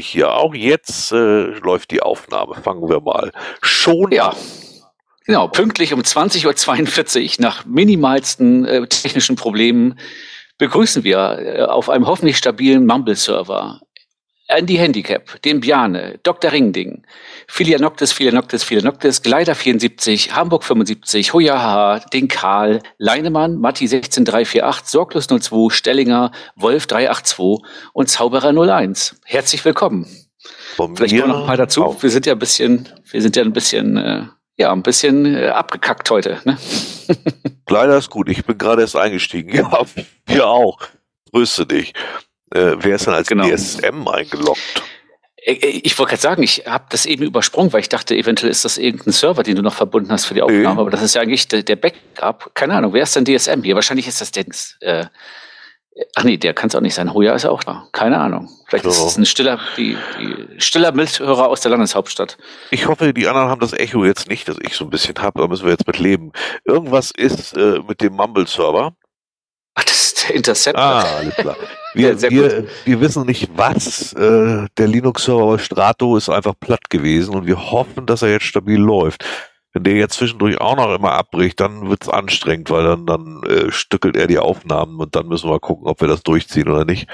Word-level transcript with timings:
Ich 0.00 0.08
hier. 0.08 0.32
Auch 0.32 0.54
jetzt 0.54 1.12
äh, 1.12 1.44
läuft 1.62 1.90
die 1.90 2.02
Aufnahme. 2.02 2.54
Fangen 2.62 2.88
wir 2.88 3.00
mal 3.00 3.32
schon 3.62 4.10
Ja. 4.12 4.30
an. 4.30 4.36
Genau, 5.26 5.46
pünktlich 5.46 5.92
um 5.92 6.00
20.42 6.00 7.38
Uhr 7.38 7.44
nach 7.44 7.66
minimalsten 7.66 8.64
äh, 8.64 8.86
technischen 8.86 9.36
Problemen 9.36 9.98
begrüßen 10.58 11.04
wir 11.04 11.38
äh, 11.38 11.62
auf 11.62 11.88
einem 11.88 12.06
hoffentlich 12.06 12.36
stabilen 12.36 12.86
Mumble-Server 12.86 13.80
Andy 14.48 14.76
Handicap, 14.76 15.40
den 15.42 15.60
Bjane, 15.60 16.18
Dr. 16.22 16.50
Ringding, 16.50 17.04
Philianoctis, 17.48 18.12
Philianoctis, 18.12 18.64
Philianoctis, 18.64 19.20
Gleider 19.22 19.54
74, 19.54 20.34
Hamburg 20.34 20.64
75, 20.64 21.34
Hojaha, 21.34 22.00
den 22.12 22.28
Karl, 22.28 22.80
Leinemann, 22.96 23.58
Matti 23.58 23.86
16348, 23.86 24.86
Sorglos 24.88 25.26
02, 25.26 25.68
Stellinger, 25.68 26.32
Wolf 26.56 26.86
382 26.86 27.58
und 27.92 28.08
Zauberer 28.08 28.52
01. 28.58 29.20
Herzlich 29.24 29.62
willkommen. 29.66 30.06
Von 30.76 30.96
Vielleicht 30.96 31.18
kommen 31.18 31.28
noch 31.32 31.40
ein 31.40 31.46
paar 31.46 31.56
dazu. 31.58 31.84
auch. 31.84 32.02
Wir 32.02 32.10
sind 32.10 32.24
ja 32.24 32.32
ein 32.32 32.38
bisschen, 32.38 32.88
wir 33.10 33.20
sind 33.20 33.36
ja 33.36 33.42
ein 33.42 33.52
bisschen, 33.52 33.96
äh, 33.98 34.22
ja, 34.56 34.72
ein 34.72 34.82
bisschen 34.82 35.26
äh, 35.26 35.48
abgekackt 35.48 36.10
heute. 36.10 36.38
Ne? 36.44 36.56
Leider 37.68 37.98
ist 37.98 38.08
gut. 38.08 38.30
Ich 38.30 38.46
bin 38.46 38.56
gerade 38.56 38.80
erst 38.80 38.96
eingestiegen. 38.96 39.52
Ja, 39.54 39.82
wir 40.26 40.46
auch. 40.46 40.78
Grüße 41.32 41.66
dich. 41.66 41.92
Äh, 42.54 42.76
wer 42.78 42.96
ist 42.96 43.06
denn 43.06 43.14
als 43.14 43.28
Genau. 43.28 43.48
DSM 43.48 44.06
eingeloggt? 44.08 44.60
Äh, 45.36 45.52
äh, 45.54 45.80
Ich 45.84 45.98
wollte 45.98 46.10
gerade 46.10 46.22
sagen, 46.22 46.42
ich 46.42 46.64
habe 46.66 46.84
das 46.90 47.06
eben 47.06 47.22
übersprungen, 47.24 47.72
weil 47.72 47.80
ich 47.80 47.88
dachte, 47.88 48.14
eventuell 48.16 48.50
ist 48.50 48.64
das 48.64 48.78
irgendein 48.78 49.12
Server, 49.12 49.42
den 49.42 49.56
du 49.56 49.62
noch 49.62 49.74
verbunden 49.74 50.10
hast 50.10 50.26
für 50.26 50.34
die 50.34 50.42
Aufnahme. 50.42 50.74
Nee. 50.74 50.80
Aber 50.80 50.90
das 50.90 51.02
ist 51.02 51.14
ja 51.14 51.22
eigentlich 51.22 51.48
der, 51.48 51.62
der 51.62 51.76
Backup. 51.76 52.50
Keine 52.54 52.74
Ahnung, 52.74 52.92
wer 52.92 53.02
ist 53.02 53.14
denn 53.16 53.24
DSM 53.24 53.62
hier? 53.62 53.74
Wahrscheinlich 53.74 54.06
ist 54.08 54.20
das 54.20 54.30
Dings. 54.32 54.76
Äh, 54.80 55.06
ach 56.14 56.24
nee, 56.24 56.36
der 56.36 56.54
kann 56.54 56.68
es 56.68 56.74
auch 56.74 56.80
nicht 56.80 56.94
sein. 56.94 57.12
Hoja 57.12 57.34
ist 57.34 57.42
ja 57.44 57.50
auch 57.50 57.62
da. 57.64 57.88
Keine 57.92 58.18
Ahnung. 58.18 58.48
Vielleicht 58.68 58.84
ist 58.84 58.98
Ja. 59.00 59.06
es 59.06 59.16
ein 59.16 59.26
stiller, 59.26 59.60
die, 59.76 59.96
die 60.20 60.60
stiller 60.60 60.92
Mithörer 60.92 61.48
aus 61.48 61.60
der 61.60 61.70
Landeshauptstadt. 61.70 62.36
Ich 62.70 62.86
hoffe, 62.86 63.12
die 63.14 63.26
anderen 63.28 63.48
haben 63.48 63.60
das 63.60 63.72
Echo 63.72 64.04
jetzt 64.04 64.28
nicht, 64.28 64.48
das 64.48 64.56
ich 64.60 64.74
so 64.74 64.84
ein 64.84 64.90
bisschen 64.90 65.16
habe. 65.18 65.40
Da 65.40 65.46
müssen 65.48 65.64
wir 65.64 65.72
jetzt 65.72 65.86
mit 65.86 65.98
leben. 65.98 66.32
Irgendwas 66.64 67.10
ist 67.10 67.56
äh, 67.56 67.80
mit 67.86 68.00
dem 68.00 68.14
Mumble-Server. 68.14 68.92
Ach, 69.74 69.84
das 69.84 70.02
ist 70.02 70.07
der 70.28 70.36
Intercept. 70.36 70.78
Ah, 70.78 71.00
alles 71.18 71.34
klar. 71.34 71.56
Wir, 71.94 72.20
wir, 72.30 72.66
wir 72.84 73.00
wissen 73.00 73.24
nicht, 73.24 73.48
was. 73.56 74.12
Äh, 74.12 74.66
der 74.76 74.86
Linux-Server 74.86 75.52
bei 75.56 75.58
Strato 75.58 76.16
ist 76.16 76.28
einfach 76.28 76.54
platt 76.60 76.90
gewesen 76.90 77.34
und 77.34 77.46
wir 77.46 77.70
hoffen, 77.72 78.04
dass 78.06 78.20
er 78.22 78.28
jetzt 78.30 78.44
stabil 78.44 78.78
läuft. 78.78 79.24
Wenn 79.72 79.84
der 79.84 79.94
jetzt 79.94 80.14
zwischendurch 80.14 80.60
auch 80.60 80.76
noch 80.76 80.94
immer 80.94 81.12
abbricht, 81.12 81.58
dann 81.58 81.88
wird's 81.88 82.08
anstrengend, 82.08 82.70
weil 82.70 82.84
dann, 82.84 83.06
dann 83.06 83.42
äh, 83.44 83.72
stückelt 83.72 84.16
er 84.16 84.26
die 84.26 84.38
Aufnahmen 84.38 85.00
und 85.00 85.16
dann 85.16 85.26
müssen 85.28 85.50
wir 85.50 85.58
gucken, 85.58 85.88
ob 85.88 86.00
wir 86.00 86.08
das 86.08 86.22
durchziehen 86.22 86.68
oder 86.68 86.84
nicht. 86.84 87.08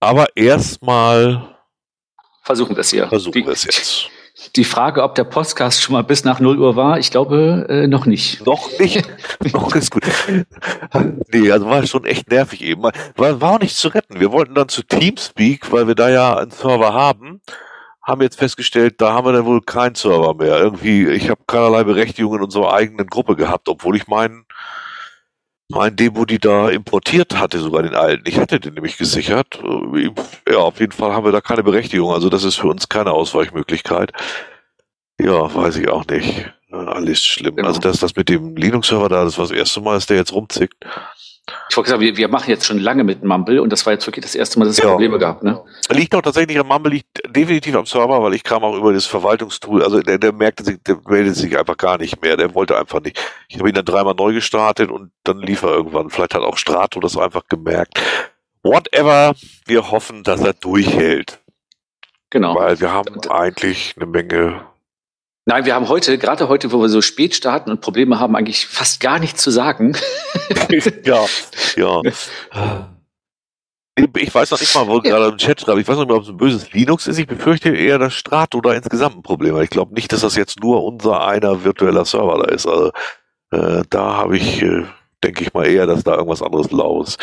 Aber 0.00 0.34
erstmal 0.36 1.54
Versuchen 2.42 2.74
wir 2.74 2.80
es 2.80 2.90
hier. 2.90 3.08
versuchen 3.08 3.44
wir 3.44 3.52
es 3.52 3.64
jetzt. 3.64 4.08
Die 4.56 4.64
Frage, 4.64 5.02
ob 5.02 5.14
der 5.14 5.24
Podcast 5.24 5.82
schon 5.82 5.94
mal 5.94 6.04
bis 6.04 6.24
nach 6.24 6.40
0 6.40 6.58
Uhr 6.58 6.76
war, 6.76 6.98
ich 6.98 7.10
glaube 7.10 7.66
äh, 7.68 7.86
noch 7.86 8.06
nicht. 8.06 8.44
Noch 8.46 8.70
nicht. 8.78 9.06
noch 9.52 9.74
ist 9.74 9.90
gut. 9.90 10.04
Nee, 11.32 11.50
also 11.50 11.66
war 11.66 11.86
schon 11.86 12.04
echt 12.04 12.30
nervig 12.30 12.62
eben. 12.62 12.82
War, 12.82 13.40
war 13.40 13.52
auch 13.52 13.60
nicht 13.60 13.76
zu 13.76 13.88
retten. 13.88 14.20
Wir 14.20 14.32
wollten 14.32 14.54
dann 14.54 14.68
zu 14.68 14.82
Teamspeak, 14.82 15.72
weil 15.72 15.86
wir 15.86 15.94
da 15.94 16.08
ja 16.08 16.36
einen 16.36 16.50
Server 16.50 16.92
haben, 16.94 17.40
haben 18.02 18.22
jetzt 18.22 18.38
festgestellt, 18.38 19.00
da 19.00 19.12
haben 19.12 19.26
wir 19.26 19.32
dann 19.32 19.44
wohl 19.44 19.60
keinen 19.60 19.94
Server 19.94 20.34
mehr. 20.34 20.58
Irgendwie, 20.58 21.06
ich 21.08 21.28
habe 21.28 21.40
keinerlei 21.46 21.84
Berechtigung 21.84 22.36
in 22.36 22.42
unserer 22.42 22.72
eigenen 22.72 23.06
Gruppe 23.06 23.36
gehabt, 23.36 23.68
obwohl 23.68 23.96
ich 23.96 24.08
meinen 24.08 24.46
mein 25.68 25.94
Demo, 25.96 26.24
die 26.24 26.38
da 26.38 26.70
importiert 26.70 27.38
hatte, 27.38 27.58
sogar 27.58 27.82
den 27.82 27.94
alten. 27.94 28.24
Ich 28.26 28.38
hatte 28.38 28.58
den 28.58 28.74
nämlich 28.74 28.96
gesichert. 28.96 29.60
Äh, 29.62 30.10
Ja, 30.50 30.58
auf 30.58 30.80
jeden 30.80 30.92
Fall 30.92 31.12
haben 31.12 31.24
wir 31.24 31.32
da 31.32 31.40
keine 31.40 31.62
Berechtigung. 31.62 32.10
Also 32.12 32.30
das 32.30 32.44
ist 32.44 32.56
für 32.56 32.68
uns 32.68 32.88
keine 32.88 33.12
Ausweichmöglichkeit. 33.12 34.12
Ja, 35.20 35.54
weiß 35.54 35.76
ich 35.76 35.88
auch 35.88 36.06
nicht. 36.06 36.50
Äh, 36.70 36.76
Alles 36.76 37.24
schlimm. 37.24 37.56
Genau. 37.56 37.68
Also 37.68 37.80
das, 37.80 37.98
das 38.00 38.16
mit 38.16 38.28
dem 38.28 38.56
Linux-Server 38.56 39.08
da, 39.08 39.24
das 39.24 39.36
war 39.36 39.46
das 39.46 39.56
erste 39.56 39.80
Mal, 39.80 39.94
dass 39.94 40.06
der 40.06 40.16
jetzt 40.16 40.32
rumzickt. 40.32 40.76
Ich 41.70 41.76
wollte 41.76 41.90
sagen, 41.90 42.00
wir, 42.02 42.16
wir 42.16 42.28
machen 42.28 42.50
jetzt 42.50 42.66
schon 42.66 42.78
lange 42.78 43.04
mit 43.04 43.24
Mumble 43.24 43.60
und 43.60 43.70
das 43.70 43.86
war 43.86 43.92
jetzt 43.92 44.06
wirklich 44.06 44.24
das 44.24 44.34
erste 44.34 44.58
Mal, 44.58 44.66
dass 44.66 44.78
es 44.78 44.84
Ja. 44.84 44.90
Probleme 44.90 45.18
gab. 45.18 45.42
Ne? 45.42 45.62
Liegt 45.90 46.14
auch 46.14 46.22
tatsächlich 46.22 46.58
am 46.58 46.68
Mumble, 46.68 46.92
liegt 46.92 47.22
definitiv 47.34 47.74
am 47.76 47.86
Server, 47.86 48.22
weil 48.22 48.34
ich 48.34 48.42
kam 48.44 48.64
auch 48.64 48.76
über 48.76 48.92
das 48.92 49.06
Verwaltungstool. 49.06 49.82
Also 49.82 50.00
der, 50.00 50.18
der 50.18 50.32
merkte 50.32 50.64
sich, 50.64 50.78
der 50.82 50.98
meldet 51.06 51.36
sich 51.36 51.58
einfach 51.58 51.76
gar 51.76 51.98
nicht 51.98 52.20
mehr. 52.22 52.36
Der 52.36 52.54
wollte 52.54 52.76
einfach 52.78 53.00
nicht. 53.00 53.18
Ich 53.48 53.58
habe 53.58 53.68
ihn 53.68 53.74
dann 53.74 53.84
dreimal 53.84 54.14
neu 54.14 54.32
gestartet 54.32 54.90
und 54.90 55.10
dann 55.24 55.38
lief 55.38 55.62
er 55.62 55.70
irgendwann. 55.70 56.10
Vielleicht 56.10 56.34
hat 56.34 56.42
auch 56.42 56.56
Strato 56.56 57.00
das 57.00 57.16
einfach 57.16 57.42
gemerkt. 57.48 58.00
Whatever. 58.62 59.34
Wir 59.66 59.90
hoffen, 59.90 60.22
dass 60.24 60.40
er 60.40 60.52
durchhält. 60.52 61.40
Genau. 62.30 62.54
Weil 62.54 62.80
wir 62.80 62.92
haben 62.92 63.18
eigentlich 63.30 63.94
eine 63.96 64.06
Menge. 64.06 64.67
Nein, 65.48 65.64
wir 65.64 65.74
haben 65.74 65.88
heute, 65.88 66.18
gerade 66.18 66.50
heute, 66.50 66.72
wo 66.72 66.82
wir 66.82 66.90
so 66.90 67.00
spät 67.00 67.34
starten 67.34 67.70
und 67.70 67.80
Probleme 67.80 68.20
haben, 68.20 68.36
eigentlich 68.36 68.66
fast 68.66 69.00
gar 69.00 69.18
nichts 69.18 69.42
zu 69.42 69.50
sagen. 69.50 69.96
ja, 71.04 71.24
ja. 71.74 72.02
Ich 74.14 74.34
weiß 74.34 74.50
noch 74.50 74.60
nicht 74.60 74.74
mal, 74.74 74.86
wo 74.86 75.00
gerade 75.00 75.28
im 75.28 75.38
Chat 75.38 75.62
schreibt. 75.62 75.80
Ich 75.80 75.88
weiß 75.88 75.96
noch 75.96 76.02
nicht 76.02 76.10
mal, 76.10 76.16
ob 76.16 76.24
es 76.24 76.28
ein 76.28 76.36
böses 76.36 76.70
Linux 76.74 77.06
ist. 77.06 77.18
Ich 77.18 77.26
befürchte 77.26 77.70
eher, 77.70 77.98
dass 77.98 78.12
Strato 78.12 78.60
da 78.60 78.74
insgesamt 78.74 79.16
ein 79.16 79.22
Problem 79.22 79.56
hat. 79.56 79.62
Ich 79.62 79.70
glaube 79.70 79.94
nicht, 79.94 80.12
dass 80.12 80.20
das 80.20 80.36
jetzt 80.36 80.60
nur 80.60 80.84
unser 80.84 81.26
einer 81.26 81.64
virtueller 81.64 82.04
Server 82.04 82.44
da 82.44 82.52
ist. 82.52 82.66
Also 82.66 82.92
äh, 83.50 83.84
da 83.88 84.16
habe 84.18 84.36
ich, 84.36 84.60
äh, 84.60 84.84
denke 85.24 85.44
ich 85.44 85.54
mal 85.54 85.66
eher, 85.66 85.86
dass 85.86 86.04
da 86.04 86.16
irgendwas 86.16 86.42
anderes 86.42 86.70
lau 86.72 87.02
ist. 87.02 87.18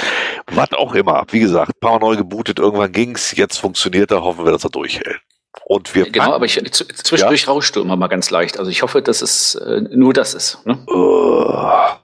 Was 0.47 0.74
auch 0.74 0.96
immer. 0.96 1.24
Wie 1.30 1.41
gesagt, 1.41 1.80
paar 1.80 2.00
neu 2.00 2.16
gebootet, 2.16 2.58
irgendwann 2.58 2.91
ging's. 2.91 3.35
Jetzt 3.35 3.58
funktioniert 3.58 4.09
er. 4.09 4.24
Hoffen 4.24 4.46
wir, 4.46 4.52
dass 4.52 4.64
er 4.64 4.72
durchhält. 4.72 5.22
Und 5.68 5.96
wir 5.96 6.08
genau, 6.12 6.34
aber 6.34 6.46
ich, 6.46 6.62
zwischendurch 6.72 7.48
rauschte 7.48 7.80
immer 7.80 7.96
mal 7.96 8.06
ganz 8.08 8.30
leicht. 8.30 8.59
Also 8.59 8.70
ich 8.70 8.84
hoffe, 8.84 9.02
dass 9.02 9.24
es 9.24 9.56
äh, 9.56 9.81
nur 9.81 10.14
das 10.14 10.36
ist. 10.36 10.64
Ne? 10.66 10.78
Äh, 10.88 11.96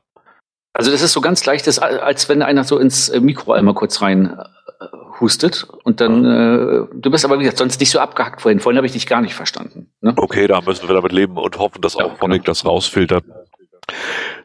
Also 0.73 0.89
das 0.89 1.03
ist 1.03 1.13
so 1.13 1.21
ganz 1.21 1.45
leicht, 1.45 1.67
das, 1.67 1.77
als 1.77 2.27
wenn 2.27 2.41
einer 2.41 2.63
so 2.63 2.79
ins 2.79 3.09
äh, 3.09 3.19
Mikro 3.19 3.53
einmal 3.53 3.75
kurz 3.75 4.01
rein 4.01 4.35
äh, 4.79 4.85
hustet 5.19 5.67
und 5.83 6.01
dann, 6.01 6.25
äh, 6.25 6.87
du 6.91 7.11
bist 7.11 7.23
aber 7.23 7.37
wie 7.37 7.43
gesagt 7.43 7.59
sonst 7.59 7.79
nicht 7.79 7.91
so 7.91 7.99
abgehackt 7.99 8.41
vorhin. 8.41 8.59
Vorhin 8.59 8.77
habe 8.77 8.87
ich 8.87 8.93
dich 8.93 9.05
gar 9.05 9.21
nicht 9.21 9.35
verstanden. 9.35 9.91
Ne? 10.01 10.13
Okay, 10.17 10.47
da 10.47 10.61
müssen 10.61 10.87
wir 10.87 10.95
damit 10.95 11.11
leben 11.11 11.37
und 11.37 11.59
hoffen, 11.59 11.81
dass 11.83 11.93
Ja, 11.93 12.05
auch 12.05 12.17
Phonic 12.17 12.41
genau. 12.41 12.45
das 12.51 12.65
rausfiltert. 12.65 13.25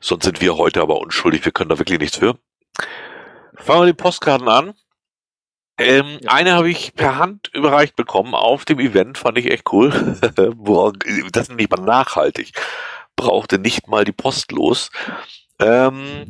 Sonst 0.00 0.24
sind 0.24 0.42
wir 0.42 0.58
heute 0.58 0.82
aber 0.82 0.98
unschuldig. 1.00 1.42
Wir 1.46 1.52
können 1.52 1.70
da 1.70 1.78
wirklich 1.78 2.00
nichts 2.00 2.18
für. 2.18 2.34
Fangen 3.54 3.80
wir 3.80 3.86
die 3.86 3.92
Postkarten 3.94 4.48
an. 4.48 4.74
Ähm, 5.78 6.20
Eine 6.26 6.54
habe 6.54 6.70
ich 6.70 6.94
per 6.94 7.18
Hand 7.18 7.50
überreicht 7.52 7.96
bekommen 7.96 8.34
auf 8.34 8.64
dem 8.64 8.80
Event, 8.80 9.18
fand 9.18 9.38
ich 9.38 9.50
echt 9.50 9.72
cool. 9.72 9.90
Das 11.32 11.48
ist 11.48 11.56
nicht 11.56 11.70
mal 11.70 11.82
nachhaltig. 11.84 12.52
Brauchte 13.14 13.58
nicht 13.58 13.88
mal 13.88 14.04
die 14.04 14.12
Post 14.12 14.52
los. 14.52 14.90
Ähm, 15.58 16.26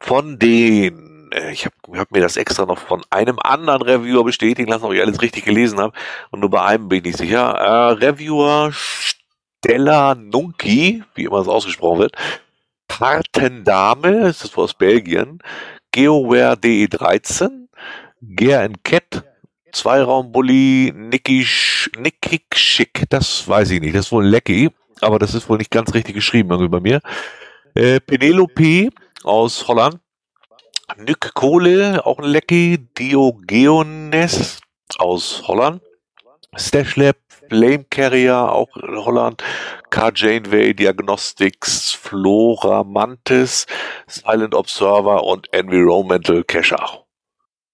von 0.00 0.38
den, 0.38 1.30
äh, 1.32 1.52
ich 1.52 1.66
habe 1.66 1.98
hab 1.98 2.10
mir 2.10 2.20
das 2.20 2.36
extra 2.36 2.66
noch 2.66 2.78
von 2.78 3.04
einem 3.10 3.38
anderen 3.40 3.82
Reviewer 3.82 4.24
bestätigen 4.24 4.70
lassen, 4.70 4.84
ob 4.84 4.92
ich 4.92 5.00
alles 5.00 5.20
richtig 5.22 5.44
gelesen 5.44 5.78
habe. 5.80 5.92
Und 6.30 6.40
nur 6.40 6.50
bei 6.50 6.62
einem 6.62 6.88
bin 6.88 7.04
ich 7.04 7.16
sicher. 7.16 7.50
Äh, 7.54 7.92
Reviewer 8.04 8.72
Stella 8.72 10.14
Nunki, 10.14 11.04
wie 11.14 11.24
immer 11.24 11.38
es 11.38 11.48
ausgesprochen 11.48 12.00
wird. 12.00 12.16
Kartendame, 12.88 14.28
ist 14.28 14.42
das 14.42 14.56
wohl 14.56 14.64
aus 14.64 14.74
Belgien. 14.74 15.40
GeoWare 15.92 16.54
DE13. 16.54 17.67
Gear 18.20 18.68
Cat. 18.82 19.24
Zweiraumbully, 19.72 20.92
Nickisch, 20.94 21.90
Nickig 21.98 22.54
Schick, 22.54 23.04
das 23.10 23.46
weiß 23.46 23.70
ich 23.70 23.80
nicht, 23.80 23.94
das 23.94 24.06
ist 24.06 24.12
wohl 24.12 24.26
Lecky, 24.26 24.70
aber 25.00 25.18
das 25.18 25.34
ist 25.34 25.48
wohl 25.48 25.58
nicht 25.58 25.70
ganz 25.70 25.92
richtig 25.94 26.14
geschrieben 26.14 26.50
irgendwie 26.50 26.70
bei 26.70 26.80
mir. 26.80 27.00
Äh, 27.74 28.00
Penelope 28.00 28.88
aus 29.24 29.68
Holland. 29.68 30.00
Nück 30.96 31.34
Kohle, 31.34 32.04
auch 32.06 32.18
ein 32.18 32.24
Lecky. 32.24 32.78
Diogenes 32.98 34.60
aus 34.98 35.42
Holland. 35.46 35.82
Stashlab, 36.56 37.16
Flame 37.28 37.84
Carrier, 37.90 38.50
auch 38.50 38.74
in 38.78 38.96
Holland. 38.96 39.44
Car 39.90 40.12
Janeway, 40.14 40.72
Diagnostics, 40.72 41.92
Flora 41.92 42.82
Mantis, 42.84 43.66
Silent 44.06 44.54
Observer 44.54 45.24
und 45.24 45.52
Environmental 45.52 46.42
Cacher. 46.42 47.04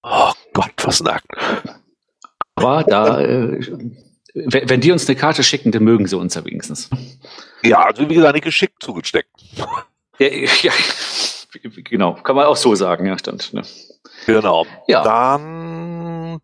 Oh 0.04 0.32
Gott, 0.52 0.72
was 0.82 1.00
ein 1.00 1.08
Akt. 1.08 1.26
Aber 2.56 2.84
da 2.84 3.20
äh, 3.20 3.60
wenn 4.34 4.80
die 4.80 4.90
uns 4.90 5.08
eine 5.08 5.16
Karte 5.16 5.42
schicken, 5.42 5.70
dann 5.70 5.84
mögen 5.84 6.06
sie 6.06 6.18
uns 6.18 6.34
ja 6.34 6.44
wenigstens. 6.44 6.90
Ja, 7.62 7.84
also 7.84 8.08
wie 8.08 8.14
gesagt, 8.14 8.34
nicht 8.34 8.44
geschickt 8.44 8.82
zugesteckt. 8.82 9.30
Ja, 10.18 10.28
ja, 10.28 10.72
genau, 11.84 12.14
kann 12.14 12.36
man 12.36 12.46
auch 12.46 12.56
so 12.56 12.74
sagen, 12.74 13.06
ja, 13.06 13.16
stimmt. 13.16 13.52
Ne? 13.54 13.62
Genau. 14.26 14.66
Ja. 14.88 15.02
Dann, 15.02 16.40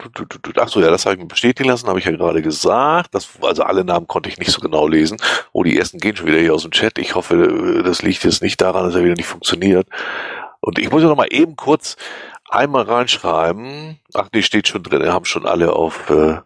achso, 0.56 0.80
ja, 0.80 0.90
das 0.90 1.04
habe 1.04 1.16
ich 1.16 1.20
mir 1.20 1.26
bestätigen 1.26 1.68
lassen, 1.68 1.88
habe 1.88 1.98
ich 1.98 2.04
ja 2.04 2.12
gerade 2.12 2.42
gesagt. 2.42 3.14
Das, 3.14 3.28
also 3.42 3.64
alle 3.64 3.84
Namen 3.84 4.06
konnte 4.06 4.28
ich 4.28 4.38
nicht 4.38 4.52
so 4.52 4.60
genau 4.60 4.86
lesen. 4.86 5.18
Oh, 5.52 5.64
die 5.64 5.76
ersten 5.76 5.98
gehen 5.98 6.14
schon 6.14 6.26
wieder 6.26 6.38
hier 6.38 6.54
aus 6.54 6.62
dem 6.62 6.70
Chat. 6.70 6.98
Ich 6.98 7.16
hoffe, 7.16 7.82
das 7.84 8.02
liegt 8.02 8.24
jetzt 8.24 8.42
nicht 8.42 8.60
daran, 8.60 8.84
dass 8.84 8.94
er 8.94 9.04
wieder 9.04 9.14
nicht 9.14 9.26
funktioniert. 9.26 9.88
Und 10.60 10.78
ich 10.78 10.90
muss 10.90 11.02
ja 11.02 11.08
noch 11.08 11.16
mal 11.16 11.28
eben 11.30 11.56
kurz 11.56 11.96
einmal 12.50 12.84
reinschreiben. 12.84 13.98
Ach, 14.14 14.28
die 14.28 14.42
steht 14.42 14.68
schon 14.68 14.82
drin. 14.82 15.02
Wir 15.02 15.12
haben 15.12 15.24
schon 15.24 15.46
alle 15.46 15.72
auf, 15.72 16.10
äh, 16.10 16.38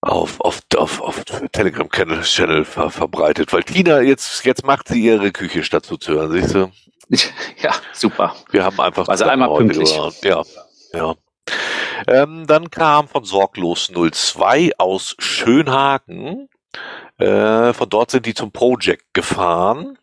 auf, 0.00 0.40
auf, 0.40 0.60
auf, 0.76 1.00
auf 1.00 1.24
Telegram-Channel 1.52 2.22
Channel 2.22 2.64
ver 2.64 2.90
verbreitet. 2.90 3.52
Weil 3.52 3.62
Tina, 3.62 4.00
jetzt, 4.00 4.44
jetzt 4.44 4.66
macht 4.66 4.88
sie 4.88 5.02
ihre 5.02 5.32
Küche 5.32 5.64
statt 5.64 5.86
zuzuhören, 5.86 6.32
siehst 6.32 6.54
du? 6.54 6.70
Ja, 7.58 7.74
super. 7.92 8.34
Wir 8.50 8.64
haben 8.64 8.80
einfach. 8.80 9.06
Also 9.08 9.24
einmal 9.24 9.54
pünktlich. 9.54 9.94
Ja, 10.22 10.42
ja. 10.94 11.14
Ähm, 12.06 12.46
dann 12.46 12.70
kam 12.70 13.06
von 13.06 13.24
Sorglos 13.24 13.92
02 13.94 14.72
aus 14.78 15.14
Schönhagen. 15.18 16.48
Äh, 17.18 17.72
von 17.72 17.88
dort 17.88 18.10
sind 18.10 18.26
die 18.26 18.34
zum 18.34 18.50
Project 18.50 19.12
gefahren. 19.12 19.98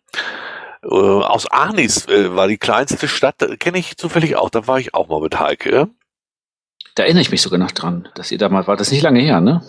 Äh, 0.83 0.87
aus 0.87 1.49
Arnis 1.51 2.07
äh, 2.07 2.35
war 2.35 2.47
die 2.47 2.57
kleinste 2.57 3.07
Stadt, 3.07 3.37
kenne 3.59 3.77
ich 3.77 3.97
zufällig 3.97 4.35
auch. 4.35 4.49
Da 4.49 4.67
war 4.67 4.79
ich 4.79 4.93
auch 4.93 5.07
mal 5.07 5.21
mit 5.21 5.39
Heike. 5.39 5.89
Da 6.95 7.03
erinnere 7.03 7.21
ich 7.21 7.31
mich 7.31 7.41
sogar 7.41 7.59
noch 7.59 7.71
dran, 7.71 8.09
dass 8.15 8.31
ihr 8.31 8.37
da 8.37 8.49
mal 8.49 8.67
war. 8.67 8.77
Das 8.77 8.87
ist 8.87 8.93
nicht 8.93 9.03
lange 9.03 9.21
her, 9.21 9.41
ne? 9.41 9.61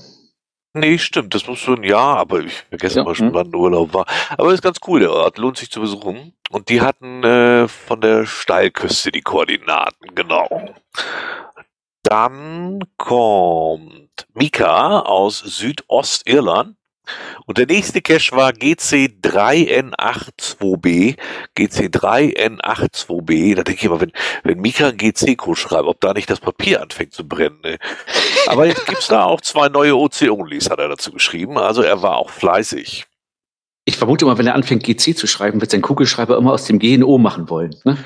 Nee, 0.72 0.98
stimmt, 0.98 1.34
das 1.34 1.48
muss 1.48 1.58
schon 1.58 1.78
ein 1.78 1.84
Jahr, 1.84 2.16
aber 2.18 2.40
ich 2.40 2.52
vergesse 2.68 2.98
ja, 2.98 3.04
mal 3.04 3.16
schon, 3.16 3.28
hm. 3.28 3.34
wann 3.34 3.54
Urlaub 3.54 3.92
war. 3.92 4.06
Aber 4.38 4.52
ist 4.52 4.62
ganz 4.62 4.78
cool, 4.86 5.00
der 5.00 5.12
Ort, 5.12 5.36
lohnt 5.36 5.56
sich 5.56 5.70
zu 5.70 5.80
besuchen. 5.80 6.32
Und 6.50 6.68
die 6.68 6.80
hatten 6.80 7.24
äh, 7.24 7.66
von 7.66 8.00
der 8.00 8.24
Steilküste 8.24 9.10
die 9.10 9.20
Koordinaten, 9.20 10.14
genau. 10.14 10.74
Dann 12.04 12.80
kommt 12.96 14.26
Mika 14.34 15.00
aus 15.00 15.38
Südostirland. 15.40 16.76
Und 17.46 17.58
der 17.58 17.66
nächste 17.66 18.00
Cache 18.00 18.36
war 18.36 18.50
GC3N82B. 18.50 21.16
GC3N82B. 21.56 23.56
Da 23.56 23.62
denke 23.62 23.80
ich 23.80 23.84
immer, 23.84 24.00
wenn, 24.00 24.12
wenn 24.44 24.60
Mika 24.60 24.88
einen 24.88 24.98
GC-Code 24.98 25.58
schreibt, 25.58 25.86
ob 25.86 26.00
da 26.00 26.12
nicht 26.12 26.28
das 26.30 26.40
Papier 26.40 26.82
anfängt 26.82 27.12
zu 27.12 27.26
brennen. 27.26 27.60
Ne? 27.62 27.78
Aber 28.46 28.66
jetzt 28.66 28.86
gibt's 28.86 29.08
da 29.08 29.24
auch 29.24 29.40
zwei 29.40 29.68
neue 29.68 29.96
OC-Onlys, 29.96 30.70
hat 30.70 30.78
er 30.78 30.88
dazu 30.88 31.10
geschrieben. 31.12 31.58
Also 31.58 31.82
er 31.82 32.02
war 32.02 32.16
auch 32.16 32.30
fleißig. 32.30 33.06
Ich 33.84 33.96
vermute 33.96 34.26
mal, 34.26 34.38
wenn 34.38 34.46
er 34.46 34.54
anfängt, 34.54 34.84
GC 34.84 35.16
zu 35.16 35.26
schreiben, 35.26 35.60
wird 35.60 35.72
sein 35.72 35.82
Kugelschreiber 35.82 36.36
immer 36.36 36.52
aus 36.52 36.66
dem 36.66 36.78
GNO 36.78 37.18
machen 37.18 37.50
wollen. 37.50 37.74
Ne? 37.84 37.98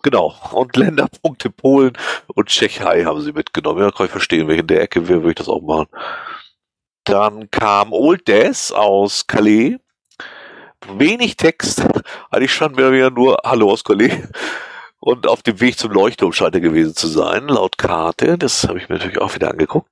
Genau. 0.02 0.34
Und 0.52 0.76
Länderpunkte 0.76 1.50
Polen 1.50 1.92
und 2.28 2.48
Tschechei 2.48 3.04
haben 3.04 3.20
sie 3.20 3.32
mitgenommen. 3.32 3.82
Ja, 3.82 3.90
kann 3.90 4.06
ich 4.06 4.12
verstehen, 4.12 4.46
wenn 4.46 4.54
ich 4.54 4.60
in 4.60 4.68
der 4.68 4.80
Ecke 4.80 5.08
wäre, 5.08 5.20
würde 5.20 5.30
ich 5.30 5.36
das 5.36 5.48
auch 5.48 5.60
machen. 5.60 5.88
Dann 7.04 7.50
kam 7.50 7.92
Old 7.92 8.28
Des 8.28 8.72
aus 8.72 9.26
Calais. 9.26 9.78
Wenig 10.88 11.36
Text, 11.36 11.84
eigentlich 12.30 12.54
schon 12.54 12.72
mehr 12.72 12.92
wieder 12.92 13.10
nur 13.10 13.38
Hallo 13.44 13.70
aus 13.70 13.84
Calais. 13.84 14.28
Und 14.98 15.26
auf 15.26 15.42
dem 15.42 15.60
Weg 15.60 15.78
zum 15.78 15.92
Leuchtturm 15.92 16.32
scheint 16.32 16.54
er 16.54 16.60
gewesen 16.60 16.94
zu 16.94 17.06
sein, 17.06 17.48
laut 17.48 17.78
Karte. 17.78 18.36
Das 18.36 18.68
habe 18.68 18.78
ich 18.78 18.88
mir 18.88 18.96
natürlich 18.96 19.20
auch 19.20 19.34
wieder 19.34 19.50
angeguckt. 19.50 19.90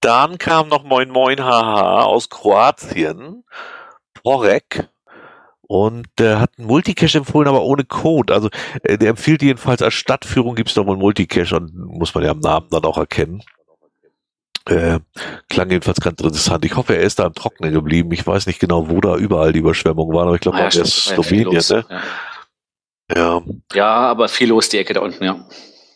Dann 0.00 0.38
kam 0.38 0.68
noch 0.68 0.84
Moin 0.84 1.10
Moin 1.10 1.42
Haha 1.42 2.02
aus 2.02 2.28
Kroatien. 2.28 3.44
Porek. 4.14 4.88
Und 5.62 6.06
der 6.18 6.40
hat 6.40 6.52
einen 6.56 6.66
Multicache 6.66 7.18
empfohlen, 7.18 7.48
aber 7.48 7.62
ohne 7.62 7.84
Code. 7.84 8.32
Also 8.32 8.48
äh, 8.82 8.96
der 8.96 9.10
empfiehlt 9.10 9.42
jedenfalls 9.42 9.82
als 9.82 9.94
Stadtführung 9.94 10.54
gibt 10.54 10.70
es 10.70 10.76
noch 10.76 10.84
mal 10.84 10.92
einen 10.92 11.00
Multicache 11.00 11.56
und 11.56 11.74
muss 11.74 12.14
man 12.14 12.24
ja 12.24 12.30
am 12.30 12.40
Namen 12.40 12.68
dann 12.70 12.84
auch 12.84 12.96
erkennen. 12.96 13.42
Äh, 14.68 15.00
klang 15.48 15.70
jedenfalls 15.70 16.00
ganz 16.00 16.20
interessant. 16.20 16.64
Ich 16.64 16.76
hoffe, 16.76 16.94
er 16.94 17.02
ist 17.02 17.18
da 17.18 17.26
im 17.26 17.34
Trockenen 17.34 17.72
geblieben. 17.72 18.12
Ich 18.12 18.26
weiß 18.26 18.46
nicht 18.46 18.60
genau, 18.60 18.90
wo 18.90 19.00
da 19.00 19.16
überall 19.16 19.52
die 19.52 19.60
Überschwemmungen 19.60 20.14
waren, 20.14 20.26
aber 20.26 20.34
ich 20.34 20.42
glaube, 20.42 20.58
ah, 20.58 20.62
ja, 20.62 20.66
das 20.66 20.76
ist 20.76 21.04
Slowenien, 21.04 21.62
ne? 21.70 21.84
Ja. 23.10 23.16
ja. 23.16 23.42
Ja, 23.72 23.86
aber 23.86 24.28
viel 24.28 24.48
los 24.48 24.68
die 24.68 24.78
Ecke 24.78 24.92
da 24.94 25.00
unten, 25.00 25.24
ja. 25.24 25.44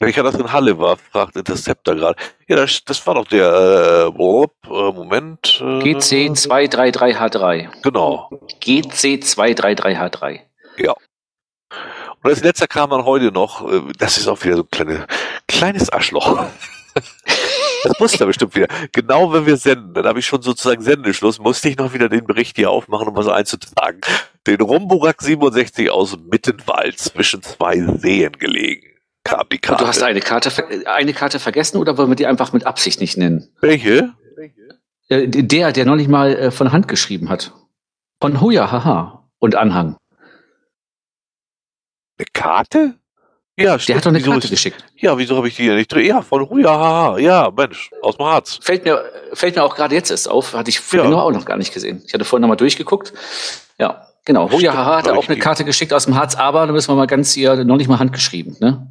Welcher 0.00 0.22
das 0.24 0.34
in 0.34 0.52
Halle 0.52 0.78
war, 0.78 0.96
fragt 0.96 1.36
Interceptor 1.36 1.94
gerade. 1.94 2.20
Ja, 2.48 2.56
das, 2.56 2.82
das 2.84 3.06
war 3.06 3.14
doch 3.14 3.26
der, 3.26 3.46
äh, 3.52 4.06
äh 4.08 4.92
Moment. 4.92 5.60
Äh, 5.60 5.78
GC233H3. 5.80 7.68
Genau. 7.82 8.28
GC233H3. 8.62 10.40
Ja. 10.78 10.94
Und 12.22 12.30
als 12.30 12.42
letzter 12.42 12.66
kam 12.66 12.90
dann 12.90 13.04
heute 13.04 13.30
noch, 13.30 13.70
äh, 13.70 13.82
das 13.98 14.16
ist 14.16 14.26
auch 14.26 14.42
wieder 14.42 14.56
so 14.56 14.62
ein 14.62 14.70
kleine, 14.70 15.06
kleines 15.46 15.90
Arschloch. 15.90 16.46
Das 17.84 17.98
musste 17.98 18.24
er 18.24 18.26
bestimmt 18.26 18.54
wieder. 18.54 18.68
Genau 18.92 19.32
wenn 19.32 19.46
wir 19.46 19.56
senden, 19.56 19.94
dann 19.94 20.06
habe 20.06 20.18
ich 20.18 20.26
schon 20.26 20.42
sozusagen 20.42 20.82
Sendeschluss, 20.82 21.38
musste 21.38 21.68
ich 21.68 21.76
noch 21.76 21.92
wieder 21.92 22.08
den 22.08 22.24
Bericht 22.24 22.56
hier 22.56 22.70
aufmachen, 22.70 23.08
um 23.08 23.16
was 23.16 23.28
einzutragen. 23.28 24.00
Den 24.46 24.60
Rumburak 24.60 25.22
67 25.22 25.90
aus 25.90 26.16
Mittenwald 26.30 26.98
zwischen 26.98 27.42
zwei 27.42 27.80
Seen 27.80 28.32
gelegen. 28.32 28.88
Karte. 29.24 29.58
Du 29.58 29.86
hast 29.86 30.02
eine 30.02 30.20
Karte, 30.20 30.86
eine 30.86 31.12
Karte 31.12 31.38
vergessen 31.38 31.78
oder 31.78 31.96
wollen 31.96 32.10
wir 32.10 32.16
die 32.16 32.26
einfach 32.26 32.52
mit 32.52 32.66
Absicht 32.66 33.00
nicht 33.00 33.16
nennen? 33.16 33.48
Welche? 33.60 34.14
Äh, 35.08 35.28
der, 35.28 35.72
der 35.72 35.84
noch 35.84 35.96
nicht 35.96 36.08
mal 36.08 36.34
äh, 36.34 36.50
von 36.50 36.72
Hand 36.72 36.88
geschrieben 36.88 37.28
hat. 37.28 37.52
Von 38.20 38.40
Hoja, 38.40 38.70
haha. 38.70 39.28
Und 39.38 39.56
Anhang. 39.56 39.96
Eine 42.18 42.26
Karte? 42.32 42.94
Ja, 43.58 43.78
stimmt. 43.78 43.88
Der 43.88 43.96
hat 43.96 44.04
doch 44.06 44.10
eine 44.10 44.18
wieso 44.18 44.30
Karte 44.30 44.46
ist, 44.46 44.50
geschickt. 44.50 44.84
Ja, 44.96 45.18
wieso 45.18 45.36
habe 45.36 45.48
ich 45.48 45.56
die 45.56 45.66
ja 45.66 45.74
nicht 45.74 45.92
drin? 45.92 46.06
Ja, 46.06 46.22
von 46.22 46.42
Ruja, 46.42 47.18
ja, 47.18 47.50
Mensch, 47.54 47.90
aus 48.00 48.16
dem 48.16 48.24
Harz. 48.24 48.58
Fällt 48.62 48.84
mir, 48.84 49.04
fällt 49.34 49.56
mir 49.56 49.62
auch 49.62 49.74
gerade 49.74 49.94
jetzt 49.94 50.10
erst 50.10 50.30
auf, 50.30 50.54
hatte 50.54 50.70
ich 50.70 50.80
vorher 50.80 51.10
ja. 51.10 51.16
auch 51.16 51.32
noch 51.32 51.44
gar 51.44 51.58
nicht 51.58 51.74
gesehen. 51.74 52.02
Ich 52.06 52.14
hatte 52.14 52.24
vorhin 52.24 52.42
nochmal 52.42 52.56
durchgeguckt. 52.56 53.12
Ja, 53.78 54.06
genau. 54.24 54.46
Ruja 54.46 54.72
Haha 54.72 54.96
hat 54.98 55.08
auch 55.08 55.28
eine 55.28 55.38
Karte 55.38 55.64
geschickt 55.64 55.92
aus 55.92 56.06
dem 56.06 56.14
Harz, 56.14 56.34
aber 56.34 56.66
da 56.66 56.72
müssen 56.72 56.90
wir 56.90 56.96
mal 56.96 57.06
ganz 57.06 57.32
hier, 57.34 57.62
noch 57.64 57.76
nicht 57.76 57.88
mal 57.88 57.98
handgeschrieben, 57.98 58.56
ne? 58.60 58.86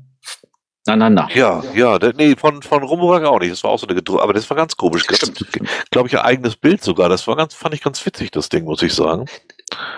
Na, 0.88 0.96
na, 0.96 1.10
na. 1.10 1.30
Ja, 1.34 1.64
ja, 1.76 2.00
nee, 2.16 2.36
von, 2.36 2.62
von 2.64 2.84
Rumburg 2.84 3.24
auch 3.24 3.40
nicht. 3.40 3.52
Das 3.52 3.64
war 3.64 3.70
auch 3.70 3.78
so 3.78 3.86
eine 3.86 3.96
gedruckt, 3.96 4.22
aber 4.22 4.34
das 4.34 4.50
war 4.50 4.58
ganz 4.58 4.76
komisch. 4.76 5.04
Stimmt. 5.04 5.46
Glaube 5.92 6.08
ich, 6.08 6.18
ein 6.18 6.26
eigenes 6.26 6.56
Bild 6.56 6.84
sogar. 6.84 7.08
Das 7.08 7.28
war 7.28 7.36
ganz, 7.36 7.54
fand 7.54 7.76
ich 7.76 7.84
ganz 7.84 8.04
witzig, 8.04 8.32
das 8.32 8.50
Ding, 8.50 8.66
muss 8.66 8.82
ich 8.82 8.94
sagen. 8.94 9.26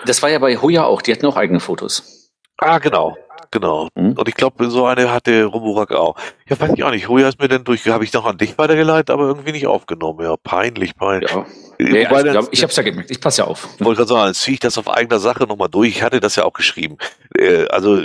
Das 0.05 0.21
war 0.21 0.29
ja 0.29 0.39
bei 0.39 0.57
Hoya 0.57 0.83
auch. 0.83 1.01
Die 1.01 1.13
hatten 1.13 1.25
auch 1.25 1.37
eigene 1.37 1.61
Fotos. 1.61 2.31
Ah, 2.57 2.79
genau. 2.79 3.17
Genau. 3.53 3.87
Mhm. 3.93 4.13
Und 4.13 4.27
ich 4.27 4.33
glaube, 4.33 4.67
so 4.71 4.87
eine 4.87 5.11
hatte 5.11 5.45
Romurak 5.45 5.91
auch. 5.91 6.15
Ja, 6.49 6.59
weiß 6.59 6.71
ich 6.75 6.83
auch 6.83 6.89
nicht. 6.89 7.07
Hoja 7.07 7.29
ist 7.29 7.39
mir 7.39 7.47
denn 7.47 7.63
durch, 7.63 7.87
habe 7.87 8.03
ich 8.03 8.11
noch 8.11 8.25
an 8.25 8.39
dich 8.39 8.57
weitergeleitet, 8.57 9.11
aber 9.11 9.27
irgendwie 9.27 9.51
nicht 9.51 9.67
aufgenommen. 9.67 10.25
Ja, 10.25 10.35
peinlich, 10.37 10.95
peinlich. 10.95 11.29
Ja. 11.29 11.45
Nee, 11.77 12.07
also, 12.07 12.33
dann, 12.33 12.47
ich 12.49 12.63
hab's 12.63 12.75
ja 12.75 12.81
gemerkt, 12.81 13.11
ich 13.11 13.21
passe 13.21 13.43
ja 13.43 13.47
auf. 13.47 13.69
Ich 13.77 13.85
wollte 13.85 13.97
gerade 13.97 14.09
sagen, 14.09 14.27
jetzt 14.29 14.41
ziehe 14.41 14.55
ich 14.55 14.59
das 14.59 14.79
auf 14.79 14.89
eigener 14.89 15.19
Sache 15.19 15.43
nochmal 15.43 15.69
durch. 15.69 15.89
Ich 15.89 16.01
hatte 16.01 16.19
das 16.19 16.35
ja 16.35 16.45
auch 16.45 16.53
geschrieben. 16.53 16.97
Äh, 17.37 17.67
also, 17.67 18.01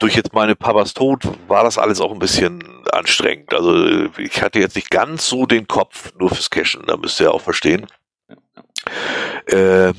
durch 0.00 0.16
jetzt 0.16 0.34
meine 0.34 0.56
Papas 0.56 0.94
Tod 0.94 1.22
war 1.46 1.62
das 1.62 1.78
alles 1.78 2.00
auch 2.00 2.10
ein 2.10 2.18
bisschen 2.18 2.60
anstrengend. 2.90 3.54
Also, 3.54 4.08
ich 4.18 4.42
hatte 4.42 4.58
jetzt 4.58 4.74
nicht 4.74 4.90
ganz 4.90 5.28
so 5.28 5.46
den 5.46 5.68
Kopf 5.68 6.12
nur 6.18 6.30
fürs 6.30 6.50
Cashen, 6.50 6.82
da 6.88 6.96
müsst 6.96 7.20
ihr 7.20 7.26
ja 7.26 7.30
auch 7.30 7.40
verstehen. 7.40 7.86
Äh, 9.46 9.92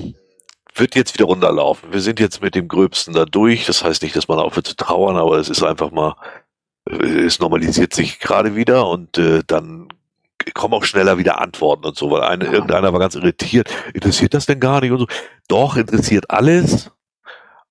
wird 0.80 0.96
jetzt 0.96 1.14
wieder 1.14 1.26
runterlaufen. 1.26 1.92
Wir 1.92 2.00
sind 2.00 2.18
jetzt 2.18 2.42
mit 2.42 2.54
dem 2.54 2.66
Gröbsten 2.66 3.14
da 3.14 3.24
durch. 3.24 3.66
Das 3.66 3.84
heißt 3.84 4.02
nicht, 4.02 4.16
dass 4.16 4.26
man 4.26 4.38
aufhört 4.38 4.66
zu 4.66 4.74
trauern, 4.74 5.16
aber 5.16 5.36
es 5.36 5.48
ist 5.48 5.62
einfach 5.62 5.92
mal, 5.92 6.16
es 6.86 7.38
normalisiert 7.38 7.94
sich 7.94 8.18
gerade 8.18 8.56
wieder 8.56 8.88
und 8.88 9.18
äh, 9.18 9.42
dann 9.46 9.88
kommen 10.54 10.74
auch 10.74 10.84
schneller 10.84 11.18
wieder 11.18 11.40
Antworten 11.40 11.84
und 11.84 11.96
so, 11.96 12.10
weil 12.10 12.22
eine, 12.22 12.46
irgendeiner 12.46 12.92
war 12.92 12.98
ganz 12.98 13.14
irritiert. 13.14 13.70
Interessiert 13.94 14.34
das 14.34 14.46
denn 14.46 14.58
gar 14.58 14.80
nicht 14.80 14.90
und 14.90 15.00
so? 15.00 15.06
Doch, 15.46 15.76
interessiert 15.76 16.30
alles, 16.30 16.90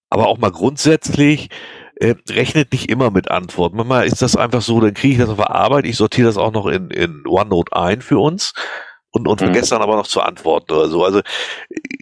aber 0.09 0.27
auch 0.27 0.37
mal 0.37 0.51
grundsätzlich. 0.51 1.49
Äh, 1.95 2.15
rechnet 2.29 2.71
nicht 2.71 2.89
immer 2.89 3.11
mit 3.11 3.29
Antworten. 3.29 3.75
Manchmal 3.75 4.07
ist 4.07 4.21
das 4.21 4.37
einfach 4.37 4.61
so, 4.61 4.79
dann 4.79 4.93
kriege 4.93 5.15
ich 5.15 5.19
das 5.19 5.27
auf 5.27 5.35
der 5.35 5.49
Arbeit, 5.49 5.85
ich 5.85 5.97
sortiere 5.97 6.27
das 6.27 6.37
auch 6.37 6.53
noch 6.53 6.67
in, 6.67 6.89
in 6.91 7.23
OneNote 7.27 7.75
ein 7.75 8.01
für 8.01 8.19
uns 8.19 8.53
und, 9.11 9.27
und 9.27 9.41
mhm. 9.41 9.45
vergesse 9.45 9.71
dann 9.71 9.81
aber 9.81 9.95
noch 9.95 10.07
zu 10.07 10.21
antworten 10.21 10.71
oder 10.71 10.87
so. 10.87 11.03
Also 11.03 11.21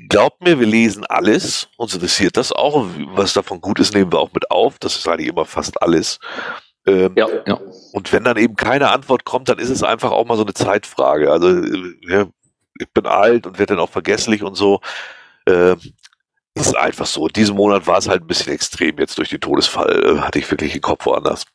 glaubt 0.09 0.41
mir, 0.41 0.59
wir 0.59 0.67
lesen 0.67 1.05
alles, 1.05 1.67
uns 1.77 1.93
interessiert 1.93 2.37
das 2.37 2.51
auch. 2.51 2.87
Was 3.13 3.33
davon 3.33 3.61
gut 3.61 3.79
ist, 3.79 3.93
nehmen 3.93 4.11
wir 4.11 4.19
auch 4.19 4.33
mit 4.33 4.49
auf. 4.51 4.79
Das 4.79 4.95
ist 4.95 5.07
eigentlich 5.07 5.27
immer 5.27 5.45
fast 5.45 5.81
alles. 5.81 6.19
Ähm, 6.85 7.13
ja, 7.15 7.27
ja. 7.45 7.59
Und 7.91 8.11
wenn 8.13 8.23
dann 8.23 8.37
eben 8.37 8.55
keine 8.55 8.91
Antwort 8.91 9.25
kommt, 9.25 9.49
dann 9.49 9.59
ist 9.59 9.69
es 9.69 9.83
einfach 9.83 10.11
auch 10.11 10.25
mal 10.25 10.37
so 10.37 10.43
eine 10.43 10.53
Zeitfrage. 10.53 11.31
Also 11.31 11.61
ja, 12.07 12.25
ich 12.79 12.89
bin 12.93 13.05
alt 13.05 13.45
und 13.45 13.59
werde 13.59 13.75
dann 13.75 13.83
auch 13.83 13.89
vergesslich 13.89 14.43
und 14.43 14.55
so. 14.55 14.79
Ähm, 15.47 15.79
ist 16.53 16.75
einfach 16.75 17.05
so. 17.05 17.27
Diesen 17.27 17.55
Monat 17.55 17.87
war 17.87 17.97
es 17.97 18.07
halt 18.07 18.23
ein 18.23 18.27
bisschen 18.27 18.53
extrem. 18.53 18.97
Jetzt 18.97 19.17
durch 19.17 19.29
den 19.29 19.39
Todesfall 19.39 20.03
äh, 20.03 20.19
hatte 20.21 20.39
ich 20.39 20.49
wirklich 20.49 20.73
den 20.73 20.81
Kopf 20.81 21.05
woanders. 21.05 21.45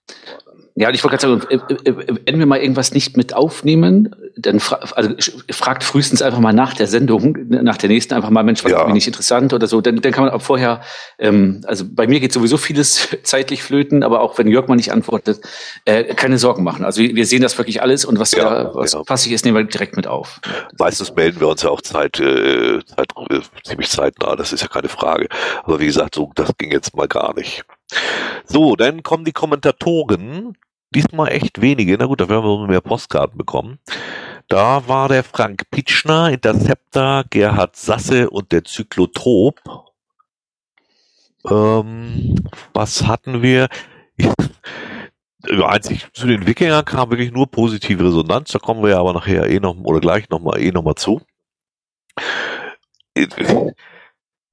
Ja, 0.75 0.89
und 0.89 0.95
ich 0.95 1.05
wollte 1.05 1.19
gerade 1.19 1.41
sagen, 1.41 1.63
äh, 1.69 1.91
äh, 1.91 2.17
wenn 2.25 2.39
wir 2.39 2.47
mal 2.47 2.59
irgendwas 2.59 2.95
nicht 2.95 3.17
mit 3.17 3.35
aufnehmen, 3.35 4.15
dann 4.37 4.59
fra 4.59 4.77
also 4.95 5.11
fragt 5.51 5.85
frühestens 5.85 6.23
einfach 6.23 6.39
mal 6.39 6.55
nach 6.55 6.73
der 6.73 6.87
Sendung, 6.87 7.37
nach 7.49 7.77
der 7.77 7.91
nächsten 7.91 8.15
einfach 8.15 8.31
mal, 8.31 8.43
Mensch, 8.43 8.65
was 8.65 8.73
ja. 8.73 8.91
nicht 8.91 9.07
interessant 9.07 9.53
oder 9.53 9.67
so. 9.67 9.83
Dann, 9.83 9.97
dann 9.97 10.13
kann 10.13 10.25
man 10.25 10.33
auch 10.33 10.41
vorher, 10.41 10.81
ähm, 11.19 11.61
also 11.67 11.85
bei 11.87 12.07
mir 12.07 12.21
geht 12.21 12.33
sowieso 12.33 12.57
vieles 12.57 13.09
zeitlich 13.23 13.63
flöten, 13.63 14.03
aber 14.03 14.23
auch 14.23 14.39
wenn 14.39 14.49
Jörg 14.49 14.69
mal 14.69 14.77
nicht 14.77 14.93
antwortet, 14.93 15.41
äh, 15.85 16.15
keine 16.15 16.39
Sorgen 16.39 16.65
machen. 16.65 16.85
Also 16.87 17.03
wir, 17.03 17.15
wir 17.15 17.27
sehen 17.27 17.43
das 17.43 17.59
wirklich 17.59 17.83
alles 17.83 18.07
und 18.07 18.19
was 18.19 18.33
ja, 18.33 18.65
da 18.65 18.75
was 18.75 18.93
ja. 18.93 19.03
passig 19.03 19.33
ist, 19.33 19.45
nehmen 19.45 19.59
wir 19.59 19.65
direkt 19.65 19.97
mit 19.97 20.07
auf. 20.07 20.41
Meistens 20.79 21.15
melden 21.15 21.39
wir 21.41 21.49
uns 21.49 21.63
ja 21.63 21.69
auch 21.69 21.83
Zeit, 21.83 22.19
äh, 22.19 22.81
Zeit 22.85 23.09
äh, 23.29 23.41
ziemlich 23.65 23.91
zeitnah, 23.91 24.37
das 24.37 24.55
ist 24.55 24.63
ja 24.63 24.69
keine 24.69 24.89
Frage. 24.89 25.29
Aber 25.65 25.81
wie 25.81 25.87
gesagt, 25.87 26.15
so 26.15 26.31
das 26.35 26.51
ging 26.57 26.73
jetzt 26.73 26.97
mal 26.97 27.09
gar 27.09 27.35
nicht. 27.35 27.63
So, 28.45 28.77
dann 28.77 29.03
kommen 29.03 29.25
die 29.25 29.33
Kommentatoren. 29.33 30.57
Diesmal 30.95 31.33
echt 31.33 31.61
wenige. 31.61 31.97
Na 31.99 32.07
gut, 32.07 32.21
dafür 32.21 32.43
haben 32.43 32.45
wir 32.45 32.67
mehr 32.69 32.81
Postkarten 32.81 33.39
bekommen. 33.39 33.79
Da 34.49 34.87
war 34.89 35.09
der 35.09 35.25
Frank 35.25 35.71
Pitschner, 35.71 36.31
Interceptor, 36.31 37.25
Gerhard 37.31 37.77
Sasse 37.77 38.29
und 38.29 38.53
der 38.53 38.65
Zyklotrop. 38.65 39.61
Ähm, 41.49 42.37
was 42.75 43.07
hatten 43.07 43.43
wir? 43.43 43.69
einzig 45.51 46.07
zu 46.13 46.27
den 46.27 46.47
Wikingern 46.47 46.85
kam 46.85 47.11
wirklich 47.11 47.33
nur 47.33 47.51
positive 47.51 48.05
Resonanz. 48.05 48.53
Da 48.53 48.59
kommen 48.59 48.83
wir 48.83 48.91
ja 48.91 49.01
aber 49.01 49.13
nachher 49.13 49.49
eh 49.49 49.59
noch 49.61 49.77
oder 49.83 50.01
gleich 50.01 50.29
noch 50.31 50.41
mal 50.41 50.61
eh 50.61 50.71
noch 50.71 50.83
mal 50.83 50.95
zu. 50.95 51.21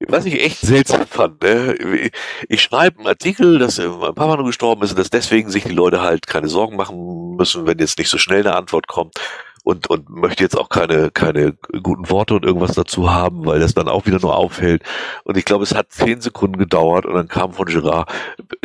Was 0.08 0.24
ich 0.24 0.42
echt 0.42 0.60
seltsam 0.60 1.06
fand, 1.06 1.42
ne? 1.42 2.10
ich 2.48 2.62
schreibe 2.62 2.98
einen 2.98 3.06
Artikel, 3.06 3.58
dass 3.58 3.78
mein 3.78 4.14
Papa 4.14 4.36
nur 4.36 4.46
gestorben 4.46 4.82
ist 4.82 4.92
und 4.92 4.98
dass 4.98 5.10
deswegen 5.10 5.50
sich 5.50 5.64
die 5.64 5.74
Leute 5.74 6.00
halt 6.00 6.26
keine 6.26 6.48
Sorgen 6.48 6.76
machen 6.76 7.36
müssen, 7.36 7.66
wenn 7.66 7.78
jetzt 7.78 7.98
nicht 7.98 8.08
so 8.08 8.16
schnell 8.16 8.40
eine 8.40 8.56
Antwort 8.56 8.86
kommt 8.86 9.20
und, 9.62 9.88
und 9.88 10.08
möchte 10.08 10.42
jetzt 10.42 10.56
auch 10.56 10.68
keine, 10.68 11.10
keine 11.10 11.52
guten 11.82 12.08
Worte 12.08 12.34
und 12.34 12.44
irgendwas 12.44 12.72
dazu 12.72 13.10
haben, 13.10 13.44
weil 13.44 13.60
das 13.60 13.74
dann 13.74 13.88
auch 13.88 14.06
wieder 14.06 14.18
nur 14.20 14.36
aufhält. 14.36 14.82
Und 15.24 15.36
ich 15.36 15.44
glaube, 15.44 15.64
es 15.64 15.74
hat 15.74 15.92
zehn 15.92 16.20
Sekunden 16.20 16.58
gedauert 16.58 17.06
und 17.06 17.14
dann 17.14 17.28
kam 17.28 17.52
von 17.52 17.66
Gerard 17.66 18.10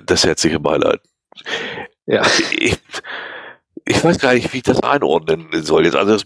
das 0.05 0.25
herzliche 0.25 0.59
Beileid. 0.59 1.01
Ja. 2.05 2.23
Ich, 2.57 2.77
ich 3.85 4.03
weiß 4.03 4.19
gar 4.19 4.33
nicht, 4.33 4.51
wie 4.51 4.57
ich 4.57 4.63
das 4.63 4.81
einordnen 4.81 5.47
soll 5.63 5.85
jetzt. 5.85 5.95
Also 5.95 6.17
das, 6.17 6.25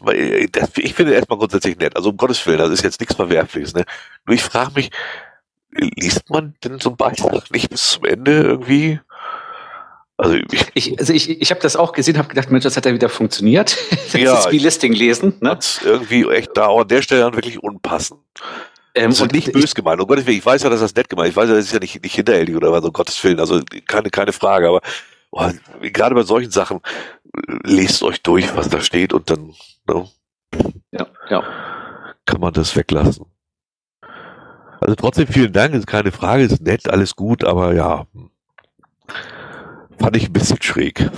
das, 0.51 0.69
ich 0.77 0.93
finde 0.93 1.13
erstmal 1.13 1.39
grundsätzlich 1.39 1.77
nett. 1.77 1.95
Also 1.95 2.09
um 2.09 2.17
Gottes 2.17 2.45
Willen, 2.45 2.57
das 2.57 2.69
ist 2.69 2.83
jetzt 2.83 2.99
nichts 2.99 3.15
Verwerfliches. 3.15 3.73
Ne? 3.73 3.83
Nur 4.25 4.35
ich 4.35 4.43
frage 4.43 4.71
mich, 4.75 4.91
liest 5.71 6.29
man 6.29 6.55
denn 6.63 6.79
so 6.79 6.89
einen 6.89 6.97
Beitrag 6.97 7.51
nicht 7.51 7.69
bis 7.69 7.91
zum 7.91 8.05
Ende 8.05 8.41
irgendwie? 8.41 8.99
Also 10.17 10.35
ich, 10.51 10.65
ich, 10.73 10.99
also 10.99 11.13
ich, 11.13 11.41
ich 11.41 11.49
habe 11.51 11.61
das 11.61 11.75
auch 11.75 11.93
gesehen, 11.93 12.17
habe 12.17 12.27
gedacht, 12.27 12.51
Mensch, 12.51 12.63
das 12.63 12.75
hat 12.75 12.85
ja 12.85 12.93
wieder 12.93 13.09
funktioniert. 13.09 13.77
Das 14.11 14.19
ja, 14.19 14.39
ist 14.39 14.51
wie 14.51 14.57
Listing 14.57 14.91
lesen. 14.91 15.35
Ne? 15.39 15.59
irgendwie 15.83 16.27
echt 16.31 16.57
da 16.57 16.69
an 16.69 16.87
der 16.87 17.03
Stelle 17.03 17.21
dann 17.21 17.35
wirklich 17.35 17.61
unpassend. 17.61 18.19
Ähm, 18.95 19.13
und 19.13 19.31
nicht 19.33 19.53
bös 19.53 19.75
gemeint. 19.75 20.01
Um 20.01 20.07
Gottes 20.07 20.25
Willen, 20.25 20.39
ich 20.39 20.45
weiß 20.45 20.63
ja, 20.63 20.69
dass 20.69 20.79
das 20.79 20.95
nett 20.95 21.09
gemeint 21.09 21.27
ist. 21.27 21.33
Ich 21.33 21.37
weiß 21.37 21.49
ja, 21.49 21.55
das 21.55 21.65
ist 21.65 21.73
ja 21.73 21.79
nicht, 21.79 22.01
nicht 22.01 22.15
hinterhältig 22.15 22.55
oder 22.55 22.71
was, 22.71 22.83
um 22.83 22.91
Gottes 22.91 23.23
Willen. 23.23 23.39
Also 23.39 23.61
keine, 23.85 24.09
keine 24.09 24.33
Frage. 24.33 24.67
Aber 24.67 24.81
oh, 25.29 25.47
gerade 25.81 26.15
bei 26.15 26.23
solchen 26.23 26.49
Sachen, 26.49 26.79
lest 27.63 28.03
euch 28.03 28.21
durch, 28.21 28.55
was 28.55 28.69
da 28.69 28.81
steht 28.81 29.13
und 29.13 29.29
dann 29.29 29.53
ne, 29.87 30.07
ja, 30.91 31.07
ja. 31.29 31.43
kann 32.25 32.41
man 32.41 32.53
das 32.53 32.75
weglassen. 32.75 33.25
Also 34.81 34.95
trotzdem 34.95 35.27
vielen 35.27 35.51
Dank, 35.51 35.73
ist 35.73 35.87
keine 35.87 36.11
Frage, 36.11 36.43
ist 36.43 36.61
nett, 36.61 36.89
alles 36.89 37.15
gut, 37.15 37.43
aber 37.43 37.73
ja, 37.73 38.07
fand 39.99 40.15
ich 40.15 40.27
ein 40.27 40.33
bisschen 40.33 40.61
schräg. 40.61 41.09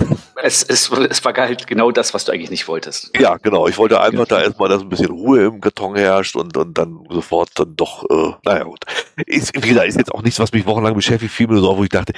Es, 0.42 0.64
es, 0.64 0.90
es 0.90 1.24
war 1.24 1.34
halt 1.34 1.68
genau 1.68 1.92
das, 1.92 2.14
was 2.14 2.24
du 2.24 2.32
eigentlich 2.32 2.50
nicht 2.50 2.66
wolltest. 2.66 3.16
Ja, 3.16 3.36
genau. 3.36 3.68
Ich 3.68 3.78
wollte 3.78 4.00
einfach 4.00 4.26
da 4.26 4.42
erstmal, 4.42 4.68
dass 4.68 4.82
ein 4.82 4.88
bisschen 4.88 5.10
Ruhe 5.10 5.44
im 5.44 5.60
Karton 5.60 5.94
herrscht 5.94 6.34
und, 6.34 6.56
und 6.56 6.76
dann 6.76 7.06
sofort 7.08 7.50
dann 7.54 7.76
doch, 7.76 8.04
äh, 8.10 8.32
naja 8.44 8.64
gut. 8.64 8.80
Ist, 9.26 9.54
wie 9.54 9.68
gesagt, 9.68 9.86
ist 9.86 9.98
jetzt 9.98 10.12
auch 10.12 10.22
nichts, 10.22 10.40
was 10.40 10.52
mich 10.52 10.66
wochenlang 10.66 10.94
beschäftigt, 10.94 11.32
viel 11.32 11.46
mehr 11.46 11.58
so, 11.58 11.76
wo 11.76 11.84
ich 11.84 11.90
dachte, 11.90 12.12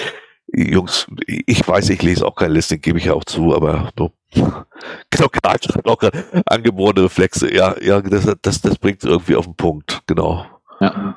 Jungs, 0.56 1.06
ich 1.26 1.66
weiß, 1.66 1.90
ich 1.90 2.02
lese 2.02 2.26
auch 2.26 2.36
kein 2.36 2.52
Listing, 2.52 2.80
gebe 2.80 2.98
ich 2.98 3.06
ja 3.06 3.14
auch 3.14 3.24
zu, 3.24 3.54
aber 3.54 3.90
so. 3.98 4.12
Genau, 5.10 5.28
Karl 5.28 5.56
schreibt 5.62 5.86
auch 5.86 5.98
gerade 5.98 6.24
angeborene 6.46 7.04
Reflexe. 7.04 7.52
Ja, 7.52 7.76
ja, 7.80 8.00
das, 8.00 8.26
das, 8.42 8.60
das 8.60 8.76
bringt 8.78 9.02
es 9.02 9.08
irgendwie 9.08 9.36
auf 9.36 9.44
den 9.44 9.54
Punkt, 9.54 10.02
genau. 10.06 10.46
Ja. 10.80 11.16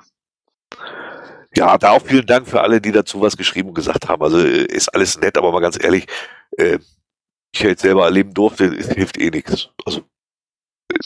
Ja, 1.56 1.77
da 1.77 1.91
auch 1.91 2.01
vielen 2.03 2.25
Dank 2.25 2.48
für 2.48 2.62
alle, 2.62 2.79
die 2.79 2.91
dazu 2.91 3.20
was 3.22 3.36
geschrieben 3.36 3.70
und 3.70 3.75
gesagt 3.75 4.08
haben. 4.08 4.22
Also 4.22 4.38
ist 4.38 4.89
alles 4.89 5.20
nett, 5.20 5.38
aber 5.38 5.51
mal 5.51 5.60
ganz 5.60 5.84
ehrlich, 5.84 6.06
äh, 6.58 6.77
ich 7.51 7.62
jetzt 7.62 7.82
selber 7.82 8.06
erleben 8.06 8.34
durfte, 8.34 8.65
es 8.65 8.89
hilft 8.91 9.17
eh 9.17 9.32
nichts. 9.32 9.70
Also 9.84 10.03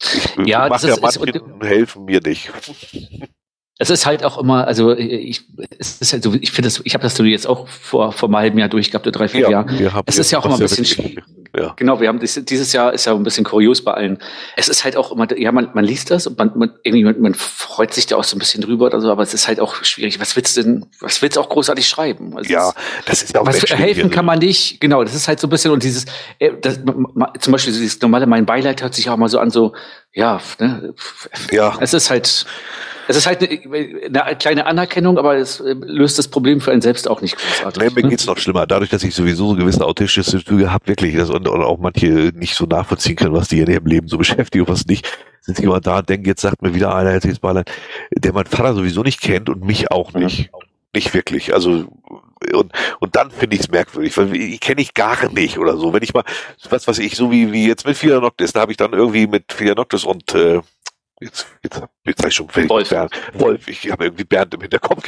ich 0.03 0.35
ja, 0.45 0.67
mache 0.67 0.89
ja 0.89 0.97
manchen, 1.01 1.61
helfen 1.61 2.05
mir 2.05 2.19
nicht. 2.21 2.51
Es 3.81 3.89
ist 3.89 4.05
halt 4.05 4.23
auch 4.23 4.37
immer, 4.37 4.67
also 4.67 4.95
ich, 4.95 5.41
es 5.79 6.01
ist 6.01 6.13
halt 6.13 6.21
so, 6.21 6.35
ich 6.39 6.51
finde 6.51 6.67
das, 6.67 6.81
ich 6.83 6.93
habe 6.93 7.01
das 7.01 7.17
jetzt 7.17 7.47
auch 7.47 7.67
vor, 7.67 8.11
vor 8.11 8.29
einem 8.29 8.35
halben 8.35 8.59
Jahr 8.59 8.69
durchgehabt, 8.69 9.07
oder 9.07 9.17
drei, 9.17 9.27
vier 9.27 9.41
ja, 9.41 9.49
Jahren. 9.49 10.03
Es 10.05 10.19
ist 10.19 10.29
ja 10.29 10.37
auch 10.37 10.45
immer 10.45 10.53
ein 10.53 10.59
bisschen, 10.59 11.19
ja. 11.55 11.73
genau, 11.75 11.99
wir 11.99 12.07
haben 12.07 12.19
das, 12.19 12.39
dieses 12.43 12.71
Jahr 12.73 12.93
ist 12.93 13.05
ja 13.05 13.13
ein 13.13 13.23
bisschen 13.23 13.43
kurios 13.43 13.83
bei 13.83 13.93
allen. 13.93 14.19
Es 14.55 14.69
ist 14.69 14.83
halt 14.83 14.95
auch 14.95 15.11
immer, 15.11 15.27
ja, 15.37 15.51
man, 15.51 15.69
man 15.73 15.83
liest 15.83 16.11
das 16.11 16.27
und 16.27 16.37
man, 16.37 16.51
man, 16.55 16.73
irgendwie, 16.83 17.03
man, 17.03 17.19
man 17.19 17.33
freut 17.33 17.93
sich 17.93 18.05
da 18.05 18.15
auch 18.15 18.23
so 18.23 18.35
ein 18.35 18.39
bisschen 18.39 18.61
drüber 18.61 18.85
oder 18.85 19.01
so, 19.01 19.11
aber 19.11 19.23
es 19.23 19.33
ist 19.33 19.47
halt 19.47 19.59
auch 19.59 19.83
schwierig. 19.83 20.19
Was 20.19 20.35
willst 20.35 20.55
du 20.55 20.63
denn, 20.63 20.85
was 20.99 21.21
willst 21.21 21.37
du 21.37 21.41
auch 21.41 21.49
großartig 21.49 21.87
schreiben? 21.87 22.37
Also 22.37 22.51
ja, 22.51 22.71
das 23.05 23.23
ist 23.23 23.33
ja 23.33 23.41
auch 23.41 23.47
Was 23.47 23.61
helfen 23.63 24.09
kann 24.09 24.25
man 24.25 24.39
nicht, 24.39 24.79
genau, 24.79 25.03
das 25.03 25.15
ist 25.15 25.27
halt 25.27 25.39
so 25.39 25.47
ein 25.47 25.49
bisschen 25.49 25.71
und 25.71 25.83
dieses, 25.83 26.05
äh, 26.39 26.51
das, 26.61 26.79
zum 27.39 27.51
Beispiel 27.51 27.73
dieses 27.73 28.01
normale, 28.01 28.27
mein 28.27 28.45
Beileid 28.45 28.81
hört 28.81 28.93
sich 28.93 29.09
auch 29.09 29.17
mal 29.17 29.29
so 29.29 29.39
an, 29.39 29.49
so, 29.49 29.73
ja, 30.13 30.39
ne, 30.59 30.93
ja. 31.51 31.77
es 31.79 31.93
ist 31.93 32.09
halt, 32.09 32.45
es 33.07 33.17
ist 33.17 33.27
halt 33.27 33.41
eine, 33.41 34.23
eine, 34.23 34.35
kleine 34.37 34.65
Anerkennung, 34.65 35.17
aber 35.17 35.35
es 35.35 35.59
äh, 35.59 35.73
löst 35.73 36.17
das 36.17 36.27
Problem 36.27 36.61
für 36.61 36.71
einen 36.71 36.81
selbst 36.81 37.09
auch 37.09 37.21
nicht 37.21 37.37
großartig. 37.37 37.83
Nee, 37.83 37.89
mir 37.93 38.03
ne? 38.03 38.09
geht's 38.09 38.25
noch 38.25 38.37
schlimmer. 38.37 38.65
Dadurch, 38.65 38.89
dass 38.89 39.03
ich 39.03 39.13
sowieso 39.13 39.49
so 39.49 39.55
gewisse 39.55 39.85
autistische 39.85 40.43
Züge 40.43 40.71
habe, 40.71 40.87
wirklich, 40.87 41.15
das, 41.15 41.29
und, 41.47 41.55
und 41.55 41.63
auch 41.63 41.79
manche 41.79 42.31
nicht 42.35 42.55
so 42.55 42.65
nachvollziehen 42.65 43.15
können, 43.15 43.33
was 43.33 43.47
die 43.47 43.59
in 43.59 43.69
ihrem 43.69 43.85
Leben 43.85 44.07
so 44.07 44.17
beschäftigt 44.17 44.67
und 44.67 44.73
was 44.73 44.85
nicht, 44.85 45.07
sind 45.41 45.57
sie 45.57 45.63
immer 45.63 45.81
da 45.81 45.99
und 45.99 46.09
denken, 46.09 46.27
jetzt 46.27 46.41
sagt 46.41 46.61
mir 46.61 46.73
wieder 46.73 46.95
einer, 46.95 47.13
jetzt 47.13 47.25
ist 47.25 47.41
Beilein, 47.41 47.65
der 48.15 48.33
mein 48.33 48.45
Vater 48.45 48.73
sowieso 48.73 49.03
nicht 49.03 49.21
kennt 49.21 49.49
und 49.49 49.63
mich 49.63 49.91
auch 49.91 50.13
nicht. 50.13 50.51
Mhm. 50.51 50.59
Nicht 50.93 51.13
wirklich. 51.13 51.53
Also 51.53 51.87
und, 52.53 52.73
und 52.99 53.15
dann 53.15 53.31
finde 53.31 53.55
ich 53.55 53.61
es 53.61 53.71
merkwürdig, 53.71 54.17
weil 54.17 54.35
ich 54.35 54.59
kenne 54.59 54.81
ich 54.81 54.93
gar 54.93 55.31
nicht 55.31 55.57
oder 55.57 55.77
so. 55.77 55.93
Wenn 55.93 56.03
ich 56.03 56.13
mal, 56.13 56.23
was 56.69 56.87
was 56.87 56.99
ich, 56.99 57.15
so 57.15 57.31
wie, 57.31 57.51
wie 57.51 57.67
jetzt 57.67 57.85
mit 57.85 57.97
Filia 57.97 58.19
Noctis, 58.19 58.53
da 58.53 58.61
habe 58.61 58.71
ich 58.71 58.77
dann 58.77 58.93
irgendwie 58.93 59.27
mit 59.27 59.53
Filia 59.53 59.75
Noctis 59.75 60.03
und 60.03 60.33
äh, 60.33 60.59
jetzt, 61.21 61.47
jetzt, 61.63 61.81
jetzt 62.05 62.25
ich 62.25 62.35
schon 62.35 62.49
fertig. 62.49 62.69
Wolf. 62.69 62.89
Bernd. 62.89 63.11
Wolf, 63.33 63.67
ich 63.67 63.89
habe 63.91 64.05
irgendwie 64.05 64.23
Bernd 64.23 64.53
im 64.53 64.61
Hinterkopf. 64.61 65.03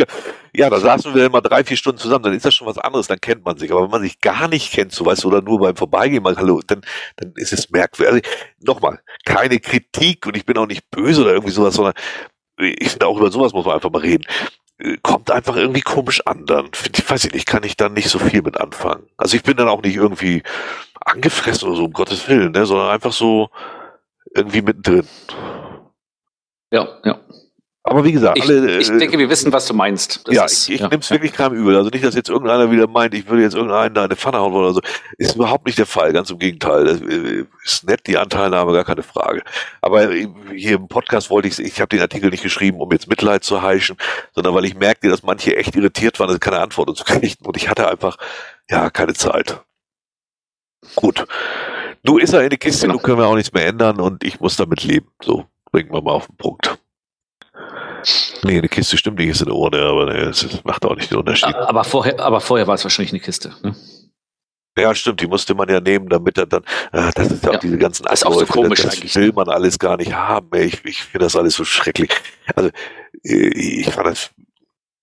Ja, 0.55 0.69
da 0.69 0.79
saßen 0.79 1.13
wir 1.13 1.25
immer 1.25 1.41
drei, 1.41 1.63
vier 1.63 1.75
Stunden 1.77 1.99
zusammen, 1.99 2.23
dann 2.23 2.33
ist 2.33 2.45
das 2.45 2.53
schon 2.53 2.67
was 2.67 2.77
anderes, 2.77 3.07
dann 3.07 3.19
kennt 3.19 3.43
man 3.43 3.57
sich. 3.57 3.71
Aber 3.71 3.83
wenn 3.83 3.91
man 3.91 4.01
sich 4.03 4.21
gar 4.21 4.47
nicht 4.47 4.71
kennt, 4.71 4.91
so 4.91 5.05
weißt 5.05 5.23
du, 5.23 5.27
oder 5.27 5.41
nur 5.41 5.59
beim 5.59 5.75
Vorbeigehen 5.75 6.23
mal 6.23 6.37
Hallo, 6.37 6.61
dann, 6.65 6.81
dann 7.17 7.33
ist 7.35 7.51
es 7.51 7.69
merkwürdig. 7.69 8.23
Also, 8.23 8.43
Nochmal, 8.65 9.01
keine 9.25 9.59
Kritik 9.59 10.25
und 10.25 10.37
ich 10.37 10.45
bin 10.45 10.57
auch 10.57 10.67
nicht 10.67 10.89
böse 10.89 11.21
oder 11.21 11.33
irgendwie 11.33 11.51
sowas, 11.51 11.73
sondern 11.73 11.93
ich 12.57 12.91
finde 12.91 13.07
auch 13.07 13.17
über 13.17 13.31
sowas 13.31 13.51
muss 13.51 13.65
man 13.65 13.75
einfach 13.75 13.91
mal 13.91 14.01
reden. 14.01 14.25
Kommt 15.01 15.31
einfach 15.31 15.55
irgendwie 15.55 15.81
komisch 15.81 16.25
an, 16.25 16.45
dann, 16.45 16.69
ich 16.95 17.09
weiß 17.09 17.25
ich 17.25 17.33
nicht, 17.33 17.45
kann 17.45 17.63
ich 17.63 17.77
dann 17.77 17.93
nicht 17.93 18.09
so 18.09 18.19
viel 18.19 18.41
mit 18.41 18.59
anfangen. 18.59 19.07
Also 19.17 19.35
ich 19.35 19.43
bin 19.43 19.57
dann 19.57 19.67
auch 19.67 19.81
nicht 19.81 19.95
irgendwie 19.95 20.43
angefressen 21.01 21.67
oder 21.67 21.77
so, 21.77 21.85
um 21.85 21.93
Gottes 21.93 22.27
Willen, 22.27 22.51
ne, 22.51 22.65
sondern 22.65 22.89
einfach 22.89 23.13
so 23.13 23.49
irgendwie 24.33 24.61
mittendrin. 24.61 25.07
Ja, 26.73 26.87
ja. 27.05 27.19
Aber 27.85 28.03
wie 28.03 28.13
gesagt, 28.13 28.37
ich, 28.37 28.45
alle, 28.45 28.79
ich 28.79 28.87
denke, 28.87 29.19
wir 29.19 29.29
wissen, 29.29 29.51
was 29.51 29.67
du 29.67 29.73
meinst. 29.73 30.25
Das 30.25 30.33
ja, 30.33 30.45
ist, 30.45 30.69
ich, 30.69 30.75
ich 30.75 30.81
ja, 30.81 30.87
nehme 30.87 31.01
es 31.01 31.11
wirklich 31.11 31.33
keinem 31.33 31.55
übel. 31.55 31.75
Also 31.75 31.89
nicht, 31.89 32.03
dass 32.03 32.15
jetzt 32.15 32.29
irgendeiner 32.29 32.71
wieder 32.71 32.87
meint, 32.87 33.13
ich 33.13 33.27
würde 33.27 33.43
jetzt 33.43 33.55
irgendeinen 33.55 33.93
da 33.93 34.05
eine 34.05 34.15
Pfanne 34.15 34.39
hauen 34.39 34.53
oder 34.53 34.73
so. 34.73 34.81
Ist 35.17 35.35
überhaupt 35.35 35.65
nicht 35.65 35.77
der 35.77 35.85
Fall, 35.85 36.13
ganz 36.13 36.29
im 36.31 36.39
Gegenteil. 36.39 36.85
Das 36.85 37.01
äh, 37.01 37.45
ist 37.63 37.83
nett, 37.85 38.07
die 38.07 38.17
Anteilnahme, 38.17 38.71
gar 38.71 38.85
keine 38.85 39.03
Frage. 39.03 39.43
Aber 39.81 40.11
hier 40.11 40.77
im 40.77 40.87
Podcast 40.87 41.29
wollte 41.29 41.49
ich, 41.49 41.59
ich 41.59 41.79
habe 41.79 41.89
den 41.89 41.99
Artikel 41.99 42.29
nicht 42.29 42.41
geschrieben, 42.41 42.79
um 42.79 42.89
jetzt 42.91 43.09
Mitleid 43.09 43.43
zu 43.43 43.61
heischen, 43.61 43.97
sondern 44.33 44.55
weil 44.55 44.65
ich 44.65 44.75
merkte, 44.75 45.09
dass 45.09 45.21
manche 45.21 45.55
echt 45.57 45.75
irritiert 45.75 46.19
waren, 46.19 46.39
keine 46.39 46.59
Antwort 46.59 46.97
zu 46.97 47.03
kriegen. 47.03 47.45
Und 47.45 47.57
ich 47.57 47.69
hatte 47.69 47.87
einfach, 47.87 48.17
ja, 48.69 48.89
keine 48.89 49.13
Zeit. 49.13 49.61
Gut. 50.95 51.25
Du 52.03 52.17
ist 52.17 52.33
er 52.33 52.43
in 52.43 52.49
die 52.49 52.57
Kiste, 52.57 52.87
genau. 52.87 52.97
du 52.97 53.03
können 53.03 53.17
wir 53.17 53.27
auch 53.27 53.35
nichts 53.35 53.53
mehr 53.53 53.67
ändern 53.67 53.99
und 53.99 54.23
ich 54.23 54.39
muss 54.39 54.55
damit 54.55 54.83
leben. 54.83 55.07
So, 55.21 55.45
bringen 55.73 55.91
wir 55.91 56.01
mal 56.01 56.11
auf 56.11 56.27
den 56.27 56.37
Punkt. 56.37 56.77
Nee, 58.43 58.57
eine 58.57 58.69
Kiste 58.69 58.97
stimmt 58.97 59.19
nicht, 59.19 59.29
ist 59.29 59.41
eine 59.41 59.53
Urne, 59.53 59.81
aber 59.81 60.13
nee, 60.13 60.21
das 60.21 60.63
macht 60.63 60.85
auch 60.85 60.95
nicht 60.95 61.11
den 61.11 61.17
Unterschied. 61.17 61.53
Aber 61.55 61.83
vorher, 61.83 62.19
aber 62.19 62.39
vorher 62.39 62.67
war 62.67 62.75
es 62.75 62.83
wahrscheinlich 62.83 63.11
eine 63.11 63.21
Kiste. 63.21 63.53
Ne? 63.63 63.75
Ja, 64.77 64.93
stimmt, 64.95 65.21
die 65.21 65.27
musste 65.27 65.53
man 65.53 65.69
ja 65.69 65.79
nehmen, 65.79 66.09
damit 66.09 66.37
er 66.37 66.45
dann, 66.45 66.63
äh, 66.91 67.11
das 67.13 67.31
ist 67.31 67.43
ja, 67.43 67.51
ja 67.51 67.57
auch 67.57 67.61
diese 67.61 67.77
ganzen 67.77 68.03
Das 68.03 68.21
ist 68.21 68.25
auch 68.25 68.33
so 68.33 68.45
komisch 68.45 68.81
das, 68.81 68.99
das 68.99 69.15
will 69.15 69.31
man 69.31 69.47
alles 69.49 69.77
gar 69.77 69.97
nicht 69.97 70.13
haben, 70.13 70.49
ich, 70.59 70.83
ich 70.83 71.03
finde 71.03 71.25
das 71.25 71.35
alles 71.35 71.55
so 71.55 71.63
schrecklich. 71.63 72.09
Also, 72.55 72.69
äh, 73.23 73.47
ich 73.79 73.89
fand 73.89 74.07
das, 74.07 74.31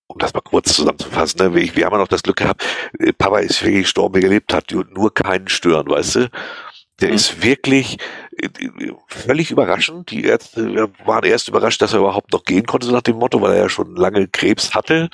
um 0.07 0.19
das 0.19 0.33
mal 0.33 0.41
kurz 0.41 0.73
zusammenzufassen, 0.73 1.39
ne, 1.39 1.55
wir, 1.55 1.75
wir 1.75 1.85
haben 1.85 1.93
ja 1.93 1.99
noch 1.99 2.07
das 2.07 2.23
Glück 2.23 2.37
gehabt, 2.37 2.63
äh, 2.99 3.13
Papa 3.13 3.39
ist 3.39 3.63
wirklich 3.63 3.83
gestorben, 3.83 4.15
wie 4.15 4.21
gelebt 4.21 4.53
hat, 4.53 4.71
nur 4.71 5.13
keinen 5.13 5.47
stören, 5.47 5.89
weißt 5.89 6.15
du? 6.15 6.29
Der 7.01 7.09
mhm. 7.09 7.15
ist 7.15 7.43
wirklich 7.43 7.97
äh, 8.30 8.30
völlig 9.07 9.51
überraschend. 9.51 10.11
Die 10.11 10.23
Ärzte 10.23 10.89
waren 11.05 11.23
erst 11.23 11.47
überrascht, 11.47 11.81
dass 11.81 11.93
er 11.93 11.99
überhaupt 11.99 12.31
noch 12.33 12.43
gehen 12.43 12.65
konnte, 12.65 12.87
so 12.87 12.93
nach 12.93 13.01
dem 13.01 13.17
Motto, 13.17 13.41
weil 13.41 13.53
er 13.53 13.63
ja 13.63 13.69
schon 13.69 13.95
lange 13.95 14.27
Krebs 14.27 14.73
hatte. 14.73 15.09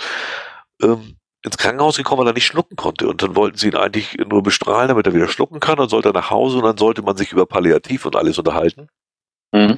Ähm, 0.82 1.18
ins 1.44 1.58
Krankenhaus 1.58 1.98
gekommen, 1.98 2.20
weil 2.20 2.28
er 2.28 2.34
nicht 2.34 2.46
schlucken 2.46 2.76
konnte. 2.76 3.08
Und 3.08 3.24
dann 3.24 3.36
wollten 3.36 3.58
sie 3.58 3.68
ihn 3.68 3.76
eigentlich 3.76 4.18
nur 4.18 4.44
bestrahlen, 4.44 4.90
damit 4.90 5.08
er 5.08 5.14
wieder 5.14 5.28
schlucken 5.28 5.60
kann. 5.60 5.78
Dann 5.78 5.90
sollte 5.90 6.10
er 6.10 6.14
nach 6.14 6.30
Hause 6.30 6.58
und 6.58 6.64
dann 6.64 6.78
sollte 6.78 7.02
man 7.02 7.18
sich 7.18 7.32
über 7.32 7.46
Palliativ 7.46 8.06
und 8.06 8.16
alles 8.16 8.38
unterhalten. 8.38 8.88
Mhm. 9.52 9.76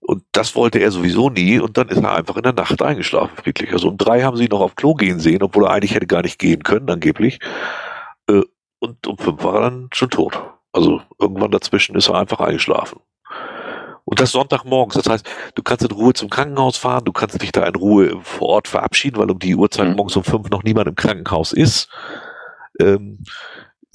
Und 0.00 0.24
das 0.32 0.54
wollte 0.54 0.78
er 0.78 0.90
sowieso 0.90 1.30
nie. 1.30 1.58
Und 1.58 1.76
dann 1.76 1.88
ist 1.88 2.02
er 2.02 2.14
einfach 2.14 2.36
in 2.36 2.42
der 2.42 2.52
Nacht 2.52 2.80
eingeschlafen, 2.82 3.36
friedlich. 3.36 3.72
Also 3.72 3.88
um 3.88 3.96
drei 3.96 4.22
haben 4.22 4.36
sie 4.36 4.44
ihn 4.44 4.50
noch 4.50 4.60
auf 4.60 4.74
Klo 4.74 4.94
gehen 4.94 5.20
sehen, 5.20 5.42
obwohl 5.42 5.64
er 5.64 5.70
eigentlich 5.70 5.94
hätte 5.94 6.06
gar 6.06 6.22
nicht 6.22 6.38
gehen 6.38 6.62
können, 6.62 6.88
angeblich. 6.90 7.38
Äh, 8.28 8.42
und 8.80 9.06
um 9.06 9.18
fünf 9.18 9.42
war 9.42 9.56
er 9.56 9.60
dann 9.62 9.88
schon 9.92 10.10
tot. 10.10 10.40
Also 10.78 11.02
irgendwann 11.18 11.50
dazwischen 11.50 11.96
ist 11.96 12.08
er 12.08 12.14
einfach 12.14 12.38
eingeschlafen. 12.38 13.00
Und 14.04 14.20
das 14.20 14.30
Sonntagmorgens. 14.30 14.94
Das 14.94 15.08
heißt, 15.08 15.26
du 15.56 15.62
kannst 15.62 15.84
in 15.84 15.90
Ruhe 15.90 16.14
zum 16.14 16.30
Krankenhaus 16.30 16.76
fahren, 16.76 17.04
du 17.04 17.12
kannst 17.12 17.42
dich 17.42 17.50
da 17.50 17.66
in 17.66 17.74
Ruhe 17.74 18.20
vor 18.22 18.48
Ort 18.48 18.68
verabschieden, 18.68 19.18
weil 19.18 19.30
um 19.30 19.40
die 19.40 19.56
Uhrzeit 19.56 19.88
mhm. 19.88 19.96
morgens 19.96 20.16
um 20.16 20.22
fünf 20.22 20.48
noch 20.50 20.62
niemand 20.62 20.86
im 20.86 20.94
Krankenhaus 20.94 21.52
ist. 21.52 21.88
Ähm, 22.80 23.18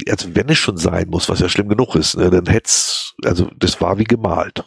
also 0.10 0.36
wenn 0.36 0.50
es 0.50 0.58
schon 0.58 0.76
sein 0.76 1.08
muss, 1.08 1.30
was 1.30 1.40
ja 1.40 1.48
schlimm 1.48 1.70
genug 1.70 1.96
ist, 1.96 2.18
ne, 2.18 2.30
dann 2.30 2.48
hätt's, 2.48 3.16
also 3.24 3.50
das 3.58 3.80
war 3.80 3.98
wie 3.98 4.04
gemalt. 4.04 4.66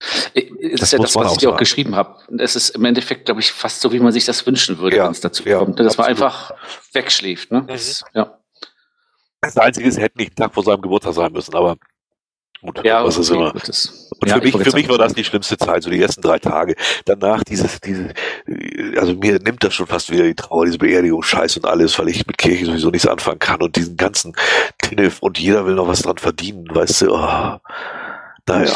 Das, 0.00 0.32
das 0.34 0.82
ist 0.82 0.92
ja 0.92 0.98
das, 0.98 1.14
was 1.14 1.32
ich 1.32 1.38
dir 1.38 1.52
auch 1.52 1.58
geschrieben 1.58 1.94
habe. 1.94 2.16
Es 2.38 2.56
ist 2.56 2.70
im 2.70 2.84
Endeffekt, 2.86 3.26
glaube 3.26 3.40
ich, 3.40 3.52
fast 3.52 3.80
so, 3.82 3.92
wie 3.92 4.00
man 4.00 4.12
sich 4.12 4.24
das 4.24 4.46
wünschen 4.46 4.78
würde, 4.78 4.96
ja, 4.96 5.04
wenn 5.04 5.10
es 5.10 5.20
dazu 5.20 5.44
ja, 5.44 5.58
kommt. 5.58 5.78
Dass 5.78 5.98
absolut. 5.98 5.98
man 5.98 6.08
einfach 6.08 6.52
wegschläft. 6.94 7.50
Ne? 7.50 7.62
Mhm. 7.62 7.66
Das, 7.66 8.04
ja. 8.14 8.37
Das 9.40 9.56
Einzige 9.56 9.88
ist, 9.88 9.96
er 9.96 10.04
hätte 10.04 10.18
nicht 10.18 10.30
einen 10.30 10.36
Tag 10.36 10.54
vor 10.54 10.62
seinem 10.62 10.82
Geburtstag 10.82 11.14
sein 11.14 11.32
müssen, 11.32 11.54
aber 11.54 11.76
Gut, 12.60 12.84
ja, 12.84 13.04
was 13.04 13.16
ist 13.16 13.30
immer. 13.30 13.52
Das, 13.52 14.10
und 14.18 14.28
ja, 14.28 14.34
für 14.34 14.42
mich, 14.42 14.56
für 14.56 14.72
mich 14.72 14.88
war 14.88 14.98
das 14.98 15.14
die 15.14 15.22
schlimmste 15.22 15.56
Zeit, 15.56 15.84
so 15.84 15.90
die 15.90 16.02
ersten 16.02 16.22
drei 16.22 16.40
Tage. 16.40 16.74
Danach 17.04 17.44
dieses, 17.44 17.80
diese, 17.80 18.12
also 18.96 19.14
mir 19.14 19.38
nimmt 19.38 19.62
das 19.62 19.74
schon 19.74 19.86
fast 19.86 20.10
wieder 20.10 20.24
die 20.24 20.34
Trauer, 20.34 20.64
diese 20.64 20.78
Beerdigung, 20.78 21.22
Scheiß 21.22 21.56
und 21.58 21.66
alles, 21.66 21.96
weil 22.00 22.08
ich 22.08 22.26
mit 22.26 22.36
Kirche 22.36 22.66
sowieso 22.66 22.90
nichts 22.90 23.06
anfangen 23.06 23.38
kann 23.38 23.62
und 23.62 23.76
diesen 23.76 23.96
ganzen 23.96 24.32
Tinnef 24.78 25.20
und 25.20 25.38
jeder 25.38 25.66
will 25.66 25.76
noch 25.76 25.86
was 25.86 26.02
dran 26.02 26.18
verdienen, 26.18 26.66
weißt 26.68 27.02
du, 27.02 27.14
oh, 27.14 27.58
naja. 28.46 28.74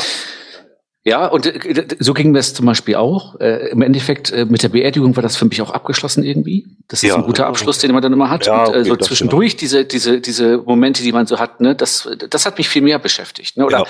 Ja, 1.05 1.27
und 1.27 1.47
äh, 1.47 1.87
so 1.99 2.15
ging 2.15 2.33
das 2.33 2.55
zum 2.55 2.67
Beispiel 2.67 2.95
auch. 2.95 3.41
Äh, 3.41 3.71
Im 3.71 3.83
Endeffekt 3.83 4.31
äh, 4.31 4.45
mit 4.45 4.63
der 4.63 4.69
Beerdigung 4.69 5.17
war 5.17 5.23
das 5.23 5.37
für 5.37 5.45
mich 5.47 5.61
auch 5.61 5.71
abgeschlossen 5.71 6.23
irgendwie. 6.23 6.67
Das 6.87 7.03
ist 7.03 7.09
ja, 7.09 7.17
ein 7.17 7.25
guter 7.25 7.47
Abschluss, 7.47 7.79
den 7.79 7.93
man 7.93 8.03
dann 8.03 8.13
immer 8.13 8.31
hat. 8.31 8.47
Ja, 8.47 8.65
und, 8.65 8.75
äh, 8.75 8.85
so 8.85 8.97
zwischendurch 8.97 9.57
diese 9.57 9.85
diese 9.85 10.21
diese 10.21 10.59
Momente, 10.59 11.03
die 11.03 11.11
man 11.11 11.27
so 11.27 11.41
hat, 11.41 11.61
ne, 11.61 11.75
das 11.75 12.09
das 12.31 12.47
hat 12.47 12.57
mich 12.57 12.69
viel 12.69 12.83
mehr 12.83 13.01
beschäftigt. 13.01 13.57
Ne? 13.57 13.67
Oder 13.67 13.79
ja. 13.79 13.85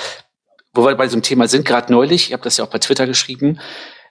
wo 0.72 0.86
wir 0.86 0.94
bei 0.94 1.04
diesem 1.04 1.20
Thema 1.22 1.48
sind, 1.48 1.66
gerade 1.66 1.92
neulich, 1.92 2.28
ich 2.28 2.32
habe 2.32 2.44
das 2.44 2.56
ja 2.56 2.64
auch 2.64 2.70
bei 2.70 2.78
Twitter 2.78 3.06
geschrieben, 3.06 3.58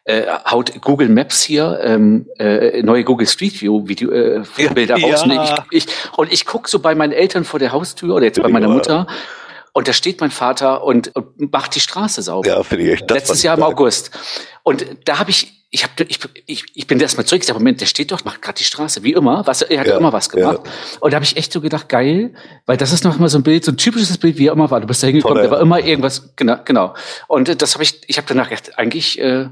äh, 0.04 0.24
haut 0.50 0.80
Google 0.82 1.10
Maps 1.10 1.42
hier 1.42 1.80
ähm, 1.84 2.28
äh, 2.38 2.84
neue 2.84 3.04
Google 3.04 3.28
Street 3.28 3.60
View 3.62 3.88
Video 3.88 4.12
äh, 4.12 4.44
Bilder 4.76 4.98
ja, 4.98 5.08
raus. 5.08 5.24
Und 5.24 5.32
ich, 5.32 5.86
ich, 5.86 5.86
und 6.18 6.32
ich 6.32 6.46
guck 6.46 6.68
so 6.68 6.80
bei 6.80 6.94
meinen 6.94 7.14
Eltern 7.14 7.46
vor 7.46 7.60
der 7.60 7.72
Haustür 7.72 8.16
oder 8.16 8.26
jetzt 8.26 8.42
bei 8.42 8.50
meiner 8.50 8.68
Mutter 8.68 9.08
und 9.74 9.88
da 9.88 9.94
steht 9.94 10.20
mein 10.22 10.32
Vater 10.32 10.84
und, 10.84 11.16
und 11.16 11.52
macht 11.52 11.76
die 11.76 11.80
Straße 11.80 12.22
sauber. 12.22 12.48
Ja, 12.48 12.64
finde 12.64 12.86
ich 12.86 12.92
echt. 12.94 13.10
Letztes 13.10 13.44
Jahr 13.44 13.58
im 13.58 13.64
August. 13.64 14.12
Und 14.64 14.86
da 15.06 15.18
habe 15.18 15.32
ich, 15.32 15.66
ich, 15.70 15.84
hab, 15.84 16.00
ich, 16.00 16.20
ich, 16.46 16.66
ich 16.74 16.88
bin 16.88 17.00
erstmal 17.00 17.26
zurück, 17.26 17.42
ich 17.42 17.48
sag, 17.48 17.54
Moment, 17.54 17.80
der 17.80 17.86
steht 17.86 18.12
doch, 18.12 18.26
macht 18.26 18.42
gerade 18.42 18.58
die 18.58 18.66
Straße, 18.66 19.04
wie 19.04 19.14
immer. 19.14 19.48
Was, 19.48 19.62
er 19.62 19.80
hat 19.80 19.88
ja, 19.88 19.98
immer 19.98 20.12
was 20.12 20.30
gemacht. 20.30 20.60
Ja. 20.64 20.72
Und 21.00 21.12
da 21.12 21.16
habe 21.16 21.26
ich 21.26 21.38
echt 21.38 21.54
so 21.54 21.62
gedacht, 21.62 21.88
geil, 21.88 22.34
weil 22.66 22.76
das 22.76 22.92
ist 22.92 23.06
noch 23.06 23.18
mal 23.18 23.30
so 23.30 23.38
ein 23.38 23.44
Bild, 23.44 23.64
so 23.64 23.72
ein 23.72 23.78
typisches 23.78 24.18
Bild, 24.18 24.38
wie 24.38 24.48
er 24.48 24.54
immer 24.54 24.70
war. 24.70 24.82
Du 24.82 24.88
bist 24.88 25.02
da 25.02 25.08
hingekommen, 25.08 25.42
da 25.42 25.50
war 25.50 25.62
immer 25.62 25.80
irgendwas, 25.80 26.36
genau, 26.36 26.58
genau. 26.66 26.94
Und 27.28 27.62
das 27.62 27.74
habe 27.76 27.84
ich, 27.84 28.02
ich 28.08 28.18
habe 28.18 28.28
danach 28.28 28.50
gedacht, 28.50 28.78
eigentlich 28.78 29.20
äh, 29.20 29.48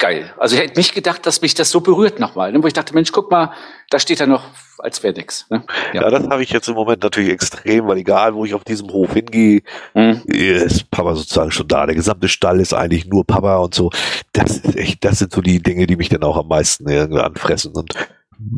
geil. 0.00 0.32
Also 0.36 0.56
ich 0.56 0.62
hätte 0.62 0.78
nicht 0.78 0.94
gedacht, 0.94 1.24
dass 1.26 1.42
mich 1.42 1.54
das 1.54 1.70
so 1.70 1.80
berührt 1.80 2.18
nochmal. 2.18 2.50
Ne? 2.50 2.60
Wo 2.60 2.66
ich 2.66 2.72
dachte, 2.72 2.92
Mensch, 2.92 3.12
guck 3.12 3.30
mal, 3.30 3.52
da 3.90 4.00
steht 4.00 4.20
er 4.20 4.26
noch, 4.26 4.42
als 4.80 5.02
wäre 5.02 5.14
nix. 5.14 5.46
Ne? 5.50 5.62
Ja. 5.92 6.02
ja. 6.02 6.10
das 6.10 6.28
habe 6.28 6.42
ich 6.42 6.50
jetzt 6.50 6.68
im 6.68 6.74
Moment 6.74 7.02
natürlich 7.02 7.30
extrem, 7.30 7.86
weil 7.86 7.98
egal, 7.98 8.34
wo 8.34 8.44
ich 8.44 8.54
auf 8.54 8.64
diesem 8.64 8.88
Hof 8.88 9.12
hingehe, 9.12 9.62
mhm. 9.94 10.22
ist 10.26 10.90
Papa 10.90 11.14
sozusagen 11.14 11.50
schon 11.50 11.68
da. 11.68 11.86
Der 11.86 11.94
gesamte 11.94 12.28
Stall 12.28 12.60
ist 12.60 12.74
eigentlich 12.74 13.06
nur 13.06 13.24
Papa 13.24 13.58
und 13.58 13.74
so. 13.74 13.90
Das 14.32 14.58
ist 14.58 14.76
echt, 14.76 15.04
das 15.04 15.18
sind 15.18 15.32
so 15.32 15.40
die 15.40 15.62
Dinge, 15.62 15.86
die 15.86 15.96
mich 15.96 16.08
dann 16.08 16.22
auch 16.22 16.36
am 16.36 16.48
meisten 16.48 16.88
irgendwie 16.88 17.20
anfressen. 17.20 17.72
Und 17.72 17.94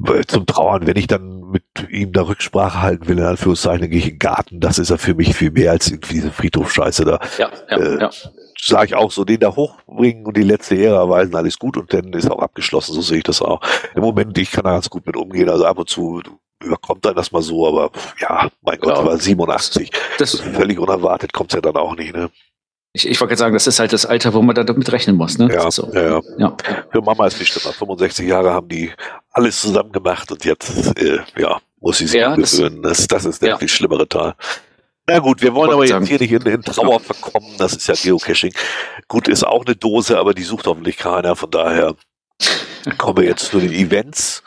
äh, 0.08 0.22
zum 0.26 0.46
Trauern, 0.46 0.86
wenn 0.86 0.96
ich 0.96 1.06
dann 1.06 1.50
mit 1.50 1.64
ihm 1.90 2.12
da 2.12 2.22
Rücksprache 2.22 2.80
halten 2.82 3.08
will, 3.08 3.18
in 3.18 3.24
Anführungszeichen, 3.24 3.82
dann 3.82 3.90
gehe 3.90 3.98
ich 3.98 4.06
in 4.06 4.14
den 4.14 4.18
Garten. 4.18 4.60
Das 4.60 4.78
ist 4.78 4.90
ja 4.90 4.96
für 4.96 5.14
mich 5.14 5.34
viel 5.34 5.50
mehr 5.50 5.72
als 5.72 5.90
irgendwie 5.90 6.14
diese 6.14 6.30
Friedhofscheiße 6.30 7.04
da. 7.04 7.20
Ja, 7.38 7.50
ja, 7.70 7.76
äh, 7.76 8.00
ja 8.00 8.10
sage 8.64 8.86
ich 8.86 8.94
auch 8.94 9.10
so, 9.10 9.24
den 9.24 9.40
da 9.40 9.54
hochbringen 9.54 10.24
und 10.26 10.36
die 10.36 10.42
letzte 10.42 10.76
Ehre 10.76 10.96
erweisen, 10.96 11.34
alles 11.34 11.58
gut 11.58 11.76
und 11.76 11.92
dann 11.92 12.12
ist 12.12 12.30
auch 12.30 12.38
abgeschlossen, 12.38 12.94
so 12.94 13.00
sehe 13.00 13.18
ich 13.18 13.24
das 13.24 13.42
auch. 13.42 13.60
Im 13.94 14.02
Moment, 14.02 14.36
ich 14.38 14.50
kann 14.50 14.64
da 14.64 14.72
ganz 14.72 14.88
gut 14.88 15.06
mit 15.06 15.16
umgehen, 15.16 15.48
also 15.48 15.64
ab 15.64 15.78
und 15.78 15.88
zu 15.88 16.22
überkommt 16.62 17.04
dann 17.04 17.16
das 17.16 17.32
mal 17.32 17.42
so, 17.42 17.66
aber 17.66 17.90
ja, 18.20 18.48
mein 18.62 18.78
Gott, 18.78 18.96
ja, 18.96 19.04
war 19.04 19.18
87. 19.18 19.90
Das, 20.18 20.38
völlig 20.38 20.78
unerwartet 20.78 21.32
kommt's 21.32 21.54
ja 21.54 21.60
dann 21.60 21.76
auch 21.76 21.96
nicht, 21.96 22.14
ne? 22.14 22.30
Ich, 22.94 23.08
ich 23.08 23.18
wollte 23.20 23.30
gerade 23.30 23.38
sagen, 23.38 23.54
das 23.54 23.66
ist 23.66 23.80
halt 23.80 23.92
das 23.92 24.04
Alter, 24.04 24.34
wo 24.34 24.42
man 24.42 24.54
da 24.54 24.64
damit 24.64 24.92
rechnen 24.92 25.16
muss, 25.16 25.38
ne? 25.38 25.48
Ja, 25.52 25.70
so. 25.70 25.90
ja, 25.92 26.20
ja. 26.36 26.56
Für 26.90 27.00
Mama 27.00 27.26
ist 27.26 27.38
nicht 27.40 27.52
schlimmer. 27.52 27.72
65 27.72 28.28
Jahre 28.28 28.52
haben 28.52 28.68
die 28.68 28.92
alles 29.30 29.60
zusammen 29.60 29.92
gemacht 29.92 30.30
und 30.30 30.44
jetzt, 30.44 30.96
äh, 30.98 31.18
ja, 31.36 31.58
muss 31.80 31.98
sie 31.98 32.06
sich 32.06 32.20
ja, 32.20 32.36
gewöhnen. 32.36 32.82
Das, 32.82 33.08
das 33.08 33.24
ist 33.24 33.40
der 33.40 33.50
ja. 33.50 33.58
viel 33.58 33.68
schlimmere 33.68 34.06
Teil. 34.06 34.34
Na 35.08 35.18
gut, 35.18 35.42
wir 35.42 35.54
wollen 35.54 35.72
aber 35.72 35.84
jetzt 35.84 36.06
hier 36.06 36.18
nicht 36.18 36.32
in, 36.32 36.42
in 36.42 36.62
Trauer 36.62 37.00
verkommen. 37.00 37.56
Das 37.58 37.74
ist 37.74 37.88
ja 37.88 37.94
Geocaching. 37.94 38.52
Gut, 39.08 39.26
ist 39.26 39.42
auch 39.44 39.66
eine 39.66 39.74
Dose, 39.74 40.18
aber 40.18 40.32
die 40.32 40.44
sucht 40.44 40.66
hoffentlich 40.66 40.96
keiner. 40.96 41.34
Von 41.34 41.50
daher 41.50 41.96
kommen 42.98 43.18
wir 43.18 43.24
jetzt 43.24 43.46
zu 43.46 43.58
den 43.58 43.72
Events. 43.72 44.44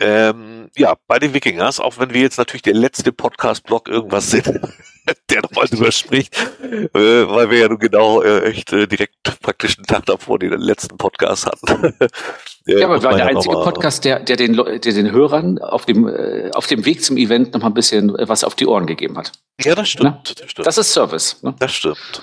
Ähm, 0.00 0.55
ja, 0.76 0.96
bei 1.06 1.18
den 1.18 1.34
Wikingers, 1.34 1.80
auch 1.80 1.98
wenn 1.98 2.12
wir 2.12 2.20
jetzt 2.20 2.38
natürlich 2.38 2.62
der 2.62 2.74
letzte 2.74 3.12
Podcast-Blog 3.12 3.88
irgendwas 3.88 4.30
sind, 4.30 4.46
der 5.30 5.42
nochmal 5.42 5.66
drüber 5.66 5.92
spricht, 5.92 6.36
äh, 6.62 6.88
weil 6.92 7.50
wir 7.50 7.58
ja 7.58 7.68
nun 7.68 7.78
genau 7.78 8.22
äh, 8.22 8.44
echt 8.50 8.72
äh, 8.72 8.86
direkt 8.86 9.14
praktisch 9.40 9.76
einen 9.78 9.86
Tag 9.86 10.06
davor 10.06 10.38
den 10.38 10.52
letzten 10.52 10.96
Podcast 10.96 11.46
hatten. 11.46 11.94
ja, 12.66 12.86
aber 12.86 13.02
war 13.02 13.16
der 13.16 13.26
einzige 13.26 13.54
Podcast, 13.54 14.04
der, 14.04 14.20
der, 14.20 14.36
den, 14.36 14.54
der 14.54 14.78
den 14.78 15.12
Hörern 15.12 15.58
auf 15.58 15.86
dem, 15.86 16.08
äh, 16.08 16.50
auf 16.54 16.66
dem 16.66 16.84
Weg 16.84 17.04
zum 17.04 17.16
Event 17.16 17.54
noch 17.54 17.60
mal 17.60 17.68
ein 17.68 17.74
bisschen 17.74 18.12
was 18.18 18.44
auf 18.44 18.54
die 18.54 18.66
Ohren 18.66 18.86
gegeben 18.86 19.16
hat. 19.16 19.32
Ja, 19.60 19.74
das 19.74 19.88
stimmt. 19.88 20.40
Das, 20.40 20.50
stimmt. 20.50 20.66
das 20.66 20.78
ist 20.78 20.92
Service. 20.92 21.42
Ne? 21.42 21.54
Das 21.58 21.72
stimmt. 21.72 22.22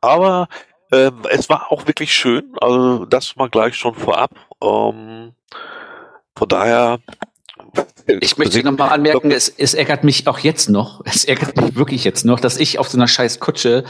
Aber 0.00 0.48
ähm, 0.92 1.22
es 1.30 1.48
war 1.48 1.70
auch 1.70 1.86
wirklich 1.86 2.12
schön, 2.12 2.52
also 2.60 3.04
das 3.04 3.36
mal 3.36 3.48
gleich 3.48 3.76
schon 3.76 3.94
vorab. 3.94 4.32
Ähm, 4.62 5.34
von 6.36 6.48
daher. 6.48 7.00
Ich 8.20 8.38
möchte 8.38 8.62
nochmal 8.62 8.90
anmerken, 8.90 9.30
es, 9.30 9.48
es 9.48 9.74
ärgert 9.74 10.04
mich 10.04 10.26
auch 10.26 10.38
jetzt 10.40 10.68
noch, 10.68 11.02
es 11.04 11.24
ärgert 11.24 11.56
mich 11.56 11.76
wirklich 11.76 12.04
jetzt 12.04 12.24
noch, 12.24 12.40
dass 12.40 12.56
ich 12.56 12.78
auf 12.78 12.88
so 12.88 12.98
einer 12.98 13.08
scheiß 13.08 13.40
Kutsche 13.40 13.84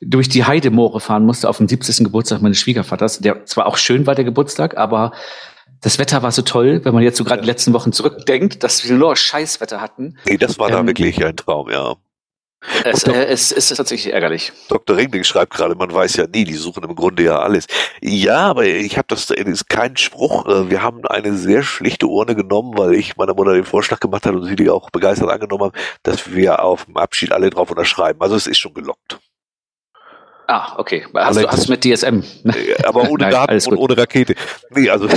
durch 0.00 0.28
die 0.28 0.44
Heidemoore 0.44 1.00
fahren 1.00 1.24
musste 1.24 1.48
auf 1.48 1.58
dem 1.58 1.68
70. 1.68 1.98
Geburtstag 1.98 2.42
meines 2.42 2.58
Schwiegervaters, 2.58 3.18
der 3.18 3.44
zwar 3.44 3.66
auch 3.66 3.76
schön 3.76 4.06
war, 4.06 4.14
der 4.14 4.24
Geburtstag, 4.24 4.76
aber 4.76 5.12
das 5.82 5.98
Wetter 5.98 6.22
war 6.22 6.32
so 6.32 6.42
toll, 6.42 6.80
wenn 6.84 6.94
man 6.94 7.02
jetzt 7.02 7.18
so 7.18 7.24
gerade 7.24 7.42
die 7.42 7.46
letzten 7.46 7.72
Wochen 7.72 7.92
zurückdenkt, 7.92 8.62
dass 8.62 8.88
wir 8.88 8.96
nur 8.96 9.14
Scheißwetter 9.14 9.80
hatten. 9.80 10.16
Nee, 10.26 10.38
das 10.38 10.58
war 10.58 10.68
ähm, 10.68 10.74
da 10.74 10.86
wirklich 10.86 11.24
ein 11.24 11.36
Traum, 11.36 11.70
ja. 11.70 11.96
Es, 12.84 13.04
äh, 13.04 13.26
es, 13.26 13.52
es 13.52 13.70
ist 13.70 13.76
tatsächlich 13.76 14.12
ärgerlich. 14.12 14.52
Dr. 14.68 14.96
Ringling 14.96 15.24
schreibt 15.24 15.52
gerade, 15.52 15.74
man 15.74 15.92
weiß 15.92 16.16
ja 16.16 16.26
nie, 16.26 16.44
die 16.44 16.54
suchen 16.54 16.84
im 16.84 16.94
Grunde 16.94 17.22
ja 17.22 17.38
alles. 17.38 17.66
Ja, 18.00 18.38
aber 18.38 18.64
ich 18.64 18.96
habe 18.96 19.06
das, 19.08 19.26
das 19.26 19.38
ist 19.38 19.68
kein 19.68 19.96
Spruch. 19.96 20.46
Äh, 20.46 20.70
wir 20.70 20.82
haben 20.82 21.06
eine 21.06 21.34
sehr 21.34 21.62
schlichte 21.62 22.06
Urne 22.06 22.34
genommen, 22.34 22.76
weil 22.76 22.94
ich 22.94 23.16
meiner 23.16 23.34
Mutter 23.34 23.52
den 23.52 23.64
Vorschlag 23.64 24.00
gemacht 24.00 24.26
habe 24.26 24.38
und 24.38 24.46
sie 24.46 24.56
die 24.56 24.70
auch 24.70 24.90
begeistert 24.90 25.30
angenommen 25.30 25.64
haben, 25.64 25.82
dass 26.02 26.32
wir 26.32 26.62
auf 26.62 26.86
dem 26.86 26.96
Abschied 26.96 27.32
alle 27.32 27.50
drauf 27.50 27.70
unterschreiben. 27.70 28.20
Also 28.20 28.36
es 28.36 28.46
ist 28.46 28.58
schon 28.58 28.74
gelockt. 28.74 29.18
Ah, 30.48 30.78
okay. 30.78 31.04
Hast 31.14 31.40
du 31.40 31.48
hast 31.48 31.68
mit 31.68 31.84
DSM. 31.84 32.22
Aber 32.84 33.02
ohne 33.10 33.24
Nein, 33.24 33.32
Daten 33.32 33.68
und 33.68 33.76
ohne 33.76 33.96
Rakete. 33.96 34.34
Nee, 34.70 34.88
also 34.90 35.08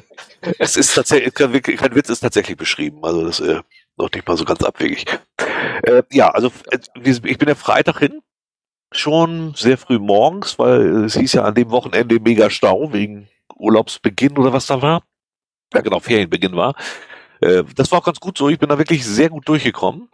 es 0.58 0.76
ist 0.76 0.94
tatsächlich, 0.94 1.34
kein 1.34 1.94
Witz 1.94 2.10
ist 2.10 2.20
tatsächlich 2.20 2.56
beschrieben. 2.56 2.98
Also 3.02 3.24
das 3.24 3.40
ist 3.40 3.48
äh, 3.48 3.60
noch 3.96 4.10
nicht 4.10 4.26
mal 4.26 4.36
so 4.36 4.44
ganz 4.44 4.62
abwegig. 4.62 5.04
Äh, 5.82 6.02
ja, 6.12 6.30
also 6.30 6.50
ich 7.02 7.38
bin 7.38 7.48
ja 7.48 7.54
Freitag 7.54 7.98
hin, 7.98 8.22
schon 8.92 9.54
sehr 9.54 9.78
früh 9.78 9.98
morgens, 9.98 10.58
weil 10.58 11.04
es 11.04 11.16
hieß 11.16 11.32
ja 11.34 11.44
an 11.44 11.54
dem 11.54 11.70
Wochenende 11.70 12.20
mega 12.20 12.50
Stau 12.50 12.92
wegen 12.92 13.28
Urlaubsbeginn 13.56 14.38
oder 14.38 14.52
was 14.52 14.66
da 14.66 14.82
war. 14.82 15.02
Ja 15.72 15.80
genau, 15.80 16.00
Ferienbeginn 16.00 16.56
war. 16.56 16.74
Äh, 17.40 17.64
das 17.74 17.90
war 17.90 18.00
auch 18.00 18.04
ganz 18.04 18.20
gut 18.20 18.38
so. 18.38 18.48
Ich 18.48 18.58
bin 18.58 18.68
da 18.68 18.78
wirklich 18.78 19.04
sehr 19.04 19.30
gut 19.30 19.48
durchgekommen. 19.48 20.08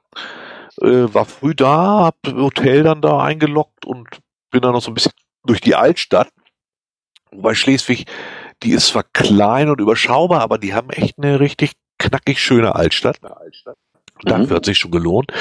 Äh, 0.80 1.12
war 1.12 1.24
früh 1.24 1.54
da, 1.54 2.04
hab 2.04 2.16
Hotel 2.26 2.84
dann 2.84 3.02
da 3.02 3.20
eingeloggt 3.20 3.84
und 3.84 4.08
bin 4.50 4.62
dann 4.62 4.72
noch 4.72 4.82
so 4.82 4.90
ein 4.90 4.94
bisschen 4.94 5.12
durch 5.44 5.60
die 5.60 5.74
Altstadt. 5.74 6.28
Wobei 7.30 7.54
Schleswig, 7.54 8.06
die 8.62 8.70
ist 8.70 8.88
zwar 8.88 9.04
klein 9.04 9.68
und 9.68 9.80
überschaubar, 9.80 10.40
aber 10.40 10.58
die 10.58 10.74
haben 10.74 10.90
echt 10.90 11.18
eine 11.18 11.40
richtig 11.40 11.72
knackig 11.98 12.40
schöne 12.40 12.74
Altstadt. 12.74 13.18
Altstadt. 13.22 13.76
Dafür 14.22 14.46
mhm. 14.46 14.54
hat 14.54 14.64
sich 14.64 14.78
schon 14.78 14.90
gelohnt. 14.90 15.32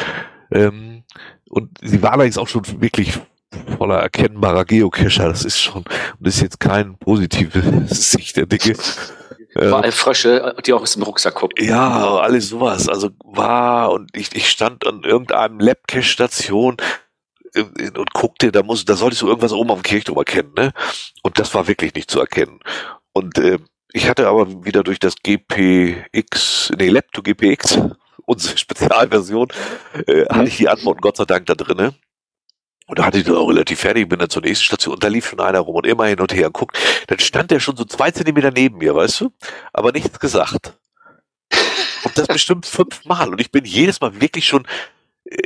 Ähm, 0.52 1.04
und 1.50 1.78
sie 1.82 2.02
war 2.02 2.13
allerdings 2.13 2.38
auch 2.38 2.48
schon 2.48 2.63
wirklich 2.82 3.20
voller 3.78 4.00
erkennbarer 4.00 4.66
Geocacher. 4.66 5.28
Das 5.30 5.46
ist 5.46 5.60
schon, 5.60 5.84
und 6.20 6.28
ist 6.28 6.42
jetzt 6.42 6.60
kein 6.60 6.98
positives 6.98 8.12
Sicht 8.12 8.38
der 8.38 8.46
Dinge. 8.46 8.76
Überall 9.56 9.92
Frösche, 9.92 10.56
die 10.66 10.74
auch 10.74 10.82
aus 10.82 10.94
dem 10.94 11.04
Rucksack 11.04 11.36
gucken. 11.36 11.66
Ja, 11.66 12.18
alles 12.18 12.50
sowas. 12.50 12.88
Also 12.88 13.10
war, 13.24 13.92
und 13.92 14.16
ich, 14.16 14.36
ich 14.36 14.50
stand 14.50 14.86
an 14.86 15.04
irgendeinem 15.04 15.60
Labcache-Station 15.60 16.78
äh, 17.56 17.63
und 17.98 18.13
guckte, 18.13 18.52
da 18.52 18.62
muss, 18.63 18.86
da 18.86 18.96
solltest 18.96 19.22
du 19.22 19.28
irgendwas 19.28 19.54
oben 19.54 19.72
auf 19.72 19.82
dem 19.82 19.84
Kirchturm 19.84 20.18
erkennen, 20.18 20.54
ne? 20.56 20.74
Und 21.24 21.40
das 21.40 21.54
war 21.56 21.68
wirklich 21.68 21.96
nicht 21.96 22.12
zu 22.12 22.20
erkennen. 22.20 22.60
Und 23.13 23.40
äh, 23.40 23.58
ich 23.94 24.10
hatte 24.10 24.28
aber 24.28 24.66
wieder 24.66 24.84
durch 24.84 25.00
das 25.00 25.16
GPX, 25.24 26.72
nee, 26.78 26.90
Laptop 26.90 27.24
GPX, 27.24 27.80
unsere 28.25 28.58
Spezialversion, 28.58 29.47
äh, 30.08 30.25
hatte 30.25 30.47
ich 30.47 30.58
die 30.58 30.69
Antworten 30.69 31.01
Gott 31.01 31.17
sei 31.17 31.25
Dank 31.25 31.45
da 31.45 31.56
drinne. 31.56 31.93
Und 32.88 32.99
da 32.99 33.06
hatte 33.06 33.17
ich 33.17 33.25
das 33.25 33.36
auch 33.36 33.49
relativ 33.49 33.82
fertig, 33.82 34.08
bin 34.08 34.19
dann 34.19 34.30
zur 34.30 34.41
nächsten 34.41 34.63
Station 34.63 34.93
und 34.93 35.03
da 35.03 35.10
lief 35.10 35.27
schon 35.27 35.41
einer 35.41 35.60
rum 35.60 35.75
und 35.75 35.86
immer 35.86 36.06
hin 36.06 36.21
und 36.21 36.34
her 36.34 36.47
und 36.47 36.53
guckt. 36.53 36.80
Dann 37.08 37.19
stand 37.19 37.51
der 37.51 37.60
schon 37.60 37.75
so 37.75 37.84
zwei 37.84 38.12
Zentimeter 38.12 38.51
neben 38.51 38.77
mir, 38.77 38.95
weißt 38.95 39.21
du? 39.21 39.34
Aber 39.73 39.91
nichts 39.91 40.19
gesagt. 40.19 40.77
Und 42.03 42.17
das 42.17 42.27
bestimmt 42.27 42.65
fünfmal. 42.65 43.30
Und 43.30 43.41
ich 43.41 43.51
bin 43.51 43.65
jedes 43.65 43.99
Mal 43.99 44.21
wirklich 44.21 44.47
schon 44.47 44.65
äh, 45.25 45.38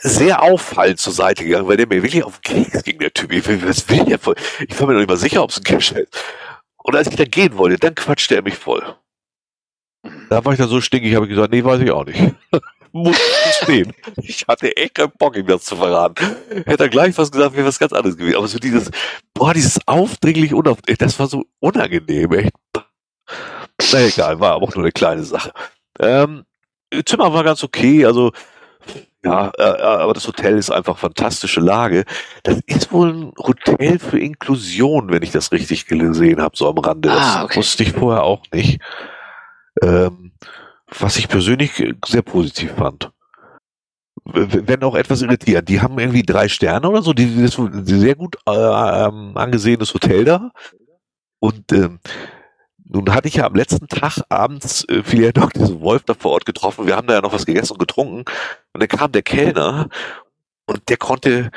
sehr 0.00 0.42
auffallend 0.42 0.98
zur 0.98 1.12
Seite 1.12 1.44
gegangen, 1.44 1.68
weil 1.68 1.76
der 1.76 1.86
mir 1.86 2.02
wirklich 2.02 2.24
auf 2.24 2.40
den 2.40 2.64
Keks 2.64 2.82
ging, 2.82 2.98
der 2.98 3.12
Typ. 3.12 3.30
Ich, 3.32 3.46
was 3.46 3.88
will 3.90 4.04
der 4.06 4.18
voll? 4.18 4.36
Ich 4.66 4.78
war 4.80 4.86
mir 4.86 4.94
noch 4.94 5.00
nicht 5.00 5.10
mal 5.10 5.16
sicher, 5.16 5.42
ob 5.42 5.50
es 5.50 5.58
ein 5.58 5.64
Cash 5.64 5.92
ist. 5.92 6.16
Und 6.78 6.96
als 6.96 7.08
ich 7.08 7.16
dann 7.16 7.30
gehen 7.30 7.58
wollte, 7.58 7.78
dann 7.78 7.94
quatschte 7.94 8.36
er 8.36 8.42
mich 8.42 8.56
voll. 8.56 8.96
Da 10.30 10.44
war 10.44 10.52
ich 10.52 10.58
dann 10.58 10.68
so 10.68 10.80
stinkig, 10.80 11.12
habe 11.16 11.26
ich 11.26 11.30
gesagt, 11.30 11.52
nee, 11.52 11.64
weiß 11.64 11.80
ich 11.80 11.90
auch 11.90 12.06
nicht. 12.06 12.20
Muss 12.92 13.16
ich 13.16 13.56
stehen. 13.56 13.92
Ich 14.22 14.44
hatte 14.46 14.76
echt 14.76 14.94
keinen 14.94 15.10
Bock, 15.18 15.36
ihm 15.36 15.46
das 15.46 15.64
zu 15.64 15.74
verraten. 15.74 16.36
Hätte 16.66 16.84
er 16.84 16.88
gleich 16.88 17.18
was 17.18 17.32
gesagt, 17.32 17.56
wäre 17.56 17.66
was 17.66 17.80
ganz 17.80 17.92
anderes 17.92 18.16
gewesen. 18.16 18.36
Aber 18.36 18.46
so 18.46 18.58
dieses, 18.60 18.92
boah, 19.34 19.52
dieses 19.52 19.80
aufdringlich, 19.86 20.54
unauf, 20.54 20.78
das 20.82 21.18
war 21.18 21.26
so 21.26 21.44
unangenehm, 21.58 22.32
echt. 22.32 22.52
Na 23.92 24.00
egal, 24.00 24.38
war 24.38 24.52
aber 24.52 24.66
auch 24.66 24.74
nur 24.74 24.84
eine 24.84 24.92
kleine 24.92 25.24
Sache. 25.24 25.52
Ähm, 25.98 26.44
Zimmer 27.04 27.32
war 27.32 27.42
ganz 27.42 27.64
okay, 27.64 28.06
also 28.06 28.30
ja, 29.24 29.48
äh, 29.58 29.62
äh, 29.62 29.82
aber 29.82 30.14
das 30.14 30.28
Hotel 30.28 30.58
ist 30.58 30.70
einfach 30.70 30.96
fantastische 30.96 31.60
Lage. 31.60 32.04
Das 32.44 32.60
ist 32.66 32.92
wohl 32.92 33.12
ein 33.12 33.32
Hotel 33.36 33.98
für 33.98 34.18
Inklusion, 34.18 35.10
wenn 35.10 35.22
ich 35.22 35.32
das 35.32 35.50
richtig 35.50 35.86
gesehen 35.86 36.40
habe, 36.40 36.56
so 36.56 36.68
am 36.68 36.78
Rande. 36.78 37.08
Das 37.08 37.36
ah, 37.36 37.44
okay. 37.44 37.58
wusste 37.58 37.82
ich 37.82 37.92
vorher 37.92 38.22
auch 38.22 38.42
nicht. 38.52 38.80
Ähm, 39.82 40.32
was 40.98 41.16
ich 41.16 41.28
persönlich 41.28 41.72
sehr 42.04 42.22
positiv 42.22 42.72
fand. 42.72 43.10
Wenn 44.24 44.82
auch 44.82 44.94
etwas 44.94 45.22
irritierend. 45.22 45.68
Die 45.68 45.80
haben 45.80 45.98
irgendwie 45.98 46.22
drei 46.22 46.48
Sterne 46.48 46.88
oder 46.88 47.02
so, 47.02 47.12
die, 47.12 47.42
das 47.42 47.58
sehr 47.84 48.14
gut 48.14 48.36
äh, 48.46 48.50
ähm, 48.52 49.36
angesehenes 49.36 49.94
Hotel 49.94 50.24
da. 50.24 50.50
Und 51.38 51.72
ähm, 51.72 52.00
nun 52.92 53.14
hatte 53.14 53.28
ich 53.28 53.36
ja 53.36 53.46
am 53.46 53.54
letzten 53.54 53.86
Tag 53.88 54.20
abends 54.28 54.84
äh, 54.84 55.02
ja 55.16 55.30
noch 55.34 55.50
diesen 55.50 55.80
Wolf 55.80 56.02
da 56.04 56.14
vor 56.14 56.32
Ort 56.32 56.44
getroffen. 56.44 56.86
Wir 56.86 56.96
haben 56.96 57.06
da 57.06 57.14
ja 57.14 57.20
noch 57.20 57.32
was 57.32 57.46
gegessen 57.46 57.74
und 57.74 57.78
getrunken. 57.78 58.24
Und 58.72 58.80
dann 58.80 58.88
kam 58.88 59.12
der 59.12 59.22
Kellner 59.22 59.88
und 60.66 60.88
der 60.88 60.96
konnte, 60.96 61.50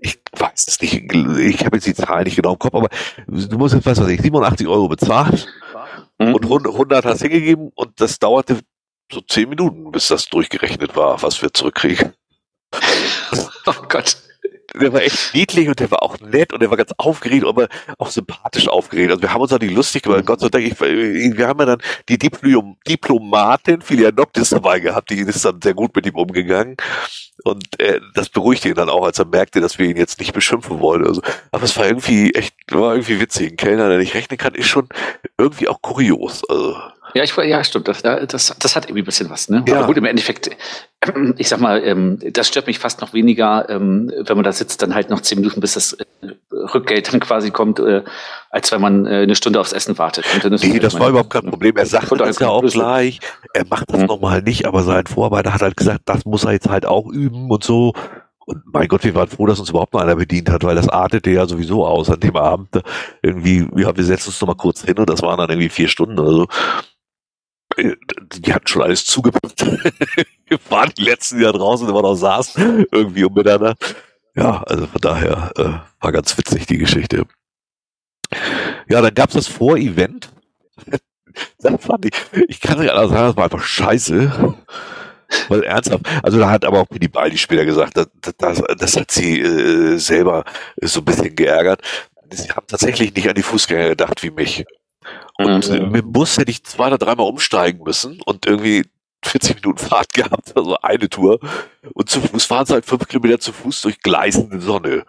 ich 0.00 0.20
weiß 0.32 0.68
es 0.68 0.80
nicht, 0.80 0.94
ich 0.94 1.64
habe 1.64 1.76
jetzt 1.76 1.86
die 1.86 1.94
Zahl 1.94 2.24
nicht 2.24 2.36
genau 2.36 2.52
im 2.52 2.58
Kopf, 2.58 2.74
aber 2.74 2.88
du 3.26 3.58
musst 3.58 3.74
jetzt, 3.74 3.86
was 3.86 4.00
weiß 4.00 4.08
ich, 4.08 4.20
87 4.20 4.66
Euro 4.66 4.88
bezahlen 4.88 5.40
mhm. 6.18 6.34
und 6.34 6.44
100 6.44 7.04
hast 7.04 7.22
hingegeben 7.22 7.70
und 7.74 8.00
das 8.00 8.18
dauerte 8.18 8.60
so 9.12 9.20
10 9.20 9.48
Minuten, 9.48 9.90
bis 9.90 10.08
das 10.08 10.26
durchgerechnet 10.26 10.96
war, 10.96 11.22
was 11.22 11.40
wir 11.42 11.52
zurückkriegen. 11.52 12.12
Oh 13.66 13.86
Gott 13.88 14.16
der 14.74 14.92
war 14.92 15.02
echt 15.02 15.34
niedlich 15.34 15.68
und 15.68 15.80
der 15.80 15.90
war 15.90 16.02
auch 16.02 16.18
nett 16.20 16.52
und 16.52 16.60
der 16.60 16.70
war 16.70 16.76
ganz 16.76 16.92
aufgeregt, 16.96 17.44
aber 17.44 17.68
auch 17.98 18.10
sympathisch 18.10 18.68
aufgeregt. 18.68 19.10
Also 19.10 19.22
wir 19.22 19.32
haben 19.32 19.40
uns 19.40 19.52
auch 19.52 19.58
nicht 19.58 19.74
lustig 19.74 20.02
gemacht. 20.02 20.26
Gott 20.26 20.40
sei 20.40 20.48
Dank, 20.48 20.64
ich, 20.64 20.80
wir 20.80 21.48
haben 21.48 21.58
ja 21.60 21.66
dann 21.66 21.82
die 22.08 22.18
Diplom 22.18 22.76
Diplomatin 22.86 23.82
Filia 23.82 24.10
Noctis 24.10 24.50
dabei 24.50 24.80
gehabt, 24.80 25.10
die 25.10 25.20
ist 25.20 25.44
dann 25.44 25.60
sehr 25.62 25.74
gut 25.74 25.94
mit 25.94 26.06
ihm 26.06 26.14
umgegangen. 26.14 26.76
Und 27.44 27.80
äh, 27.80 28.00
das 28.14 28.28
beruhigte 28.28 28.68
ihn 28.68 28.74
dann 28.74 28.90
auch, 28.90 29.04
als 29.04 29.18
er 29.18 29.24
merkte, 29.24 29.60
dass 29.60 29.78
wir 29.78 29.88
ihn 29.88 29.96
jetzt 29.96 30.18
nicht 30.20 30.32
beschimpfen 30.32 30.80
wollen. 30.80 31.06
Also, 31.06 31.22
aber 31.50 31.64
es 31.64 31.76
war 31.76 31.86
irgendwie 31.86 32.34
echt, 32.34 32.54
war 32.70 32.94
irgendwie 32.94 33.20
witzig. 33.20 33.52
Ein 33.52 33.56
Kellner, 33.56 33.88
der 33.88 33.98
nicht 33.98 34.14
rechnen 34.14 34.38
kann, 34.38 34.54
ist 34.54 34.68
schon 34.68 34.88
irgendwie 35.38 35.68
auch 35.68 35.80
kurios. 35.80 36.42
Also 36.48 36.76
ja, 37.14 37.22
ich, 37.22 37.36
ja, 37.36 37.64
stimmt. 37.64 37.88
Das, 37.88 38.02
das, 38.02 38.54
das 38.58 38.76
hat 38.76 38.84
irgendwie 38.84 39.02
ein 39.02 39.04
bisschen 39.04 39.30
was. 39.30 39.48
Ne? 39.48 39.64
Ja. 39.66 39.78
Aber 39.78 39.86
gut, 39.86 39.96
im 39.96 40.04
Endeffekt, 40.04 40.50
ich 41.36 41.48
sag 41.48 41.60
mal, 41.60 41.82
ähm, 41.84 42.18
das 42.32 42.48
stört 42.48 42.66
mich 42.66 42.78
fast 42.78 43.00
noch 43.00 43.12
weniger, 43.12 43.68
ähm, 43.68 44.12
wenn 44.16 44.36
man 44.36 44.44
da 44.44 44.52
sitzt, 44.52 44.82
dann 44.82 44.94
halt 44.94 45.10
noch 45.10 45.20
zehn 45.20 45.40
Minuten, 45.40 45.60
bis 45.60 45.74
das 45.74 45.94
äh, 45.94 46.04
Rückgeld 46.52 47.12
dann 47.12 47.20
quasi 47.20 47.50
kommt, 47.50 47.78
äh, 47.80 48.02
als 48.50 48.70
wenn 48.72 48.80
man 48.80 49.06
äh, 49.06 49.22
eine 49.22 49.34
Stunde 49.34 49.60
aufs 49.60 49.72
Essen 49.72 49.96
wartet. 49.98 50.24
Und 50.44 50.62
nee, 50.62 50.78
das 50.78 50.98
war 50.98 51.08
überhaupt 51.08 51.30
kein 51.30 51.46
Problem. 51.46 51.76
Er 51.76 51.86
sagt 51.86 52.12
das 52.20 52.38
ja 52.38 52.48
auch 52.48 52.62
gleich. 52.62 53.20
Er 53.54 53.66
macht 53.66 53.90
das 53.90 54.00
mhm. 54.00 54.06
nochmal 54.06 54.42
nicht, 54.42 54.66
aber 54.66 54.82
sein 54.82 55.06
Vorarbeiter 55.06 55.54
hat 55.54 55.62
halt 55.62 55.76
gesagt, 55.76 56.02
das 56.06 56.24
muss 56.24 56.44
er 56.44 56.52
jetzt 56.52 56.68
halt 56.68 56.86
auch 56.86 57.06
üben 57.06 57.50
und 57.50 57.64
so. 57.64 57.92
Und 58.50 58.64
mein 58.72 58.88
Gott, 58.88 59.04
wir 59.04 59.14
waren 59.14 59.28
froh, 59.28 59.46
dass 59.46 59.60
uns 59.60 59.70
überhaupt 59.70 59.94
noch 59.94 60.00
einer 60.00 60.16
bedient 60.16 60.50
hat, 60.50 60.64
weil 60.64 60.74
das 60.74 60.88
artete 60.88 61.30
ja 61.30 61.46
sowieso 61.46 61.86
aus 61.86 62.10
an 62.10 62.18
dem 62.18 62.36
Abend. 62.36 62.82
Irgendwie, 63.22 63.68
ja, 63.76 63.96
wir 63.96 64.04
setzen 64.04 64.28
uns 64.28 64.40
noch 64.40 64.48
mal 64.48 64.54
kurz 64.54 64.82
hin 64.82 64.98
und 64.98 65.08
das 65.08 65.22
waren 65.22 65.38
dann 65.38 65.50
irgendwie 65.50 65.68
vier 65.68 65.88
Stunden 65.88 66.18
oder 66.18 66.32
so 66.32 66.46
die 67.82 68.54
hatten 68.54 68.66
schon 68.66 68.82
alles 68.82 69.04
zugepackt. 69.04 69.64
wir 70.46 70.58
waren 70.68 70.92
die 70.96 71.04
letzten, 71.04 71.38
die 71.38 71.44
da 71.44 71.52
draußen 71.52 71.88
immer 71.88 72.02
noch 72.02 72.14
saßen, 72.14 72.86
irgendwie 72.90 73.24
um 73.24 73.34
miteinander. 73.34 73.76
Ja, 74.34 74.62
also 74.62 74.86
von 74.86 75.00
daher 75.00 75.52
äh, 75.56 76.02
war 76.02 76.12
ganz 76.12 76.36
witzig 76.38 76.66
die 76.66 76.78
Geschichte. 76.78 77.24
Ja, 78.88 79.00
dann 79.00 79.14
gab's 79.14 79.34
das 79.34 79.46
Vor-Event. 79.46 80.30
das 81.58 81.84
fand 81.84 82.06
ich, 82.06 82.12
ich 82.48 82.60
kann 82.60 82.78
nicht 82.78 82.90
anders 82.90 83.10
sagen, 83.10 83.26
das 83.28 83.36
war 83.36 83.44
einfach 83.44 83.62
scheiße. 83.62 84.56
Weil 85.48 85.62
ernsthaft, 85.62 86.06
also 86.22 86.38
da 86.38 86.50
hat 86.50 86.64
aber 86.64 86.80
auch 86.80 86.86
die 86.90 87.08
Baldi 87.08 87.38
später 87.38 87.64
gesagt, 87.64 87.96
das, 87.96 88.08
das, 88.38 88.62
das 88.78 88.96
hat 88.96 89.10
sie 89.10 89.40
äh, 89.40 89.96
selber 89.96 90.44
so 90.80 91.00
ein 91.00 91.04
bisschen 91.04 91.36
geärgert. 91.36 91.82
Sie 92.30 92.50
haben 92.50 92.66
tatsächlich 92.66 93.14
nicht 93.14 93.28
an 93.28 93.34
die 93.34 93.42
Fußgänger 93.42 93.90
gedacht 93.90 94.22
wie 94.22 94.30
mich. 94.30 94.64
Und 95.46 95.70
mhm. 95.70 95.90
mit 95.90 96.02
dem 96.02 96.12
Bus 96.12 96.38
hätte 96.38 96.50
ich 96.50 96.64
zwei 96.64 96.88
oder 96.88 96.98
dreimal 96.98 97.26
umsteigen 97.26 97.82
müssen 97.82 98.20
und 98.22 98.46
irgendwie 98.46 98.84
40 99.24 99.56
Minuten 99.56 99.78
Fahrt 99.78 100.12
gehabt, 100.12 100.56
also 100.56 100.76
eine 100.78 101.08
Tour. 101.08 101.40
Und 101.94 102.08
zu 102.08 102.20
Fuß 102.20 102.48
waren 102.50 102.64
es 102.64 102.70
halt 102.70 102.86
fünf 102.86 103.06
Kilometer 103.08 103.40
zu 103.40 103.52
Fuß 103.52 103.82
durch 103.82 104.00
gleißende 104.00 104.60
Sonne 104.60 105.04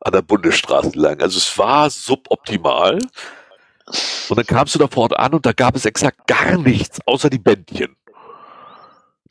an 0.00 0.12
der 0.12 0.22
Bundesstraße 0.22 0.92
lang. 0.94 1.20
Also 1.20 1.38
es 1.38 1.56
war 1.58 1.90
suboptimal. 1.90 2.98
Und 4.28 4.38
dann 4.38 4.46
kamst 4.46 4.74
du 4.74 4.78
da 4.78 4.88
vor 4.88 5.04
Ort 5.04 5.18
an 5.18 5.34
und 5.34 5.44
da 5.44 5.52
gab 5.52 5.76
es 5.76 5.84
exakt 5.84 6.26
gar 6.26 6.56
nichts, 6.56 7.00
außer 7.06 7.28
die 7.28 7.38
Bändchen. 7.38 7.96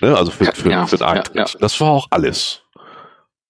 Ne? 0.01 0.15
Also 0.15 0.31
für, 0.31 0.45
für, 0.53 0.69
ja, 0.69 0.85
für 0.85 0.97
den 0.97 1.07
Eintritt. 1.07 1.35
Ja, 1.35 1.45
ja. 1.45 1.59
Das 1.59 1.79
war 1.79 1.89
auch 1.89 2.07
alles. 2.11 2.62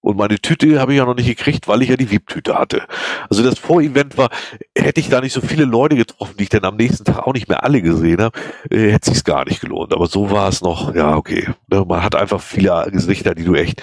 Und 0.04 0.18
meine 0.18 0.38
Tüte 0.38 0.78
habe 0.80 0.92
ich 0.92 0.98
ja 0.98 1.06
noch 1.06 1.16
nicht 1.16 1.26
gekriegt, 1.26 1.66
weil 1.66 1.80
ich 1.80 1.88
ja 1.88 1.96
die 1.96 2.10
VIP-Tüte 2.10 2.58
hatte. 2.58 2.82
Also 3.30 3.42
das 3.42 3.58
Vorevent 3.58 4.18
war, 4.18 4.28
hätte 4.76 5.00
ich 5.00 5.08
da 5.08 5.22
nicht 5.22 5.32
so 5.32 5.40
viele 5.40 5.64
Leute 5.64 5.96
getroffen, 5.96 6.34
die 6.38 6.42
ich 6.42 6.50
dann 6.50 6.64
am 6.64 6.76
nächsten 6.76 7.06
Tag 7.06 7.20
auch 7.20 7.32
nicht 7.32 7.48
mehr 7.48 7.64
alle 7.64 7.80
gesehen 7.80 8.20
habe, 8.20 8.38
äh, 8.70 8.92
hätte 8.92 9.10
sich's 9.10 9.24
gar 9.24 9.46
nicht 9.46 9.62
gelohnt. 9.62 9.94
Aber 9.94 10.06
so 10.06 10.30
war 10.30 10.50
es 10.50 10.60
noch, 10.60 10.94
ja, 10.94 11.16
okay. 11.16 11.48
Ne, 11.68 11.86
man 11.88 12.02
hat 12.02 12.14
einfach 12.16 12.42
viele 12.42 12.86
Gesichter, 12.92 13.34
die 13.34 13.44
du 13.44 13.54
echt 13.54 13.82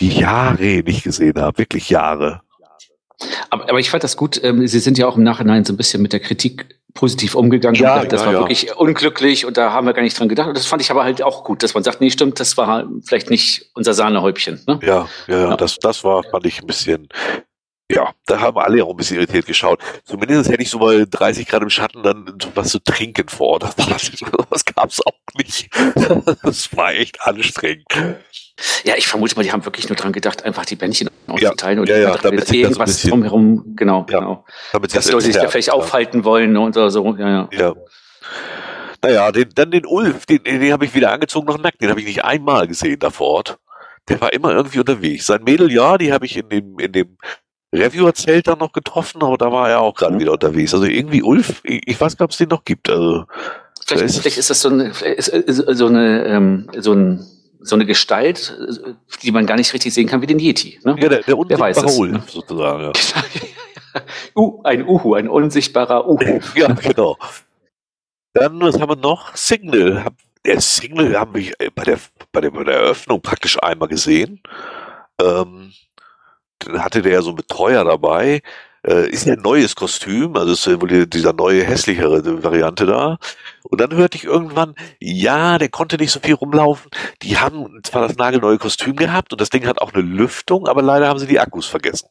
die 0.00 0.08
Jahre 0.08 0.82
nicht 0.82 1.04
gesehen 1.04 1.34
hast, 1.36 1.58
wirklich 1.58 1.90
Jahre. 1.90 2.40
Aber, 3.50 3.68
aber 3.68 3.78
ich 3.78 3.90
fand 3.90 4.02
das 4.04 4.16
gut. 4.16 4.42
Ähm, 4.42 4.66
Sie 4.66 4.78
sind 4.78 4.96
ja 4.96 5.06
auch 5.06 5.18
im 5.18 5.22
Nachhinein 5.22 5.66
so 5.66 5.74
ein 5.74 5.76
bisschen 5.76 6.00
mit 6.00 6.14
der 6.14 6.20
Kritik 6.20 6.77
positiv 6.98 7.36
umgegangen. 7.36 7.80
Ja, 7.80 8.04
das 8.04 8.22
ja, 8.22 8.26
war 8.26 8.32
ja. 8.32 8.40
wirklich 8.40 8.74
unglücklich 8.74 9.46
und 9.46 9.56
da 9.56 9.72
haben 9.72 9.86
wir 9.86 9.92
gar 9.92 10.02
nicht 10.02 10.18
dran 10.18 10.28
gedacht. 10.28 10.48
Und 10.48 10.56
das 10.56 10.66
fand 10.66 10.82
ich 10.82 10.90
aber 10.90 11.04
halt 11.04 11.22
auch 11.22 11.44
gut, 11.44 11.62
dass 11.62 11.72
man 11.74 11.84
sagt, 11.84 12.00
nee, 12.00 12.10
stimmt, 12.10 12.40
das 12.40 12.56
war 12.56 12.88
vielleicht 13.06 13.30
nicht 13.30 13.70
unser 13.74 13.94
Sahnehäubchen. 13.94 14.60
Ne? 14.66 14.80
Ja, 14.82 15.08
ja, 15.28 15.50
ja, 15.50 15.56
Das, 15.56 15.76
das 15.78 16.02
war, 16.02 16.24
fand 16.24 16.44
ich 16.46 16.60
ein 16.60 16.66
bisschen, 16.66 17.08
ja, 17.88 18.10
da 18.26 18.40
haben 18.40 18.58
alle 18.58 18.84
auch 18.84 18.90
ein 18.90 18.96
bisschen 18.96 19.18
irritiert 19.18 19.46
geschaut. 19.46 19.80
Zumindest 20.06 20.50
hätte 20.50 20.60
ich 20.60 20.70
so 20.70 20.80
mal 20.80 21.06
30 21.08 21.46
Grad 21.46 21.62
im 21.62 21.70
Schatten 21.70 22.02
dann 22.02 22.36
was 22.56 22.70
zu 22.70 22.80
trinken 22.80 23.28
vor. 23.28 23.60
Das, 23.60 23.76
das 24.50 24.64
gab's 24.64 25.00
auch 25.06 25.12
nicht. 25.36 25.70
Das 26.42 26.76
war 26.76 26.94
echt 26.94 27.22
anstrengend. 27.22 27.86
Ja, 28.84 28.94
ich 28.96 29.06
vermute 29.06 29.36
mal, 29.36 29.42
die 29.42 29.52
haben 29.52 29.64
wirklich 29.64 29.88
nur 29.88 29.96
dran 29.96 30.12
gedacht, 30.12 30.44
einfach 30.44 30.64
die 30.64 30.76
Bändchen 30.76 31.08
auszuteilen 31.26 31.78
ja, 31.78 31.80
und 31.80 31.88
ja, 31.88 31.96
ja, 31.96 32.16
damit 32.16 32.50
irgendwas 32.52 33.02
drumherum, 33.02 33.76
genau, 33.76 34.06
ja, 34.10 34.18
genau. 34.18 34.44
Damit 34.72 34.96
dass 34.96 35.10
Leute 35.10 35.26
sich 35.26 35.36
da 35.36 35.48
vielleicht 35.48 35.70
aufhalten 35.70 36.24
wollen 36.24 36.56
und 36.56 36.74
so, 36.74 36.88
ja, 37.16 37.28
ja. 37.28 37.48
ja. 37.52 37.74
Naja, 39.02 39.30
den, 39.30 39.50
dann 39.54 39.70
den 39.70 39.86
Ulf, 39.86 40.26
den, 40.26 40.42
den 40.42 40.72
habe 40.72 40.84
ich 40.84 40.94
wieder 40.94 41.12
angezogen 41.12 41.46
noch 41.46 41.58
nackt, 41.58 41.80
den 41.80 41.90
habe 41.90 42.00
ich 42.00 42.06
nicht 42.06 42.24
einmal 42.24 42.66
gesehen 42.66 42.98
da 42.98 43.10
vor 43.10 43.28
Ort. 43.28 43.58
Der 44.08 44.20
war 44.20 44.32
immer 44.32 44.52
irgendwie 44.52 44.80
unterwegs. 44.80 45.26
Sein 45.26 45.44
Mädel, 45.44 45.70
ja, 45.70 45.98
die 45.98 46.12
habe 46.12 46.26
ich 46.26 46.36
in 46.36 46.48
dem, 46.48 46.78
in 46.78 46.92
dem 46.92 47.16
Reviewer-Zelt 47.74 48.48
dann 48.48 48.58
noch 48.58 48.72
getroffen, 48.72 49.22
aber 49.22 49.36
da 49.36 49.52
war 49.52 49.68
er 49.68 49.80
auch 49.80 49.94
gerade 49.94 50.14
mhm. 50.14 50.20
wieder 50.20 50.32
unterwegs. 50.32 50.72
Also 50.72 50.86
irgendwie 50.86 51.22
Ulf, 51.22 51.60
ich, 51.62 51.82
ich 51.86 52.00
weiß 52.00 52.16
gar 52.16 52.24
nicht, 52.24 52.28
ob 52.28 52.30
es 52.30 52.38
den 52.38 52.48
noch 52.48 52.64
gibt. 52.64 52.88
Also, 52.88 53.26
vielleicht, 53.86 54.04
ist, 54.04 54.20
vielleicht 54.20 54.38
ist 54.38 54.50
das 54.50 54.62
so 54.62 54.70
eine, 54.70 54.88
ist, 54.88 55.28
ist, 55.28 55.78
so 55.78 55.86
eine, 55.86 56.24
ähm, 56.24 56.70
so 56.78 56.92
ein, 56.92 57.26
so 57.60 57.74
eine 57.74 57.86
Gestalt, 57.86 58.56
die 59.22 59.32
man 59.32 59.46
gar 59.46 59.56
nicht 59.56 59.72
richtig 59.72 59.92
sehen 59.94 60.06
kann 60.06 60.22
wie 60.22 60.26
den 60.26 60.38
Yeti. 60.38 60.80
Ne? 60.84 60.96
Ja, 60.98 61.08
der, 61.08 61.22
der 61.22 61.38
unsichtbare 61.38 61.86
Ulf, 61.86 62.30
sozusagen. 62.30 62.82
Ja. 62.82 62.92
uh, 64.36 64.62
ein 64.64 64.86
Uhu, 64.86 65.14
ein 65.14 65.28
unsichtbarer 65.28 66.08
Uhu. 66.08 66.40
ja, 66.54 66.68
genau. 66.72 67.16
Dann, 68.34 68.60
was 68.60 68.80
haben 68.80 68.90
wir 68.90 68.96
noch? 68.96 69.34
Signal. 69.34 70.06
Der 70.44 70.60
Signal 70.60 71.18
haben 71.18 71.34
wir 71.34 71.52
bei 71.74 71.84
der, 71.84 71.98
bei 72.32 72.40
der, 72.40 72.50
bei 72.50 72.64
der 72.64 72.74
Eröffnung 72.74 73.20
praktisch 73.20 73.60
einmal 73.62 73.88
gesehen. 73.88 74.40
Ähm, 75.20 75.72
dann 76.60 76.82
hatte 76.82 77.02
der 77.02 77.12
ja 77.12 77.22
so 77.22 77.30
einen 77.30 77.36
Betreuer 77.36 77.84
dabei. 77.84 78.42
Äh, 78.86 79.10
ist 79.10 79.26
ja 79.26 79.34
ein 79.34 79.42
neues 79.42 79.74
Kostüm, 79.74 80.36
also 80.36 80.52
ist 80.52 80.80
wohl 80.80 81.06
dieser 81.06 81.32
neue, 81.32 81.64
hässlichere 81.64 82.42
Variante 82.42 82.86
da. 82.86 83.18
Und 83.70 83.80
dann 83.80 83.94
hörte 83.94 84.16
ich 84.16 84.24
irgendwann, 84.24 84.74
ja, 84.98 85.58
der 85.58 85.68
konnte 85.68 85.96
nicht 85.96 86.10
so 86.10 86.20
viel 86.20 86.34
rumlaufen. 86.34 86.90
Die 87.22 87.38
haben 87.38 87.80
zwar 87.82 88.06
das 88.06 88.16
nagelneue 88.16 88.58
Kostüm 88.58 88.96
gehabt 88.96 89.32
und 89.32 89.40
das 89.40 89.50
Ding 89.50 89.66
hat 89.66 89.80
auch 89.80 89.92
eine 89.92 90.02
Lüftung, 90.02 90.66
aber 90.66 90.82
leider 90.82 91.08
haben 91.08 91.18
sie 91.18 91.26
die 91.26 91.40
Akkus 91.40 91.66
vergessen. 91.66 92.08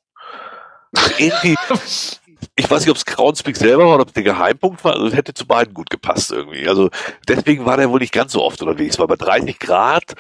irgendwie, 1.18 1.56
ich 2.56 2.70
weiß 2.70 2.82
nicht, 2.82 2.92
ob 2.92 2.98
es 2.98 3.06
Groundspeak 3.06 3.58
selber 3.58 3.86
war 3.86 3.96
oder 3.96 4.04
ob 4.04 4.10
es 4.10 4.14
der 4.14 4.24
Geheimpunkt 4.24 4.84
war, 4.84 4.94
also 4.94 5.08
es 5.08 5.16
hätte 5.16 5.34
zu 5.34 5.48
beiden 5.48 5.74
gut 5.74 5.90
gepasst 5.90 6.32
irgendwie. 6.32 6.68
Also 6.68 6.90
deswegen 7.28 7.66
war 7.66 7.78
der 7.78 7.90
wohl 7.90 8.00
nicht 8.00 8.14
ganz 8.14 8.34
so 8.34 8.44
oft 8.44 8.62
unterwegs, 8.62 9.00
weil 9.00 9.08
bei 9.08 9.16
30 9.16 9.58
Grad 9.58 10.14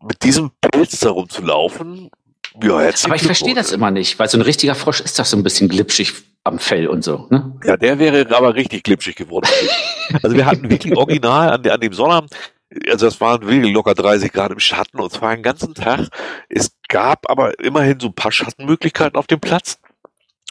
mit 0.00 0.22
diesem 0.22 0.50
Pilz 0.60 1.00
da 1.00 1.10
rumzulaufen, 1.10 2.10
ja, 2.60 2.74
Aber 2.76 3.14
ich 3.16 3.22
verstehe 3.22 3.54
das 3.54 3.72
immer 3.72 3.90
nicht, 3.90 4.18
weil 4.18 4.28
so 4.28 4.36
ein 4.36 4.42
richtiger 4.42 4.74
Frosch 4.74 5.00
ist 5.00 5.18
doch 5.18 5.24
so 5.24 5.36
ein 5.36 5.42
bisschen 5.42 5.68
glitschig 5.68 6.12
am 6.44 6.58
Fell 6.58 6.88
und 6.88 7.04
so. 7.04 7.26
Ne? 7.30 7.52
Ja, 7.64 7.76
der 7.76 7.98
wäre 7.98 8.34
aber 8.36 8.54
richtig 8.54 8.82
glitschig 8.82 9.16
geworden. 9.16 9.48
also 10.22 10.36
wir 10.36 10.46
hatten 10.46 10.68
wirklich 10.70 10.96
original 10.96 11.50
an, 11.50 11.66
an 11.66 11.80
dem 11.80 11.92
Sonnabend, 11.92 12.32
also 12.90 13.06
es 13.06 13.20
waren 13.20 13.42
wirklich 13.42 13.72
locker 13.72 13.94
30 13.94 14.32
Grad 14.32 14.52
im 14.52 14.58
Schatten 14.58 15.00
und 15.00 15.12
zwar 15.12 15.34
den 15.34 15.42
ganzen 15.42 15.74
Tag. 15.74 16.08
Es 16.48 16.72
gab 16.88 17.30
aber 17.30 17.58
immerhin 17.60 18.00
so 18.00 18.08
ein 18.08 18.14
paar 18.14 18.32
Schattenmöglichkeiten 18.32 19.16
auf 19.16 19.26
dem 19.26 19.40
Platz. 19.40 19.78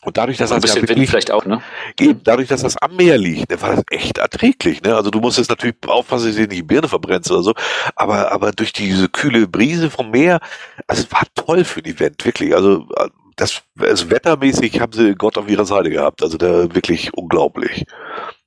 Und 0.04 0.18
dadurch, 0.18 0.38
dass 0.38 0.50
das 0.50 0.64
ja 0.64 0.82
wirklich, 0.82 1.10
vielleicht 1.12 1.30
auch, 1.30 1.46
ne? 1.46 1.62
Eben, 2.00 2.22
dadurch, 2.24 2.48
dass 2.48 2.64
das 2.64 2.76
am 2.76 2.96
Meer 2.96 3.20
liegt, 3.20 3.52
ne, 3.52 3.62
war 3.62 3.76
das 3.76 3.84
echt 3.92 4.18
erträglich, 4.18 4.82
ne? 4.82 4.96
Also 4.96 5.12
du 5.12 5.20
musst 5.20 5.38
jetzt 5.38 5.52
natürlich 5.52 5.76
aufpassen, 5.86 6.26
dass 6.26 6.36
du 6.36 6.42
dir 6.42 6.48
nicht 6.48 6.58
die 6.58 6.64
Birne 6.64 6.88
verbrennst 6.88 7.30
oder 7.30 7.44
so, 7.44 7.54
aber, 7.96 8.32
aber 8.32 8.52
durch 8.52 8.74
diese 8.74 9.10
kühle 9.10 9.48
Brise 9.48 9.92
vom 9.92 10.10
Meer, 10.10 10.40
also 10.88 11.04
es 11.04 11.12
war 11.12 11.22
toll 11.36 11.64
für 11.64 11.82
ein 11.82 11.86
Event, 11.86 12.26
wirklich. 12.26 12.56
Also 12.56 12.88
das, 13.36 13.62
also 13.80 14.10
wettermäßig 14.10 14.80
haben 14.80 14.94
sie 14.94 15.16
Gott 15.16 15.38
auf 15.38 15.50
ihrer 15.50 15.66
Seite 15.66 15.90
gehabt, 15.90 16.24
also 16.24 16.38
da 16.38 16.74
wirklich 16.74 17.14
unglaublich. 17.14 17.86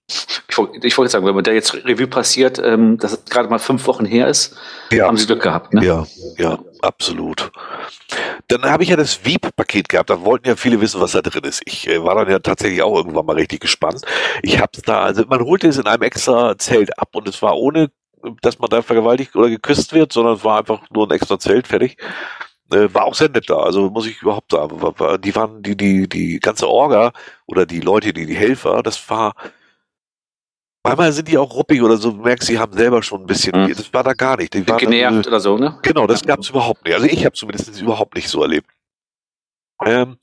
Ich, 0.07 0.59
ich 0.83 0.99
wollte 0.99 1.11
sagen, 1.11 1.25
wenn 1.25 1.35
man 1.35 1.45
da 1.45 1.53
jetzt 1.53 1.75
Revue 1.75 2.07
passiert, 2.07 2.59
ähm, 2.59 2.99
dass 2.99 3.13
es 3.13 3.25
gerade 3.25 3.49
mal 3.49 3.59
fünf 3.59 3.87
Wochen 3.87 4.05
her 4.05 4.29
ist, 4.29 4.55
ja. 4.93 5.07
haben 5.07 5.17
sie 5.17 5.27
Glück 5.27 5.43
gehabt. 5.43 5.73
Ne? 5.73 5.85
Ja, 5.85 6.07
ja, 6.37 6.59
absolut. 6.83 7.51
Dann 8.49 8.63
habe 8.65 8.83
ich 8.83 8.91
ja 8.91 8.97
das 8.97 9.25
Wieb-Paket 9.25 9.89
gehabt. 9.89 10.11
Da 10.11 10.23
wollten 10.23 10.47
ja 10.47 10.57
viele 10.57 10.81
wissen, 10.83 11.01
was 11.01 11.13
da 11.13 11.23
drin 11.23 11.45
ist. 11.45 11.63
Ich 11.65 11.89
äh, 11.89 12.03
war 12.03 12.15
dann 12.17 12.31
ja 12.31 12.39
tatsächlich 12.39 12.83
auch 12.83 12.95
irgendwann 12.95 13.25
mal 13.25 13.37
richtig 13.37 13.61
gespannt. 13.61 14.03
Ich 14.43 14.59
habe 14.59 14.73
es 14.75 14.83
da, 14.83 15.03
also 15.03 15.25
man 15.27 15.41
holte 15.41 15.69
es 15.69 15.79
in 15.79 15.87
einem 15.87 16.03
extra 16.03 16.57
Zelt 16.59 16.99
ab 16.99 17.09
und 17.13 17.27
es 17.27 17.41
war 17.41 17.57
ohne, 17.57 17.91
dass 18.43 18.59
man 18.59 18.69
da 18.69 18.83
vergewaltigt 18.83 19.35
oder 19.35 19.49
geküsst 19.49 19.95
wird, 19.95 20.13
sondern 20.13 20.35
es 20.35 20.45
war 20.45 20.59
einfach 20.59 20.83
nur 20.91 21.07
ein 21.07 21.13
extra 21.13 21.39
Zelt, 21.39 21.67
fertig. 21.67 21.97
Äh, 22.73 22.93
war 22.95 23.05
auch 23.05 23.15
sehr 23.15 23.29
nett 23.29 23.49
da, 23.49 23.57
also 23.57 23.91
muss 23.91 24.07
ich 24.07 24.23
überhaupt 24.23 24.53
sagen. 24.53 24.79
Die 25.21 25.37
waren 25.37 25.63
die, 25.63 25.77
die, 25.77 26.09
die 26.09 26.41
ganze 26.41 26.69
Orga 26.69 27.13
oder 27.47 27.67
die 27.67 27.81
Leute, 27.81 28.13
die, 28.13 28.27
die 28.27 28.37
Helfer, 28.37 28.83
das 28.83 29.09
war 29.11 29.35
Manchmal 30.87 31.13
sind 31.13 31.29
die 31.29 31.39
auch 31.39 31.55
ruppig 31.55 31.81
oder 31.81 31.97
so, 31.97 32.11
du 32.11 32.19
merkst, 32.19 32.47
sie 32.47 32.59
haben 32.59 32.75
selber 32.75 33.03
schon 33.03 33.23
ein 33.23 33.27
bisschen, 33.27 33.59
mhm. 33.59 33.75
das 33.75 33.91
war 33.95 34.05
da 34.05 34.13
gar 34.13 34.37
nicht. 34.37 34.53
Die 34.53 34.69
waren 34.69 34.77
genervt 34.77 35.27
oder 35.27 35.41
so, 35.41 35.57
ne? 35.57 35.79
Genau, 35.81 36.07
das 36.07 36.23
gab 36.23 36.41
es 36.41 36.51
überhaupt 36.51 36.85
nicht. 36.85 36.95
Also 36.95 37.07
ich 37.07 37.25
habe 37.25 37.35
zumindest 37.35 37.81
überhaupt 37.81 38.15
nicht 38.15 38.29
so 38.29 38.43
erlebt. 38.43 38.69
Ähm, 39.83 40.19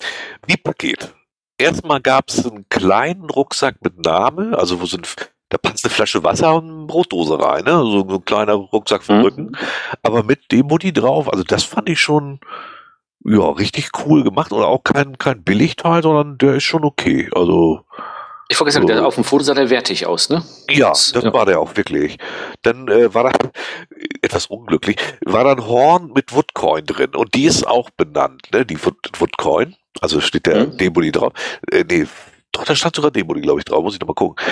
wie 0.46 0.58
Paket. 0.58 1.16
Erstmal 1.58 2.00
gab 2.00 2.30
es 2.30 2.46
einen 2.46 2.70
kleinen 2.70 3.30
Rucksack 3.32 3.78
mit 3.84 4.06
Name, 4.06 4.56
also 4.56 4.80
wo 4.80 4.86
sind, 4.86 5.08
da 5.52 5.58
passt 5.58 5.84
eine 5.84 5.94
Flasche 5.94 6.24
Wasser 6.24 6.56
und 6.56 6.70
eine 6.70 6.86
Brotdose 6.86 7.38
rein, 7.38 7.66
ne? 7.66 7.72
So 7.72 8.08
ein 8.08 8.26
kleiner 8.26 8.54
Rucksack 8.54 9.06
den 9.06 9.18
mhm. 9.18 9.24
Rücken. 9.24 9.58
Aber 10.02 10.24
mit 10.24 10.50
dem 10.52 10.68
Mutti 10.68 10.94
drauf, 10.94 11.32
also 11.32 11.44
das 11.44 11.64
fand 11.64 11.90
ich 11.90 12.00
schon, 12.00 12.40
ja, 13.26 13.50
richtig 13.50 13.90
cool 14.06 14.24
gemacht. 14.24 14.54
Oder 14.54 14.68
auch 14.68 14.84
kein, 14.84 15.18
kein 15.18 15.44
Billigteil, 15.44 16.04
sondern 16.04 16.38
der 16.38 16.56
ist 16.56 16.64
schon 16.64 16.86
okay. 16.86 17.30
Also, 17.36 17.82
ich 18.48 18.58
wollte 18.60 18.72
sagen, 18.72 18.88
so. 18.88 19.04
auf 19.04 19.16
dem 19.16 19.26
Foto 19.26 19.44
sah 19.44 19.54
der 19.54 19.70
wertig 19.70 20.06
aus, 20.06 20.30
ne? 20.30 20.42
Ja, 20.70 20.90
das 20.90 21.12
ja. 21.14 21.34
war 21.34 21.46
der 21.46 21.60
auch 21.60 21.76
wirklich. 21.76 22.18
Dann 22.62 22.88
äh, 22.88 23.14
war 23.14 23.26
da 23.26 23.32
etwas 24.22 24.46
unglücklich, 24.46 24.96
war 25.26 25.44
da 25.44 25.52
ein 25.52 25.68
Horn 25.68 26.12
mit 26.16 26.34
Woodcoin 26.34 26.86
drin 26.86 27.14
und 27.14 27.36
die 27.36 27.44
ist 27.44 27.68
auch 27.68 27.90
benannt, 27.90 28.48
ne? 28.54 28.66
Die 28.66 28.84
Wood, 28.86 28.96
Woodcoin. 29.20 29.76
Also 30.00 30.22
steht 30.22 30.46
der 30.46 30.68
mhm. 30.68 30.78
Debody 30.78 31.12
drauf. 31.12 31.34
Äh, 31.70 31.84
nee, 31.90 32.08
doch, 32.52 32.66
da 32.66 32.76
stand 32.76 32.96
sogar 32.96 33.12
Debody, 33.12 33.42
glaube 33.42 33.60
ich, 33.60 33.66
drauf, 33.66 33.84
muss 33.84 33.94
ich 33.94 34.00
nochmal 34.00 34.16
gucken. 34.16 34.44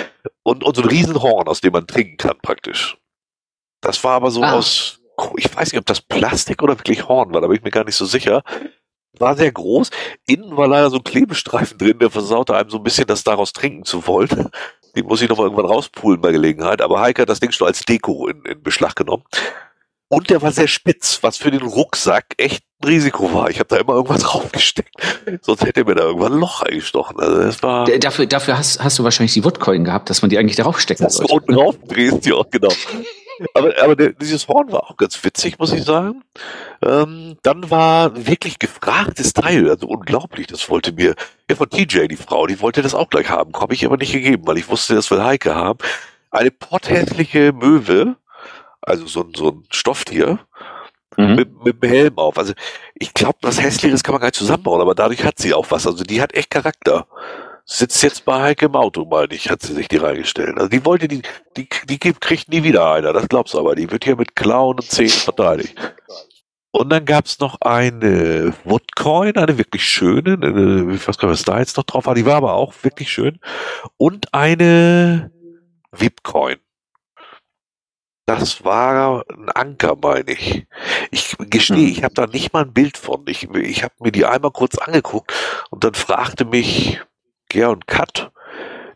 Und, 0.42 0.64
und 0.64 0.76
so 0.76 0.82
ein 0.82 0.88
Riesenhorn, 0.88 1.48
aus 1.48 1.60
dem 1.60 1.72
man 1.72 1.86
trinken 1.86 2.16
kann, 2.16 2.38
praktisch. 2.42 2.96
Das 3.80 4.02
war 4.04 4.12
aber 4.12 4.30
so 4.30 4.42
ah. 4.42 4.54
aus, 4.54 5.00
ich 5.36 5.54
weiß 5.54 5.72
nicht, 5.72 5.80
ob 5.80 5.86
das 5.86 6.00
Plastik 6.00 6.62
oder 6.62 6.78
wirklich 6.78 7.08
Horn 7.08 7.32
war, 7.32 7.40
da 7.40 7.46
bin 7.46 7.56
ich 7.56 7.62
mir 7.62 7.70
gar 7.70 7.84
nicht 7.84 7.96
so 7.96 8.04
sicher 8.06 8.42
war 9.18 9.36
sehr 9.36 9.52
groß. 9.52 9.90
Innen 10.26 10.56
war 10.56 10.68
leider 10.68 10.90
so 10.90 10.96
ein 10.96 11.04
Klebestreifen 11.04 11.78
drin, 11.78 11.98
der 11.98 12.10
versaute 12.10 12.56
einem 12.56 12.70
so 12.70 12.78
ein 12.78 12.82
bisschen, 12.82 13.06
das 13.06 13.24
daraus 13.24 13.52
trinken 13.52 13.84
zu 13.84 14.06
wollen. 14.06 14.50
Den 14.96 15.06
muss 15.06 15.22
ich 15.22 15.28
noch 15.28 15.36
mal 15.36 15.44
irgendwann 15.44 15.66
rauspulen 15.66 16.20
bei 16.20 16.32
Gelegenheit. 16.32 16.82
Aber 16.82 17.00
Heike 17.00 17.22
hat 17.22 17.28
das 17.28 17.40
Ding 17.40 17.52
schon 17.52 17.68
als 17.68 17.82
Deko 17.82 18.26
in, 18.26 18.42
in 18.44 18.62
Beschlag 18.62 18.96
genommen. 18.96 19.24
Und 20.12 20.28
der 20.28 20.42
war 20.42 20.52
sehr 20.52 20.68
spitz, 20.68 21.22
was 21.22 21.36
für 21.36 21.50
den 21.50 21.62
Rucksack 21.62 22.34
echt 22.36 22.64
ein 22.82 22.88
Risiko 22.88 23.32
war. 23.32 23.48
Ich 23.48 23.58
habe 23.60 23.68
da 23.68 23.76
immer 23.76 23.94
irgendwas 23.94 24.22
draufgesteckt. 24.24 24.90
Sonst 25.42 25.64
hätte 25.64 25.84
mir 25.84 25.94
da 25.94 26.02
irgendwann 26.02 26.32
ein 26.32 26.40
Loch 26.40 26.62
eingestochen. 26.62 27.18
Also 27.18 27.42
das 27.42 27.62
war 27.62 27.84
dafür 27.86 28.26
dafür 28.26 28.58
hast, 28.58 28.82
hast 28.82 28.98
du 28.98 29.04
wahrscheinlich 29.04 29.34
die 29.34 29.44
Woodcoin 29.44 29.84
gehabt, 29.84 30.10
dass 30.10 30.20
man 30.22 30.28
die 30.28 30.38
eigentlich 30.38 30.56
darauf 30.56 30.80
stecken 30.80 31.08
sollte. 31.08 31.28
Du 31.28 31.34
unten 31.34 31.52
drauf 31.54 31.76
drehst, 31.86 32.26
ja, 32.26 32.42
genau 32.50 32.72
aber 33.54 33.74
aber 33.82 33.96
der, 33.96 34.12
dieses 34.12 34.48
Horn 34.48 34.70
war 34.72 34.84
auch 34.84 34.96
ganz 34.96 35.22
witzig, 35.24 35.58
muss 35.58 35.72
ich 35.72 35.84
sagen. 35.84 36.22
Ähm, 36.82 37.36
dann 37.42 37.70
war 37.70 38.26
wirklich 38.26 38.58
gefragtes 38.58 39.32
Teil, 39.32 39.68
also 39.68 39.86
unglaublich, 39.86 40.46
das 40.46 40.68
wollte 40.68 40.92
mir, 40.92 41.14
ja 41.48 41.56
von 41.56 41.68
TJ, 41.68 42.06
die 42.08 42.16
Frau, 42.16 42.46
die 42.46 42.60
wollte 42.60 42.82
das 42.82 42.94
auch 42.94 43.08
gleich 43.08 43.30
haben, 43.30 43.52
habe 43.54 43.74
ich 43.74 43.84
aber 43.84 43.96
nicht 43.96 44.12
gegeben, 44.12 44.46
weil 44.46 44.58
ich 44.58 44.68
wusste, 44.68 44.94
das 44.94 45.10
will 45.10 45.22
Heike 45.22 45.54
haben. 45.54 45.78
Eine 46.30 46.50
potthässliche 46.50 47.52
Möwe, 47.52 48.16
also 48.82 49.06
so, 49.06 49.22
ein 49.22 49.32
so 49.34 49.50
ein 49.50 49.64
Stofftier, 49.70 50.38
mhm. 51.16 51.34
mit, 51.34 51.64
mit 51.64 51.82
dem 51.82 51.88
Helm 51.88 52.18
auf. 52.18 52.38
Also 52.38 52.52
ich 52.94 53.14
glaube, 53.14 53.38
was 53.42 53.62
Hässliches 53.62 54.02
kann 54.02 54.12
man 54.12 54.20
gar 54.20 54.28
nicht 54.28 54.36
zusammenbauen, 54.36 54.80
aber 54.80 54.94
dadurch 54.94 55.24
hat 55.24 55.38
sie 55.38 55.54
auch 55.54 55.70
was. 55.70 55.86
Also 55.86 56.04
die 56.04 56.20
hat 56.20 56.34
echt 56.34 56.50
Charakter 56.50 57.06
sitzt 57.70 58.02
jetzt 58.02 58.24
bei 58.24 58.40
Heike 58.40 58.66
im 58.66 58.74
Auto, 58.74 59.04
meine 59.04 59.32
ich, 59.32 59.48
hat 59.48 59.62
sie 59.62 59.74
sich 59.74 59.86
die 59.86 59.98
reingestellt. 59.98 60.56
Also 60.56 60.68
die 60.68 60.84
wollte, 60.84 61.06
die, 61.06 61.22
die, 61.56 61.68
die 61.84 61.98
kriegt 61.98 62.48
nie 62.48 62.64
wieder 62.64 62.92
einer, 62.92 63.12
das 63.12 63.28
glaubst 63.28 63.54
du 63.54 63.60
aber. 63.60 63.76
Die 63.76 63.90
wird 63.90 64.04
hier 64.04 64.16
mit 64.16 64.34
Klauen 64.34 64.76
und 64.76 64.90
Zähnen 64.90 65.10
verteidigt. 65.10 65.76
Und 66.72 66.90
dann 66.90 67.04
gab's 67.04 67.38
noch 67.38 67.60
eine 67.60 68.52
Woodcoin, 68.64 69.36
eine 69.36 69.58
wirklich 69.58 69.84
schöne, 69.84 70.34
eine, 70.34 70.94
ich 70.94 71.06
weiß 71.06 71.18
gar 71.18 71.28
nicht, 71.28 71.38
was 71.38 71.44
da 71.44 71.58
jetzt 71.58 71.76
noch 71.76 71.84
drauf 71.84 72.06
war, 72.06 72.14
die 72.14 72.26
war 72.26 72.36
aber 72.36 72.54
auch 72.54 72.74
wirklich 72.82 73.10
schön. 73.10 73.38
Und 73.96 74.34
eine 74.34 75.30
Vipcoin. 75.92 76.56
Das 78.38 78.64
war 78.64 79.24
ein 79.28 79.48
Anker, 79.50 79.96
meine 80.00 80.30
ich. 80.30 80.66
Ich 81.10 81.36
gestehe, 81.38 81.86
hm. 81.86 81.92
ich 81.92 82.04
habe 82.04 82.14
da 82.14 82.26
nicht 82.26 82.52
mal 82.52 82.62
ein 82.62 82.72
Bild 82.72 82.96
von. 82.96 83.24
Ich, 83.26 83.50
ich 83.50 83.82
habe 83.82 83.94
mir 83.98 84.12
die 84.12 84.24
einmal 84.24 84.52
kurz 84.52 84.78
angeguckt 84.78 85.32
und 85.70 85.82
dann 85.82 85.94
fragte 85.94 86.44
mich 86.44 87.00
Ger 87.48 87.70
und 87.70 87.88
Kat, 87.88 88.30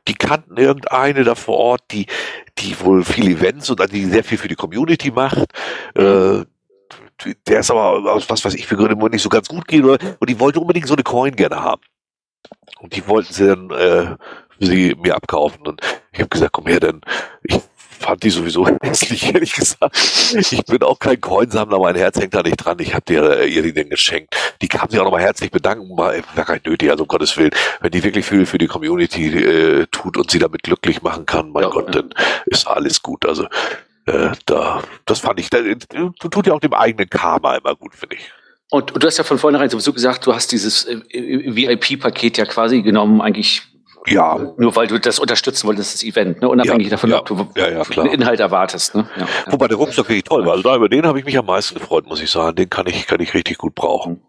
die 0.07 0.15
kannten 0.15 0.57
irgendeine 0.57 1.25
da 1.25 1.35
vor 1.35 1.57
Ort, 1.57 1.83
die, 1.91 2.07
die 2.59 2.79
wohl 2.81 3.05
viele 3.05 3.31
Events 3.31 3.71
und 3.71 3.81
die 3.93 4.05
sehr 4.05 4.23
viel 4.23 4.39
für 4.39 4.49
die 4.49 4.55
Community 4.55 5.11
macht. 5.11 5.49
Äh, 5.95 6.45
der 7.47 7.61
ist 7.61 7.71
aber 7.71 8.13
aus 8.13 8.29
was 8.31 8.45
weiß 8.45 8.55
ich 8.55 8.67
für 8.67 8.77
Gründe 8.77 8.97
nicht 9.09 9.23
so 9.23 9.29
ganz 9.29 9.49
gut 9.49 9.67
gehen 9.67 9.85
oder, 9.85 9.99
und 10.21 10.31
die 10.31 10.39
wollte 10.39 10.61
unbedingt 10.61 10.87
so 10.87 10.95
eine 10.95 11.03
Coin 11.03 11.35
gerne 11.35 11.63
haben. 11.63 11.83
Und 12.81 12.95
die 12.95 13.07
wollten 13.09 13.33
sie 13.33 13.47
dann 13.47 13.71
äh, 13.71 14.17
sie 14.61 14.95
mir 14.97 15.17
abkaufen. 15.17 15.67
Und 15.67 15.81
ich 16.13 16.21
habe 16.21 16.29
gesagt, 16.29 16.53
komm 16.53 16.67
her, 16.67 16.81
denn 16.81 17.01
ich 17.43 17.61
fand 17.95 18.23
die 18.23 18.31
sowieso 18.31 18.67
hässlich, 18.83 19.35
ehrlich 19.35 19.55
gesagt. 19.55 19.97
Ich 20.35 20.65
bin 20.65 20.83
auch 20.83 20.99
kein 20.99 21.21
Coinsammler, 21.21 21.79
mein 21.79 21.97
Herz 21.97 22.19
hängt 22.19 22.35
da 22.35 22.43
nicht 22.43 22.57
dran. 22.57 22.79
Ich 22.81 22.95
habe 22.95 23.05
dir 23.05 23.39
äh, 23.41 23.47
ihr 23.47 23.63
die 23.63 23.73
denn 23.73 23.91
geschenkt. 23.91 24.35
Die 24.63 24.69
kam 24.69 24.89
sich 24.89 25.01
auch 25.01 25.05
nochmal 25.05 25.23
herzlich 25.23 25.51
bedanken, 25.51 25.97
war 25.97 26.15
gar 26.35 26.55
nicht 26.55 26.67
nötig, 26.67 26.91
also 26.91 27.05
um 27.05 27.09
Gottes 27.09 27.37
Willen. 27.37 27.53
Wenn 27.81 27.91
die 27.91 28.03
wirklich 28.03 28.27
viel 28.27 28.47
für 28.47 28.59
die 28.59 28.67
Community 28.67 29.27
äh, 29.27 29.87
tut 29.91 30.17
und 30.17 30.31
sie 30.31 30.39
damit 30.39 30.63
glücklich 30.63 31.03
machen 31.03 31.27
kann, 31.27 31.51
mein 31.51 31.65
ja, 31.65 31.71
Gott, 31.71 31.95
ja. 31.95 32.03
dann 32.03 32.15
ist 32.47 32.67
alles 32.67 33.03
gut. 33.03 33.27
Also 33.27 33.47
äh, 34.07 34.33
da, 34.47 34.83
das 35.07 35.21
fand 35.21 35.41
ich, 35.41 35.51
da, 35.51 35.59
tut 36.19 36.47
ja 36.47 36.53
auch 36.53 36.61
dem 36.61 36.75
eigenen 36.75 37.09
Karma 37.09 37.57
immer 37.57 37.75
gut, 37.75 37.95
finde 37.95 38.17
ich. 38.17 38.31
Und, 38.71 38.93
und, 38.93 39.03
du 39.03 39.07
hast 39.07 39.19
ja 39.19 39.25
von 39.25 39.39
vornherein 39.39 39.71
sowieso 39.71 39.93
gesagt, 39.93 40.27
du 40.27 40.35
hast 40.35 40.51
dieses 40.53 40.85
äh, 40.85 41.01
VIP-Paket 41.13 42.39
ja 42.39 42.45
quasi 42.45 42.83
genommen, 42.83 43.21
eigentlich 43.21 43.63
ja. 44.07 44.53
Nur 44.57 44.77
weil 44.77 44.87
du 44.87 44.99
das 44.99 45.19
unterstützen 45.19 45.67
wolltest, 45.67 45.95
das 45.95 46.03
Event, 46.03 46.41
ne? 46.41 46.49
unabhängig 46.49 46.87
ja, 46.87 46.91
davon, 46.91 47.11
ja, 47.11 47.21
ob 47.21 47.27
du 47.27 47.49
ja, 47.57 47.71
ja, 47.71 47.85
klar. 47.85 48.07
einen 48.07 48.15
Inhalt 48.15 48.41
erwartest. 48.41 48.95
Ne? 48.95 49.09
Ja, 49.17 49.27
Wobei 49.47 49.69
der 49.69 49.77
Rucksack 49.77 50.09
wirklich 50.09 50.25
toll 50.25 50.45
war. 50.45 50.53
Also 50.53 50.63
da, 50.63 50.77
über 50.77 50.89
den 50.89 51.07
habe 51.07 51.19
ich 51.19 51.25
mich 51.25 51.39
am 51.39 51.47
meisten 51.47 51.75
gefreut, 51.75 52.07
muss 52.07 52.21
ich 52.21 52.31
sagen. 52.31 52.57
Den 52.57 52.71
kann 52.71 52.87
ich, 52.87 53.07
kann 53.07 53.21
ich 53.21 53.35
richtig 53.35 53.59
gut 53.59 53.75
brauchen. 53.75 54.23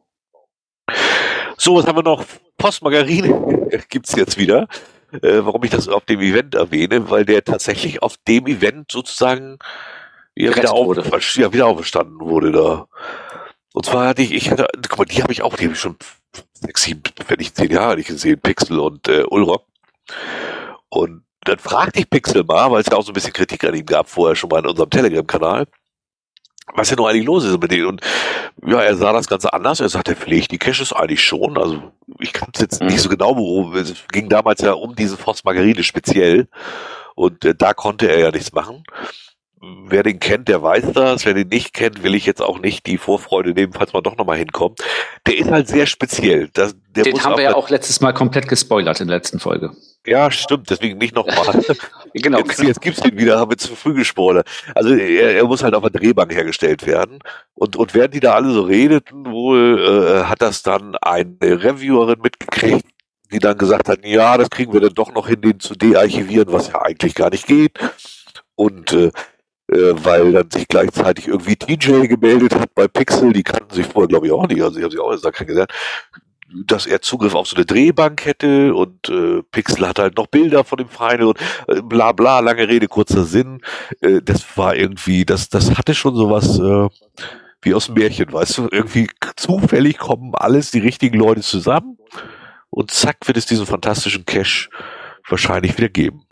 So, 1.57 1.75
was 1.75 1.87
haben 1.87 1.97
wir 1.97 2.03
noch? 2.03 2.23
Postmargarine 2.57 3.81
gibt's 3.89 4.15
jetzt 4.15 4.37
wieder. 4.37 4.67
Äh, 5.11 5.45
warum 5.45 5.63
ich 5.63 5.69
das 5.69 5.87
auf 5.87 6.05
dem 6.05 6.19
Event 6.19 6.55
erwähne, 6.55 7.09
weil 7.09 7.25
der 7.25 7.43
tatsächlich 7.43 8.01
auf 8.01 8.17
dem 8.27 8.47
Event 8.47 8.91
sozusagen 8.91 9.59
wieder, 10.35 10.73
auf, 10.73 11.35
ja, 11.35 11.53
wieder 11.53 11.67
aufgestanden 11.67 12.19
wurde 12.19 12.51
da. 12.51 12.87
Und 13.75 13.85
zwar 13.85 14.07
hatte 14.07 14.21
ich, 14.21 14.31
ich 14.31 14.49
hatte, 14.49 14.69
guck 14.87 14.99
mal, 14.99 15.05
die 15.05 15.21
habe 15.21 15.33
ich 15.33 15.41
auch, 15.41 15.57
die 15.57 15.65
habe 15.65 15.73
ich 15.73 15.79
schon 15.81 15.97
sechs, 16.53 16.83
sieben, 16.83 17.03
wenn 17.27 17.39
nicht 17.39 17.57
zehn 17.57 17.69
Jahre 17.69 17.97
nicht 17.97 18.07
gesehen, 18.07 18.39
Pixel 18.39 18.79
und 18.79 19.09
äh, 19.09 19.23
Ulrock. 19.23 19.65
Und 20.87 21.25
dann 21.41 21.59
fragte 21.59 21.99
ich 21.99 22.09
Pixel 22.09 22.45
mal, 22.45 22.71
weil 22.71 22.79
es 22.79 22.87
ja 22.87 22.95
auch 22.95 23.03
so 23.03 23.11
ein 23.11 23.15
bisschen 23.15 23.33
Kritik 23.33 23.65
an 23.65 23.75
ihm 23.75 23.85
gab 23.85 24.07
vorher 24.07 24.37
schon 24.37 24.49
mal 24.49 24.59
in 24.59 24.67
unserem 24.67 24.89
Telegram-Kanal, 24.89 25.67
was 26.73 26.89
ja 26.89 26.95
nur 26.95 27.09
eigentlich 27.09 27.25
los 27.25 27.43
ist 27.43 27.59
mit 27.59 27.69
denen. 27.69 27.87
Und 27.87 28.01
ja, 28.65 28.81
er 28.81 28.95
sah 28.95 29.11
das 29.11 29.27
Ganze 29.27 29.51
anders. 29.51 29.81
Er 29.81 29.89
sagte, 29.89 30.15
pflegt 30.15 30.51
die 30.51 30.57
Caches 30.57 30.93
eigentlich 30.93 31.21
schon. 31.21 31.57
Also 31.57 31.91
ich 32.19 32.31
kann 32.31 32.51
es 32.53 32.61
jetzt 32.61 32.81
nicht 32.81 33.01
so 33.01 33.09
genau 33.09 33.35
berufen. 33.35 33.75
Es 33.75 34.07
ging 34.07 34.29
damals 34.29 34.61
ja 34.61 34.71
um 34.71 34.95
diese 34.95 35.17
Force 35.17 35.43
Margarine 35.43 35.83
speziell. 35.83 36.47
Und 37.13 37.43
äh, 37.43 37.53
da 37.53 37.73
konnte 37.73 38.07
er 38.07 38.19
ja 38.19 38.31
nichts 38.31 38.53
machen 38.53 38.85
wer 39.87 40.03
den 40.03 40.19
kennt, 40.19 40.47
der 40.47 40.61
weiß 40.61 40.91
das. 40.93 41.25
Wer 41.25 41.33
den 41.33 41.47
nicht 41.47 41.73
kennt, 41.73 42.03
will 42.03 42.15
ich 42.15 42.25
jetzt 42.25 42.41
auch 42.41 42.59
nicht 42.59 42.85
die 42.85 42.97
Vorfreude 42.97 43.53
nehmen, 43.53 43.73
falls 43.73 43.93
man 43.93 44.03
doch 44.03 44.17
nochmal 44.17 44.37
hinkommt. 44.37 44.79
Der 45.27 45.37
ist 45.37 45.49
halt 45.49 45.67
sehr 45.67 45.85
speziell. 45.85 46.49
Das, 46.53 46.75
den 46.95 47.23
haben 47.23 47.37
wir 47.37 47.43
ja 47.43 47.55
auch 47.55 47.69
letztes 47.69 48.01
Mal 48.01 48.13
komplett 48.13 48.47
gespoilert 48.47 49.01
in 49.01 49.07
der 49.07 49.17
letzten 49.17 49.39
Folge. 49.39 49.71
Ja, 50.05 50.29
stimmt, 50.29 50.69
deswegen 50.69 50.97
nicht 50.97 51.15
nochmal. 51.15 51.63
genau. 52.13 52.39
Jetzt, 52.39 52.61
jetzt 52.61 52.81
gibt's 52.81 53.01
den 53.01 53.17
wieder, 53.17 53.39
haben 53.39 53.51
wir 53.51 53.57
zu 53.57 53.75
früh 53.75 53.93
gespoilert. 53.93 54.47
Also 54.75 54.93
er, 54.93 55.35
er 55.35 55.45
muss 55.45 55.63
halt 55.63 55.73
auf 55.73 55.81
der 55.81 55.99
Drehbank 55.99 56.33
hergestellt 56.33 56.85
werden. 56.85 57.19
Und, 57.53 57.75
und 57.75 57.93
während 57.93 58.13
die 58.13 58.19
da 58.19 58.33
alle 58.33 58.51
so 58.51 58.61
redeten, 58.61 59.25
wohl 59.25 59.79
äh, 59.79 60.23
hat 60.25 60.41
das 60.41 60.61
dann 60.61 60.95
eine 60.97 61.27
Reviewerin 61.41 62.19
mitgekriegt, 62.21 62.85
die 63.31 63.39
dann 63.39 63.57
gesagt 63.57 63.89
hat, 63.89 64.05
ja, 64.05 64.37
das 64.37 64.49
kriegen 64.49 64.73
wir 64.73 64.81
dann 64.81 64.93
doch 64.93 65.11
noch 65.13 65.27
hin, 65.27 65.41
den 65.41 65.59
zu 65.59 65.73
dearchivieren, 65.73 66.51
was 66.51 66.67
ja 66.67 66.81
eigentlich 66.81 67.15
gar 67.15 67.31
nicht 67.31 67.47
geht. 67.47 67.79
Und 68.55 68.93
äh, 68.93 69.05
äh, 69.05 69.11
weil 69.67 70.31
dann 70.31 70.51
sich 70.51 70.67
gleichzeitig 70.67 71.27
irgendwie 71.27 71.55
TJ 71.55 72.07
gemeldet 72.07 72.53
hat 72.55 72.73
bei 72.75 72.87
Pixel, 72.87 73.33
die 73.33 73.43
kannten 73.43 73.73
sich 73.73 73.85
vorher 73.85 74.07
glaube 74.07 74.27
ich 74.27 74.31
auch 74.31 74.47
nicht, 74.47 74.61
also 74.61 74.77
ich 74.77 74.83
habe 74.83 74.91
sie 74.93 74.99
auch 74.99 75.11
erst 75.11 75.23
kennengelernt, 75.33 75.71
dass 76.65 76.85
er 76.85 77.01
Zugriff 77.01 77.35
auf 77.35 77.47
so 77.47 77.55
eine 77.55 77.65
Drehbank 77.65 78.25
hätte 78.25 78.73
und 78.73 79.09
äh, 79.09 79.41
Pixel 79.51 79.87
hat 79.87 79.99
halt 79.99 80.17
noch 80.17 80.27
Bilder 80.27 80.63
von 80.63 80.77
dem 80.77 80.87
Verein 80.87 81.23
und 81.23 81.39
äh, 81.67 81.81
bla 81.81 82.11
bla, 82.11 82.39
lange 82.39 82.67
Rede, 82.67 82.87
kurzer 82.87 83.25
Sinn. 83.25 83.61
Äh, 84.01 84.21
das 84.21 84.57
war 84.57 84.75
irgendwie, 84.75 85.25
das, 85.25 85.49
das 85.49 85.77
hatte 85.77 85.95
schon 85.95 86.15
sowas 86.15 86.59
äh, 86.59 86.89
wie 87.61 87.73
aus 87.73 87.87
dem 87.87 87.95
Märchen, 87.95 88.31
weißt 88.31 88.59
du, 88.59 88.67
irgendwie 88.71 89.09
zufällig 89.35 89.97
kommen 89.97 90.35
alles 90.35 90.71
die 90.71 90.79
richtigen 90.79 91.17
Leute 91.17 91.41
zusammen 91.41 91.97
und 92.69 92.91
zack 92.91 93.17
wird 93.25 93.37
es 93.37 93.47
diesen 93.47 93.65
fantastischen 93.65 94.25
Cash 94.25 94.69
wahrscheinlich 95.27 95.75
wieder 95.77 95.89
geben. 95.89 96.24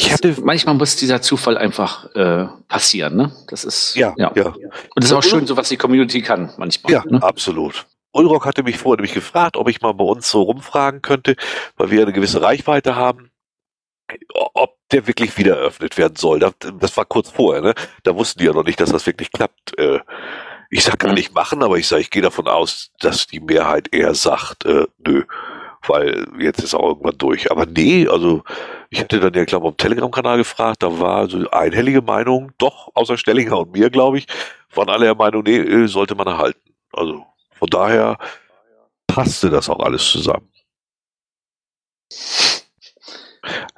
Ich 0.00 0.14
hatte, 0.14 0.34
manchmal 0.42 0.74
muss 0.76 0.96
dieser 0.96 1.20
Zufall 1.20 1.58
einfach 1.58 2.14
äh, 2.14 2.46
passieren, 2.68 3.16
ne? 3.16 3.32
Das 3.48 3.64
ist 3.64 3.94
ja, 3.96 4.14
ja. 4.16 4.32
ja. 4.34 4.46
Und 4.46 4.64
es 4.96 5.04
ist 5.06 5.12
auch 5.12 5.22
schön, 5.22 5.46
so 5.46 5.58
was 5.58 5.68
die 5.68 5.76
Community 5.76 6.22
kann 6.22 6.50
manchmal. 6.56 6.90
Ja, 6.90 7.04
ne? 7.06 7.22
absolut. 7.22 7.86
Ulrock 8.12 8.46
hatte 8.46 8.62
mich 8.62 8.78
vorher 8.78 8.96
nämlich 8.96 9.12
gefragt, 9.12 9.58
ob 9.58 9.68
ich 9.68 9.82
mal 9.82 9.92
bei 9.92 10.04
uns 10.04 10.30
so 10.30 10.40
rumfragen 10.40 11.02
könnte, 11.02 11.36
weil 11.76 11.90
wir 11.90 12.00
eine 12.00 12.14
gewisse 12.14 12.40
Reichweite 12.40 12.96
haben, 12.96 13.30
ob 14.54 14.78
der 14.90 15.06
wirklich 15.06 15.36
wieder 15.36 15.58
eröffnet 15.58 15.98
werden 15.98 16.16
soll. 16.16 16.40
Das 16.40 16.96
war 16.96 17.04
kurz 17.04 17.28
vorher, 17.28 17.60
ne? 17.60 17.74
Da 18.02 18.16
wussten 18.16 18.38
die 18.38 18.46
ja 18.46 18.54
noch 18.54 18.64
nicht, 18.64 18.80
dass 18.80 18.90
das 18.90 19.04
wirklich 19.04 19.30
klappt. 19.30 19.78
Äh, 19.78 20.00
ich 20.70 20.82
sag 20.82 20.98
gar 20.98 21.12
nicht 21.12 21.34
machen, 21.34 21.62
aber 21.62 21.76
ich 21.76 21.86
sage, 21.86 22.00
ich 22.00 22.10
gehe 22.10 22.22
davon 22.22 22.48
aus, 22.48 22.90
dass 23.00 23.26
die 23.26 23.40
Mehrheit 23.40 23.92
eher 23.92 24.14
sagt, 24.14 24.64
äh, 24.64 24.86
nö 25.06 25.24
weil 25.86 26.26
jetzt 26.38 26.62
ist 26.62 26.74
auch 26.74 26.88
irgendwann 26.88 27.18
durch. 27.18 27.50
Aber 27.50 27.66
nee, 27.66 28.06
also 28.06 28.42
ich 28.90 29.00
hatte 29.00 29.20
dann 29.20 29.34
ja, 29.34 29.44
glaube 29.44 29.66
ich, 29.66 29.70
am 29.70 29.76
Telegram-Kanal 29.76 30.38
gefragt, 30.38 30.82
da 30.82 30.98
war 30.98 31.28
so 31.28 31.48
einhellige 31.50 32.02
Meinung, 32.02 32.52
doch, 32.58 32.90
außer 32.94 33.16
Stellinger 33.16 33.58
und 33.58 33.72
mir, 33.72 33.90
glaube 33.90 34.18
ich, 34.18 34.26
waren 34.74 34.88
alle 34.88 35.06
der 35.06 35.14
Meinung, 35.14 35.42
nee, 35.44 35.58
äh, 35.58 35.86
sollte 35.86 36.14
man 36.14 36.26
erhalten. 36.26 36.60
Also 36.92 37.24
von 37.58 37.68
daher 37.68 38.18
passte 39.06 39.50
das 39.50 39.68
auch 39.68 39.80
alles 39.80 40.04
zusammen. 40.10 40.48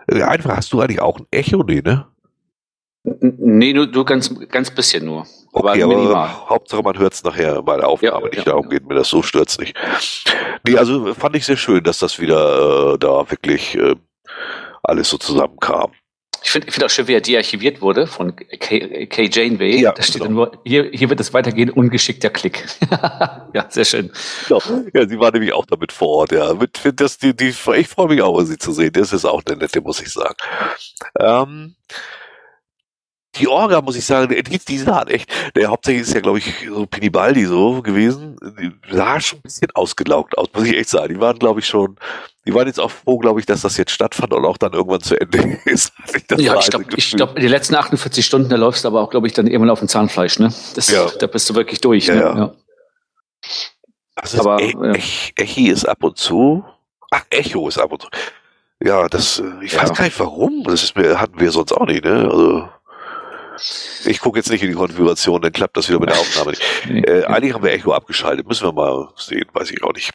Äh, 0.07 0.23
einfach, 0.23 0.57
hast 0.57 0.73
du 0.73 0.81
eigentlich 0.81 1.01
auch 1.01 1.19
ein 1.19 1.27
Echo? 1.31 1.63
Nee, 1.63 1.83
ne? 1.83 2.07
Nee, 3.05 3.73
nur, 3.73 3.87
nur 3.87 4.05
ganz, 4.05 4.35
ganz 4.49 4.71
bisschen 4.71 5.05
nur. 5.05 5.27
Okay, 5.55 5.83
aber, 5.83 5.97
aber 5.97 6.49
Hauptsache 6.49 6.83
man 6.83 6.99
hört 6.99 7.13
es 7.13 7.23
nachher 7.25 7.63
bei 7.63 7.77
der 7.77 7.89
Aufnahme 7.89 8.25
ja, 8.25 8.29
nicht. 8.31 8.39
Ja, 8.39 8.45
Darum 8.45 8.71
geht 8.71 8.87
mir 8.87 8.95
das 8.95 9.09
so 9.09 9.23
stört's 9.23 9.59
nicht. 9.59 9.77
Nee, 10.67 10.79
also 10.79 11.13
fand 11.15 11.37
ich 11.37 11.45
sehr 11.45 11.59
schön, 11.59 11.85
dass 11.85 11.99
das 11.99 12.19
wieder 12.19 12.95
äh, 12.95 12.99
da 12.99 13.31
wirklich 13.31 13.75
äh, 13.77 13.95
alles 14.83 15.11
so 15.11 15.19
zusammenkam. 15.19 15.93
Ich 16.45 16.51
finde 16.51 16.69
ich 16.69 16.75
find 16.75 16.85
auch 16.85 16.91
schön, 16.91 17.07
wie 17.07 17.15
er 17.15 17.21
dearchiviert 17.21 17.81
wurde 17.83 18.07
von 18.07 18.35
K, 18.35 19.07
K. 19.07 19.29
Janeway. 19.31 19.81
Ja, 19.81 19.93
da 19.93 20.03
steht 20.03 20.23
genau. 20.23 20.25
dann 20.25 20.35
nur, 20.35 20.63
hier, 20.65 20.91
hier 20.93 21.09
wird 21.09 21.21
es 21.21 21.33
weitergehen, 21.33 21.71
ungeschickter 21.71 22.31
Klick. 22.31 22.65
ja, 22.91 23.67
sehr 23.69 23.85
schön. 23.85 24.11
Genau. 24.49 24.61
Ja, 24.93 25.09
sie 25.09 25.21
war 25.21 25.31
nämlich 25.31 25.53
auch 25.53 25.67
damit 25.67 25.93
vor 25.93 26.09
Ort, 26.09 26.33
ja. 26.33 26.55
Mit, 26.55 26.81
das, 26.97 27.19
die, 27.19 27.37
die, 27.37 27.49
ich 27.49 27.89
freue 27.89 28.09
mich 28.09 28.23
auch, 28.23 28.41
sie 28.43 28.59
zu 28.59 28.73
sehen. 28.73 28.93
Das 28.93 29.13
ist 29.13 29.25
auch 29.25 29.43
eine 29.47 29.59
nette, 29.59 29.81
muss 29.81 30.01
ich 30.01 30.13
sagen. 30.13 30.37
Ähm, 31.21 31.77
die 33.43 33.49
Orga, 33.49 33.83
muss 33.83 33.97
ich 33.97 34.05
sagen, 34.05 34.33
die, 34.33 34.59
die 34.59 34.79
sah 34.79 35.03
echt, 35.03 35.29
der 35.57 35.69
hauptsächlich 35.69 36.03
ist 36.03 36.15
ja, 36.15 36.21
glaube 36.21 36.39
ich, 36.39 36.55
so 36.69 36.87
Pinibaldi 36.87 37.45
so 37.45 37.83
gewesen, 37.83 38.37
die 38.59 38.73
sah 38.91 39.21
schon 39.21 39.41
ein 39.41 39.43
bisschen 39.43 39.71
ausgelaugt 39.75 40.39
aus, 40.39 40.49
muss 40.55 40.65
ich 40.65 40.77
echt 40.77 40.89
sagen. 40.89 41.13
Die 41.15 41.21
waren, 41.21 41.39
glaube 41.39 41.59
ich, 41.59 41.67
schon, 41.67 41.97
die 42.47 42.55
waren 42.55 42.69
jetzt 42.69 42.79
auch 42.79 42.91
froh, 42.91 43.19
glaube 43.19 43.41
ich, 43.41 43.47
dass 43.47 43.63
das 43.63 43.77
jetzt 43.77 43.91
stattfand 43.91 44.33
und 44.33 44.45
auch 44.45 44.59
dann 44.59 44.73
irgendwann 44.73 45.01
zu 45.01 45.21
Ende 45.21 45.59
ist. 45.65 45.93
ja, 46.39 46.57
ich 46.57 46.71
glaube, 46.71 46.87
ich 46.95 47.11
glaube, 47.13 47.41
die 47.41 47.49
letzten 47.49 47.75
48 47.75 48.25
Stunden, 48.25 48.49
da 48.49 48.57
läufst 48.57 48.85
du 48.85 48.89
aber 48.89 49.01
auch, 49.01 49.11
glaube 49.11 49.27
ich, 49.27 49.33
dann 49.33 49.49
irgendwann 49.49 49.71
auf 49.71 49.81
dem 49.81 49.89
Zahnfleisch, 49.89 50.39
ne? 50.39 50.55
Das, 50.77 50.89
ja. 50.89 51.07
Da 51.19 51.27
bist 51.27 51.51
du 51.51 51.57
wirklich 51.57 51.81
durch, 51.81 52.07
ja, 52.07 52.15
ne? 52.15 52.21
Ja. 52.21 52.37
ja. 52.37 52.55
Also 54.15 54.41
aber, 54.41 54.61
e 54.61 54.73
ja. 54.73 54.93
Echi 55.37 55.69
ist 55.69 55.85
ab 55.85 56.05
und 56.05 56.17
zu, 56.17 56.65
ach, 57.11 57.25
Echo 57.31 57.67
ist 57.67 57.79
ab 57.79 57.91
und 57.91 58.03
zu. 58.03 58.09
Ja, 58.85 59.09
das, 59.09 59.39
äh, 59.39 59.65
ich 59.65 59.77
weiß 59.77 59.95
gar 59.95 60.05
nicht 60.05 60.19
warum, 60.19 60.65
das 60.65 60.83
ist 60.83 60.97
mir, 60.97 61.21
hatten 61.21 61.39
wir 61.39 61.51
sonst 61.51 61.73
auch 61.73 61.87
nicht, 61.87 62.05
ne? 62.05 62.29
Also, 62.31 62.69
ich 64.05 64.21
gucke 64.21 64.39
jetzt 64.39 64.51
nicht 64.51 64.63
in 64.63 64.69
die 64.69 64.75
Konfiguration, 64.75 65.41
dann 65.43 65.53
klappt 65.53 65.77
das 65.77 65.89
wieder 65.89 66.01
mit 66.01 66.11
der 66.11 66.19
Aufnahme 66.19 66.51
nicht. 66.51 66.63
Äh, 67.09 67.25
eigentlich 67.25 67.55
haben 67.55 67.65
wir 67.65 67.73
Echo 67.73 67.93
abgeschaltet. 67.93 68.47
Müssen 68.47 68.67
wir 68.67 68.73
mal 68.73 69.09
sehen, 69.17 69.47
weiß 69.53 69.71
ich 69.71 69.83
auch 69.83 69.93
nicht. 69.93 70.13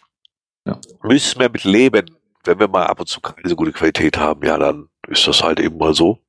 Ja. 0.66 0.80
Müssen 1.04 1.40
wir 1.40 1.50
mit 1.50 1.64
leben. 1.64 2.06
Wenn 2.44 2.60
wir 2.60 2.68
mal 2.68 2.86
ab 2.86 3.00
und 3.00 3.08
zu 3.08 3.20
keine 3.20 3.48
so 3.50 3.56
gute 3.56 3.74
Qualität 3.74 4.18
haben, 4.18 4.46
ja, 4.46 4.58
dann 4.58 4.88
ist 5.08 5.28
das 5.28 5.44
halt 5.44 5.60
eben 5.60 5.78
mal 5.78 5.94
so. 5.94 6.20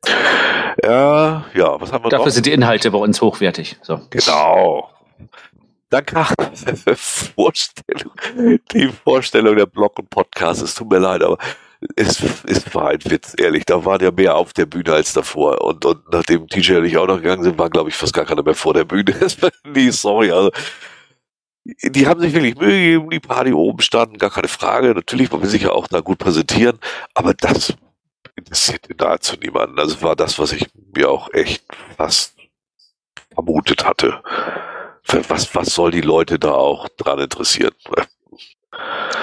Äh, 0.83 0.89
ja, 0.89 1.81
was 1.81 1.93
haben 1.93 2.05
wir 2.05 2.11
Dafür 2.11 2.27
noch? 2.27 2.33
sind 2.33 2.47
die 2.47 2.53
Inhalte 2.53 2.91
bei 2.91 2.99
uns 2.99 3.21
hochwertig. 3.21 3.77
So. 3.83 4.01
Genau. 4.11 4.91
Dann 5.91 6.05
kam 6.05 6.27
Vorstellung, 6.97 8.13
die 8.73 8.89
Vorstellung 9.05 9.57
der 9.57 9.67
Blog 9.67 9.99
und 9.99 10.11
Podcast. 10.11 10.63
Es 10.63 10.75
tut 10.75 10.91
mir 10.91 10.99
leid, 10.99 11.23
aber 11.23 11.39
es, 11.97 12.21
es 12.47 12.75
war 12.75 12.89
ein 12.89 13.05
Witz, 13.05 13.35
ehrlich. 13.39 13.65
Da 13.65 13.85
waren 13.85 14.03
ja 14.03 14.11
mehr 14.11 14.37
auf 14.37 14.53
der 14.53 14.67
Bühne 14.67 14.93
als 14.93 15.13
davor. 15.13 15.63
Und, 15.63 15.85
und 15.85 16.01
nachdem 16.11 16.49
TJ 16.49 16.77
und 16.77 16.85
ich 16.85 16.97
auch 16.97 17.07
noch 17.07 17.19
gegangen 17.19 17.45
sind, 17.45 17.59
waren, 17.59 17.71
glaube 17.71 17.91
ich, 17.91 17.95
fast 17.95 18.15
gar 18.15 18.25
keiner 18.25 18.43
mehr 18.43 18.55
vor 18.55 18.75
der 18.75 18.85
Bühne. 18.85 19.15
nee, 19.65 19.91
sorry. 19.91 20.33
Also, 20.33 20.51
die 21.65 22.07
haben 22.07 22.21
sich 22.21 22.33
wirklich 22.33 22.57
Mühe 22.57 22.71
gegeben, 22.71 23.11
die 23.11 23.21
Party 23.21 23.53
oben 23.53 23.81
standen, 23.81 24.19
gar 24.19 24.31
keine 24.31 24.49
Frage. 24.49 24.95
Natürlich, 24.95 25.31
man 25.31 25.43
will 25.43 25.49
sich 25.49 25.63
ja 25.63 25.73
auch 25.73 25.87
da 25.87 26.01
gut 26.01 26.19
präsentieren. 26.19 26.79
Aber 27.15 27.35
das 27.35 27.75
interessierte 28.35 28.95
nahezu 28.97 29.37
niemanden. 29.37 29.79
Also 29.79 30.01
war 30.03 30.17
das, 30.17 30.39
was 30.39 30.53
ich 30.53 30.67
mir 30.95 31.11
auch 31.11 31.33
echt 31.33 31.65
fast 31.97 32.35
vermutet 33.35 33.85
hatte. 33.85 34.23
Was, 35.07 35.55
was 35.55 35.75
soll 35.75 35.91
die 35.91 36.01
Leute 36.01 36.39
da 36.39 36.53
auch 36.53 36.89
dran 36.97 37.19
interessieren? 37.19 37.73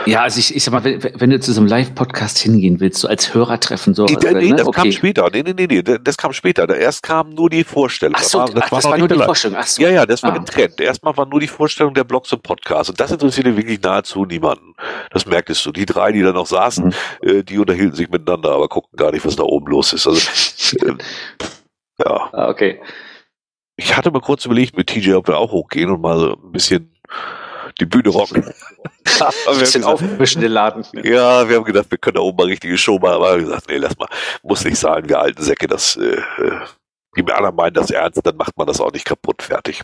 Ja, 0.08 0.22
also 0.24 0.40
ich, 0.40 0.56
ich 0.56 0.64
sag 0.64 0.72
mal, 0.72 0.84
wenn, 0.84 1.02
wenn 1.20 1.30
du 1.30 1.40
zu 1.40 1.54
so 1.54 1.62
einem 1.62 1.68
Live-Podcast 1.68 2.38
hingehen 2.40 2.80
willst, 2.80 3.00
so 3.02 3.08
als 3.08 3.34
Hörertreffen, 3.34 3.94
so. 3.94 4.06
Nee, 4.06 4.18
oder, 4.18 4.34
nee 4.34 4.50
ne? 4.50 4.56
das 4.56 4.68
okay. 4.68 4.82
kam 4.82 4.92
später. 4.92 5.30
Nee, 5.32 5.44
nee, 5.44 5.54
nee, 5.56 5.68
nee, 5.68 5.82
das 6.04 6.18
kam 6.18 6.34
später. 6.34 6.68
Erst 6.76 7.04
kam 7.04 7.30
nur 7.30 7.50
die 7.50 7.64
Vorstellung. 7.64 8.16
Ach 8.18 8.24
so, 8.24 8.40
das 8.40 8.54
war, 8.56 8.64
ach, 8.64 8.70
das 8.70 8.84
noch 8.84 8.92
war 8.92 8.98
nicht 8.98 9.00
nur 9.00 9.08
die 9.08 9.14
live. 9.16 9.26
Vorstellung. 9.26 9.58
Ach 9.60 9.68
so. 9.68 9.82
Ja, 9.82 9.90
ja, 9.90 10.06
das 10.06 10.24
war 10.24 10.34
Ah. 10.34 10.38
getrennt. 10.40 10.80
Erstmal 10.82 11.16
war 11.18 11.26
nur 11.28 11.40
die 11.40 11.48
Vorstellung 11.48 11.94
der 11.94 12.04
Blogs 12.04 12.32
und 12.34 12.42
Podcasts. 12.44 12.90
Und 12.90 13.00
das 13.00 13.12
interessierte 13.12 13.56
wirklich 13.56 13.80
nahezu 13.82 14.26
niemanden. 14.26 14.74
Das 15.12 15.26
merktest 15.26 15.66
du. 15.66 15.72
Die 15.72 15.86
drei, 15.86 16.12
die 16.12 16.22
da 16.22 16.32
noch 16.34 16.48
saßen, 16.48 16.86
Mhm. 17.22 17.30
äh, 17.30 17.44
die 17.44 17.58
unterhielten 17.60 17.96
sich 17.96 18.10
miteinander, 18.10 18.52
aber 18.52 18.68
guckten 18.68 18.98
gar 18.98 19.12
nicht, 19.12 19.26
was 19.26 19.36
da 19.36 19.44
oben 19.44 19.68
los 19.68 19.94
ist. 19.94 20.08
Also, 20.08 20.28
ähm, 20.88 20.98
ja. 22.00 22.30
Ah, 22.34 22.50
okay. 22.50 22.82
Ich 23.78 23.96
hatte 23.96 24.10
mal 24.12 24.22
kurz 24.22 24.46
überlegt 24.46 24.78
mit 24.78 24.88
TJ, 24.88 25.14
ob 25.14 25.28
wir 25.28 25.38
auch 25.38 25.52
hochgehen 25.52 25.90
und 25.92 26.02
mal 26.02 26.18
so 26.20 26.34
ein 26.34 26.52
bisschen 26.52 26.96
die 27.80 27.86
Bühne 27.86 28.10
rocken. 28.10 28.46
Haben 29.20 29.60
Bisschen 29.60 29.84
aufmischen 29.84 30.42
den 30.42 30.52
Laden. 30.52 30.86
ja, 31.04 31.48
wir 31.48 31.58
haben 31.58 31.64
gedacht, 31.64 31.90
wir 31.90 31.98
können 31.98 32.16
da 32.16 32.22
oben 32.22 32.38
mal 32.38 32.48
richtige 32.48 32.78
Show 32.78 32.98
machen, 32.98 33.14
aber 33.16 33.26
wir 33.26 33.32
haben 33.32 33.46
gesagt, 33.46 33.70
nee, 33.70 33.78
lass 33.78 33.98
mal, 33.98 34.10
muss 34.44 34.66
nicht 34.66 34.78
sein, 34.78 35.08
wir 35.08 35.20
alten 35.20 35.42
Säcke, 35.42 35.68
das, 35.68 35.96
äh, 35.96 36.16
äh, 36.16 36.60
die 37.16 37.32
anderen 37.32 37.56
meinen 37.56 37.76
das 37.76 37.92
ernst, 37.92 38.26
dann 38.26 38.36
macht 38.36 38.58
man 38.58 38.68
das 38.68 38.82
auch 38.82 38.92
nicht 38.92 39.06
kaputt, 39.06 39.42
fertig. 39.42 39.84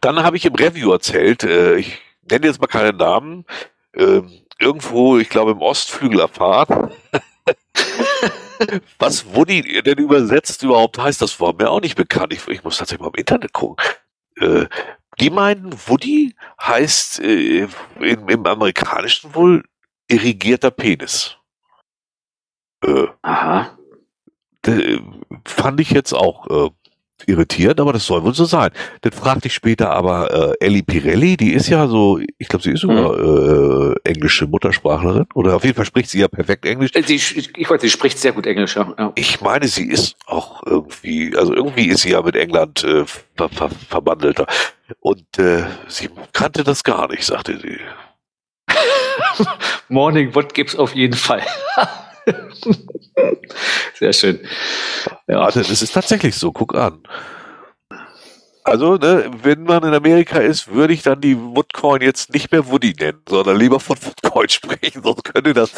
Dann 0.00 0.22
habe 0.22 0.36
ich 0.36 0.44
im 0.44 0.54
Review 0.54 0.92
erzählt, 0.92 1.44
äh, 1.44 1.76
ich 1.76 1.98
nenne 2.28 2.46
jetzt 2.46 2.60
mal 2.60 2.66
keine 2.66 2.92
Namen, 2.92 3.46
äh, 3.92 4.20
irgendwo, 4.58 5.18
ich 5.18 5.28
glaube 5.28 5.52
im 5.52 5.62
Ostflügel 5.62 6.20
erfahren, 6.20 6.90
was 8.98 9.34
Woody 9.34 9.82
denn 9.82 9.98
übersetzt 9.98 10.62
überhaupt 10.62 10.98
heißt, 10.98 11.22
das 11.22 11.40
war 11.40 11.54
mir 11.54 11.70
auch 11.70 11.80
nicht 11.80 11.96
bekannt. 11.96 12.32
Ich, 12.32 12.46
ich 12.48 12.62
muss 12.62 12.76
tatsächlich 12.76 13.00
mal 13.00 13.12
im 13.14 13.18
Internet 13.18 13.52
gucken. 13.52 13.84
Äh, 14.36 14.66
die 15.20 15.30
meinen, 15.30 15.72
Woody 15.86 16.34
heißt 16.60 17.20
äh, 17.20 17.68
im, 18.00 18.28
im 18.28 18.46
Amerikanischen 18.46 19.34
wohl 19.34 19.64
irrigierter 20.08 20.70
Penis. 20.70 21.36
Äh, 22.84 23.06
Aha. 23.22 23.78
d- 24.66 25.00
fand 25.46 25.80
ich 25.80 25.90
jetzt 25.90 26.12
auch 26.14 26.46
äh, 26.48 26.70
irritierend, 27.26 27.80
aber 27.80 27.92
das 27.92 28.06
soll 28.06 28.22
wohl 28.22 28.34
so 28.34 28.44
sein. 28.44 28.70
Dann 29.02 29.12
fragte 29.12 29.48
ich 29.48 29.54
später 29.54 29.90
aber 29.90 30.54
äh, 30.60 30.64
Ellie 30.64 30.82
Pirelli, 30.82 31.36
die 31.36 31.52
ist 31.52 31.68
ja 31.68 31.86
so, 31.86 32.20
ich 32.38 32.48
glaube, 32.48 32.62
sie 32.62 32.72
ist 32.72 32.80
sogar 32.80 33.18
äh, 33.18 33.94
englische 34.04 34.46
Muttersprachlerin 34.46 35.26
oder 35.34 35.56
auf 35.56 35.64
jeden 35.64 35.76
Fall 35.76 35.84
spricht 35.84 36.10
sie 36.10 36.20
ja 36.20 36.28
perfekt 36.28 36.64
Englisch. 36.66 36.90
Äh, 36.94 37.02
Sie, 37.02 37.16
ich 37.16 37.68
weiß, 37.68 37.80
sie 37.80 37.90
spricht 37.90 38.18
sehr 38.18 38.32
gut 38.32 38.46
Englisch, 38.46 38.76
ja. 38.76 38.94
ja. 38.98 39.12
Ich 39.16 39.40
meine, 39.40 39.66
sie 39.66 39.86
ist 39.86 40.16
auch 40.26 40.62
irgendwie, 40.64 41.36
also 41.36 41.54
irgendwie 41.54 41.86
ist 41.86 42.02
sie 42.02 42.10
ja 42.10 42.22
mit 42.22 42.36
England 42.36 42.84
äh, 42.84 43.04
ver 43.04 43.48
ver 43.48 43.70
verbandelter. 43.88 44.46
Und 45.00 45.38
äh, 45.38 45.64
sie 45.88 46.08
kannte 46.32 46.64
das 46.64 46.84
gar 46.84 47.08
nicht, 47.08 47.24
sagte 47.24 47.58
sie. 47.58 47.78
Morning 49.88 50.34
Wood 50.34 50.54
gibt's 50.54 50.76
auf 50.76 50.94
jeden 50.94 51.16
Fall. 51.16 51.42
Sehr 53.98 54.12
schön. 54.12 54.40
Ja, 55.28 55.50
das 55.50 55.68
ist 55.70 55.92
tatsächlich 55.92 56.36
so, 56.36 56.52
guck 56.52 56.74
an. 56.74 57.02
Also, 58.64 58.96
ne, 58.96 59.30
wenn 59.42 59.64
man 59.64 59.82
in 59.84 59.94
Amerika 59.94 60.38
ist, 60.38 60.72
würde 60.72 60.92
ich 60.92 61.02
dann 61.02 61.20
die 61.20 61.38
Woodcoin 61.38 62.02
jetzt 62.02 62.32
nicht 62.32 62.52
mehr 62.52 62.68
Woody 62.68 62.94
nennen, 62.98 63.22
sondern 63.28 63.56
lieber 63.56 63.80
von 63.80 63.96
Woodcoin 64.00 64.48
sprechen, 64.50 65.02
sonst 65.02 65.24
könnte 65.24 65.54
das. 65.54 65.72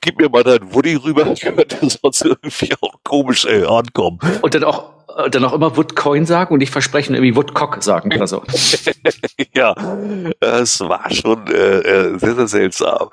Gib 0.00 0.18
mir 0.18 0.28
mal 0.28 0.42
dein 0.42 0.74
Woody 0.74 0.94
rüber, 0.94 1.34
könnte 1.34 1.76
sonst 1.80 2.24
irgendwie 2.24 2.72
auch 2.80 2.94
komisch 3.04 3.44
äh, 3.44 3.64
ankommen. 3.64 4.18
Und 4.40 4.54
dann 4.54 4.64
auch, 4.64 4.92
äh, 5.16 5.30
dann 5.30 5.44
auch 5.44 5.52
immer 5.52 5.76
Woodcoin 5.76 6.26
sagen 6.26 6.54
und 6.54 6.58
nicht 6.58 6.72
versprechen, 6.72 7.14
irgendwie 7.14 7.36
Woodcock 7.36 7.82
sagen 7.82 8.12
oder 8.14 8.26
so. 8.26 8.42
Ja, 9.54 9.74
es 10.40 10.80
war 10.80 11.10
schon 11.10 11.46
äh, 11.48 11.80
äh, 11.80 12.18
sehr, 12.18 12.34
sehr 12.34 12.48
seltsam. 12.48 13.10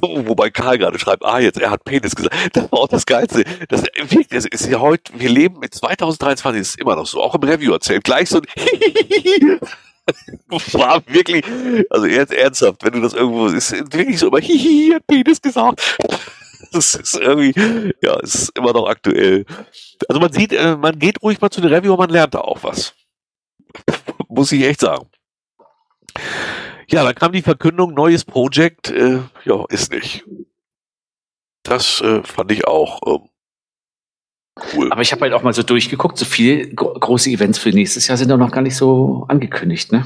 So, 0.00 0.26
Wobei 0.26 0.50
Karl 0.50 0.78
gerade 0.78 0.98
schreibt, 0.98 1.24
ah, 1.24 1.38
jetzt, 1.38 1.58
er 1.58 1.70
hat 1.70 1.84
Penis 1.84 2.14
gesagt. 2.14 2.34
Das 2.54 2.70
war 2.70 2.80
auch 2.80 2.88
das 2.88 3.06
Geilste. 3.06 3.44
Das, 3.68 3.82
wirklich, 3.82 4.28
das 4.28 4.46
ist 4.46 4.66
ja 4.66 4.80
heute, 4.80 5.12
wir 5.14 5.28
leben 5.28 5.58
mit 5.58 5.74
2023, 5.74 6.60
ist 6.60 6.80
immer 6.80 6.96
noch 6.96 7.06
so, 7.06 7.22
auch 7.22 7.34
im 7.34 7.42
Review 7.42 7.72
erzählt, 7.72 8.04
gleich 8.04 8.28
so 8.28 8.38
ein 8.38 9.60
war 10.72 11.02
wirklich, 11.06 11.44
also 11.90 12.06
jetzt 12.06 12.32
ernsthaft, 12.32 12.84
wenn 12.84 12.92
du 12.92 13.00
das 13.00 13.14
irgendwo, 13.14 13.46
ist 13.46 13.72
wirklich 13.72 14.18
so 14.18 14.28
immer, 14.28 14.38
hihi, 14.40 14.92
hat 14.94 15.06
Penis 15.06 15.40
gesagt. 15.40 15.98
Das 16.72 16.94
ist 16.94 17.14
irgendwie, 17.14 17.94
ja, 18.02 18.18
ist 18.20 18.56
immer 18.56 18.72
noch 18.72 18.86
aktuell. 18.86 19.44
Also 20.08 20.20
man 20.20 20.32
sieht, 20.32 20.52
äh, 20.52 20.76
man 20.76 20.98
geht 20.98 21.22
ruhig 21.22 21.40
mal 21.40 21.50
zu 21.50 21.60
den 21.60 21.72
Review, 21.72 21.96
man 21.96 22.10
lernt 22.10 22.34
da 22.34 22.40
auch 22.40 22.62
was. 22.62 22.94
Muss 24.28 24.52
ich 24.52 24.62
echt 24.62 24.80
sagen. 24.80 25.08
Ja, 26.90 27.04
dann 27.04 27.14
kam 27.14 27.32
die 27.32 27.42
Verkündung, 27.42 27.94
neues 27.94 28.24
Projekt, 28.24 28.90
äh, 28.90 29.20
ja, 29.44 29.64
ist 29.68 29.92
nicht. 29.92 30.24
Das 31.62 32.00
äh, 32.00 32.22
fand 32.24 32.50
ich 32.50 32.66
auch 32.66 33.00
ähm, 33.06 33.28
cool. 34.74 34.90
Aber 34.90 35.00
ich 35.00 35.12
habe 35.12 35.22
halt 35.22 35.32
auch 35.34 35.42
mal 35.42 35.52
so 35.52 35.62
durchgeguckt, 35.62 36.18
so 36.18 36.24
viele 36.24 36.68
gro 36.74 36.92
große 36.94 37.30
Events 37.30 37.58
für 37.58 37.70
nächstes 37.70 38.08
Jahr 38.08 38.16
sind 38.16 38.30
doch 38.30 38.38
noch 38.38 38.50
gar 38.50 38.62
nicht 38.62 38.76
so 38.76 39.24
angekündigt, 39.28 39.92
ne? 39.92 40.04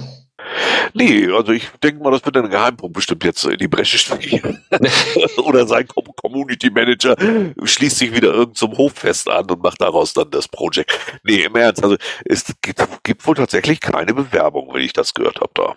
Nee, 0.92 1.28
also 1.30 1.52
ich 1.52 1.70
denke 1.82 2.02
mal, 2.02 2.10
das 2.10 2.24
wird 2.24 2.36
ein 2.36 2.50
Geheimpunkt 2.50 2.94
bestimmt 2.94 3.24
jetzt 3.24 3.44
in 3.46 3.56
die 3.56 3.66
Bresche 3.66 3.96
springen. 3.96 4.62
Oder 5.38 5.66
sein 5.66 5.88
Com 5.88 6.04
Community 6.16 6.70
Manager 6.70 7.16
schließt 7.64 7.98
sich 7.98 8.14
wieder 8.14 8.32
irgend 8.34 8.58
zum 8.58 8.76
Hoffest 8.76 9.28
an 9.28 9.50
und 9.50 9.62
macht 9.62 9.80
daraus 9.80 10.12
dann 10.12 10.30
das 10.30 10.48
Projekt. 10.48 10.92
Nee, 11.22 11.44
im 11.44 11.56
Ernst, 11.56 11.82
also 11.82 11.96
es 12.26 12.44
gibt, 12.60 12.86
gibt 13.02 13.26
wohl 13.26 13.34
tatsächlich 13.34 13.80
keine 13.80 14.12
Bewerbung, 14.12 14.68
wenn 14.74 14.82
ich 14.82 14.92
das 14.92 15.14
gehört 15.14 15.40
habe 15.40 15.52
da. 15.54 15.76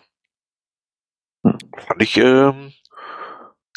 Fand 1.88 2.02
ich, 2.02 2.18
ähm, 2.18 2.74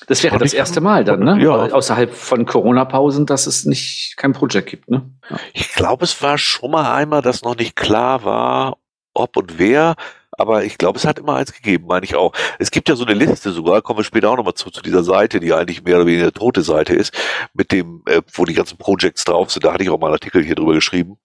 Das 0.06 0.22
wäre 0.22 0.38
das 0.38 0.52
erste 0.54 0.80
Mal 0.80 1.04
dann, 1.04 1.20
ne? 1.20 1.38
Ja. 1.42 1.50
Außerhalb 1.54 2.14
von 2.14 2.46
Corona-Pausen, 2.46 3.26
dass 3.26 3.46
es 3.46 3.64
nicht 3.64 4.14
kein 4.16 4.32
Projekt 4.32 4.68
gibt, 4.70 4.90
ne? 4.90 5.10
Ja. 5.28 5.36
Ich 5.52 5.72
glaube, 5.74 6.04
es 6.04 6.22
war 6.22 6.38
schon 6.38 6.70
mal 6.70 6.92
einmal, 6.94 7.22
dass 7.22 7.42
noch 7.42 7.56
nicht 7.56 7.76
klar 7.76 8.24
war, 8.24 8.78
ob 9.14 9.36
und 9.36 9.58
wer. 9.58 9.94
Aber 10.32 10.64
ich 10.64 10.78
glaube, 10.78 10.98
es 10.98 11.04
hat 11.04 11.18
immer 11.18 11.34
eins 11.34 11.52
gegeben, 11.52 11.84
meine 11.86 12.04
ich 12.04 12.14
auch. 12.14 12.32
Es 12.58 12.70
gibt 12.70 12.88
ja 12.88 12.96
so 12.96 13.04
eine 13.04 13.12
Liste 13.12 13.50
sogar, 13.50 13.82
kommen 13.82 13.98
wir 13.98 14.04
später 14.04 14.30
auch 14.30 14.36
nochmal 14.38 14.54
zu, 14.54 14.70
zu 14.70 14.80
dieser 14.80 15.02
Seite, 15.02 15.38
die 15.38 15.52
eigentlich 15.52 15.82
mehr 15.84 15.96
oder 15.96 16.06
weniger 16.06 16.22
eine 16.22 16.32
tote 16.32 16.62
Seite 16.62 16.94
ist, 16.94 17.12
mit 17.52 17.72
dem, 17.72 18.02
äh, 18.06 18.22
wo 18.32 18.46
die 18.46 18.54
ganzen 18.54 18.78
Projects 18.78 19.24
drauf 19.24 19.50
sind. 19.50 19.66
Da 19.66 19.72
hatte 19.74 19.82
ich 19.82 19.90
auch 19.90 19.98
mal 19.98 20.06
einen 20.06 20.14
Artikel 20.14 20.42
hier 20.42 20.54
drüber 20.54 20.72
geschrieben. 20.72 21.18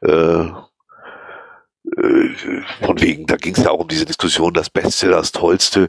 Äh, 0.00 0.46
von 2.82 3.00
wegen, 3.00 3.26
da 3.26 3.36
ging 3.36 3.54
es 3.54 3.64
ja 3.64 3.70
auch 3.70 3.80
um 3.80 3.88
diese 3.88 4.04
Diskussion, 4.04 4.52
das 4.52 4.70
Beste, 4.70 5.08
das 5.08 5.32
Tollste. 5.32 5.88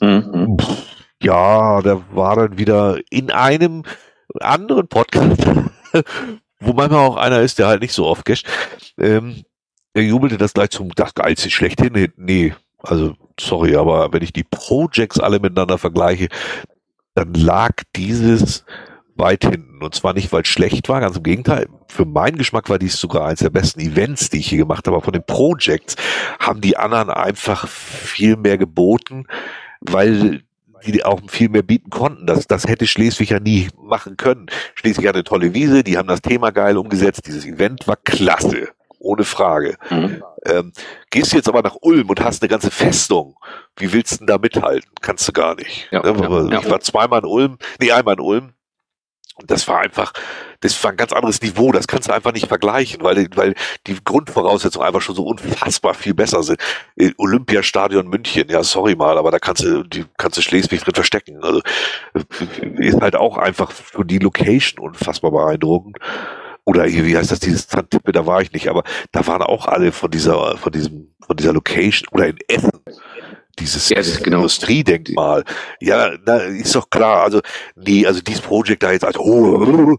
Mhm. 0.00 0.56
Ja, 1.22 1.80
da 1.82 2.02
war 2.12 2.36
dann 2.36 2.58
wieder 2.58 2.98
in 3.10 3.30
einem 3.30 3.84
anderen 4.40 4.88
Podcast, 4.88 5.44
wo 6.60 6.72
manchmal 6.72 7.06
auch 7.06 7.16
einer 7.16 7.40
ist, 7.40 7.58
der 7.58 7.66
halt 7.66 7.82
nicht 7.82 7.92
so 7.92 8.06
oft 8.06 8.24
gasht, 8.24 8.46
ähm, 8.98 9.44
er 9.94 10.02
jubelte 10.02 10.38
das 10.38 10.54
gleich 10.54 10.70
zum 10.70 10.90
das 10.94 11.14
Geilste 11.14 11.50
schlechthin. 11.50 11.92
Nee, 11.92 12.10
Nee, 12.16 12.54
also 12.78 13.14
sorry, 13.38 13.76
aber 13.76 14.12
wenn 14.12 14.22
ich 14.22 14.32
die 14.32 14.44
Projects 14.44 15.20
alle 15.20 15.38
miteinander 15.38 15.78
vergleiche, 15.78 16.28
dann 17.14 17.34
lag 17.34 17.72
dieses 17.94 18.64
weit 19.16 19.44
hinten. 19.44 19.82
Und 19.82 19.94
zwar 19.94 20.14
nicht, 20.14 20.32
weil 20.32 20.42
es 20.42 20.48
schlecht 20.48 20.88
war, 20.88 21.00
ganz 21.00 21.16
im 21.16 21.22
Gegenteil. 21.22 21.68
Für 21.88 22.04
meinen 22.04 22.38
Geschmack 22.38 22.68
war 22.68 22.78
dies 22.78 22.96
sogar 22.98 23.26
eines 23.26 23.40
der 23.40 23.50
besten 23.50 23.80
Events, 23.80 24.30
die 24.30 24.38
ich 24.38 24.48
hier 24.48 24.58
gemacht 24.58 24.86
habe. 24.86 24.96
Aber 24.96 25.04
von 25.04 25.12
den 25.12 25.24
Projects 25.24 25.96
haben 26.38 26.60
die 26.60 26.76
anderen 26.76 27.10
einfach 27.10 27.68
viel 27.68 28.36
mehr 28.36 28.58
geboten, 28.58 29.26
weil 29.80 30.42
die 30.84 31.04
auch 31.04 31.20
viel 31.28 31.48
mehr 31.48 31.62
bieten 31.62 31.90
konnten. 31.90 32.26
Das, 32.26 32.46
das 32.46 32.66
hätte 32.66 32.86
Schleswig 32.86 33.30
ja 33.30 33.40
nie 33.40 33.68
machen 33.80 34.16
können. 34.16 34.46
Schleswig 34.74 35.06
hatte 35.06 35.18
eine 35.18 35.24
tolle 35.24 35.54
Wiese, 35.54 35.84
die 35.84 35.96
haben 35.96 36.08
das 36.08 36.22
Thema 36.22 36.50
geil 36.50 36.76
umgesetzt. 36.76 37.26
Dieses 37.26 37.46
Event 37.46 37.86
war 37.86 37.96
klasse. 37.96 38.68
Ohne 38.98 39.24
Frage. 39.24 39.76
Mhm. 39.90 40.22
Ähm, 40.46 40.72
gehst 41.10 41.32
du 41.32 41.36
jetzt 41.36 41.48
aber 41.48 41.62
nach 41.62 41.76
Ulm 41.80 42.08
und 42.08 42.20
hast 42.20 42.40
eine 42.40 42.48
ganze 42.48 42.70
Festung. 42.70 43.36
Wie 43.76 43.92
willst 43.92 44.12
du 44.12 44.16
denn 44.18 44.26
da 44.28 44.38
mithalten? 44.38 44.88
Kannst 45.00 45.26
du 45.26 45.32
gar 45.32 45.56
nicht. 45.56 45.88
Ja, 45.90 46.02
Ne, 46.02 46.52
ja. 46.52 46.60
Ich 46.60 46.70
war 46.70 46.78
zweimal 46.80 47.18
in 47.20 47.26
Ulm, 47.26 47.58
nee, 47.80 47.90
einmal 47.90 48.14
in 48.14 48.20
Ulm. 48.20 48.52
Das 49.46 49.66
war 49.68 49.80
einfach, 49.80 50.12
das 50.60 50.82
war 50.82 50.90
ein 50.90 50.96
ganz 50.96 51.12
anderes 51.12 51.40
Niveau. 51.42 51.72
Das 51.72 51.86
kannst 51.86 52.08
du 52.08 52.12
einfach 52.12 52.32
nicht 52.32 52.46
vergleichen, 52.46 53.02
weil, 53.02 53.28
weil 53.34 53.54
die 53.86 53.96
Grundvoraussetzungen 54.02 54.86
einfach 54.86 55.00
schon 55.00 55.14
so 55.14 55.24
unfassbar 55.24 55.94
viel 55.94 56.14
besser 56.14 56.42
sind. 56.42 56.60
Äh, 56.96 57.12
Olympiastadion 57.18 58.08
München, 58.08 58.48
ja, 58.48 58.62
sorry 58.62 58.94
mal, 58.94 59.18
aber 59.18 59.30
da 59.30 59.38
kannst 59.38 59.62
du, 59.62 59.82
die 59.82 60.04
kannst 60.18 60.38
du 60.38 60.42
Schleswig 60.42 60.82
drin 60.82 60.94
verstecken. 60.94 61.42
Also, 61.42 61.60
äh, 62.14 62.86
ist 62.86 63.00
halt 63.00 63.16
auch 63.16 63.38
einfach 63.38 63.70
für 63.72 64.04
die 64.04 64.18
Location 64.18 64.84
unfassbar 64.84 65.30
beeindruckend. 65.30 65.98
Oder 66.64 66.84
hier, 66.84 67.04
wie 67.06 67.16
heißt 67.16 67.32
das, 67.32 67.40
dieses 67.40 67.66
Zandtippe, 67.66 68.12
da 68.12 68.24
war 68.24 68.40
ich 68.40 68.52
nicht, 68.52 68.68
aber 68.68 68.84
da 69.10 69.26
waren 69.26 69.42
auch 69.42 69.66
alle 69.66 69.90
von 69.90 70.10
dieser, 70.10 70.56
von 70.56 70.70
diesem, 70.70 71.12
von 71.26 71.36
dieser 71.36 71.52
Location 71.52 72.08
oder 72.12 72.28
in 72.28 72.38
Essen. 72.48 72.70
Dieses 73.58 73.88
Ja, 73.90 73.96
das 73.96 74.08
ist 74.08 74.24
genau. 74.24 74.38
Industriedenkmal. 74.38 75.44
Ja, 75.80 76.12
na, 76.24 76.36
ist 76.38 76.74
doch 76.74 76.88
klar. 76.88 77.22
Also, 77.22 77.40
nee, 77.76 78.06
also 78.06 78.20
dieses 78.20 78.40
Projekt 78.40 78.82
da 78.82 78.92
jetzt 78.92 79.04
als, 79.04 79.18
oh, 79.18 79.96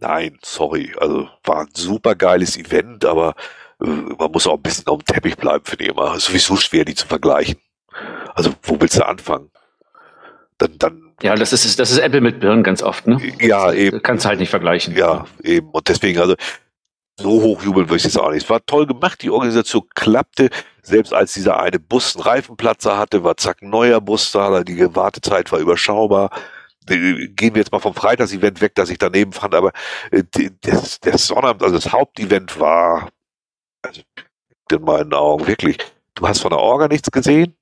nein, 0.00 0.38
sorry. 0.42 0.92
Also, 0.98 1.28
war 1.44 1.60
ein 1.60 1.68
super 1.74 2.14
geiles 2.14 2.56
Event, 2.56 3.04
aber 3.04 3.34
äh, 3.82 3.86
man 3.86 4.32
muss 4.32 4.46
auch 4.46 4.56
ein 4.56 4.62
bisschen 4.62 4.86
auf 4.88 5.02
dem 5.02 5.06
Teppich 5.06 5.36
bleiben, 5.36 5.64
finde 5.64 5.84
ich 5.84 5.90
immer. 5.90 6.16
Ist 6.16 6.26
sowieso 6.26 6.56
schwer, 6.56 6.84
die 6.84 6.94
zu 6.94 7.06
vergleichen. 7.06 7.58
Also, 8.34 8.52
wo 8.62 8.80
willst 8.80 8.98
du 8.98 9.06
anfangen? 9.06 9.50
Dann, 10.58 10.78
dann 10.78 11.14
ja, 11.22 11.34
das 11.34 11.52
ist, 11.52 11.78
das 11.78 11.90
ist 11.90 11.98
Apple 11.98 12.20
mit 12.20 12.40
Birnen 12.40 12.62
ganz 12.62 12.82
oft, 12.82 13.06
ne? 13.06 13.18
Ja, 13.40 13.72
eben. 13.72 14.02
Kannst 14.02 14.26
halt 14.26 14.38
nicht 14.38 14.50
vergleichen. 14.50 14.94
Ja, 14.94 15.26
eben. 15.42 15.70
Und 15.70 15.88
deswegen, 15.88 16.20
also, 16.20 16.34
so 17.18 17.42
hochjubeln 17.42 17.88
würde 17.88 17.96
ich 17.96 18.04
jetzt 18.04 18.18
auch 18.18 18.30
nicht. 18.30 18.44
Es 18.44 18.50
war 18.50 18.64
toll 18.66 18.86
gemacht, 18.86 19.22
die 19.22 19.30
Organisation 19.30 19.84
klappte. 19.94 20.50
Selbst 20.86 21.12
als 21.12 21.34
dieser 21.34 21.58
eine 21.58 21.80
Bus 21.80 22.14
einen 22.14 22.22
Reifenplatzer 22.22 22.96
hatte, 22.96 23.24
war 23.24 23.36
zack 23.36 23.60
ein 23.60 23.70
neuer 23.70 24.00
Bus 24.00 24.30
da, 24.30 24.62
die 24.62 24.94
Wartezeit 24.94 25.50
war 25.50 25.58
überschaubar. 25.58 26.30
Gehen 26.86 27.54
wir 27.54 27.56
jetzt 27.56 27.72
mal 27.72 27.80
vom 27.80 27.92
Freitagsevent 27.92 28.60
weg, 28.60 28.76
das 28.76 28.88
ich 28.90 28.98
daneben 28.98 29.32
fand, 29.32 29.56
aber 29.56 29.72
äh, 30.12 30.22
das, 30.60 31.00
das 31.00 31.26
Sonnabend, 31.26 31.64
also 31.64 31.74
das 31.74 31.90
Hauptevent 31.90 32.60
war, 32.60 33.08
also 33.82 34.00
in 34.70 34.82
meinen 34.82 35.12
Augen 35.12 35.48
wirklich, 35.48 35.76
du 36.14 36.28
hast 36.28 36.42
von 36.42 36.50
der 36.50 36.60
Orga 36.60 36.86
nichts 36.86 37.10
gesehen, 37.10 37.56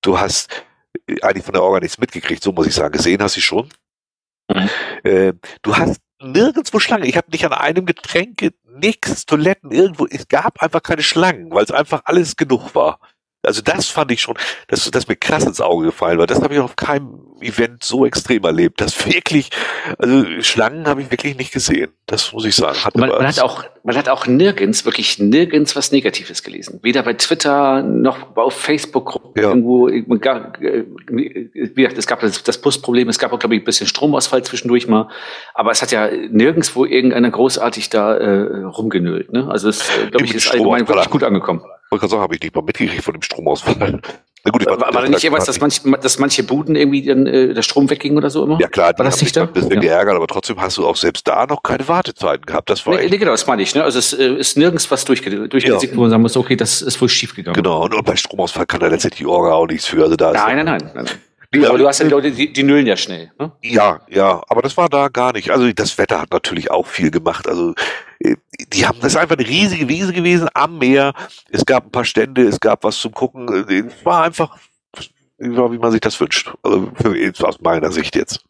du 0.00 0.18
hast 0.18 0.64
äh, 1.06 1.20
eigentlich 1.20 1.44
von 1.44 1.52
der 1.52 1.62
Orga 1.62 1.80
nichts 1.80 1.98
mitgekriegt, 1.98 2.42
so 2.42 2.52
muss 2.52 2.66
ich 2.66 2.74
sagen, 2.74 2.92
gesehen 2.92 3.22
hast 3.22 3.36
du 3.36 3.42
schon. 3.42 3.68
Mhm. 4.48 4.70
Äh, 5.04 5.32
du 5.60 5.76
hast 5.76 6.00
nirgendwo 6.22 6.78
Schlange. 6.78 7.06
Ich 7.06 7.18
habe 7.18 7.30
nicht 7.30 7.44
an 7.44 7.52
einem 7.52 7.84
Getränk 7.84 8.50
nix, 8.78 9.26
Toiletten, 9.26 9.70
irgendwo. 9.70 10.06
Es 10.06 10.28
gab 10.28 10.62
einfach 10.62 10.82
keine 10.82 11.02
Schlangen, 11.02 11.50
weil 11.50 11.64
es 11.64 11.70
einfach 11.70 12.02
alles 12.04 12.36
genug 12.36 12.74
war. 12.74 12.98
Also 13.46 13.62
das 13.62 13.88
fand 13.88 14.10
ich 14.10 14.20
schon, 14.20 14.36
das, 14.68 14.90
das 14.90 15.06
mir 15.06 15.16
krass 15.16 15.44
ins 15.44 15.60
Auge 15.60 15.86
gefallen 15.86 16.18
war. 16.18 16.26
Das 16.26 16.42
habe 16.42 16.54
ich 16.54 16.60
auf 16.60 16.74
keinem 16.74 17.20
Event 17.40 17.84
so 17.84 18.04
extrem 18.04 18.42
erlebt. 18.44 18.80
Das 18.80 19.06
wirklich, 19.06 19.50
also 19.98 20.24
Schlangen 20.40 20.86
habe 20.86 21.02
ich 21.02 21.10
wirklich 21.10 21.36
nicht 21.36 21.52
gesehen. 21.52 21.92
Das 22.06 22.32
muss 22.32 22.44
ich 22.44 22.56
sagen. 22.56 22.76
Man, 22.94 23.08
man 23.08 23.26
hat 23.26 23.40
auch, 23.40 23.64
man 23.84 23.96
hat 23.96 24.08
auch 24.08 24.26
nirgends, 24.26 24.84
wirklich 24.84 25.18
nirgends 25.18 25.76
was 25.76 25.92
Negatives 25.92 26.42
gelesen. 26.42 26.80
Weder 26.82 27.02
bei 27.02 27.14
Twitter 27.14 27.82
noch 27.82 28.36
auf 28.36 28.54
Facebook 28.54 29.20
ja. 29.36 29.44
irgendwo. 29.44 29.86
Gar, 30.18 30.54
wie 30.58 31.74
gesagt, 31.74 31.98
es 31.98 32.06
gab 32.06 32.20
das, 32.20 32.42
das 32.42 32.58
Busproblem, 32.58 33.08
es 33.08 33.18
gab 33.18 33.32
auch, 33.32 33.38
glaube 33.38 33.54
ich, 33.54 33.62
ein 33.62 33.64
bisschen 33.64 33.86
Stromausfall 33.86 34.42
zwischendurch 34.42 34.88
mal. 34.88 35.08
Aber 35.54 35.70
es 35.70 35.82
hat 35.82 35.92
ja 35.92 36.10
nirgendwo 36.10 36.84
irgendeiner 36.84 37.30
großartig 37.30 37.90
da 37.90 38.16
äh, 38.16 38.64
rumgenölt. 38.64 39.32
Ne? 39.32 39.48
Also 39.48 39.68
es, 39.68 39.88
äh, 39.88 40.10
glaube 40.10 40.24
ich, 40.24 40.34
ist 40.34 40.50
allgemein 40.50 40.88
wirklich 40.88 41.10
gut 41.10 41.22
angekommen. 41.22 41.62
Wollte 41.96 42.08
gerade 42.08 42.10
sagen, 42.10 42.22
habe 42.22 42.34
ich 42.34 42.42
nicht 42.42 42.54
mal 42.54 42.62
mitgekriegt 42.62 43.02
von 43.02 43.14
dem 43.14 43.22
Stromausfall. 43.22 44.00
Na 44.44 44.52
gut, 44.52 44.64
war, 44.64 44.80
war, 44.80 44.94
war 44.94 45.08
nicht 45.08 45.24
irgendwas, 45.24 45.46
dass, 45.46 45.58
manch, 45.58 45.80
dass 46.00 46.20
manche 46.20 46.44
Buden 46.44 46.76
irgendwie 46.76 47.02
dann, 47.04 47.26
äh, 47.26 47.52
der 47.52 47.62
Strom 47.62 47.90
wegging 47.90 48.16
oder 48.16 48.30
so 48.30 48.44
immer? 48.44 48.60
Ja 48.60 48.68
klar, 48.68 48.92
war 48.96 49.04
das 49.04 49.20
nicht 49.20 49.36
da? 49.36 49.42
ein 49.42 49.52
bisschen 49.52 49.72
ja. 49.72 49.80
geärgert, 49.80 50.14
aber 50.14 50.28
trotzdem 50.28 50.60
hast 50.60 50.76
du 50.76 50.86
auch 50.86 50.94
selbst 50.94 51.26
da 51.26 51.46
noch 51.46 51.64
keine 51.64 51.88
Wartezeiten 51.88 52.46
gehabt. 52.46 52.70
Das 52.70 52.86
war 52.86 52.94
nee, 52.94 53.08
nee, 53.08 53.18
genau, 53.18 53.32
das 53.32 53.44
meine 53.48 53.62
ich. 53.62 53.74
Ne? 53.74 53.82
Also 53.82 53.98
es 53.98 54.12
äh, 54.12 54.34
ist 54.34 54.56
nirgends 54.56 54.88
was 54.88 55.04
durchge 55.04 55.48
durchgesickt, 55.48 55.92
ja. 55.92 55.96
wo 55.96 56.02
man 56.02 56.10
sagen 56.10 56.22
muss, 56.22 56.36
okay, 56.36 56.54
das 56.54 56.80
ist 56.80 57.00
wohl 57.00 57.08
schief 57.08 57.34
gegangen. 57.34 57.56
Genau, 57.56 57.82
und, 57.84 57.94
und 57.94 58.04
bei 58.04 58.14
Stromausfall 58.14 58.66
kann 58.66 58.78
da 58.78 58.86
letztendlich 58.86 59.18
die 59.18 59.26
Orga 59.26 59.52
auch 59.52 59.66
nichts 59.66 59.86
für. 59.86 60.04
Also 60.04 60.14
da 60.14 60.30
nein, 60.30 60.64
nein, 60.64 60.64
nein, 60.66 60.90
nein. 60.94 61.06
Ja, 61.62 61.70
aber 61.70 61.78
du 61.78 61.86
hast 61.86 62.00
ja 62.00 62.08
Leute, 62.08 62.30
die, 62.30 62.52
die 62.52 62.62
nullen 62.62 62.86
ja 62.86 62.96
schnell. 62.96 63.32
Ne? 63.38 63.52
Ja, 63.62 64.00
ja, 64.08 64.42
aber 64.48 64.62
das 64.62 64.76
war 64.76 64.88
da 64.88 65.08
gar 65.08 65.32
nicht. 65.32 65.50
Also 65.50 65.72
das 65.72 65.96
Wetter 65.98 66.20
hat 66.20 66.30
natürlich 66.30 66.70
auch 66.70 66.86
viel 66.86 67.10
gemacht. 67.10 67.48
Also 67.48 67.74
äh, 68.20 68.36
die 68.72 68.86
haben, 68.86 68.98
das 69.00 69.12
ist 69.12 69.18
einfach 69.18 69.36
eine 69.36 69.46
riesige 69.46 69.88
Wiese 69.88 70.12
gewesen 70.12 70.48
am 70.54 70.78
Meer. 70.78 71.12
Es 71.50 71.64
gab 71.64 71.84
ein 71.84 71.90
paar 71.90 72.04
Stände, 72.04 72.42
es 72.42 72.60
gab 72.60 72.84
was 72.84 72.98
zum 72.98 73.12
Gucken. 73.12 73.48
Es 73.68 74.04
war 74.04 74.24
einfach, 74.24 74.56
wie 75.38 75.78
man 75.78 75.92
sich 75.92 76.00
das 76.00 76.18
wünscht. 76.20 76.52
Also 76.62 76.90
aus 77.42 77.60
meiner 77.60 77.92
Sicht 77.92 78.16
jetzt. 78.16 78.44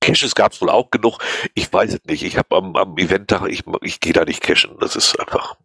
Caches 0.00 0.34
gab 0.34 0.52
es 0.52 0.60
wohl 0.62 0.70
auch 0.70 0.90
genug. 0.90 1.18
Ich 1.54 1.72
weiß 1.72 1.94
es 1.94 2.04
nicht. 2.06 2.24
Ich 2.24 2.38
habe 2.38 2.56
am, 2.56 2.74
am 2.76 2.96
Eventtag, 2.96 3.48
ich, 3.48 3.64
ich 3.82 4.00
gehe 4.00 4.12
da 4.12 4.24
nicht 4.24 4.40
cashen. 4.40 4.76
Das 4.80 4.96
ist 4.96 5.18
einfach. 5.20 5.56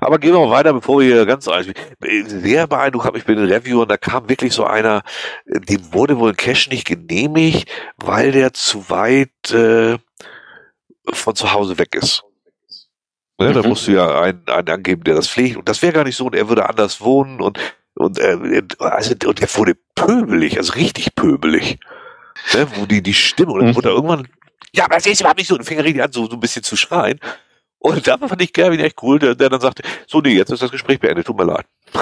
Aber 0.00 0.18
gehen 0.18 0.32
wir 0.32 0.40
mal 0.40 0.50
weiter, 0.50 0.72
bevor 0.72 1.00
wir 1.00 1.24
ganz 1.26 1.46
eins. 1.46 1.68
Sehr 2.26 2.66
beeindruckt 2.66 3.06
habe 3.06 3.18
ich 3.18 3.24
bei 3.24 3.34
den 3.34 3.46
Review 3.46 3.82
und 3.82 3.90
da 3.90 3.96
kam 3.96 4.28
wirklich 4.28 4.52
so 4.52 4.64
einer, 4.64 5.02
dem 5.46 5.92
wurde 5.92 6.18
wohl 6.18 6.30
ein 6.30 6.36
Cache 6.36 6.70
nicht 6.70 6.86
genehmigt, 6.86 7.70
weil 7.98 8.32
der 8.32 8.52
zu 8.52 8.90
weit 8.90 9.52
äh, 9.52 9.98
von 11.12 11.36
zu 11.36 11.52
Hause 11.52 11.78
weg 11.78 11.94
ist. 11.94 12.24
Ne, 13.38 13.50
mhm. 13.50 13.54
Da 13.54 13.68
musst 13.68 13.86
du 13.86 13.92
ja 13.92 14.20
einen, 14.20 14.42
einen 14.48 14.68
angeben, 14.68 15.04
der 15.04 15.14
das 15.14 15.28
pflegt. 15.28 15.56
Und 15.56 15.68
das 15.68 15.82
wäre 15.82 15.92
gar 15.92 16.04
nicht 16.04 16.16
so. 16.16 16.26
Und 16.26 16.34
er 16.34 16.48
würde 16.48 16.68
anders 16.68 17.00
wohnen 17.00 17.40
und 17.40 17.58
und 17.94 18.18
äh, 18.18 18.62
also 18.78 19.14
und 19.26 19.40
er 19.40 19.56
wurde 19.56 19.76
pöbelig, 19.94 20.56
also 20.56 20.72
richtig 20.72 21.14
pöbelig. 21.14 21.78
Ne, 22.54 22.66
wo 22.74 22.86
die 22.86 23.02
die 23.02 23.14
Stimme 23.14 23.52
und 23.52 23.66
mhm. 23.66 23.76
wurde 23.76 23.90
irgendwann 23.90 24.26
ja, 24.74 24.84
aber 24.84 24.94
das 24.94 25.06
ist 25.06 25.20
überhaupt 25.20 25.38
nicht 25.38 25.48
so. 25.48 25.54
Und 25.54 25.64
fing 25.64 25.78
er 25.78 25.84
richtig 25.84 26.02
an, 26.02 26.12
so, 26.12 26.26
so 26.26 26.32
ein 26.32 26.40
bisschen 26.40 26.62
zu 26.62 26.76
schreien. 26.76 27.20
Und 27.82 28.06
da 28.06 28.16
fand 28.16 28.40
ich 28.40 28.52
Gerwin 28.52 28.78
echt 28.78 29.02
cool, 29.02 29.18
der, 29.18 29.34
der 29.34 29.50
dann 29.50 29.60
sagte, 29.60 29.82
so 30.06 30.20
nee, 30.20 30.34
jetzt 30.34 30.52
ist 30.52 30.62
das 30.62 30.70
Gespräch 30.70 31.00
beendet, 31.00 31.26
tut 31.26 31.36
mir 31.36 31.44
leid. 31.44 31.66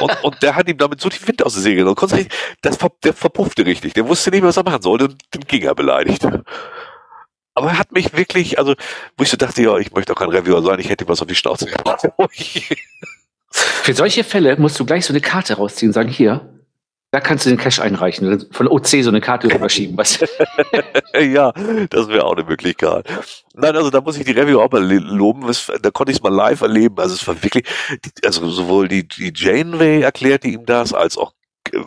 und, 0.00 0.24
und 0.24 0.42
der 0.42 0.54
hat 0.54 0.68
ihm 0.68 0.76
damit 0.76 1.00
so 1.00 1.08
die 1.08 1.26
Wind 1.26 1.42
aus 1.42 1.54
den 1.54 1.62
Segeln. 1.62 1.88
Und 1.88 1.94
konnte, 1.94 2.26
das, 2.60 2.78
der 3.02 3.14
verpuffte 3.14 3.64
richtig. 3.64 3.94
Der 3.94 4.06
wusste 4.06 4.30
nicht, 4.30 4.42
was 4.42 4.58
er 4.58 4.64
machen 4.64 4.82
sollte. 4.82 5.06
Und 5.06 5.16
dann 5.30 5.40
ging 5.42 5.62
er 5.62 5.74
beleidigt. 5.74 6.28
Aber 7.54 7.68
er 7.68 7.78
hat 7.78 7.92
mich 7.92 8.14
wirklich, 8.14 8.58
also, 8.58 8.74
wo 9.16 9.22
ich 9.22 9.30
so 9.30 9.38
dachte, 9.38 9.62
ja, 9.62 9.78
ich 9.78 9.90
möchte 9.92 10.12
auch 10.12 10.18
kein 10.18 10.28
Reviewer 10.28 10.62
sein, 10.62 10.78
ich 10.80 10.90
hätte 10.90 11.08
was 11.08 11.22
auf 11.22 11.28
die 11.28 11.34
Schnauze 11.34 11.64
gemacht. 11.64 12.06
Für 13.48 13.94
solche 13.94 14.22
Fälle 14.22 14.58
musst 14.58 14.78
du 14.78 14.84
gleich 14.84 15.06
so 15.06 15.14
eine 15.14 15.22
Karte 15.22 15.54
rausziehen 15.54 15.88
und 15.88 15.94
sagen, 15.94 16.10
hier, 16.10 16.55
da 17.12 17.20
kannst 17.20 17.46
du 17.46 17.50
den 17.50 17.58
Cash 17.58 17.80
einreichen. 17.80 18.46
Von 18.50 18.68
OC 18.68 18.86
so 19.02 19.08
eine 19.08 19.20
Karte 19.20 19.46
überschieben. 19.54 19.96
Was? 19.96 20.18
ja, 21.14 21.52
das 21.90 22.08
wäre 22.08 22.24
auch 22.24 22.36
eine 22.36 22.44
Möglichkeit. 22.44 23.06
Nein, 23.54 23.76
also 23.76 23.90
da 23.90 24.00
muss 24.00 24.18
ich 24.18 24.24
die 24.24 24.32
Review 24.32 24.60
auch 24.60 24.70
mal 24.70 24.82
loben. 24.82 25.50
Da 25.80 25.90
konnte 25.90 26.12
ich 26.12 26.18
es 26.18 26.22
mal 26.22 26.34
live 26.34 26.60
erleben. 26.60 26.96
Also 26.98 27.14
es 27.14 27.26
war 27.26 27.42
wirklich, 27.42 27.64
also 28.24 28.48
sowohl 28.48 28.88
die, 28.88 29.06
die 29.06 29.32
Janeway 29.34 30.02
erklärte 30.02 30.48
ihm 30.48 30.66
das, 30.66 30.92
als 30.92 31.16
auch 31.16 31.32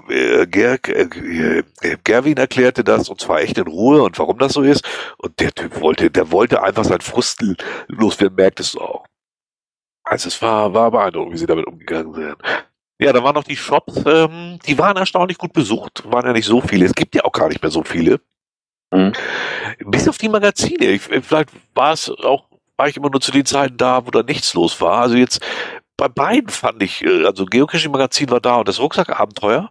äh, 0.09 0.47
Ger, 0.47 0.77
äh, 0.87 1.63
Gerwin 2.03 2.37
erklärte 2.37 2.83
das 2.83 3.09
und 3.09 3.21
zwar 3.21 3.41
echt 3.41 3.57
in 3.57 3.67
Ruhe 3.67 4.01
und 4.03 4.17
warum 4.19 4.37
das 4.37 4.53
so 4.53 4.61
ist. 4.61 4.83
Und 5.17 5.39
der 5.39 5.51
Typ 5.51 5.79
wollte, 5.81 6.09
der 6.09 6.31
wollte 6.31 6.63
einfach 6.63 6.85
sein 6.85 7.01
Frust 7.01 7.43
loswerden, 7.87 8.35
merktest 8.35 8.75
du 8.75 8.81
auch. 8.81 9.05
Also 10.03 10.27
es 10.27 10.41
war, 10.41 10.73
war 10.73 10.91
beeindruckend, 10.91 11.33
wie 11.33 11.37
sie 11.37 11.45
damit 11.45 11.67
umgegangen 11.67 12.13
sind. 12.13 12.37
Ja, 13.01 13.13
da 13.13 13.23
waren 13.23 13.35
noch 13.35 13.45
die 13.45 13.55
Shops, 13.55 14.03
ähm, 14.05 14.59
die 14.65 14.77
waren 14.77 14.97
erstaunlich 14.97 15.37
gut 15.37 15.53
besucht, 15.53 16.03
waren 16.05 16.25
ja 16.25 16.33
nicht 16.33 16.45
so 16.45 16.59
viele. 16.59 16.85
Es 16.85 16.93
gibt 16.93 17.15
ja 17.15 17.23
auch 17.23 17.31
gar 17.31 17.47
nicht 17.47 17.61
mehr 17.61 17.71
so 17.71 17.83
viele. 17.83 18.19
Mhm. 18.91 19.13
Bis 19.85 20.07
auf 20.09 20.17
die 20.17 20.27
Magazine. 20.27 20.85
Ich, 20.85 21.01
vielleicht 21.01 21.49
war 21.73 21.93
es 21.93 22.09
auch, 22.09 22.45
war 22.75 22.89
ich 22.89 22.97
immer 22.97 23.09
nur 23.09 23.21
zu 23.21 23.31
den 23.31 23.45
Zeiten 23.45 23.77
da, 23.77 24.05
wo 24.05 24.11
da 24.11 24.21
nichts 24.23 24.53
los 24.53 24.81
war. 24.81 25.01
Also 25.01 25.15
jetzt 25.15 25.39
bei 25.95 26.09
beiden 26.09 26.49
fand 26.49 26.83
ich, 26.83 27.03
äh, 27.05 27.25
also 27.25 27.45
Geocaching 27.45 27.91
Magazin 27.91 28.29
war 28.31 28.41
da 28.41 28.57
und 28.57 28.67
das 28.67 28.79
Rucksackabenteuer. 28.79 29.69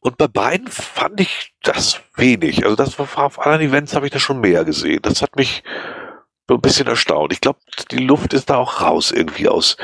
Und 0.00 0.16
bei 0.16 0.28
beiden 0.28 0.68
fand 0.68 1.20
ich 1.20 1.52
das 1.62 2.00
wenig. 2.16 2.64
Also 2.64 2.76
das 2.76 2.98
war 2.98 3.26
auf 3.26 3.38
anderen 3.38 3.60
Events 3.60 3.94
habe 3.94 4.06
ich 4.06 4.12
das 4.12 4.22
schon 4.22 4.40
mehr 4.40 4.64
gesehen. 4.64 5.00
Das 5.02 5.22
hat 5.22 5.36
mich 5.36 5.62
so 6.48 6.54
ein 6.54 6.60
bisschen 6.60 6.86
erstaunt. 6.86 7.32
Ich 7.32 7.40
glaube, 7.40 7.58
die 7.90 7.98
Luft 7.98 8.32
ist 8.32 8.48
da 8.48 8.56
auch 8.56 8.80
raus 8.80 9.10
irgendwie 9.10 9.48
aus 9.48 9.76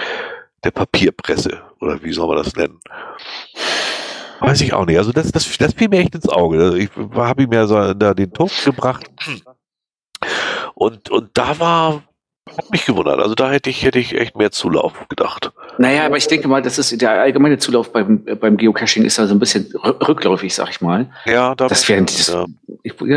der 0.67 0.73
Papierpresse 0.73 1.63
oder 1.81 2.03
wie 2.03 2.13
soll 2.13 2.27
man 2.27 2.39
das 2.39 2.55
nennen? 2.57 2.81
Weiß 4.41 4.61
ich 4.61 4.75
auch 4.75 4.85
nicht. 4.85 4.99
Also 4.99 5.13
das, 5.13 5.31
das, 5.33 5.57
das 5.57 5.73
fiel 5.73 5.89
mir 5.89 6.01
echt 6.01 6.15
ins 6.15 6.29
Auge. 6.29 6.59
Also 6.63 6.77
ich 6.77 6.91
habe 7.15 7.45
ihm 7.45 7.53
ja 7.53 7.67
so 7.67 7.95
da 7.95 8.13
den 8.13 8.33
Toast 8.33 8.65
gebracht 8.65 9.09
und 10.75 11.09
und 11.09 11.31
da 11.35 11.59
war 11.59 12.03
hat 12.57 12.71
mich 12.71 12.87
gewundert. 12.87 13.19
Also 13.19 13.35
da 13.35 13.51
hätte 13.51 13.71
ich 13.71 13.85
hätte 13.85 13.99
ich 13.99 14.15
echt 14.15 14.37
mehr 14.37 14.51
Zulauf 14.51 14.93
gedacht. 15.09 15.53
Naja, 15.79 16.07
aber 16.07 16.17
ich 16.17 16.27
denke 16.27 16.49
mal, 16.49 16.63
das 16.63 16.79
ist 16.79 17.01
der 17.01 17.11
allgemeine 17.11 17.59
Zulauf 17.59 17.93
beim 17.93 18.25
beim 18.25 18.57
Geocaching 18.57 19.05
ist 19.05 19.19
also 19.19 19.35
ein 19.35 19.39
bisschen 19.39 19.73
rückläufig, 19.85 20.55
sag 20.55 20.71
ich 20.71 20.81
mal. 20.81 21.11
Ja, 21.27 21.55
da 21.55 21.69
das, 21.69 21.89
wäre, 21.89 22.03
das, 22.03 22.29
ja. 22.29 22.47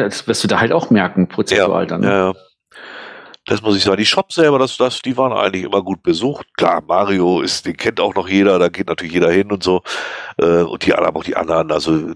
das 0.08 0.28
wirst 0.28 0.44
du 0.44 0.48
da 0.48 0.60
halt 0.60 0.72
auch 0.72 0.90
merken 0.90 1.28
prozentual 1.28 1.84
ja, 1.84 1.86
dann. 1.88 2.02
Ne? 2.02 2.08
Ja, 2.08 2.28
ja. 2.28 2.34
Das 3.46 3.62
muss 3.62 3.76
ich 3.76 3.84
sagen. 3.84 3.98
Die 3.98 4.06
Shops 4.06 4.36
selber, 4.36 4.60
das, 4.60 4.78
das, 4.78 5.02
die 5.02 5.18
waren 5.18 5.34
eigentlich 5.34 5.64
immer 5.64 5.82
gut 5.82 6.04
besucht. 6.04 6.46
Klar, 6.56 6.84
Mario 6.86 7.42
ist, 7.42 7.66
den 7.66 7.76
kennt 7.76 8.00
auch 8.00 8.14
noch 8.14 8.28
jeder, 8.28 8.60
da 8.60 8.70
geht 8.70 8.88
natürlich 8.88 9.14
jeder 9.14 9.32
hin 9.32 9.52
und 9.52 9.64
so. 9.64 9.82
Äh, 10.38 10.62
und 10.62 10.86
die 10.86 10.94
anderen, 10.94 11.16
auch 11.16 11.24
die 11.24 11.36
anderen, 11.36 11.72
also 11.72 12.12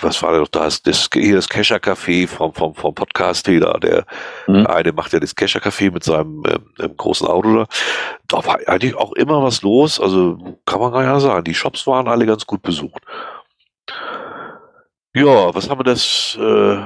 was 0.00 0.22
war 0.22 0.32
da 0.32 0.38
noch 0.38 0.48
da? 0.48 0.64
Das, 0.64 0.82
das, 0.82 1.10
hier 1.12 1.36
das 1.36 1.48
Kescher 1.48 1.76
Café 1.76 2.26
vom, 2.26 2.54
vom, 2.54 2.74
vom 2.74 2.94
Podcast 2.94 3.48
da, 3.48 3.74
der 3.74 4.06
mhm. 4.46 4.66
eine 4.66 4.92
macht 4.92 5.12
ja 5.12 5.20
das 5.20 5.34
Kescher 5.34 5.60
Café 5.60 5.92
mit 5.92 6.04
seinem 6.04 6.42
ähm, 6.78 6.96
großen 6.96 7.26
Auto 7.26 7.54
da. 7.54 7.66
Da 8.28 8.46
war 8.46 8.58
eigentlich 8.66 8.96
auch 8.96 9.12
immer 9.12 9.42
was 9.42 9.62
los. 9.62 10.00
Also 10.00 10.58
kann 10.64 10.80
man 10.80 10.92
gar 10.92 11.02
ja 11.02 11.20
sagen. 11.20 11.44
Die 11.44 11.54
Shops 11.54 11.86
waren 11.86 12.08
alle 12.08 12.24
ganz 12.24 12.46
gut 12.46 12.62
besucht. 12.62 13.02
Ja, 15.14 15.54
was 15.54 15.68
haben 15.68 15.80
wir 15.80 15.84
das? 15.84 16.36
Äh, 16.40 16.78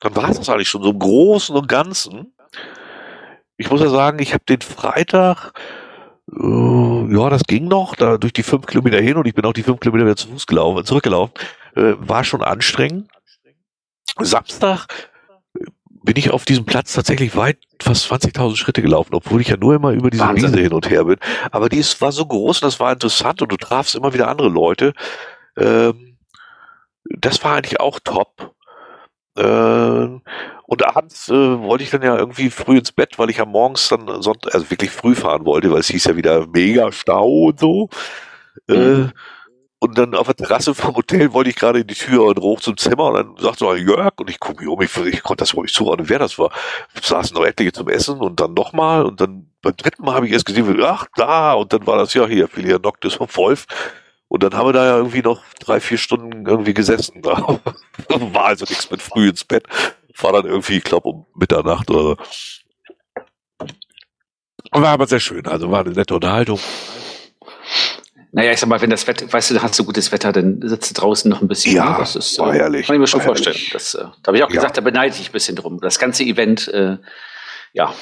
dann 0.00 0.16
war 0.16 0.28
es 0.28 0.38
das 0.38 0.48
eigentlich 0.48 0.68
schon 0.68 0.82
so 0.82 0.90
im 0.90 0.98
Großen 0.98 1.54
und 1.56 1.68
Ganzen 1.68 2.32
ich 3.62 3.70
muss 3.70 3.80
ja 3.80 3.88
sagen, 3.88 4.18
ich 4.18 4.34
habe 4.34 4.44
den 4.48 4.60
Freitag, 4.60 5.52
äh, 6.32 7.14
ja, 7.14 7.30
das 7.30 7.44
ging 7.44 7.68
noch, 7.68 7.94
da 7.94 8.18
durch 8.18 8.32
die 8.32 8.42
fünf 8.42 8.66
Kilometer 8.66 9.00
hin 9.00 9.16
und 9.16 9.26
ich 9.26 9.34
bin 9.34 9.44
auch 9.44 9.52
die 9.52 9.62
fünf 9.62 9.78
Kilometer 9.78 10.04
wieder 10.04 10.16
zu 10.16 10.28
Fuß 10.28 10.48
gelaufen, 10.48 10.84
zurückgelaufen, 10.84 11.32
äh, 11.76 11.94
war 11.96 12.24
schon 12.24 12.42
anstrengend. 12.42 13.08
Samstag 14.18 14.88
bin 16.04 16.16
ich 16.16 16.30
auf 16.30 16.44
diesem 16.44 16.64
Platz 16.64 16.92
tatsächlich 16.92 17.36
weit, 17.36 17.58
fast 17.80 18.10
20.000 18.10 18.56
Schritte 18.56 18.82
gelaufen, 18.82 19.14
obwohl 19.14 19.40
ich 19.40 19.48
ja 19.48 19.56
nur 19.56 19.76
immer 19.76 19.92
über 19.92 20.10
diese 20.10 20.24
Wahnsinn. 20.24 20.52
Wiese 20.52 20.60
hin 20.60 20.72
und 20.72 20.90
her 20.90 21.04
bin. 21.04 21.18
Aber 21.52 21.68
die 21.68 21.78
ist, 21.78 22.00
war 22.00 22.10
so 22.10 22.26
groß 22.26 22.62
und 22.62 22.66
das 22.66 22.80
war 22.80 22.92
interessant 22.92 23.42
und 23.42 23.52
du 23.52 23.56
trafst 23.56 23.94
immer 23.94 24.12
wieder 24.12 24.26
andere 24.26 24.48
Leute. 24.48 24.92
Ähm, 25.56 26.18
das 27.04 27.44
war 27.44 27.54
eigentlich 27.54 27.78
auch 27.78 28.00
top. 28.02 28.54
Äh, 29.36 30.20
und 30.66 30.86
abends 30.86 31.28
äh, 31.28 31.58
wollte 31.60 31.84
ich 31.84 31.90
dann 31.90 32.02
ja 32.02 32.16
irgendwie 32.16 32.50
früh 32.50 32.78
ins 32.78 32.92
Bett, 32.92 33.18
weil 33.18 33.30
ich 33.30 33.38
ja 33.38 33.44
morgens 33.44 33.88
dann 33.88 34.22
Sonntag, 34.22 34.54
also 34.54 34.70
wirklich 34.70 34.90
früh 34.90 35.14
fahren 35.14 35.44
wollte, 35.44 35.70
weil 35.70 35.80
es 35.80 35.88
hieß 35.88 36.04
ja 36.04 36.16
wieder 36.16 36.46
mega 36.46 36.92
Stau 36.92 37.46
und 37.46 37.60
so. 37.60 37.88
Äh, 38.68 38.74
mhm. 38.74 39.04
Äh, 39.04 39.12
und 39.82 39.98
dann 39.98 40.14
auf 40.14 40.26
der 40.26 40.36
Terrasse 40.36 40.76
vom 40.76 40.94
Hotel 40.94 41.32
wollte 41.32 41.50
ich 41.50 41.56
gerade 41.56 41.80
in 41.80 41.86
die 41.88 41.94
Tür 41.94 42.26
und 42.26 42.38
hoch 42.38 42.60
zum 42.60 42.76
Zimmer 42.76 43.06
und 43.06 43.14
dann 43.14 43.36
sagte 43.36 43.64
so 43.64 43.74
Jörg 43.74 44.12
und 44.20 44.30
ich 44.30 44.38
gucke 44.38 44.62
mich 44.62 44.68
um, 44.68 44.80
ich, 44.80 44.96
ich 44.96 45.22
konnte 45.24 45.42
das 45.42 45.50
überhaupt 45.50 45.64
nicht 45.64 45.74
zuordnen, 45.74 46.08
wer 46.08 46.20
das 46.20 46.38
war. 46.38 46.52
Saßen 47.00 47.34
noch 47.34 47.44
etliche 47.44 47.72
zum 47.72 47.88
Essen 47.88 48.20
und 48.20 48.38
dann 48.38 48.54
nochmal 48.54 49.04
und 49.04 49.20
dann 49.20 49.50
beim 49.60 49.76
dritten 49.76 50.04
Mal 50.04 50.14
habe 50.14 50.26
ich 50.26 50.32
erst 50.32 50.46
gesehen, 50.46 50.80
ach 50.84 51.06
da 51.16 51.54
und 51.54 51.72
dann 51.72 51.84
war 51.84 51.96
das 51.96 52.14
ja 52.14 52.28
hier 52.28 52.46
Filia 52.46 52.78
Noctis 52.78 53.14
vom 53.14 53.26
Wolf 53.34 53.66
und 54.32 54.42
dann 54.42 54.54
haben 54.54 54.68
wir 54.68 54.72
da 54.72 54.86
ja 54.86 54.96
irgendwie 54.96 55.20
noch 55.20 55.42
drei, 55.60 55.78
vier 55.78 55.98
Stunden 55.98 56.46
irgendwie 56.46 56.72
gesessen. 56.72 57.20
Da 57.20 57.32
war 58.08 58.46
also 58.46 58.64
nichts 58.66 58.90
mit 58.90 59.02
früh 59.02 59.28
ins 59.28 59.44
Bett. 59.44 59.64
War 60.22 60.32
dann 60.32 60.46
irgendwie, 60.46 60.78
ich 60.78 60.84
glaube, 60.84 61.06
um 61.10 61.26
Mitternacht 61.34 61.90
oder 61.90 62.16
War 64.70 64.88
aber 64.88 65.06
sehr 65.06 65.20
schön. 65.20 65.46
Also 65.46 65.70
war 65.70 65.80
eine 65.80 65.90
nette 65.90 66.14
Unterhaltung. 66.14 66.58
Naja, 68.30 68.52
ich 68.52 68.58
sag 68.58 68.70
mal, 68.70 68.80
wenn 68.80 68.88
das 68.88 69.06
Wetter, 69.06 69.30
weißt 69.30 69.50
du, 69.50 69.62
hast 69.62 69.78
du 69.78 69.84
gutes 69.84 70.10
Wetter, 70.12 70.32
dann 70.32 70.66
sitzt 70.66 70.96
du 70.96 71.00
draußen 71.02 71.30
noch 71.30 71.42
ein 71.42 71.48
bisschen. 71.48 71.76
Ja, 71.76 71.98
das 71.98 72.16
ist, 72.16 72.38
war 72.38 72.54
äh, 72.54 72.58
herrlich. 72.58 72.86
Kann 72.86 72.96
ich 72.96 73.00
mir 73.00 73.06
schon 73.06 73.20
vorstellen. 73.20 73.58
Das, 73.74 73.92
äh, 73.92 73.98
da 73.98 74.28
habe 74.28 74.38
ich 74.38 74.44
auch 74.44 74.48
ja. 74.48 74.54
gesagt, 74.54 74.78
da 74.78 74.80
beneide 74.80 75.14
ich 75.14 75.28
ein 75.28 75.32
bisschen 75.32 75.56
drum. 75.56 75.78
Das 75.78 75.98
ganze 75.98 76.24
Event, 76.24 76.68
äh, 76.68 76.96
ja. 77.72 77.92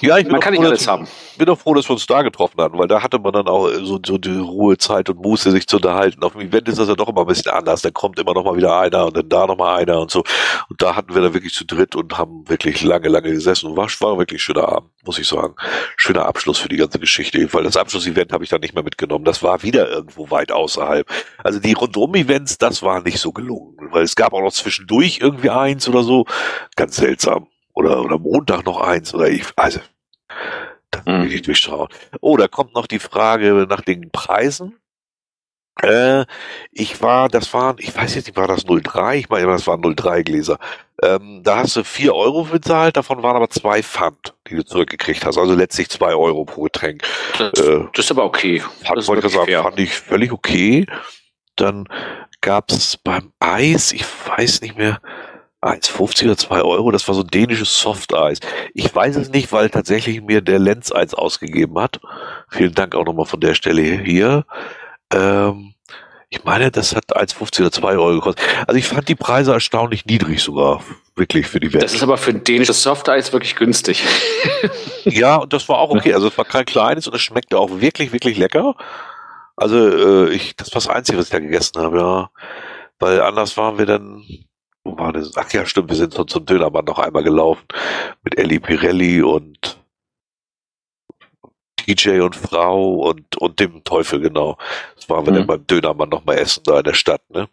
Ja, 0.00 0.18
ich 0.18 0.28
man 0.28 0.40
kann 0.40 0.52
nicht 0.52 0.64
alles 0.64 0.86
haben 0.86 1.06
bin 1.40 1.46
doch 1.46 1.58
froh, 1.58 1.72
dass 1.72 1.88
wir 1.88 1.94
uns 1.94 2.06
da 2.06 2.20
getroffen 2.20 2.60
hatten, 2.60 2.78
weil 2.78 2.86
da 2.86 3.02
hatte 3.02 3.18
man 3.18 3.32
dann 3.32 3.48
auch 3.48 3.66
äh, 3.66 3.82
so, 3.82 3.98
so 4.04 4.18
die 4.18 4.38
Ruhezeit 4.38 5.08
und 5.08 5.20
Muße, 5.22 5.50
sich 5.50 5.66
zu 5.66 5.76
unterhalten. 5.76 6.22
Auf 6.22 6.32
dem 6.32 6.42
Event 6.42 6.68
ist 6.68 6.78
das 6.78 6.88
ja 6.88 6.94
doch 6.94 7.08
immer 7.08 7.22
ein 7.22 7.26
bisschen 7.26 7.50
anders. 7.50 7.80
Da 7.80 7.90
kommt 7.90 8.18
immer 8.18 8.34
noch 8.34 8.44
mal 8.44 8.56
wieder 8.56 8.78
einer 8.78 9.06
und 9.06 9.16
dann 9.16 9.28
da 9.28 9.46
noch 9.46 9.56
mal 9.56 9.76
einer 9.76 10.00
und 10.00 10.10
so. 10.10 10.22
Und 10.68 10.82
da 10.82 10.96
hatten 10.96 11.14
wir 11.14 11.22
dann 11.22 11.32
wirklich 11.32 11.54
zu 11.54 11.64
dritt 11.64 11.96
und 11.96 12.18
haben 12.18 12.46
wirklich 12.46 12.82
lange, 12.82 13.08
lange 13.08 13.30
gesessen. 13.32 13.70
Und 13.70 13.76
war, 13.78 13.88
war 14.00 14.18
wirklich 14.18 14.42
schöner 14.42 14.68
Abend, 14.68 14.90
muss 15.06 15.18
ich 15.18 15.26
sagen. 15.26 15.54
Schöner 15.96 16.26
Abschluss 16.26 16.58
für 16.58 16.68
die 16.68 16.76
ganze 16.76 16.98
Geschichte. 16.98 17.50
Weil 17.54 17.64
das 17.64 17.78
Abschlussevent 17.78 18.34
habe 18.34 18.44
ich 18.44 18.50
dann 18.50 18.60
nicht 18.60 18.74
mehr 18.74 18.84
mitgenommen. 18.84 19.24
Das 19.24 19.42
war 19.42 19.62
wieder 19.62 19.88
irgendwo 19.88 20.30
weit 20.30 20.52
außerhalb. 20.52 21.08
Also 21.42 21.58
die 21.58 21.72
Rundum-Events, 21.72 22.58
das 22.58 22.82
war 22.82 23.00
nicht 23.00 23.18
so 23.18 23.32
gelungen. 23.32 23.78
Weil 23.90 24.02
es 24.02 24.14
gab 24.14 24.34
auch 24.34 24.42
noch 24.42 24.52
zwischendurch 24.52 25.20
irgendwie 25.22 25.48
eins 25.48 25.88
oder 25.88 26.02
so. 26.02 26.26
Ganz 26.76 26.96
seltsam. 26.96 27.46
Oder, 27.80 28.04
oder 28.04 28.18
Montag 28.18 28.66
noch 28.66 28.78
eins. 28.78 29.14
Oder 29.14 29.28
ich, 29.30 29.46
also 29.56 29.80
da 30.90 31.04
will 31.06 31.32
ich 31.32 31.40
mhm. 31.40 31.44
durchschauen. 31.44 31.88
Oh, 32.20 32.36
da 32.36 32.46
kommt 32.46 32.74
noch 32.74 32.86
die 32.86 32.98
Frage 32.98 33.66
nach 33.68 33.80
den 33.80 34.10
Preisen. 34.10 34.76
Äh, 35.82 36.26
ich 36.72 37.00
war, 37.00 37.28
das 37.28 37.54
waren, 37.54 37.76
ich 37.78 37.96
weiß 37.96 38.14
jetzt 38.14 38.26
nicht, 38.26 38.36
war 38.36 38.48
das 38.48 38.64
03? 38.64 39.16
Ich 39.16 39.28
meine, 39.30 39.46
das 39.46 39.66
waren 39.66 39.80
03 39.80 40.22
Gläser. 40.24 40.58
Ähm, 41.02 41.40
da 41.42 41.58
hast 41.58 41.76
du 41.76 41.84
vier 41.84 42.14
Euro 42.14 42.44
bezahlt, 42.44 42.98
davon 42.98 43.22
waren 43.22 43.36
aber 43.36 43.48
zwei 43.48 43.82
Pfand, 43.82 44.34
die 44.46 44.56
du 44.56 44.64
zurückgekriegt 44.64 45.24
hast. 45.24 45.38
Also 45.38 45.54
letztlich 45.54 45.88
zwei 45.88 46.14
Euro 46.14 46.44
pro 46.44 46.64
Getränk. 46.64 47.02
Das, 47.38 47.58
äh, 47.60 47.84
das 47.94 48.04
ist 48.04 48.10
aber 48.10 48.24
okay. 48.24 48.62
Fand, 48.84 49.08
wollte 49.08 49.26
ich 49.26 49.32
sagen, 49.32 49.52
fand 49.62 49.78
ich 49.78 49.94
völlig 49.94 50.32
okay. 50.32 50.84
Dann 51.56 51.88
gab's 52.42 52.98
beim 52.98 53.32
Eis, 53.40 53.92
ich 53.92 54.04
weiß 54.26 54.60
nicht 54.60 54.76
mehr, 54.76 55.00
1,50 55.62 56.24
oder 56.24 56.36
2 56.36 56.62
Euro, 56.62 56.90
das 56.90 57.06
war 57.06 57.14
so 57.14 57.22
dänisches 57.22 57.78
Softeis. 57.78 58.40
Ich 58.72 58.94
weiß 58.94 59.16
es 59.16 59.30
nicht, 59.30 59.52
weil 59.52 59.68
tatsächlich 59.68 60.22
mir 60.22 60.40
der 60.40 60.58
Lenz 60.58 60.90
eins 60.90 61.14
ausgegeben 61.14 61.78
hat. 61.78 62.00
Vielen 62.48 62.74
Dank 62.74 62.94
auch 62.94 63.04
nochmal 63.04 63.26
von 63.26 63.40
der 63.40 63.54
Stelle 63.54 63.82
hier. 63.82 64.44
Ähm, 65.12 65.74
ich 66.30 66.44
meine, 66.44 66.70
das 66.70 66.94
hat 66.94 67.16
1,50 67.16 67.60
oder 67.60 67.72
2 67.72 67.88
Euro 67.98 68.14
gekostet. 68.14 68.44
Also 68.66 68.78
ich 68.78 68.86
fand 68.86 69.08
die 69.08 69.16
Preise 69.16 69.52
erstaunlich 69.52 70.06
niedrig 70.06 70.40
sogar, 70.40 70.82
wirklich 71.16 71.46
für 71.46 71.58
die 71.58 71.72
Welt. 71.72 71.82
Das 71.82 71.92
ist 71.92 72.04
aber 72.04 72.16
für 72.16 72.32
dänisches 72.32 72.82
Softeis 72.82 73.32
wirklich 73.32 73.56
günstig. 73.56 74.04
ja, 75.04 75.36
und 75.36 75.52
das 75.52 75.68
war 75.68 75.78
auch 75.78 75.90
okay. 75.90 76.14
Also 76.14 76.28
es 76.28 76.38
war 76.38 76.44
kein 76.44 76.64
kleines 76.64 77.08
und 77.08 77.14
es 77.16 77.20
schmeckte 77.20 77.58
auch 77.58 77.80
wirklich, 77.80 78.12
wirklich 78.12 78.38
lecker. 78.38 78.76
Also 79.56 79.76
äh, 79.76 80.30
ich, 80.30 80.54
das 80.56 80.68
war 80.68 80.80
das 80.80 80.88
Einzige, 80.88 81.18
was 81.18 81.26
ich 81.26 81.32
da 81.32 81.40
gegessen 81.40 81.82
habe, 81.82 81.98
ja. 81.98 82.30
Weil 83.00 83.20
anders 83.22 83.56
waren 83.56 83.78
wir 83.78 83.86
dann 83.86 84.24
war 84.84 85.12
das? 85.12 85.36
Ach 85.36 85.50
ja, 85.52 85.66
stimmt, 85.66 85.90
wir 85.90 85.96
sind 85.96 86.14
so 86.14 86.24
zum 86.24 86.46
Dönermann 86.46 86.84
noch 86.84 86.98
einmal 86.98 87.22
gelaufen 87.22 87.64
mit 88.22 88.38
Ellie 88.38 88.60
Pirelli 88.60 89.22
und 89.22 89.78
DJ 91.86 92.20
und 92.20 92.36
Frau 92.36 92.94
und, 93.08 93.36
und 93.36 93.60
dem 93.60 93.82
Teufel, 93.84 94.20
genau. 94.20 94.56
Das 94.96 95.08
waren 95.08 95.26
wir 95.26 95.32
mhm. 95.32 95.36
dann 95.36 95.46
beim 95.46 95.66
Dönermann 95.66 96.08
noch 96.08 96.24
mal 96.24 96.34
essen 96.34 96.62
da 96.64 96.78
in 96.78 96.84
der 96.84 96.94
Stadt, 96.94 97.22
ne? 97.30 97.48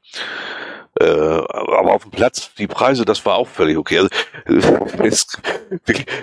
Äh, 1.00 1.06
aber 1.06 1.94
auf 1.94 2.04
dem 2.04 2.12
Platz, 2.12 2.52
die 2.56 2.66
Preise, 2.66 3.06
das 3.06 3.24
war 3.24 3.36
auch 3.36 3.48
völlig 3.48 3.78
okay. 3.78 4.00
Also, 4.00 4.10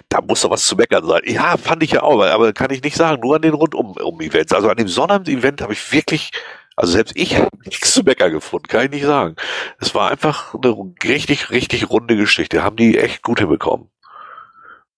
da 0.09 0.20
muss 0.20 0.40
doch 0.40 0.50
was 0.50 0.66
zu 0.66 0.74
meckern 0.74 1.07
sein. 1.07 1.20
Ja, 1.26 1.57
fand 1.57 1.82
ich 1.84 1.92
ja 1.92 2.02
auch, 2.02 2.20
aber 2.24 2.52
kann 2.52 2.72
ich 2.72 2.82
nicht 2.82 2.96
sagen, 2.96 3.20
nur 3.20 3.36
an 3.36 3.42
den 3.42 3.55
Rundum-Events. 3.55 4.52
Also 4.52 4.68
an 4.68 4.76
dem 4.76 4.88
Sonnabend-Event 4.88 5.62
habe 5.62 5.74
ich 5.74 5.92
wirklich 5.92 6.32
also 6.76 6.92
selbst 6.92 7.16
ich 7.16 7.36
habe 7.36 7.48
nichts 7.64 7.92
zu 7.92 8.02
meckern 8.02 8.32
gefunden, 8.32 8.68
kann 8.68 8.84
ich 8.84 8.90
nicht 8.90 9.04
sagen. 9.04 9.36
Es 9.80 9.94
war 9.94 10.10
einfach 10.10 10.54
eine 10.54 10.94
richtig, 11.04 11.50
richtig 11.50 11.90
runde 11.90 12.16
Geschichte. 12.16 12.62
Haben 12.62 12.76
die 12.76 12.98
echt 12.98 13.22
gut 13.22 13.38
hinbekommen. 13.38 13.90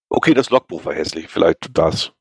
Okay, 0.09 0.35
das 0.35 0.51
Logbuch 0.51 0.85
war 0.85 0.95
hässlich, 0.95 1.29
vielleicht 1.29 1.69
das. 1.73 2.13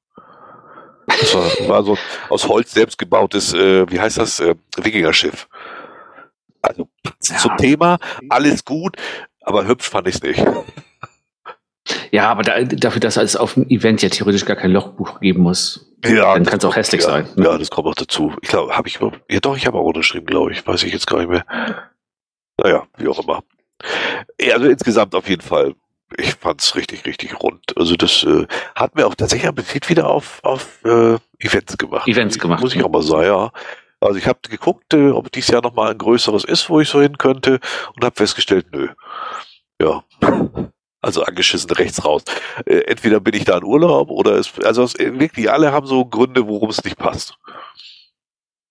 Das 1.07 1.35
war, 1.35 1.43
war 1.69 1.83
so 1.83 1.97
aus 2.29 2.47
Holz 2.47 2.71
selbst 2.71 2.97
gebautes, 2.97 3.53
äh, 3.53 3.89
wie 3.89 3.99
heißt 3.99 4.17
das, 4.17 4.39
äh, 4.39 4.55
Wikingerschiff. 4.77 5.47
Also 6.61 6.89
ja. 7.05 7.37
zum 7.37 7.57
Thema, 7.57 7.99
alles 8.29 8.65
gut, 8.65 8.97
aber 9.41 9.67
hübsch 9.67 9.87
fand 9.87 10.07
ich 10.07 10.15
es 10.15 10.23
nicht. 10.23 10.43
Ja, 12.11 12.29
aber 12.29 12.43
da, 12.43 12.61
dafür, 12.63 12.99
dass 12.99 13.17
es 13.17 13.35
auf 13.35 13.55
dem 13.55 13.67
Event 13.69 14.01
ja 14.01 14.09
theoretisch 14.09 14.45
gar 14.45 14.55
kein 14.55 14.71
Logbuch 14.71 15.19
geben 15.19 15.41
muss, 15.41 15.91
ja, 16.03 16.33
dann 16.33 16.45
kann 16.45 16.59
es 16.59 16.65
auch 16.65 16.75
hässlich 16.75 17.01
ja, 17.01 17.07
sein. 17.07 17.27
Ne? 17.35 17.45
Ja, 17.45 17.57
das 17.57 17.69
kommt 17.69 17.87
auch 17.87 17.95
dazu. 17.95 18.33
Ich 18.41 18.49
glaube, 18.49 18.75
habe 18.75 18.87
ich 18.87 18.99
ja 19.29 19.39
doch, 19.39 19.57
ich 19.57 19.65
habe 19.65 19.77
auch 19.77 19.85
unterschrieben, 19.85 20.25
glaube 20.25 20.51
ich. 20.51 20.65
Weiß 20.65 20.83
ich 20.83 20.93
jetzt 20.93 21.07
gar 21.07 21.19
nicht 21.19 21.29
mehr. 21.29 21.45
Naja, 22.57 22.83
wie 22.97 23.07
auch 23.07 23.19
immer. 23.23 23.43
Ja, 24.39 24.55
also 24.55 24.67
insgesamt 24.67 25.15
auf 25.15 25.27
jeden 25.27 25.41
Fall. 25.41 25.75
Ich 26.17 26.35
fand's 26.35 26.75
richtig, 26.75 27.05
richtig 27.05 27.41
rund. 27.41 27.75
Also 27.75 27.95
das 27.95 28.23
äh, 28.23 28.45
hat 28.75 28.95
mir 28.95 29.07
auch 29.07 29.15
tatsächlich 29.15 29.49
Appetit 29.49 29.89
wieder 29.89 30.07
auf, 30.07 30.39
auf 30.43 30.79
äh, 30.85 31.17
Events 31.39 31.77
gemacht. 31.77 32.07
Events 32.07 32.37
gemacht. 32.37 32.61
Muss 32.61 32.75
ich 32.75 32.83
auch 32.83 32.91
mal 32.91 33.01
sagen, 33.01 33.25
ja. 33.25 33.51
Also 33.99 34.19
ich 34.19 34.27
habe 34.27 34.39
geguckt, 34.47 34.93
äh, 34.93 35.09
ob 35.09 35.31
dieses 35.31 35.49
Jahr 35.49 35.63
nochmal 35.63 35.91
ein 35.91 35.97
größeres 35.97 36.43
ist, 36.43 36.69
wo 36.69 36.79
ich 36.79 36.89
so 36.89 37.01
hin 37.01 37.17
könnte 37.17 37.59
und 37.95 38.05
habe 38.05 38.15
festgestellt, 38.15 38.67
nö. 38.71 38.89
Ja 39.81 40.03
also 41.05 41.23
angeschissen 41.23 41.69
rechts 41.71 42.03
raus. 42.03 42.23
Äh, 42.65 42.79
entweder 42.87 43.19
bin 43.19 43.35
ich 43.35 43.45
da 43.45 43.57
in 43.57 43.63
Urlaub 43.63 44.09
oder 44.09 44.33
es, 44.33 44.51
also 44.63 44.83
es, 44.83 44.97
wirklich 44.97 45.51
alle 45.51 45.71
haben 45.71 45.85
so 45.85 46.05
Gründe, 46.05 46.47
worum 46.47 46.69
es 46.69 46.83
nicht 46.83 46.97
passt. 46.97 47.37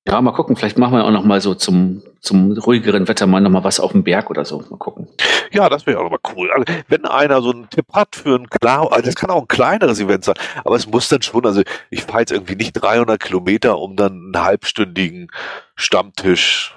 Ja, 0.07 0.21
mal 0.21 0.33
gucken, 0.33 0.55
vielleicht 0.55 0.77
machen 0.77 0.93
wir 0.95 1.05
auch 1.05 1.11
noch 1.11 1.25
mal 1.25 1.41
so 1.41 1.55
zum, 1.55 2.03
zum 2.21 2.53
ruhigeren 2.53 3.09
Wetter 3.09 3.27
mal 3.27 3.41
noch 3.41 3.49
mal 3.49 3.65
was 3.65 3.81
auf 3.81 3.93
dem 3.93 4.05
Berg 4.05 4.29
oder 4.29 4.45
so. 4.45 4.59
Mal 4.69 4.77
gucken. 4.77 5.09
Ja, 5.51 5.71
das 5.71 5.87
wäre 5.87 5.99
auch 5.99 6.05
noch 6.05 6.11
mal 6.11 6.35
cool. 6.37 6.51
Also, 6.51 6.65
wenn 6.89 7.07
einer 7.07 7.41
so 7.41 7.53
einen 7.53 7.71
Tipp 7.71 7.87
hat 7.95 8.15
für 8.17 8.37
ein 8.37 8.51
klar, 8.51 8.93
also 8.93 9.07
das 9.07 9.15
kann 9.15 9.31
auch 9.31 9.43
ein 9.43 9.49
kleineres 9.49 10.01
Event 10.01 10.25
sein, 10.25 10.35
aber 10.63 10.77
es 10.77 10.87
muss 10.87 11.09
dann 11.09 11.23
schon, 11.23 11.47
also 11.47 11.63
ich 11.89 12.03
fahre 12.03 12.21
jetzt 12.21 12.33
irgendwie 12.33 12.57
nicht 12.57 12.73
300 12.73 13.19
Kilometer, 13.19 13.79
um 13.79 13.97
dann 13.97 14.35
einen 14.35 14.45
halbstündigen 14.45 15.29
Stammtisch 15.75 16.77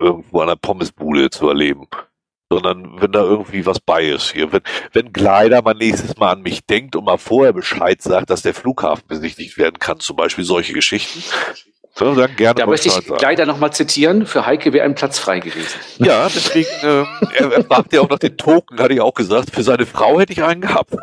irgendwo 0.00 0.40
an 0.40 0.48
der 0.48 0.56
Pommesbude 0.56 1.30
zu 1.30 1.48
erleben 1.48 1.86
sondern 2.50 3.00
wenn 3.00 3.12
da 3.12 3.22
irgendwie 3.22 3.66
was 3.66 3.80
bei 3.80 4.04
ist 4.04 4.32
hier. 4.32 4.52
Wenn, 4.52 4.62
wenn 4.92 5.12
Gleider 5.12 5.62
mal 5.62 5.74
nächstes 5.74 6.16
Mal 6.16 6.32
an 6.32 6.42
mich 6.42 6.66
denkt 6.66 6.96
und 6.96 7.04
mal 7.04 7.18
vorher 7.18 7.52
Bescheid 7.52 8.00
sagt, 8.02 8.30
dass 8.30 8.42
der 8.42 8.54
Flughafen 8.54 9.04
besichtigt 9.08 9.58
werden 9.58 9.78
kann, 9.78 10.00
zum 10.00 10.16
Beispiel 10.16 10.44
solche 10.44 10.72
Geschichten. 10.72 11.22
So, 11.96 12.12
dann 12.14 12.34
gerne 12.34 12.58
da 12.58 12.66
möchte 12.66 12.88
ich 12.88 13.06
Gleider 13.18 13.46
nochmal 13.46 13.72
zitieren, 13.72 14.26
für 14.26 14.44
Heike 14.46 14.72
wäre 14.72 14.84
ein 14.84 14.96
Platz 14.96 15.20
frei 15.20 15.38
gewesen. 15.38 15.78
Ja, 15.98 16.24
deswegen, 16.28 16.68
äh, 16.82 17.04
er, 17.36 17.52
er 17.52 17.64
fragt 17.64 17.92
ja 17.92 18.00
auch 18.00 18.08
noch 18.08 18.18
den 18.18 18.36
Token, 18.36 18.80
hatte 18.80 18.94
ich 18.94 19.00
auch 19.00 19.14
gesagt. 19.14 19.52
Für 19.52 19.62
seine 19.62 19.86
Frau 19.86 20.18
hätte 20.18 20.32
ich 20.32 20.42
einen 20.42 20.60
gehabt. 20.60 20.92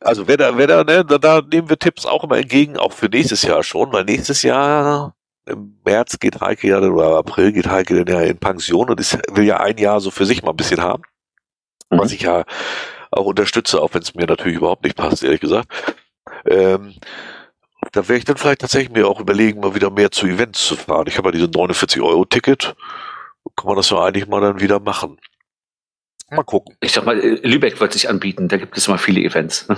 also 0.00 0.28
wer 0.28 0.36
da, 0.36 0.58
wer 0.58 0.66
da, 0.66 0.84
ne, 0.84 1.02
da, 1.02 1.16
da 1.16 1.40
nehmen 1.40 1.70
wir 1.70 1.78
Tipps 1.78 2.04
auch 2.04 2.24
immer 2.24 2.36
entgegen, 2.36 2.76
auch 2.76 2.92
für 2.92 3.06
nächstes 3.06 3.40
Jahr 3.40 3.62
schon, 3.62 3.90
weil 3.90 4.04
nächstes 4.04 4.42
Jahr 4.42 5.14
im 5.46 5.78
März 5.84 6.18
geht 6.18 6.40
Heike 6.40 6.68
ja, 6.68 6.78
oder 6.78 7.18
April 7.18 7.52
geht 7.52 7.68
Heike 7.68 8.04
dann 8.04 8.14
ja 8.14 8.22
in 8.22 8.38
Pension 8.38 8.90
und 8.90 9.00
ist, 9.00 9.18
will 9.32 9.44
ja 9.44 9.58
ein 9.58 9.78
Jahr 9.78 10.00
so 10.00 10.10
für 10.10 10.26
sich 10.26 10.42
mal 10.42 10.50
ein 10.50 10.56
bisschen 10.56 10.80
haben. 10.80 11.02
Mhm. 11.90 11.98
Was 11.98 12.12
ich 12.12 12.22
ja 12.22 12.44
auch 13.10 13.26
unterstütze, 13.26 13.80
auch 13.80 13.92
wenn 13.94 14.02
es 14.02 14.14
mir 14.14 14.26
natürlich 14.26 14.56
überhaupt 14.56 14.84
nicht 14.84 14.96
passt, 14.96 15.22
ehrlich 15.22 15.40
gesagt. 15.40 15.68
Ähm, 16.46 16.94
da 17.90 18.08
werde 18.08 18.18
ich 18.18 18.24
dann 18.24 18.36
vielleicht 18.36 18.60
tatsächlich 18.60 18.92
mir 18.92 19.08
auch 19.08 19.20
überlegen, 19.20 19.60
mal 19.60 19.74
wieder 19.74 19.90
mehr 19.90 20.10
zu 20.10 20.26
Events 20.26 20.64
zu 20.64 20.76
fahren. 20.76 21.06
Ich 21.08 21.18
habe 21.18 21.28
ja 21.28 21.32
diese 21.32 21.48
49 21.48 22.00
Euro 22.00 22.24
Ticket 22.24 22.74
kann 23.56 23.66
man 23.66 23.76
das 23.76 23.90
ja 23.90 24.02
eigentlich 24.02 24.26
mal 24.26 24.40
dann 24.40 24.60
wieder 24.60 24.80
machen. 24.80 25.18
Mal 26.30 26.44
gucken. 26.44 26.76
Ich 26.80 26.92
sag 26.92 27.04
mal, 27.04 27.18
Lübeck 27.18 27.78
wird 27.80 27.92
sich 27.92 28.08
anbieten, 28.08 28.48
da 28.48 28.56
gibt 28.56 28.76
es 28.76 28.88
immer 28.88 28.98
viele 28.98 29.20
Events. 29.20 29.68
Ne? 29.68 29.76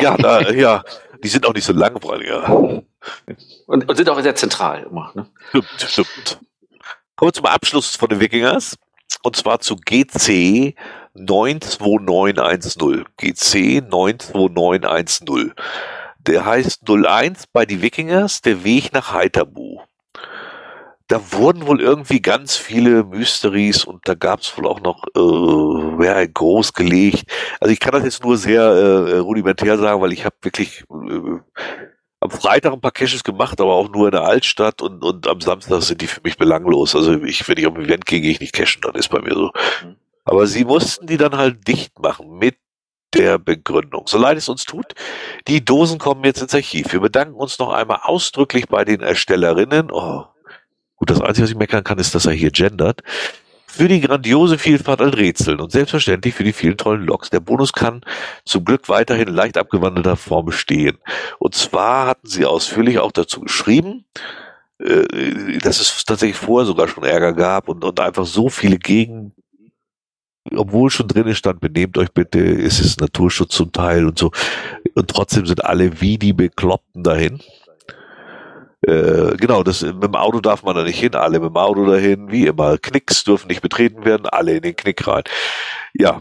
Ja, 0.00 0.16
da, 0.16 0.40
ja, 0.50 0.84
die 1.24 1.28
sind 1.28 1.46
auch 1.46 1.54
nicht 1.54 1.64
so 1.64 1.72
langweilig. 1.72 2.28
Ja. 2.28 2.46
Und, 3.66 3.88
und 3.88 3.96
sind 3.96 4.08
auch 4.10 4.20
sehr 4.20 4.34
zentral 4.34 4.84
immer. 4.84 5.10
Ne? 5.14 5.26
Stimmt, 5.48 5.68
stimmt. 5.88 6.38
Kommen 7.16 7.30
wir 7.30 7.32
zum 7.32 7.46
Abschluss 7.46 7.96
von 7.96 8.10
den 8.10 8.20
Wikingers. 8.20 8.76
Und 9.22 9.34
zwar 9.34 9.60
zu 9.60 9.76
GC 9.76 10.74
92910. 11.14 13.06
GC 13.16 13.82
92910. 13.90 15.54
Der 16.18 16.44
heißt 16.44 16.82
01 16.88 17.46
bei 17.52 17.64
die 17.64 17.80
Wikingers, 17.80 18.42
der 18.42 18.62
Weg 18.64 18.92
nach 18.92 19.14
Heiterbu. 19.14 19.80
Da 21.08 21.32
wurden 21.32 21.66
wohl 21.66 21.82
irgendwie 21.82 22.22
ganz 22.22 22.56
viele 22.56 23.04
Mysteries 23.04 23.84
und 23.84 24.08
da 24.08 24.14
gab 24.14 24.40
es 24.40 24.56
wohl 24.56 24.66
auch 24.66 24.80
noch 24.80 25.04
äh, 25.14 26.04
ja, 26.06 26.24
groß 26.24 26.72
gelegt. 26.72 27.30
Also 27.60 27.72
ich 27.72 27.80
kann 27.80 27.92
das 27.92 28.04
jetzt 28.04 28.24
nur 28.24 28.38
sehr 28.38 28.62
äh, 28.62 29.18
rudimentär 29.18 29.76
sagen, 29.76 30.00
weil 30.00 30.14
ich 30.14 30.24
habe 30.24 30.36
wirklich 30.40 30.84
äh, 30.90 31.40
am 32.20 32.30
Freitag 32.30 32.72
ein 32.72 32.80
paar 32.80 32.90
Caches 32.90 33.22
gemacht, 33.22 33.60
aber 33.60 33.74
auch 33.74 33.90
nur 33.90 34.06
in 34.06 34.12
der 34.12 34.22
Altstadt 34.22 34.80
und, 34.80 35.04
und 35.04 35.28
am 35.28 35.42
Samstag 35.42 35.82
sind 35.82 36.00
die 36.00 36.06
für 36.06 36.22
mich 36.24 36.38
belanglos. 36.38 36.96
Also 36.96 37.22
ich, 37.22 37.46
wenn 37.46 37.58
ich 37.58 37.66
auf 37.66 37.74
ein 37.74 37.84
Event 37.84 38.06
gehe, 38.06 38.22
gehe 38.22 38.30
ich 38.30 38.40
nicht 38.40 38.54
cashen, 38.54 38.80
dann 38.80 38.94
ist 38.94 39.10
bei 39.10 39.20
mir 39.20 39.34
so. 39.34 39.50
Mhm. 39.84 39.96
Aber 40.24 40.46
sie 40.46 40.64
mussten 40.64 41.06
die 41.06 41.18
dann 41.18 41.36
halt 41.36 41.68
dicht 41.68 41.98
machen 41.98 42.38
mit 42.38 42.56
der 43.12 43.38
Begründung. 43.38 44.06
So 44.06 44.18
leid 44.18 44.38
es 44.38 44.48
uns 44.48 44.64
tut, 44.64 44.94
die 45.46 45.64
Dosen 45.64 45.98
kommen 45.98 46.24
jetzt 46.24 46.40
ins 46.40 46.54
Archiv. 46.54 46.92
Wir 46.92 47.00
bedanken 47.00 47.34
uns 47.34 47.58
noch 47.58 47.70
einmal 47.70 48.00
ausdrücklich 48.02 48.68
bei 48.68 48.84
den 48.84 49.00
Erstellerinnen. 49.00 49.90
Oh, 49.92 50.24
gut, 51.04 51.10
das 51.10 51.20
Einzige, 51.20 51.44
was 51.44 51.50
ich 51.50 51.56
meckern 51.56 51.84
kann, 51.84 51.98
ist, 51.98 52.14
dass 52.14 52.26
er 52.26 52.32
hier 52.32 52.50
gendert. 52.50 53.02
Für 53.66 53.88
die 53.88 54.00
grandiose 54.00 54.56
Vielfalt 54.56 55.00
an 55.00 55.12
Rätseln 55.12 55.60
und 55.60 55.72
selbstverständlich 55.72 56.34
für 56.34 56.44
die 56.44 56.52
vielen 56.52 56.76
tollen 56.76 57.04
Logs. 57.04 57.28
Der 57.28 57.40
Bonus 57.40 57.72
kann 57.72 58.02
zum 58.44 58.64
Glück 58.64 58.88
weiterhin 58.88 59.28
leicht 59.28 59.58
abgewandelter 59.58 60.16
Form 60.16 60.46
bestehen. 60.46 60.98
Und 61.38 61.54
zwar 61.54 62.06
hatten 62.06 62.28
sie 62.28 62.44
ausführlich 62.44 63.00
auch 63.00 63.10
dazu 63.10 63.40
geschrieben, 63.40 64.04
äh, 64.78 65.58
dass 65.58 65.80
es 65.80 66.04
tatsächlich 66.04 66.36
vorher 66.36 66.66
sogar 66.66 66.88
schon 66.88 67.04
Ärger 67.04 67.32
gab 67.32 67.68
und, 67.68 67.84
und 67.84 68.00
einfach 68.00 68.26
so 68.26 68.48
viele 68.48 68.78
Gegen 68.78 69.32
obwohl 70.54 70.90
schon 70.90 71.08
drinnen 71.08 71.34
stand, 71.34 71.60
benehmt 71.60 71.96
euch 71.96 72.12
bitte, 72.12 72.38
es 72.38 72.78
ist 72.78 73.00
Naturschutz 73.00 73.54
zum 73.54 73.72
Teil 73.72 74.04
und 74.04 74.18
so. 74.18 74.30
Und 74.94 75.08
trotzdem 75.08 75.46
sind 75.46 75.64
alle 75.64 76.02
wie 76.02 76.18
die 76.18 76.34
Bekloppten 76.34 77.02
dahin. 77.02 77.40
Äh, 78.86 79.36
genau, 79.36 79.62
das, 79.62 79.82
mit 79.82 80.02
dem 80.02 80.14
Auto 80.14 80.40
darf 80.40 80.62
man 80.62 80.74
da 80.74 80.82
nicht 80.82 80.98
hin, 80.98 81.14
alle 81.14 81.40
mit 81.40 81.50
dem 81.50 81.56
Auto 81.56 81.86
dahin, 81.86 82.30
wie 82.30 82.46
immer. 82.46 82.78
Knicks 82.78 83.24
dürfen 83.24 83.48
nicht 83.48 83.62
betreten 83.62 84.04
werden, 84.04 84.26
alle 84.26 84.56
in 84.56 84.62
den 84.62 84.76
Knick 84.76 85.06
rein. 85.06 85.22
Ja. 85.94 86.20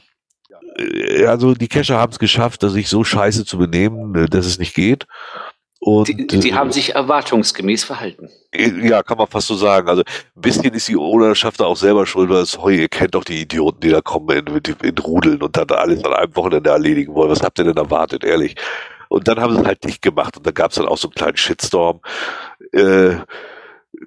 Äh, 0.78 1.26
also 1.26 1.53
die 1.53 1.68
Cacher 1.68 1.97
haben 1.97 2.11
es 2.11 2.20
geschafft, 2.20 2.61
sich 2.61 2.89
so 2.89 3.03
scheiße 3.03 3.45
zu 3.45 3.57
benehmen, 3.57 4.16
äh, 4.16 4.26
dass 4.28 4.45
es 4.45 4.59
nicht 4.59 4.74
geht. 4.74 5.07
Und, 5.86 6.07
die, 6.07 6.28
die 6.28 6.55
haben 6.55 6.72
sich 6.72 6.95
erwartungsgemäß 6.95 7.84
verhalten. 7.84 8.30
Ja, 8.55 9.03
kann 9.03 9.18
man 9.18 9.28
fast 9.28 9.47
so 9.47 9.55
sagen. 9.55 9.89
Also 9.89 10.03
ein 10.03 10.41
bisschen 10.41 10.74
ist 10.74 10.88
die 10.88 10.95
Ownerschaft 10.95 11.59
da 11.59 11.66
auch 11.66 11.76
selber 11.76 12.05
schuld, 12.05 12.30
weil 12.30 12.43
es, 12.43 12.57
hey, 12.57 12.84
ihr 12.84 12.88
kennt 12.88 13.16
doch 13.16 13.26
die 13.26 13.41
Idioten, 13.41 13.82
die 13.82 13.89
da 13.89 13.99
kommen 13.99 14.30
in, 14.30 14.61
in, 14.82 14.97
Rudeln 14.97 15.41
und 15.41 15.57
dann 15.57 15.70
alles 15.72 16.01
an 16.05 16.14
einem 16.14 16.34
Wochenende 16.38 16.70
erledigen 16.70 17.14
wollen. 17.14 17.32
Was 17.32 17.43
habt 17.43 17.59
ihr 17.59 17.66
denn 17.66 17.76
erwartet, 17.76 18.24
ehrlich? 18.24 18.55
Und 19.09 19.28
dann 19.28 19.41
haben 19.41 19.53
sie 19.53 19.61
es 19.61 19.68
halt 19.68 19.84
dicht 19.84 20.01
gemacht 20.01 20.38
und 20.38 20.47
da 20.47 20.51
gab 20.51 20.72
es 20.72 20.78
dann 20.78 20.88
auch 20.88 20.97
so 20.97 21.09
einen 21.09 21.16
kleinen 21.16 21.38
Shitstorm. 21.38 21.99
Äh, 22.72 23.18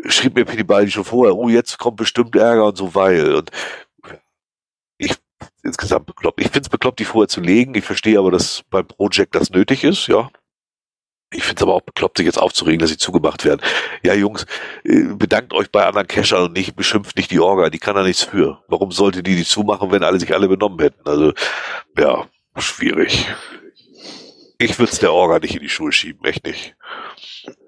schrieb 0.07 0.34
mir 0.34 0.44
Baldi 0.44 0.90
schon 0.90 1.04
vorher, 1.04 1.36
oh, 1.36 1.48
jetzt 1.48 1.78
kommt 1.78 1.96
bestimmt 1.96 2.34
Ärger 2.36 2.66
und 2.66 2.76
so, 2.76 2.94
weil. 2.94 3.34
Und 3.34 3.50
ich 4.98 5.14
insgesamt 5.62 6.07
bekloppt. 6.07 6.40
Ich 6.40 6.48
finde 6.48 6.62
es 6.62 6.68
bekloppt, 6.68 7.00
die 7.00 7.04
vorher 7.04 7.28
zu 7.28 7.40
legen. 7.40 7.74
Ich 7.74 7.84
verstehe 7.84 8.18
aber, 8.18 8.30
dass 8.30 8.62
beim 8.70 8.86
Projekt 8.86 9.34
das 9.34 9.50
nötig 9.50 9.84
ist, 9.84 10.07
ja. 10.07 10.30
Ich 11.32 11.42
finde 11.42 11.57
es 11.57 11.62
aber 11.62 11.74
auch 11.74 11.82
bekloppt, 11.82 12.18
sich 12.18 12.26
jetzt 12.26 12.38
aufzuregen, 12.38 12.78
dass 12.78 12.90
sie 12.90 12.98
zugemacht 12.98 13.44
werden. 13.44 13.61
Ja, 14.04 14.14
Jungs, 14.14 14.46
äh, 14.84 15.02
bedankt 15.02 15.52
euch 15.52 15.70
bei 15.72 15.84
anderen 15.84 16.07
Cachern 16.07 16.44
und 16.44 16.52
nicht, 16.52 16.76
beschimpft 16.76 17.16
nicht 17.16 17.32
die 17.32 17.40
Orga, 17.40 17.68
die 17.68 17.80
kann 17.80 17.96
da 17.96 18.04
nichts 18.04 18.22
für. 18.22 18.62
Warum 18.68 18.92
sollte 18.92 19.24
die 19.24 19.34
die 19.34 19.44
zumachen, 19.44 19.90
wenn 19.90 20.04
alle 20.04 20.20
sich 20.20 20.32
alle 20.32 20.48
benommen 20.48 20.78
hätten? 20.78 21.07
Also, 21.07 21.32
ja, 21.98 22.26
schwierig. 22.57 23.28
Ich 24.59 24.78
würde 24.78 24.96
der 24.96 25.12
Orga 25.12 25.40
nicht 25.40 25.57
in 25.57 25.62
die 25.62 25.68
Schuhe 25.68 25.92
schieben, 25.92 26.24
echt 26.24 26.46
nicht. 26.46 26.76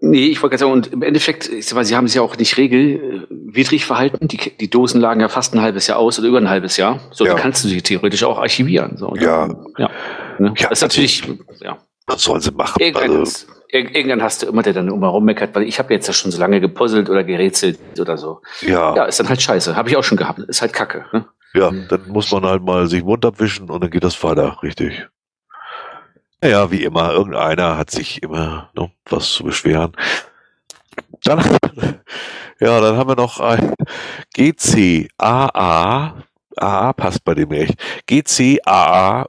Nee, 0.00 0.26
ich 0.26 0.42
wollte 0.42 0.56
gerade 0.56 0.60
sagen, 0.60 0.72
und 0.72 0.92
im 0.92 1.02
Endeffekt, 1.02 1.48
ich 1.48 1.66
sag 1.66 1.76
mal, 1.76 1.84
sie 1.84 1.96
haben 1.96 2.06
sich 2.06 2.16
ja 2.16 2.22
auch 2.22 2.36
nicht 2.36 2.56
regelwidrig 2.56 3.84
verhalten. 3.84 4.28
Die, 4.28 4.36
die 4.36 4.70
Dosen 4.70 5.00
lagen 5.00 5.20
ja 5.20 5.28
fast 5.28 5.54
ein 5.54 5.60
halbes 5.60 5.86
Jahr 5.86 5.98
aus 5.98 6.18
oder 6.18 6.28
über 6.28 6.38
ein 6.38 6.48
halbes 6.48 6.76
Jahr. 6.76 7.00
So, 7.10 7.24
ja. 7.24 7.32
dann 7.32 7.42
kannst 7.42 7.64
du 7.64 7.68
sie 7.68 7.82
theoretisch 7.82 8.24
auch 8.24 8.38
archivieren. 8.38 8.96
So, 8.96 9.14
ja. 9.16 9.48
ja. 9.76 9.90
Ne? 10.38 10.54
ja. 10.56 10.68
Das 10.68 10.78
ist 10.78 10.82
natürlich, 10.82 11.22
ja. 11.60 11.78
Was 12.06 12.22
sollen 12.22 12.40
sie 12.40 12.52
machen? 12.52 12.80
Irgendwann, 12.80 13.18
also, 13.18 13.46
irgendwann 13.70 14.22
hast 14.22 14.42
du 14.42 14.46
immer, 14.46 14.62
der 14.62 14.72
dann 14.72 14.88
immer 14.88 15.08
rummeckert, 15.08 15.54
weil 15.54 15.64
ich 15.64 15.78
habe 15.78 15.92
jetzt 15.92 16.06
ja 16.06 16.12
schon 16.12 16.30
so 16.30 16.40
lange 16.40 16.60
gepuzzelt 16.60 17.10
oder 17.10 17.24
gerätselt 17.24 17.78
oder 18.00 18.16
so. 18.16 18.40
Ja. 18.62 18.96
Ja, 18.96 19.04
ist 19.04 19.20
dann 19.20 19.28
halt 19.28 19.42
scheiße. 19.42 19.76
Habe 19.76 19.90
ich 19.90 19.96
auch 19.96 20.04
schon 20.04 20.16
gehabt. 20.16 20.38
Ist 20.40 20.62
halt 20.62 20.72
Kacke. 20.72 21.04
Ne? 21.12 21.26
Ja, 21.54 21.70
dann 21.70 22.08
muss 22.08 22.30
man 22.30 22.44
halt 22.44 22.62
mal 22.62 22.86
sich 22.86 23.02
Mund 23.02 23.24
abwischen 23.24 23.70
und 23.70 23.82
dann 23.82 23.90
geht 23.90 24.04
das 24.04 24.22
weiter, 24.22 24.58
richtig. 24.62 25.08
Naja, 26.40 26.70
wie 26.70 26.84
immer, 26.84 27.12
irgendeiner 27.12 27.76
hat 27.76 27.90
sich 27.90 28.22
immer 28.22 28.70
noch 28.74 28.90
was 29.06 29.32
zu 29.32 29.44
beschweren. 29.44 29.92
Dann, 31.24 31.38
ja, 32.60 32.80
dann 32.80 32.96
haben 32.96 33.10
wir 33.10 33.16
noch 33.16 33.40
ein 33.40 33.74
GCAA, 34.34 36.22
AA 36.56 36.92
passt 36.92 37.24
bei 37.24 37.34
dem 37.34 37.50
echt, 37.52 37.78
GCAA 38.06 39.26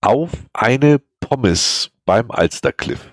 auf 0.00 0.30
eine 0.52 1.00
Pommes 1.20 1.90
beim 2.04 2.30
Alstercliff. 2.30 3.12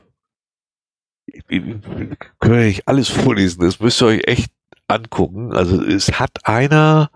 Kann 2.40 2.60
ich 2.60 2.88
alles 2.88 3.10
vorlesen, 3.10 3.64
das 3.64 3.80
müsst 3.80 4.02
ihr 4.02 4.08
euch 4.08 4.28
echt 4.28 4.52
angucken. 4.88 5.54
Also 5.54 5.82
es 5.82 6.20
hat 6.20 6.46
einer, 6.46 7.10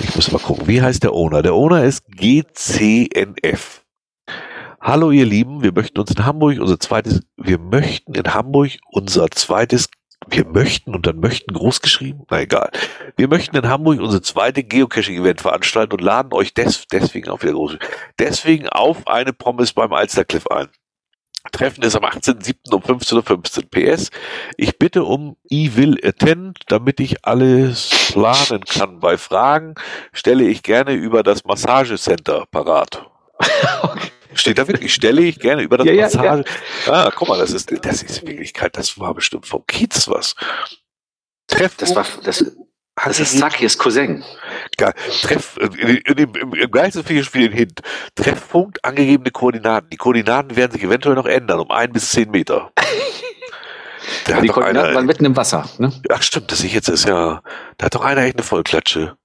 ich 0.00 0.14
muss 0.14 0.32
mal 0.32 0.38
gucken, 0.38 0.66
wie 0.66 0.82
heißt 0.82 1.02
der 1.02 1.12
Owner? 1.12 1.42
Der 1.42 1.54
Owner 1.54 1.84
ist 1.84 2.04
GCNF. 2.08 3.84
Hallo 4.80 5.10
ihr 5.10 5.26
Lieben, 5.26 5.62
wir 5.62 5.72
möchten 5.72 6.00
uns 6.00 6.10
in 6.10 6.24
Hamburg 6.24 6.58
unser 6.58 6.80
zweites, 6.80 7.20
wir 7.36 7.58
möchten 7.58 8.14
in 8.14 8.34
Hamburg 8.34 8.72
unser 8.90 9.30
zweites 9.30 9.88
wir 10.28 10.46
möchten 10.46 10.94
und 10.94 11.06
dann 11.06 11.18
möchten 11.18 11.52
groß 11.52 11.80
geschrieben? 11.80 12.24
Na 12.30 12.40
egal. 12.40 12.70
Wir 13.16 13.28
möchten 13.28 13.56
in 13.56 13.68
Hamburg 13.68 14.00
unser 14.00 14.22
zweites 14.22 14.64
Geocaching-Event 14.68 15.40
veranstalten 15.40 15.94
und 15.94 16.00
laden 16.00 16.32
euch 16.32 16.54
des, 16.54 16.86
deswegen 16.86 17.28
auf 17.28 17.42
wieder 17.42 17.54
groß, 17.54 17.78
deswegen 18.18 18.68
auf 18.68 19.06
eine 19.08 19.32
Pommes 19.32 19.72
beim 19.72 19.92
Alstercliff 19.92 20.46
ein. 20.46 20.68
Treffen 21.50 21.82
ist 21.82 21.96
am 21.96 22.04
18.07. 22.04 22.72
um 22.72 22.82
15.15 22.82 23.58
Uhr. 23.58 23.70
PS. 23.70 24.10
Ich 24.56 24.78
bitte 24.78 25.04
um 25.04 25.36
I 25.50 25.76
will 25.76 25.98
attend, 26.04 26.60
damit 26.68 27.00
ich 27.00 27.24
alles 27.24 27.90
planen 28.12 28.64
kann. 28.64 29.00
Bei 29.00 29.18
Fragen 29.18 29.74
stelle 30.12 30.44
ich 30.44 30.62
gerne 30.62 30.92
über 30.92 31.22
das 31.22 31.44
Massagecenter 31.44 32.46
parat. 32.50 33.06
okay. 33.82 34.08
Steht 34.34 34.58
da 34.58 34.66
wirklich, 34.66 34.94
stelle 34.94 35.20
ich 35.22 35.38
gerne 35.38 35.62
über 35.62 35.76
das 35.76 35.86
ja, 35.86 35.94
Massage. 35.94 36.44
Ja, 36.86 36.92
ja. 36.92 37.06
Ah, 37.06 37.12
guck 37.14 37.28
mal, 37.28 37.38
das 37.38 37.50
ist, 37.50 37.70
das 37.84 38.02
ist 38.02 38.22
in 38.22 38.28
Wirklichkeit, 38.28 38.76
das 38.78 38.98
war 38.98 39.12
bestimmt 39.12 39.46
vom 39.46 39.66
Kiez 39.66 40.08
was. 40.08 40.34
Treff, 41.48 41.76
das 41.76 41.94
war, 41.94 42.06
das, 42.24 42.42
das 42.94 43.20
ist 43.20 43.38
Sakis 43.38 43.78
Cousin. 43.78 44.22
Geil. 44.76 44.92
Treff, 45.22 45.56
in, 45.58 45.72
in, 45.72 46.18
im, 46.18 46.34
im, 46.34 46.54
im 46.54 46.70
gleichen 46.70 47.04
Spiel 47.24 47.52
hin. 47.52 47.72
Treffpunkt, 48.14 48.84
angegebene 48.84 49.30
Koordinaten. 49.30 49.88
Die 49.90 49.96
Koordinaten 49.96 50.56
werden 50.56 50.72
sich 50.72 50.82
eventuell 50.82 51.14
noch 51.14 51.26
ändern, 51.26 51.60
um 51.60 51.70
ein 51.70 51.92
bis 51.92 52.10
zehn 52.10 52.30
Meter. 52.30 52.72
Da 54.26 54.40
die 54.40 54.48
Koordinaten 54.48 54.86
einer, 54.86 54.94
waren 54.96 55.06
mitten 55.06 55.24
im 55.24 55.36
Wasser, 55.36 55.68
ne? 55.78 55.92
Ach 56.10 56.22
stimmt, 56.22 56.52
das 56.52 56.62
ich 56.62 56.72
jetzt 56.74 56.88
ist 56.88 57.08
ja, 57.08 57.40
da 57.78 57.86
hat 57.86 57.94
doch 57.94 58.04
einer 58.04 58.22
echt 58.22 58.36
eine 58.36 58.42
Vollklatsche. 58.42 59.16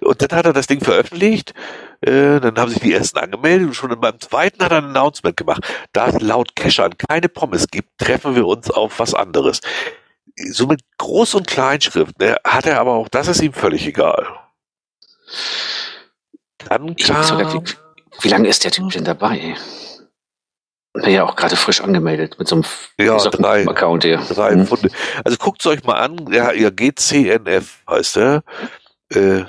Und 0.00 0.22
dann 0.22 0.36
hat 0.36 0.46
er 0.46 0.52
das 0.52 0.66
Ding 0.66 0.80
veröffentlicht, 0.80 1.54
äh, 2.00 2.40
dann 2.40 2.58
haben 2.58 2.70
sich 2.70 2.80
die 2.80 2.92
ersten 2.92 3.18
angemeldet 3.18 3.68
und 3.68 3.74
schon 3.74 3.98
beim 4.00 4.18
zweiten 4.20 4.62
hat 4.64 4.72
er 4.72 4.78
ein 4.78 4.86
Announcement 4.86 5.36
gemacht. 5.36 5.62
Da 5.92 6.08
es 6.08 6.20
laut 6.20 6.56
Cashern 6.56 6.96
keine 6.96 7.28
Pommes 7.28 7.68
gibt, 7.68 7.90
treffen 7.98 8.34
wir 8.34 8.46
uns 8.46 8.70
auf 8.70 8.98
was 8.98 9.14
anderes. 9.14 9.60
So 10.50 10.66
mit 10.66 10.80
Groß- 10.98 11.36
und 11.36 11.46
Kleinschrift 11.46 12.18
ne, 12.18 12.36
hat 12.44 12.66
er 12.66 12.80
aber 12.80 12.92
auch, 12.92 13.08
das 13.08 13.28
ist 13.28 13.42
ihm 13.42 13.52
völlig 13.52 13.86
egal. 13.86 14.26
Dann 16.58 16.96
kam, 16.96 17.22
sogar, 17.24 17.52
wie, 17.54 17.74
wie 18.20 18.28
lange 18.28 18.48
ist 18.48 18.64
der 18.64 18.70
Typ 18.70 18.90
denn 18.90 19.04
dabei? 19.04 19.56
Ja 20.94 21.24
auch 21.24 21.36
gerade 21.36 21.56
frisch 21.56 21.80
angemeldet 21.80 22.38
mit 22.38 22.48
so 22.48 22.56
einem 22.56 22.64
ja, 22.98 23.16
drei, 23.16 23.66
Account 23.66 24.04
hier. 24.04 24.18
Drei 24.18 24.56
mhm. 24.56 24.68
Also 25.24 25.38
guckt 25.38 25.60
es 25.60 25.66
euch 25.66 25.84
mal 25.84 25.94
an, 25.94 26.30
ja, 26.30 26.52
ja 26.52 26.68
GCNF 26.68 27.82
heißt 27.88 28.18
er. 28.18 28.42
Äh, 29.08 29.44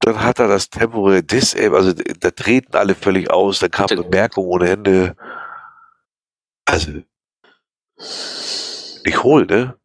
dann 0.00 0.22
hat 0.22 0.40
er 0.40 0.48
das 0.48 0.68
temporär 0.68 1.22
Disable, 1.22 1.76
also 1.76 1.92
da 1.92 2.30
treten 2.30 2.76
alle 2.76 2.94
völlig 2.94 3.30
aus, 3.30 3.60
dann 3.60 3.70
kam 3.70 3.86
Bemerkung 3.86 4.46
ohne 4.46 4.70
Ende. 4.70 5.16
Also, 6.64 7.02
ich 9.04 9.22
hol, 9.22 9.46
ne? 9.46 9.76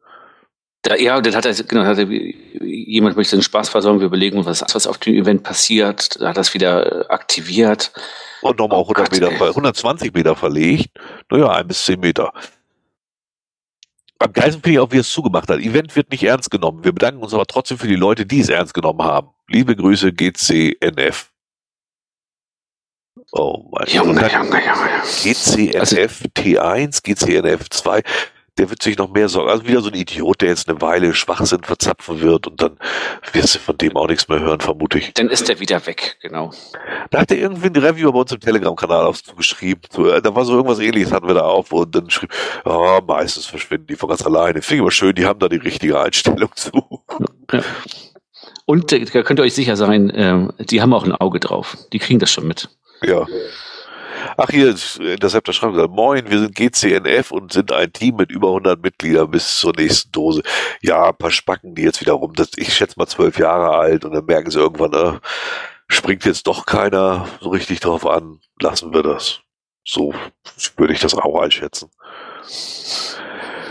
Ja, 0.86 0.96
ja, 0.96 1.20
das 1.20 1.34
hat 1.34 1.44
er, 1.44 1.52
genau, 1.52 1.84
hat 1.84 1.98
er, 1.98 2.06
jemand 2.08 3.16
möchte 3.16 3.36
den 3.36 3.42
Spaß 3.42 3.68
versorgen, 3.68 4.00
wir 4.00 4.06
überlegen, 4.06 4.44
was, 4.46 4.62
was 4.72 4.86
auf 4.86 4.98
dem 4.98 5.14
Event 5.14 5.42
passiert, 5.42 6.20
da 6.20 6.28
hat 6.28 6.36
das 6.36 6.54
wieder 6.54 7.04
äh, 7.04 7.08
aktiviert. 7.08 7.92
Und 8.42 8.58
nochmal 8.58 8.78
oh 8.78 8.82
100 8.82 9.10
Meter, 9.10 9.30
120 9.30 10.14
Meter 10.14 10.36
verlegt. 10.36 10.90
Naja, 11.30 11.50
ein 11.50 11.66
bis 11.66 11.84
zehn 11.84 11.98
Meter. 11.98 12.32
Am 14.20 14.32
geilsten 14.32 14.62
finde 14.62 14.74
ich 14.74 14.78
auch, 14.78 14.92
wie 14.92 14.98
er 14.98 15.00
es 15.00 15.10
zugemacht 15.10 15.48
hat. 15.48 15.58
Event 15.58 15.94
wird 15.94 16.10
nicht 16.10 16.22
ernst 16.22 16.50
genommen. 16.50 16.84
Wir 16.84 16.92
bedanken 16.92 17.22
uns 17.22 17.34
aber 17.34 17.46
trotzdem 17.46 17.78
für 17.78 17.88
die 17.88 17.96
Leute, 17.96 18.26
die 18.26 18.40
es 18.40 18.48
ernst 18.48 18.74
genommen 18.74 19.02
haben. 19.02 19.28
Liebe 19.48 19.76
Grüße, 19.76 20.12
GCNF. 20.12 21.30
Oh 23.32 23.68
mein 23.72 23.86
Junge, 23.88 24.12
Junge, 24.12 24.32
Junge, 24.32 24.64
Junge. 24.64 24.90
GCNF 25.22 25.80
also, 25.80 25.96
T1, 25.96 27.02
GCNF 27.02 27.68
2 27.68 28.02
der 28.58 28.70
wird 28.70 28.82
sich 28.82 28.98
noch 28.98 29.10
mehr 29.10 29.28
sorgen. 29.28 29.50
Also 29.50 29.66
wieder 29.66 29.80
so 29.80 29.88
ein 29.88 29.94
Idiot, 29.94 30.40
der 30.40 30.48
jetzt 30.48 30.68
eine 30.68 30.80
Weile 30.80 31.14
Schwachsinn 31.14 31.62
verzapfen 31.62 32.20
wird 32.20 32.46
und 32.46 32.60
dann 32.60 32.76
wirst 33.32 33.54
du 33.54 33.58
von 33.60 33.78
dem 33.78 33.96
auch 33.96 34.08
nichts 34.08 34.28
mehr 34.28 34.40
hören, 34.40 34.60
vermute 34.60 34.98
ich. 34.98 35.14
Dann 35.14 35.28
ist 35.28 35.48
er 35.48 35.60
wieder 35.60 35.86
weg, 35.86 36.18
genau. 36.20 36.50
Da 37.10 37.20
hat 37.20 37.30
er 37.30 37.38
irgendwie 37.38 37.68
ein 37.68 37.76
Review 37.76 38.12
bei 38.12 38.18
uns 38.18 38.32
im 38.32 38.40
Telegram-Kanal 38.40 39.06
aufgeschrieben. 39.06 39.82
So, 39.90 40.08
äh, 40.08 40.20
da 40.20 40.34
war 40.34 40.44
so 40.44 40.54
irgendwas 40.54 40.80
ähnliches, 40.80 41.12
hatten 41.12 41.28
wir 41.28 41.34
da 41.34 41.42
auf, 41.42 41.72
und 41.72 41.94
dann 41.94 42.10
schrieb, 42.10 42.32
ja, 42.66 43.00
meistens 43.06 43.46
verschwinden 43.46 43.86
die 43.86 43.96
von 43.96 44.08
ganz 44.08 44.26
alleine. 44.26 44.60
Finde 44.60 44.76
ich 44.76 44.80
aber 44.82 44.90
schön, 44.90 45.14
die 45.14 45.24
haben 45.24 45.38
da 45.38 45.48
die 45.48 45.56
richtige 45.56 46.00
Einstellung 46.00 46.50
zu. 46.54 47.04
Ja. 47.52 47.62
Und 48.66 48.92
äh, 48.92 49.04
da 49.04 49.22
könnt 49.22 49.40
ihr 49.40 49.44
euch 49.44 49.54
sicher 49.54 49.76
sein, 49.76 50.10
äh, 50.10 50.48
die 50.64 50.82
haben 50.82 50.92
auch 50.92 51.04
ein 51.04 51.12
Auge 51.12 51.40
drauf. 51.40 51.78
Die 51.92 51.98
kriegen 51.98 52.18
das 52.18 52.30
schon 52.30 52.46
mit. 52.46 52.68
Ja. 53.02 53.26
Ach 54.40 54.50
hier, 54.50 54.72
das 54.72 55.34
habt 55.34 55.48
ihr 55.48 55.52
schreiben 55.52 55.72
gesagt. 55.72 55.90
Moin, 55.92 56.30
wir 56.30 56.38
sind 56.38 56.54
GCNF 56.54 57.32
und 57.32 57.52
sind 57.52 57.72
ein 57.72 57.92
Team 57.92 58.14
mit 58.14 58.30
über 58.30 58.50
100 58.50 58.80
Mitgliedern 58.80 59.28
bis 59.32 59.58
zur 59.58 59.72
nächsten 59.76 60.12
Dose. 60.12 60.42
Ja, 60.80 61.08
ein 61.08 61.16
paar 61.16 61.32
Spacken, 61.32 61.74
die 61.74 61.82
jetzt 61.82 62.00
wieder 62.00 62.12
rum. 62.12 62.34
Das, 62.36 62.50
ich 62.54 62.72
schätze 62.72 62.94
mal 62.98 63.08
zwölf 63.08 63.36
Jahre 63.36 63.76
alt 63.76 64.04
und 64.04 64.12
dann 64.12 64.26
merken 64.26 64.52
sie 64.52 64.60
irgendwann, 64.60 64.92
äh, 64.92 65.18
springt 65.88 66.24
jetzt 66.24 66.46
doch 66.46 66.66
keiner 66.66 67.26
so 67.40 67.48
richtig 67.48 67.80
drauf 67.80 68.06
an. 68.06 68.38
Lassen 68.60 68.94
wir 68.94 69.02
das. 69.02 69.40
So 69.84 70.14
würde 70.76 70.92
ich 70.92 71.00
das 71.00 71.14
auch 71.14 71.40
einschätzen. 71.42 71.90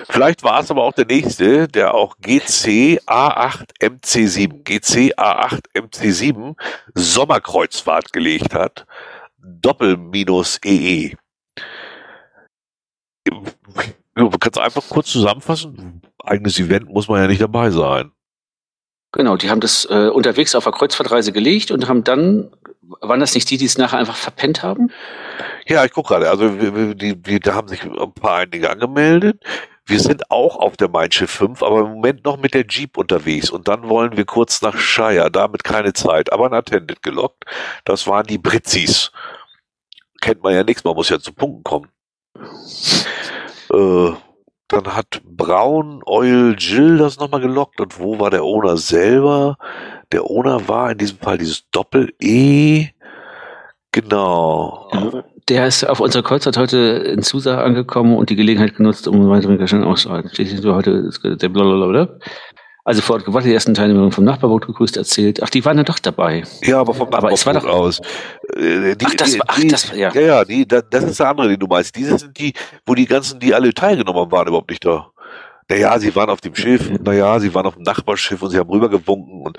Vielleicht 0.09 0.43
war 0.43 0.59
es 0.59 0.69
aber 0.69 0.83
auch 0.83 0.93
der 0.93 1.05
nächste, 1.05 1.69
der 1.69 1.93
auch 1.93 2.17
GC 2.19 2.99
A8 3.05 3.69
MC7, 3.79 4.63
GC 4.63 5.15
A8 5.15 5.61
MC7 5.73 6.55
Sommerkreuzfahrt 6.93 8.11
gelegt 8.11 8.53
hat. 8.53 8.85
Doppel-EE. 9.47 11.15
Du 14.15 14.29
kannst 14.39 14.59
einfach 14.59 14.83
kurz 14.89 15.11
zusammenfassen. 15.11 16.01
Eigenes 16.23 16.59
Event 16.59 16.89
muss 16.89 17.07
man 17.07 17.21
ja 17.21 17.27
nicht 17.27 17.41
dabei 17.41 17.69
sein. 17.69 18.11
Genau, 19.11 19.37
die 19.37 19.49
haben 19.49 19.61
das 19.61 19.85
äh, 19.89 20.09
unterwegs 20.09 20.55
auf 20.55 20.65
der 20.65 20.73
Kreuzfahrtreise 20.73 21.31
gelegt 21.31 21.71
und 21.71 21.87
haben 21.87 22.03
dann, 22.03 22.51
waren 22.81 23.19
das 23.19 23.35
nicht 23.35 23.49
die, 23.49 23.57
die 23.57 23.65
es 23.65 23.77
nachher 23.77 23.99
einfach 23.99 24.15
verpennt 24.15 24.63
haben? 24.63 24.91
Ja, 25.65 25.85
ich 25.85 25.91
gucke 25.91 26.09
gerade. 26.09 26.29
Also 26.29 26.49
die, 26.49 27.15
die, 27.15 27.39
da 27.39 27.53
haben 27.53 27.67
sich 27.67 27.83
ein 27.83 28.13
paar 28.13 28.37
einige 28.37 28.69
angemeldet. 28.69 29.43
Wir 29.85 30.01
sind 30.01 30.29
auch 30.29 30.57
auf 30.57 30.75
der 30.75 30.89
Mein 30.89 31.11
Schiff 31.11 31.31
5, 31.31 31.63
aber 31.63 31.79
im 31.79 31.93
Moment 31.93 32.25
noch 32.25 32.37
mit 32.37 32.53
der 32.53 32.65
Jeep 32.67 32.97
unterwegs. 32.97 33.49
Und 33.49 33.69
dann 33.69 33.87
wollen 33.87 34.17
wir 34.17 34.25
kurz 34.25 34.61
nach 34.61 34.77
Shire, 34.77 35.31
damit 35.31 35.63
keine 35.63 35.93
Zeit, 35.93 36.33
aber 36.33 36.47
ein 36.47 36.53
Attendant 36.53 37.01
gelockt. 37.01 37.45
Das 37.85 38.05
waren 38.05 38.27
die 38.27 38.37
Britzis 38.37 39.11
kennt 40.21 40.43
man 40.43 40.53
ja 40.53 40.63
nichts, 40.63 40.83
man 40.83 40.95
muss 40.95 41.09
ja 41.09 41.19
zu 41.19 41.33
Punkten 41.33 41.63
kommen. 41.63 41.87
Äh, 43.73 44.11
dann 44.67 44.95
hat 44.95 45.21
Brown 45.23 46.01
Oil 46.05 46.55
Jill 46.57 46.97
das 46.97 47.19
nochmal 47.19 47.41
gelockt 47.41 47.79
und 47.79 47.99
wo 47.99 48.19
war 48.19 48.29
der 48.29 48.43
Owner 48.43 48.77
selber? 48.77 49.57
Der 50.11 50.29
Owner 50.29 50.67
war 50.67 50.91
in 50.91 50.97
diesem 50.97 51.17
Fall 51.17 51.37
dieses 51.37 51.69
Doppel-E. 51.71 52.89
Genau. 53.93 54.89
Der 55.47 55.67
ist 55.67 55.85
auf 55.85 56.01
unserer 56.01 56.23
Kreuzfahrt 56.23 56.57
heute 56.57 56.77
in 56.77 57.21
Susa 57.21 57.63
angekommen 57.63 58.17
und 58.17 58.29
die 58.29 58.35
Gelegenheit 58.35 58.75
genutzt, 58.75 59.07
um 59.07 59.29
weitere 59.29 59.57
Geschenke 59.57 59.87
auszuhalten. 59.87 60.29
Steht 60.31 60.47
hier 60.47 60.75
heute 60.75 61.09
der 61.23 61.49
blablabla. 61.49 62.19
Also 62.87 63.01
vor 63.01 63.17
Ort 63.17 63.25
gewartet, 63.25 63.49
die 63.49 63.53
ersten 63.53 63.73
Teilnehmer 63.73 64.09
vom 64.13 64.23
Nachbarboot 64.23 64.65
gegrüßt, 64.65 64.95
erzählt. 64.95 65.43
Ach, 65.43 65.49
die 65.49 65.65
waren 65.65 65.77
ja 65.77 65.83
doch 65.83 65.99
dabei. 65.99 66.43
Ja, 66.63 66.79
aber 66.79 66.93
vom 66.93 67.13
aber 67.13 67.33
es 67.33 67.45
war 67.45 67.53
doch 67.53 67.65
aus. 67.65 67.99
Äh, 68.55 68.95
die, 68.95 69.05
ach, 69.05 69.15
das, 69.15 69.31
die, 69.33 69.41
ach, 69.45 69.59
das, 69.67 69.91
ja. 69.93 70.09
Ja, 70.13 70.21
ja, 70.21 70.45
die, 70.45 70.65
das, 70.65 70.85
das 70.89 71.03
ist 71.03 71.19
der 71.19 71.27
andere, 71.27 71.49
den 71.49 71.59
du 71.59 71.67
meinst. 71.67 71.93
Diese 71.97 72.17
sind 72.17 72.39
die, 72.39 72.53
wo 72.85 72.95
die 72.95 73.05
ganzen, 73.05 73.41
die 73.41 73.53
alle 73.53 73.73
teilgenommen 73.73 74.21
haben, 74.21 74.31
waren 74.31 74.47
überhaupt 74.47 74.69
nicht 74.69 74.85
da. 74.85 75.11
Naja, 75.69 75.99
sie 75.99 76.15
waren 76.15 76.29
auf 76.29 76.39
dem 76.39 76.55
Schiff, 76.55 76.89
naja, 77.03 77.37
sie 77.41 77.53
waren 77.53 77.65
auf 77.65 77.73
dem 77.73 77.83
Nachbarschiff 77.83 78.41
und 78.41 78.51
sie 78.51 78.57
haben 78.57 78.69
rübergewunken 78.69 79.41
und 79.41 79.57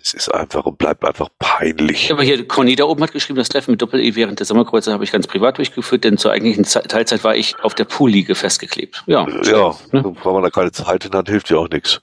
es 0.00 0.14
ist 0.14 0.28
einfach 0.32 0.64
und 0.66 0.78
bleibt 0.78 1.04
einfach 1.04 1.28
peinlich. 1.38 2.12
Aber 2.12 2.22
hier, 2.22 2.46
Conny 2.46 2.76
da 2.76 2.84
oben 2.84 3.02
hat 3.02 3.12
geschrieben, 3.12 3.38
das 3.38 3.48
Treffen 3.48 3.72
mit 3.72 3.82
Doppel-E 3.82 4.14
während 4.14 4.38
der 4.38 4.46
Sommerkreuze 4.46 4.92
habe 4.92 5.02
ich 5.02 5.10
ganz 5.10 5.26
privat 5.26 5.58
durchgeführt, 5.58 6.04
denn 6.04 6.16
zur 6.16 6.30
eigentlichen 6.30 6.64
Teilzeit 6.64 7.24
war 7.24 7.34
ich 7.34 7.56
auf 7.60 7.74
der 7.74 7.84
Poolliege 7.84 8.34
festgeklebt. 8.34 9.02
Ja, 9.06 9.26
ja 9.42 9.76
ne? 9.90 10.04
wenn 10.04 10.32
man 10.32 10.42
da 10.42 10.50
keine 10.50 10.70
Zeit 10.70 11.04
in 11.04 11.12
hat, 11.12 11.28
hilft 11.28 11.50
ja 11.50 11.58
auch 11.58 11.68
nichts. 11.68 12.00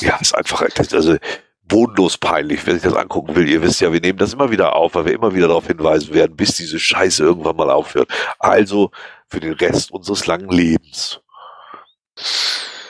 Ja, 0.00 0.16
ist 0.20 0.34
einfach, 0.34 0.62
also 0.92 1.16
bodenlos 1.64 2.18
peinlich, 2.18 2.66
wer 2.66 2.74
sich 2.74 2.82
das 2.82 2.94
angucken 2.94 3.34
will. 3.34 3.48
Ihr 3.48 3.62
wisst 3.62 3.80
ja, 3.80 3.92
wir 3.92 4.00
nehmen 4.00 4.18
das 4.18 4.34
immer 4.34 4.50
wieder 4.50 4.76
auf, 4.76 4.94
weil 4.94 5.06
wir 5.06 5.12
immer 5.12 5.34
wieder 5.34 5.48
darauf 5.48 5.66
hinweisen 5.66 6.14
werden, 6.14 6.36
bis 6.36 6.54
diese 6.54 6.78
Scheiße 6.78 7.22
irgendwann 7.22 7.56
mal 7.56 7.70
aufhört. 7.70 8.08
Also 8.38 8.90
für 9.28 9.40
den 9.40 9.54
Rest 9.54 9.90
unseres 9.90 10.26
langen 10.26 10.50
Lebens. 10.50 11.20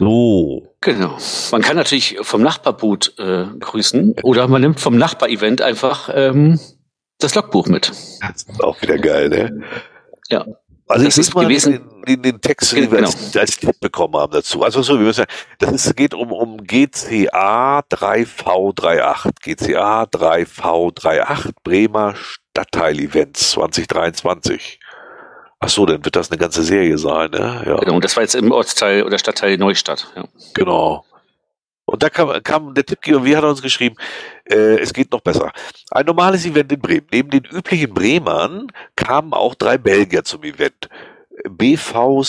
So. 0.02 0.74
Genau. 0.80 1.16
Man 1.52 1.62
kann 1.62 1.76
natürlich 1.76 2.16
vom 2.22 2.42
Nachbarboot 2.42 3.14
äh, 3.18 3.46
grüßen 3.60 4.16
oder 4.24 4.48
man 4.48 4.62
nimmt 4.62 4.80
vom 4.80 4.96
Nachbarevent 4.98 5.62
einfach 5.62 6.10
ähm, 6.12 6.58
das 7.20 7.36
Logbuch 7.36 7.68
mit. 7.68 7.88
Das 7.88 8.42
ist 8.42 8.64
auch 8.64 8.82
wieder 8.82 8.98
geil, 8.98 9.28
ne? 9.28 9.62
Ja. 10.28 10.44
Also 10.88 11.04
das 11.04 11.16
ich 11.16 11.20
ist 11.28 11.34
mal 11.36 11.44
gewesen, 11.44 11.88
in, 12.06 12.20
den 12.20 12.40
Text, 12.40 12.72
den 12.72 12.90
wir 12.90 12.98
genau. 12.98 13.10
als, 13.10 13.36
als 13.36 13.56
Tipp 13.58 13.78
bekommen 13.80 14.16
haben 14.16 14.32
dazu. 14.32 14.64
Also 14.64 14.82
so, 14.82 14.98
wir 14.98 15.06
müssen, 15.06 15.24
das 15.58 15.72
ist, 15.72 15.96
geht 15.96 16.14
um, 16.14 16.32
um 16.32 16.56
GCA 16.56 17.78
3V38. 17.88 19.30
GCA 19.40 20.02
3V38 20.02 21.52
Bremer 21.62 22.16
Stadtteil-Events 22.16 23.52
2023. 23.52 24.80
Ach 25.64 25.68
so, 25.68 25.86
dann 25.86 26.04
wird 26.04 26.16
das 26.16 26.28
eine 26.28 26.38
ganze 26.38 26.64
Serie 26.64 26.98
sein, 26.98 27.30
ne? 27.30 27.62
Ja. 27.64 27.76
Genau, 27.76 27.94
und 27.94 28.04
das 28.04 28.16
war 28.16 28.24
jetzt 28.24 28.34
im 28.34 28.50
Ortsteil 28.50 29.04
oder 29.04 29.16
Stadtteil 29.16 29.56
Neustadt. 29.58 30.12
Ja. 30.16 30.24
Genau. 30.54 31.04
Und 31.84 32.02
da 32.02 32.10
kam, 32.10 32.42
kam 32.42 32.74
der 32.74 32.84
Tippgeber, 32.84 33.24
wie 33.24 33.36
hat 33.36 33.44
er 33.44 33.50
uns 33.50 33.62
geschrieben, 33.62 33.94
äh, 34.50 34.80
es 34.80 34.92
geht 34.92 35.12
noch 35.12 35.20
besser. 35.20 35.52
Ein 35.92 36.06
normales 36.06 36.44
Event 36.46 36.72
in 36.72 36.80
Bremen. 36.80 37.06
Neben 37.12 37.30
den 37.30 37.44
üblichen 37.44 37.94
Bremern 37.94 38.72
kamen 38.96 39.32
auch 39.32 39.54
drei 39.54 39.78
Belgier 39.78 40.24
zum 40.24 40.42
Event. 40.42 40.88
BV 41.48 42.24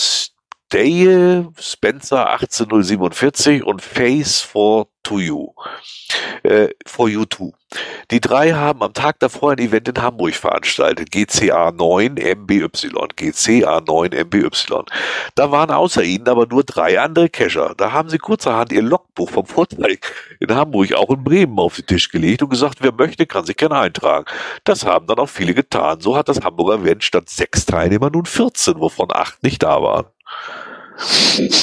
Steye, 0.74 1.46
Spencer 1.56 2.32
18047 2.32 3.62
und 3.62 3.80
Face 3.80 4.40
for 4.40 4.88
to 5.04 5.20
You. 5.20 5.52
Äh, 6.42 6.70
for 6.84 7.08
You 7.08 7.26
Too. 7.26 7.52
Die 8.10 8.20
drei 8.20 8.54
haben 8.54 8.82
am 8.82 8.92
Tag 8.92 9.20
davor 9.20 9.52
ein 9.52 9.58
Event 9.58 9.86
in 9.86 10.02
Hamburg 10.02 10.34
veranstaltet. 10.34 11.12
GCA 11.12 11.70
9 11.70 12.14
MBY. 12.14 12.66
GCA 13.14 13.82
9 13.86 14.10
MBY. 14.26 14.48
Da 15.36 15.52
waren 15.52 15.70
außer 15.70 16.02
ihnen 16.02 16.28
aber 16.28 16.48
nur 16.48 16.64
drei 16.64 17.00
andere 17.00 17.28
Cacher. 17.28 17.74
Da 17.76 17.92
haben 17.92 18.08
sie 18.08 18.18
kurzerhand 18.18 18.72
ihr 18.72 18.82
Logbuch 18.82 19.30
vom 19.30 19.46
Vorteil 19.46 19.98
in 20.40 20.52
Hamburg 20.56 20.92
auch 20.94 21.10
in 21.10 21.22
Bremen 21.22 21.56
auf 21.60 21.76
den 21.76 21.86
Tisch 21.86 22.08
gelegt 22.08 22.42
und 22.42 22.48
gesagt, 22.48 22.78
wer 22.80 22.92
möchte, 22.92 23.26
kann 23.26 23.46
sich 23.46 23.56
gerne 23.56 23.78
eintragen. 23.78 24.26
Das 24.64 24.84
haben 24.84 25.06
dann 25.06 25.18
auch 25.20 25.28
viele 25.28 25.54
getan. 25.54 26.00
So 26.00 26.16
hat 26.16 26.28
das 26.28 26.40
Hamburger 26.40 26.82
Event 26.82 27.04
statt 27.04 27.28
sechs 27.28 27.64
Teilnehmer 27.64 28.10
nun 28.10 28.26
14, 28.26 28.80
wovon 28.80 29.12
acht 29.12 29.40
nicht 29.44 29.62
da 29.62 29.80
waren. 29.80 30.06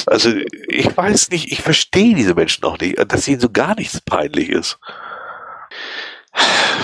Also 0.06 0.30
ich 0.68 0.96
weiß 0.96 1.30
nicht, 1.30 1.50
ich 1.52 1.62
verstehe 1.62 2.14
diese 2.14 2.34
Menschen 2.34 2.64
auch 2.64 2.78
nicht, 2.78 2.98
dass 3.10 3.28
ihnen 3.28 3.40
so 3.40 3.50
gar 3.50 3.74
nichts 3.74 4.00
peinlich 4.00 4.50
ist. 4.50 4.78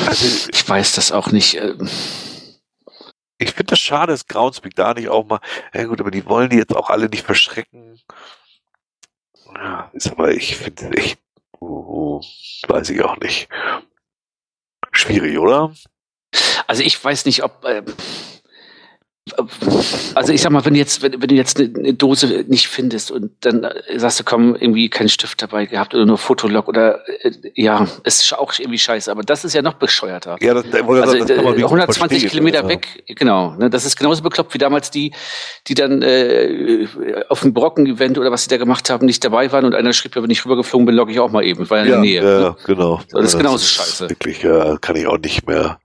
Also, 0.07 0.49
ich 0.53 0.69
weiß 0.69 0.93
das 0.93 1.13
auch 1.13 1.31
nicht. 1.31 1.57
Ähm. 1.57 1.89
Ich 3.39 3.51
finde 3.53 3.71
das 3.71 3.81
schade, 3.81 4.13
dass 4.13 4.27
Groundspeak 4.27 4.75
da 4.75 4.95
nicht 4.95 5.09
auch 5.09 5.25
mal, 5.27 5.41
ja 5.73 5.85
gut, 5.85 6.01
aber 6.01 6.11
die 6.11 6.27
wollen 6.27 6.51
die 6.51 6.57
jetzt 6.57 6.75
auch 6.75 6.91
alle 6.91 7.09
nicht 7.09 7.25
verschrecken. 7.25 8.01
Ja, 9.55 9.91
ist 9.93 10.11
aber, 10.11 10.33
ich 10.33 10.57
finde 10.57 10.97
echt, 10.97 11.19
oh, 11.61 12.21
weiß 12.67 12.91
ich 12.91 13.03
auch 13.03 13.17
nicht. 13.19 13.49
Schwierig, 14.91 15.39
oder? 15.39 15.73
Also 16.67 16.83
ich 16.83 17.03
weiß 17.03 17.25
nicht, 17.27 17.45
ob, 17.45 17.65
äh, 17.65 17.83
also 20.15 20.33
ich 20.33 20.43
sag 20.43 20.51
mal, 20.51 20.65
wenn 20.65 20.75
du 20.75 20.79
jetzt, 20.79 21.03
wenn, 21.03 21.21
wenn 21.21 21.29
du 21.29 21.35
jetzt 21.35 21.59
eine, 21.59 21.71
eine, 21.77 21.95
Dose 21.95 22.45
nicht 22.49 22.69
findest 22.69 23.11
und 23.11 23.31
dann 23.41 23.67
sagst 23.97 24.21
du, 24.21 24.25
komm, 24.25 24.55
irgendwie 24.55 24.89
keinen 24.89 25.09
Stift 25.09 25.41
dabei 25.43 25.67
gehabt 25.67 25.95
oder 25.95 26.05
nur 26.07 26.19
Fotolog 26.19 26.69
oder 26.69 27.01
äh, 27.23 27.31
ja, 27.55 27.87
ist 28.05 28.33
auch 28.37 28.53
irgendwie 28.59 28.79
scheiße, 28.79 29.11
aber 29.11 29.23
das 29.23 29.45
ist 29.45 29.55
ja 29.55 29.63
noch 29.63 29.75
bescheuerter. 29.75 30.37
Ja, 30.41 30.55
das, 30.55 30.65
also, 30.73 31.25
das 31.25 31.39
120 31.39 32.29
Kilometer 32.29 32.63
ja. 32.63 32.69
weg, 32.69 33.05
genau. 33.07 33.55
Ne, 33.55 33.71
das 33.71 33.85
ist 33.85 33.97
genauso 33.97 34.23
bekloppt 34.23 34.55
wie 34.55 34.59
damals 34.59 34.91
die, 34.91 35.13
die 35.67 35.75
dann 35.75 36.03
äh, 36.03 36.87
auf 37.29 37.43
dem 37.43 37.55
Brocken-Event 37.55 38.19
oder 38.19 38.31
was 38.31 38.45
sie 38.45 38.49
da 38.51 38.57
gemacht 38.57 38.91
haben, 38.91 39.07
nicht 39.07 39.25
dabei 39.25 39.53
waren 39.53 39.65
und 39.65 39.75
einer 39.75 39.93
schrieb, 39.93 40.17
wenn 40.17 40.31
ich 40.31 40.45
rübergeflogen 40.45 40.87
bin, 40.87 40.95
logge 40.95 41.13
ich 41.13 41.21
auch 41.21 41.31
mal 41.31 41.45
eben, 41.45 41.65
ja 41.65 41.77
in 41.79 41.89
der 41.89 41.99
Nähe. 41.99 42.23
Ja, 42.23 42.41
ne? 42.41 42.57
genau. 42.65 43.01
das 43.11 43.27
ist 43.27 43.37
genauso 43.39 43.57
das 43.57 43.63
ist 43.63 43.71
scheiße. 43.73 44.11
Wirklich, 44.11 44.43
ja, 44.43 44.77
kann 44.79 44.97
ich 44.97 45.07
auch 45.07 45.19
nicht 45.19 45.47
mehr. 45.47 45.79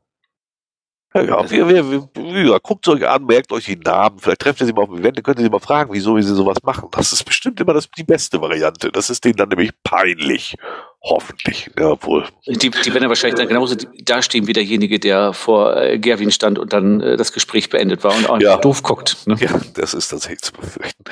Ja, 1.14 1.50
wir, 1.50 1.70
wir, 1.70 1.92
wir, 1.92 2.44
ja, 2.44 2.58
guckt 2.58 2.88
euch 2.88 3.08
an, 3.08 3.26
merkt 3.26 3.52
euch 3.52 3.66
die 3.66 3.76
Namen, 3.76 4.18
vielleicht 4.20 4.42
trefft 4.42 4.62
ihr 4.62 4.66
sie 4.66 4.74
mal 4.74 4.84
auf 4.84 4.90
dem 4.90 5.00
Event, 5.00 5.18
dann 5.18 5.24
könnt 5.24 5.38
ihr 5.38 5.44
sie 5.44 5.50
mal 5.50 5.60
fragen, 5.60 5.94
wieso 5.94 6.16
wie 6.16 6.24
sie 6.24 6.34
sowas 6.34 6.58
machen. 6.64 6.90
Das 6.92 7.14
ist 7.14 7.24
bestimmt 7.24 7.60
immer 7.60 7.74
das, 7.74 7.90
die 7.92 8.04
beste 8.04 8.42
Variante. 8.42 8.92
Das 8.92 9.12
ist 9.12 9.24
denen 9.24 9.36
dann 9.36 9.50
nämlich 9.50 9.72
peinlich. 9.84 10.56
Hoffentlich, 11.02 11.70
ja 11.78 12.02
wohl. 12.04 12.26
Die, 12.48 12.70
die 12.70 12.94
werden 12.94 13.04
ja 13.04 13.10
wahrscheinlich 13.10 13.38
dann 13.38 13.50
genauso 13.50 13.76
dastehen 14.06 14.48
wie 14.48 14.54
derjenige, 14.54 15.00
der 15.00 15.34
vor 15.34 15.76
äh, 15.76 16.00
Gerwin 16.00 16.32
stand 16.32 16.58
und 16.58 16.72
dann 16.72 17.02
äh, 17.02 17.18
das 17.18 17.34
Gespräch 17.34 17.70
beendet 17.70 18.06
war 18.06 18.16
und 18.16 18.30
auch 18.30 18.40
ja. 18.40 18.58
doof 18.58 18.84
guckt. 18.84 19.18
Ne? 19.28 19.36
Ja, 19.40 19.60
das 19.74 19.94
ist 19.94 20.08
tatsächlich 20.08 20.42
zu 20.42 20.54
befürchten. 20.54 21.04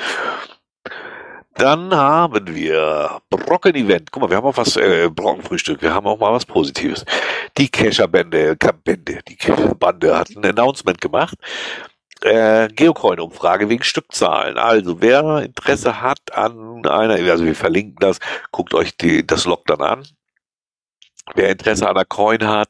Dann 1.56 1.94
haben 1.94 2.54
wir 2.54 3.20
Brocken-Event. 3.30 4.10
Guck 4.10 4.22
mal, 4.22 4.30
wir 4.30 4.38
haben 4.38 4.46
auch 4.46 4.56
was, 4.56 4.76
äh, 4.76 5.10
Brockenfrühstück. 5.10 5.82
Wir 5.82 5.92
haben 5.92 6.06
auch 6.06 6.18
mal 6.18 6.32
was 6.32 6.46
Positives. 6.46 7.04
Die 7.58 7.68
Kescher-Bände, 7.68 8.56
Bände, 8.84 9.20
die 9.28 9.36
Kescher-Bande 9.36 10.16
hat 10.18 10.30
ein 10.30 10.44
Announcement 10.44 11.00
gemacht. 11.00 11.36
Äh, 12.22 12.68
Geocoin-Umfrage 12.68 13.68
wegen 13.68 13.82
Stückzahlen. 13.82 14.56
Also, 14.56 15.00
wer 15.00 15.42
Interesse 15.42 16.00
hat 16.00 16.20
an 16.32 16.86
einer, 16.86 17.14
also 17.14 17.44
wir 17.44 17.54
verlinken 17.54 17.96
das, 18.00 18.18
guckt 18.52 18.74
euch 18.74 18.96
die, 18.96 19.26
das 19.26 19.44
Log 19.44 19.66
dann 19.66 19.80
an. 19.80 20.06
Wer 21.34 21.50
Interesse 21.50 21.88
an 21.88 21.94
der 21.94 22.04
Coin 22.04 22.46
hat, 22.46 22.68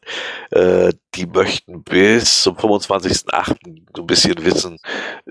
äh, 0.50 0.92
die 1.14 1.26
möchten 1.26 1.82
bis 1.82 2.42
zum 2.42 2.56
25.08. 2.56 3.56
so 3.96 4.02
ein 4.02 4.06
bisschen 4.06 4.44
wissen, 4.44 4.78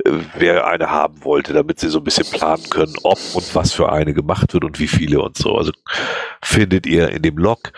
äh, 0.03 0.11
wer 0.35 0.65
eine 0.65 0.89
haben 0.89 1.23
wollte, 1.23 1.53
damit 1.53 1.79
sie 1.79 1.89
so 1.89 1.99
ein 1.99 2.03
bisschen 2.03 2.25
planen 2.25 2.67
können, 2.69 2.95
ob 3.03 3.19
und 3.33 3.55
was 3.55 3.73
für 3.73 3.91
eine 3.91 4.13
gemacht 4.13 4.53
wird 4.53 4.63
und 4.63 4.79
wie 4.79 4.87
viele 4.87 5.21
und 5.21 5.37
so. 5.37 5.55
Also 5.55 5.71
findet 6.43 6.87
ihr 6.87 7.09
in 7.09 7.21
dem 7.21 7.37
Log. 7.37 7.71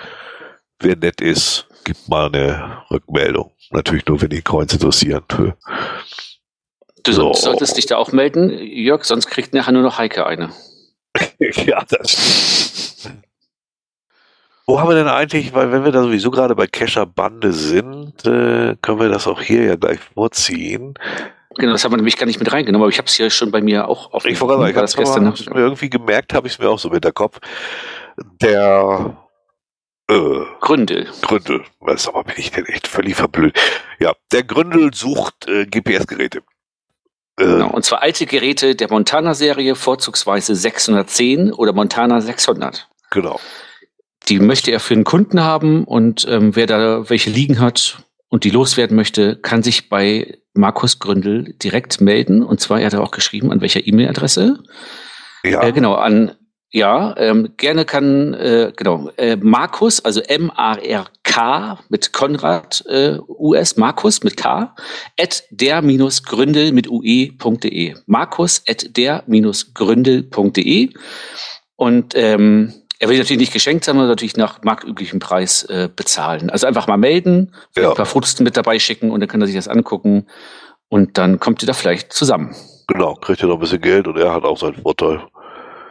Wer 0.80 0.96
nett 0.96 1.20
ist, 1.20 1.68
gibt 1.84 2.08
mal 2.08 2.28
eine 2.28 2.82
Rückmeldung. 2.90 3.52
Natürlich 3.72 4.06
nur, 4.06 4.22
wenn 4.22 4.30
die 4.30 4.42
Coins 4.42 4.74
interessieren. 4.74 5.24
Du 5.28 7.12
so. 7.12 7.34
solltest 7.34 7.78
dich 7.78 7.86
da 7.86 7.98
auch 7.98 8.12
melden, 8.12 8.50
Jörg, 8.50 9.04
sonst 9.04 9.28
kriegt 9.28 9.54
nachher 9.54 9.74
nur 9.74 9.84
noch 9.84 9.98
Heike 9.98 10.26
eine. 10.26 10.52
ja, 11.40 11.84
das 11.88 13.10
wo 14.66 14.80
haben 14.80 14.90
wir 14.90 14.96
denn 14.96 15.08
eigentlich, 15.08 15.54
weil 15.54 15.72
wenn 15.72 15.84
wir 15.84 15.92
da 15.92 16.04
sowieso 16.04 16.32
gerade 16.32 16.56
bei 16.56 16.68
Kescher 16.68 17.06
Bande 17.06 17.52
sind, 17.52 18.26
äh, 18.26 18.76
können 18.82 19.00
wir 19.00 19.10
das 19.10 19.28
auch 19.28 19.42
hier 19.42 19.64
ja 19.64 19.76
gleich 19.76 20.00
vorziehen. 20.14 20.94
Genau, 21.56 21.74
das 21.74 21.84
haben 21.84 21.92
wir 21.92 21.98
nämlich 21.98 22.18
gar 22.18 22.26
nicht 22.26 22.40
mit 22.40 22.52
reingenommen, 22.52 22.84
aber 22.84 22.90
ich 22.90 22.98
habe 22.98 23.08
es 23.08 23.18
ja 23.18 23.30
schon 23.30 23.52
bei 23.52 23.62
mir 23.62 23.88
auch 23.88 24.14
auf. 24.14 24.26
Ich 24.26 24.40
wollte 24.40 24.74
sagen, 24.74 24.88
ich 24.88 25.08
habe 25.08 25.30
hab 25.30 25.54
mir 25.54 25.62
irgendwie 25.62 25.90
gemerkt, 25.90 26.34
habe 26.34 26.48
ich 26.48 26.54
es 26.54 26.60
mir 26.60 26.70
auch 26.70 26.80
so 26.80 26.90
mit 26.90 27.04
der 27.04 27.12
Kopf. 27.12 27.40
Der 28.42 29.18
äh, 30.10 30.40
Gründel. 30.62 31.10
Gründel. 31.22 31.64
Was 31.80 32.08
aber 32.08 32.24
bin 32.24 32.36
ich 32.38 32.52
denn 32.52 32.66
echt 32.66 32.88
völlig 32.88 33.16
verblöd. 33.16 33.60
Ja, 34.00 34.14
der 34.32 34.44
Gründel 34.44 34.94
sucht 34.94 35.48
äh, 35.48 35.66
GPS-Geräte. 35.66 36.40
Äh, 37.38 37.46
genau, 37.46 37.70
und 37.70 37.84
zwar 37.84 38.02
alte 38.02 38.26
Geräte 38.26 38.76
der 38.76 38.90
Montana-Serie, 38.90 39.76
vorzugsweise 39.76 40.56
610 40.56 41.52
oder 41.52 41.74
Montana 41.74 42.22
600. 42.22 42.88
Genau 43.12 43.40
die 44.30 44.40
möchte 44.40 44.72
er 44.72 44.80
für 44.80 44.94
einen 44.94 45.04
Kunden 45.04 45.42
haben 45.42 45.84
und 45.84 46.26
ähm, 46.30 46.56
wer 46.56 46.66
da 46.66 47.10
welche 47.10 47.30
liegen 47.30 47.60
hat 47.60 47.98
und 48.30 48.44
die 48.46 48.50
loswerden 48.50 48.96
möchte, 48.96 49.36
kann 49.36 49.64
sich 49.64 49.90
bei 49.90 50.38
Markus 50.54 51.00
Gründel 51.00 51.54
direkt 51.62 52.00
melden. 52.02 52.44
Und 52.44 52.60
zwar, 52.62 52.80
er 52.80 52.88
hat 52.88 52.96
auch 52.96 53.12
geschrieben, 53.12 53.52
an 53.52 53.62
welcher 53.62 53.86
E-Mail-Adresse. 53.86 54.64
Ja. 55.44 55.62
Äh, 55.64 55.72
genau, 55.72 55.94
an, 55.96 56.32
ja, 56.72 57.16
ähm, 57.18 57.54
gerne 57.58 57.86
kann, 57.86 58.34
äh, 58.34 58.74
genau, 58.76 59.10
äh, 59.18 59.36
Markus, 59.36 60.04
also 60.04 60.22
M-A-R-K 60.22 61.80
mit 61.90 62.14
Konrad 62.14 62.84
äh, 62.88 63.20
US, 63.28 63.78
Markus 63.78 64.24
mit 64.24 64.38
K, 64.38 64.76
at 65.20 65.44
der-gründel 65.52 66.72
mit 66.72 66.88
ue.de. 66.90 67.94
Markus 68.08 68.64
at 68.68 68.98
der-gründel.de. 68.98 70.90
Und 71.76 72.14
ähm, 72.16 72.74
er 73.04 73.10
will 73.10 73.18
natürlich 73.18 73.40
nicht 73.40 73.54
geschenkt 73.54 73.84
sondern 73.84 74.08
natürlich 74.08 74.38
nach 74.38 74.64
marktüblichem 74.64 75.20
Preis 75.20 75.64
äh, 75.64 75.90
bezahlen. 75.94 76.50
Also 76.50 76.68
einfach 76.68 76.88
mal 76.88 76.98
melden, 76.98 77.54
ja. 77.76 77.90
ein 77.90 77.96
paar 77.96 78.06
Fotos 78.06 78.40
mit 78.40 78.56
dabei 78.56 78.80
schicken 78.80 79.12
und 79.12 79.20
dann 79.20 79.28
kann 79.28 79.42
er 79.42 79.48
sich 79.48 79.56
das 79.58 79.68
angucken 79.68 80.28
und 80.88 81.18
dann 81.18 81.40
kommt 81.40 81.62
ihr 81.62 81.68
da 81.68 81.74
vielleicht 81.74 82.14
zusammen. 82.14 82.56
Genau, 82.88 83.16
kriegt 83.16 83.42
er 83.42 83.48
noch 83.48 83.56
ein 83.56 83.60
bisschen 83.60 83.82
Geld 83.82 84.08
und 84.08 84.18
er 84.18 84.34
hat 84.34 84.44
auch 84.44 84.58
seinen 84.58 84.82
Vorteil. 84.82 85.22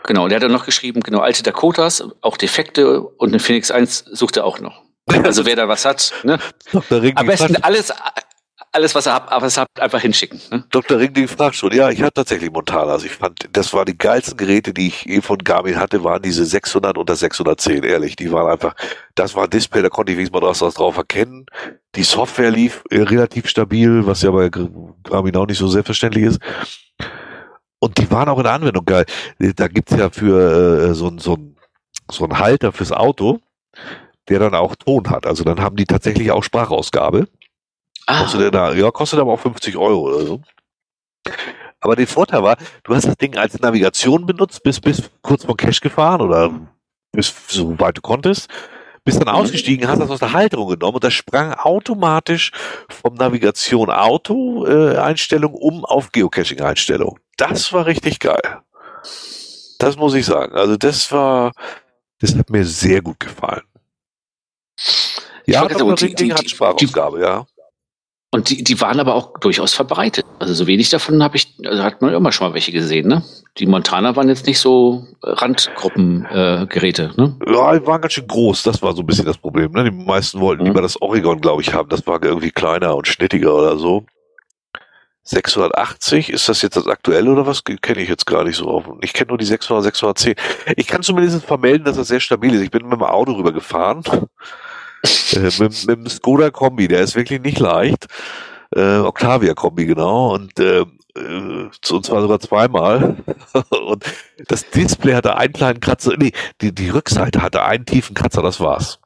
Genau, 0.05 0.25
und 0.25 0.31
er 0.31 0.37
hat 0.37 0.43
dann 0.43 0.53
noch 0.53 0.65
geschrieben, 0.65 1.01
genau, 1.01 1.19
alte 1.19 1.43
Dakotas, 1.43 2.03
auch 2.23 2.39
Defekte 2.39 3.03
und 3.03 3.29
eine 3.29 3.41
Phoenix 3.41 3.71
1 3.71 4.07
sucht 4.13 4.39
er 4.39 4.45
auch 4.45 4.59
noch. 4.59 4.83
Also 5.25 5.45
wer 5.45 5.57
da 5.57 5.69
was 5.69 5.85
hat, 5.85 6.15
ne? 6.23 6.39
Am 7.17 7.27
besten 7.27 7.57
alles, 7.57 7.93
alles, 8.73 8.95
was 8.95 9.07
ihr 9.07 9.13
habt, 9.13 9.31
was 9.31 9.59
ihr 9.59 9.61
habt, 9.61 9.81
einfach 9.81 10.01
hinschicken. 10.01 10.41
Ne? 10.51 10.65
Dr. 10.71 10.99
Ringling 10.99 11.29
fragt 11.29 11.57
schon, 11.57 11.73
ja, 11.73 11.91
ich 11.91 12.03
hatte 12.03 12.15
tatsächlich 12.15 12.51
Montana. 12.51 12.93
Also 12.93 13.05
ich 13.05 13.13
fand, 13.13 13.49
das 13.53 13.73
waren 13.75 13.85
die 13.85 13.97
geilsten 13.97 14.39
Geräte, 14.39 14.73
die 14.73 14.89
ich 14.89 15.07
eh 15.09 15.21
von 15.21 15.39
Garmin 15.39 15.77
hatte, 15.77 16.03
waren 16.05 16.23
diese 16.23 16.45
600 16.47 16.97
und 16.97 17.09
das 17.09 17.21
610, 17.21 17.85
ehrlich. 17.85 18.17
Die 18.17 18.33
waren 18.33 18.51
einfach, 18.51 18.75
das 19.15 19.35
war 19.35 19.45
ein 19.45 19.51
Display, 19.51 19.83
da 19.83 19.91
konnte 19.91 20.13
ich 20.13 20.19
wenigstens 20.19 20.41
mal 20.41 20.49
was 20.49 20.75
drauf 20.75 20.97
erkennen. 20.97 21.47
Die 21.95 22.03
Software 22.03 22.51
lief 22.51 22.83
äh, 22.91 23.03
relativ 23.03 23.47
stabil, 23.47 24.07
was 24.07 24.23
ja 24.23 24.31
bei 24.31 24.49
Garmin 24.49 25.37
auch 25.37 25.47
nicht 25.47 25.59
so 25.59 25.69
selbstverständlich 25.69 26.25
ist. 26.25 26.41
Und 27.79 27.99
die 27.99 28.11
waren 28.11 28.29
auch 28.29 28.39
in 28.39 28.45
der 28.45 28.53
Anwendung 28.53 28.87
geil. 28.87 29.05
Da 29.39 29.69
gibt's 29.69 29.93
ja 29.93 30.09
für 30.09 30.91
äh, 30.91 30.95
so, 30.95 31.13
so, 31.19 31.37
so 32.11 32.25
einen 32.25 32.39
Halter 32.39 32.73
fürs 32.73 32.93
Auto, 32.93 33.41
der 34.29 34.39
dann 34.39 34.55
auch 34.55 34.77
Ton 34.77 35.11
hat. 35.11 35.27
Also 35.27 35.45
dann 35.45 35.61
haben 35.61 35.77
die 35.77 35.85
tatsächlich 35.85 36.31
auch 36.31 36.43
Sprachausgabe. 36.43 37.27
Ah. 38.07 38.23
Kostet 38.23 38.55
da, 38.55 38.73
ja, 38.73 38.91
kostet 38.91 39.21
aber 39.21 39.33
auch 39.33 39.41
50 39.41 39.77
Euro 39.77 40.09
oder 40.09 40.27
so. 40.27 40.41
Aber 41.81 41.97
der 41.97 42.07
Vorteil 42.07 42.43
war, 42.43 42.57
du 42.85 42.95
hast 42.95 43.07
das 43.07 43.17
Ding 43.17 43.37
als 43.37 43.59
Navigation 43.59 44.25
benutzt, 44.27 44.63
bis, 44.63 44.81
bis 44.81 45.11
kurz 45.21 45.45
vor 45.45 45.57
Cache 45.57 45.81
gefahren 45.81 46.21
oder 46.21 46.51
bis 47.13 47.35
so 47.49 47.79
weit 47.79 47.99
du 47.99 48.01
konntest, 48.01 48.49
bist 49.05 49.21
dann 49.21 49.35
mhm. 49.35 49.41
ausgestiegen, 49.41 49.89
hast 49.89 50.01
das 50.01 50.11
aus 50.11 50.21
der 50.21 50.33
Halterung 50.33 50.69
genommen 50.69 50.95
und 50.95 51.05
das 51.05 51.13
sprang 51.13 51.55
automatisch 51.55 52.53
vom 52.89 53.15
Navigation 53.15 53.91
Auto 53.91 54.65
äh, 54.67 54.97
Einstellung 54.97 55.55
um 55.55 55.85
auf 55.85 56.13
Geocaching 56.13 56.61
Einstellung. 56.61 57.19
Das 57.37 57.73
war 57.73 57.87
richtig 57.87 58.21
geil. 58.21 58.63
Das 59.79 59.97
muss 59.97 60.15
ich 60.15 60.25
sagen. 60.25 60.55
Also 60.55 60.77
das 60.77 61.11
war, 61.11 61.51
das 62.21 62.37
hat 62.37 62.51
mir 62.51 62.65
sehr 62.65 63.03
gut 63.03 63.19
gefallen. 63.19 63.63
Ja, 65.47 65.63
aber 65.63 65.95
die, 65.97 66.15
die, 66.15 66.33
hat 66.33 66.49
Sprachausgabe, 66.49 67.21
ja. 67.21 67.47
Und 68.35 68.49
die, 68.49 68.65
die 68.65 68.81
waren 68.81 68.99
aber 68.99 69.15
auch 69.15 69.39
durchaus 69.41 69.75
verbreitet. 69.75 70.25
Also 70.39 70.55
so 70.55 70.67
wenig 70.67 70.89
davon 70.89 71.23
habe 71.23 71.37
ich, 71.37 71.55
also 71.67 71.83
hat 71.83 72.01
man 72.01 72.15
immer 72.15 72.33
schon 72.33 72.49
mal 72.49 72.55
welche 72.55 72.73
gesehen, 72.73 73.07
ne? 73.07 73.23
Die 73.59 73.67
Montana 73.67 74.17
waren 74.17 74.31
jetzt 74.31 74.47
nicht 74.47 74.59
so 74.59 75.07
Randgruppengeräte, 75.23 77.13
äh, 77.15 77.21
ne? 77.21 77.37
Ja, 77.47 77.79
die 77.79 77.87
waren 77.87 78.01
ganz 78.01 78.15
schön 78.15 78.27
groß, 78.27 78.63
das 78.63 78.81
war 78.81 78.95
so 78.95 79.03
ein 79.03 79.07
bisschen 79.07 79.27
das 79.27 79.37
Problem, 79.37 79.73
ne? 79.73 79.85
Die 79.85 79.91
meisten 79.91 80.41
wollten 80.41 80.63
mhm. 80.63 80.69
lieber 80.69 80.81
das 80.81 81.01
Oregon, 81.03 81.43
glaube 81.43 81.61
ich, 81.61 81.75
haben. 81.75 81.91
Das 81.91 82.07
war 82.07 82.25
irgendwie 82.25 82.51
kleiner 82.51 82.97
und 82.97 83.07
schnittiger 83.07 83.55
oder 83.55 83.77
so. 83.77 84.07
680, 85.25 86.31
ist 86.31 86.49
das 86.49 86.63
jetzt 86.63 86.77
das 86.77 86.87
aktuelle 86.87 87.31
oder 87.31 87.47
was? 87.47 87.63
Kenne 87.65 88.01
ich 88.01 88.09
jetzt 88.09 88.25
gar 88.25 88.45
nicht 88.45 88.57
so 88.57 88.67
auf. 88.67 88.85
Ich 89.03 89.13
kenne 89.13 89.29
nur 89.29 89.39
die 89.39 89.45
600, 89.45 89.85
610. 89.85 90.35
Ich 90.77 90.87
kann 90.87 91.03
zumindest 91.03 91.45
vermelden, 91.45 91.85
dass 91.85 91.97
das 91.97 92.09
sehr 92.09 92.19
stabil 92.19 92.55
ist. 92.55 92.63
Ich 92.63 92.71
bin 92.71 92.89
mit 92.89 92.99
dem 92.99 93.03
Auto 93.03 93.33
rübergefahren 93.33 94.03
äh, 95.03 95.51
mit, 95.59 95.61
mit 95.61 95.89
dem 95.89 96.09
Skoda 96.09 96.51
Kombi, 96.51 96.89
der 96.89 97.01
ist 97.01 97.17
wirklich 97.17 97.41
nicht 97.41 97.59
leicht. 97.59 98.07
Äh, 98.75 98.99
Octavia 98.99 99.55
Kombi, 99.55 99.87
genau. 99.87 100.35
Und 100.35 100.59
äh, 100.59 100.85
äh, 101.15 101.69
und 101.91 102.07
zwar 102.07 102.23
sogar 102.23 102.41
zweimal. 102.41 103.17
und 103.71 104.05
das 104.49 104.69
Display 104.71 105.15
hatte 105.15 105.37
einen 105.37 105.53
kleinen 105.53 105.81
Kratzer, 105.81 106.17
nee, 106.17 106.33
die, 106.61 106.75
die 106.75 106.91
Rückseite 106.91 107.43
hatte 107.43 107.63
einen 107.65 107.87
tiefen 107.87 108.15
Kratzer, 108.15 108.43
das 108.43 108.61
war's. 108.61 108.99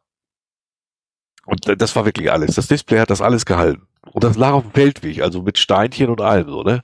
Und 1.47 1.80
das 1.80 1.94
war 1.94 2.05
wirklich 2.05 2.30
alles. 2.30 2.57
Das 2.57 2.66
Display 2.66 2.99
hat 2.99 3.11
das 3.11 3.22
alles 3.22 3.47
gehalten. 3.47 3.86
Und 4.12 4.24
das 4.24 4.36
lag 4.36 4.53
auf 4.53 4.62
dem 4.62 4.72
Feldweg, 4.72 5.22
also 5.22 5.42
mit 5.42 5.59
Steinchen 5.59 6.11
und 6.11 6.20
allem 6.20 6.49
so, 6.49 6.62
ne? 6.62 6.82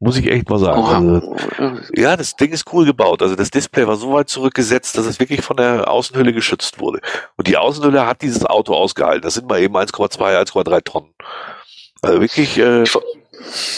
Muss 0.00 0.16
ich 0.16 0.28
echt 0.30 0.48
mal 0.48 0.58
sagen. 0.58 0.80
Oh, 1.20 1.34
also, 1.58 1.80
ja, 1.94 2.16
das 2.16 2.36
Ding 2.36 2.52
ist 2.52 2.72
cool 2.72 2.84
gebaut. 2.84 3.20
Also 3.20 3.34
das 3.34 3.50
Display 3.50 3.86
war 3.86 3.96
so 3.96 4.12
weit 4.12 4.28
zurückgesetzt, 4.28 4.96
dass 4.96 5.06
es 5.06 5.18
wirklich 5.18 5.42
von 5.42 5.56
der 5.56 5.90
Außenhülle 5.90 6.32
geschützt 6.32 6.78
wurde. 6.78 7.00
Und 7.36 7.48
die 7.48 7.56
Außenhülle 7.56 8.06
hat 8.06 8.22
dieses 8.22 8.44
Auto 8.44 8.74
ausgehalten. 8.74 9.22
Das 9.22 9.34
sind 9.34 9.48
mal 9.48 9.60
eben 9.60 9.76
1,2, 9.76 10.18
1,3 10.18 10.84
Tonnen. 10.84 11.14
Also 12.00 12.20
wirklich. 12.20 12.56
Äh, 12.58 12.84
ich, 12.84 12.96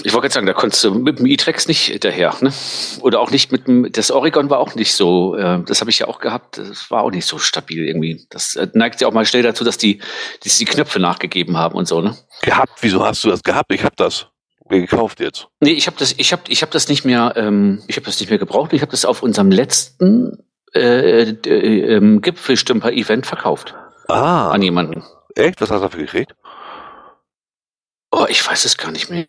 Ich 0.02 0.12
wollte 0.12 0.22
gerade 0.22 0.34
sagen, 0.34 0.46
da 0.46 0.52
konntest 0.52 0.84
du 0.84 0.92
mit 0.92 1.18
dem 1.18 1.26
E-Trex 1.26 1.68
nicht 1.68 1.86
hinterher, 1.86 2.34
ne? 2.40 2.52
Oder 3.00 3.20
auch 3.20 3.30
nicht 3.30 3.50
mit 3.50 3.66
dem, 3.66 3.90
das 3.90 4.10
Oregon 4.10 4.50
war 4.50 4.58
auch 4.58 4.74
nicht 4.74 4.94
so, 4.94 5.36
äh, 5.36 5.62
das 5.64 5.80
habe 5.80 5.90
ich 5.90 6.00
ja 6.00 6.08
auch 6.08 6.18
gehabt, 6.18 6.58
das 6.58 6.90
war 6.90 7.02
auch 7.02 7.10
nicht 7.10 7.26
so 7.26 7.38
stabil 7.38 7.86
irgendwie. 7.86 8.26
Das 8.30 8.56
äh, 8.56 8.68
neigt 8.74 9.00
ja 9.00 9.08
auch 9.08 9.12
mal 9.12 9.24
schnell 9.24 9.42
dazu, 9.42 9.64
dass 9.64 9.78
die, 9.78 10.00
dass 10.44 10.58
die 10.58 10.64
Knöpfe 10.66 11.00
nachgegeben 11.00 11.56
haben 11.56 11.74
und 11.76 11.88
so, 11.88 12.00
ne? 12.02 12.16
Gehabt? 12.42 12.72
Wieso 12.80 13.04
hast 13.04 13.24
du 13.24 13.30
das 13.30 13.42
gehabt? 13.42 13.72
Ich 13.72 13.84
habe 13.84 13.96
das 13.96 14.26
mir 14.70 14.80
gekauft 14.80 15.20
jetzt. 15.20 15.48
Nee, 15.60 15.72
ich 15.72 15.86
habe 15.86 15.96
das, 15.98 16.14
ich 16.16 16.32
habe, 16.32 16.42
ich 16.48 16.62
habe 16.62 16.72
das 16.72 16.88
nicht 16.88 17.04
mehr, 17.04 17.34
ähm, 17.36 17.82
ich 17.86 17.96
habe 17.96 18.06
das 18.06 18.20
nicht 18.20 18.30
mehr 18.30 18.38
gebraucht. 18.38 18.72
Ich 18.72 18.82
habe 18.82 18.90
das 18.90 19.04
auf 19.04 19.22
unserem 19.22 19.50
letzten 19.50 20.44
äh, 20.74 21.30
äh, 21.30 21.96
ähm, 21.96 22.20
Gipfelstümper-Event 22.20 23.26
verkauft. 23.26 23.74
Ah. 24.08 24.50
An 24.50 24.62
jemanden. 24.62 25.02
Echt? 25.34 25.60
Was 25.60 25.70
hast 25.70 25.80
du 25.80 25.84
dafür 25.84 26.00
gekriegt? 26.00 26.34
Oh, 28.10 28.26
ich 28.28 28.46
weiß 28.46 28.64
es 28.64 28.76
gar 28.76 28.90
nicht 28.90 29.10
mehr. 29.10 29.26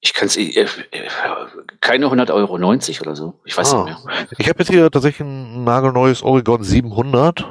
Ich 0.00 0.14
kann 0.14 0.26
es 0.26 0.36
äh, 0.36 0.48
äh, 0.48 0.66
keine 1.80 2.06
100 2.06 2.30
Euro 2.30 2.58
90 2.58 3.00
oder 3.00 3.14
so. 3.14 3.40
Ich 3.44 3.56
weiß 3.56 3.74
ah. 3.74 3.84
nicht 3.84 4.04
mehr. 4.04 4.26
Ich 4.38 4.48
habe 4.48 4.60
jetzt 4.60 4.70
hier 4.70 4.90
tatsächlich 4.90 5.26
ein 5.26 5.64
nagelneues 5.64 6.22
Oregon 6.22 6.62
700 6.62 7.44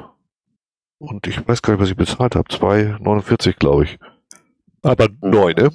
und 0.97 1.27
ich 1.27 1.47
weiß 1.47 1.61
gar 1.61 1.73
nicht, 1.73 1.81
was 1.81 1.89
ich 1.89 1.95
bezahlt 1.95 2.35
habe. 2.35 2.49
2,49 2.49 3.57
glaube 3.57 3.83
ich. 3.85 3.99
Aber 4.81 5.07
neu, 5.21 5.53
ne? 5.53 5.71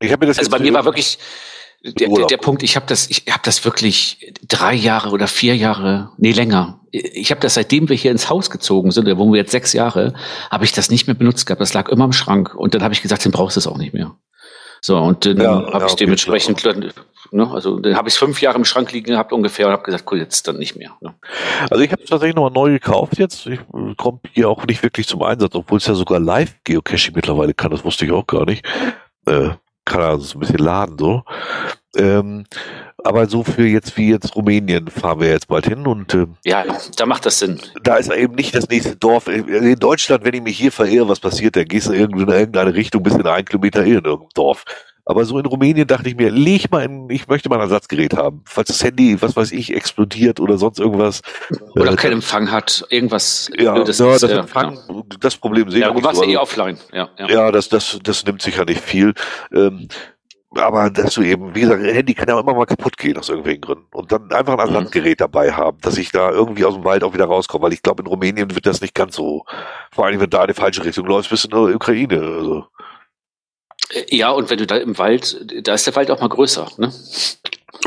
Ich 0.00 0.12
habe 0.12 0.24
mir 0.24 0.28
das 0.28 0.38
also 0.38 0.50
bei 0.50 0.58
mir 0.58 0.72
war 0.74 0.84
wirklich 0.84 1.18
der, 1.84 2.08
der, 2.08 2.26
der 2.26 2.36
Punkt, 2.38 2.62
ich 2.62 2.74
habe 2.76 2.86
das, 2.86 3.08
ich 3.08 3.24
habe 3.30 3.42
das 3.44 3.64
wirklich 3.64 4.32
drei 4.46 4.74
Jahre 4.74 5.10
oder 5.10 5.28
vier 5.28 5.56
Jahre, 5.56 6.10
nee 6.16 6.32
länger. 6.32 6.80
Ich 6.90 7.30
habe 7.30 7.40
das 7.40 7.54
seitdem 7.54 7.88
wir 7.88 7.96
hier 7.96 8.10
ins 8.10 8.28
Haus 8.28 8.50
gezogen 8.50 8.90
sind, 8.90 9.06
da 9.06 9.16
wohnen 9.16 9.32
wir 9.32 9.40
jetzt 9.40 9.52
sechs 9.52 9.72
Jahre, 9.72 10.14
habe 10.50 10.64
ich 10.64 10.72
das 10.72 10.90
nicht 10.90 11.06
mehr 11.06 11.14
benutzt 11.14 11.46
gehabt. 11.46 11.60
Das 11.60 11.74
lag 11.74 11.88
immer 11.88 12.04
im 12.04 12.12
Schrank 12.12 12.54
und 12.54 12.74
dann 12.74 12.82
habe 12.82 12.94
ich 12.94 13.02
gesagt, 13.02 13.24
dann 13.24 13.32
brauchst 13.32 13.56
du 13.56 13.60
es 13.60 13.66
auch 13.66 13.78
nicht 13.78 13.94
mehr. 13.94 14.16
So 14.80 14.96
und 14.96 15.24
dann 15.24 15.40
ja, 15.40 15.50
habe 15.50 15.70
ja, 15.70 15.76
ich 15.78 15.92
okay, 15.92 16.04
dementsprechend, 16.04 16.64
ne, 17.30 17.50
also 17.50 17.78
dann 17.78 17.96
habe 17.96 18.08
ich 18.08 18.14
es 18.14 18.18
fünf 18.18 18.40
Jahre 18.40 18.58
im 18.58 18.64
Schrank 18.64 18.92
liegen 18.92 19.12
gehabt 19.12 19.32
ungefähr 19.32 19.66
und 19.66 19.72
habe 19.72 19.82
gesagt, 19.82 20.04
cool, 20.10 20.18
jetzt 20.18 20.48
dann 20.48 20.58
nicht 20.58 20.76
mehr. 20.76 20.96
Ne. 21.00 21.14
Also 21.70 21.82
ich 21.82 21.92
habe 21.92 22.02
es 22.02 22.10
tatsächlich 22.10 22.36
nochmal 22.36 22.52
neu 22.52 22.72
gekauft 22.72 23.18
jetzt. 23.18 23.46
Ich 23.46 23.60
komme 23.96 24.20
hier 24.32 24.48
auch 24.48 24.66
nicht 24.66 24.82
wirklich 24.82 25.06
zum 25.06 25.22
Einsatz, 25.22 25.54
obwohl 25.54 25.78
es 25.78 25.86
ja 25.86 25.94
sogar 25.94 26.18
Live-Geocaching 26.18 27.14
mittlerweile 27.14 27.54
kann. 27.54 27.70
Das 27.70 27.84
wusste 27.84 28.04
ich 28.04 28.12
auch 28.12 28.26
gar 28.26 28.44
nicht. 28.44 28.64
Äh, 29.26 29.50
kann 29.88 30.00
er 30.00 30.18
so 30.18 30.36
ein 30.36 30.40
bisschen 30.40 30.58
laden 30.58 30.96
so. 30.98 31.22
Ähm, 31.96 32.44
aber 33.02 33.26
so 33.28 33.42
für 33.44 33.66
jetzt 33.66 33.96
wie 33.96 34.10
jetzt 34.10 34.36
Rumänien 34.36 34.88
fahren 34.88 35.20
wir 35.20 35.28
jetzt 35.28 35.48
bald 35.48 35.66
hin 35.66 35.86
und 35.86 36.14
äh, 36.14 36.26
ja, 36.44 36.64
da 36.96 37.06
macht 37.06 37.24
das 37.26 37.38
Sinn. 37.38 37.58
Da 37.82 37.96
ist 37.96 38.12
eben 38.12 38.34
nicht 38.34 38.54
das 38.54 38.68
nächste 38.68 38.96
Dorf. 38.96 39.28
In 39.28 39.76
Deutschland, 39.76 40.24
wenn 40.24 40.34
ich 40.34 40.42
mich 40.42 40.58
hier 40.58 40.72
verirre, 40.72 41.08
was 41.08 41.20
passiert, 41.20 41.56
dann 41.56 41.64
gehst 41.64 41.88
du 41.88 41.92
irgendwie 41.92 42.22
in 42.22 42.28
irgendeine 42.28 42.74
Richtung 42.74 43.02
bis 43.02 43.14
in 43.14 43.26
einen 43.26 43.46
Kilometer 43.46 43.84
in 43.84 44.04
irgendein 44.04 44.28
Dorf. 44.34 44.64
Aber 45.08 45.24
so 45.24 45.38
in 45.38 45.46
Rumänien 45.46 45.86
dachte 45.86 46.06
ich 46.10 46.16
mir, 46.16 46.30
leg 46.30 46.70
mal 46.70 46.84
in, 46.84 47.08
ich 47.08 47.28
möchte 47.28 47.48
mal 47.48 47.54
ein 47.54 47.62
Ersatzgerät 47.62 48.14
haben. 48.14 48.42
Falls 48.44 48.68
das 48.68 48.84
Handy, 48.84 49.16
was 49.22 49.34
weiß 49.36 49.52
ich, 49.52 49.74
explodiert 49.74 50.38
oder 50.38 50.58
sonst 50.58 50.78
irgendwas. 50.78 51.22
Oder 51.74 51.92
äh, 51.92 51.96
keinen 51.96 52.12
Empfang 52.12 52.50
hat, 52.50 52.84
irgendwas. 52.90 53.50
Ja, 53.56 53.74
ja, 53.74 53.84
das, 53.84 54.00
ist, 54.00 54.22
Empfang, 54.24 54.74
ja. 54.74 55.02
das 55.18 55.38
Problem 55.38 55.70
sehe 55.70 55.80
ja, 55.80 55.88
ich. 55.88 55.94
Ja, 55.94 55.98
du 55.98 56.06
warst 56.06 56.22
eh 56.22 56.36
offline. 56.36 56.76
Ja, 56.92 57.08
ja. 57.18 57.26
ja 57.26 57.50
das, 57.50 57.70
das, 57.70 57.98
das 58.02 58.26
nimmt 58.26 58.42
sicher 58.42 58.66
nicht 58.66 58.82
viel. 58.82 59.14
Ähm, 59.50 59.88
aber 60.50 60.90
dass 60.90 61.14
du 61.14 61.22
eben, 61.22 61.54
wie 61.54 61.62
gesagt, 61.62 61.82
Handy 61.82 62.12
kann 62.12 62.28
ja 62.28 62.38
immer 62.38 62.52
mal 62.52 62.66
kaputt 62.66 62.98
gehen 62.98 63.16
aus 63.16 63.30
irgendwelchen 63.30 63.62
Gründen. 63.62 63.86
Und 63.92 64.12
dann 64.12 64.30
einfach 64.30 64.58
ein 64.58 64.68
mhm. 64.68 64.74
Ersatzgerät 64.74 65.22
dabei 65.22 65.52
haben, 65.52 65.78
dass 65.80 65.96
ich 65.96 66.12
da 66.12 66.30
irgendwie 66.30 66.66
aus 66.66 66.74
dem 66.74 66.84
Wald 66.84 67.02
auch 67.02 67.14
wieder 67.14 67.24
rauskomme. 67.24 67.64
Weil 67.64 67.72
ich 67.72 67.82
glaube, 67.82 68.02
in 68.02 68.08
Rumänien 68.08 68.54
wird 68.54 68.66
das 68.66 68.82
nicht 68.82 68.94
ganz 68.94 69.16
so, 69.16 69.46
vor 69.90 70.04
allem 70.04 70.20
wenn 70.20 70.28
da 70.28 70.42
in 70.42 70.48
die 70.48 70.54
falsche 70.54 70.84
Richtung 70.84 71.06
läufst, 71.06 71.30
bist 71.30 71.50
du 71.50 71.60
in 71.60 71.66
der 71.68 71.76
Ukraine. 71.76 72.20
Also. 72.20 72.66
Ja, 74.10 74.30
und 74.30 74.50
wenn 74.50 74.58
du 74.58 74.66
da 74.66 74.76
im 74.76 74.98
Wald, 74.98 75.44
da 75.66 75.74
ist 75.74 75.86
der 75.86 75.96
Wald 75.96 76.10
auch 76.10 76.20
mal 76.20 76.28
größer, 76.28 76.68
ne? 76.76 76.92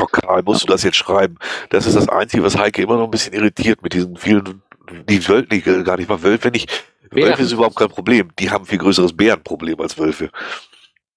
Oh 0.00 0.06
Karl, 0.06 0.42
musst 0.42 0.62
du 0.62 0.66
das 0.66 0.82
jetzt 0.82 0.96
schreiben? 0.96 1.38
Das 1.70 1.86
ist 1.86 1.96
das 1.96 2.08
Einzige, 2.08 2.42
was 2.42 2.56
Heike 2.56 2.82
immer 2.82 2.96
noch 2.96 3.04
ein 3.04 3.10
bisschen 3.10 3.34
irritiert 3.34 3.82
mit 3.82 3.92
diesen 3.92 4.16
vielen, 4.16 4.62
die 5.08 5.28
Wölfe, 5.28 5.48
die 5.48 5.60
gar 5.60 5.96
nicht 5.96 6.08
mal 6.08 6.22
Wölfe, 6.22 6.50
nicht. 6.50 6.70
Wölfe 7.10 7.42
ist 7.42 7.52
überhaupt 7.52 7.76
kein 7.76 7.88
Problem. 7.88 8.30
Die 8.38 8.50
haben 8.50 8.64
viel 8.64 8.78
größeres 8.78 9.14
Bärenproblem 9.14 9.80
als 9.80 9.98
Wölfe. 9.98 10.30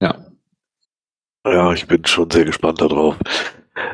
Ja. 0.01 0.25
Ja, 1.45 1.71
ich 1.71 1.87
bin 1.87 2.03
schon 2.05 2.29
sehr 2.29 2.45
gespannt 2.45 2.81
darauf. 2.81 3.15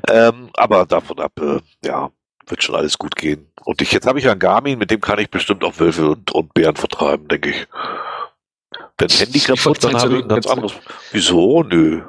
Ähm, 0.09 0.49
aber 0.55 0.85
davon 0.85 1.19
ab, 1.19 1.33
äh, 1.39 1.59
ja, 1.85 2.09
wird 2.47 2.63
schon 2.63 2.75
alles 2.75 2.97
gut 2.97 3.15
gehen. 3.15 3.51
Und 3.63 3.81
ich, 3.81 3.91
jetzt 3.91 4.07
habe 4.07 4.19
ich 4.19 4.27
einen 4.27 4.39
Garmin, 4.39 4.79
mit 4.79 4.89
dem 4.89 5.01
kann 5.01 5.19
ich 5.19 5.29
bestimmt 5.29 5.63
auch 5.63 5.79
Wölfe 5.79 6.09
und, 6.09 6.31
und 6.31 6.53
Bären 6.53 6.75
vertreiben, 6.75 7.27
denke 7.27 7.49
ich. 7.51 7.67
Wenn 9.01 9.09
Handy 9.09 9.39
kaputt, 9.39 9.83
dann 9.83 9.95
habe 9.95 10.17
ich 10.17 10.23
ein 10.23 10.29
ganz 10.29 10.45
anderes. 10.45 10.73
Wieso? 11.11 11.63
Nö. 11.63 12.03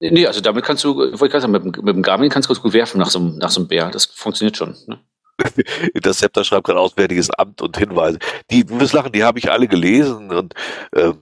Nee, 0.00 0.26
also 0.26 0.40
damit 0.40 0.64
kannst 0.64 0.84
du, 0.84 1.12
ich 1.12 1.18
sagen, 1.32 1.52
mit, 1.52 1.64
mit 1.64 1.96
dem 1.96 2.02
Garmin 2.02 2.28
kannst 2.28 2.48
du 2.48 2.52
ganz 2.52 2.62
gut 2.62 2.74
werfen 2.74 2.98
nach 2.98 3.08
so, 3.08 3.18
einem, 3.18 3.38
nach 3.38 3.50
so 3.50 3.60
einem 3.60 3.68
Bär. 3.68 3.90
Das 3.90 4.04
funktioniert 4.06 4.56
schon. 4.56 4.76
Ne? 4.86 5.00
Interceptor 5.94 6.44
schreibt 6.44 6.66
gerade 6.66 6.80
Auswärtiges 6.80 7.30
Amt 7.30 7.62
und 7.62 7.76
Hinweise. 7.76 8.18
Die, 8.50 8.64
du 8.64 8.80
wirst 8.80 8.92
lachen, 8.92 9.12
die 9.12 9.24
habe 9.24 9.38
ich 9.38 9.50
alle 9.50 9.68
gelesen 9.68 10.32
und 10.32 10.54
äh, 10.92 11.12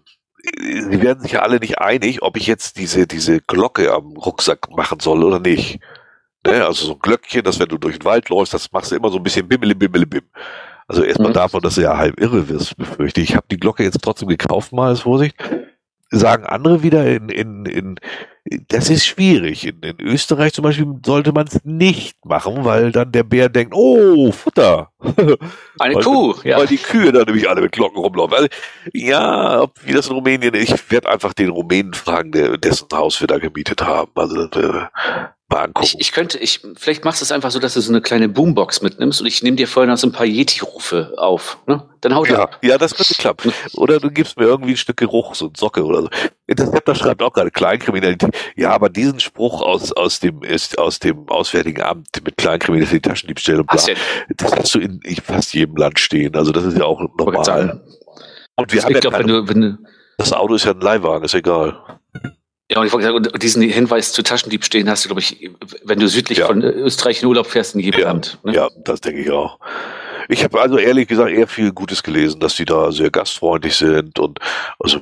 sie 0.59 1.03
werden 1.03 1.23
sich 1.23 1.33
ja 1.33 1.43
alle 1.43 1.59
nicht 1.59 1.79
einig, 1.79 2.23
ob 2.23 2.37
ich 2.37 2.47
jetzt 2.47 2.79
diese, 2.79 3.07
diese 3.07 3.41
Glocke 3.41 3.93
am 3.93 4.17
Rucksack 4.17 4.71
machen 4.71 5.01
soll 5.01 5.23
oder 5.23 5.39
nicht. 5.39 5.81
Ne? 6.47 6.65
Also 6.65 6.87
so 6.87 6.93
ein 6.95 6.99
Glöckchen, 6.99 7.45
dass 7.45 7.61
wenn 7.61 7.69
du 7.69 7.79
durch 7.79 7.99
den 7.99 8.05
Wald 8.05 8.29
läufst, 8.29 8.55
das 8.55 8.73
machst 8.73 8.91
du 8.91 8.97
immer 8.97 9.11
so 9.11 9.19
ein 9.19 9.23
bisschen 9.23 9.47
bimmeli 9.47 9.75
bimmeli 9.75 10.07
bim. 10.07 10.25
Also 10.87 11.03
erstmal 11.03 11.31
mhm. 11.31 11.35
davon, 11.35 11.61
dass 11.63 11.77
du 11.77 11.83
ja 11.83 11.97
halb 11.97 12.21
irre 12.21 12.49
wirst, 12.49 12.77
befürchte 12.77 13.21
ich. 13.21 13.31
Ich 13.31 13.37
habe 13.37 13.47
die 13.51 13.57
Glocke 13.57 13.83
jetzt 13.83 14.01
trotzdem 14.03 14.29
gekauft, 14.29 14.73
mal 14.73 14.89
als 14.89 15.01
Vorsicht. 15.01 15.37
Sagen 16.11 16.45
andere 16.45 16.83
wieder 16.83 17.07
in, 17.07 17.29
in, 17.29 17.67
in 17.67 17.99
das 18.69 18.91
ist 18.91 19.07
schwierig. 19.07 19.67
In, 19.67 19.81
in 19.81 20.01
Österreich 20.01 20.53
zum 20.53 20.65
Beispiel 20.65 20.87
sollte 21.05 21.33
man 21.33 21.47
es 21.47 21.65
nicht 21.65 22.25
machen, 22.27 22.65
weil 22.65 22.93
dann 22.93 23.11
der 23.11 23.23
Bär 23.23 23.49
denkt, 23.49 23.73
oh, 23.75 24.31
Futter. 24.33 24.91
Eine 25.79 25.95
weil, 25.95 26.03
Kuh, 26.03 26.35
ja. 26.45 26.59
Weil 26.59 26.67
die 26.67 26.77
Kühe 26.77 27.11
dann 27.11 27.25
nämlich 27.25 27.49
alle 27.49 27.63
mit 27.63 27.73
Glocken 27.73 27.99
rumlaufen. 27.99 28.35
Also, 28.35 28.49
ja, 28.93 29.63
ob, 29.63 29.73
wie 29.85 29.93
das 29.93 30.09
in 30.09 30.15
Rumänien, 30.15 30.55
ich 30.55 30.91
werde 30.91 31.09
einfach 31.09 31.33
den 31.33 31.49
Rumänen 31.49 31.95
fragen, 31.95 32.33
der, 32.33 32.59
dessen 32.59 32.87
Haus 32.93 33.19
wir 33.21 33.27
da 33.27 33.39
gemietet 33.39 33.83
haben. 33.83 34.13
Also, 34.15 34.43
äh, 34.43 34.87
angucken. 35.49 35.85
Ich, 35.85 36.01
ich 36.01 36.13
könnte, 36.13 36.39
ich, 36.39 36.61
vielleicht 36.77 37.05
machst 37.05 37.21
du 37.21 37.25
es 37.25 37.33
einfach 37.33 37.51
so, 37.51 37.59
dass 37.59 37.75
du 37.75 37.81
so 37.81 37.93
eine 37.93 38.01
kleine 38.01 38.29
Boombox 38.29 38.83
mitnimmst 38.83 39.21
und 39.21 39.27
ich 39.27 39.43
nehme 39.43 39.57
dir 39.57 39.69
vorher 39.69 39.91
noch 39.91 39.99
so 39.99 40.07
ein 40.07 40.13
paar 40.13 40.27
Yeti-Rufe 40.27 41.15
auf. 41.17 41.59
Ne? 41.67 41.89
Dann 42.01 42.15
haut 42.15 42.29
ja, 42.29 42.43
ab. 42.43 42.59
Ja, 42.63 42.79
das 42.79 42.95
könnte 42.95 43.15
klappen. 43.15 43.53
Oder 43.75 44.01
du 44.01 44.11
gibst 44.11 44.39
mir 44.39 44.45
irgendwie 44.47 44.73
ein 44.73 44.77
Stück 44.77 44.97
Geruch, 44.97 45.35
so 45.35 45.47
ein 45.47 45.55
Socke 45.57 45.85
oder 45.85 46.03
so. 46.03 46.09
Interceptor 46.47 46.95
schreibt 46.95 47.23
auch 47.23 47.33
gerade 47.33 47.51
Kleinkriminalität. 47.51 48.35
Ja, 48.57 48.71
aber 48.71 48.89
diesen 48.89 49.21
Spruch 49.21 49.63
aus, 49.63 49.93
aus 49.93 50.21
dem, 50.21 50.43
ist, 50.43 50.79
aus 50.79 50.99
dem 50.99 51.29
Auswärtigen 51.29 51.83
Amt 51.83 52.09
mit 52.25 52.37
Kleinkriminalität, 52.37 53.05
Taschendiebstähle 53.05 53.61
und 53.61 53.67
bla, 53.67 53.81
das 54.37 54.57
hast 54.57 54.75
du 54.75 54.79
in 54.81 55.01
fast 55.25 55.55
jedem 55.55 55.77
Land 55.77 55.99
stehen. 55.99 56.35
Also 56.37 56.53
das 56.53 56.65
ist 56.65 56.79
ja 56.79 56.85
auch 56.85 57.01
normal. 57.19 57.83
Und 58.57 58.73
wir 58.73 58.83
haben 58.83 58.93
ja 58.93 59.01
glaub, 59.01 59.19
wenn 59.19 59.27
du, 59.27 59.49
wenn 59.49 59.61
du 59.61 59.79
das 60.17 60.33
Auto 60.33 60.55
ist 60.55 60.65
ja 60.65 60.73
ein 60.73 60.81
Leihwagen, 60.81 61.25
ist 61.25 61.35
egal. 61.35 61.77
Ja, 62.71 62.81
und 62.81 62.87
ich 62.87 62.93
wollte 62.93 63.07
sagen, 63.07 63.41
diesen 63.41 63.63
Hinweis 63.63 64.13
zu 64.13 64.23
Taschendiebstählen 64.23 64.89
hast 64.89 65.05
du, 65.05 65.09
glaube 65.09 65.21
ich, 65.21 65.51
wenn 65.85 65.99
du 65.99 66.09
südlich 66.09 66.39
ja. 66.39 66.47
von 66.47 66.63
Österreich 66.63 67.23
in 67.23 67.29
Urlaub 67.29 67.47
fährst, 67.47 67.75
in 67.75 67.81
jedem 67.81 68.01
ja. 68.01 68.07
Land. 68.09 68.39
Ne? 68.43 68.55
Ja, 68.55 68.69
das 68.85 69.01
denke 69.01 69.21
ich 69.21 69.31
auch. 69.31 69.59
Ich 70.29 70.43
habe 70.43 70.61
also 70.61 70.79
ehrlich 70.79 71.07
gesagt 71.07 71.31
eher 71.31 71.47
viel 71.47 71.73
Gutes 71.73 72.03
gelesen, 72.03 72.41
dass 72.41 72.57
die 72.57 72.65
da 72.65 72.91
sehr 72.91 73.11
gastfreundlich 73.11 73.77
sind 73.77 74.19
und 74.19 74.39
also 74.79 75.01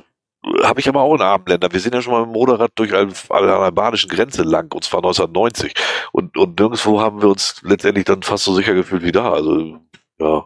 habe 0.63 0.79
ich 0.79 0.89
aber 0.89 1.01
auch 1.01 1.15
in 1.15 1.21
armen 1.21 1.45
Ländern. 1.45 1.71
Wir 1.71 1.79
sind 1.79 1.95
ja 1.95 2.01
schon 2.01 2.11
mal 2.13 2.25
mit 2.25 2.29
dem 2.29 2.33
Motorrad 2.33 2.71
durch 2.75 2.93
eine, 2.93 3.13
eine 3.29 3.55
albanischen 3.55 4.09
Grenze 4.09 4.43
lang, 4.43 4.71
und 4.73 4.83
zwar 4.83 4.99
1990. 4.99 5.73
Und, 6.11 6.37
und 6.37 6.59
nirgendwo 6.59 6.99
haben 6.99 7.21
wir 7.21 7.29
uns 7.29 7.61
letztendlich 7.63 8.05
dann 8.05 8.23
fast 8.23 8.43
so 8.43 8.53
sicher 8.53 8.73
gefühlt 8.73 9.03
wie 9.03 9.13
da. 9.13 9.31
Also, 9.31 9.79
ja. 10.19 10.45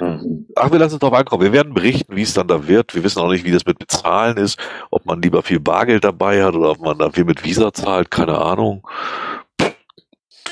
Mhm. 0.00 0.46
Ach, 0.56 0.72
wir 0.72 0.78
lassen 0.78 0.94
es 0.94 1.00
drauf 1.00 1.12
ankommen. 1.12 1.42
Wir 1.42 1.52
werden 1.52 1.74
berichten, 1.74 2.16
wie 2.16 2.22
es 2.22 2.34
dann 2.34 2.48
da 2.48 2.66
wird. 2.66 2.94
Wir 2.94 3.04
wissen 3.04 3.20
auch 3.20 3.30
nicht, 3.30 3.44
wie 3.44 3.52
das 3.52 3.64
mit 3.64 3.78
Bezahlen 3.78 4.36
ist, 4.36 4.58
ob 4.90 5.06
man 5.06 5.22
lieber 5.22 5.42
viel 5.42 5.60
Bargeld 5.60 6.04
dabei 6.04 6.42
hat 6.42 6.54
oder 6.54 6.70
ob 6.70 6.80
man 6.80 6.98
da 6.98 7.10
viel 7.10 7.24
mit 7.24 7.44
Visa 7.44 7.72
zahlt, 7.72 8.10
keine 8.10 8.38
Ahnung. 8.38 8.86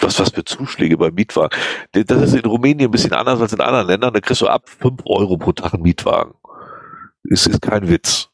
Was, 0.01 0.19
was 0.19 0.31
für 0.31 0.45
Zuschläge 0.45 0.97
beim 0.97 1.15
Mietwagen. 1.15 1.57
Das 1.93 2.23
ist 2.23 2.35
in 2.35 2.45
Rumänien 2.45 2.89
ein 2.89 2.91
bisschen 2.91 3.13
anders 3.13 3.41
als 3.41 3.53
in 3.53 3.61
anderen 3.61 3.87
Ländern. 3.87 4.13
Da 4.13 4.21
kriegst 4.21 4.41
du 4.41 4.49
ab 4.49 4.69
5 4.69 5.03
Euro 5.07 5.37
pro 5.37 5.53
Tag 5.53 5.75
einen 5.75 5.83
Mietwagen. 5.83 6.35
Das 7.25 7.47
ist 7.47 7.63
kein 7.63 7.89
Witz. 7.89 8.29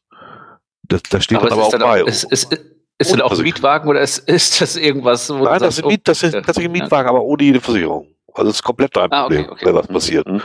Das, 0.83 1.03
da 1.03 1.21
steht 1.21 1.37
aber 1.37 1.49
dann 1.49 1.59
aber 1.59 1.67
auch 1.67 1.71
bei. 1.71 2.03
Auch, 2.03 2.07
ist, 2.07 2.23
ist, 2.31 2.57
ist 2.97 3.13
denn 3.13 3.21
auch 3.21 3.31
ein 3.31 3.41
Mietwagen 3.41 3.87
oder 3.87 4.01
ist, 4.01 4.17
ist 4.27 4.61
das 4.61 4.75
irgendwas? 4.75 5.29
Nein, 5.29 5.59
das, 5.59 5.77
ist, 5.77 5.85
Miet, 5.85 6.07
das 6.07 6.23
ist 6.23 6.33
tatsächlich 6.33 6.65
ein 6.65 6.71
Mietwagen, 6.71 7.07
aber 7.07 7.21
ohne 7.21 7.43
jede 7.43 7.61
Versicherung. 7.61 8.07
Also 8.33 8.49
es 8.49 8.57
ist 8.57 8.63
komplett 8.63 8.95
dein 8.95 9.09
Problem, 9.09 9.41
ah, 9.41 9.51
okay, 9.51 9.51
okay. 9.51 9.65
wenn 9.65 9.75
was 9.75 9.87
passiert. 9.87 10.27
Mhm. 10.27 10.41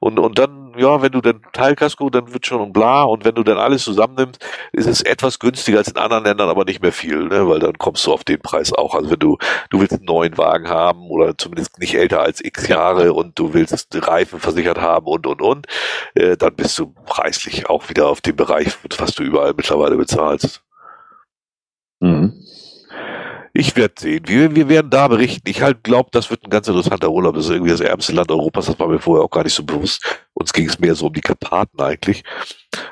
Und, 0.00 0.18
und 0.18 0.38
dann 0.38 0.60
ja, 0.76 1.02
wenn 1.02 1.12
du 1.12 1.20
dann 1.20 1.42
Teilkasko, 1.52 2.10
dann 2.10 2.32
wird 2.32 2.46
schon 2.46 2.72
bla 2.72 3.02
und 3.02 3.24
wenn 3.24 3.34
du 3.34 3.42
dann 3.42 3.58
alles 3.58 3.84
zusammennimmst, 3.84 4.44
ist 4.72 4.86
es 4.86 5.02
etwas 5.02 5.38
günstiger 5.38 5.78
als 5.78 5.88
in 5.88 5.96
anderen 5.96 6.24
Ländern, 6.24 6.48
aber 6.48 6.64
nicht 6.64 6.82
mehr 6.82 6.92
viel, 6.92 7.24
ne? 7.24 7.48
weil 7.48 7.58
dann 7.58 7.78
kommst 7.78 8.06
du 8.06 8.12
auf 8.12 8.24
den 8.24 8.40
Preis 8.40 8.72
auch. 8.72 8.94
Also 8.94 9.10
wenn 9.10 9.18
du, 9.18 9.36
du 9.70 9.80
willst 9.80 9.94
einen 9.94 10.04
neuen 10.04 10.38
Wagen 10.38 10.68
haben 10.68 11.08
oder 11.10 11.36
zumindest 11.36 11.78
nicht 11.78 11.94
älter 11.94 12.20
als 12.20 12.42
x 12.42 12.68
Jahre 12.68 13.12
und 13.12 13.38
du 13.38 13.52
willst 13.54 13.88
Reifen 13.94 14.40
versichert 14.40 14.80
haben 14.80 15.06
und 15.06 15.26
und 15.26 15.42
und, 15.42 15.66
äh, 16.14 16.36
dann 16.36 16.54
bist 16.54 16.78
du 16.78 16.94
preislich 17.06 17.68
auch 17.68 17.88
wieder 17.88 18.08
auf 18.08 18.20
dem 18.20 18.36
Bereich, 18.36 18.72
was 18.98 19.14
du 19.14 19.22
überall 19.22 19.54
mittlerweile 19.56 19.96
bezahlst. 19.96 20.62
Mhm. 22.00 22.32
Ich 23.60 23.76
werde 23.76 23.92
sehen. 23.98 24.22
Wir, 24.24 24.56
wir 24.56 24.70
werden 24.70 24.88
da 24.90 25.06
berichten. 25.06 25.46
Ich 25.46 25.60
halt 25.60 25.84
glaube, 25.84 26.08
das 26.12 26.30
wird 26.30 26.42
ein 26.42 26.48
ganz 26.48 26.66
interessanter 26.66 27.10
Urlaub. 27.10 27.34
Das 27.34 27.44
ist 27.44 27.50
irgendwie 27.50 27.72
das 27.72 27.82
ärmste 27.82 28.14
Land 28.14 28.30
Europas. 28.30 28.64
Das 28.64 28.78
war 28.78 28.88
mir 28.88 28.98
vorher 28.98 29.22
auch 29.22 29.30
gar 29.30 29.44
nicht 29.44 29.52
so 29.52 29.62
bewusst. 29.62 30.02
Uns 30.32 30.54
ging 30.54 30.66
es 30.66 30.78
mehr 30.78 30.94
so 30.94 31.08
um 31.08 31.12
die 31.12 31.20
Karpaten 31.20 31.78
eigentlich. 31.78 32.24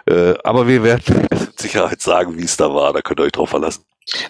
Äh, 0.04 0.34
aber 0.44 0.68
wir 0.68 0.82
werden 0.82 1.26
mit 1.30 1.58
Sicherheit 1.58 2.02
sagen, 2.02 2.36
wie 2.36 2.44
es 2.44 2.58
da 2.58 2.74
war. 2.74 2.92
Da 2.92 3.00
könnt 3.00 3.18
ihr 3.18 3.22
euch 3.22 3.32
drauf 3.32 3.48
verlassen. 3.48 3.86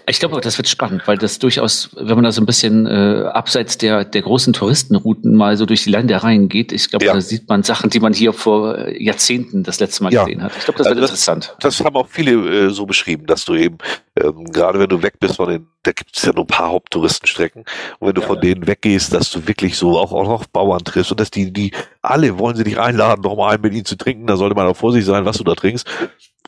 Ich 0.09 0.19
glaube, 0.19 0.41
das 0.41 0.59
wird 0.59 0.69
spannend, 0.69 1.03
weil 1.07 1.19
das 1.19 1.39
durchaus, 1.39 1.91
wenn 1.95 2.17
man 2.17 2.25
da 2.25 2.33
so 2.33 2.43
ein 2.43 2.47
bisschen 2.47 2.87
äh, 2.87 3.25
abseits 3.33 3.79
der, 3.79 4.05
der 4.05 4.23
großen 4.23 4.53
Touristenrouten 4.53 5.35
mal 5.37 5.57
so 5.57 5.67
durch 5.67 5.85
die 5.85 5.91
Ländereien 5.91 6.49
geht, 6.49 6.73
ich 6.73 6.91
glaube, 6.91 7.05
ja. 7.05 7.13
da 7.13 7.21
sieht 7.21 7.49
man 7.49 7.63
Sachen, 7.63 7.91
die 7.91 8.01
man 8.01 8.13
hier 8.13 8.33
vor 8.33 8.89
Jahrzehnten 8.89 9.63
das 9.63 9.79
letzte 9.79 10.03
Mal 10.03 10.13
ja. 10.13 10.25
gesehen 10.25 10.43
hat. 10.43 10.53
Ich 10.59 10.65
glaube, 10.65 10.79
das 10.79 10.89
also 10.89 10.97
wird 10.97 11.05
das, 11.05 11.11
interessant. 11.11 11.57
Das 11.61 11.85
haben 11.85 11.95
auch 11.95 12.09
viele 12.09 12.67
äh, 12.67 12.71
so 12.71 12.87
beschrieben, 12.87 13.27
dass 13.27 13.45
du 13.45 13.55
eben, 13.55 13.79
ähm, 14.21 14.45
gerade 14.47 14.81
wenn 14.81 14.89
du 14.89 15.01
weg 15.03 15.21
bist 15.21 15.37
von 15.37 15.49
den, 15.49 15.67
da 15.85 15.93
gibt 15.93 16.17
es 16.17 16.25
ja 16.25 16.33
nur 16.33 16.45
ein 16.45 16.49
paar 16.49 16.71
Haupttouristenstrecken, 16.71 17.65
und 18.01 18.09
wenn 18.09 18.15
du 18.15 18.23
ja, 18.23 18.27
von 18.27 18.41
denen 18.41 18.67
weggehst, 18.67 19.13
dass 19.13 19.31
du 19.31 19.47
wirklich 19.47 19.77
so 19.77 19.97
auch, 19.97 20.13
auch 20.13 20.25
noch 20.25 20.47
Bauern 20.47 20.83
triffst 20.83 21.13
und 21.13 21.21
dass 21.21 21.31
die, 21.31 21.53
die 21.53 21.71
alle 22.09 22.39
wollen 22.39 22.57
sie 22.57 22.65
dich 22.65 22.79
einladen, 22.79 23.23
noch 23.23 23.37
mal 23.37 23.53
einen 23.53 23.63
mit 23.63 23.75
ihnen 23.75 23.85
zu 23.85 23.97
trinken, 23.97 24.27
da 24.27 24.37
sollte 24.37 24.55
man 24.55 24.67
auch 24.67 24.77
vorsichtig 24.77 25.07
sein, 25.07 25.25
was 25.25 25.39
du 25.39 25.45
da 25.45 25.55
trinkst 25.55 25.87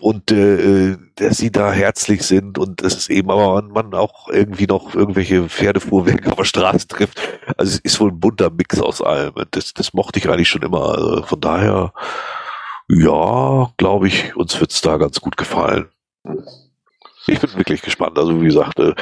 und 0.01 0.33
äh, 0.33 0.97
dass 1.17 1.37
sie 1.37 1.53
da 1.53 1.71
herzlich 1.73 2.23
sind 2.23 2.59
und 2.59 2.83
es 2.83 2.95
ist 2.95 3.11
eben 3.11 3.31
aber 3.31 3.63
man 3.63 3.95
auch 3.95 4.29
irgendwie 4.29 4.67
noch 4.67 4.95
irgendwelche 4.95 5.49
Pferdefuhrwerke 5.49 6.31
auf 6.31 6.37
der 6.37 6.45
Straße 6.45 6.89
trifft. 6.89 7.21
Also 7.57 7.75
es 7.75 7.79
ist 7.81 8.01
wohl 8.01 8.11
ein 8.11 8.21
bunter 8.21 8.51
Mix 8.51 8.81
aus 8.81 9.03
allem. 9.03 9.35
Das, 9.51 9.75
das 9.75 9.93
mochte 9.93 10.19
ich 10.19 10.29
eigentlich 10.29 10.49
schon 10.49 10.63
immer. 10.63 10.97
Also 10.97 11.23
von 11.25 11.41
daher, 11.41 11.93
ja, 12.89 13.71
glaube 13.77 14.09
ich, 14.09 14.35
uns 14.37 14.59
wird's 14.59 14.81
da 14.81 14.97
ganz 14.97 15.21
gut 15.21 15.37
gefallen. 15.37 15.89
Ich 17.27 17.39
bin 17.39 17.55
wirklich 17.55 17.83
gespannt. 17.83 18.19
Also 18.19 18.41
wie 18.41 18.47
gesagt, 18.47 18.79
äh, 18.81 18.95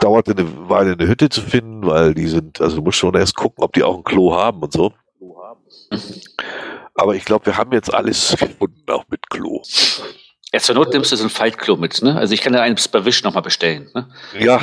dauert 0.00 0.28
eine 0.28 0.68
Weile 0.68 0.92
eine 0.92 1.06
Hütte 1.06 1.28
zu 1.28 1.40
finden, 1.40 1.86
weil 1.86 2.14
die 2.14 2.26
sind, 2.26 2.60
also 2.60 2.76
du 2.76 2.82
musst 2.82 2.98
schon 2.98 3.14
erst 3.14 3.36
gucken, 3.36 3.62
ob 3.62 3.72
die 3.72 3.84
auch 3.84 3.96
ein 3.96 4.04
Klo 4.04 4.34
haben 4.34 4.60
und 4.60 4.72
so. 4.72 4.92
Aber 6.94 7.14
ich 7.14 7.24
glaube, 7.24 7.46
wir 7.46 7.56
haben 7.56 7.72
jetzt 7.72 7.92
alles 7.92 8.36
gefunden, 8.38 8.88
auch 8.88 9.04
mit 9.08 9.28
Klo. 9.30 9.62
Ja, 10.52 10.60
zur 10.60 10.76
Not 10.76 10.92
nimmst 10.92 11.10
du 11.10 11.16
so 11.16 11.24
ein 11.24 11.30
Faltklo 11.30 11.76
mit, 11.76 12.00
ne? 12.02 12.16
Also 12.16 12.32
ich 12.32 12.40
kann 12.40 12.54
ja 12.54 12.60
eins 12.60 12.86
bei 12.86 13.04
Wish 13.04 13.24
nochmal 13.24 13.42
bestellen, 13.42 13.90
ne? 13.92 14.08
Ja, 14.38 14.60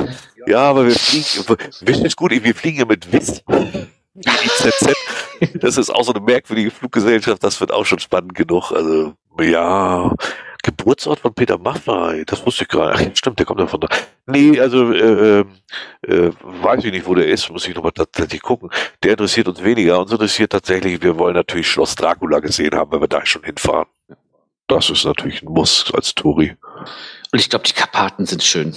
ja, 0.47 0.59
aber 0.59 0.85
wir 0.85 0.95
fliegen, 0.95 1.45
Wish 1.81 1.97
ist 1.97 2.15
gut, 2.15 2.31
wir 2.31 2.55
fliegen 2.55 2.79
ja 2.79 2.85
mit 2.85 3.11
Wiss. 3.11 3.43
Das 5.55 5.77
ist 5.77 5.89
auch 5.89 6.03
so 6.03 6.13
eine 6.13 6.21
merkwürdige 6.21 6.71
Fluggesellschaft, 6.71 7.43
das 7.43 7.59
wird 7.59 7.71
auch 7.71 7.85
schon 7.85 7.99
spannend 7.99 8.35
genug. 8.35 8.71
Also, 8.71 9.15
ja, 9.39 10.13
Geburtsort 10.63 11.19
von 11.19 11.33
Peter 11.33 11.57
Maffay, 11.57 12.23
das 12.25 12.45
wusste 12.45 12.63
ich 12.63 12.69
gerade. 12.69 12.93
Ach, 12.95 13.15
stimmt, 13.15 13.39
der 13.39 13.45
kommt 13.45 13.59
ja 13.59 13.67
von 13.67 13.81
da. 13.81 13.87
Nee, 14.27 14.59
also 14.59 14.91
äh, 14.91 15.39
ähm, 15.39 15.51
äh, 16.03 16.29
weiß 16.41 16.83
ich 16.83 16.91
nicht, 16.91 17.05
wo 17.05 17.15
der 17.15 17.27
ist, 17.27 17.49
muss 17.49 17.67
ich 17.67 17.75
nochmal 17.75 17.91
tatsächlich 17.91 18.41
gucken. 18.41 18.69
Der 19.03 19.11
interessiert 19.11 19.47
uns 19.47 19.63
weniger. 19.63 19.99
Uns 19.99 20.11
interessiert 20.11 20.51
tatsächlich, 20.51 21.01
wir 21.01 21.17
wollen 21.17 21.35
natürlich 21.35 21.67
Schloss 21.67 21.95
Dracula 21.95 22.39
gesehen 22.39 22.75
haben, 22.75 22.91
wenn 22.91 23.01
wir 23.01 23.07
da 23.07 23.25
schon 23.25 23.43
hinfahren. 23.43 23.87
Das 24.67 24.89
ist 24.89 25.03
natürlich 25.05 25.41
ein 25.41 25.51
Muss 25.51 25.91
als 25.93 26.15
Touri. 26.15 26.55
Und 27.31 27.39
ich 27.39 27.49
glaube, 27.49 27.65
die 27.65 27.73
Karpaten 27.73 28.25
sind 28.25 28.43
schön. 28.43 28.75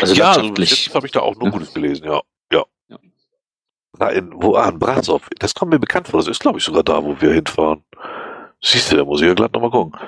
Also 0.00 0.14
ja, 0.14 0.32
also 0.32 0.52
jetzt 0.58 0.94
habe 0.94 1.06
ich 1.06 1.12
da 1.12 1.20
auch 1.20 1.34
nur 1.36 1.46
ja. 1.46 1.50
Gutes 1.50 1.72
gelesen, 1.72 2.04
ja. 2.04 2.20
Ja. 2.52 2.64
ja. 2.88 2.98
Da 3.98 4.08
in, 4.10 4.30
wo, 4.34 4.56
ah, 4.56 4.68
in 4.68 4.78
Brasov. 4.78 5.28
Das 5.38 5.54
kommt 5.54 5.72
mir 5.72 5.78
bekannt 5.78 6.08
vor. 6.08 6.20
Das 6.20 6.28
ist, 6.28 6.40
glaube 6.40 6.58
ich, 6.58 6.64
sogar 6.64 6.82
da, 6.82 7.02
wo 7.02 7.18
wir 7.20 7.32
hinfahren. 7.32 7.84
Siehst 8.60 8.92
du, 8.92 8.96
da 8.96 9.04
muss 9.04 9.20
ich 9.20 9.26
ja 9.26 9.34
glatt 9.34 9.52
nochmal 9.52 9.70
gucken. 9.70 9.98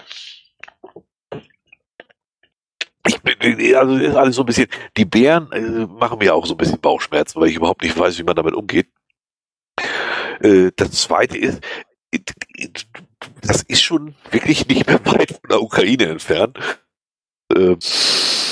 Ich 3.06 3.20
bin, 3.20 3.76
also 3.76 3.96
ist 3.96 4.16
alles 4.16 4.36
so 4.36 4.42
ein 4.42 4.46
bisschen, 4.46 4.66
die 4.96 5.04
Bären 5.04 5.52
äh, 5.52 5.86
machen 5.86 6.18
mir 6.18 6.34
auch 6.34 6.46
so 6.46 6.54
ein 6.54 6.56
bisschen 6.56 6.80
Bauchschmerzen, 6.80 7.40
weil 7.40 7.48
ich 7.48 7.56
überhaupt 7.56 7.82
nicht 7.82 7.98
weiß, 7.98 8.18
wie 8.18 8.22
man 8.22 8.36
damit 8.36 8.54
umgeht. 8.54 8.88
Äh, 10.40 10.70
das 10.76 10.92
zweite 10.92 11.36
ist, 11.36 11.60
das 13.42 13.62
ist 13.62 13.82
schon 13.82 14.14
wirklich 14.30 14.66
nicht 14.68 14.86
mehr 14.86 15.04
weit 15.04 15.32
von 15.32 15.50
der 15.50 15.62
Ukraine 15.62 16.06
entfernt. 16.06 16.58
Äh, 17.54 17.76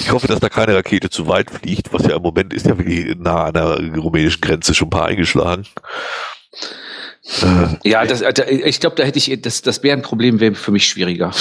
ich 0.00 0.10
hoffe, 0.10 0.26
dass 0.26 0.40
da 0.40 0.48
keine 0.48 0.74
Rakete 0.74 1.10
zu 1.10 1.28
weit 1.28 1.50
fliegt, 1.50 1.92
was 1.92 2.06
ja 2.06 2.16
im 2.16 2.22
Moment 2.22 2.52
ist 2.52 2.66
ja 2.66 2.76
wirklich 2.76 3.16
nah 3.16 3.44
an 3.44 3.54
der 3.54 4.00
rumänischen 4.00 4.40
Grenze 4.40 4.74
schon 4.74 4.88
ein 4.88 4.90
paar 4.90 5.06
eingeschlagen. 5.06 5.66
Äh, 7.42 7.88
ja, 7.88 8.04
das, 8.04 8.20
ich 8.20 8.80
glaube, 8.80 8.96
da 8.96 9.04
hätte 9.04 9.18
ich 9.18 9.40
das, 9.40 9.62
das 9.62 9.80
Bärenproblem 9.80 10.40
wäre 10.40 10.54
für 10.54 10.72
mich 10.72 10.86
schwieriger. 10.86 11.32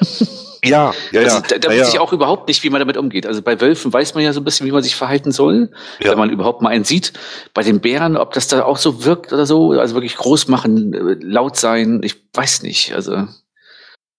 Ja, 0.68 0.94
ja, 1.12 1.20
also, 1.22 1.36
ja. 1.36 1.42
Da, 1.48 1.58
da 1.58 1.72
ja, 1.72 1.80
weiß 1.80 1.94
ich 1.94 2.00
auch 2.00 2.12
überhaupt 2.12 2.48
nicht, 2.48 2.62
wie 2.62 2.70
man 2.70 2.80
damit 2.80 2.96
umgeht. 2.96 3.26
Also 3.26 3.42
bei 3.42 3.60
Wölfen 3.60 3.92
weiß 3.92 4.14
man 4.14 4.24
ja 4.24 4.32
so 4.32 4.40
ein 4.40 4.44
bisschen, 4.44 4.66
wie 4.66 4.72
man 4.72 4.82
sich 4.82 4.96
verhalten 4.96 5.32
soll, 5.32 5.70
ja. 6.00 6.10
wenn 6.10 6.18
man 6.18 6.30
überhaupt 6.30 6.62
mal 6.62 6.70
einen 6.70 6.84
sieht. 6.84 7.12
Bei 7.54 7.62
den 7.62 7.80
Bären, 7.80 8.16
ob 8.16 8.32
das 8.32 8.48
da 8.48 8.64
auch 8.64 8.76
so 8.76 9.04
wirkt 9.04 9.32
oder 9.32 9.46
so, 9.46 9.72
also 9.72 9.94
wirklich 9.94 10.16
groß 10.16 10.48
machen, 10.48 10.92
äh, 10.92 11.16
laut 11.20 11.56
sein, 11.56 12.00
ich 12.02 12.16
weiß 12.32 12.62
nicht. 12.62 12.94
Also 12.94 13.26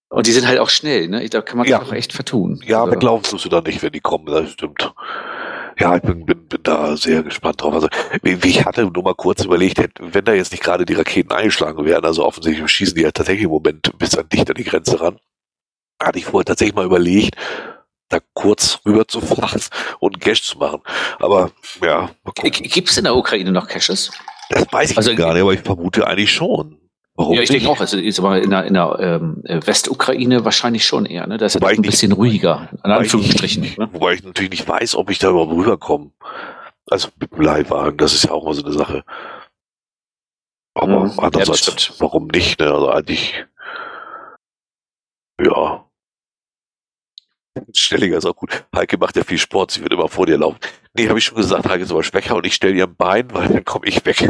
und 0.10 0.26
die 0.26 0.32
sind 0.32 0.48
halt 0.48 0.60
auch 0.60 0.70
schnell, 0.70 1.10
ne? 1.10 1.28
Da 1.28 1.42
kann 1.42 1.58
man 1.58 1.68
ja. 1.68 1.82
auch 1.82 1.92
echt 1.92 2.14
vertun. 2.14 2.62
Ja, 2.66 2.78
also. 2.78 2.92
aber 2.92 3.00
glaubst 3.00 3.34
du 3.34 3.38
sie 3.38 3.50
da 3.50 3.62
nicht, 3.62 3.84
wenn 3.84 3.92
die 3.92 4.00
kommen, 4.00 4.26
das 4.28 4.52
stimmt. 4.52 4.94
Ja, 5.80 5.96
ich 5.96 6.02
bin, 6.02 6.26
bin, 6.26 6.48
bin 6.48 6.60
da 6.64 6.98
sehr 6.98 7.22
gespannt 7.22 7.62
drauf. 7.62 7.74
Also, 7.74 7.88
wie 8.24 8.50
ich 8.50 8.66
hatte 8.66 8.90
nur 8.90 9.04
mal 9.04 9.14
kurz 9.14 9.44
überlegt, 9.44 9.80
wenn 10.00 10.26
da 10.26 10.34
jetzt 10.34 10.52
nicht 10.52 10.64
gerade 10.64 10.86
die 10.86 10.94
Raketen 10.94 11.34
eingeschlagen 11.34 11.86
werden, 11.86 12.06
also 12.06 12.26
offensichtlich 12.26 12.68
schießen 12.72 12.96
die 12.96 13.04
ja 13.04 13.12
tatsächlich 13.12 13.46
im 13.46 13.52
Moment 13.52 13.92
bis 14.00 14.18
an 14.18 14.28
dicht 14.30 14.50
an 14.50 14.56
die 14.56 14.64
Grenze 14.64 15.00
ran 15.00 15.20
hatte 16.02 16.20
ich 16.20 16.26
vorher 16.26 16.46
tatsächlich 16.46 16.76
mal 16.76 16.86
überlegt, 16.86 17.36
da 18.10 18.20
kurz 18.34 18.80
rüber 18.86 19.08
zu 19.08 19.22
fahren 19.22 19.62
und 20.00 20.22
Cache 20.22 20.42
zu 20.42 20.58
machen. 20.58 20.82
Aber 21.20 21.52
ja, 21.82 22.10
Gibt 22.44 22.90
es 22.90 22.98
in 22.98 23.04
der 23.04 23.16
Ukraine 23.16 23.52
noch 23.52 23.68
Caches? 23.68 24.12
Das 24.50 24.66
weiß 24.72 24.92
ich 24.92 24.98
also, 24.98 25.16
gar 25.16 25.34
nicht, 25.34 25.42
aber 25.42 25.54
ich 25.54 25.62
vermute 25.62 26.08
eigentlich 26.08 26.32
schon. 26.32 26.80
Warum 27.16 27.34
ja, 27.34 27.42
ich 27.42 27.50
denke 27.50 27.68
auch, 27.68 27.80
also 27.80 27.98
ist 27.98 28.20
aber 28.20 28.40
in 28.42 28.52
der, 28.52 28.66
in 28.66 28.76
der 28.76 28.98
ähm, 29.00 29.42
Westukraine 29.44 30.46
wahrscheinlich 30.46 30.86
schon 30.86 31.08
eher, 31.08 31.26
ne? 31.26 31.38
Das 31.38 31.56
ist 31.56 31.64
ein 31.64 31.82
bisschen 31.82 32.10
nicht, 32.10 32.18
ruhiger, 32.18 32.70
in 32.84 32.92
Anführungsstrichen. 32.92 33.64
Ich, 33.64 33.78
ne? 33.78 33.90
Wobei 33.92 34.14
ich 34.14 34.24
natürlich 34.24 34.52
nicht 34.52 34.68
weiß, 34.68 34.96
ob 34.96 35.10
ich 35.10 35.18
da 35.18 35.32
überhaupt 35.32 35.52
rüberkomme. 35.52 36.12
Also 36.90 37.10
mit 37.20 37.32
dem 37.32 37.42
Leihwagen, 37.42 37.98
das 37.98 38.14
ist 38.14 38.26
ja 38.26 38.32
auch 38.32 38.46
mal 38.46 38.54
so 38.54 38.64
eine 38.64 38.72
Sache. 38.72 39.04
Aber 40.76 41.06
mhm, 41.06 41.14
andererseits, 41.18 41.88
ja, 41.88 41.94
warum 41.98 42.28
nicht? 42.28 42.60
Ne? 42.60 42.72
Also 42.72 42.90
eigentlich, 42.90 43.44
ja, 45.42 45.87
Stelliger 47.74 48.18
ist 48.18 48.26
auch 48.26 48.36
gut. 48.36 48.66
Heike 48.76 48.98
macht 48.98 49.16
ja 49.16 49.24
viel 49.24 49.38
Sport, 49.38 49.72
sie 49.72 49.82
wird 49.82 49.94
immer 49.94 50.08
vor 50.08 50.26
dir 50.26 50.38
laufen. 50.38 50.60
Nee, 50.94 51.08
habe 51.10 51.20
ich 51.20 51.26
schon 51.26 51.38
gesagt, 51.38 51.68
Heike 51.68 51.84
ist 51.84 51.92
aber 51.92 52.04
schwächer 52.04 52.36
und 52.36 52.46
ich 52.46 52.56
stelle 52.56 52.76
ihr 52.76 52.86
ein 52.86 52.96
Bein, 52.96 53.34
weil 53.34 53.48
dann 53.48 53.66
komme 53.66 53.88
ich 53.88 54.06
weg. 54.06 54.30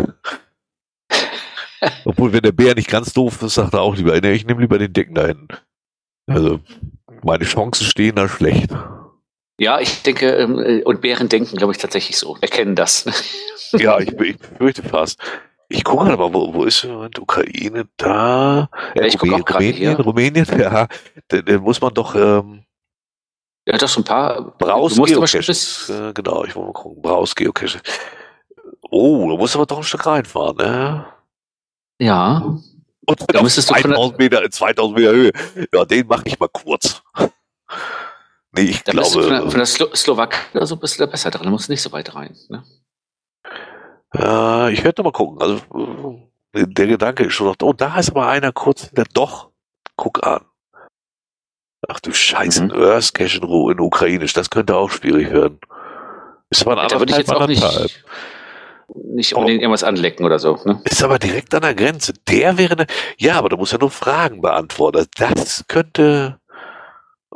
Obwohl, 2.05 2.33
wenn 2.33 2.41
der 2.41 2.51
Bär 2.51 2.75
nicht 2.75 2.89
ganz 2.89 3.13
doof 3.13 3.41
ist, 3.41 3.55
sagt 3.55 3.73
er 3.73 3.81
auch 3.81 3.95
lieber, 3.95 4.19
nee, 4.19 4.31
ich 4.31 4.45
nehme 4.45 4.61
lieber 4.61 4.79
den 4.79 4.93
Dicken 4.93 5.15
da 5.15 5.27
hinten. 5.27 5.47
Also, 6.27 6.59
meine 7.23 7.45
Chancen 7.45 7.85
stehen 7.85 8.15
da 8.15 8.27
schlecht. 8.27 8.71
Ja, 9.59 9.79
ich 9.79 10.03
denke, 10.03 10.29
ähm, 10.29 10.81
und 10.85 11.01
Bären 11.01 11.29
denken, 11.29 11.55
glaube 11.57 11.73
ich, 11.73 11.79
tatsächlich 11.79 12.17
so. 12.17 12.37
Erkennen 12.41 12.75
das. 12.75 13.05
ja, 13.73 13.99
ich, 13.99 14.11
ich 14.19 14.37
fürchte 14.57 14.83
fast. 14.83 15.19
Ich 15.69 15.83
gucke 15.83 16.05
mal, 16.05 16.13
aber 16.13 16.33
wo, 16.33 16.53
wo 16.53 16.63
ist 16.63 16.83
die 16.83 17.21
Ukraine 17.21 17.87
da? 17.97 18.69
Ja, 18.95 19.03
ich 19.03 19.17
gucke 19.17 19.35
auch 19.35 19.49
Rumänien, 19.49 19.75
hier. 19.75 19.99
Rumänien, 19.99 20.45
ja, 20.57 20.87
da 21.27 21.59
muss 21.59 21.81
man 21.81 21.93
doch 21.93 22.15
ähm, 22.15 22.63
ja, 23.67 23.77
doch 23.77 23.89
so 23.89 23.99
ein 23.99 24.05
paar. 24.05 24.41
Braus-Geocaches. 24.57 25.89
Äh, 25.89 26.13
genau, 26.13 26.45
ich 26.45 26.55
wollte 26.55 26.67
mal 26.67 26.73
gucken. 26.73 27.01
Braus-Geocaches. 27.01 27.81
Oh, 28.89 29.29
da 29.29 29.35
musst 29.35 29.55
du 29.55 29.59
aber 29.59 29.65
doch 29.65 29.77
ein 29.77 29.83
Stück 29.83 30.05
reinfahren, 30.05 30.55
ne? 30.55 31.05
Ja. 31.99 32.57
Und 33.05 33.35
da 33.35 33.41
müsstest 33.41 33.67
2000 33.67 34.17
Meter, 34.19 34.49
2000 34.49 34.97
Meter 34.97 35.11
Höhe. 35.11 35.31
Ja, 35.73 35.83
den 35.83 36.07
mache 36.07 36.23
ich 36.25 36.39
mal 36.39 36.47
kurz. 36.47 37.03
nee, 38.53 38.61
ich 38.61 38.83
da 38.85 38.93
glaube. 38.93 39.05
Bist 39.05 39.15
du 39.15 39.21
von 39.21 39.31
der, 39.31 39.41
von 39.41 39.57
der 39.57 39.65
Slo 39.65 39.87
Slowakei 39.93 40.65
so 40.65 40.77
bist 40.77 40.97
du 40.97 41.05
da 41.05 41.11
besser 41.11 41.29
dran. 41.29 41.43
Da 41.43 41.49
musst 41.49 41.67
du 41.67 41.73
nicht 41.73 41.81
so 41.81 41.91
weit 41.91 42.15
rein, 42.15 42.37
ne? 42.47 42.63
Ja, 44.13 44.69
ich 44.69 44.81
werde 44.85 45.03
mal 45.03 45.11
gucken. 45.11 45.41
Also, 45.41 46.29
der 46.53 46.87
Gedanke 46.87 47.25
ist 47.25 47.33
schon 47.33 47.47
noch, 47.47 47.55
oh, 47.61 47.73
da 47.73 47.99
ist 47.99 48.11
aber 48.11 48.27
einer 48.27 48.53
kurz, 48.53 48.89
der 48.91 49.05
doch, 49.13 49.51
guck 49.97 50.25
an. 50.25 50.45
Ach 51.87 51.99
du 51.99 52.13
Scheiße, 52.13 52.65
mhm. 52.65 52.71
Earth 52.71 53.13
Cache 53.13 53.37
in, 53.37 53.43
in 53.43 53.79
Ukrainisch, 53.79 54.33
das 54.33 54.49
könnte 54.49 54.75
auch 54.75 54.89
schwierig 54.89 55.31
werden. 55.31 55.59
Ist 56.49 56.65
aber 56.65 56.73
ein 56.73 56.91
anderthalb, 56.91 57.29
anderthalb. 57.29 57.91
nicht 59.13 59.33
unbedingt 59.33 59.61
irgendwas 59.61 59.83
anlecken 59.83 60.25
oder 60.25 60.39
so. 60.39 60.57
Ne? 60.65 60.81
Ist 60.85 61.03
aber 61.03 61.19
direkt 61.19 61.53
an 61.53 61.61
der 61.61 61.75
Grenze. 61.75 62.13
Der 62.27 62.57
wäre 62.57 62.73
eine, 62.73 62.87
ja, 63.17 63.35
aber 63.35 63.49
da 63.49 63.57
muss 63.57 63.71
ja 63.71 63.77
nur 63.77 63.91
Fragen 63.91 64.41
beantworten. 64.41 65.05
Das 65.17 65.65
könnte, 65.67 66.39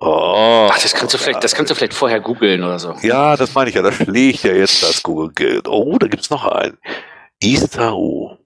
Oh, 0.04 0.68
Ach, 0.72 0.82
das 0.82 0.96
kannst 0.96 1.14
du 1.14 1.20
vielleicht, 1.20 1.44
das 1.44 1.54
kannst 1.54 1.70
du 1.70 1.76
vielleicht 1.76 1.94
vorher 1.94 2.20
googeln 2.20 2.64
oder 2.64 2.80
so. 2.80 2.96
Ja, 3.04 3.38
das 3.38 3.54
meine 3.54 3.70
ich 3.70 3.76
ja. 3.76 3.84
Da 3.84 3.92
schlägt 3.92 4.44
ja 4.44 4.52
jetzt 4.52 4.82
das 4.82 5.04
Google. 5.04 5.62
Oh, 5.68 5.96
da 6.00 6.08
gibt's 6.08 6.32
noch 6.32 6.48
einen. 6.48 6.78
O. 7.80 8.38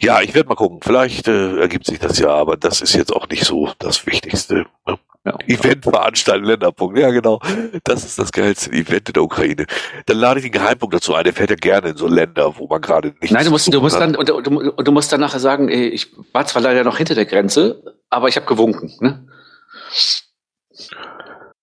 Ja, 0.00 0.20
ich 0.20 0.34
werde 0.34 0.48
mal 0.48 0.54
gucken. 0.56 0.80
Vielleicht 0.82 1.28
äh, 1.28 1.58
ergibt 1.60 1.86
sich 1.86 1.98
das 1.98 2.18
ja, 2.18 2.30
aber 2.30 2.56
das 2.56 2.80
ist 2.80 2.94
jetzt 2.94 3.12
auch 3.12 3.28
nicht 3.28 3.44
so 3.44 3.70
das 3.78 4.06
Wichtigste. 4.06 4.66
Ne? 4.86 4.98
Ja. 5.24 5.38
Event 5.46 5.84
veranstalten, 5.84 6.44
Länderpunkt. 6.44 6.98
Ja, 6.98 7.10
genau. 7.10 7.40
Das 7.84 8.04
ist 8.04 8.18
das 8.18 8.32
geilste 8.32 8.72
Event 8.72 9.08
in 9.08 9.12
der 9.12 9.22
Ukraine. 9.22 9.66
Dann 10.06 10.16
lade 10.16 10.40
ich 10.40 10.44
den 10.44 10.52
Geheimpunkt 10.52 10.94
dazu 10.94 11.14
ein. 11.14 11.22
Der 11.22 11.32
fährt 11.32 11.50
ja 11.50 11.56
gerne 11.56 11.90
in 11.90 11.96
so 11.96 12.08
Länder, 12.08 12.58
wo 12.58 12.66
man 12.66 12.80
gerade 12.80 13.14
nicht. 13.20 13.32
Nein, 13.32 13.44
du 13.44 13.52
musst, 13.52 13.72
du 13.72 13.80
musst 13.80 14.00
dann, 14.00 14.16
und, 14.16 14.28
und, 14.30 14.88
du 14.88 14.92
musst 14.92 15.12
dann 15.12 15.20
nachher 15.20 15.38
sagen, 15.38 15.68
ich 15.68 16.08
war 16.32 16.44
zwar 16.46 16.62
leider 16.62 16.82
noch 16.82 16.96
hinter 16.96 17.14
der 17.14 17.26
Grenze, 17.26 17.94
aber 18.10 18.26
ich 18.26 18.34
habe 18.34 18.46
gewunken. 18.46 18.92
Ne? 18.98 19.28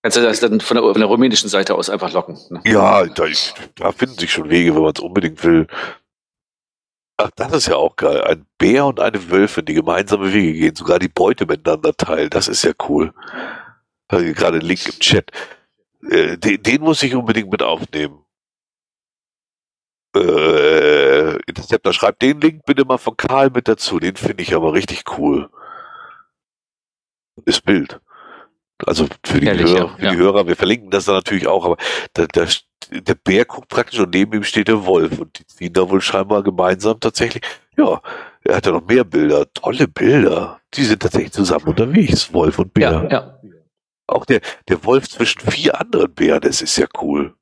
Kannst 0.02 0.16
du 0.16 0.22
das 0.22 0.40
dann 0.40 0.60
von 0.60 0.76
der, 0.76 0.84
von 0.84 0.98
der 0.98 1.08
rumänischen 1.08 1.50
Seite 1.50 1.74
aus 1.74 1.90
einfach 1.90 2.10
locken? 2.12 2.38
Ne? 2.48 2.62
Ja, 2.64 3.04
da, 3.04 3.24
da 3.76 3.92
finden 3.92 4.18
sich 4.18 4.32
schon 4.32 4.48
Wege, 4.48 4.74
wenn 4.74 4.82
man 4.82 4.92
es 4.96 5.00
unbedingt 5.00 5.44
will. 5.44 5.66
Ach, 7.22 7.30
das 7.36 7.52
ist 7.52 7.68
ja 7.68 7.76
auch 7.76 7.96
geil. 7.96 8.22
Ein 8.22 8.46
Bär 8.56 8.86
und 8.86 8.98
eine 8.98 9.30
Wölfin, 9.30 9.66
die 9.66 9.74
gemeinsame 9.74 10.32
Wege 10.32 10.54
gehen, 10.54 10.74
sogar 10.74 10.98
die 10.98 11.08
Beute 11.08 11.44
miteinander 11.44 11.94
teilen. 11.94 12.30
Das 12.30 12.48
ist 12.48 12.64
ja 12.64 12.72
cool. 12.88 13.12
Gerade 14.08 14.58
Link 14.58 14.86
im 14.86 14.98
Chat. 14.98 15.30
Äh, 16.08 16.38
den, 16.38 16.62
den, 16.62 16.80
muss 16.80 17.02
ich 17.02 17.14
unbedingt 17.14 17.50
mit 17.50 17.62
aufnehmen. 17.62 18.24
Äh, 20.16 21.36
Interceptor 21.42 21.92
schreibt 21.92 22.22
den 22.22 22.40
Link 22.40 22.64
bitte 22.64 22.86
mal 22.86 22.96
von 22.96 23.16
Karl 23.18 23.50
mit 23.50 23.68
dazu. 23.68 23.98
Den 23.98 24.16
finde 24.16 24.42
ich 24.42 24.54
aber 24.54 24.72
richtig 24.72 25.04
cool. 25.18 25.50
Ist 27.44 27.66
Bild. 27.66 28.00
Also 28.86 29.06
für 29.26 29.40
die, 29.40 29.46
Herrlich, 29.46 29.70
Hörer, 29.70 29.96
für 29.98 30.04
ja. 30.04 30.10
die 30.12 30.16
Hörer, 30.16 30.46
wir 30.46 30.56
verlinken 30.56 30.90
das 30.90 31.04
dann 31.04 31.16
natürlich 31.16 31.46
auch, 31.46 31.66
aber 31.66 31.76
da, 32.14 32.26
da, 32.26 32.46
der 32.90 33.14
Bär 33.14 33.44
guckt 33.44 33.68
praktisch 33.68 34.00
und 34.00 34.12
neben 34.14 34.32
ihm 34.32 34.42
steht 34.42 34.68
der 34.68 34.84
Wolf 34.84 35.18
und 35.18 35.38
die 35.38 35.46
ziehen 35.46 35.72
da 35.72 35.88
wohl 35.88 36.00
scheinbar 36.00 36.42
gemeinsam 36.42 36.98
tatsächlich. 37.00 37.42
Ja, 37.76 38.00
er 38.44 38.56
hat 38.56 38.66
ja 38.66 38.72
noch 38.72 38.86
mehr 38.86 39.04
Bilder, 39.04 39.52
tolle 39.52 39.88
Bilder. 39.88 40.60
Die 40.74 40.84
sind 40.84 41.00
tatsächlich 41.02 41.32
zusammen 41.32 41.68
unterwegs, 41.68 42.32
Wolf 42.32 42.58
und 42.58 42.74
Bär. 42.74 42.90
Ja, 42.90 43.08
ja. 43.10 43.40
Auch 44.06 44.24
der, 44.24 44.40
der 44.68 44.84
Wolf 44.84 45.08
zwischen 45.08 45.40
vier 45.40 45.80
anderen 45.80 46.12
Bären, 46.12 46.40
das 46.40 46.62
ist 46.62 46.76
ja 46.76 46.86
cool. 47.00 47.34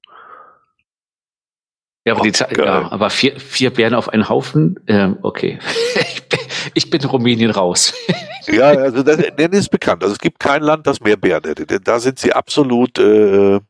Ja, 2.05 2.15
aber, 2.15 2.23
die, 2.23 2.33
ja, 2.57 2.91
aber 2.91 3.11
vier, 3.11 3.39
vier 3.39 3.71
Bären 3.71 3.95
auf 3.95 4.09
einen 4.09 4.29
Haufen, 4.29 4.81
ähm, 4.87 5.19
okay. 5.23 5.59
ich, 6.15 6.29
bin, 6.29 6.41
ich 6.75 6.91
bin 6.91 7.05
Rumänien 7.05 7.51
raus. 7.51 7.93
ja, 8.47 8.69
also 8.69 9.03
das, 9.03 9.19
das 9.37 9.49
ist 9.51 9.69
bekannt. 9.71 10.03
Also 10.03 10.15
es 10.15 10.19
gibt 10.19 10.39
kein 10.41 10.63
Land, 10.63 10.87
das 10.87 11.01
mehr 11.01 11.17
Bären 11.17 11.45
hätte. 11.45 11.67
Denn 11.67 11.83
da 11.85 12.01
sind 12.01 12.19
sie 12.19 12.33
absolut 12.33 12.99
äh, 12.99 13.61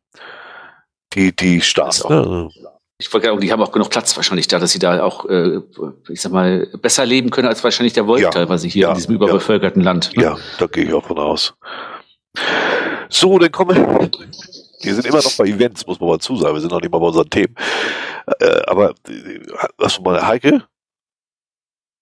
die, 1.15 1.35
die 1.35 1.61
Stars. 1.61 2.09
Ne? 2.09 2.51
Ich 3.01 3.13
wollte 3.13 3.29
sagen, 3.29 3.41
die 3.41 3.53
haben 3.53 3.63
auch 3.63 3.71
genug 3.71 3.91
Platz 3.91 4.17
wahrscheinlich 4.17 4.49
da, 4.49 4.59
dass 4.59 4.73
sie 4.73 4.81
da 4.81 5.03
auch, 5.05 5.25
äh, 5.27 5.61
ich 6.09 6.21
sag 6.21 6.33
mal, 6.33 6.67
besser 6.83 7.07
leben 7.07 7.31
können 7.31 7.47
als 7.47 7.63
wahrscheinlich 7.63 7.93
der 7.93 8.07
Wolf 8.09 8.21
ja, 8.21 8.31
teilweise 8.31 8.67
hier 8.67 8.83
ja, 8.83 8.89
in 8.91 8.97
diesem 8.97 9.15
überbevölkerten 9.15 9.83
ja. 9.83 9.91
Land. 9.91 10.17
Ne? 10.17 10.23
Ja, 10.25 10.37
da 10.59 10.67
gehe 10.67 10.85
ich 10.85 10.93
auch 10.93 11.05
von 11.05 11.19
aus. 11.19 11.55
So, 13.09 13.39
dann 13.39 13.53
kommen 13.53 13.77
wir. 13.77 14.11
Wir 14.81 14.95
sind 14.95 15.07
immer 15.07 15.23
noch 15.23 15.37
bei 15.37 15.45
Events, 15.45 15.87
muss 15.87 16.01
man 16.01 16.11
mal 16.11 16.19
zusagen. 16.19 16.55
Wir 16.55 16.61
sind 16.61 16.73
noch 16.73 16.81
nicht 16.81 16.91
mal 16.91 16.99
bei 16.99 17.07
unseren 17.07 17.31
Themen. 17.31 17.55
Äh, 18.41 18.63
aber 18.67 18.91
äh, 19.09 19.41
hast 19.81 19.99
du 19.99 20.03
mal 20.03 20.27
Heike? 20.27 20.65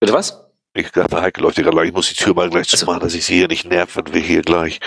Bitte 0.01 0.13
was? 0.13 0.47
Ich 0.75 0.91
dachte, 0.93 1.21
Heike 1.21 1.41
läuft 1.41 1.57
hier 1.57 1.65
gerade 1.65 1.77
lang. 1.77 1.87
Ich 1.87 1.95
muss 1.95 2.09
die 2.09 2.15
Tür 2.15 2.35
mal 2.35 2.51
gleich 2.51 2.67
also. 2.67 2.79
zumachen, 2.79 3.01
dass 3.01 3.15
ich 3.15 3.25
sie 3.25 3.35
hier 3.35 3.49
nicht 3.49 3.67
nerv, 3.67 3.97
wenn 3.97 4.13
wir 4.13 4.21
hier 4.21 4.43
gleich 4.43 4.81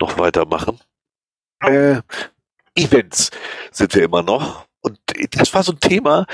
noch 0.00 0.18
weitermachen. 0.18 0.80
Äh, 1.60 2.00
Events 2.74 3.30
sind 3.70 3.94
wir 3.94 4.04
immer 4.04 4.22
noch. 4.22 4.66
Und 4.80 4.98
das 5.32 5.52
war 5.52 5.62
so 5.62 5.72
ein 5.72 5.80
Thema, 5.80 6.26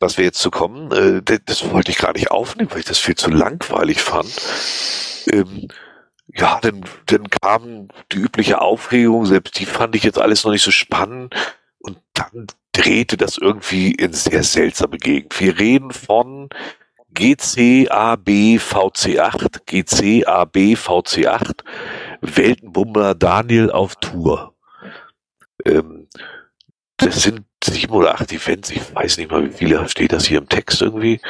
was 0.00 0.18
wir 0.18 0.24
jetzt 0.24 0.40
zu 0.40 0.50
kommen, 0.50 0.90
äh, 0.92 1.38
das 1.44 1.70
wollte 1.70 1.90
ich 1.90 1.98
gar 1.98 2.12
nicht 2.12 2.30
aufnehmen, 2.30 2.70
weil 2.70 2.80
ich 2.80 2.84
das 2.84 2.98
viel 2.98 3.14
zu 3.14 3.30
langweilig 3.30 4.00
fand. 4.00 4.30
Ähm, 5.32 5.68
ja, 6.26 6.58
dann, 6.60 6.84
dann 7.06 7.28
kam 7.28 7.88
die 8.12 8.16
übliche 8.16 8.60
Aufregung, 8.60 9.26
selbst 9.26 9.58
die 9.58 9.66
fand 9.66 9.94
ich 9.94 10.02
jetzt 10.02 10.18
alles 10.18 10.44
noch 10.44 10.52
nicht 10.52 10.62
so 10.62 10.70
spannend. 10.70 11.34
Und 11.78 11.98
dann 12.14 12.46
drehte 12.72 13.16
das 13.16 13.36
irgendwie 13.38 13.92
in 13.92 14.12
sehr 14.12 14.42
seltsame 14.42 14.96
Gegend. 14.96 15.38
Wir 15.38 15.58
reden 15.58 15.90
von 15.90 16.48
GCAB 17.12 18.58
VC8, 18.58 19.60
GCAB 19.66 20.56
VC8, 20.74 21.62
Weltenbummler 22.20 23.14
Daniel 23.14 23.70
auf 23.70 23.96
Tour. 23.96 24.53
Ähm, 25.64 26.08
das 26.96 27.22
sind 27.22 27.44
sieben 27.62 27.92
oder 27.92 28.14
acht 28.14 28.32
Events, 28.32 28.70
ich 28.70 28.94
weiß 28.94 29.18
nicht 29.18 29.30
mal, 29.30 29.44
wie 29.44 29.52
viele 29.52 29.88
steht 29.88 30.12
das 30.12 30.26
hier 30.26 30.38
im 30.38 30.48
Text 30.48 30.80
irgendwie. 30.80 31.20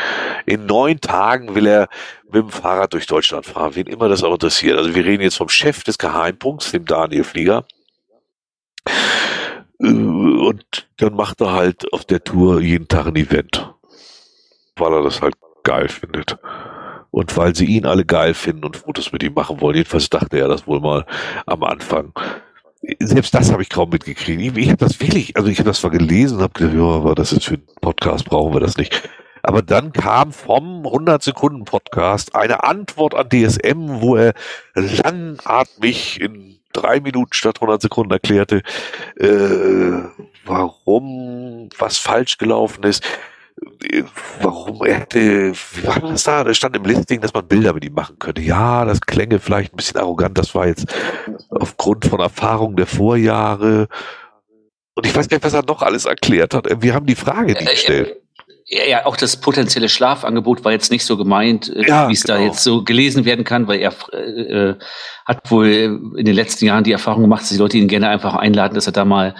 In 0.46 0.66
neun 0.66 1.00
Tagen 1.00 1.54
will 1.54 1.66
er 1.66 1.88
mit 2.24 2.42
dem 2.42 2.50
Fahrrad 2.50 2.92
durch 2.92 3.06
Deutschland 3.06 3.46
fahren, 3.46 3.74
wen 3.74 3.86
immer 3.86 4.08
das 4.08 4.22
auch 4.22 4.32
interessiert. 4.32 4.76
Also 4.76 4.94
wir 4.94 5.04
reden 5.04 5.22
jetzt 5.22 5.36
vom 5.36 5.48
Chef 5.48 5.82
des 5.84 5.98
Geheimpunkts, 5.98 6.72
dem 6.72 6.84
Daniel 6.84 7.24
Flieger. 7.24 7.64
Äh, 9.80 9.86
und 9.86 10.88
dann 10.98 11.14
macht 11.14 11.40
er 11.40 11.52
halt 11.52 11.92
auf 11.92 12.04
der 12.04 12.22
Tour 12.22 12.60
jeden 12.60 12.88
Tag 12.88 13.06
ein 13.06 13.16
Event, 13.16 13.72
weil 14.76 14.92
er 14.92 15.02
das 15.02 15.22
halt 15.22 15.34
geil 15.62 15.88
findet. 15.88 16.38
Und 17.10 17.36
weil 17.36 17.54
sie 17.54 17.66
ihn 17.66 17.86
alle 17.86 18.04
geil 18.04 18.34
finden 18.34 18.64
und 18.64 18.76
Fotos 18.76 19.12
mit 19.12 19.22
ihm 19.22 19.34
machen 19.34 19.60
wollen. 19.60 19.76
Jedenfalls 19.76 20.10
dachte 20.10 20.36
er 20.36 20.48
das 20.48 20.66
wohl 20.66 20.80
mal 20.80 21.06
am 21.46 21.62
Anfang 21.62 22.12
selbst 23.00 23.34
das 23.34 23.52
habe 23.52 23.62
ich 23.62 23.68
kaum 23.68 23.90
mitgekriegt. 23.90 24.40
Ich, 24.40 24.56
ich 24.56 24.68
habe 24.68 24.78
das 24.78 25.00
wirklich, 25.00 25.36
also 25.36 25.48
ich 25.48 25.58
habe 25.58 25.68
das 25.68 25.80
zwar 25.80 25.90
gelesen 25.90 26.40
habe 26.40 26.52
gedacht, 26.52 26.74
ja, 26.74 26.82
aber 26.82 27.14
das 27.14 27.32
ist 27.32 27.44
für 27.44 27.54
einen 27.54 27.66
Podcast, 27.80 28.24
brauchen 28.26 28.52
wir 28.52 28.60
das 28.60 28.76
nicht. 28.76 29.08
Aber 29.42 29.60
dann 29.60 29.92
kam 29.92 30.32
vom 30.32 30.86
100 30.86 31.22
Sekunden 31.22 31.64
Podcast 31.64 32.34
eine 32.34 32.64
Antwort 32.64 33.14
an 33.14 33.28
DSM, 33.28 34.00
wo 34.00 34.16
er 34.16 34.32
langatmig 34.74 36.20
in 36.20 36.58
drei 36.72 37.00
Minuten 37.00 37.32
statt 37.32 37.56
100 37.58 37.82
Sekunden 37.82 38.12
erklärte, 38.12 38.62
äh, 39.16 40.02
warum 40.44 41.68
was 41.78 41.98
falsch 41.98 42.38
gelaufen 42.38 42.84
ist 42.84 43.04
warum 44.40 44.84
er 44.84 45.00
hätte, 45.00 45.52
wie 45.52 45.86
war 45.86 46.00
das 46.00 46.24
da? 46.24 46.44
Da 46.44 46.54
stand 46.54 46.76
im 46.76 46.84
Listing, 46.84 47.20
dass 47.20 47.32
man 47.32 47.46
Bilder 47.46 47.72
mit 47.72 47.84
ihm 47.84 47.94
machen 47.94 48.18
könnte. 48.18 48.42
Ja, 48.42 48.84
das 48.84 49.00
klänge 49.00 49.38
vielleicht 49.38 49.72
ein 49.72 49.76
bisschen 49.76 50.00
arrogant. 50.00 50.38
Das 50.38 50.54
war 50.54 50.66
jetzt 50.66 50.86
aufgrund 51.50 52.04
von 52.06 52.20
Erfahrungen 52.20 52.76
der 52.76 52.86
Vorjahre. 52.86 53.88
Und 54.94 55.06
ich 55.06 55.14
weiß 55.14 55.28
gar 55.28 55.36
nicht, 55.36 55.44
was 55.44 55.54
er 55.54 55.64
noch 55.64 55.82
alles 55.82 56.04
erklärt 56.04 56.54
hat. 56.54 56.66
Wir 56.82 56.94
haben 56.94 57.06
die 57.06 57.16
Frage 57.16 57.52
nicht 57.52 57.68
gestellt. 57.68 58.16
Ja, 58.66 58.84
ja, 58.84 59.06
auch 59.06 59.16
das 59.16 59.36
potenzielle 59.36 59.90
Schlafangebot 59.90 60.64
war 60.64 60.72
jetzt 60.72 60.90
nicht 60.90 61.04
so 61.04 61.18
gemeint, 61.18 61.68
äh, 61.68 61.86
ja, 61.86 62.08
wie 62.08 62.14
es 62.14 62.22
genau. 62.22 62.38
da 62.38 62.44
jetzt 62.44 62.62
so 62.62 62.82
gelesen 62.82 63.26
werden 63.26 63.44
kann, 63.44 63.68
weil 63.68 63.80
er 63.80 63.92
äh, 64.12 64.16
äh, 64.16 64.74
hat 65.26 65.50
wohl 65.50 65.66
in 66.16 66.24
den 66.24 66.34
letzten 66.34 66.64
Jahren 66.64 66.82
die 66.82 66.92
Erfahrung 66.92 67.22
gemacht, 67.22 67.42
dass 67.42 67.50
die 67.50 67.58
Leute 67.58 67.76
ihn 67.76 67.88
gerne 67.88 68.08
einfach 68.08 68.34
einladen, 68.34 68.74
dass 68.74 68.86
er 68.86 68.92
da 68.92 69.04
mal 69.04 69.34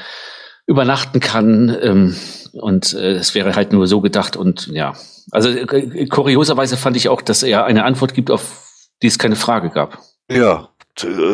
übernachten 0.66 1.20
kann. 1.20 1.76
Ähm, 1.80 2.16
und 2.52 2.94
äh, 2.94 3.12
es 3.12 3.34
wäre 3.34 3.54
halt 3.56 3.72
nur 3.72 3.86
so 3.86 4.00
gedacht 4.00 4.36
und 4.36 4.68
ja. 4.68 4.94
Also 5.30 5.48
äh, 5.48 6.06
kurioserweise 6.06 6.76
fand 6.76 6.96
ich 6.96 7.08
auch, 7.08 7.22
dass 7.22 7.42
er 7.42 7.64
eine 7.64 7.84
Antwort 7.84 8.14
gibt, 8.14 8.30
auf 8.30 8.62
die 9.02 9.08
es 9.08 9.18
keine 9.18 9.36
Frage 9.36 9.70
gab. 9.70 9.98
Ja, 10.30 10.68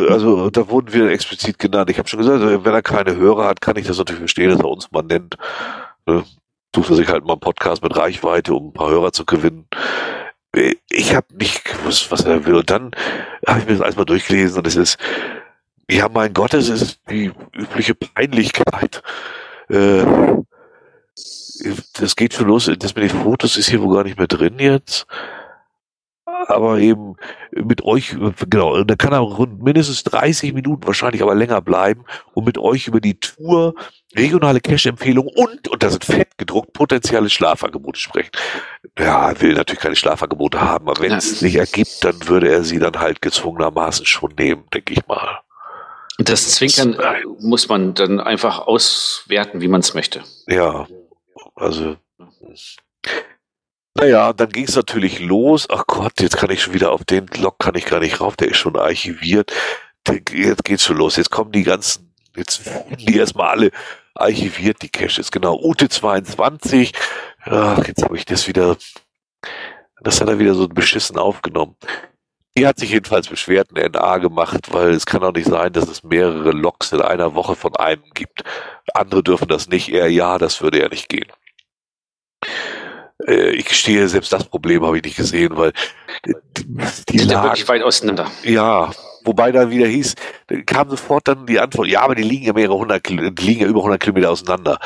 also 0.09 0.51
da 0.51 0.69
wurden 0.69 0.93
wir 0.93 1.11
explizit 1.11 1.59
genannt. 1.59 1.91
Ich 1.91 1.99
habe 1.99 2.09
schon 2.09 2.21
gesagt, 2.21 2.43
wenn 2.43 2.75
er 2.75 2.83
keine 2.83 3.17
Hörer 3.17 3.47
hat, 3.47 3.61
kann 3.61 3.77
ich 3.77 3.87
das 3.87 3.99
natürlich 3.99 4.21
verstehen, 4.21 4.51
dass 4.51 4.61
er 4.61 4.69
uns 4.69 4.91
mal 4.91 5.03
nennt. 5.03 5.37
Ne? 6.07 6.25
Sucht 6.75 6.91
er 6.91 6.97
sich 6.97 7.09
halt 7.09 7.25
mal 7.25 7.35
einen 7.35 7.41
Podcast 7.41 7.83
mit 7.83 7.97
Reichweite, 7.97 8.55
um 8.55 8.69
ein 8.69 8.73
paar 8.73 8.91
Hörer 8.91 9.13
zu 9.13 9.25
gewinnen. 9.27 9.67
Ich 10.89 11.15
habe 11.15 11.27
nicht 11.35 11.65
gewusst, 11.65 12.11
was 12.11 12.25
er 12.25 12.47
will. 12.47 12.55
Und 12.55 12.71
dann 12.71 12.93
habe 13.47 13.61
ich 13.61 13.67
mir 13.67 13.73
das 13.73 13.83
alles 13.83 13.97
mal 13.97 14.05
durchgelesen 14.05 14.59
und 14.59 14.67
es 14.67 14.77
ist, 14.77 14.99
ja, 15.91 16.09
mein 16.09 16.33
Gott, 16.33 16.55
es 16.55 16.69
ist 16.69 17.01
die 17.11 17.33
übliche 17.53 17.95
Peinlichkeit. 17.95 19.03
Äh, 19.69 20.05
das 21.95 22.17
geht 22.17 22.35
schon 22.35 22.47
los. 22.47 22.71
Das 22.79 22.95
mit 22.95 23.11
den 23.11 23.23
Fotos 23.23 23.57
ist 23.57 23.69
hier 23.69 23.83
wohl 23.83 23.97
gar 23.97 24.05
nicht 24.05 24.19
mehr 24.19 24.29
drin 24.29 24.59
jetzt. 24.59 25.07
Aber 26.47 26.79
eben 26.79 27.17
mit 27.53 27.85
euch, 27.85 28.17
genau, 28.49 28.83
da 28.85 28.95
kann 28.97 29.13
er 29.13 29.19
rund 29.19 29.63
mindestens 29.63 30.05
30 30.05 30.55
Minuten, 30.55 30.87
wahrscheinlich 30.87 31.23
aber 31.23 31.35
länger 31.35 31.61
bleiben 31.61 32.05
und 32.35 32.45
mit 32.45 32.57
euch 32.57 32.87
über 32.87 33.01
die 33.01 33.19
Tour, 33.19 33.75
regionale 34.15 34.61
Cash-Empfehlungen 34.61 35.31
und, 35.35 35.69
und 35.69 35.83
da 35.83 35.91
sind 35.91 36.05
fett 36.05 36.39
gedruckt, 36.39 36.73
potenzielle 36.73 37.29
Schlafangebote 37.29 38.01
sprechen. 38.01 38.31
Ja, 38.99 39.31
er 39.31 39.41
will 39.41 39.55
natürlich 39.55 39.83
keine 39.83 39.97
Schlafangebote 39.97 40.61
haben, 40.61 40.89
aber 40.89 41.03
wenn 41.03 41.13
es 41.13 41.43
nicht 41.43 41.57
ergibt, 41.57 42.05
dann 42.05 42.29
würde 42.29 42.49
er 42.49 42.65
sie 42.65 42.79
dann 42.79 42.99
halt 42.99 43.21
gezwungenermaßen 43.21 44.07
schon 44.07 44.33
nehmen, 44.39 44.65
denke 44.73 44.95
ich 44.95 45.07
mal. 45.07 45.41
Das 46.25 46.51
Zwinkern 46.51 46.97
muss 47.41 47.69
man 47.69 47.95
dann 47.95 48.21
einfach 48.21 48.59
auswerten, 48.61 49.61
wie 49.61 49.69
man 49.69 49.81
es 49.81 49.95
möchte. 49.95 50.23
Ja, 50.47 50.87
also 51.55 51.97
Naja, 53.95 54.33
dann 54.33 54.51
ging 54.51 54.65
es 54.65 54.77
natürlich 54.77 55.21
los. 55.21 55.69
Ach 55.71 55.85
Gott, 55.87 56.21
jetzt 56.21 56.37
kann 56.37 56.51
ich 56.51 56.63
schon 56.63 56.75
wieder 56.75 56.93
auf 56.93 57.05
den 57.05 57.27
Log 57.39 57.59
kann 57.59 57.75
ich 57.75 57.87
gar 57.87 58.01
nicht 58.01 58.21
rauf, 58.21 58.37
der 58.37 58.49
ist 58.49 58.59
schon 58.59 58.77
archiviert. 58.77 59.53
Jetzt 60.09 60.65
geht's 60.65 60.85
schon 60.85 60.97
los. 60.97 61.17
Jetzt 61.17 61.31
kommen 61.31 61.53
die 61.53 61.63
ganzen, 61.63 62.15
jetzt 62.37 62.67
werden 62.67 62.97
die 62.99 63.17
erstmal 63.17 63.51
alle 63.51 63.71
archiviert, 64.15 64.83
die 64.83 64.89
Caches. 64.89 65.31
Genau, 65.31 65.59
Ute 65.63 65.89
22. 65.89 66.93
Ach, 67.45 67.87
jetzt 67.87 68.03
habe 68.03 68.17
ich 68.17 68.25
das 68.25 68.47
wieder, 68.49 68.77
das 70.03 70.21
hat 70.21 70.29
er 70.29 70.39
wieder 70.39 70.55
so 70.55 70.69
beschissen 70.69 71.19
aufgenommen. 71.19 71.77
Die 72.61 72.67
hat 72.67 72.79
sich 72.79 72.91
jedenfalls 72.91 73.27
beschwert, 73.27 73.69
eine 73.75 73.89
NA 73.89 74.19
gemacht, 74.19 74.71
weil 74.71 74.91
es 74.91 75.07
kann 75.07 75.23
auch 75.23 75.33
nicht 75.33 75.49
sein, 75.49 75.73
dass 75.73 75.89
es 75.89 76.03
mehrere 76.03 76.51
Logs 76.51 76.93
in 76.93 77.01
einer 77.01 77.35
Woche 77.35 77.57
von 77.57 77.75
einem 77.77 78.03
gibt. 78.13 78.45
Andere 78.93 79.23
dürfen 79.23 79.49
das 79.49 79.67
nicht. 79.67 79.89
Er 79.89 80.09
ja, 80.09 80.37
das 80.37 80.61
würde 80.61 80.79
ja 80.79 80.91
nicht 80.91 81.09
gehen. 81.09 81.33
Äh, 83.27 83.53
ich 83.53 83.65
gestehe, 83.65 84.07
selbst 84.09 84.31
das 84.31 84.45
Problem 84.45 84.85
habe 84.85 84.99
ich 84.99 85.05
nicht 85.05 85.17
gesehen, 85.17 85.57
weil 85.57 85.73
die, 86.27 86.35
die 87.09 87.19
lagen, 87.21 87.45
wirklich 87.45 87.67
weit 87.67 87.83
auseinander. 87.83 88.31
Ja, 88.43 88.91
wobei 89.25 89.53
da 89.53 89.71
wieder 89.71 89.87
hieß, 89.87 90.17
kam 90.67 90.91
sofort 90.91 91.29
dann 91.29 91.47
die 91.47 91.61
Antwort, 91.61 91.89
ja, 91.89 92.03
aber 92.03 92.15
die 92.15 92.25
liegen 92.25 92.45
ja 92.45 92.53
mehrere 92.53 92.77
hundert, 92.77 93.09
die 93.09 93.17
liegen 93.17 93.63
ja 93.63 93.69
über 93.69 93.81
100 93.81 93.99
Kilometer 93.99 94.33
auseinander. 94.33 94.79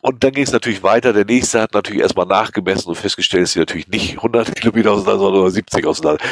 Und 0.00 0.24
dann 0.24 0.32
ging 0.32 0.42
es 0.42 0.52
natürlich 0.52 0.82
weiter. 0.82 1.12
Der 1.12 1.24
nächste 1.24 1.60
hat 1.60 1.72
natürlich 1.72 2.02
erstmal 2.02 2.26
nachgemessen 2.26 2.88
und 2.88 2.96
festgestellt, 2.96 3.44
dass 3.44 3.52
sie 3.52 3.60
natürlich 3.60 3.86
nicht 3.86 4.16
100 4.16 4.56
Kilometer 4.56 4.90
auseinander, 4.90 5.24
sondern 5.24 5.50
70 5.52 5.86
auseinander. 5.86 6.22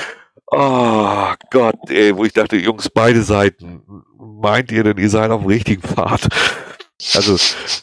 Oh 0.55 1.33
Gott, 1.51 1.89
ey, 1.89 2.15
wo 2.15 2.27
ich 2.27 2.35
dachte, 2.35 2.57
Jungs, 2.59 2.91
beide 2.91 3.23
Seiten, 3.23 3.83
meint 4.19 4.71
ihr 4.71 4.85
denn, 4.85 4.99
ihr 4.99 5.09
seid 5.09 5.31
auf 5.31 5.41
dem 5.41 5.49
richtigen 5.49 5.81
Pfad? 5.81 6.29
Also, 7.15 7.37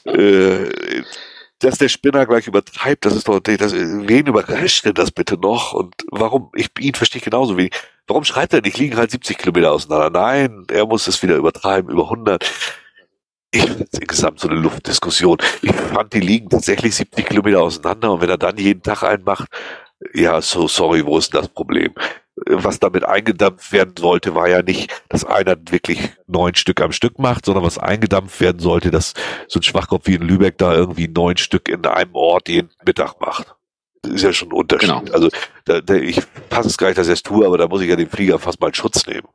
äh, 0.05 0.69
dass 1.57 1.79
der 1.79 1.89
Spinner 1.89 2.27
gleich 2.27 2.45
übertreibt, 2.45 3.05
das 3.05 3.15
ist 3.15 3.27
doch, 3.27 3.39
das, 3.39 3.73
wen 3.73 4.27
überrascht 4.27 4.85
denn 4.85 4.93
das 4.93 5.09
bitte 5.11 5.35
noch? 5.35 5.73
Und 5.73 5.95
warum, 6.11 6.51
ich, 6.53 6.69
ihn 6.79 6.93
verstehe 6.93 7.21
genauso 7.21 7.57
wenig. 7.57 7.73
Warum 8.05 8.23
schreibt 8.23 8.53
er 8.53 8.61
nicht, 8.61 8.77
liegen 8.77 8.97
halt 8.97 9.09
70 9.09 9.39
Kilometer 9.39 9.71
auseinander? 9.71 10.11
Nein, 10.11 10.65
er 10.71 10.85
muss 10.85 11.07
es 11.07 11.23
wieder 11.23 11.37
übertreiben, 11.37 11.91
über 11.91 12.03
100. 12.03 12.49
Ich 13.51 13.63
finde 13.63 13.87
insgesamt 13.91 14.39
so 14.39 14.47
eine 14.47 14.59
Luftdiskussion. 14.59 15.39
Ich 15.63 15.73
fand, 15.73 16.13
die 16.13 16.19
liegen 16.19 16.49
tatsächlich 16.49 16.95
70 16.95 17.25
Kilometer 17.25 17.61
auseinander 17.61 18.11
und 18.11 18.21
wenn 18.21 18.29
er 18.29 18.37
dann 18.37 18.57
jeden 18.57 18.83
Tag 18.83 19.01
einen 19.01 19.23
macht, 19.23 19.49
ja, 20.13 20.39
so 20.41 20.67
sorry, 20.67 21.05
wo 21.05 21.17
ist 21.17 21.33
das 21.33 21.47
Problem? 21.49 21.93
Was 22.45 22.79
damit 22.79 23.05
eingedampft 23.05 23.71
werden 23.71 23.93
sollte, 23.97 24.35
war 24.35 24.47
ja 24.47 24.61
nicht, 24.61 24.91
dass 25.09 25.25
einer 25.25 25.55
wirklich 25.69 25.99
neun 26.27 26.55
Stück 26.55 26.81
am 26.81 26.91
Stück 26.91 27.19
macht, 27.19 27.45
sondern 27.45 27.63
was 27.63 27.77
eingedampft 27.77 28.39
werden 28.41 28.59
sollte, 28.59 28.91
dass 28.91 29.13
so 29.47 29.59
ein 29.59 29.63
Schwachkopf 29.63 30.07
wie 30.07 30.15
in 30.15 30.21
Lübeck 30.21 30.57
da 30.57 30.73
irgendwie 30.73 31.07
neun 31.07 31.37
Stück 31.37 31.69
in 31.69 31.85
einem 31.85 32.15
Ort 32.15 32.49
jeden 32.49 32.69
Mittag 32.85 33.19
macht. 33.19 33.55
Das 34.01 34.13
ist 34.13 34.23
ja 34.23 34.33
schon 34.33 34.49
ein 34.49 34.53
Unterschied. 34.53 34.89
Genau. 34.89 35.03
Also 35.13 35.29
da, 35.65 35.81
da, 35.81 35.95
ich 35.95 36.21
passe 36.49 36.69
es 36.69 36.77
gar 36.77 36.87
nicht, 36.87 36.97
dass 36.97 37.07
ich 37.07 37.13
es 37.13 37.23
tue, 37.23 37.45
aber 37.45 37.57
da 37.57 37.67
muss 37.67 37.81
ich 37.81 37.89
ja 37.89 37.95
den 37.95 38.09
Flieger 38.09 38.39
fast 38.39 38.61
mal 38.61 38.67
in 38.67 38.73
Schutz 38.73 39.05
nehmen. 39.05 39.27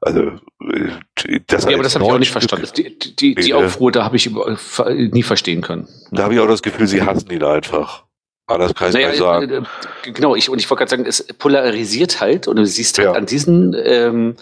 Also 0.00 0.20
äh, 0.20 1.40
das 1.48 1.64
ja, 1.64 1.74
aber 1.74 1.82
das 1.82 1.96
habe 1.96 2.04
ich 2.04 2.10
auch 2.10 2.18
nicht 2.18 2.28
Stück, 2.28 2.42
verstanden. 2.42 2.68
Die, 2.76 3.16
die, 3.16 3.34
die 3.34 3.54
Aufruhr, 3.54 3.90
da 3.90 4.04
habe 4.04 4.16
ich 4.16 4.30
nie 4.30 5.24
verstehen 5.24 5.60
können. 5.60 5.88
Da 6.12 6.24
habe 6.24 6.34
ich 6.34 6.40
auch 6.40 6.46
das 6.46 6.62
Gefühl, 6.62 6.86
sie 6.86 7.02
hassen 7.02 7.30
ihn 7.30 7.42
einfach. 7.42 8.04
Ah, 8.48 8.56
das 8.56 8.74
kann 8.74 8.88
ich 8.88 8.94
naja, 8.94 9.14
sagen. 9.14 9.50
Äh, 9.50 9.56
äh, 9.58 10.12
genau, 10.12 10.34
ich, 10.34 10.48
und 10.48 10.58
ich 10.58 10.68
wollte 10.70 10.80
gerade 10.80 10.90
sagen, 10.90 11.04
es 11.06 11.22
polarisiert 11.38 12.20
halt 12.20 12.48
und 12.48 12.56
du 12.56 12.64
siehst 12.64 12.98
halt 12.98 13.08
ja. 13.08 13.12
an 13.12 13.26
diesen 13.26 13.76
ähm, 13.78 14.36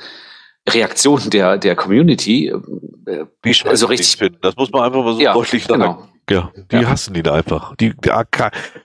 Reaktionen 0.68 1.28
der, 1.30 1.58
der 1.58 1.74
Community, 1.74 2.48
äh, 2.48 3.26
wie 3.42 3.52
scheiße 3.52 3.68
also 3.68 3.86
richtig 3.86 4.16
finden. 4.16 4.38
Das 4.42 4.56
muss 4.56 4.70
man 4.70 4.84
einfach 4.84 5.02
mal 5.02 5.14
so 5.14 5.20
ja, 5.20 5.32
deutlich 5.32 5.64
sagen. 5.64 5.80
Genau. 5.80 6.08
Ja, 6.30 6.52
die 6.70 6.76
ja. 6.76 6.88
hassen 6.88 7.16
ihn 7.16 7.28
einfach. 7.28 7.74
Die, 7.76 7.94
die 7.94 8.10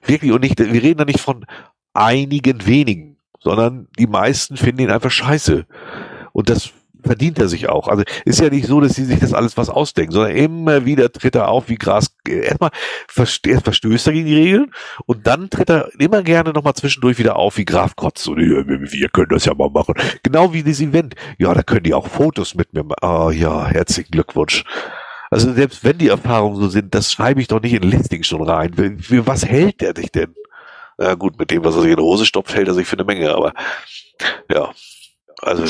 wirklich 0.05 0.31
und 0.31 0.41
nicht, 0.41 0.59
wir 0.59 0.81
reden 0.81 0.97
da 0.97 1.05
nicht 1.05 1.21
von 1.21 1.45
einigen 1.93 2.65
wenigen, 2.65 3.17
sondern 3.39 3.87
die 3.99 4.07
meisten 4.07 4.57
finden 4.57 4.81
ihn 4.81 4.91
einfach 4.91 5.11
scheiße. 5.11 5.65
Und 6.33 6.49
das 6.49 6.71
verdient 7.03 7.39
er 7.39 7.47
sich 7.47 7.69
auch. 7.69 7.87
Also 7.87 8.03
ist 8.25 8.39
ja 8.39 8.49
nicht 8.49 8.67
so, 8.67 8.81
dass 8.81 8.93
sie 8.93 9.05
sich 9.05 9.19
das 9.19 9.33
alles 9.33 9.57
was 9.57 9.69
ausdenken, 9.69 10.11
sondern 10.11 10.35
immer 10.35 10.85
wieder 10.85 11.11
tritt 11.11 11.35
er 11.35 11.49
auf 11.49 11.69
wie 11.69 11.75
Gras. 11.75 12.15
Erstmal 12.27 12.71
verstößt 13.07 14.07
er 14.07 14.13
gegen 14.13 14.25
die 14.25 14.35
Regeln 14.35 14.71
und 15.05 15.27
dann 15.27 15.49
tritt 15.49 15.69
er 15.69 15.89
immer 15.99 16.23
gerne 16.23 16.51
nochmal 16.51 16.73
zwischendurch 16.73 17.17
wieder 17.17 17.35
auf 17.35 17.57
wie 17.57 17.65
Graf 17.65 17.95
Kotz. 17.95 18.27
Und 18.27 18.37
wir 18.37 19.09
können 19.09 19.29
das 19.29 19.45
ja 19.45 19.53
mal 19.53 19.69
machen. 19.69 19.95
Genau 20.23 20.53
wie 20.53 20.63
dieses 20.63 20.87
Event. 20.87 21.15
Ja, 21.37 21.53
da 21.53 21.63
können 21.63 21.83
die 21.83 21.93
auch 21.93 22.07
Fotos 22.07 22.55
mit 22.55 22.73
mir 22.73 22.83
machen. 22.83 22.99
Ah 23.01 23.25
oh, 23.27 23.31
ja, 23.31 23.67
herzlichen 23.67 24.11
Glückwunsch. 24.11 24.63
Also 25.29 25.53
selbst 25.53 25.83
wenn 25.85 25.97
die 25.97 26.09
Erfahrungen 26.09 26.59
so 26.59 26.67
sind, 26.67 26.93
das 26.93 27.11
schreibe 27.11 27.39
ich 27.41 27.47
doch 27.47 27.61
nicht 27.61 27.73
in 27.73 27.83
Listing 27.83 28.23
schon 28.23 28.41
rein. 28.41 28.73
Für 28.99 29.25
was 29.27 29.45
hält 29.45 29.79
der 29.79 29.93
dich 29.93 30.11
denn? 30.11 30.35
Na 30.97 31.15
gut, 31.15 31.39
mit 31.39 31.51
dem, 31.51 31.63
was 31.63 31.75
er 31.75 31.81
sich 31.81 31.91
in 31.91 31.97
die 31.97 32.03
Hose 32.03 32.25
stopft, 32.25 32.53
hält 32.53 32.67
er 32.67 32.73
sich 32.73 32.85
für 32.85 32.97
eine 32.97 33.05
Menge, 33.05 33.33
aber 33.33 33.53
ja. 34.51 34.71
Also 35.41 35.63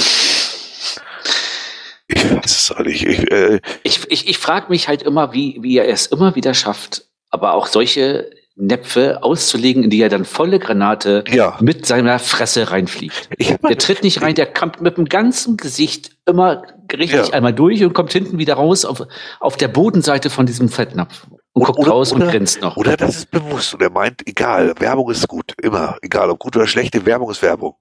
ich 2.15 2.35
weiß 2.35 2.45
es 2.45 2.71
auch 2.71 2.83
nicht. 2.83 3.05
Ich, 3.05 3.31
äh, 3.31 3.59
ich, 3.83 4.01
ich, 4.09 4.27
ich 4.27 4.37
frage 4.37 4.67
mich 4.69 4.87
halt 4.87 5.03
immer, 5.03 5.33
wie, 5.33 5.59
wie 5.61 5.77
er 5.77 5.87
es 5.87 6.07
immer 6.07 6.35
wieder 6.35 6.53
schafft, 6.53 7.05
aber 7.29 7.53
auch 7.53 7.67
solche 7.67 8.29
Näpfe 8.55 9.23
auszulegen, 9.23 9.83
in 9.83 9.89
die 9.89 10.01
er 10.01 10.09
dann 10.09 10.25
volle 10.25 10.59
Granate 10.59 11.23
ja. 11.31 11.57
mit 11.61 11.85
seiner 11.85 12.19
Fresse 12.19 12.69
reinfliegt. 12.69 13.29
Der 13.39 13.77
tritt 13.77 14.03
nicht 14.03 14.21
rein, 14.21 14.35
der 14.35 14.45
kommt 14.45 14.81
mit 14.81 14.97
dem 14.97 15.05
ganzen 15.05 15.57
Gesicht 15.57 16.11
immer 16.25 16.63
richtig 16.91 17.27
ja. 17.27 17.33
einmal 17.33 17.53
durch 17.53 17.83
und 17.83 17.93
kommt 17.93 18.11
hinten 18.11 18.37
wieder 18.37 18.55
raus 18.55 18.85
auf, 18.85 19.03
auf 19.39 19.57
der 19.57 19.69
Bodenseite 19.69 20.29
von 20.29 20.45
diesem 20.45 20.69
Fettnapf 20.69 21.27
und, 21.53 21.65
guckt 21.65 21.79
oder, 21.79 21.91
raus 21.91 22.11
und 22.11 22.21
grinst 22.21 22.61
noch. 22.61 22.77
Oder 22.77 22.97
das 22.97 23.15
ist 23.15 23.31
bewusst 23.31 23.73
und 23.73 23.81
er 23.81 23.89
meint, 23.89 24.27
egal, 24.27 24.73
Werbung 24.79 25.09
ist 25.09 25.27
gut, 25.27 25.53
immer, 25.61 25.97
egal 26.01 26.29
ob 26.29 26.39
gut 26.39 26.55
oder 26.55 26.67
schlechte 26.67 27.05
Werbung 27.05 27.31
ist 27.31 27.41
Werbung. 27.41 27.75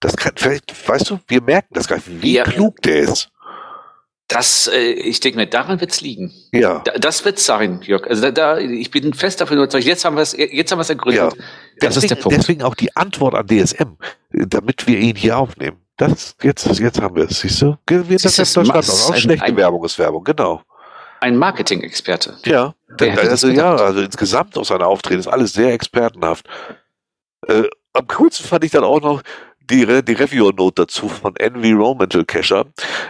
Das 0.00 0.16
kann, 0.16 0.32
vielleicht, 0.36 0.88
weißt 0.88 1.10
du, 1.10 1.18
wir 1.26 1.40
merken 1.40 1.72
das 1.72 1.88
gar 1.88 1.96
nicht, 1.96 2.22
wie 2.22 2.34
ja. 2.34 2.44
klug 2.44 2.82
der 2.82 2.98
ist. 2.98 3.30
Das, 4.28 4.68
äh, 4.68 4.78
ich 4.78 5.20
denke 5.20 5.38
mir, 5.38 5.46
daran 5.46 5.80
wird's 5.80 6.00
liegen. 6.00 6.32
Ja. 6.52 6.80
Da, 6.80 6.92
das 6.92 7.24
wird's 7.24 7.44
sein, 7.44 7.80
Jörg. 7.82 8.06
Also 8.06 8.22
da, 8.22 8.30
da, 8.30 8.58
ich 8.58 8.90
bin 8.90 9.12
fest 9.12 9.40
davon 9.40 9.58
überzeugt. 9.58 9.84
Jetzt 9.84 10.04
haben 10.04 10.16
wir 10.16 10.22
es, 10.22 10.34
jetzt 10.36 10.72
haben 10.72 10.78
wir 10.78 10.82
es 10.82 10.88
ergründet. 10.90 11.34
Ja. 11.36 11.44
Das 11.78 11.94
deswegen, 11.94 12.04
ist 12.04 12.10
der 12.10 12.16
Punkt. 12.16 12.38
Deswegen 12.38 12.62
auch 12.62 12.74
die 12.74 12.96
Antwort 12.96 13.34
an 13.34 13.46
DSM, 13.46 13.96
damit 14.30 14.86
wir 14.86 14.98
ihn 14.98 15.16
hier 15.16 15.36
aufnehmen. 15.36 15.76
Das 15.96 16.36
jetzt, 16.42 16.66
jetzt 16.78 17.00
haben 17.00 17.16
wir 17.16 17.24
es. 17.24 17.40
Siehst 17.40 17.62
du? 17.62 17.76
Wir, 17.86 18.02
das, 18.02 18.22
das 18.22 18.38
ist 18.38 18.56
Deutschland 18.56 18.88
auch. 18.88 19.10
auch 19.10 19.16
schlechte 19.16 19.44
ein, 19.44 19.56
Werbung 19.56 19.84
ist 19.84 19.98
Werbung, 19.98 20.24
genau. 20.24 20.62
Ein 21.20 21.36
Marketing-Experte. 21.36 22.38
Ja. 22.44 22.74
Also 22.98 23.48
ja, 23.48 23.74
also 23.74 24.00
insgesamt 24.00 24.56
aus 24.56 24.68
seiner 24.68 24.86
Auftreten 24.86 25.20
ist 25.20 25.26
alles 25.26 25.52
sehr 25.52 25.72
expertenhaft. 25.72 26.46
Äh, 27.46 27.64
am 27.92 28.06
coolsten 28.08 28.46
fand 28.46 28.64
ich 28.64 28.72
dann 28.72 28.84
auch 28.84 29.00
noch, 29.00 29.22
die, 29.70 29.86
die 30.02 30.12
Review-Note 30.12 30.82
dazu 30.82 31.08
von 31.08 31.36
Environmental 31.36 32.24
Cacher. 32.24 32.66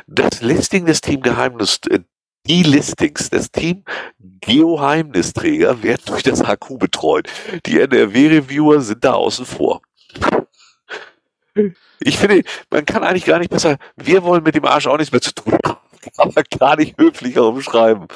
Das 0.06 0.40
Listing 0.40 0.86
des 0.86 1.00
Team 1.00 1.20
Geheimnis, 1.20 1.80
äh, 1.90 2.00
die 2.46 2.62
Listings 2.62 3.30
des 3.30 3.50
Team 3.50 3.84
Geoheimnisträger 4.18 5.82
werden 5.82 6.02
durch 6.06 6.22
das 6.22 6.42
HQ 6.42 6.78
betreut. 6.78 7.28
Die 7.64 7.80
NRW-Reviewer 7.80 8.80
sind 8.80 9.04
da 9.04 9.14
außen 9.14 9.46
vor. 9.46 9.80
Ich 12.00 12.18
finde, 12.18 12.42
man 12.70 12.84
kann 12.84 13.02
eigentlich 13.02 13.24
gar 13.24 13.38
nicht 13.38 13.50
besser, 13.50 13.78
wir 13.96 14.22
wollen 14.24 14.42
mit 14.42 14.54
dem 14.54 14.64
Arsch 14.64 14.86
auch 14.86 14.98
nichts 14.98 15.12
mehr 15.12 15.22
zu 15.22 15.32
tun 15.32 15.56
haben, 15.64 15.78
aber 16.16 16.42
gar 16.58 16.76
nicht 16.76 16.98
höflicher 16.98 17.44
umschreiben. 17.44 18.08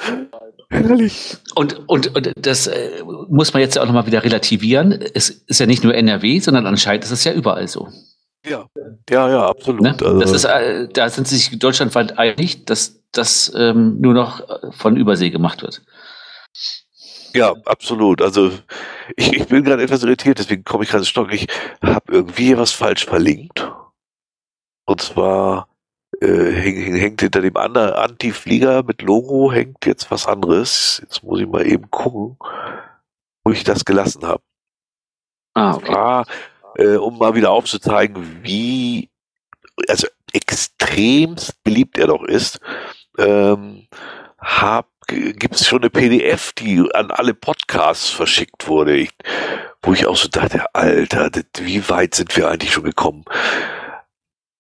Herrlich. 0.69 1.39
Und, 1.55 1.89
und, 1.89 2.15
und 2.15 2.33
das 2.37 2.67
äh, 2.67 3.03
muss 3.29 3.55
man 3.55 3.63
jetzt 3.63 3.79
auch 3.79 3.87
nochmal 3.87 4.07
wieder 4.07 4.23
relativieren. 4.23 4.93
Es 4.93 5.31
ist 5.31 5.61
ja 5.61 5.67
nicht 5.67 5.83
nur 5.83 5.95
NRW, 5.95 6.41
sondern 6.41 6.67
anscheinend 6.67 7.05
ist 7.05 7.13
es 7.13 7.25
ja 7.25 7.33
überall 7.33 7.69
so. 7.69 7.89
Ja, 8.47 8.67
ja, 9.11 9.29
ja, 9.29 9.47
absolut. 9.47 9.83
Ne? 9.83 9.97
Also 10.01 10.21
das 10.21 10.33
ist, 10.33 10.45
äh, 10.45 10.89
da 10.89 11.09
sind 11.09 11.27
sich 11.27 11.59
deutschlandweit 11.59 12.19
einig, 12.19 12.65
dass 12.67 13.01
das 13.13 13.53
ähm, 13.55 14.01
nur 14.01 14.15
noch 14.15 14.41
äh, 14.49 14.73
von 14.73 14.97
Übersee 14.97 15.31
gemacht 15.31 15.63
wird. 15.63 15.83
Ja, 17.35 17.55
absolut. 17.67 18.23
Also 18.23 18.53
ich, 19.17 19.33
ich 19.35 19.47
bin 19.49 19.65
gerade 19.65 19.83
etwas 19.83 20.03
irritiert, 20.03 20.39
deswegen 20.39 20.65
komme 20.65 20.85
ich 20.85 20.91
gerade 20.91 21.05
stock. 21.05 21.33
Ich 21.33 21.47
habe 21.83 22.13
irgendwie 22.13 22.57
was 22.57 22.73
falsch 22.73 23.05
verlinkt. 23.05 23.71
Und 24.87 25.03
zwar 25.03 25.69
äh, 26.21 26.53
hängt 26.53 27.21
hinter 27.21 27.43
dem 27.43 27.57
anderen 27.57 27.93
Anti-Flieger 27.93 28.83
mit 28.83 29.03
Logo 29.03 29.53
hängt 29.53 29.85
jetzt 29.85 30.11
was 30.11 30.27
anderes. 30.27 31.01
Jetzt 31.03 31.23
muss 31.23 31.41
ich 31.41 31.47
mal 31.47 31.67
eben 31.67 31.91
gucken, 31.91 32.39
wo 33.45 33.53
ich 33.53 33.65
das 33.65 33.85
gelassen 33.85 34.27
habe. 34.27 34.43
Ah, 35.55 35.75
okay. 35.75 35.93
War, 35.93 36.27
äh, 36.79 36.97
um 36.97 37.19
mal 37.19 37.35
wieder 37.35 37.51
aufzuzeigen, 37.51 38.41
wie 38.43 39.11
also 39.89 40.09
extremst 40.33 41.63
beliebt 41.63 41.99
er 41.99 42.09
doch 42.09 42.25
ist, 42.25 42.61
ähm, 43.19 43.87
hab, 44.39 44.89
gibt's 45.07 45.67
schon 45.67 45.81
eine 45.81 45.91
PDF, 45.91 46.53
die 46.53 46.83
an 46.95 47.11
alle 47.11 47.35
Podcasts 47.35 48.11
verschickt 48.11 48.69
wurde, 48.69 48.97
ich, 48.97 49.11
wo 49.83 49.93
ich 49.93 50.07
auch 50.07 50.17
so 50.17 50.29
dachte, 50.29 50.75
Alter, 50.75 51.31
das, 51.31 51.45
wie 51.61 51.89
weit 51.89 52.15
sind 52.15 52.37
wir 52.37 52.49
eigentlich 52.49 52.73
schon 52.73 52.85
gekommen? 52.85 53.25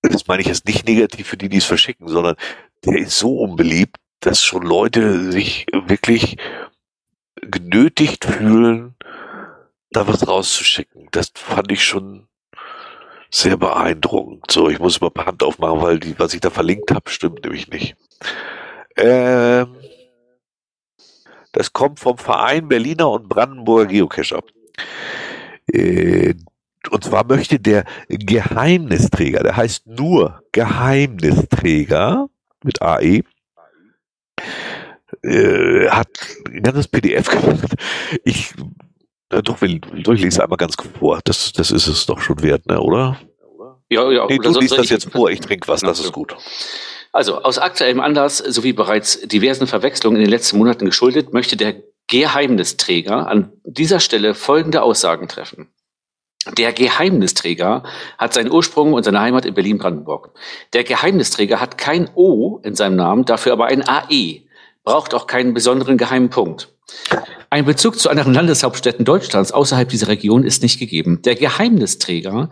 Das 0.02 0.26
meine 0.26 0.42
ich 0.42 0.48
jetzt 0.48 0.66
nicht 0.66 0.86
negativ 0.86 1.28
für 1.28 1.36
die, 1.36 1.48
die 1.48 1.58
es 1.58 1.64
verschicken, 1.64 2.08
sondern 2.08 2.36
der 2.84 2.98
ist 2.98 3.18
so 3.18 3.38
unbeliebt, 3.38 3.96
dass 4.20 4.42
schon 4.42 4.62
Leute 4.62 5.30
sich 5.30 5.66
wirklich 5.72 6.38
genötigt 7.40 8.24
fühlen, 8.24 8.94
da 9.90 10.06
was 10.06 10.26
rauszuschicken. 10.26 11.08
Das 11.10 11.32
fand 11.34 11.72
ich 11.72 11.84
schon 11.84 12.28
sehr 13.30 13.56
beeindruckend. 13.56 14.50
So, 14.50 14.68
ich 14.68 14.78
muss 14.78 15.00
mal 15.00 15.10
Hand 15.18 15.42
aufmachen, 15.42 15.82
weil 15.82 16.00
die, 16.00 16.18
was 16.18 16.34
ich 16.34 16.40
da 16.40 16.50
verlinkt 16.50 16.90
habe, 16.90 17.10
stimmt 17.10 17.44
nämlich 17.44 17.68
nicht. 17.68 17.96
Ähm, 18.96 19.76
das 21.52 21.72
kommt 21.72 22.00
vom 22.00 22.18
Verein 22.18 22.68
Berliner 22.68 23.10
und 23.10 23.28
Brandenburger 23.28 23.86
Geocacher. 23.86 24.42
Äh, 25.72 26.34
und 26.90 27.04
zwar 27.04 27.26
möchte 27.26 27.58
der 27.58 27.84
Geheimnisträger, 28.08 29.42
der 29.42 29.56
heißt 29.56 29.86
nur 29.86 30.42
Geheimnisträger 30.52 32.28
mit 32.62 32.80
AE, 32.80 33.22
äh, 35.22 35.88
hat 35.88 36.08
ein 36.46 36.62
ganzes 36.62 36.88
PDF 36.88 37.28
gemacht. 37.30 37.74
Ich 38.24 38.54
äh, 39.30 39.42
doch 39.42 39.60
will 39.60 39.80
durchlese 39.80 40.42
einmal 40.42 40.56
ganz 40.56 40.76
vor. 40.98 41.20
Das, 41.24 41.52
das 41.52 41.70
ist 41.70 41.86
es 41.86 42.06
doch 42.06 42.20
schon 42.20 42.42
wert, 42.42 42.66
ne, 42.66 42.80
oder? 42.80 43.18
Ja, 43.90 44.10
ja. 44.10 44.26
Nee, 44.28 44.38
du 44.38 44.58
liest 44.58 44.76
das 44.76 44.90
jetzt 44.90 45.10
vor, 45.10 45.30
ich 45.30 45.40
trinke 45.40 45.66
was, 45.68 45.80
das 45.80 46.00
ist 46.00 46.12
gut. 46.12 46.36
Also 47.12 47.42
aus 47.42 47.58
aktuellem 47.58 48.00
Anlass 48.00 48.38
sowie 48.38 48.74
bereits 48.74 49.20
diversen 49.22 49.66
Verwechslungen 49.66 50.18
in 50.18 50.24
den 50.24 50.30
letzten 50.30 50.58
Monaten 50.58 50.84
geschuldet, 50.84 51.32
möchte 51.32 51.56
der 51.56 51.76
Geheimnisträger 52.06 53.26
an 53.28 53.52
dieser 53.64 54.00
Stelle 54.00 54.34
folgende 54.34 54.82
Aussagen 54.82 55.28
treffen. 55.28 55.70
Der 56.56 56.72
Geheimnisträger 56.72 57.82
hat 58.16 58.32
seinen 58.32 58.50
Ursprung 58.50 58.92
und 58.92 59.02
seine 59.02 59.20
Heimat 59.20 59.44
in 59.44 59.54
Berlin-Brandenburg. 59.54 60.30
Der 60.72 60.84
Geheimnisträger 60.84 61.60
hat 61.60 61.76
kein 61.76 62.08
O 62.14 62.60
in 62.62 62.74
seinem 62.74 62.96
Namen, 62.96 63.24
dafür 63.24 63.52
aber 63.52 63.66
ein 63.66 63.86
AE, 63.86 64.42
braucht 64.84 65.12
auch 65.14 65.26
keinen 65.26 65.52
besonderen 65.52 65.98
geheimen 65.98 66.30
Punkt. 66.30 66.72
Ein 67.50 67.64
Bezug 67.64 67.98
zu 67.98 68.10
anderen 68.10 68.34
Landeshauptstädten 68.34 69.04
Deutschlands 69.04 69.52
außerhalb 69.52 69.88
dieser 69.88 70.08
Region 70.08 70.44
ist 70.44 70.62
nicht 70.62 70.78
gegeben. 70.78 71.22
Der 71.22 71.34
Geheimnisträger 71.34 72.50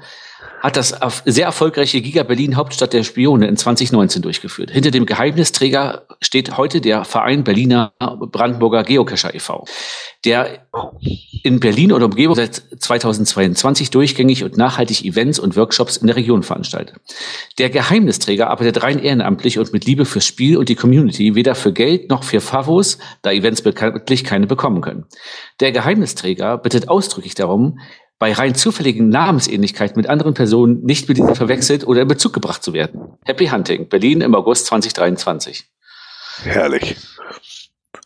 hat 0.67 0.77
das 0.77 0.99
sehr 1.25 1.47
erfolgreiche 1.47 2.01
Giga 2.01 2.25
Berlin 2.25 2.57
Hauptstadt 2.57 2.93
der 2.93 3.05
Spione 3.05 3.47
in 3.47 3.57
2019 3.57 4.21
durchgeführt. 4.21 4.73
Hinter 4.73 4.91
dem 4.91 5.07
Geheimnisträger 5.07 6.09
steht 6.21 6.57
heute 6.57 6.81
der 6.81 7.05
Verein 7.05 7.45
Berliner 7.45 7.93
Brandenburger 8.01 8.83
Geocacher 8.83 9.33
e.V., 9.33 9.65
der 10.25 10.67
in 11.45 11.61
Berlin 11.61 11.93
und 11.93 12.03
Umgebung 12.03 12.35
seit 12.35 12.61
2022 12.81 13.91
durchgängig 13.91 14.43
und 14.43 14.57
nachhaltig 14.57 15.05
Events 15.05 15.39
und 15.39 15.55
Workshops 15.57 15.99
in 15.99 16.09
der 16.09 16.17
Region 16.17 16.43
veranstaltet. 16.43 16.97
Der 17.59 17.71
Geheimnisträger 17.71 18.51
arbeitet 18.51 18.83
rein 18.83 18.99
ehrenamtlich 18.99 19.61
und 19.61 19.73
mit 19.73 19.85
Liebe 19.85 20.05
fürs 20.05 20.27
Spiel 20.27 20.57
und 20.57 20.69
die 20.69 20.75
Community, 20.75 21.37
weder 21.37 21.55
für 21.55 21.73
Geld 21.73 22.11
noch 22.11 22.25
für 22.25 22.41
Favos, 22.41 22.99
da 23.23 23.31
Events 23.31 23.63
bekanntlich 23.63 24.25
keine 24.25 24.49
bekommen 24.49 24.81
können. 24.81 25.05
Der 25.61 25.71
Geheimnisträger 25.71 26.59
bittet 26.59 26.89
ausdrücklich 26.89 27.37
darum, 27.37 27.79
bei 28.19 28.33
rein 28.33 28.55
zufälligen 28.55 29.09
Namensähnlichkeiten 29.09 29.97
mit 29.97 30.09
anderen 30.09 30.35
Personen 30.35 30.83
nicht 30.83 31.09
mit 31.09 31.19
diesen 31.19 31.35
verwechselt 31.35 31.87
oder 31.87 32.03
in 32.03 32.09
Bezug 32.09 32.33
gebracht 32.33 32.63
zu 32.63 32.73
werden. 32.73 33.19
Happy 33.25 33.49
Hunting, 33.49 33.89
Berlin 33.89 34.21
im 34.23 34.35
August 34.35 34.67
2023. 34.67 35.69
Herrlich. 36.43 36.97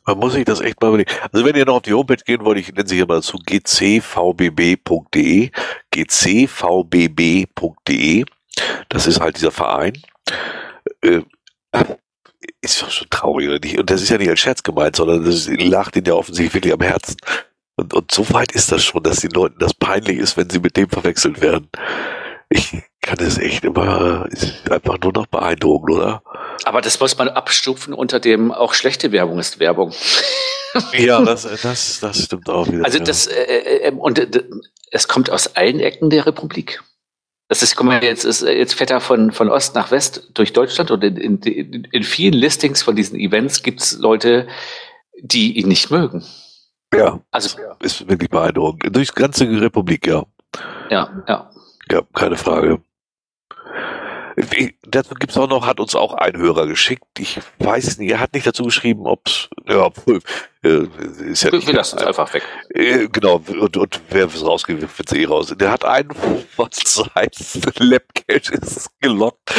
Man 0.07 0.19
muss 0.19 0.32
sich 0.32 0.45
das 0.45 0.61
echt 0.61 0.81
mal 0.81 0.89
überlegen. 0.89 1.11
Also 1.31 1.45
wenn 1.45 1.55
ihr 1.55 1.66
noch 1.66 1.77
auf 1.77 1.82
die 1.82 1.93
Homepage 1.93 2.23
gehen 2.24 2.45
wollt, 2.45 2.59
ich 2.59 2.73
nenne 2.73 2.89
sie 2.89 2.97
hier 2.97 3.07
mal 3.07 3.23
zu 3.23 3.39
gcvbb.de, 3.39 3.91
gcvbb.de, 5.91 7.45
das 8.89 9.07
ist 9.07 9.20
halt 9.20 9.37
dieser 9.37 9.53
Verein. 9.53 9.93
Äh, 11.03 11.20
ist 12.62 12.82
doch 12.82 12.91
schon 12.91 13.09
traurig, 13.11 13.49
oder 13.49 13.61
nicht? 13.61 13.78
Und 13.78 13.89
das 13.91 14.03
ist 14.03 14.09
ja 14.09 14.19
nicht 14.19 14.28
als 14.28 14.41
Scherz 14.41 14.62
gemeint, 14.62 14.97
sondern 14.97 15.24
das 15.24 15.49
lacht 15.49 15.97
ihn 15.97 16.05
ja 16.05 16.15
offensichtlich 16.15 16.55
wirklich 16.55 16.74
am 16.74 16.81
Herzen. 16.81 17.16
Und, 17.81 17.94
und 17.94 18.12
so 18.12 18.31
weit 18.35 18.52
ist 18.52 18.70
das 18.70 18.85
schon, 18.85 19.02
dass 19.02 19.20
den 19.20 19.31
Leuten 19.31 19.59
das 19.59 19.73
peinlich 19.73 20.19
ist, 20.19 20.36
wenn 20.36 20.51
sie 20.51 20.61
mit 20.61 20.77
dem 20.77 20.90
verwechselt 20.90 21.40
werden. 21.40 21.69
Ich 22.51 22.82
kann 23.01 23.19
es 23.20 23.39
echt 23.39 23.65
immer, 23.65 24.27
ist 24.31 24.70
einfach 24.70 24.98
nur 25.02 25.12
noch 25.12 25.27
beeindruckend, 25.27 25.97
oder? 25.97 26.23
Aber 26.65 26.82
das 26.82 27.01
muss 27.01 27.16
man 27.16 27.28
abstufen 27.28 27.94
unter 27.94 28.20
dem, 28.20 28.52
auch 28.52 28.74
schlechte 28.74 29.12
Werbung 29.12 29.39
ist 29.39 29.61
Werbung. 29.61 29.94
ja, 30.93 31.23
das, 31.23 31.48
das, 31.62 32.01
das 32.01 32.24
stimmt 32.24 32.51
auch 32.51 32.66
wieder. 32.69 32.85
Also 32.85 32.98
das, 32.98 33.28
äh, 33.28 33.43
äh, 33.43 33.77
ähm, 33.89 33.98
und 33.98 34.19
äh, 34.19 34.44
es 34.90 35.09
kommt 35.09 35.31
aus 35.31 35.57
allen 35.57 35.81
Ecken 35.81 36.11
der 36.11 36.27
Republik. 36.27 36.82
Das 37.48 37.62
ist, 37.62 37.77
guck 37.77 37.86
mal, 37.86 38.05
jetzt 38.05 38.24
ist, 38.24 38.43
jetzt 38.43 38.74
fährt 38.74 38.90
er 38.90 39.01
von, 39.01 39.32
von 39.32 39.48
Ost 39.48 39.74
nach 39.74 39.90
West 39.90 40.28
durch 40.35 40.52
Deutschland 40.52 40.90
und 40.90 41.02
in, 41.02 41.16
in, 41.16 41.85
in 41.90 42.02
vielen 42.02 42.35
Listings 42.35 42.82
von 42.82 42.94
diesen 42.94 43.19
Events 43.19 43.62
gibt 43.62 43.81
es 43.81 43.98
Leute, 43.98 44.47
die 45.19 45.59
ihn 45.59 45.69
nicht 45.69 45.90
mögen. 45.90 46.24
Ja, 46.94 47.20
also 47.30 47.58
ist 47.80 48.08
wirklich 48.08 48.30
beeindruckend. 48.30 48.94
Durch 48.94 49.12
die 49.12 49.20
ganze 49.20 49.44
Republik, 49.48 50.06
ja. 50.06 50.24
Ja, 50.90 51.22
ja. 51.28 51.50
Ja, 51.90 52.02
keine 52.14 52.36
Frage. 52.36 52.82
Wie, 54.36 54.76
dazu 54.82 55.14
gibt's 55.14 55.36
auch 55.36 55.48
noch, 55.48 55.66
hat 55.66 55.80
uns 55.80 55.94
auch 55.94 56.14
ein 56.14 56.36
Hörer 56.36 56.66
geschickt. 56.66 57.04
Ich 57.18 57.40
weiß 57.58 57.98
nicht, 57.98 58.10
er 58.10 58.20
hat 58.20 58.32
nicht 58.32 58.46
dazu 58.46 58.64
geschrieben, 58.64 59.06
ob's, 59.06 59.48
ja, 59.66 59.90
äh, 60.62 60.86
ist 61.30 61.42
ja 61.42 61.52
Wir 61.52 61.58
nicht, 61.58 61.72
lassen 61.72 61.98
es 61.98 62.04
einfach 62.04 62.32
weg. 62.32 62.42
Äh, 62.70 63.08
genau, 63.08 63.42
und, 63.46 63.76
und 63.76 64.00
wer 64.10 64.26
es 64.26 64.44
rausgeht, 64.44 64.80
wird 64.80 65.12
eh 65.12 65.24
raus. 65.26 65.54
Der 65.58 65.70
hat 65.70 65.84
einen, 65.84 66.10
was 66.56 67.04
heißt, 67.14 67.80
Labcache 67.80 68.54
ist 68.54 68.90
gelockt 69.00 69.52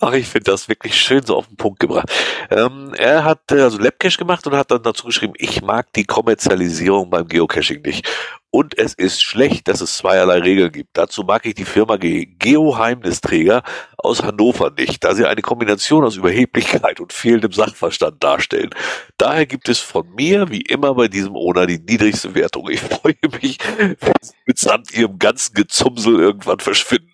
Ach, 0.00 0.12
ich 0.12 0.28
finde 0.28 0.50
das 0.50 0.68
wirklich 0.68 0.94
schön 1.00 1.24
so 1.24 1.36
auf 1.36 1.46
den 1.46 1.56
Punkt 1.56 1.80
gebracht. 1.80 2.10
Ähm, 2.50 2.92
er 2.96 3.24
hat 3.24 3.50
äh, 3.50 3.60
also 3.60 3.78
Labcache 3.78 4.18
gemacht 4.18 4.46
und 4.46 4.54
hat 4.54 4.70
dann 4.70 4.82
dazu 4.82 5.06
geschrieben, 5.06 5.34
ich 5.36 5.62
mag 5.62 5.92
die 5.92 6.04
Kommerzialisierung 6.04 7.10
beim 7.10 7.28
Geocaching 7.28 7.82
nicht. 7.82 8.08
Und 8.50 8.78
es 8.78 8.94
ist 8.94 9.20
schlecht, 9.20 9.66
dass 9.66 9.80
es 9.80 9.96
zweierlei 9.96 10.38
Regeln 10.38 10.70
gibt. 10.70 10.90
Dazu 10.92 11.24
mag 11.24 11.44
ich 11.44 11.54
die 11.54 11.64
Firma 11.64 11.96
Geoheimnisträger 11.98 13.64
aus 13.96 14.22
Hannover 14.22 14.70
nicht, 14.70 15.02
da 15.02 15.14
sie 15.14 15.26
eine 15.26 15.42
Kombination 15.42 16.04
aus 16.04 16.14
Überheblichkeit 16.14 17.00
und 17.00 17.12
fehlendem 17.12 17.50
Sachverstand 17.50 18.22
darstellen. 18.22 18.70
Daher 19.18 19.46
gibt 19.46 19.68
es 19.68 19.80
von 19.80 20.08
mir, 20.14 20.50
wie 20.50 20.60
immer 20.60 20.94
bei 20.94 21.08
diesem 21.08 21.34
ONA, 21.34 21.66
die 21.66 21.80
niedrigste 21.80 22.36
Wertung. 22.36 22.70
Ich 22.70 22.80
freue 22.80 23.16
mich, 23.42 23.58
wenn 23.76 24.14
sie 24.20 24.34
mitsamt 24.46 24.94
ihrem 24.94 25.18
ganzen 25.18 25.54
Gezumsel 25.54 26.20
irgendwann 26.20 26.60
verschwinden. 26.60 27.10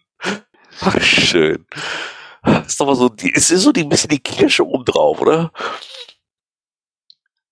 Ach, 0.82 1.00
schön. 1.00 1.66
ist 2.66 2.80
doch 2.80 2.86
mal 2.86 2.96
so, 2.96 3.08
die, 3.08 3.32
es 3.34 3.50
ist 3.50 3.62
so 3.62 3.72
die, 3.72 3.82
ein 3.82 3.88
bisschen 3.88 4.10
die 4.10 4.20
Kirsche 4.20 4.66
oben 4.66 4.84
drauf, 4.84 5.20
oder? 5.20 5.52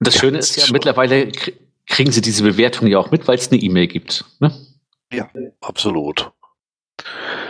Das 0.00 0.14
ja, 0.14 0.20
Schöne 0.20 0.38
ist 0.38 0.56
ja, 0.56 0.64
schon. 0.64 0.72
mittlerweile 0.72 1.30
kriegen 1.86 2.12
sie 2.12 2.20
diese 2.20 2.42
Bewertung 2.42 2.86
ja 2.86 2.98
auch 2.98 3.10
mit, 3.10 3.26
weil 3.26 3.38
es 3.38 3.50
eine 3.50 3.60
E-Mail 3.60 3.88
gibt. 3.88 4.24
Ne? 4.40 4.52
Ja, 5.12 5.28
absolut. 5.60 6.30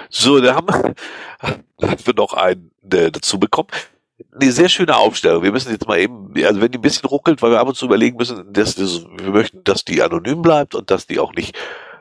So, 0.09 0.40
da 0.40 0.55
haben 0.55 0.69
wir, 0.69 0.94
haben 1.89 2.06
wir 2.06 2.15
noch 2.15 2.32
einen 2.32 2.70
äh, 2.90 3.10
dazu 3.10 3.39
bekommen. 3.39 3.69
Eine 4.40 4.52
sehr 4.52 4.69
schöne 4.69 4.97
Aufstellung. 4.97 5.43
Wir 5.43 5.52
müssen 5.52 5.70
jetzt 5.70 5.86
mal 5.86 5.98
eben, 5.98 6.32
also 6.44 6.60
wenn 6.60 6.73
die 6.73 6.78
ein 6.78 6.82
bisschen 6.82 7.09
ruckelt, 7.09 7.40
weil 7.43 7.52
wir 7.52 7.60
ab 7.60 7.69
und 7.69 7.77
zu 7.77 7.86
überlegen 7.86 8.16
müssen, 8.16 8.52
dass 8.52 8.74
das, 8.74 9.05
wir 9.05 9.31
möchten, 9.31 9.62
dass 9.65 9.85
die 9.85 10.02
anonym 10.02 10.43
bleibt 10.43 10.74
und 10.74 10.90
dass 10.90 11.06
die 11.06 11.19
auch 11.19 11.32
nicht 11.35 11.56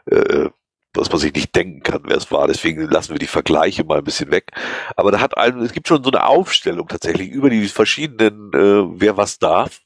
äh, 0.06 0.50
was 0.94 1.10
man 1.10 1.20
sich 1.20 1.34
nicht 1.34 1.56
denken 1.56 1.82
kann, 1.82 2.04
wer 2.06 2.18
es 2.18 2.32
war. 2.32 2.48
Deswegen 2.48 2.82
lassen 2.90 3.14
wir 3.14 3.20
die 3.20 3.28
Vergleiche 3.28 3.84
mal 3.84 4.00
ein 4.00 4.04
bisschen 4.04 4.32
weg. 4.32 4.52
Aber 4.96 5.12
da 5.12 5.20
hat 5.20 5.38
ein, 5.38 5.60
es 5.60 5.74
gibt 5.74 5.88
schon 5.88 6.04
so 6.04 6.12
eine 6.12 6.26
Aufstellung 6.26 6.88
tatsächlich 6.88 7.30
über 7.30 7.50
die 7.50 7.68
verschiedenen, 7.68 8.52
äh, 8.54 9.00
wer 9.00 9.18
was 9.18 9.40
darf. 9.40 9.82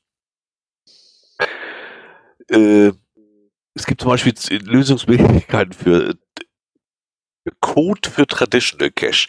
Äh, 2.49 2.91
es 3.73 3.85
gibt 3.85 4.01
zum 4.01 4.11
Beispiel 4.11 4.33
Lösungsmöglichkeiten 4.49 5.73
für 5.73 6.15
Code 7.59 8.09
für 8.09 8.27
Traditional 8.27 8.91
Cash, 8.91 9.27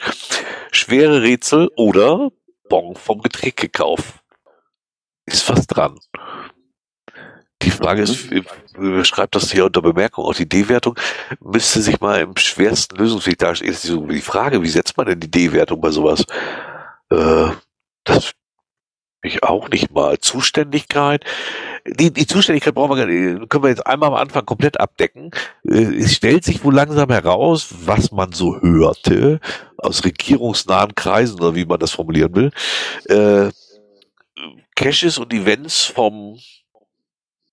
schwere 0.73 1.23
Rätsel 1.23 1.71
oder 1.77 2.31
Bon 2.69 2.97
vom 2.97 3.23
Getränkekauf. 3.23 4.23
Ist 5.27 5.49
was 5.49 5.67
dran. 5.67 5.99
Die 7.63 7.71
Frage 7.71 8.03
ist, 8.03 8.29
schreibt 9.07 9.35
das 9.35 9.51
hier 9.51 9.67
unter 9.67 9.83
Bemerkung, 9.83 10.25
auch 10.25 10.35
die 10.35 10.49
D-Wertung 10.49 10.99
müsste 11.41 11.81
sich 11.81 12.01
mal 12.01 12.21
im 12.21 12.37
schwersten 12.37 12.97
Lösungsweg 12.97 13.39
darstellen. 13.39 14.09
Die 14.09 14.21
Frage, 14.21 14.63
wie 14.63 14.69
setzt 14.69 14.97
man 14.97 15.07
denn 15.07 15.21
die 15.21 15.31
D-Wertung 15.31 15.81
bei 15.81 15.91
sowas? 15.91 16.25
Äh, 17.11 17.51
das 18.05 18.33
ich 19.25 19.43
auch 19.45 19.69
nicht 19.69 19.93
mal. 19.93 20.19
Zuständigkeit. 20.19 21.25
Die, 21.87 22.13
die 22.13 22.27
Zuständigkeit 22.27 22.75
brauchen 22.75 22.97
wir, 22.97 23.47
können 23.47 23.65
wir 23.65 23.71
jetzt 23.71 23.87
einmal 23.87 24.09
am 24.09 24.17
Anfang 24.17 24.45
komplett 24.45 24.81
abdecken. 24.81 25.31
Äh, 25.65 25.97
es 25.97 26.15
stellt 26.15 26.45
sich 26.45 26.65
wohl 26.65 26.75
langsam 26.75 27.11
heraus, 27.11 27.69
was 27.85 28.11
man 28.11 28.33
so 28.33 28.61
hörte 28.61 29.41
aus 29.79 30.05
regierungsnahen 30.05 30.95
Kreisen 30.95 31.41
oder 31.41 31.55
wie 31.55 31.65
man 31.65 31.79
das 31.79 31.93
formulieren 31.93 32.35
will. 32.35 32.51
Äh, 33.07 33.53
Caches 34.75 35.19
und 35.19 35.33
Events 35.33 35.85
vom 35.85 36.39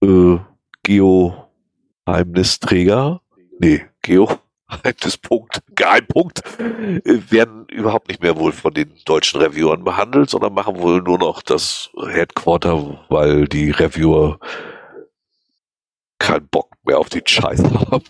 äh, 0.01 0.37
Geheimnisträger, 0.83 3.21
nee, 3.59 3.85
Geheimnispunkt, 4.01 5.61
Geheimpunkt, 5.75 6.41
äh, 6.59 7.19
werden 7.29 7.65
überhaupt 7.69 8.07
nicht 8.07 8.21
mehr 8.21 8.37
wohl 8.37 8.51
von 8.51 8.73
den 8.73 8.93
deutschen 9.05 9.41
Reviewern 9.41 9.83
behandelt, 9.83 10.29
sondern 10.29 10.53
machen 10.53 10.79
wohl 10.79 11.01
nur 11.01 11.19
noch 11.19 11.41
das 11.41 11.89
Headquarter, 11.97 13.05
weil 13.09 13.47
die 13.47 13.71
Reviewer 13.71 14.39
keinen 16.19 16.47
Bock 16.49 16.69
mehr 16.85 16.99
auf 16.99 17.09
den 17.09 17.25
Scheiß 17.25 17.63
haben. 17.63 18.03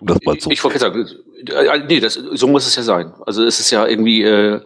um 0.00 0.06
das 0.06 0.18
mal 0.24 0.38
zu 0.38 0.50
ich 0.50 0.62
wollte 0.64 0.78
sagen, 0.78 1.06
äh, 1.48 1.66
äh, 1.66 1.86
nee, 1.86 2.00
das, 2.00 2.14
so 2.14 2.48
muss 2.48 2.66
es 2.66 2.76
ja 2.76 2.82
sein. 2.82 3.12
Also 3.24 3.44
es 3.44 3.60
ist 3.60 3.70
ja 3.70 3.86
irgendwie 3.86 4.22
äh, 4.22 4.60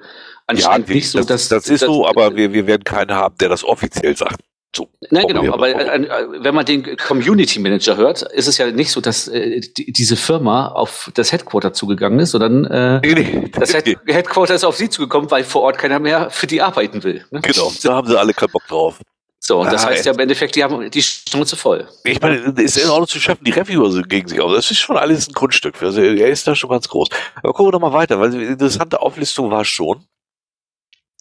anscheinend 0.46 0.88
ja, 0.88 0.94
nicht 0.94 1.10
so, 1.10 1.18
das, 1.18 1.26
dass... 1.26 1.48
Das 1.48 1.68
ist 1.68 1.82
das, 1.82 1.88
so, 1.88 2.06
aber 2.06 2.36
wir, 2.36 2.52
wir 2.52 2.66
werden 2.66 2.84
keinen 2.84 3.12
haben, 3.12 3.36
der 3.38 3.48
das 3.48 3.64
offiziell 3.64 4.16
sagt. 4.16 4.40
So, 4.74 4.88
Nein, 5.10 5.26
genau, 5.26 5.52
aber 5.52 5.68
äh, 5.68 6.04
äh, 6.04 6.26
wenn 6.44 6.54
man 6.54 6.64
den 6.64 6.96
Community 6.96 7.58
Manager 7.58 7.96
hört, 7.96 8.22
ist 8.22 8.46
es 8.46 8.56
ja 8.56 8.70
nicht 8.70 8.92
so, 8.92 9.00
dass 9.00 9.26
äh, 9.26 9.60
die, 9.60 9.92
diese 9.92 10.14
Firma 10.14 10.68
auf 10.68 11.10
das 11.14 11.32
Headquarter 11.32 11.72
zugegangen 11.72 12.20
ist, 12.20 12.30
sondern 12.30 12.66
äh, 12.66 13.00
nee, 13.00 13.14
nee, 13.14 13.50
das 13.52 13.72
Head 13.72 13.98
Headquarter 14.06 14.54
ist 14.54 14.62
auf 14.62 14.76
sie 14.76 14.88
zugekommen, 14.88 15.28
weil 15.30 15.42
vor 15.42 15.62
Ort 15.62 15.78
keiner 15.78 15.98
mehr 15.98 16.30
für 16.30 16.46
die 16.46 16.62
arbeiten 16.62 17.02
will. 17.02 17.24
Ne? 17.32 17.40
Genau, 17.40 17.72
da 17.82 17.94
haben 17.94 18.06
sie 18.06 18.16
alle 18.16 18.32
keinen 18.32 18.52
Bock 18.52 18.66
drauf. 18.68 19.00
So, 19.40 19.58
und 19.58 19.72
das 19.72 19.84
ah, 19.84 19.88
heißt 19.88 20.06
ja 20.06 20.12
im 20.12 20.18
Endeffekt, 20.20 20.54
die 20.54 20.62
haben 20.62 20.88
die 20.88 21.02
Schnauze 21.02 21.56
voll. 21.56 21.88
Ich 22.04 22.20
meine, 22.20 22.36
es 22.36 22.76
ist 22.76 22.84
in 22.84 22.90
Ordnung 22.90 23.08
zu 23.08 23.18
schaffen, 23.18 23.42
die 23.42 23.50
Reviewer 23.50 24.02
gegen 24.02 24.28
sich 24.28 24.40
aus. 24.40 24.54
Das 24.54 24.70
ist 24.70 24.78
schon 24.78 24.96
alles 24.96 25.28
ein 25.28 25.32
Grundstück. 25.32 25.82
Also, 25.82 26.00
er 26.00 26.28
ist 26.28 26.46
da 26.46 26.54
schon 26.54 26.70
ganz 26.70 26.88
groß. 26.88 27.08
Aber 27.42 27.52
gucken 27.54 27.68
wir 27.68 27.72
doch 27.72 27.80
mal 27.80 27.92
weiter, 27.92 28.20
weil 28.20 28.30
die 28.30 28.44
interessante 28.44 29.00
Auflistung 29.00 29.50
war 29.50 29.64
schon. 29.64 30.04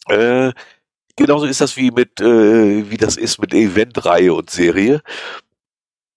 Äh, 0.06 0.52
Genauso 1.20 1.44
ist 1.44 1.60
das 1.60 1.76
wie 1.76 1.90
mit, 1.90 2.18
äh, 2.22 2.90
wie 2.90 2.96
das 2.96 3.18
ist 3.18 3.42
mit 3.42 3.52
Eventreihe 3.52 4.32
und 4.32 4.48
Serie. 4.48 5.02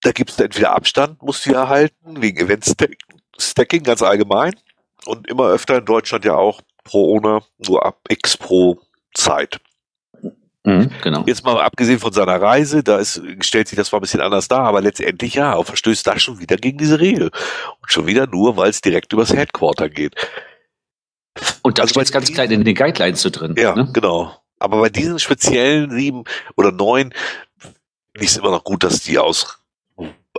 Da 0.01 0.13
gibt 0.13 0.29
es 0.29 0.39
entweder 0.39 0.73
Abstand, 0.73 1.21
musst 1.21 1.45
du 1.45 1.51
ja 1.51 1.67
halten, 1.67 2.21
wegen 2.21 2.39
Event-Stacking 2.39 3.83
ganz 3.83 4.01
allgemein. 4.01 4.53
Und 5.05 5.27
immer 5.27 5.49
öfter 5.49 5.79
in 5.79 5.85
Deutschland 5.85 6.23
ja 6.23 6.35
auch 6.35 6.61
pro 6.85 7.03
ohne, 7.09 7.41
nur 7.67 7.85
ab 7.85 7.99
X 8.07 8.37
pro 8.37 8.79
Zeit. 9.13 9.59
Mhm, 10.63 10.89
genau. 11.01 11.25
Jetzt 11.27 11.43
mal 11.43 11.59
abgesehen 11.61 11.99
von 11.99 12.13
seiner 12.13 12.41
Reise, 12.41 12.81
da 12.81 12.97
ist, 12.97 13.21
stellt 13.41 13.67
sich 13.67 13.75
das 13.75 13.89
zwar 13.89 13.99
ein 13.99 14.03
bisschen 14.03 14.21
anders 14.21 14.47
dar, 14.47 14.61
aber 14.61 14.79
letztendlich 14.79 15.33
ja, 15.33 15.61
verstößt 15.61 16.07
da 16.07 16.17
schon 16.17 16.39
wieder 16.39 16.55
gegen 16.55 16.77
diese 16.77 17.01
Regel. 17.01 17.29
Und 17.81 17.91
schon 17.91 18.07
wieder 18.07 18.25
nur, 18.25 18.55
weil 18.55 18.69
es 18.69 18.79
direkt 18.79 19.11
übers 19.11 19.33
Headquarter 19.33 19.89
geht. 19.89 20.15
Und 21.61 21.77
das 21.77 21.89
also 21.89 21.99
steht 21.99 22.13
ganz 22.13 22.31
klein 22.31 22.51
in 22.51 22.63
den 22.63 22.75
Guidelines 22.75 23.21
so 23.21 23.29
drin. 23.29 23.55
Ja, 23.57 23.75
ne? 23.75 23.89
genau. 23.91 24.37
Aber 24.63 24.79
bei 24.79 24.89
diesen 24.89 25.19
speziellen 25.19 25.91
sieben 25.91 26.23
oder 26.55 26.71
neun 26.71 27.13
es 28.13 28.37
immer 28.37 28.51
noch 28.51 28.63
gut, 28.63 28.85
dass 28.85 29.01
die 29.01 29.19
aus, 29.19 29.59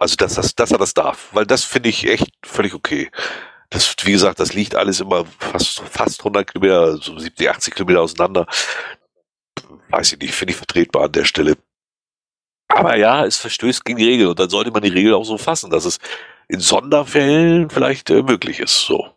also 0.01 0.17
dass, 0.17 0.35
dass, 0.35 0.55
dass 0.55 0.73
er 0.73 0.79
das 0.79 0.95
darf. 0.95 1.29
Weil 1.33 1.45
das 1.45 1.65
finde 1.65 1.91
ich 1.91 2.09
echt 2.09 2.33
völlig 2.43 2.73
okay. 2.73 3.11
Das, 3.69 3.95
wie 4.05 4.13
gesagt, 4.13 4.41
das 4.41 4.55
liegt 4.55 4.77
alles 4.77 5.01
immer 5.01 5.27
fast, 5.39 5.81
fast 5.81 6.21
100 6.21 6.51
Kilometer, 6.51 6.97
so 6.97 7.19
70, 7.19 7.51
80 7.51 7.75
Kilometer 7.75 8.01
auseinander. 8.01 8.47
Weiß 9.91 10.15
ich 10.15 10.19
nicht, 10.19 10.35
finde 10.35 10.53
ich 10.53 10.57
vertretbar 10.57 11.05
an 11.05 11.13
der 11.13 11.25
Stelle. 11.25 11.59
Aber 12.69 12.97
ja, 12.97 13.27
es 13.27 13.37
verstößt 13.37 13.85
gegen 13.85 13.99
die 13.99 14.09
Regel 14.09 14.29
und 14.29 14.39
dann 14.39 14.49
sollte 14.49 14.71
man 14.71 14.83
die 14.83 14.89
Regel 14.89 15.13
auch 15.13 15.25
so 15.25 15.37
fassen, 15.37 15.71
dass 15.71 15.85
es 15.85 15.99
in 16.49 16.61
Sonderfällen 16.61 17.69
vielleicht 17.69 18.09
äh, 18.09 18.23
möglich 18.23 18.61
ist. 18.61 18.81
So 18.81 19.11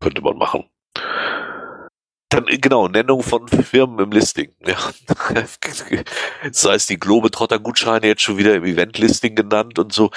könnte 0.00 0.22
man 0.22 0.36
machen. 0.36 0.68
Dann, 2.30 2.44
genau, 2.46 2.88
Nennung 2.88 3.22
von 3.22 3.48
Firmen 3.48 3.98
im 4.00 4.10
Listing. 4.10 4.52
Ja. 4.66 4.76
Das 6.44 6.64
heißt, 6.64 6.90
die 6.90 6.98
Globetrotter-Gutscheine 6.98 8.06
jetzt 8.06 8.22
schon 8.22 8.36
wieder 8.38 8.54
im 8.54 8.64
Event-Listing 8.64 9.34
genannt 9.34 9.78
und 9.78 9.92
so. 9.92 10.10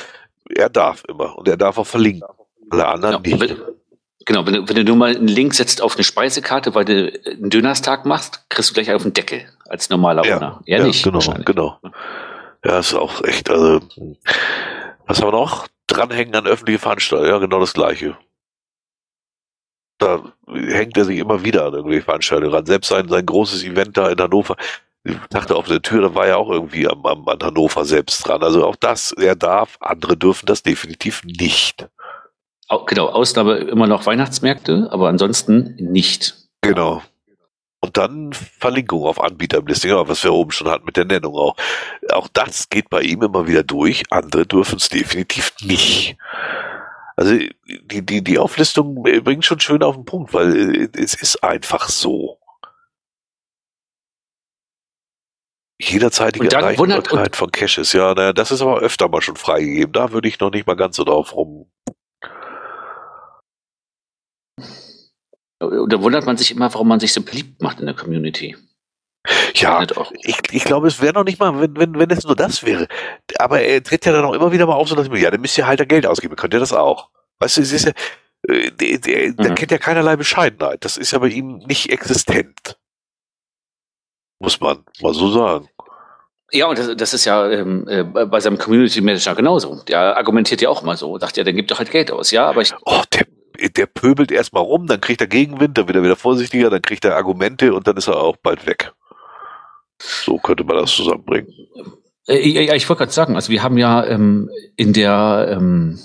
Er 0.54 0.70
darf 0.70 1.04
immer 1.08 1.38
und 1.38 1.48
er 1.48 1.58
darf 1.58 1.78
auch 1.78 1.88
verlinken. 1.88 2.24
Alle 2.70 2.88
anderen 2.88 3.24
genau. 3.24 3.38
nicht. 3.38 3.58
Genau, 4.26 4.46
wenn 4.46 4.54
du, 4.54 4.70
wenn 4.70 4.76
du 4.76 4.84
nur 4.84 4.96
mal 4.96 5.16
einen 5.16 5.28
Link 5.28 5.54
setzt 5.54 5.82
auf 5.82 5.96
eine 5.96 6.04
Speisekarte, 6.04 6.76
weil 6.76 6.86
du 6.86 7.12
einen 7.26 7.50
Dönerstag 7.50 8.06
machst, 8.06 8.46
kriegst 8.50 8.70
du 8.70 8.74
gleich 8.74 8.94
auf 8.94 9.04
den 9.04 9.14
Deckel 9.14 9.46
als 9.68 9.90
normaler 9.90 10.26
ja, 10.26 10.38
Owner. 10.38 10.62
Ja, 10.66 10.78
ja 10.80 10.86
nicht. 10.86 11.04
Genau, 11.04 11.20
genau. 11.46 11.80
Ja, 12.64 12.80
ist 12.80 12.94
auch 12.94 13.24
echt, 13.24 13.50
also, 13.50 13.80
was 15.08 15.22
haben 15.22 15.28
wir 15.28 15.32
noch? 15.32 15.68
Dranhängen 15.88 16.36
an 16.36 16.46
öffentliche 16.46 16.80
Veranstaltungen, 16.80 17.32
ja, 17.32 17.40
genau 17.40 17.60
das 17.60 17.74
Gleiche 17.74 18.16
da 20.02 20.24
hängt 20.48 20.98
er 20.98 21.06
sich 21.06 21.20
immer 21.20 21.44
wieder 21.44 21.66
an 21.66 21.74
irgendwelche 21.74 22.04
Veranstaltungen 22.04 22.54
ran. 22.54 22.66
Selbst 22.66 22.90
sein, 22.90 23.08
sein 23.08 23.26
großes 23.26 23.64
Event 23.64 23.98
da 23.98 24.10
in 24.10 24.20
Hannover, 24.20 24.56
ich 25.04 25.16
dachte 25.30 25.56
auf 25.56 25.68
der 25.68 25.82
Tür, 25.82 26.02
da 26.02 26.16
war 26.16 26.28
ja 26.28 26.38
auch 26.38 26.50
irgendwie 26.50 26.88
am, 26.88 27.06
am, 27.06 27.28
an 27.28 27.40
Hannover 27.42 27.86
selbst 27.86 28.28
dran. 28.28 28.44
Also 28.44 28.66
auch 28.66 28.76
das, 28.76 29.12
er 29.14 29.36
darf, 29.36 29.78
andere 29.80 30.18
dürfen 30.18 30.46
das 30.46 30.64
definitiv 30.64 31.24
nicht. 31.24 31.88
Genau, 32.88 33.08
Ausnahme 33.08 33.58
immer 33.58 33.88
noch 33.88 34.06
Weihnachtsmärkte, 34.06 34.88
aber 34.92 35.10
ansonsten 35.10 35.76
nicht. 35.78 36.36
Genau. 36.62 37.02
Und 37.82 37.98
dann 37.98 38.32
Verlinkung 38.32 39.04
auf 39.04 39.20
Anbieterlisting, 39.22 39.92
was 39.92 40.24
wir 40.24 40.32
oben 40.32 40.52
schon 40.52 40.70
hatten 40.70 40.86
mit 40.86 40.98
der 40.98 41.06
Nennung 41.06 41.36
auch. 41.36 41.56
Auch 42.14 42.28
das 42.32 42.70
geht 42.70 42.90
bei 42.90 43.02
ihm 43.02 43.24
immer 43.24 43.48
wieder 43.48 43.64
durch. 43.64 44.04
Andere 44.12 44.46
dürfen 44.46 44.78
es 44.78 44.88
definitiv 44.88 45.54
nicht. 45.62 46.16
Also 47.22 47.38
die, 47.38 48.04
die, 48.04 48.24
die 48.24 48.40
Auflistung 48.40 49.04
bringt 49.04 49.46
schon 49.46 49.60
schön 49.60 49.84
auf 49.84 49.94
den 49.94 50.06
Punkt, 50.06 50.34
weil 50.34 50.76
äh, 50.76 50.90
es 50.98 51.14
ist 51.14 51.44
einfach 51.44 51.88
so. 51.88 52.40
Jederzeitige 55.80 56.50
Erreichbarkeit 56.50 57.36
von 57.36 57.52
Caches, 57.52 57.94
ja, 57.94 58.16
naja, 58.16 58.34
das 58.34 58.50
ist 58.50 58.64
aber 58.64 58.80
öfter 58.80 59.08
mal 59.08 59.22
schon 59.22 59.36
freigegeben. 59.36 59.94
Da 59.94 60.12
würde 60.12 60.30
ich 60.30 60.40
noch 60.40 60.50
nicht 60.50 60.66
mal 60.66 60.76
ganz 60.76 60.96
so 60.96 61.04
drauf 61.04 61.36
rum. 61.36 61.72
Da 65.60 66.02
wundert 66.02 66.26
man 66.26 66.38
sich 66.38 66.50
immer, 66.50 66.74
warum 66.74 66.88
man 66.88 67.00
sich 67.00 67.14
so 67.14 67.22
beliebt 67.22 67.62
macht 67.62 67.80
in 67.80 67.86
der 67.86 67.94
Community. 67.94 68.58
Ja, 69.54 69.86
ich, 70.24 70.40
ich 70.52 70.64
glaube, 70.64 70.88
es 70.88 71.02
wäre 71.02 71.14
noch 71.14 71.24
nicht 71.24 71.40
mal, 71.40 71.60
wenn, 71.62 71.76
wenn, 71.78 72.00
wenn 72.00 72.10
es 72.10 72.26
nur 72.26 72.36
das 72.36 72.64
wäre. 72.64 72.88
Aber 73.38 73.62
er 73.62 73.84
tritt 73.84 74.06
ja 74.06 74.12
dann 74.12 74.26
auch 74.26 74.34
immer 74.34 74.52
wieder 74.52 74.66
mal 74.66 74.74
auf, 74.74 74.90
so 74.90 74.96
dass 74.96 75.06
ich 75.06 75.12
mir, 75.12 75.20
ja, 75.20 75.30
dann 75.30 75.42
müsst 75.42 75.58
ihr 75.58 75.68
halt 75.68 75.80
da 75.80 75.86
Geld 75.86 76.08
ausgeben. 76.08 76.36
Könnt 76.36 76.54
ihr 76.54 76.60
das 76.60 76.74
auch? 76.74 77.10
Weißt 77.40 77.58
du, 77.58 77.62
es 77.62 77.72
ist 77.72 77.86
ja, 77.86 77.92
äh, 78.48 78.72
der, 78.72 78.98
der, 78.98 79.28
mhm. 79.30 79.36
der 79.38 79.56
kennt 79.56 79.72
ja 79.72 79.78
keinerlei 79.78 80.16
Bescheidenheit. 80.16 80.84
Das 80.84 80.98
ist 80.98 81.12
ja 81.12 81.20
bei 81.20 81.28
ihm 81.28 81.58
nicht 81.68 81.92
existent. 81.92 82.80
Muss 84.40 84.60
man 84.60 84.84
mal 85.02 85.14
so 85.14 85.30
sagen. 85.30 85.70
Ja, 86.52 86.66
und 86.66 86.78
das, 86.78 86.96
das 86.98 87.14
ist 87.14 87.26
ja 87.26 87.50
ähm, 87.50 87.88
äh, 87.88 88.04
bei 88.04 88.40
seinem 88.40 88.58
Community 88.58 89.02
Manager 89.02 89.36
genauso. 89.36 89.84
Der 89.88 90.18
argumentiert 90.18 90.62
ja 90.62 90.70
auch 90.70 90.82
mal 90.82 90.98
so. 90.98 91.18
Sagt 91.20 91.38
ja, 91.38 91.44
dann 91.44 91.56
gibt 91.56 91.70
doch 91.70 91.78
halt 91.78 91.92
Geld 91.92 92.12
aus. 92.12 92.32
Ja, 92.32 92.48
aber 92.48 92.62
ich. 92.62 92.74
Oh, 92.86 93.02
der 93.14 93.26
der 93.70 93.86
pöbelt 93.86 94.32
erstmal 94.32 94.64
rum, 94.64 94.88
dann 94.88 95.02
kriegt 95.02 95.22
er 95.22 95.28
Gegenwind, 95.28 95.78
dann 95.78 95.88
wird 95.88 95.96
er 95.96 96.04
wieder 96.04 96.16
vorsichtiger, 96.16 96.72
dann 96.72 96.82
kriegt 96.82 97.06
er 97.06 97.16
Argumente 97.16 97.74
und 97.74 97.88
dann 97.88 97.96
ist 97.98 98.08
er 98.08 98.18
auch 98.18 98.38
bald 98.38 98.66
weg. 98.66 98.92
So 100.26 100.38
könnte 100.38 100.64
man 100.64 100.78
das 100.78 100.92
zusammenbringen. 100.92 101.54
Äh, 102.28 102.48
ja, 102.48 102.76
ich 102.76 102.88
wollte 102.90 103.00
gerade 103.00 103.12
sagen, 103.12 103.36
also 103.36 103.50
wir 103.50 103.64
haben 103.64 103.78
ja 103.78 104.06
ähm, 104.06 104.50
in 104.76 104.94
der 104.94 105.48
ähm, 105.52 106.00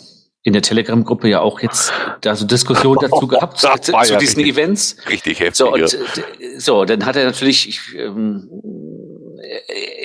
in 0.46 0.52
der 0.52 0.62
Telegram-Gruppe 0.62 1.28
ja 1.28 1.40
auch 1.40 1.58
jetzt 1.58 1.92
da 2.20 2.36
so 2.36 2.46
Diskussionen 2.46 3.00
dazu 3.00 3.26
gehabt 3.28 3.58
zu, 3.58 3.68
zu 3.82 4.16
diesen 4.18 4.44
Events. 4.44 4.96
Richtig 5.08 5.40
heftig. 5.40 5.56
So, 5.56 5.72
und, 5.72 5.82
äh, 5.82 6.58
so, 6.58 6.84
dann 6.84 7.04
hat 7.04 7.16
er 7.16 7.24
natürlich, 7.24 7.68
ich, 7.68 7.80
ähm, 7.96 8.48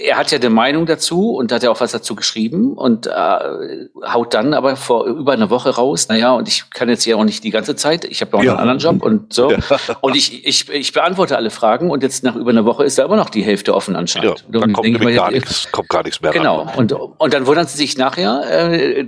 er 0.06 0.18
hat 0.18 0.32
ja 0.32 0.38
eine 0.38 0.50
Meinung 0.50 0.86
dazu 0.86 1.36
und 1.36 1.52
hat 1.52 1.64
ja 1.64 1.72
auch 1.72 1.80
was 1.80 1.92
dazu 1.92 2.16
geschrieben 2.16 2.74
und 2.74 3.08
äh, 3.08 3.12
haut 3.12 4.34
dann 4.34 4.54
aber 4.54 4.76
vor 4.76 5.06
über 5.06 5.34
eine 5.34 5.50
Woche 5.50 5.70
raus, 5.70 6.08
naja, 6.10 6.34
und 6.34 6.48
ich 6.48 6.70
kann 6.70 6.90
jetzt 6.90 7.06
ja 7.06 7.16
auch 7.16 7.24
nicht 7.24 7.44
die 7.44 7.50
ganze 7.50 7.76
Zeit, 7.76 8.06
ich 8.06 8.22
habe 8.22 8.36
noch 8.36 8.44
ja. 8.44 8.52
einen 8.52 8.70
anderen 8.70 8.80
Job 8.80 9.04
und 9.04 9.34
so. 9.34 9.52
Ja. 9.52 9.58
Und 10.02 10.16
ich, 10.16 10.46
ich, 10.46 10.70
ich 10.70 10.94
beantworte 10.94 11.38
alle 11.38 11.50
Fragen 11.50 11.90
und 11.90 12.04
jetzt 12.04 12.24
nach 12.24 12.36
über 12.36 12.52
einer 12.52 12.66
Woche 12.66 12.84
ist 12.84 12.98
da 12.98 13.06
immer 13.06 13.16
noch 13.16 13.30
die 13.30 13.44
Hälfte 13.44 13.74
offen 13.74 13.96
anscheinend. 13.96 14.46
Ja, 14.52 14.60
dann 14.60 14.74
kommt, 14.74 15.00
mal, 15.00 15.14
gar 15.14 15.32
nichts, 15.32 15.72
kommt 15.72 15.90
gar 15.90 16.04
nichts 16.04 16.22
mehr 16.22 16.32
Genau, 16.32 16.62
ran. 16.62 16.76
und, 16.76 16.92
und 16.94 17.34
dann 17.34 17.46
wundern 17.46 17.68
sie 17.68 17.78
sich 17.78 17.98
nachher, 17.98 18.44
äh, 18.70 19.06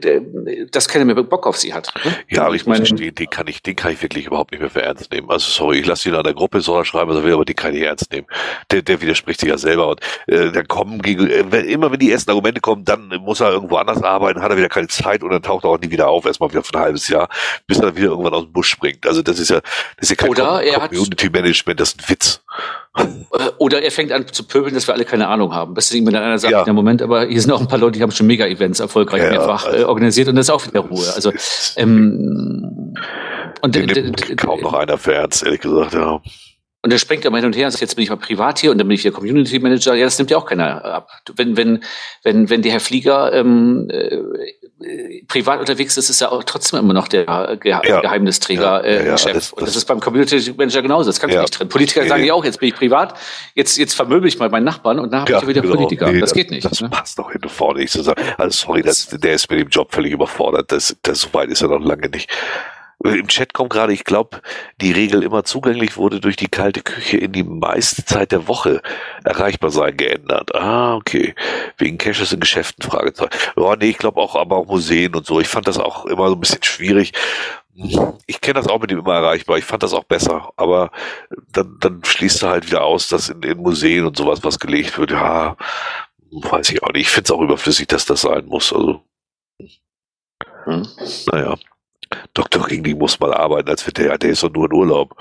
dass 0.72 0.88
keiner 0.88 1.06
mehr 1.06 1.16
Bock 1.16 1.48
auf 1.48 1.58
sie 1.58 1.74
hat. 1.74 1.92
Ne? 2.04 2.16
Ja, 2.30 2.46
aber 2.46 2.56
ich, 2.56 2.62
ich 2.62 2.68
meine, 2.68 2.84
den, 2.84 3.16
den, 3.16 3.30
kann 3.30 3.48
ich, 3.48 3.62
den 3.62 3.76
kann 3.76 3.92
ich 3.92 4.02
wirklich 4.02 4.26
überhaupt 4.26 4.52
nicht 4.52 4.62
mehr 4.62 4.70
für 4.70 4.82
ernst 4.82 5.12
nehmen. 5.12 5.30
Also 5.30 5.50
sorry, 5.50 5.80
ich 5.80 5.86
lasse 5.86 6.10
ihn 6.10 6.16
an 6.16 6.24
der 6.24 6.34
Gruppe 6.34 6.62
soll 6.62 6.86
schreiben, 6.86 7.10
was 7.10 7.18
er 7.18 7.24
will, 7.24 7.34
aber 7.34 7.46
den 7.46 7.56
kann 7.56 7.74
ich 7.74 7.82
ernst 7.82 8.12
nehmen. 8.12 8.28
Der, 8.72 8.82
der 8.82 9.02
widerspricht 9.02 9.40
sich 9.40 9.50
ja 9.50 9.58
selber 9.58 9.88
und 9.90 10.00
äh, 10.28 10.52
dann 10.52 10.68
kommen 10.68 11.02
gegen, 11.02 11.28
äh, 11.28 11.60
immer 11.62 11.92
wenn 11.92 12.00
die 12.00 12.12
ersten 12.12 12.32
Argumente 12.32 12.62
kommen, 12.62 12.86
dann 12.86 13.08
muss 13.22 13.40
er 13.40 13.52
irgendwo 13.52 13.78
anders 13.78 14.02
arbeiten, 14.04 14.42
hat 14.42 14.52
er 14.52 14.58
wieder 14.58 14.70
keine 14.70 14.88
Zeit 14.88 15.24
und 15.24 15.32
dann 15.32 15.42
taucht 15.42 15.64
er 15.66 15.72
auch 15.72 15.80
nie 15.80 15.92
wieder 15.92 16.08
auf, 16.08 16.26
erstmal 16.26 16.50
wieder 16.52 16.64
für 16.64 16.76
ein 16.76 16.82
halbes 16.82 17.08
Jahr, 17.08 17.30
bis 17.68 17.80
er 17.80 17.96
wieder 17.96 18.10
irgendwann 18.10 18.34
aus 18.34 18.44
dem 18.44 18.54
Busch 18.54 18.70
springt. 18.70 19.06
Also 19.06 19.22
das 19.22 19.40
ist 19.40 19.50
ja, 19.50 19.60
das 19.98 20.10
ist 20.10 20.10
ja 20.10 20.16
kein 20.16 20.30
Oder 20.30 20.62
Com 20.62 20.88
Community 20.88 21.30
Management, 21.30 21.80
das 21.80 21.90
ist 21.90 22.00
ein 22.00 22.10
Witz. 22.10 22.42
Äh, 22.96 23.50
oder 23.58 23.82
er 23.82 23.92
fängt 23.92 24.12
an 24.12 24.28
zu 24.28 24.44
pöbeln, 24.44 24.74
dass 24.74 24.88
wir 24.88 24.94
alle 24.94 25.06
keine 25.06 25.28
Ahnung 25.28 25.54
haben. 25.54 25.74
Bis 25.74 25.92
ihm 25.94 26.06
dann 26.06 26.16
einer 26.16 26.38
sagt, 26.38 26.52
ja. 26.52 26.66
ja 26.66 26.74
Moment, 26.74 27.02
aber 27.02 27.26
hier 27.26 27.42
sind 27.42 27.52
auch 27.52 27.62
ein 27.62 27.68
paar 27.68 27.80
Leute, 27.80 27.98
die 27.98 28.04
haben 28.04 28.12
schon 28.12 28.28
Mega-Events 28.28 28.80
erfolgreich 28.80 29.24
ja, 29.24 29.30
mehrfach 29.32 29.66
also, 29.66 29.88
organisiert 29.88 30.28
und 30.28 30.36
das 30.36 30.48
ist 30.48 30.52
auch 30.52 30.66
wieder 30.66 30.82
Ruhe. 30.82 31.12
Also 31.14 31.32
ähm, 31.78 32.94
und 33.62 34.38
kaum 34.38 34.62
noch 34.62 34.74
einer 34.74 34.98
für 34.98 35.14
ernst, 35.14 35.44
ehrlich 35.44 35.62
gesagt, 35.62 35.94
ja. 35.94 36.22
Und 36.84 36.92
der 36.92 36.98
springt 36.98 37.24
immer 37.24 37.38
hin 37.38 37.46
und 37.46 37.56
her 37.56 37.66
und 37.66 37.72
sagt, 37.72 37.82
jetzt 37.82 37.96
bin 37.96 38.04
ich 38.04 38.10
mal 38.10 38.18
privat 38.18 38.60
hier 38.60 38.70
und 38.70 38.78
dann 38.78 38.86
bin 38.90 38.96
ich 38.96 39.04
der 39.04 39.14
Community 39.14 39.58
Manager. 39.58 39.96
Ja, 39.96 40.04
das 40.04 40.18
nimmt 40.18 40.30
ja 40.30 40.38
auch 40.38 40.46
keiner 40.46 40.84
ab. 40.84 41.10
Wenn, 41.34 41.56
wenn, 41.56 41.82
wenn, 42.24 42.50
wenn 42.50 42.62
der 42.62 42.74
Herr 42.74 42.82
Flieger 42.82 43.32
ähm, 43.32 43.90
äh, 43.90 45.24
privat 45.30 45.62
unterwegs 45.62 45.96
ist, 45.96 46.10
ist 46.10 46.20
er 46.20 46.34
auch 46.34 46.44
trotzdem 46.44 46.80
immer 46.80 46.94
noch 46.94 47.08
der 47.08 47.58
Ge 47.62 47.72
ja. 47.72 48.02
Geheimnisträger, 48.02 48.84
äh, 48.84 49.08
ja, 49.08 49.18
Chef. 49.18 49.32
Das, 49.32 49.54
und 49.54 49.66
das 49.66 49.78
ist 49.78 49.86
beim 49.86 50.02
Community 50.02 50.54
Manager 50.58 50.82
genauso. 50.82 51.10
Das 51.10 51.22
kannst 51.22 51.38
du 51.38 51.40
nicht 51.40 51.54
trennen. 51.54 51.70
Politiker 51.70 52.04
nee, 52.04 52.10
sagen 52.10 52.26
ja 52.26 52.34
auch, 52.34 52.44
jetzt 52.44 52.60
bin 52.60 52.68
ich 52.68 52.76
privat, 52.76 53.18
jetzt, 53.56 53.78
jetzt 53.78 53.94
vermöbel 53.94 54.28
ich 54.28 54.38
mal 54.38 54.50
meinen 54.50 54.66
Nachbarn 54.66 55.00
und 55.00 55.10
nachher 55.10 55.32
ja, 55.32 55.40
bin 55.40 55.50
ich 55.50 55.56
wieder 55.56 55.62
genau. 55.62 55.76
Politiker. 55.76 56.12
Nee, 56.12 56.20
das, 56.20 56.32
das, 56.32 56.34
geht 56.34 56.52
nicht. 56.52 56.66
Das 56.66 56.82
ne? 56.82 56.90
passt 56.90 57.18
doch 57.18 57.32
hinten 57.32 57.48
vorne 57.48 57.80
nicht 57.80 57.94
zusammen. 57.94 58.22
Also 58.38 58.66
sorry, 58.66 58.82
das, 58.82 59.08
der 59.08 59.36
ist 59.36 59.50
mit 59.50 59.62
dem 59.62 59.70
Job 59.70 59.94
völlig 59.94 60.12
überfordert. 60.12 60.70
Das, 60.74 60.98
das 61.02 61.22
so 61.22 61.34
weit 61.34 61.48
ist 61.48 61.62
er 61.62 61.70
noch 61.70 61.80
lange 61.80 62.10
nicht. 62.10 62.30
Im 63.04 63.28
Chat 63.28 63.54
kommt 63.54 63.72
gerade, 63.72 63.92
ich 63.92 64.06
glaube, 64.06 64.42
die 64.80 64.94
Regel 64.94 65.24
immer 65.24 65.44
zugänglich 65.44 65.98
wurde 65.98 66.22
durch 66.22 66.38
die 66.38 66.48
kalte 66.48 66.82
Küche 66.82 67.18
in 67.18 67.34
die 67.34 67.44
meiste 67.44 68.06
Zeit 68.06 68.32
der 68.32 68.48
Woche 68.48 68.82
erreichbar 69.26 69.72
sein 69.72 69.98
geändert. 69.98 70.56
Ah, 70.56 70.96
okay. 70.96 71.36
Wegen 71.78 71.98
Caches 71.98 72.32
in 72.32 72.40
Geschäften, 72.40 72.82
Fragezeichen. 72.82 73.32
Ja, 73.58 73.76
nee, 73.76 73.90
ich 73.90 73.98
glaube 73.98 74.22
auch, 74.22 74.36
aber 74.36 74.58
auch 74.58 74.68
Museen 74.68 75.16
und 75.16 75.26
so. 75.26 75.42
Ich 75.42 75.50
fand 75.50 75.68
das 75.68 75.78
auch 75.78 76.06
immer 76.06 76.30
so 76.30 76.36
ein 76.36 76.40
bisschen 76.40 76.64
schwierig. 76.64 77.12
Ich 78.26 78.40
kenne 78.40 78.54
das 78.54 78.68
auch 78.68 78.80
mit 78.80 78.92
dem 78.92 79.00
immer 79.00 79.16
erreichbar. 79.16 79.58
Ich 79.58 79.66
fand 79.66 79.84
das 79.84 79.94
auch 79.94 80.06
besser. 80.06 80.54
Aber 80.56 80.92
dann, 81.52 81.78
dann 81.82 82.04
schließt 82.06 82.44
er 82.44 82.50
halt 82.50 82.68
wieder 82.68 82.84
aus, 82.84 83.10
dass 83.10 83.30
in, 83.30 83.44
in 83.44 83.58
Museen 83.58 84.06
und 84.06 84.16
sowas 84.16 84.44
was 84.44 84.60
gelegt 84.60 84.98
wird. 84.98 85.12
Ja, 85.12 85.58
weiß 86.32 86.70
ich 86.70 86.82
auch 86.84 86.94
nicht. 86.94 87.08
Ich 87.08 87.10
finde 87.10 87.26
es 87.26 87.32
auch 87.32 87.42
überflüssig, 87.42 87.88
dass 87.88 88.06
das 88.06 88.22
sein 88.22 88.46
muss. 88.46 88.72
Also, 88.72 89.02
hm. 90.66 90.88
naja. 91.32 91.56
Dr. 92.34 92.70
Ringling 92.70 92.98
muss 92.98 93.20
mal 93.20 93.34
arbeiten, 93.34 93.70
als 93.70 93.86
wird 93.86 93.98
der, 93.98 94.18
der 94.18 94.32
ist 94.32 94.44
doch 94.44 94.52
nur 94.52 94.66
in 94.66 94.74
Urlaub. 94.74 95.16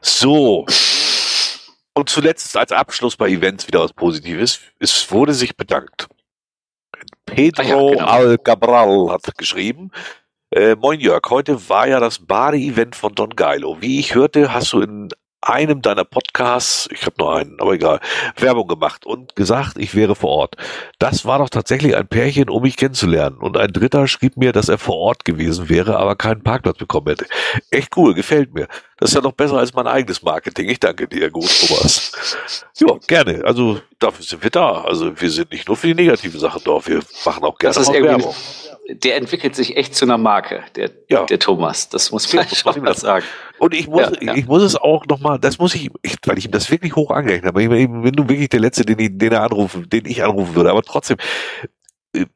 So. 0.00 0.66
Und 1.94 2.08
zuletzt 2.08 2.56
als 2.56 2.72
Abschluss 2.72 3.16
bei 3.16 3.28
Events 3.28 3.66
wieder 3.68 3.80
was 3.80 3.92
Positives. 3.92 4.60
Es 4.78 5.10
wurde 5.10 5.32
sich 5.32 5.56
bedankt. 5.56 6.08
Pedro 7.26 7.62
ah 7.62 7.64
ja, 7.64 7.90
genau. 7.90 8.06
Alcabral 8.06 9.10
hat 9.10 9.38
geschrieben. 9.38 9.90
Äh, 10.50 10.76
Moin 10.76 11.00
Jörg, 11.00 11.22
heute 11.30 11.68
war 11.68 11.88
ja 11.88 12.00
das 12.00 12.18
Bade-Event 12.18 12.94
von 12.94 13.14
Don 13.14 13.30
Geilo. 13.30 13.80
Wie 13.80 13.98
ich 13.98 14.14
hörte, 14.14 14.52
hast 14.52 14.72
du 14.72 14.80
in 14.80 15.08
einem 15.48 15.82
deiner 15.82 16.04
Podcasts, 16.04 16.88
ich 16.92 17.04
habe 17.06 17.16
nur 17.18 17.36
einen, 17.36 17.60
aber 17.60 17.72
egal, 17.72 18.00
Werbung 18.36 18.68
gemacht 18.68 19.06
und 19.06 19.36
gesagt, 19.36 19.78
ich 19.78 19.94
wäre 19.94 20.14
vor 20.14 20.30
Ort. 20.30 20.56
Das 20.98 21.24
war 21.24 21.38
doch 21.38 21.48
tatsächlich 21.48 21.96
ein 21.96 22.06
Pärchen, 22.06 22.48
um 22.48 22.62
mich 22.62 22.76
kennenzulernen. 22.76 23.38
Und 23.38 23.56
ein 23.56 23.72
Dritter 23.72 24.08
schrieb 24.08 24.36
mir, 24.36 24.52
dass 24.52 24.68
er 24.68 24.78
vor 24.78 24.96
Ort 24.96 25.24
gewesen 25.24 25.68
wäre, 25.68 25.98
aber 25.98 26.16
keinen 26.16 26.42
Parkplatz 26.42 26.78
bekommen 26.78 27.08
hätte. 27.08 27.26
Echt 27.70 27.96
cool, 27.96 28.14
gefällt 28.14 28.54
mir. 28.54 28.68
Das 28.98 29.10
ist 29.10 29.16
ja 29.16 29.20
noch 29.20 29.32
besser 29.32 29.58
als 29.58 29.74
mein 29.74 29.86
eigenes 29.86 30.22
Marketing. 30.22 30.68
Ich 30.68 30.80
danke 30.80 31.08
dir, 31.08 31.30
gut, 31.30 31.50
Thomas. 31.66 32.36
ja, 32.78 32.94
gerne. 33.06 33.42
Also 33.44 33.80
dafür 33.98 34.24
sind 34.24 34.42
wir 34.42 34.50
da. 34.50 34.82
Also 34.82 35.20
wir 35.20 35.30
sind 35.30 35.50
nicht 35.50 35.68
nur 35.68 35.76
für 35.76 35.88
die 35.88 35.94
negativen 35.94 36.40
Sachen 36.40 36.62
da, 36.64 36.86
wir 36.86 37.00
machen 37.24 37.44
auch 37.44 37.58
gerne 37.58 37.76
auch 37.76 37.92
Werbung 37.92 38.34
der 38.88 39.16
entwickelt 39.16 39.56
sich 39.56 39.76
echt 39.76 39.94
zu 39.94 40.04
einer 40.04 40.18
Marke, 40.18 40.62
der, 40.76 40.90
ja. 41.08 41.24
der 41.24 41.38
Thomas. 41.38 41.88
Das 41.88 42.10
muss 42.10 42.32
man 42.32 42.46
ja, 42.46 42.54
schon 42.54 42.82
mal 42.82 42.94
sagen. 42.94 43.24
Und 43.58 43.74
ich 43.74 43.88
muss, 43.88 44.10
ja, 44.20 44.34
ich 44.34 44.46
muss 44.46 44.62
es 44.62 44.76
auch 44.76 45.06
nochmal, 45.06 45.38
das 45.38 45.58
muss 45.58 45.74
ich, 45.74 45.90
ich, 46.02 46.16
weil 46.26 46.38
ich 46.38 46.46
ihm 46.46 46.50
das 46.50 46.70
wirklich 46.70 46.94
hoch 46.94 47.10
angerechnet 47.10 47.48
habe. 47.48 47.62
Ich 47.62 47.68
bin 47.68 48.12
du 48.12 48.28
wirklich 48.28 48.50
der 48.50 48.60
Letzte, 48.60 48.84
den 48.84 48.98
ich, 48.98 49.10
den 49.12 49.32
er 49.32 49.42
anrufen, 49.42 49.88
den 49.88 50.04
ich 50.04 50.22
anrufen 50.22 50.54
würde. 50.54 50.70
Aber 50.70 50.82
trotzdem, 50.82 51.16
äh, 52.12 52.26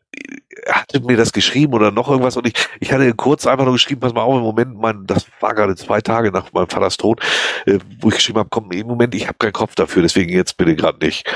er 0.64 0.74
hatte 0.74 1.00
mir 1.00 1.16
das 1.18 1.32
geschrieben 1.32 1.74
oder 1.74 1.90
noch 1.90 2.08
irgendwas 2.08 2.36
und 2.36 2.46
ich, 2.46 2.54
ich 2.80 2.92
hatte 2.92 3.12
kurz 3.14 3.46
einfach 3.46 3.64
nur 3.64 3.74
geschrieben, 3.74 4.00
pass 4.00 4.14
mal 4.14 4.22
auf, 4.22 4.36
im 4.36 4.42
Moment, 4.42 4.78
mein, 4.78 5.06
das 5.06 5.26
war 5.40 5.54
gerade 5.54 5.76
zwei 5.76 6.00
Tage 6.00 6.32
nach 6.32 6.52
meinem 6.52 6.68
Vaters 6.68 6.96
Tod, 6.96 7.20
äh, 7.66 7.78
wo 8.00 8.08
ich 8.08 8.16
geschrieben 8.16 8.38
habe, 8.38 8.48
komm, 8.50 8.72
im 8.72 8.86
Moment, 8.86 9.14
ich 9.14 9.28
habe 9.28 9.38
keinen 9.38 9.52
Kopf 9.52 9.74
dafür, 9.74 10.02
deswegen 10.02 10.32
jetzt 10.32 10.56
bitte 10.56 10.74
gerade 10.76 11.04
nicht. 11.04 11.28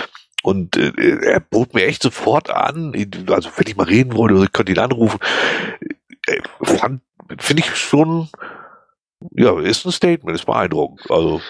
Und 0.43 0.77
äh, 0.77 0.93
er 1.23 1.41
bot 1.41 1.75
mir 1.75 1.87
echt 1.87 2.03
sofort 2.03 2.51
an, 2.51 2.93
also 3.29 3.51
wenn 3.57 3.67
ich 3.67 3.77
mal 3.77 3.87
reden 3.87 4.15
wollte, 4.15 4.43
ich 4.43 4.53
könnte 4.53 4.73
ihn 4.73 4.79
anrufen. 4.79 5.19
Äh, 6.27 6.41
finde 7.39 7.63
ich 7.63 7.75
schon, 7.77 8.29
ja, 9.31 9.59
ist 9.61 9.87
ein 9.87 9.93
Statement, 9.93 10.37
ist 10.37 10.47
beeindruckend. 10.47 11.11
Also, 11.11 11.41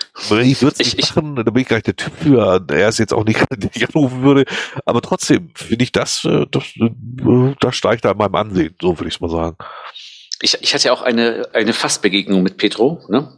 ich 0.40 0.62
würde 0.62 0.76
es 0.78 0.96
nicht 0.96 1.16
machen, 1.16 1.36
da 1.36 1.42
bin 1.42 1.62
ich 1.62 1.68
gar 1.68 1.76
nicht 1.76 1.86
der 1.86 1.96
Typ 1.96 2.12
für. 2.14 2.64
Er 2.68 2.88
ist 2.88 2.98
jetzt 2.98 3.14
auch 3.14 3.24
nicht, 3.24 3.40
den 3.56 3.70
ich 3.72 3.88
anrufen 3.88 4.22
würde. 4.22 4.44
Aber 4.84 5.00
trotzdem 5.00 5.50
finde 5.54 5.84
ich 5.84 5.92
das, 5.92 6.24
äh, 6.24 6.46
das, 6.50 6.64
äh, 6.76 7.54
das 7.60 7.76
steigt 7.76 8.04
da 8.04 8.12
in 8.12 8.18
meinem 8.18 8.34
Ansehen, 8.34 8.74
so 8.80 8.98
würde 8.98 9.08
ich 9.08 9.14
es 9.14 9.20
mal 9.20 9.30
sagen. 9.30 9.56
Ich, 10.40 10.58
ich 10.60 10.74
hatte 10.74 10.88
ja 10.88 10.92
auch 10.92 11.02
eine, 11.02 11.48
eine 11.52 11.72
Fastbegegnung 11.72 12.42
mit 12.42 12.56
Petro. 12.56 13.00
Ne? 13.08 13.32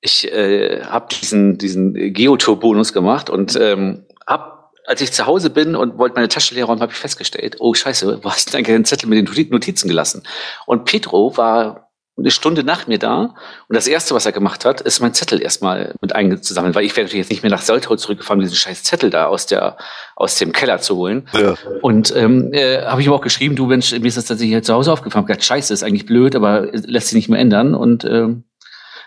Ich 0.00 0.30
äh, 0.32 0.82
habe 0.82 1.06
diesen, 1.14 1.56
diesen 1.56 1.94
Geotour-Bonus 1.94 2.92
gemacht 2.92 3.30
und 3.30 3.56
ähm, 3.56 4.04
habe 4.26 4.61
als 4.86 5.00
ich 5.00 5.12
zu 5.12 5.26
Hause 5.26 5.50
bin 5.50 5.76
und 5.76 5.98
wollte 5.98 6.16
meine 6.16 6.28
Tasche 6.28 6.54
leer 6.54 6.64
räumen, 6.64 6.80
habe 6.80 6.92
ich 6.92 6.98
festgestellt, 6.98 7.56
oh 7.60 7.74
scheiße, 7.74 8.20
wo 8.22 8.30
hast 8.30 8.52
du 8.52 8.56
denn 8.56 8.66
einen 8.66 8.84
Zettel 8.84 9.08
mit 9.08 9.18
den 9.18 9.50
Notizen 9.50 9.88
gelassen? 9.88 10.22
Und 10.66 10.84
Petro 10.84 11.36
war 11.36 11.92
eine 12.18 12.30
Stunde 12.30 12.62
nach 12.62 12.86
mir 12.86 12.98
da 12.98 13.34
und 13.68 13.74
das 13.74 13.86
Erste, 13.86 14.14
was 14.14 14.26
er 14.26 14.32
gemacht 14.32 14.66
hat, 14.66 14.82
ist 14.82 15.00
mein 15.00 15.14
Zettel 15.14 15.40
erstmal 15.40 15.94
mit 16.02 16.14
einzusammeln, 16.14 16.74
weil 16.74 16.84
ich 16.84 16.94
wäre 16.94 17.06
natürlich 17.06 17.24
jetzt 17.24 17.30
nicht 17.30 17.42
mehr 17.42 17.50
nach 17.50 17.62
Soltau 17.62 17.96
zurückgefahren, 17.96 18.38
um 18.38 18.44
diesen 18.44 18.56
scheiß 18.56 18.82
Zettel 18.82 19.08
da 19.08 19.26
aus 19.26 19.46
der 19.46 19.78
aus 20.14 20.36
dem 20.36 20.52
Keller 20.52 20.78
zu 20.78 20.96
holen. 20.96 21.28
Ja. 21.32 21.54
Und 21.80 22.14
ähm, 22.14 22.52
äh, 22.52 22.82
habe 22.82 23.00
ich 23.00 23.06
ihm 23.06 23.14
auch 23.14 23.22
geschrieben, 23.22 23.56
du 23.56 23.66
Mensch, 23.66 23.92
mir 23.92 24.04
ist 24.06 24.18
das 24.18 24.26
tatsächlich 24.26 24.52
hier 24.52 24.62
zu 24.62 24.74
Hause 24.74 24.92
aufgefallen. 24.92 25.24
Ich 25.24 25.28
gesagt, 25.28 25.44
scheiße, 25.44 25.72
ist 25.72 25.82
eigentlich 25.82 26.04
blöd, 26.04 26.36
aber 26.36 26.68
lässt 26.72 27.08
sich 27.08 27.16
nicht 27.16 27.28
mehr 27.30 27.40
ändern 27.40 27.74
und 27.74 28.04
ähm, 28.04 28.44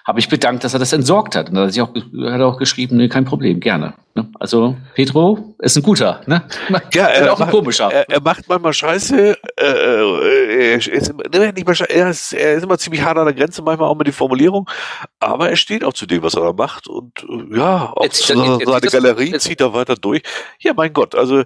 habe 0.06 0.20
ich 0.20 0.30
bedankt, 0.30 0.64
dass 0.64 0.74
er 0.74 0.80
das 0.80 0.94
entsorgt 0.94 1.36
hat. 1.36 1.50
Und 1.50 1.56
da 1.56 1.66
hat, 1.66 1.80
auch, 1.80 1.96
hat 1.96 2.40
er 2.40 2.48
auch 2.48 2.58
geschrieben, 2.58 2.98
nee, 2.98 3.10
kein 3.10 3.26
Problem, 3.26 3.60
gerne. 3.60 3.96
Ne? 4.14 4.30
Also 4.40 4.78
Petro 4.94 5.56
ist 5.60 5.76
ein 5.76 5.84
guter, 5.84 6.22
ne? 6.28 6.44
Ja, 6.94 7.06
er, 7.08 7.34
auch 7.34 7.40
ein 7.40 7.50
komischer. 7.50 7.92
Er, 7.92 8.08
er, 8.10 8.22
macht 8.22 8.48
manchmal 8.48 8.72
Scheiße. 8.72 9.36
Äh, 9.58 9.66
äh 9.66 10.72
er, 10.72 10.76
ist, 10.76 11.14
nicht 11.56 11.66
mal, 11.66 11.76
er, 11.90 12.10
ist, 12.10 12.34
er 12.34 12.54
ist 12.54 12.64
immer 12.64 12.78
ziemlich 12.78 13.02
hart 13.02 13.18
an 13.18 13.26
der 13.26 13.34
Grenze, 13.34 13.64
manchmal 13.64 13.90
auch 13.90 13.96
mit 13.96 14.06
die 14.06 14.12
Formulierung. 14.12 14.70
Aber 15.20 15.50
er 15.50 15.56
steht 15.56 15.84
auch 15.84 15.94
zu 15.94 16.06
dem, 16.06 16.22
was 16.22 16.36
er 16.36 16.44
da 16.44 16.54
macht. 16.54 16.88
Und 16.88 17.12
äh, 17.28 17.58
ja, 17.58 17.92
auch 17.96 18.04
jetzt, 18.04 18.28
seine, 18.28 18.60
jetzt, 18.60 18.84
jetzt, 18.84 18.94
Galerie 18.94 19.32
jetzt, 19.32 19.44
zieht 19.44 19.60
er 19.60 19.74
weiter 19.74 19.96
durch. 19.96 20.22
Ja, 20.60 20.74
mein 20.76 20.94
Gott, 20.94 21.16
also 21.16 21.44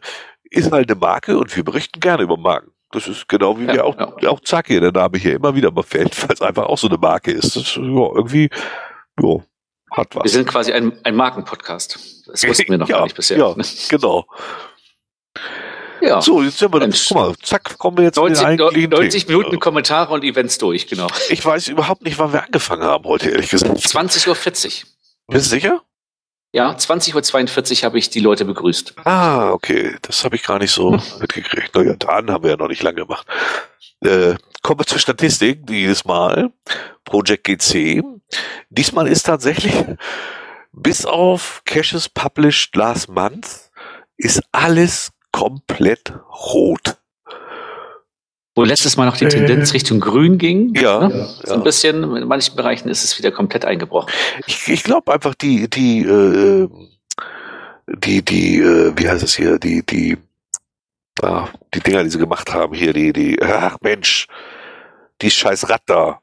ist 0.52 0.72
halt 0.72 0.92
eine 0.92 1.00
Marke 1.00 1.38
und 1.38 1.56
wir 1.56 1.64
berichten 1.64 2.00
gerne 2.02 2.24
über 2.24 2.36
Marken. 2.36 2.72
Das 2.92 3.08
ist 3.08 3.28
genau 3.28 3.58
wie 3.60 3.66
ja, 3.66 3.74
wir 3.74 3.86
auch, 3.86 3.96
ja. 4.22 4.30
auch 4.30 4.40
Zacki, 4.40 4.80
der 4.80 4.92
Name 4.92 5.18
hier 5.18 5.36
immer 5.36 5.54
wieder 5.54 5.72
mal 5.72 5.84
fällt, 5.84 6.22
weil 6.24 6.34
es 6.34 6.42
einfach 6.42 6.66
auch 6.66 6.78
so 6.78 6.88
eine 6.88 6.98
Marke 6.98 7.32
ist. 7.32 7.56
Das 7.56 7.76
ja, 7.76 7.82
irgendwie, 7.84 8.50
ja, 9.22 9.40
hat 9.92 10.16
was. 10.16 10.24
Wir 10.24 10.32
sind 10.32 10.48
quasi 10.48 10.72
ein, 10.72 10.94
ein 11.04 11.16
Markenpodcast. 11.16 12.28
Das 12.28 12.48
wussten 12.48 12.70
wir 12.70 12.78
noch 12.78 12.90
ja, 12.90 12.98
gar 12.98 13.04
nicht 13.04 13.16
bisher. 13.16 13.38
Ja, 13.38 13.56
genau. 13.90 14.26
Ja. 16.02 16.22
So, 16.22 16.42
jetzt 16.42 16.58
sind 16.58 16.74
wir, 16.74 16.80
dann, 16.80 16.92
guck 16.92 17.18
mal, 17.18 17.36
zack, 17.42 17.78
kommen 17.78 17.98
wir 17.98 18.06
jetzt 18.06 18.16
90, 18.16 18.48
in 18.48 18.58
den 18.58 18.90
90 18.90 19.28
Minuten. 19.28 19.60
Kommentare 19.60 20.14
und 20.14 20.24
Events 20.24 20.58
durch, 20.58 20.88
genau. 20.88 21.08
Ich 21.30 21.46
weiß 21.46 21.68
überhaupt 21.68 22.04
nicht, 22.04 22.18
wann 22.18 22.32
wir 22.32 22.44
angefangen 22.44 22.84
haben 22.84 23.04
heute, 23.06 23.30
ehrlich 23.30 23.50
gesagt. 23.50 23.78
20.40 23.78 24.28
Uhr. 24.28 24.90
Bist 25.28 25.46
du 25.46 25.50
sicher? 25.50 25.82
Ja, 26.52 26.72
20.42 26.72 27.80
Uhr 27.80 27.86
habe 27.86 28.00
ich 28.00 28.10
die 28.10 28.20
Leute 28.20 28.44
begrüßt. 28.44 28.96
Ah, 29.06 29.52
okay. 29.52 29.96
Das 30.02 30.24
habe 30.24 30.36
ich 30.36 30.44
gar 30.44 30.60
nicht 30.60 30.72
so 30.72 30.92
mitgekriegt. 31.20 31.76
Naja, 31.76 31.96
dann 31.96 32.32
haben 32.32 32.44
wir 32.44 32.52
ja 32.52 32.58
noch 32.58 32.68
nicht 32.70 32.82
lange 32.82 33.02
gemacht. 33.02 33.28
Äh, 34.02 34.36
kommen 34.64 34.80
wir 34.80 34.86
zur 34.86 35.00
Statistik 35.00 35.68
dieses 35.68 36.06
Mal. 36.06 36.52
Project 37.06 37.44
GC. 37.44 38.04
Diesmal 38.70 39.08
ist 39.08 39.24
tatsächlich, 39.24 39.74
bis 40.72 41.06
auf 41.06 41.62
Caches 41.66 42.10
published 42.10 42.76
last 42.76 43.10
month, 43.10 43.72
ist 44.18 44.42
alles 44.52 45.12
komplett 45.32 46.14
rot. 46.54 46.99
Wo 48.60 48.66
letztes 48.66 48.98
Mal 48.98 49.06
noch 49.06 49.16
die 49.16 49.26
Tendenz 49.26 49.70
äh, 49.70 49.74
Richtung 49.76 50.02
Grün 50.02 50.38
ging. 50.38 50.76
Ja, 50.76 51.08
ne? 51.08 51.30
So 51.46 51.54
ein 51.54 51.64
bisschen, 51.64 52.04
in 52.18 52.28
manchen 52.28 52.58
Bereichen 52.58 52.90
ist 52.90 53.06
es 53.06 53.18
wieder 53.18 53.32
komplett 53.32 53.64
eingebrochen. 53.64 54.12
Ich, 54.48 54.68
ich 54.68 54.84
glaube 54.84 55.14
einfach, 55.14 55.34
die, 55.34 55.70
die, 55.70 56.02
äh, 56.02 56.68
die, 57.88 58.22
die, 58.22 58.58
äh, 58.58 58.92
wie 58.98 59.08
heißt 59.08 59.24
es 59.24 59.38
hier, 59.38 59.60
die, 59.60 59.86
die, 59.86 60.18
ah, 61.22 61.48
die 61.74 61.80
Dinger, 61.80 62.04
die 62.04 62.10
sie 62.10 62.18
gemacht 62.18 62.54
haben 62.54 62.76
hier, 62.76 62.92
die, 62.92 63.14
die, 63.14 63.42
ach 63.42 63.78
Mensch, 63.80 64.28
die 65.22 65.32
scheiß 65.32 65.70
Rad 65.70 65.84
da. 65.86 66.20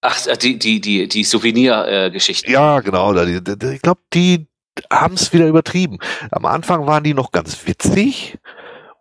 Ach, 0.00 0.26
äh, 0.26 0.36
die, 0.36 0.58
die, 0.58 0.80
die, 0.80 1.06
die 1.06 1.22
Souvenir-Geschichten. 1.22 2.50
ja, 2.50 2.80
genau. 2.80 3.12
Die, 3.12 3.40
die, 3.40 3.74
ich 3.74 3.80
glaube, 3.80 4.00
die 4.12 4.48
haben 4.92 5.14
es 5.14 5.32
wieder 5.32 5.46
übertrieben. 5.46 6.00
Am 6.32 6.46
Anfang 6.46 6.88
waren 6.88 7.04
die 7.04 7.14
noch 7.14 7.30
ganz 7.30 7.64
witzig. 7.64 8.38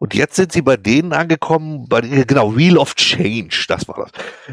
Und 0.03 0.13
jetzt 0.15 0.35
sind 0.35 0.51
sie 0.51 0.61
bei 0.61 0.75
denen 0.75 1.13
angekommen, 1.13 1.87
bei 1.87 2.01
genau, 2.01 2.57
Wheel 2.57 2.77
of 2.77 2.93
Change, 2.95 3.63
das 3.69 3.87
war 3.87 3.95
das, 3.95 4.11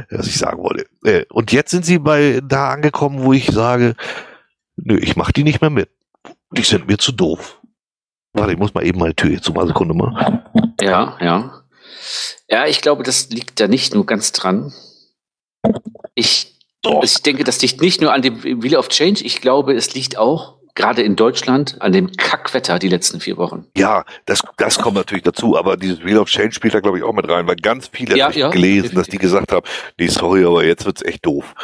was 0.09 0.29
ich 0.29 0.39
sagen 0.39 0.63
wollte. 0.63 0.87
Äh, 1.03 1.25
und 1.29 1.51
jetzt 1.51 1.73
sind 1.73 1.85
sie 1.85 1.99
bei 1.99 2.41
da 2.41 2.69
angekommen, 2.69 3.25
wo 3.25 3.33
ich 3.33 3.47
sage, 3.47 3.97
nö, 4.77 4.97
ich 4.97 5.17
mach 5.17 5.33
die 5.33 5.43
nicht 5.43 5.61
mehr 5.61 5.71
mit. 5.71 5.91
Die 6.53 6.63
sind 6.63 6.87
mir 6.87 6.99
zu 6.99 7.11
doof. 7.11 7.61
Warte, 8.33 8.53
ich 8.53 8.59
muss 8.61 8.75
mal 8.75 8.87
eben 8.87 9.01
meine 9.01 9.17
Tür 9.17 9.33
jetzt 9.33 9.53
mal 9.53 9.67
Sekunde 9.67 9.93
mal. 9.93 10.45
Ja, 10.81 11.19
ja. 11.21 11.65
Ja, 12.49 12.67
ich 12.67 12.81
glaube, 12.81 13.03
das 13.03 13.31
liegt 13.31 13.59
da 13.59 13.67
nicht 13.67 13.93
nur 13.93 14.07
ganz 14.07 14.31
dran. 14.31 14.73
Ich, 16.15 16.61
ich 17.03 17.23
denke, 17.23 17.43
das 17.43 17.61
liegt 17.61 17.81
nicht 17.81 18.01
nur 18.01 18.13
an 18.13 18.23
dem 18.23 18.45
Wheel 18.45 18.77
of 18.77 18.89
Change. 18.89 19.25
Ich 19.25 19.41
glaube, 19.41 19.75
es 19.75 19.95
liegt 19.95 20.17
auch 20.17 20.60
gerade 20.75 21.03
in 21.03 21.17
Deutschland 21.17 21.77
an 21.81 21.93
dem 21.93 22.13
Kackwetter 22.13 22.79
die 22.79 22.89
letzten 22.89 23.21
vier 23.21 23.37
Wochen. 23.37 23.67
Ja, 23.77 24.05
das, 24.27 24.43
das 24.57 24.79
kommt 24.79 24.97
natürlich 24.97 25.25
dazu, 25.25 25.57
aber 25.57 25.77
dieses 25.77 26.05
Wheel 26.05 26.19
of 26.19 26.29
Change 26.29 26.53
spielt 26.53 26.75
da 26.75 26.81
glaube 26.81 26.99
ich 26.99 27.05
auch 27.05 27.13
mit 27.13 27.29
rein, 27.29 27.47
weil 27.47 27.57
ganz 27.57 27.89
viele 27.93 28.17
Ja, 28.17 28.31
ja, 28.31 28.51
gelesen, 28.51 28.83
definitiv. 28.83 28.99
dass 28.99 29.09
die 29.09 29.19
gesagt 29.19 29.53
haben, 29.53 29.67
nee, 29.99 30.07
sorry, 30.09 30.45
aber 30.45 30.65
jetzt 30.65 30.85
wird's 30.87 31.03
echt 31.03 31.27
doof. 31.27 31.55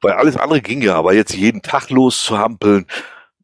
Weil 0.00 0.12
alles 0.12 0.36
andere 0.36 0.60
ging 0.62 0.80
ja, 0.82 0.94
aber 0.96 1.12
jetzt 1.12 1.34
jeden 1.34 1.60
Tag 1.62 1.90
loszuhampeln, 1.90 2.86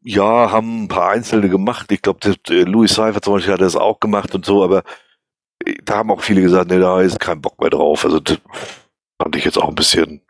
ja, 0.03 0.51
haben 0.51 0.83
ein 0.83 0.87
paar 0.87 1.11
Einzelne 1.11 1.49
gemacht. 1.49 1.91
Ich 1.91 2.01
glaube, 2.01 2.19
Louis 2.49 2.93
Seifer 2.93 3.21
zum 3.21 3.33
Beispiel 3.33 3.53
hat 3.53 3.61
das 3.61 3.75
auch 3.75 3.99
gemacht 3.99 4.33
und 4.33 4.45
so, 4.45 4.63
aber 4.63 4.83
äh, 5.65 5.75
da 5.83 5.97
haben 5.97 6.11
auch 6.11 6.21
viele 6.21 6.41
gesagt, 6.41 6.69
nee, 6.71 6.79
da 6.79 7.01
ist 7.01 7.19
kein 7.19 7.41
Bock 7.41 7.59
mehr 7.59 7.69
drauf. 7.69 8.05
Also 8.05 8.19
das 8.19 8.37
fand 9.21 9.35
ich 9.35 9.43
jetzt 9.45 9.57
auch 9.57 9.67
ein 9.69 9.75
bisschen. 9.75 10.21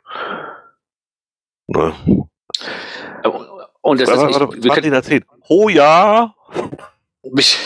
Ne? 1.68 1.94
Und 3.88 4.02
das 4.02 4.10
Warte, 4.10 4.30
ist, 4.32 4.40
warte, 4.42 4.58
ich, 4.58 4.64
wir 4.64 4.68
Martin 4.68 4.84
können 4.84 4.94
erzählt. 4.96 5.24
Oh 5.48 5.70
ja. 5.70 6.36
mich, 7.32 7.58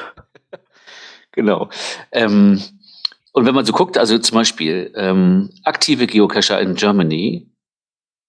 genau. 1.32 1.70
Ähm, 2.10 2.60
und 3.32 3.46
wenn 3.46 3.54
man 3.54 3.64
so 3.64 3.72
guckt, 3.72 3.96
also 3.96 4.18
zum 4.18 4.34
Beispiel 4.38 4.92
ähm, 4.96 5.50
aktive 5.62 6.08
Geocacher 6.08 6.60
in 6.60 6.74
Germany 6.74 7.46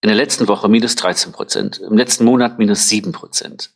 in 0.02 0.08
der 0.10 0.16
letzten 0.16 0.48
Woche 0.48 0.70
minus 0.70 0.96
13 0.96 1.32
Prozent, 1.32 1.80
im 1.80 1.98
letzten 1.98 2.24
Monat 2.24 2.60
minus 2.60 2.88
7 2.88 3.12
Prozent, 3.14 3.72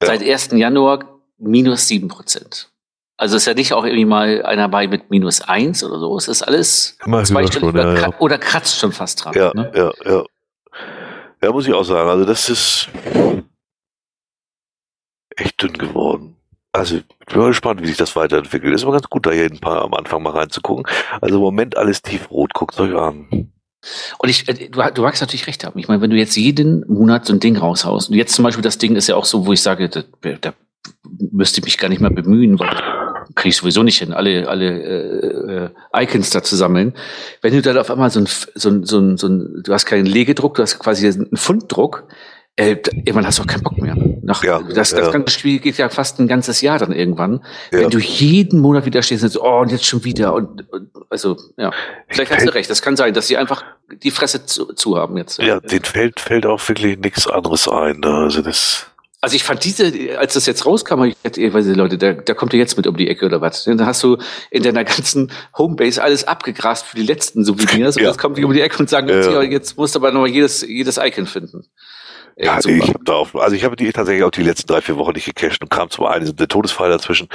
Ja. 0.00 0.06
seit 0.06 0.22
1. 0.22 0.50
Januar 0.52 1.20
minus 1.38 1.88
7 1.88 2.06
Prozent. 2.06 2.70
Also 3.16 3.36
ist 3.36 3.46
ja 3.46 3.54
nicht 3.54 3.72
auch 3.72 3.84
irgendwie 3.84 4.04
mal 4.04 4.44
einer 4.44 4.68
bei 4.68 4.86
mit 4.86 5.10
minus 5.10 5.40
1 5.40 5.82
oder 5.82 5.98
so. 5.98 6.16
Es 6.16 6.28
ist 6.28 6.42
alles 6.42 6.96
Immer 7.04 7.24
zweistellig 7.24 7.52
schon, 7.60 7.68
oder, 7.68 7.94
ja, 7.94 8.00
ja. 8.10 8.18
oder 8.20 8.38
kratzt 8.38 8.78
schon 8.78 8.92
fast 8.92 9.24
dran. 9.24 9.34
Ja, 9.34 9.50
Ne? 9.54 9.72
ja, 9.74 9.92
ja. 10.04 10.24
Ja, 11.42 11.52
muss 11.52 11.66
ich 11.66 11.74
auch 11.74 11.84
sagen. 11.84 12.08
Also 12.08 12.24
das 12.24 12.48
ist 12.48 12.88
echt 15.36 15.60
dünn 15.62 15.72
geworden. 15.72 16.36
Also 16.72 16.96
ich 16.96 17.26
bin 17.26 17.38
mal 17.38 17.48
gespannt, 17.48 17.82
wie 17.82 17.86
sich 17.86 17.96
das 17.96 18.14
weiterentwickelt. 18.14 18.74
Ist 18.74 18.82
immer 18.82 18.92
ganz 18.92 19.08
gut, 19.08 19.26
da 19.26 19.32
jeden 19.32 19.58
paar 19.58 19.82
am 19.82 19.94
Anfang 19.94 20.22
mal 20.22 20.30
reinzugucken. 20.30 20.86
Also 21.20 21.36
im 21.36 21.42
Moment 21.42 21.76
alles 21.76 22.02
tiefrot. 22.02 22.54
Guckt 22.54 22.78
euch 22.78 22.94
an. 22.94 23.50
Und 24.18 24.28
ich, 24.28 24.46
äh, 24.48 24.68
du, 24.68 24.82
du 24.94 25.02
magst 25.02 25.22
natürlich 25.22 25.46
recht 25.46 25.64
haben. 25.64 25.78
Ich 25.78 25.88
meine, 25.88 26.02
wenn 26.02 26.10
du 26.10 26.16
jetzt 26.16 26.36
jeden 26.36 26.86
Monat 26.86 27.24
so 27.24 27.32
ein 27.32 27.40
Ding 27.40 27.56
raushaust, 27.56 28.10
und 28.10 28.16
jetzt 28.16 28.34
zum 28.34 28.44
Beispiel 28.44 28.62
das 28.62 28.78
Ding 28.78 28.94
ist 28.94 29.08
ja 29.08 29.16
auch 29.16 29.24
so, 29.24 29.46
wo 29.46 29.52
ich 29.52 29.62
sage, 29.62 29.88
da, 29.88 30.02
da 30.40 30.52
müsste 31.32 31.60
ich 31.60 31.64
mich 31.64 31.78
gar 31.78 31.88
nicht 31.88 32.00
mehr 32.00 32.10
bemühen, 32.10 32.58
weil 32.58 32.68
kriege 33.34 33.50
ich 33.50 33.56
sowieso 33.56 33.82
nicht 33.82 33.98
hin, 33.98 34.12
alle, 34.12 34.48
alle 34.48 34.82
äh, 34.82 35.64
äh, 35.64 36.02
Icons 36.04 36.30
da 36.30 36.42
zu 36.42 36.56
sammeln. 36.56 36.94
Wenn 37.42 37.52
du 37.52 37.62
dann 37.62 37.78
auf 37.78 37.90
einmal 37.90 38.10
so 38.10 38.20
ein, 38.20 38.28
so 38.54 38.68
ein, 38.68 38.84
so 38.84 38.98
ein, 38.98 39.16
so 39.16 39.28
ein 39.28 39.62
du 39.64 39.72
hast 39.72 39.86
keinen 39.86 40.06
Legedruck, 40.06 40.54
du 40.54 40.62
hast 40.62 40.78
quasi 40.78 41.06
einen 41.06 41.36
Funddruck, 41.36 42.06
äh, 42.56 42.76
irgendwann 42.94 43.26
hast 43.26 43.38
du 43.38 43.42
auch 43.42 43.46
keinen 43.46 43.62
Bock 43.62 43.78
mehr. 43.78 43.96
Nach, 44.22 44.44
Ja, 44.44 44.60
das, 44.60 44.90
das 44.90 45.06
ja. 45.06 45.10
ganze 45.10 45.32
Spiel 45.32 45.60
geht 45.60 45.78
ja 45.78 45.88
fast 45.88 46.18
ein 46.20 46.28
ganzes 46.28 46.60
Jahr 46.60 46.78
dann 46.78 46.92
irgendwann. 46.92 47.42
Ja. 47.72 47.80
Wenn 47.80 47.90
du 47.90 47.98
jeden 47.98 48.60
Monat 48.60 48.84
wieder 48.84 49.02
stehst 49.02 49.24
und 49.24 49.30
so, 49.30 49.42
oh, 49.42 49.60
und 49.60 49.72
jetzt 49.72 49.86
schon 49.86 50.04
wieder. 50.04 50.34
Und, 50.34 50.70
und 50.70 50.90
also, 51.08 51.36
ja. 51.56 51.72
Vielleicht 52.08 52.30
hast 52.32 52.46
du 52.46 52.54
recht. 52.54 52.68
Das 52.68 52.82
kann 52.82 52.96
sein, 52.96 53.14
dass 53.14 53.28
sie 53.28 53.36
einfach 53.36 53.64
die 54.02 54.10
Fresse 54.10 54.44
zu, 54.44 54.74
zu 54.74 54.98
haben 54.98 55.16
jetzt. 55.16 55.40
Ja, 55.40 55.60
den 55.60 55.82
fällt, 55.84 56.20
fällt 56.20 56.44
auch 56.44 56.68
wirklich 56.68 56.98
nichts 56.98 57.26
anderes 57.26 57.66
ein. 57.66 58.04
Also 58.04 58.42
das. 58.42 58.89
Also 59.22 59.36
ich 59.36 59.44
fand 59.44 59.62
diese, 59.64 60.18
als 60.18 60.32
das 60.34 60.46
jetzt 60.46 60.64
rauskam, 60.64 61.00
hab 61.00 61.06
ich 61.06 61.22
gedacht, 61.22 61.36
ey, 61.36 61.52
weiß 61.52 61.66
ich, 61.66 61.76
Leute, 61.76 61.98
da, 61.98 62.14
da 62.14 62.32
kommt 62.32 62.54
ihr 62.54 62.58
jetzt 62.58 62.78
mit 62.78 62.86
um 62.86 62.96
die 62.96 63.06
Ecke 63.08 63.26
oder 63.26 63.42
was. 63.42 63.64
Dann 63.64 63.84
hast 63.84 64.02
du 64.02 64.16
in 64.50 64.62
deiner 64.62 64.82
ganzen 64.84 65.30
Homebase 65.58 66.02
alles 66.02 66.24
abgegrast 66.24 66.86
für 66.86 66.96
die 66.96 67.02
letzten 67.02 67.44
Souvenirs 67.44 67.96
und 67.96 68.02
Ja. 68.02 68.08
jetzt 68.08 68.18
kommt 68.18 68.38
die 68.38 68.44
um 68.44 68.52
die 68.54 68.62
Ecke 68.62 68.78
und 68.78 68.88
sagen, 68.88 69.08
jetzt, 69.08 69.28
hier, 69.28 69.42
jetzt 69.42 69.76
musst 69.76 69.94
du 69.94 69.98
aber 69.98 70.10
noch 70.10 70.26
jedes, 70.26 70.62
jedes 70.62 70.96
Icon 70.96 71.26
finden. 71.26 71.66
Ey, 72.36 72.46
Ja, 72.46 72.62
super. 72.62 72.74
ich 72.76 72.88
habe 72.88 73.04
da 73.04 73.12
auch, 73.12 73.34
also 73.34 73.54
ich 73.54 73.64
habe 73.64 73.76
die 73.76 73.92
tatsächlich 73.92 74.24
auch 74.24 74.30
die 74.30 74.42
letzten 74.42 74.68
drei, 74.68 74.80
vier 74.80 74.96
Wochen 74.96 75.12
nicht 75.12 75.26
gecached 75.26 75.60
und 75.60 75.68
kam 75.70 75.90
zum 75.90 76.06
einen 76.06 76.34
der 76.34 76.48
Todesfall 76.48 76.88
dazwischen 76.88 77.28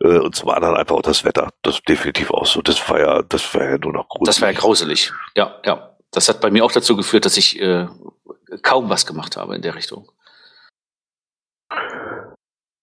äh, 0.00 0.18
und 0.18 0.36
zum 0.36 0.48
anderen 0.50 0.76
einfach 0.76 0.94
auch 0.94 1.02
das 1.02 1.24
Wetter. 1.24 1.48
Das 1.62 1.76
ist 1.76 1.88
definitiv 1.88 2.30
auch 2.30 2.46
so. 2.46 2.62
Das 2.62 2.88
war 2.88 3.00
ja, 3.00 3.22
das 3.22 3.52
war 3.54 3.64
ja 3.68 3.78
nur 3.78 3.92
noch 3.92 4.08
gruselig. 4.08 4.26
Das 4.26 4.40
war 4.42 4.52
ja 4.52 4.56
grauselig. 4.58 5.12
Ja, 5.36 5.56
ja. 5.66 5.88
Das 6.12 6.28
hat 6.28 6.40
bei 6.40 6.50
mir 6.52 6.64
auch 6.64 6.70
dazu 6.70 6.94
geführt, 6.94 7.24
dass 7.24 7.36
ich 7.36 7.60
äh, 7.60 7.86
kaum 8.62 8.88
was 8.90 9.06
gemacht 9.06 9.36
habe 9.36 9.56
in 9.56 9.62
der 9.62 9.74
Richtung. 9.74 10.08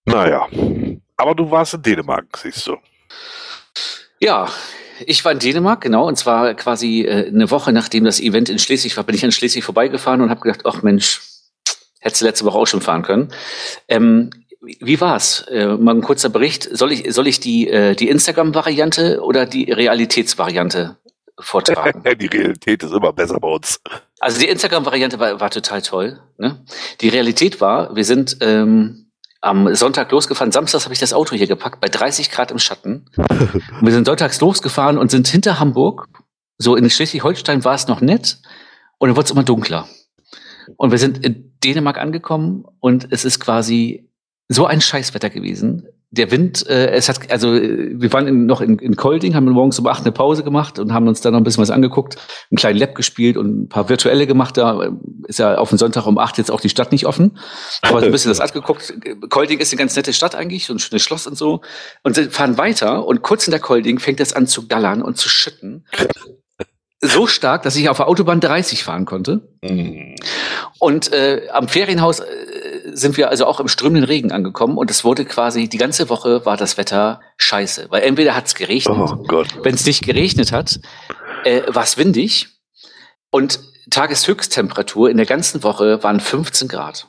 Naja. 0.09 0.47
Aber 1.17 1.35
du 1.35 1.49
warst 1.51 1.73
in 1.73 1.81
Dänemark, 1.81 2.25
siehst 2.37 2.65
du. 2.67 2.77
Ja, 4.19 4.47
ich 5.05 5.23
war 5.23 5.31
in 5.31 5.39
Dänemark, 5.39 5.81
genau, 5.81 6.07
und 6.07 6.17
zwar 6.17 6.53
quasi 6.55 7.01
äh, 7.01 7.27
eine 7.27 7.51
Woche 7.51 7.71
nachdem 7.71 8.03
das 8.03 8.19
Event 8.19 8.49
in 8.49 8.59
Schleswig 8.59 8.97
war, 8.97 9.03
bin 9.03 9.15
ich 9.15 9.23
an 9.23 9.31
Schleswig 9.31 9.63
vorbeigefahren 9.63 10.21
und 10.21 10.29
habe 10.29 10.41
gedacht, 10.41 10.61
ach 10.65 10.81
Mensch, 10.81 11.21
hättest 11.99 12.21
du 12.21 12.25
letzte 12.25 12.45
Woche 12.45 12.57
auch 12.57 12.67
schon 12.67 12.81
fahren 12.81 13.03
können. 13.03 13.33
Ähm, 13.87 14.31
wie 14.61 14.99
war's? 14.99 15.45
Äh, 15.49 15.67
mal 15.77 15.95
ein 15.95 16.01
kurzer 16.01 16.29
Bericht. 16.29 16.67
Soll 16.71 16.91
ich, 16.91 17.13
soll 17.13 17.27
ich 17.27 17.39
die, 17.39 17.69
äh, 17.69 17.95
die 17.95 18.09
Instagram-Variante 18.09 19.21
oder 19.21 19.45
die 19.45 19.71
Realitätsvariante 19.71 20.97
vortragen? 21.39 22.03
Die 22.19 22.27
Realität 22.27 22.83
ist 22.83 22.91
immer 22.91 23.13
besser 23.13 23.39
bei 23.39 23.47
uns. 23.47 23.79
Also 24.19 24.41
die 24.41 24.49
Instagram-Variante 24.49 25.19
war, 25.19 25.39
war 25.39 25.49
total 25.49 25.81
toll. 25.81 26.19
Ne? 26.37 26.61
Die 26.99 27.07
Realität 27.07 27.61
war, 27.61 27.95
wir 27.95 28.03
sind 28.03 28.37
ähm, 28.41 29.08
am 29.41 29.73
Sonntag 29.73 30.11
losgefahren. 30.11 30.51
Samstags 30.51 30.85
habe 30.85 30.93
ich 30.93 30.99
das 30.99 31.13
Auto 31.13 31.35
hier 31.35 31.47
gepackt, 31.47 31.79
bei 31.79 31.87
30 31.87 32.31
Grad 32.31 32.51
im 32.51 32.59
Schatten. 32.59 33.05
Und 33.17 33.81
wir 33.81 33.91
sind 33.91 34.05
sonntags 34.05 34.41
losgefahren 34.41 34.97
und 34.97 35.11
sind 35.11 35.27
hinter 35.27 35.59
Hamburg. 35.59 36.07
So 36.57 36.75
in 36.75 36.89
Schleswig-Holstein 36.89 37.63
war 37.63 37.75
es 37.75 37.87
noch 37.87 38.01
nett 38.01 38.39
und 38.97 39.07
dann 39.07 39.15
wurde 39.15 39.25
es 39.25 39.31
immer 39.31 39.43
dunkler. 39.43 39.87
Und 40.75 40.91
wir 40.91 40.97
sind 40.97 41.23
in 41.25 41.57
Dänemark 41.63 41.97
angekommen 41.97 42.65
und 42.79 43.07
es 43.11 43.25
ist 43.25 43.39
quasi 43.39 44.09
so 44.49 44.65
ein 44.65 44.81
Scheißwetter 44.81 45.29
gewesen. 45.29 45.87
Der 46.11 46.31
Wind, 46.31 46.67
äh, 46.67 46.89
es 46.91 47.07
hat, 47.07 47.31
also 47.31 47.53
wir 47.53 48.11
waren 48.11 48.27
in, 48.27 48.45
noch 48.47 48.61
in, 48.61 48.79
in 48.79 48.95
Kolding, 48.95 49.35
haben 49.35 49.45
morgens 49.45 49.77
um 49.77 49.85
acht 49.85 50.01
eine 50.01 50.11
Pause 50.11 50.43
gemacht 50.43 50.79
und 50.79 50.91
haben 50.91 51.07
uns 51.07 51.21
dann 51.21 51.33
noch 51.33 51.39
ein 51.39 51.43
bisschen 51.43 51.61
was 51.61 51.69
angeguckt, 51.69 52.17
einen 52.49 52.57
kleinen 52.57 52.79
Lab 52.79 52.95
gespielt 52.95 53.37
und 53.37 53.61
ein 53.61 53.69
paar 53.69 53.89
virtuelle 53.89 54.25
gemacht. 54.25 54.57
Da 54.57 54.81
äh, 54.81 54.91
ist 55.27 55.37
ja 55.37 55.57
auf 55.57 55.69
den 55.69 55.77
Sonntag 55.77 56.07
um 56.07 56.17
acht 56.17 56.39
jetzt 56.39 56.49
auch 56.49 56.61
die 56.61 56.69
Stadt 56.69 56.91
nicht 56.91 57.05
offen. 57.05 57.37
Aber 57.83 57.99
so 57.99 58.07
ein 58.07 58.11
bisschen 58.11 58.31
das 58.31 58.39
angeguckt. 58.39 58.93
Kolding 59.29 59.59
ist 59.59 59.71
eine 59.71 59.79
ganz 59.79 59.95
nette 59.95 60.13
Stadt 60.13 60.33
eigentlich, 60.33 60.65
so 60.65 60.73
ein 60.73 60.79
schönes 60.79 61.03
Schloss 61.03 61.27
und 61.27 61.37
so. 61.37 61.61
Und 62.03 62.17
fahren 62.17 62.57
weiter 62.57 63.05
und 63.05 63.21
kurz 63.21 63.47
in 63.47 63.51
der 63.51 63.59
Kolding 63.59 63.99
fängt 63.99 64.19
es 64.19 64.33
an 64.33 64.47
zu 64.47 64.67
gallern 64.67 65.03
und 65.03 65.17
zu 65.17 65.29
schütten. 65.29 65.85
So 67.01 67.27
stark, 67.27 67.63
dass 67.63 67.77
ich 67.77 67.87
auf 67.87 67.97
der 67.97 68.09
Autobahn 68.09 68.41
30 68.41 68.83
fahren 68.83 69.05
konnte. 69.05 69.47
Mhm. 69.61 70.15
Und 70.79 71.13
äh, 71.13 71.47
am 71.51 71.69
Ferienhaus 71.69 72.19
äh, 72.19 72.25
sind 72.99 73.17
wir 73.17 73.29
also 73.29 73.45
auch 73.45 73.59
im 73.59 73.67
strömenden 73.67 74.03
Regen 74.03 74.31
angekommen 74.31 74.77
und 74.77 74.91
es 74.91 75.03
wurde 75.03 75.25
quasi, 75.25 75.67
die 75.67 75.77
ganze 75.77 76.09
Woche 76.09 76.45
war 76.45 76.57
das 76.57 76.77
Wetter 76.77 77.21
scheiße. 77.37 77.87
Weil 77.89 78.03
entweder 78.03 78.35
hat 78.35 78.47
es 78.47 78.55
geregnet, 78.55 78.97
Oh 78.97 79.25
wenn 79.63 79.75
es 79.75 79.85
nicht 79.85 80.03
geregnet 80.03 80.51
hat, 80.51 80.79
äh, 81.43 81.61
war 81.67 81.83
es 81.83 81.97
windig 81.97 82.47
und 83.31 83.59
Tageshöchsttemperatur 83.89 85.09
in 85.09 85.17
der 85.17 85.25
ganzen 85.25 85.63
Woche 85.63 86.03
waren 86.03 86.19
15 86.19 86.67
Grad. 86.67 87.07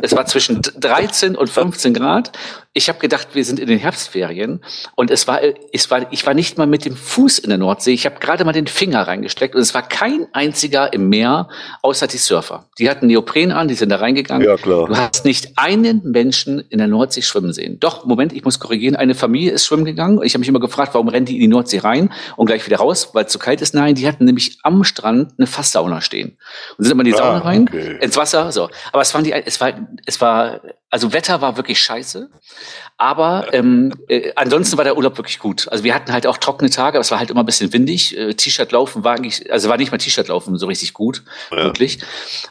Es 0.00 0.14
war 0.14 0.26
zwischen 0.26 0.62
13 0.62 1.34
und 1.34 1.50
15 1.50 1.92
Grad. 1.92 2.30
Ich 2.72 2.88
habe 2.88 3.00
gedacht, 3.00 3.28
wir 3.34 3.44
sind 3.44 3.58
in 3.58 3.66
den 3.66 3.78
Herbstferien 3.78 4.60
und 4.94 5.10
es 5.10 5.26
war, 5.28 5.40
es 5.72 5.90
war, 5.90 6.10
ich 6.10 6.24
war 6.24 6.32
nicht 6.34 6.56
mal 6.56 6.66
mit 6.68 6.84
dem 6.86 6.96
Fuß 6.96 7.40
in 7.40 7.50
der 7.50 7.58
Nordsee. 7.58 7.92
Ich 7.92 8.06
habe 8.06 8.18
gerade 8.18 8.44
mal 8.46 8.52
den 8.52 8.66
Finger 8.68 9.02
reingesteckt 9.06 9.54
und 9.54 9.60
es 9.60 9.74
war 9.74 9.82
kein 9.86 10.26
einziger 10.32 10.92
im 10.92 11.08
Meer, 11.10 11.48
außer 11.82 12.06
die 12.06 12.16
Surfer. 12.16 12.64
Die 12.78 12.88
hatten 12.88 13.08
Neopren 13.08 13.50
an, 13.50 13.68
die 13.68 13.74
sind 13.74 13.90
da 13.90 13.96
reingegangen. 13.96 14.46
Ja, 14.46 14.56
klar. 14.56 14.86
Du 14.86 14.96
hast 14.96 15.24
nicht 15.26 15.58
einen 15.58 16.00
Menschen 16.04 16.60
in 16.70 16.78
der 16.78 16.86
Nordsee 16.88 17.20
schwimmen 17.20 17.52
sehen. 17.52 17.78
Doch, 17.80 18.06
Moment, 18.06 18.32
ich 18.32 18.44
muss 18.44 18.58
korrigieren. 18.60 18.96
Eine 18.96 19.14
Familie 19.14 19.50
ist 19.50 19.66
schwimmen 19.66 19.84
gegangen. 19.84 20.20
Ich 20.22 20.32
habe 20.32 20.38
mich 20.40 20.48
immer 20.48 20.60
gefragt, 20.60 20.94
warum 20.94 21.08
rennen 21.08 21.26
die 21.26 21.34
in 21.34 21.40
die 21.40 21.48
Nordsee 21.48 21.78
rein 21.80 22.10
und 22.36 22.46
gleich 22.46 22.64
wieder 22.64 22.78
raus, 22.78 23.10
weil 23.12 23.26
es 23.26 23.32
zu 23.32 23.38
kalt 23.40 23.60
ist. 23.60 23.74
Nein, 23.74 23.96
die 23.96 24.06
hatten 24.08 24.24
nämlich 24.24 24.58
am 24.62 24.84
Strand 24.84 25.34
eine 25.36 25.46
Fasssauna 25.48 26.00
stehen 26.00 26.38
und 26.78 26.84
sind 26.84 26.92
immer 26.92 27.02
in 27.02 27.06
die 27.06 27.12
Sauna 27.12 27.32
Ah, 27.32 27.38
rein, 27.38 27.66
okay. 27.68 27.98
ins 28.00 28.16
Wasser. 28.16 28.50
So, 28.52 28.70
aber 28.92 29.02
es 29.02 29.12
waren 29.12 29.24
die, 29.24 29.32
es 29.32 29.60
war, 29.60 29.71
es 30.06 30.20
war, 30.20 30.60
also 30.90 31.12
Wetter 31.12 31.40
war 31.40 31.56
wirklich 31.56 31.80
scheiße. 31.82 32.30
Aber 32.96 33.52
ähm, 33.52 33.92
äh, 34.08 34.32
ansonsten 34.36 34.76
war 34.76 34.84
der 34.84 34.96
Urlaub 34.96 35.16
wirklich 35.18 35.38
gut. 35.38 35.66
Also 35.70 35.84
wir 35.84 35.94
hatten 35.94 36.12
halt 36.12 36.26
auch 36.26 36.36
trockene 36.38 36.70
Tage, 36.70 36.96
aber 36.98 37.00
es 37.02 37.10
war 37.10 37.18
halt 37.18 37.30
immer 37.30 37.40
ein 37.42 37.46
bisschen 37.46 37.72
windig. 37.72 38.16
Äh, 38.16 38.34
T-Shirt 38.34 38.70
laufen 38.72 39.04
war 39.04 39.14
eigentlich, 39.16 39.50
also 39.52 39.68
war 39.68 39.76
nicht 39.76 39.90
mal 39.92 39.98
T-Shirt 39.98 40.28
laufen 40.28 40.56
so 40.58 40.66
richtig 40.66 40.92
gut, 40.94 41.22
Ja. 41.50 41.64
wirklich. 41.64 41.98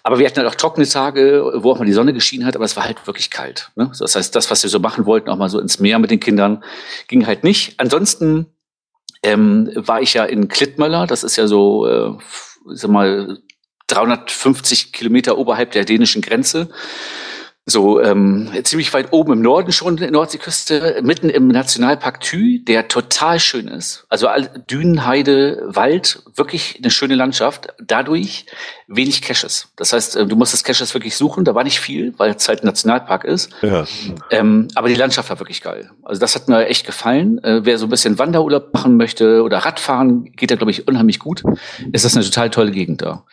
Aber 0.04 0.20
wir 0.20 0.26
hatten 0.28 0.38
halt 0.40 0.48
auch 0.48 0.56
trockene 0.56 0.88
Tage, 0.88 1.52
wo 1.56 1.72
auch 1.72 1.80
mal 1.80 1.86
die 1.86 1.94
Sonne 1.94 2.14
geschienen 2.14 2.46
hat, 2.46 2.56
aber 2.56 2.66
es 2.66 2.76
war 2.76 2.84
halt 2.84 3.06
wirklich 3.08 3.30
kalt. 3.32 3.72
Ne? 3.76 3.92
Das 3.98 4.16
heißt, 4.16 4.36
das, 4.36 4.50
was 4.52 4.64
wir 4.64 4.70
so 4.70 4.80
machen 4.80 5.06
wollten, 5.06 5.30
auch 5.30 5.38
mal 5.38 5.50
so 5.50 5.60
ins 5.60 5.80
Meer 5.80 6.00
mit 6.00 6.12
den 6.12 6.20
Kindern, 6.20 6.64
ging 7.08 7.28
halt 7.28 7.44
nicht. 7.44 7.80
Ansonsten 7.80 8.48
ähm, 9.24 9.72
war 9.76 10.02
ich 10.02 10.14
ja 10.16 10.26
in 10.26 10.48
Klittmöller, 10.48 11.06
das 11.08 11.24
ist 11.24 11.36
ja 11.36 11.48
so, 11.48 11.88
äh, 11.88 12.18
sag 12.74 12.90
mal, 12.90 13.38
350 13.92 14.92
Kilometer 14.94 15.38
oberhalb 15.38 15.72
der 15.72 15.86
dänischen 15.86 16.22
Grenze. 16.22 16.70
so 17.68 18.02
ähm, 18.02 18.52
ziemlich 18.64 18.92
weit 18.94 19.14
oben 19.14 19.34
im 19.34 19.42
Norden 19.42 19.72
schon, 19.72 19.94
in 19.94 20.02
der 20.02 20.12
Nordseeküste, 20.12 21.02
mitten 21.04 21.30
im 21.30 21.48
Nationalpark 21.48 22.20
Thü, 22.20 22.60
der 22.60 22.88
total 22.88 23.40
schön 23.40 23.68
ist. 23.68 24.06
Also 24.10 24.28
Dünen, 24.70 25.06
Heide, 25.06 25.62
Wald, 25.68 26.24
wirklich 26.36 26.80
eine 26.82 26.90
schöne 26.90 27.16
Landschaft. 27.16 27.68
Dadurch 27.80 28.48
wenig 28.88 29.22
Caches. 29.22 29.70
Das 29.76 29.94
heißt, 29.94 30.16
äh, 30.16 30.26
du 30.26 30.36
musst 30.36 30.54
das 30.54 30.64
Caches 30.64 30.94
wirklich 30.94 31.16
suchen. 31.16 31.46
Da 31.46 31.54
war 31.54 31.64
nicht 31.64 31.80
viel, 31.80 32.14
weil 32.18 32.32
es 32.32 32.48
halt 32.48 32.64
ein 32.64 32.66
Nationalpark 32.66 33.26
ist. 33.26 33.52
Ja. 33.62 33.86
Ähm, 34.32 34.68
aber 34.74 34.90
die 34.90 34.96
Landschaft 34.96 35.30
war 35.30 35.40
wirklich 35.40 35.62
geil. 35.62 35.92
Also 36.04 36.20
das 36.20 36.36
hat 36.36 36.48
mir 36.48 36.66
echt 36.66 36.86
gefallen. 36.86 37.44
Äh, 37.44 37.62
wer 37.64 37.78
so 37.78 37.86
ein 37.86 37.90
bisschen 37.90 38.18
Wanderurlaub 38.18 38.74
machen 38.74 38.98
möchte 38.98 39.44
oder 39.44 39.60
Radfahren, 39.60 40.32
geht 40.36 40.50
da, 40.50 40.56
glaube 40.56 40.72
ich, 40.72 40.88
unheimlich 40.88 41.20
gut. 41.20 41.44
Ist 41.92 42.06
das 42.06 42.16
eine 42.16 42.26
total 42.26 42.50
tolle 42.50 42.72
Gegend 42.72 43.04
da. 43.04 43.24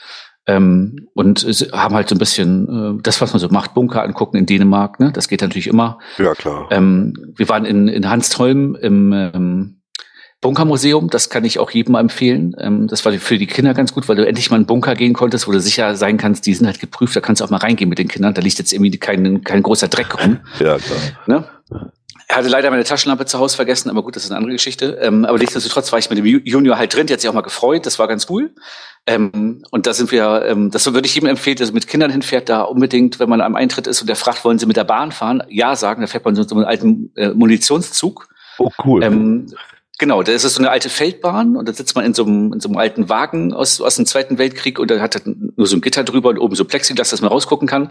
Ähm, 0.49 1.09
und 1.13 1.43
haben 1.73 1.95
halt 1.95 2.09
so 2.09 2.15
ein 2.15 2.19
bisschen 2.19 2.99
äh, 2.99 3.03
das, 3.03 3.21
was 3.21 3.33
man 3.35 3.39
so 3.39 3.49
macht, 3.51 3.75
Bunker 3.75 4.03
angucken 4.03 4.39
in 4.39 4.47
Dänemark. 4.47 4.99
Ne? 4.99 5.13
Das 5.13 5.29
geht 5.29 5.43
natürlich 5.43 5.67
immer. 5.67 5.99
Ja, 6.17 6.33
klar. 6.35 6.69
Ähm, 6.71 7.13
wir 7.37 7.49
waren 7.51 7.67
in, 7.67 7.87
in 7.87 8.09
Hanstholm 8.09 8.75
im 8.75 9.13
ähm, 9.13 9.83
Bunkermuseum. 10.41 11.11
Das 11.11 11.29
kann 11.29 11.45
ich 11.45 11.59
auch 11.59 11.71
jedem 11.71 11.93
mal 11.93 12.01
empfehlen. 12.01 12.57
Ähm, 12.59 12.87
das 12.87 13.05
war 13.05 13.13
für 13.13 13.37
die 13.37 13.47
Kinder 13.47 13.75
ganz 13.75 13.93
gut, 13.93 14.09
weil 14.09 14.17
du 14.17 14.27
endlich 14.27 14.51
mal 14.51 14.57
in 14.57 14.61
einen 14.61 14.67
Bunker 14.67 14.95
gehen 14.95 15.13
konntest, 15.13 15.47
wo 15.47 15.53
du 15.53 15.61
sicher 15.61 15.97
sein 15.97 16.17
kannst, 16.17 16.47
die 16.47 16.55
sind 16.55 16.67
halt 16.67 16.81
geprüft. 16.81 17.15
Da 17.15 17.21
kannst 17.21 17.41
du 17.41 17.45
auch 17.45 17.51
mal 17.51 17.59
reingehen 17.59 17.91
mit 17.91 17.99
den 17.99 18.09
Kindern. 18.09 18.33
Da 18.33 18.41
liegt 18.41 18.59
jetzt 18.59 18.73
irgendwie 18.73 18.97
kein, 18.97 19.45
kein 19.45 19.63
großer 19.63 19.89
Dreck 19.89 20.19
rum. 20.19 20.39
ja, 20.61 20.79
klar. 20.79 20.99
Ne? 21.27 21.45
Er 22.31 22.37
hatte 22.37 22.49
leider 22.49 22.71
meine 22.71 22.85
Taschenlampe 22.85 23.25
zu 23.25 23.39
Hause 23.39 23.57
vergessen, 23.57 23.89
aber 23.89 24.03
gut, 24.03 24.15
das 24.15 24.25
ist 24.25 24.31
eine 24.31 24.37
andere 24.37 24.53
Geschichte. 24.53 24.99
Ähm, 25.01 25.25
aber 25.25 25.39
nichtsdestotrotz 25.39 25.91
war 25.93 25.99
ich 25.99 26.11
mit 26.11 26.19
dem 26.19 26.27
Junior 26.27 26.77
halt 26.77 26.95
drin, 26.95 27.07
der 27.07 27.15
hat 27.15 27.23
sich 27.23 27.31
auch 27.31 27.35
mal 27.35 27.41
gefreut, 27.41 27.87
das 27.87 27.99
war 27.99 28.07
ganz 28.07 28.27
cool. 28.29 28.51
Ähm, 29.07 29.65
und 29.71 29.87
da 29.87 29.95
sind 29.95 30.13
wir, 30.13 30.45
ähm, 30.45 30.71
das 30.71 30.85
würde 30.93 31.07
ich 31.07 31.15
jedem 31.15 31.31
empfehlen, 31.31 31.57
der 31.57 31.73
mit 31.73 31.89
Kindern 31.89 32.11
hinfährt, 32.11 32.51
da 32.51 32.63
unbedingt, 32.63 33.19
wenn 33.19 33.31
man 33.31 33.41
am 33.41 33.57
Eintritt 33.57 33.87
ist 33.87 34.03
und 34.03 34.09
der 34.09 34.17
fragt, 34.17 34.45
wollen 34.45 34.59
Sie 34.59 34.67
mit 34.67 34.77
der 34.77 34.85
Bahn 34.85 35.11
fahren? 35.11 35.43
Ja 35.49 35.75
sagen, 35.75 36.03
da 36.03 36.07
fährt 36.07 36.27
man 36.27 36.37
so 36.37 36.55
einen 36.55 36.67
alten 36.67 37.11
äh, 37.17 37.31
Munitionszug. 37.31 38.29
Oh, 38.59 38.71
cool. 38.85 39.03
Ähm, 39.03 39.47
Genau, 40.01 40.23
da 40.23 40.31
ist 40.31 40.45
es 40.45 40.55
so 40.55 40.61
eine 40.61 40.71
alte 40.71 40.91
Feldbahn 40.91 41.57
und 41.57 41.69
da 41.69 41.73
sitzt 41.73 41.97
man 41.97 42.05
in 42.05 42.15
so 42.15 42.25
einem, 42.25 42.53
in 42.53 42.61
so 42.61 42.69
einem 42.69 42.79
alten 42.79 43.09
Wagen 43.09 43.53
aus, 43.53 43.81
aus 43.81 43.97
dem 43.97 44.07
Zweiten 44.07 44.39
Weltkrieg 44.39 44.79
und 44.79 44.93
da 44.93 45.01
hat 45.01 45.17
er 45.17 45.23
nur 45.25 45.67
so 45.67 45.77
ein 45.77 45.81
Gitter 45.81 46.05
drüber 46.05 46.29
und 46.29 46.39
oben 46.39 46.55
so 46.55 46.65
Plexiglas, 46.65 47.11
dass 47.11 47.21
man 47.21 47.33
rausgucken 47.33 47.67
kann. 47.67 47.91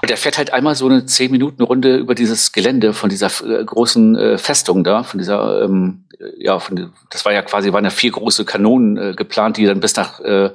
Und 0.00 0.08
der 0.08 0.16
fährt 0.18 0.38
halt 0.38 0.52
einmal 0.52 0.76
so 0.76 0.86
eine 0.86 1.04
zehn 1.06 1.32
Minuten 1.32 1.64
Runde 1.64 1.96
über 1.96 2.14
dieses 2.14 2.52
Gelände 2.52 2.92
von 2.92 3.10
dieser 3.10 3.26
äh, 3.44 3.64
großen 3.64 4.14
äh, 4.14 4.38
Festung 4.38 4.84
da, 4.84 5.02
von 5.02 5.18
dieser, 5.18 5.64
ähm, 5.64 6.04
ja, 6.38 6.60
von, 6.60 6.92
das 7.10 7.24
war 7.24 7.32
ja 7.32 7.42
quasi, 7.42 7.72
waren 7.72 7.84
ja 7.84 7.90
vier 7.90 8.12
große 8.12 8.44
Kanonen 8.44 8.96
äh, 8.96 9.14
geplant, 9.16 9.56
die 9.56 9.66
dann 9.66 9.80
bis 9.80 9.96
nach, 9.96 10.20
äh, 10.20 10.50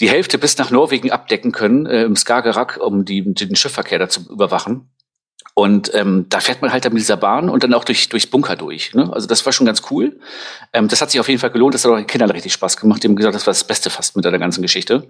die 0.00 0.08
Hälfte 0.08 0.38
bis 0.38 0.56
nach 0.56 0.70
Norwegen 0.70 1.10
abdecken 1.10 1.52
können, 1.52 1.84
äh, 1.84 2.04
im 2.04 2.16
Skagerrak, 2.16 2.78
um 2.82 3.04
die, 3.04 3.34
den 3.34 3.54
Schiffverkehr 3.54 3.98
da 3.98 4.08
zu 4.08 4.22
überwachen. 4.30 4.88
Und 5.54 5.94
ähm, 5.94 6.26
da 6.30 6.40
fährt 6.40 6.62
man 6.62 6.72
halt 6.72 6.84
dann 6.84 6.94
mit 6.94 7.00
dieser 7.00 7.18
Bahn 7.18 7.50
und 7.50 7.62
dann 7.62 7.74
auch 7.74 7.84
durch 7.84 8.08
durch 8.08 8.30
Bunker 8.30 8.56
durch. 8.56 8.94
Ne? 8.94 9.10
Also 9.12 9.26
das 9.26 9.44
war 9.44 9.52
schon 9.52 9.66
ganz 9.66 9.82
cool. 9.90 10.18
Ähm, 10.72 10.88
das 10.88 11.02
hat 11.02 11.10
sich 11.10 11.20
auf 11.20 11.28
jeden 11.28 11.40
Fall 11.40 11.50
gelohnt. 11.50 11.74
Das 11.74 11.84
hat 11.84 11.90
auch 11.90 11.96
den 11.96 12.06
Kindern 12.06 12.30
richtig 12.30 12.54
Spaß 12.54 12.78
gemacht. 12.78 13.02
Die 13.02 13.08
haben 13.08 13.16
gesagt, 13.16 13.34
das 13.34 13.46
war 13.46 13.52
das 13.52 13.64
Beste 13.64 13.90
fast 13.90 14.16
mit 14.16 14.24
der 14.24 14.38
ganzen 14.38 14.62
Geschichte. 14.62 15.08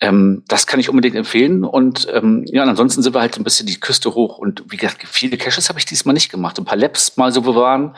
Ähm, 0.00 0.44
das 0.48 0.66
kann 0.66 0.80
ich 0.80 0.88
unbedingt 0.88 1.16
empfehlen. 1.16 1.64
Und 1.64 2.06
ähm, 2.12 2.44
ja, 2.46 2.62
und 2.62 2.68
ansonsten 2.70 3.02
sind 3.02 3.14
wir 3.14 3.20
halt 3.20 3.36
ein 3.36 3.44
bisschen 3.44 3.66
die 3.66 3.78
Küste 3.78 4.14
hoch. 4.14 4.38
Und 4.38 4.64
wie 4.68 4.76
gesagt, 4.76 5.06
viele 5.06 5.36
Caches 5.36 5.68
habe 5.68 5.78
ich 5.78 5.84
diesmal 5.84 6.14
nicht 6.14 6.30
gemacht. 6.30 6.58
Ein 6.58 6.64
paar 6.64 6.78
Labs 6.78 7.16
mal 7.16 7.30
so 7.30 7.42
bewahren 7.42 7.94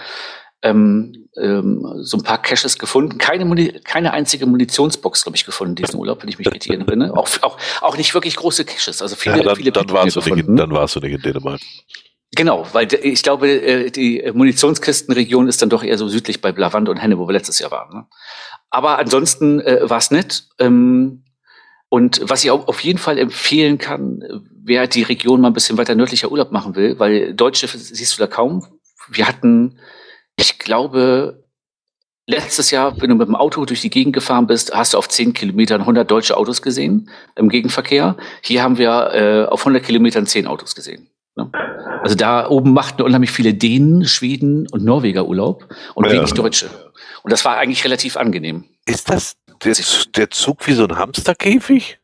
ähm, 0.63 1.29
ähm, 1.37 1.87
so 2.01 2.19
ein 2.19 2.23
paar 2.23 2.41
Caches 2.43 2.79
gefunden. 2.79 3.19
Keine, 3.19 3.45
Muni 3.45 3.81
keine 3.85 4.13
einzige 4.13 4.47
Munitionsbox, 4.47 5.23
glaube 5.23 5.37
ich, 5.37 5.45
gefunden 5.45 5.77
in 5.77 5.85
diesem 5.85 6.01
Urlaub, 6.01 6.23
wenn 6.23 6.29
ich 6.29 6.39
mich 6.39 6.51
richtig 6.51 6.73
erinnere. 6.73 7.17
Auch, 7.17 7.29
auch, 7.43 7.59
auch 7.81 7.97
nicht 7.97 8.15
wirklich 8.15 8.37
große 8.37 8.65
Caches. 8.65 9.01
Also 9.01 9.17
viele, 9.17 9.39
ja, 9.39 9.43
dann, 9.43 9.57
viele 9.57 9.73
dann 9.73 9.91
warst, 9.91 10.17
du 10.17 10.35
nicht, 10.35 10.49
dann 10.49 10.71
warst 10.73 10.97
du 10.97 11.01
nicht 11.01 11.15
in 11.15 11.23
Dänemark. 11.23 11.61
Genau, 12.37 12.67
weil 12.73 12.93
ich 12.93 13.23
glaube, 13.23 13.49
äh, 13.49 13.91
die 13.91 14.31
Munitionskistenregion 14.33 15.49
ist 15.49 15.63
dann 15.63 15.71
doch 15.71 15.83
eher 15.83 15.99
so 15.99 16.09
südlich 16.09 16.41
bei 16.41 16.53
Blavand 16.53 16.89
und 16.89 16.99
Henne, 16.99 17.19
wo 17.19 17.27
wir 17.27 17.33
letztes 17.33 17.59
Jahr 17.59 17.71
waren. 17.71 17.93
Ne? 17.93 18.07
Aber 18.71 18.99
ansonsten 18.99 19.61
äh, 19.61 19.89
war 19.89 19.99
es 19.99 20.11
nett. 20.11 20.45
Ähm, 20.59 21.25
und 21.89 22.21
was 22.23 22.45
ich 22.45 22.53
auch 22.53 22.69
auf 22.69 22.81
jeden 22.81 23.01
Fall 23.01 23.19
empfehlen 23.19 23.79
kann, 23.79 24.23
wer 24.63 24.87
die 24.87 25.03
Region 25.03 25.41
mal 25.41 25.49
ein 25.49 25.55
bisschen 25.55 25.77
weiter 25.77 25.97
nördlicher 25.97 26.31
Urlaub 26.31 26.53
machen 26.53 26.77
will, 26.77 27.01
weil 27.01 27.35
Deutsche 27.35 27.67
siehst 27.67 28.17
du 28.17 28.21
da 28.21 28.29
kaum. 28.29 28.65
Wir 29.09 29.27
hatten 29.27 29.81
ich 30.41 30.59
glaube, 30.59 31.45
letztes 32.27 32.71
Jahr, 32.71 33.01
wenn 33.01 33.11
du 33.11 33.17
mit 33.17 33.29
dem 33.29 33.37
Auto 33.37 33.65
durch 33.67 33.83
die 33.83 33.91
Gegend 33.91 34.15
gefahren 34.15 34.47
bist, 34.47 34.73
hast 34.73 34.95
du 34.95 34.99
auf 34.99 35.09
10 35.09 35.35
Kilometern 35.35 35.83
100 35.83 36.11
deutsche 36.11 36.37
Autos 36.37 36.63
gesehen 36.63 37.11
im 37.37 37.49
Gegenverkehr. 37.51 38.17
Hier 38.43 38.63
haben 38.63 38.79
wir 38.79 39.11
äh, 39.13 39.45
auf 39.47 39.61
100 39.61 39.85
Kilometern 39.85 40.27
10 40.27 40.47
Autos 40.47 40.75
gesehen. 40.75 41.11
Ne? 41.37 41.51
Also 42.03 42.15
da 42.15 42.49
oben 42.49 42.73
machten 42.73 43.03
unheimlich 43.03 43.31
viele 43.31 43.53
Dänen, 43.53 44.07
Schweden 44.07 44.67
und 44.69 44.83
Norweger 44.83 45.27
Urlaub 45.27 45.69
und 45.95 46.07
ja. 46.07 46.13
wenig 46.13 46.33
Deutsche. 46.33 46.71
Und 47.23 47.33
das 47.33 47.45
war 47.45 47.59
eigentlich 47.59 47.85
relativ 47.85 48.17
angebnehm. 48.17 48.65
Ist 48.87 49.11
das 49.11 49.37
der, 49.63 49.77
der 50.17 50.31
Zug 50.31 50.67
wie 50.67 50.73
so 50.73 50.85
ein 50.85 50.97
Hamsterkäfig? 50.97 52.00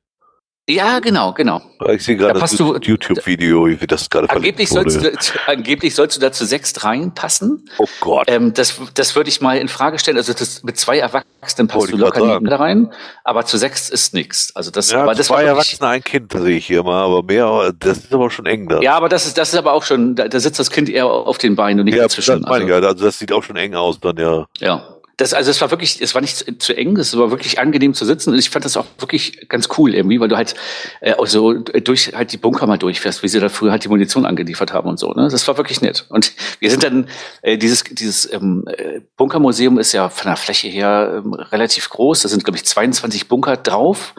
Ja, 0.68 0.98
genau, 0.98 1.32
genau. 1.32 1.62
Ich 1.92 2.04
sehe 2.04 2.16
gerade 2.16 2.40
das 2.40 2.58
YouTube-Video, 2.58 3.68
wie 3.68 3.86
das 3.86 4.10
gerade 4.10 4.28
angeblich 4.28 4.68
sollst, 4.68 5.00
du, 5.00 5.12
angeblich 5.46 5.94
sollst 5.94 6.16
du 6.16 6.20
da 6.20 6.32
zu 6.32 6.44
sechs 6.44 6.82
reinpassen. 6.82 7.70
Oh 7.78 7.86
Gott. 8.00 8.24
Ähm, 8.28 8.52
das, 8.52 8.80
das 8.94 9.14
würde 9.14 9.28
ich 9.28 9.40
mal 9.40 9.58
in 9.58 9.68
Frage 9.68 10.00
stellen. 10.00 10.16
Also 10.16 10.32
das, 10.32 10.64
mit 10.64 10.76
zwei 10.76 10.98
Erwachsenen 10.98 11.68
passt 11.68 11.92
du 11.92 11.96
locker 11.96 12.40
da 12.40 12.56
rein, 12.56 12.92
aber 13.22 13.46
zu 13.46 13.58
sechs 13.58 13.88
ist 13.90 14.12
nichts. 14.12 14.56
Also 14.56 14.72
das, 14.72 14.90
ja, 14.90 15.02
aber 15.04 15.14
das 15.14 15.28
zwei 15.28 15.44
Erwachsene, 15.44 15.88
ein 15.88 16.02
Kind 16.02 16.32
sehe 16.32 16.56
ich 16.56 16.66
hier 16.66 16.82
mal, 16.82 17.04
aber 17.04 17.22
mehr, 17.22 17.72
das 17.78 17.98
ist 17.98 18.12
aber 18.12 18.28
schon 18.32 18.46
eng 18.46 18.68
da. 18.68 18.80
Ja, 18.80 18.96
aber 18.96 19.08
das 19.08 19.24
ist, 19.26 19.38
das 19.38 19.50
ist 19.52 19.58
aber 19.58 19.72
auch 19.72 19.84
schon, 19.84 20.16
da, 20.16 20.26
da 20.26 20.40
sitzt 20.40 20.58
das 20.58 20.72
Kind 20.72 20.88
eher 20.88 21.06
auf 21.06 21.38
den 21.38 21.54
Beinen 21.54 21.78
und 21.78 21.84
nicht 21.84 21.94
ja, 21.94 22.02
dazwischen. 22.02 22.42
Das, 22.42 22.50
also. 22.50 22.74
also 22.74 23.04
das 23.04 23.20
sieht 23.20 23.30
auch 23.30 23.44
schon 23.44 23.56
eng 23.56 23.76
aus 23.76 24.00
dann, 24.00 24.16
ja. 24.16 24.46
Ja. 24.58 24.95
Das, 25.18 25.32
also 25.32 25.50
es 25.50 25.60
war 25.62 25.70
wirklich, 25.70 26.02
es 26.02 26.14
war 26.14 26.20
nicht 26.20 26.36
zu, 26.36 26.58
zu 26.58 26.76
eng, 26.76 26.96
es 26.98 27.16
war 27.16 27.30
wirklich 27.30 27.58
angenehm 27.58 27.94
zu 27.94 28.04
sitzen. 28.04 28.30
Und 28.30 28.38
ich 28.38 28.50
fand 28.50 28.66
das 28.66 28.76
auch 28.76 28.84
wirklich 28.98 29.48
ganz 29.48 29.68
cool 29.78 29.94
irgendwie, 29.94 30.20
weil 30.20 30.28
du 30.28 30.36
halt 30.36 30.54
äh, 31.00 31.14
so 31.24 31.54
durch 31.54 32.12
halt 32.14 32.32
die 32.32 32.36
Bunker 32.36 32.66
mal 32.66 32.76
durchfährst, 32.76 33.22
wie 33.22 33.28
sie 33.28 33.40
da 33.40 33.48
früher 33.48 33.70
halt 33.70 33.84
die 33.84 33.88
Munition 33.88 34.26
angeliefert 34.26 34.74
haben 34.74 34.88
und 34.88 34.98
so. 34.98 35.12
Ne? 35.12 35.28
Das 35.30 35.48
war 35.48 35.56
wirklich 35.56 35.80
nett. 35.80 36.04
Und 36.10 36.32
wir 36.60 36.70
sind 36.70 36.82
dann, 36.82 37.08
äh, 37.40 37.56
dieses, 37.56 37.84
dieses 37.84 38.30
ähm, 38.30 38.64
äh, 38.66 39.00
Bunkermuseum 39.16 39.78
ist 39.78 39.92
ja 39.92 40.10
von 40.10 40.28
der 40.28 40.36
Fläche 40.36 40.68
her 40.68 41.22
ähm, 41.24 41.32
relativ 41.32 41.88
groß. 41.88 42.20
Da 42.20 42.28
sind, 42.28 42.44
glaube 42.44 42.58
ich, 42.58 42.66
22 42.66 43.28
Bunker 43.28 43.56
drauf 43.56 44.14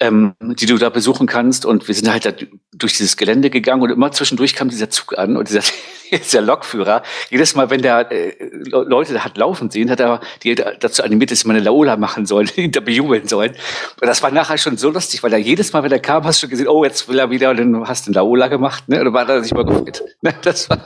ähm, 0.00 0.34
die 0.40 0.66
du 0.66 0.76
da 0.78 0.90
besuchen 0.90 1.26
kannst. 1.26 1.64
Und 1.64 1.88
wir 1.88 1.94
sind 1.94 2.10
halt 2.10 2.24
da 2.24 2.32
durch 2.72 2.96
dieses 2.96 3.16
Gelände 3.16 3.50
gegangen 3.50 3.82
und 3.82 3.90
immer 3.90 4.12
zwischendurch 4.12 4.54
kam 4.54 4.68
dieser 4.68 4.90
Zug 4.90 5.18
an 5.18 5.36
und 5.36 5.48
dieser, 5.48 5.62
dieser 6.12 6.40
Lokführer. 6.40 7.02
Jedes 7.30 7.54
Mal, 7.54 7.70
wenn 7.70 7.82
der 7.82 8.10
äh, 8.10 8.34
Leute 8.70 9.24
hat 9.24 9.36
laufen 9.36 9.70
sehen, 9.70 9.90
hat 9.90 10.00
er 10.00 10.20
die 10.42 10.54
dazu 10.54 11.02
animiert, 11.02 11.30
dass 11.30 11.40
sie 11.40 11.48
mal 11.48 11.54
eine 11.54 11.64
Laola 11.64 11.96
machen 11.96 12.26
sollen, 12.26 12.46
hinter 12.54 12.80
bejubeln 12.80 13.28
sollen. 13.28 13.52
Und 14.00 14.06
das 14.06 14.22
war 14.22 14.30
nachher 14.30 14.58
schon 14.58 14.76
so 14.76 14.90
lustig, 14.90 15.22
weil 15.22 15.32
er 15.32 15.38
jedes 15.38 15.72
Mal, 15.72 15.82
wenn 15.82 15.92
er 15.92 15.98
kam, 15.98 16.24
hast 16.24 16.42
du 16.42 16.48
gesehen, 16.48 16.68
oh, 16.68 16.84
jetzt 16.84 17.08
will 17.08 17.18
er 17.18 17.30
wieder 17.30 17.50
und 17.50 17.56
dann 17.58 17.88
hast 17.88 18.06
du 18.06 18.10
eine 18.10 18.16
Laola 18.16 18.48
gemacht. 18.48 18.88
Ne? 18.88 18.98
Und 18.98 19.06
dann 19.06 19.14
war 19.14 19.28
er 19.28 19.42
sich 19.42 19.52
mal 19.52 19.64
gefreut. 19.64 20.02
Ne? 20.22 20.34
Das 20.42 20.70
war 20.70 20.78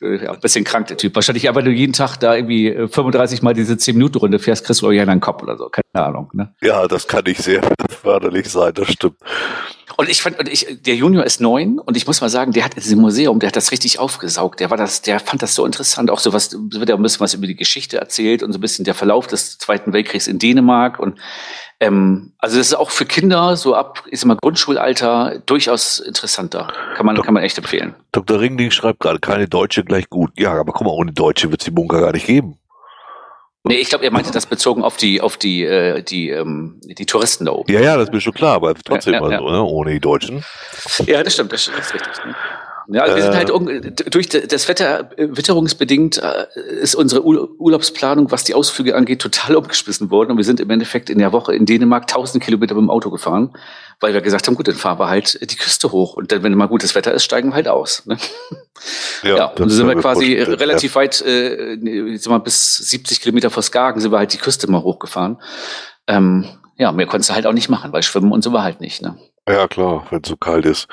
ja, 0.00 0.32
ein 0.32 0.40
bisschen 0.40 0.64
krank, 0.64 0.88
der 0.88 0.96
Typ. 0.96 1.14
Wahrscheinlich 1.14 1.48
aber 1.48 1.62
du 1.62 1.70
jeden 1.70 1.92
Tag 1.92 2.16
da 2.16 2.34
irgendwie 2.34 2.72
35 2.72 3.40
äh, 3.40 3.44
Mal 3.44 3.54
diese 3.54 3.74
10-Minuten-Runde 3.74 4.38
fährst, 4.38 4.64
kriegst 4.64 4.82
du 4.82 4.88
euch 4.88 5.00
einen 5.00 5.20
Kopf 5.20 5.42
oder 5.42 5.56
so. 5.56 5.68
Keine 5.68 6.06
Ahnung. 6.06 6.30
Ne? 6.32 6.52
Ja, 6.60 6.88
das 6.88 7.06
kann 7.06 7.22
ich 7.26 7.38
sehr 7.38 7.62
förderlich 8.02 8.50
sein, 8.50 8.72
das 8.74 8.88
stimmt. 8.88 9.16
Und 9.96 10.08
ich 10.08 10.22
fand, 10.22 10.38
und 10.38 10.48
ich, 10.48 10.66
der 10.80 10.94
Junior 10.94 11.24
ist 11.24 11.40
neun 11.40 11.78
und 11.78 11.96
ich 11.96 12.06
muss 12.06 12.20
mal 12.20 12.28
sagen, 12.28 12.52
der 12.52 12.64
hat 12.64 12.74
in 12.74 12.82
diesem 12.82 13.00
Museum, 13.00 13.38
der 13.38 13.48
hat 13.48 13.56
das 13.56 13.72
richtig 13.72 13.98
aufgesaugt. 13.98 14.60
Der 14.60 14.70
war 14.70 14.76
das, 14.76 15.02
der 15.02 15.20
fand 15.20 15.42
das 15.42 15.54
so 15.54 15.66
interessant. 15.66 16.10
Auch 16.10 16.18
so 16.18 16.32
was, 16.32 16.52
wird 16.52 16.88
ja 16.88 16.94
ein 16.94 17.02
bisschen 17.02 17.20
was 17.20 17.34
über 17.34 17.46
die 17.46 17.56
Geschichte 17.56 17.98
erzählt 17.98 18.42
und 18.42 18.52
so 18.52 18.58
ein 18.58 18.60
bisschen 18.60 18.84
der 18.84 18.94
Verlauf 18.94 19.26
des 19.26 19.58
Zweiten 19.58 19.92
Weltkriegs 19.92 20.26
in 20.26 20.38
Dänemark 20.38 20.98
und 20.98 21.18
ähm, 21.82 22.32
also 22.38 22.58
das 22.58 22.68
ist 22.68 22.74
auch 22.74 22.90
für 22.90 23.06
Kinder 23.06 23.56
so 23.56 23.74
ab, 23.74 24.04
ich 24.08 24.20
sag 24.20 24.28
mal 24.28 24.36
Grundschulalter 24.40 25.42
durchaus 25.46 25.98
interessanter. 25.98 26.72
Kann 26.94 27.04
man, 27.04 27.20
kann 27.20 27.34
man 27.34 27.42
echt 27.42 27.58
empfehlen. 27.58 27.94
Dr. 28.12 28.38
Ringling 28.38 28.70
schreibt 28.70 29.00
gerade, 29.00 29.18
keine 29.18 29.48
Deutsche 29.48 29.82
gleich 29.82 30.08
gut. 30.08 30.30
Ja, 30.38 30.52
aber 30.52 30.72
guck 30.72 30.86
mal, 30.86 30.92
ohne 30.92 31.12
Deutsche 31.12 31.50
wird 31.50 31.60
es 31.60 31.64
die 31.64 31.72
Bunker 31.72 32.00
gar 32.00 32.12
nicht 32.12 32.26
geben. 32.26 32.56
Nee, 33.64 33.76
ich 33.76 33.90
glaube, 33.90 34.04
er 34.04 34.10
meinte 34.10 34.32
das 34.32 34.46
bezogen 34.46 34.82
auf 34.82 34.96
die, 34.96 35.20
auf 35.20 35.36
die, 35.36 35.64
äh, 35.64 36.02
die, 36.02 36.30
ähm, 36.30 36.80
die 36.82 37.06
Touristen 37.06 37.44
da 37.44 37.52
oben. 37.52 37.72
Ja, 37.72 37.80
ja, 37.80 37.96
das 37.96 38.08
ist 38.08 38.12
mir 38.12 38.20
schon 38.20 38.32
klar, 38.32 38.56
aber 38.56 38.74
trotzdem 38.74 39.14
ja, 39.14 39.20
ja, 39.20 39.28
mal 39.28 39.38
so, 39.38 39.50
ne? 39.50 39.62
ohne 39.62 39.92
die 39.92 40.00
Deutschen. 40.00 40.44
Ja, 41.06 41.22
das 41.22 41.34
stimmt, 41.34 41.52
das 41.52 41.68
ist 41.68 41.94
richtig. 41.94 42.24
Ne? 42.26 42.34
Ja, 42.88 43.02
also 43.02 43.16
wir 43.16 43.22
sind 43.22 43.34
halt 43.34 44.14
durch 44.14 44.28
das 44.28 44.68
Wetter, 44.68 45.10
witterungsbedingt 45.16 46.18
äh, 46.18 46.46
ist 46.80 46.94
unsere 46.94 47.24
Urlaubsplanung, 47.24 48.30
was 48.30 48.44
die 48.44 48.54
Ausflüge 48.54 48.96
angeht, 48.96 49.20
total 49.20 49.56
umgeschmissen 49.56 50.10
worden. 50.10 50.32
Und 50.32 50.36
wir 50.36 50.44
sind 50.44 50.60
im 50.60 50.70
Endeffekt 50.70 51.10
in 51.10 51.18
der 51.18 51.32
Woche 51.32 51.54
in 51.54 51.66
Dänemark 51.66 52.02
1000 52.02 52.42
Kilometer 52.42 52.74
mit 52.74 52.82
dem 52.82 52.90
Auto 52.90 53.10
gefahren, 53.10 53.54
weil 54.00 54.14
wir 54.14 54.20
gesagt 54.20 54.46
haben, 54.46 54.54
gut, 54.54 54.68
dann 54.68 54.74
fahren 54.74 54.98
wir 54.98 55.08
halt 55.08 55.38
die 55.50 55.56
Küste 55.56 55.92
hoch. 55.92 56.14
Und 56.14 56.32
dann, 56.32 56.42
wenn 56.42 56.54
mal 56.54 56.66
gutes 56.66 56.94
Wetter 56.94 57.12
ist, 57.12 57.24
steigen 57.24 57.50
wir 57.50 57.54
halt 57.54 57.68
aus. 57.68 58.06
Ne? 58.06 58.16
Ja, 59.22 59.36
ja 59.36 59.44
und 59.46 59.60
dann 59.60 59.70
sind 59.70 59.86
wir 59.86 59.94
quasi 59.96 60.34
relativ 60.34 60.94
ja. 60.94 61.00
weit, 61.02 61.20
äh, 61.22 61.76
sagen 62.16 62.36
wir, 62.36 62.40
bis 62.40 62.76
70 62.76 63.20
Kilometer 63.20 63.50
vor 63.50 63.62
Skagen 63.62 64.00
sind 64.00 64.10
wir 64.10 64.18
halt 64.18 64.32
die 64.32 64.38
Küste 64.38 64.70
mal 64.70 64.82
hochgefahren. 64.82 65.40
Ähm, 66.08 66.46
ja, 66.76 66.90
mehr 66.90 67.06
konntest 67.06 67.30
du 67.30 67.34
halt 67.34 67.46
auch 67.46 67.52
nicht 67.52 67.68
machen, 67.68 67.92
weil 67.92 68.02
schwimmen 68.02 68.32
und 68.32 68.42
so 68.42 68.52
war 68.52 68.64
halt 68.64 68.80
nicht. 68.80 69.02
Ne? 69.02 69.16
Ja, 69.48 69.68
klar, 69.68 70.06
wenn 70.10 70.20
es 70.22 70.28
so 70.28 70.36
kalt 70.36 70.66
ist. 70.66 70.88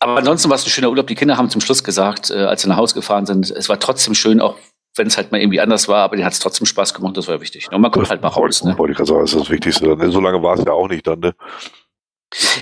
Ja. 0.00 0.08
aber 0.08 0.18
ansonsten 0.18 0.48
war 0.48 0.56
es 0.56 0.64
ein 0.64 0.70
schöner 0.70 0.90
Urlaub. 0.90 1.06
Die 1.06 1.14
Kinder 1.14 1.36
haben 1.36 1.50
zum 1.50 1.60
Schluss 1.60 1.84
gesagt, 1.84 2.30
äh, 2.30 2.44
als 2.44 2.62
sie 2.62 2.68
nach 2.68 2.76
Hause 2.76 2.94
gefahren 2.94 3.26
sind, 3.26 3.50
es 3.50 3.68
war 3.68 3.78
trotzdem 3.78 4.14
schön, 4.14 4.40
auch 4.40 4.56
wenn 4.96 5.06
es 5.06 5.16
halt 5.16 5.32
mal 5.32 5.40
irgendwie 5.40 5.60
anders 5.60 5.88
war, 5.88 6.04
aber 6.04 6.16
denen 6.16 6.24
hat 6.24 6.32
es 6.32 6.38
trotzdem 6.38 6.66
Spaß 6.66 6.94
gemacht, 6.94 7.16
das 7.16 7.28
war 7.28 7.40
wichtig. 7.40 7.68
Und 7.70 7.80
man 7.80 7.90
kommt 7.90 8.08
halt 8.08 8.22
mal 8.22 8.28
raus. 8.28 8.64
Ne? 8.64 8.76
Wollte 8.78 8.92
ich 8.92 8.96
gerade 8.96 9.08
sagen, 9.08 9.20
das 9.20 9.32
ist 9.34 9.40
das 9.40 9.50
Wichtigste. 9.50 10.10
So 10.10 10.20
lange 10.20 10.42
war 10.42 10.54
es 10.54 10.64
ja 10.64 10.72
auch 10.72 10.88
nicht 10.88 11.06
dann, 11.06 11.20
ne? 11.20 11.34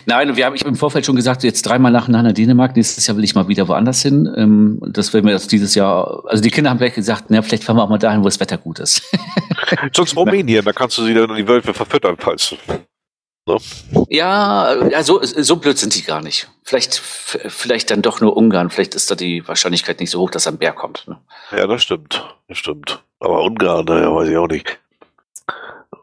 Nein, 0.04 0.36
wir 0.36 0.44
haben, 0.44 0.54
ich 0.54 0.60
habe 0.60 0.70
im 0.70 0.76
Vorfeld 0.76 1.06
schon 1.06 1.16
gesagt, 1.16 1.42
jetzt 1.42 1.62
dreimal 1.62 1.90
nacheinander 1.90 2.32
Dänemark, 2.32 2.76
nächstes 2.76 3.06
Jahr 3.06 3.16
will 3.16 3.24
ich 3.24 3.34
mal 3.34 3.48
wieder 3.48 3.66
woanders 3.66 4.02
hin. 4.02 4.30
Ähm, 4.36 4.78
das 4.86 5.14
werden 5.14 5.24
wir 5.24 5.32
jetzt 5.32 5.50
dieses 5.52 5.74
Jahr, 5.74 6.22
also 6.26 6.42
die 6.42 6.50
Kinder 6.50 6.70
haben 6.70 6.78
vielleicht 6.78 6.96
gesagt, 6.96 7.24
na, 7.28 7.40
vielleicht 7.40 7.64
fahren 7.64 7.76
wir 7.76 7.82
auch 7.82 7.88
mal 7.88 7.98
dahin, 7.98 8.20
wo 8.20 8.24
das 8.24 8.38
Wetter 8.40 8.58
gut 8.58 8.78
ist. 8.78 9.02
Sonst 9.94 10.16
Rumänien, 10.16 10.64
da 10.64 10.72
kannst 10.72 10.98
du 10.98 11.04
sie 11.04 11.14
dann 11.14 11.30
in 11.30 11.36
die 11.36 11.48
Welt 11.48 11.64
verfüttern, 11.64 12.16
falls. 12.18 12.54
Ne? 13.46 13.58
Ja, 14.08 14.88
ja 14.88 15.02
so, 15.02 15.20
so 15.22 15.56
blöd 15.56 15.78
sind 15.78 15.94
die 15.94 16.02
gar 16.02 16.22
nicht. 16.22 16.48
Vielleicht, 16.62 16.96
vielleicht 16.96 17.90
dann 17.90 18.02
doch 18.02 18.20
nur 18.20 18.36
Ungarn. 18.36 18.70
Vielleicht 18.70 18.94
ist 18.94 19.10
da 19.10 19.14
die 19.14 19.46
Wahrscheinlichkeit 19.46 20.00
nicht 20.00 20.10
so 20.10 20.20
hoch, 20.20 20.30
dass 20.30 20.46
ein 20.46 20.58
Bär 20.58 20.72
kommt. 20.72 21.06
Ne? 21.06 21.18
Ja, 21.50 21.66
das 21.66 21.82
stimmt. 21.82 22.36
Das 22.48 22.58
stimmt. 22.58 23.02
Aber 23.20 23.42
Ungarn, 23.42 23.84
naja, 23.84 24.14
weiß 24.14 24.28
ich 24.28 24.36
auch 24.36 24.48
nicht. 24.48 24.78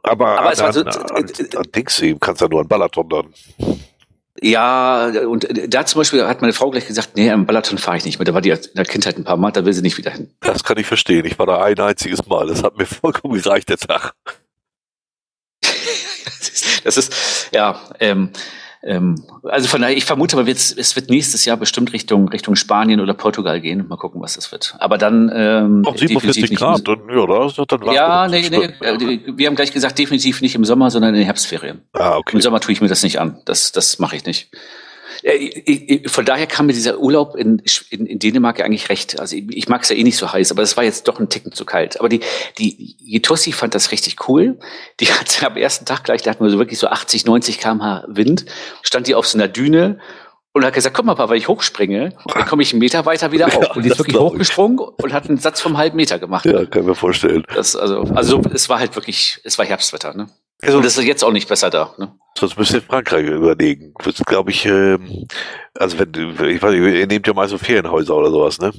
Aber, 0.04 0.40
Aber 0.40 0.52
es 0.52 0.60
war 0.60 0.74
so, 0.74 0.82
an, 0.82 1.26
an 1.56 1.66
Dingsy 1.76 2.16
kannst 2.20 2.42
du 2.42 2.46
ja 2.46 2.50
nur 2.50 2.62
an 2.62 2.68
Balaton 2.68 3.10
dann. 3.10 3.34
Ja, 4.44 5.06
und 5.28 5.48
da 5.68 5.86
zum 5.86 6.00
Beispiel 6.00 6.26
hat 6.26 6.42
meine 6.42 6.54
Frau 6.54 6.72
gleich 6.72 6.88
gesagt, 6.88 7.12
nee, 7.16 7.30
am 7.30 7.46
Balaton 7.46 7.78
fahre 7.78 7.98
ich 7.98 8.06
nicht 8.06 8.18
mehr. 8.18 8.26
Da 8.26 8.34
war 8.34 8.42
die 8.42 8.50
in 8.50 8.60
der 8.76 8.86
Kindheit 8.86 9.18
ein 9.18 9.24
paar 9.24 9.38
Mal, 9.38 9.52
da 9.52 9.66
will 9.66 9.74
sie 9.74 9.84
nicht 9.84 10.00
wieder 10.00 10.10
hin. 10.10 10.34
Das 10.40 10.64
kann 10.64 10.78
ich 10.78 10.88
verstehen. 10.88 11.26
Ich 11.26 11.38
war 11.38 11.46
da 11.46 11.62
ein 11.62 11.80
einziges 11.80 12.26
Mal. 12.26 12.48
Das 12.48 12.64
hat 12.64 12.78
mir 12.78 12.88
vollkommen 12.88 13.36
gereicht, 13.36 13.70
der 13.70 13.78
Tag. 13.78 14.14
das 16.84 16.98
ist, 16.98 17.50
ja, 17.54 17.80
ähm, 18.00 18.32
ähm, 18.84 19.24
also 19.44 19.68
von 19.68 19.82
daher, 19.82 19.96
ich 19.96 20.06
vermute 20.06 20.36
mal, 20.36 20.48
es 20.48 20.96
wird 20.96 21.10
nächstes 21.10 21.46
Jahr 21.46 21.58
bestimmt 21.58 21.94
Richtung, 21.94 22.30
Richtung 22.30 22.56
Spanien 22.56 23.00
oder 23.00 23.14
Portugal 23.14 23.62
gehen. 23.62 23.88
Mal 23.88 23.98
gucken, 23.98 24.22
was 24.22 24.34
das 24.34 24.52
wird. 24.52 24.76
Aber 24.80 24.98
dann. 24.98 25.32
Ähm, 25.34 25.84
Auf 25.86 26.00
47 26.00 26.56
Grad, 26.56 26.88
dann, 26.88 27.00
ja, 27.10 27.48
dann 27.68 27.94
Ja, 27.94 28.28
nee, 28.28 28.50
nee. 28.50 28.86
Äh, 28.86 29.20
wir 29.38 29.48
haben 29.48 29.56
gleich 29.56 29.72
gesagt, 29.72 30.00
definitiv 30.00 30.42
nicht 30.42 30.56
im 30.56 30.66
Sommer, 30.66 30.90
sondern 30.90 31.14
in 31.14 31.20
den 31.20 31.26
Herbstferien. 31.26 31.82
Ah, 31.94 32.18
okay. 32.18 32.36
Im 32.36 32.42
Sommer 32.42 32.60
tue 32.60 32.74
ich 32.74 32.82
mir 32.82 32.88
das 32.88 33.04
nicht 33.04 33.20
an. 33.20 33.40
Das, 33.46 33.72
das 33.72 34.00
mache 34.00 34.16
ich 34.16 34.26
nicht. 34.26 34.50
Äh, 35.24 36.08
von 36.08 36.26
daher 36.26 36.48
kam 36.48 36.68
mir 36.68 36.74
dieser 36.74 37.00
Urlaub 37.00 37.36
in, 37.36 37.62
in, 37.90 38.06
in 38.06 38.20
Dänemark 38.20 38.60
ja 38.60 38.66
eigentlich 38.66 38.90
recht. 38.90 39.20
Also 39.20 39.36
ich, 39.36 39.46
ich 39.50 39.70
mag 39.70 39.84
es 39.84 39.90
ja 39.90 39.96
eh 39.96 40.04
nicht 40.04 40.18
so 40.18 40.32
heiß, 40.32 40.52
aber 40.52 40.62
es 40.62 40.78
war 40.78 40.84
jetzt 40.84 41.08
doch 41.08 41.20
ein 41.20 41.30
Ticken 41.30 41.52
zu 41.52 41.66
kalt. 41.66 42.00
Aber 42.00 42.10
die, 42.10 42.22
die 42.58 42.96
Jetossi 43.00 43.52
fand 43.52 43.76
das 43.76 43.92
richtig 43.92 44.28
cool. 44.28 44.60
Die 45.00 45.06
hat 45.14 45.44
am 45.44 45.58
ersten 45.58 45.86
Tag 45.86 46.04
gleich, 46.04 46.22
da 46.22 46.32
hatten 46.32 46.44
wir 46.44 46.50
so 46.50 46.58
wirklich 46.58 46.80
so 46.80 46.88
80, 46.88 47.26
90 47.26 47.60
kmh 47.60 48.06
Wind, 48.08 48.46
stand 48.82 49.08
die 49.08 49.16
auf 49.16 49.28
so 49.28 49.38
einer 49.38 49.48
Düne 49.48 50.00
und 50.54 50.66
hat 50.66 50.74
gesagt, 50.74 50.96
komm 50.96 51.06
mal, 51.06 51.18
weil 51.18 51.38
ich 51.38 51.48
hochspringe, 51.48 52.14
dann 52.34 52.46
komme 52.46 52.62
ich 52.62 52.74
einen 52.74 52.80
Meter 52.80 53.06
weiter 53.06 53.32
wieder 53.32 53.46
auf. 53.58 53.76
und 53.76 53.84
die 53.84 53.90
ist 53.90 53.98
wirklich 53.98 54.18
hochgesprungen 54.18 54.80
und 54.80 55.14
hat 55.14 55.30
einen 55.30 55.38
Satz 55.38 55.62
vom 55.62 55.78
halben 55.78 55.96
Meter 55.96 56.20
gemacht. 56.20 56.46
Ja, 56.46 56.66
kann 56.66 56.82
ich 56.82 56.88
mir 56.88 56.96
vorstellen. 56.96 57.44
Das, 57.54 57.76
also, 57.76 58.02
also 58.02 58.42
es 58.54 58.68
war 58.68 58.80
halt 58.80 58.96
wirklich, 58.96 59.40
es 59.44 59.58
war 59.58 59.66
Herbstwetter, 59.66 60.14
ne? 60.14 60.28
Also, 60.64 60.82
das 60.82 60.98
ist 60.98 61.06
jetzt 61.06 61.24
auch 61.24 61.32
nicht 61.32 61.50
besser 61.50 61.70
da, 61.70 61.94
ne? 61.98 62.14
Sonst 62.38 62.58
müsst 62.58 62.74
ihr 62.74 62.82
Frankreich 62.82 63.26
überlegen. 63.26 63.94
Das 64.04 64.16
glaube 64.26 64.52
ich, 64.52 64.66
ähm, 64.66 65.28
also 65.78 66.00
wenn, 66.00 66.14
ich 66.50 66.62
weiß 66.62 66.72
nicht, 66.72 66.96
ihr 67.00 67.08
nehmt 67.08 67.28
ja 67.28 67.34
mal 67.34 67.48
so 67.48 67.58
Ferienhäuser 67.58 68.16
oder 68.16 68.32
sowas, 68.32 68.60
ne? 68.60 68.72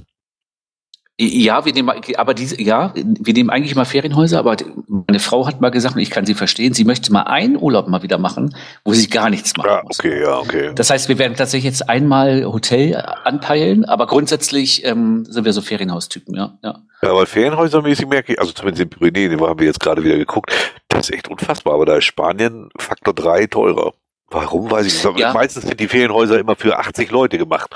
Ja, 1.28 1.65
wir 1.65 1.73
nehmen, 1.73 1.90
aber 2.16 2.35
diese, 2.35 2.61
ja, 2.61 2.93
wir 2.94 3.35
nehmen 3.35 3.51
eigentlich 3.51 3.74
mal 3.74 3.85
Ferienhäuser, 3.85 4.39
aber 4.39 4.57
meine 4.89 5.20
Frau 5.20 5.47
hat 5.47 5.61
mal 5.61 5.70
gesagt, 5.70 5.94
und 5.94 6.03
ich 6.03 6.11
kann 6.11 6.27
sie 6.27 6.35
verstehen, 6.35 6.74
sie 6.74 6.85
möchte 6.85 7.12
mal 7.12 7.23
einen 7.23 7.57
Urlaub 7.57 7.89
mal 7.89 8.03
wieder 8.03 8.19
machen, 8.19 8.55
wo 8.85 8.93
sie 8.93 9.09
gar 9.09 9.31
nichts 9.31 9.57
machen 9.57 9.70
ja, 9.70 9.82
okay. 9.85 10.23
Ja, 10.23 10.39
okay. 10.39 10.73
Das 10.74 10.90
heißt, 10.90 11.09
wir 11.09 11.19
werden 11.19 11.36
tatsächlich 11.36 11.65
jetzt 11.65 11.89
einmal 11.89 12.44
Hotel 12.44 12.97
anpeilen, 13.24 13.85
aber 13.85 14.07
grundsätzlich 14.07 14.85
ähm, 14.85 15.24
sind 15.24 15.44
wir 15.44 15.53
so 15.53 15.61
Ferienhaustypen, 15.61 16.35
ja. 16.35 16.59
Ja, 16.62 16.81
ja 17.03 17.15
weil 17.15 17.27
Ferienhäusermäßig 17.27 18.07
merke 18.07 18.32
ich, 18.32 18.40
also 18.40 18.53
zumindest 18.53 18.82
in 18.82 18.90
Pyrenäen, 18.90 19.39
wo 19.39 19.49
haben 19.49 19.61
wir 19.61 19.66
jetzt 19.66 19.81
gerade 19.81 20.03
wieder 20.03 20.16
geguckt, 20.16 20.53
das 20.89 21.09
ist 21.09 21.15
echt 21.15 21.28
unfassbar, 21.28 21.74
aber 21.74 21.86
da 21.86 21.97
ist 21.97 22.05
Spanien 22.05 22.69
Faktor 22.78 23.15
drei 23.15 23.47
teurer. 23.47 23.94
Warum 24.28 24.70
weiß 24.70 24.86
ich 24.86 25.05
nicht. 25.05 25.19
Ja. 25.19 25.35
Meistens 25.35 25.65
sind 25.65 25.78
die 25.78 25.89
Ferienhäuser 25.89 26.39
immer 26.40 26.57
für 26.57 26.78
80 26.78 27.11
Leute 27.11 27.36
gemacht. 27.36 27.70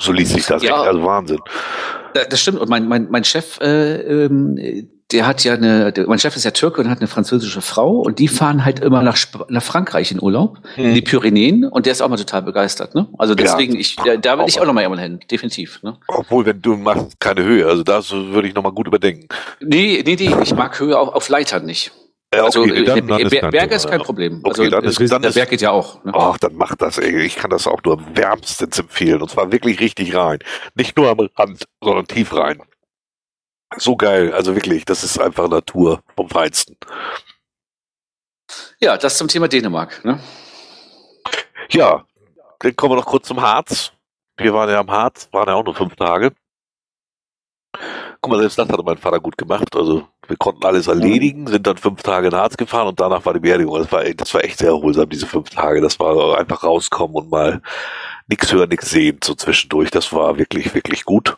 So 0.00 0.12
liest 0.12 0.32
sich 0.32 0.46
das 0.46 0.62
ja, 0.62 0.80
echt, 0.80 0.88
also 0.88 1.04
Wahnsinn. 1.04 1.40
Das 2.12 2.40
stimmt. 2.40 2.58
Und 2.58 2.68
mein, 2.68 2.88
mein, 2.88 3.08
mein 3.10 3.24
Chef, 3.24 3.60
äh, 3.60 4.24
ähm, 4.24 4.88
der 5.12 5.26
hat 5.26 5.42
ja 5.44 5.54
eine, 5.54 5.92
der, 5.92 6.06
mein 6.06 6.18
Chef 6.18 6.36
ist 6.36 6.44
ja 6.44 6.50
Türke 6.50 6.80
und 6.80 6.90
hat 6.90 6.98
eine 6.98 7.08
französische 7.08 7.60
Frau 7.60 7.98
und 7.98 8.18
die 8.18 8.28
fahren 8.28 8.64
halt 8.64 8.80
immer 8.80 9.02
nach, 9.02 9.18
nach 9.48 9.62
Frankreich 9.62 10.12
in 10.12 10.22
Urlaub, 10.22 10.58
hm. 10.74 10.86
in 10.86 10.94
die 10.94 11.02
Pyrenäen 11.02 11.64
und 11.64 11.86
der 11.86 11.92
ist 11.92 12.00
auch 12.00 12.08
mal 12.08 12.16
total 12.16 12.42
begeistert. 12.42 12.94
Ne? 12.94 13.08
Also 13.18 13.34
deswegen, 13.34 13.74
ja, 13.74 13.80
ich, 13.80 13.96
da, 13.96 14.16
da 14.16 14.38
will 14.38 14.44
ich 14.48 14.60
auch 14.60 14.66
noch 14.66 14.72
mal 14.72 14.84
einmal 14.84 15.00
hin, 15.00 15.20
definitiv. 15.30 15.82
Ne? 15.82 15.96
Obwohl, 16.08 16.46
wenn 16.46 16.60
du 16.60 16.76
machst 16.76 17.18
keine 17.18 17.42
Höhe, 17.42 17.66
also 17.66 17.82
das 17.82 18.12
würde 18.12 18.48
ich 18.48 18.54
noch 18.54 18.62
mal 18.62 18.72
gut 18.72 18.86
überdenken. 18.86 19.28
Nee, 19.60 20.02
nee, 20.04 20.16
nee, 20.18 20.34
ich 20.42 20.54
mag 20.54 20.78
Höhe 20.78 20.98
auf, 20.98 21.08
auf 21.08 21.28
Leitern 21.28 21.64
nicht. 21.64 21.92
Ja, 22.32 22.44
also, 22.44 22.60
okay, 22.60 22.84
dann, 22.84 23.08
dann 23.08 23.20
ist 23.20 23.30
Berge 23.30 23.74
ist 23.74 23.88
kein 23.88 24.02
Problem. 24.02 24.40
Okay, 24.44 24.60
also, 24.60 24.70
dann 24.70 24.84
ist, 24.84 25.12
dann 25.12 25.22
der 25.22 25.32
Berg 25.32 25.50
geht 25.50 25.60
ja 25.62 25.72
auch. 25.72 26.04
Ne? 26.04 26.12
Ach, 26.14 26.38
dann 26.38 26.54
macht 26.54 26.80
das, 26.80 26.98
ey. 26.98 27.22
Ich 27.22 27.34
kann 27.34 27.50
das 27.50 27.66
auch 27.66 27.82
nur 27.82 28.00
wärmstens 28.16 28.78
empfehlen. 28.78 29.20
Und 29.20 29.30
zwar 29.30 29.50
wirklich 29.50 29.80
richtig 29.80 30.14
rein. 30.14 30.38
Nicht 30.74 30.96
nur 30.96 31.08
am 31.08 31.18
Rand, 31.36 31.66
sondern 31.82 32.06
tief 32.06 32.32
rein. 32.32 32.62
So 33.76 33.96
geil. 33.96 34.32
Also 34.32 34.54
wirklich, 34.54 34.84
das 34.84 35.02
ist 35.02 35.18
einfach 35.18 35.48
Natur 35.48 36.02
vom 36.14 36.28
Feinsten. 36.28 36.76
Ja, 38.78 38.96
das 38.96 39.18
zum 39.18 39.26
Thema 39.26 39.48
Dänemark. 39.48 40.04
Ne? 40.04 40.20
Ja, 41.70 42.06
dann 42.60 42.76
kommen 42.76 42.92
wir 42.92 42.96
noch 42.96 43.06
kurz 43.06 43.26
zum 43.26 43.40
Harz. 43.40 43.92
Wir 44.36 44.54
waren 44.54 44.70
ja 44.70 44.80
am 44.80 44.90
Harz, 44.90 45.28
waren 45.32 45.48
ja 45.48 45.54
auch 45.54 45.64
nur 45.64 45.74
fünf 45.74 45.96
Tage. 45.96 46.32
Guck 48.22 48.32
mal, 48.32 48.40
selbst 48.40 48.58
das 48.58 48.68
hatte 48.68 48.82
mein 48.82 48.98
Vater 48.98 49.18
gut 49.18 49.38
gemacht. 49.38 49.74
Also 49.74 50.06
wir 50.28 50.36
konnten 50.36 50.64
alles 50.66 50.88
erledigen, 50.88 51.46
sind 51.46 51.66
dann 51.66 51.78
fünf 51.78 52.02
Tage 52.02 52.28
in 52.28 52.34
Harz 52.34 52.56
gefahren 52.56 52.88
und 52.88 53.00
danach 53.00 53.24
war 53.24 53.32
die 53.32 53.40
Beerdigung. 53.40 53.78
Das 53.78 53.90
war, 53.90 54.04
das 54.04 54.34
war 54.34 54.44
echt 54.44 54.58
sehr 54.58 54.68
erholsam, 54.68 55.08
diese 55.08 55.26
fünf 55.26 55.48
Tage. 55.50 55.80
Das 55.80 55.98
war 55.98 56.38
einfach 56.38 56.62
rauskommen 56.62 57.16
und 57.16 57.30
mal 57.30 57.62
nichts 58.28 58.52
hören, 58.52 58.68
nichts 58.68 58.90
sehen 58.90 59.18
so 59.24 59.34
zwischendurch. 59.34 59.90
Das 59.90 60.12
war 60.12 60.36
wirklich, 60.38 60.74
wirklich 60.74 61.04
gut. 61.04 61.36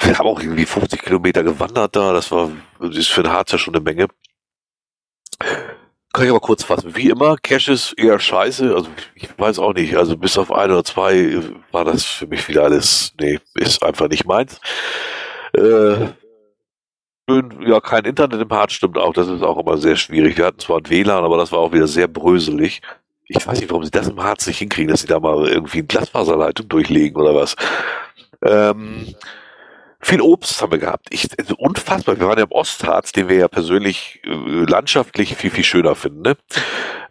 Wir 0.00 0.18
haben 0.18 0.26
auch 0.26 0.40
irgendwie 0.40 0.66
50 0.66 1.00
Kilometer 1.00 1.44
gewandert 1.44 1.94
da. 1.94 2.12
Das 2.12 2.32
war, 2.32 2.50
das 2.80 2.96
ist 2.96 3.08
für 3.08 3.22
den 3.22 3.32
Harz 3.32 3.52
ja 3.52 3.58
schon 3.58 3.74
eine 3.74 3.84
Menge. 3.84 4.08
Kann 6.12 6.24
ich 6.24 6.30
aber 6.30 6.40
kurz 6.40 6.62
fassen. 6.62 6.94
Wie 6.94 7.08
immer, 7.08 7.36
Cash 7.36 7.68
ist 7.68 7.92
eher 7.98 8.18
scheiße. 8.20 8.74
Also 8.74 8.88
ich 9.14 9.28
weiß 9.36 9.58
auch 9.58 9.74
nicht. 9.74 9.96
Also 9.96 10.16
bis 10.16 10.38
auf 10.38 10.52
ein 10.52 10.70
oder 10.70 10.84
zwei 10.84 11.40
war 11.72 11.84
das 11.84 12.04
für 12.04 12.26
mich 12.26 12.48
wieder 12.48 12.64
alles, 12.64 13.12
nee, 13.20 13.40
ist 13.54 13.82
einfach 13.82 14.08
nicht 14.08 14.24
meins. 14.24 14.60
Äh, 15.54 16.08
schön, 17.28 17.62
ja, 17.66 17.80
kein 17.80 18.04
Internet 18.04 18.40
im 18.40 18.50
Hart 18.50 18.72
stimmt 18.72 18.98
auch. 18.98 19.12
Das 19.12 19.28
ist 19.28 19.42
auch 19.42 19.58
immer 19.58 19.78
sehr 19.78 19.96
schwierig. 19.96 20.36
Wir 20.36 20.46
hatten 20.46 20.58
zwar 20.58 20.78
ein 20.78 20.88
WLAN, 20.88 21.24
aber 21.24 21.36
das 21.36 21.52
war 21.52 21.60
auch 21.60 21.72
wieder 21.72 21.86
sehr 21.86 22.08
bröselig. 22.08 22.82
Ich 23.26 23.46
weiß 23.46 23.60
nicht, 23.60 23.70
warum 23.70 23.84
sie 23.84 23.90
das 23.90 24.08
im 24.08 24.22
Harz 24.22 24.46
nicht 24.46 24.58
hinkriegen, 24.58 24.90
dass 24.90 25.00
sie 25.00 25.06
da 25.06 25.18
mal 25.18 25.48
irgendwie 25.48 25.78
eine 25.78 25.86
Glasfaserleitung 25.86 26.68
durchlegen 26.68 27.20
oder 27.20 27.34
was. 27.34 27.56
Ähm, 28.42 29.14
viel 30.00 30.20
Obst 30.20 30.60
haben 30.60 30.72
wir 30.72 30.78
gehabt. 30.78 31.06
Ich, 31.10 31.26
unfassbar. 31.56 32.20
Wir 32.20 32.26
waren 32.26 32.36
ja 32.36 32.44
im 32.44 32.52
Ostharz, 32.52 33.12
den 33.12 33.30
wir 33.30 33.36
ja 33.36 33.48
persönlich 33.48 34.20
äh, 34.24 34.64
landschaftlich 34.70 35.34
viel, 35.36 35.50
viel 35.50 35.64
schöner 35.64 35.94
finden. 35.94 36.20
Ne? 36.20 36.36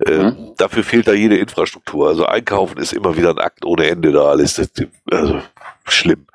Ähm, 0.06 0.26
mhm. 0.26 0.54
Dafür 0.58 0.84
fehlt 0.84 1.08
da 1.08 1.14
jede 1.14 1.38
Infrastruktur. 1.38 2.08
Also 2.08 2.28
einkaufen 2.28 2.78
ist 2.78 2.94
immer 2.94 3.18
wieder 3.18 3.32
ein 3.32 3.40
Akt 3.40 3.66
ohne 3.66 3.88
Ende 3.88 4.12
da 4.12 4.26
alles. 4.26 4.56
Das, 4.56 4.72
also 5.10 5.42
schlimm. 5.86 6.28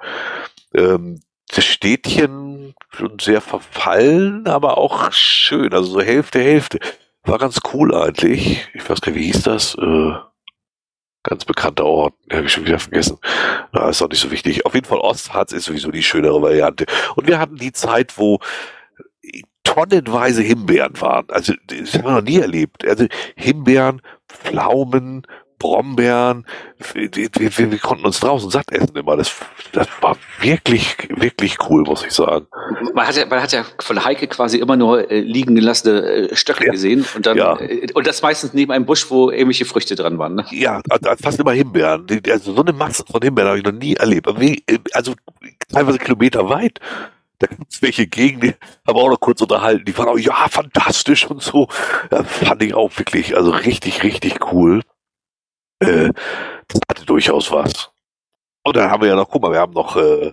Ähm, 0.75 1.21
das 1.49 1.65
Städtchen 1.65 2.75
schon 2.91 3.19
sehr 3.19 3.41
verfallen, 3.41 4.47
aber 4.47 4.79
auch 4.79 5.13
schön. 5.13 5.73
Also 5.73 5.93
so 5.93 6.01
Hälfte, 6.01 6.41
Hälfte. 6.41 6.79
War 7.25 7.39
ganz 7.39 7.61
cool 7.73 7.95
eigentlich. 7.95 8.69
Ich 8.75 8.89
weiß 8.89 9.01
gar 9.01 9.13
nicht, 9.13 9.21
wie 9.21 9.27
hieß 9.27 9.43
das? 9.43 9.75
Äh, 9.75 10.13
ganz 11.23 11.45
bekannter 11.45 11.85
Ort. 11.85 12.15
Habe 12.33 12.47
ich 12.47 12.53
schon 12.53 12.67
wieder 12.67 12.79
vergessen. 12.79 13.19
Na, 13.73 13.89
ist 13.89 14.03
auch 14.03 14.09
nicht 14.09 14.21
so 14.21 14.31
wichtig. 14.31 14.65
Auf 14.67 14.75
jeden 14.75 14.87
Fall 14.87 14.99
Ostharz 14.99 15.53
ist 15.53 15.65
sowieso 15.65 15.91
die 15.91 16.03
schönere 16.03 16.41
Variante. 16.41 16.87
Und 17.17 17.27
wir 17.27 17.39
hatten 17.39 17.57
die 17.57 17.73
Zeit, 17.73 18.19
wo 18.19 18.39
tonnenweise 19.65 20.43
Himbeeren 20.43 20.99
waren. 21.01 21.27
Also, 21.29 21.53
das 21.67 21.95
haben 21.95 22.05
wir 22.05 22.13
noch 22.13 22.23
nie 22.23 22.39
erlebt. 22.39 22.87
Also, 22.87 23.07
Himbeeren, 23.37 24.01
Pflaumen, 24.29 25.27
Brombeeren. 25.59 26.47
Wir, 26.93 27.11
wir, 27.13 27.71
wir, 27.73 27.79
konnten 27.79 28.07
uns 28.07 28.21
draußen 28.21 28.51
satt 28.51 28.71
essen 28.71 28.97
immer. 28.97 29.17
Das, 29.17 29.35
das 29.73 29.89
war 30.01 30.17
wirklich, 30.41 30.97
wirklich 31.11 31.57
cool, 31.69 31.83
muss 31.83 32.05
ich 32.05 32.13
sagen. 32.13 32.47
Man 32.95 33.07
hat 33.07 33.17
ja, 33.17 33.27
man 33.27 33.43
hat 33.43 33.53
ja 33.53 33.65
von 33.81 34.05
Heike 34.05 34.29
quasi 34.29 34.59
immer 34.59 34.77
nur 34.77 35.11
äh, 35.11 35.21
liegen 35.21 35.55
gelassene 35.55 36.31
äh, 36.31 36.37
Stöcke 36.37 36.67
ja. 36.67 36.73
gesehen 36.73 37.05
und 37.15 37.27
dann 37.27 37.37
ja. 37.37 37.59
äh, 37.59 37.89
und 37.93 38.07
das 38.07 38.23
meistens 38.23 38.55
neben 38.55 38.73
einem 38.73 38.87
Busch, 38.87 39.11
wo 39.11 39.31
irgendwelche 39.31 39.65
Früchte 39.65 39.95
dran 39.95 40.19
waren. 40.19 40.37
Ne? 40.37 40.45
Ja, 40.51 40.81
fast 41.23 41.41
immer 41.41 41.53
Himbeeren. 41.53 42.07
Also 42.31 42.55
so 42.55 42.63
eine 42.63 42.73
Masse 42.73 43.05
von 43.11 43.21
Himbeeren 43.21 43.49
habe 43.49 43.59
ich 43.59 43.65
noch 43.65 43.73
nie 43.73 43.95
erlebt. 43.95 44.29
Also 44.93 45.15
teilweise 45.73 45.99
Kilometer 45.99 46.49
weit. 46.49 46.81
Da 47.41 47.47
gibt 47.47 47.73
es 47.73 47.83
welche 47.83 48.07
gegen, 48.07 48.41
die 48.41 48.49
haben 48.87 48.97
wir 48.97 49.03
auch 49.03 49.11
noch 49.11 49.21
kurz 49.21 49.41
unterhalten. 49.41 49.85
Die 49.85 49.97
waren 49.97 50.09
auch, 50.09 50.19
ja, 50.19 50.49
fantastisch 50.49 51.27
und 51.27 51.41
so. 51.41 51.69
Ja, 52.11 52.25
fand 52.25 52.63
ich 52.63 52.75
auch 52.75 52.91
wirklich, 52.99 53.37
also 53.37 53.51
richtig, 53.51 54.03
richtig 54.03 54.53
cool. 54.53 54.83
Äh, 55.81 56.11
das 56.69 56.81
hatte 56.91 57.07
durchaus 57.07 57.51
was. 57.51 57.91
Und 58.65 58.77
dann 58.77 58.91
haben 58.91 59.03
wir 59.03 59.09
ja 59.09 59.17
noch, 59.17 59.31
guck 59.31 59.43
mal, 59.43 59.53
wir 59.53 59.61
haben 59.61 59.73
noch 59.73 59.97
äh, 59.97 60.33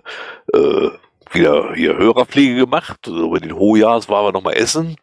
äh, 0.52 0.90
wieder 1.30 1.74
hier 1.74 1.96
Hörerpflege 1.96 2.56
gemacht. 2.56 2.98
Also 3.06 3.26
über 3.26 3.40
den 3.40 3.56
Hohjahrs 3.56 4.08
waren 4.08 4.26
wir 4.26 4.32
noch 4.32 4.42
mal 4.42 4.52
essen. 4.52 4.96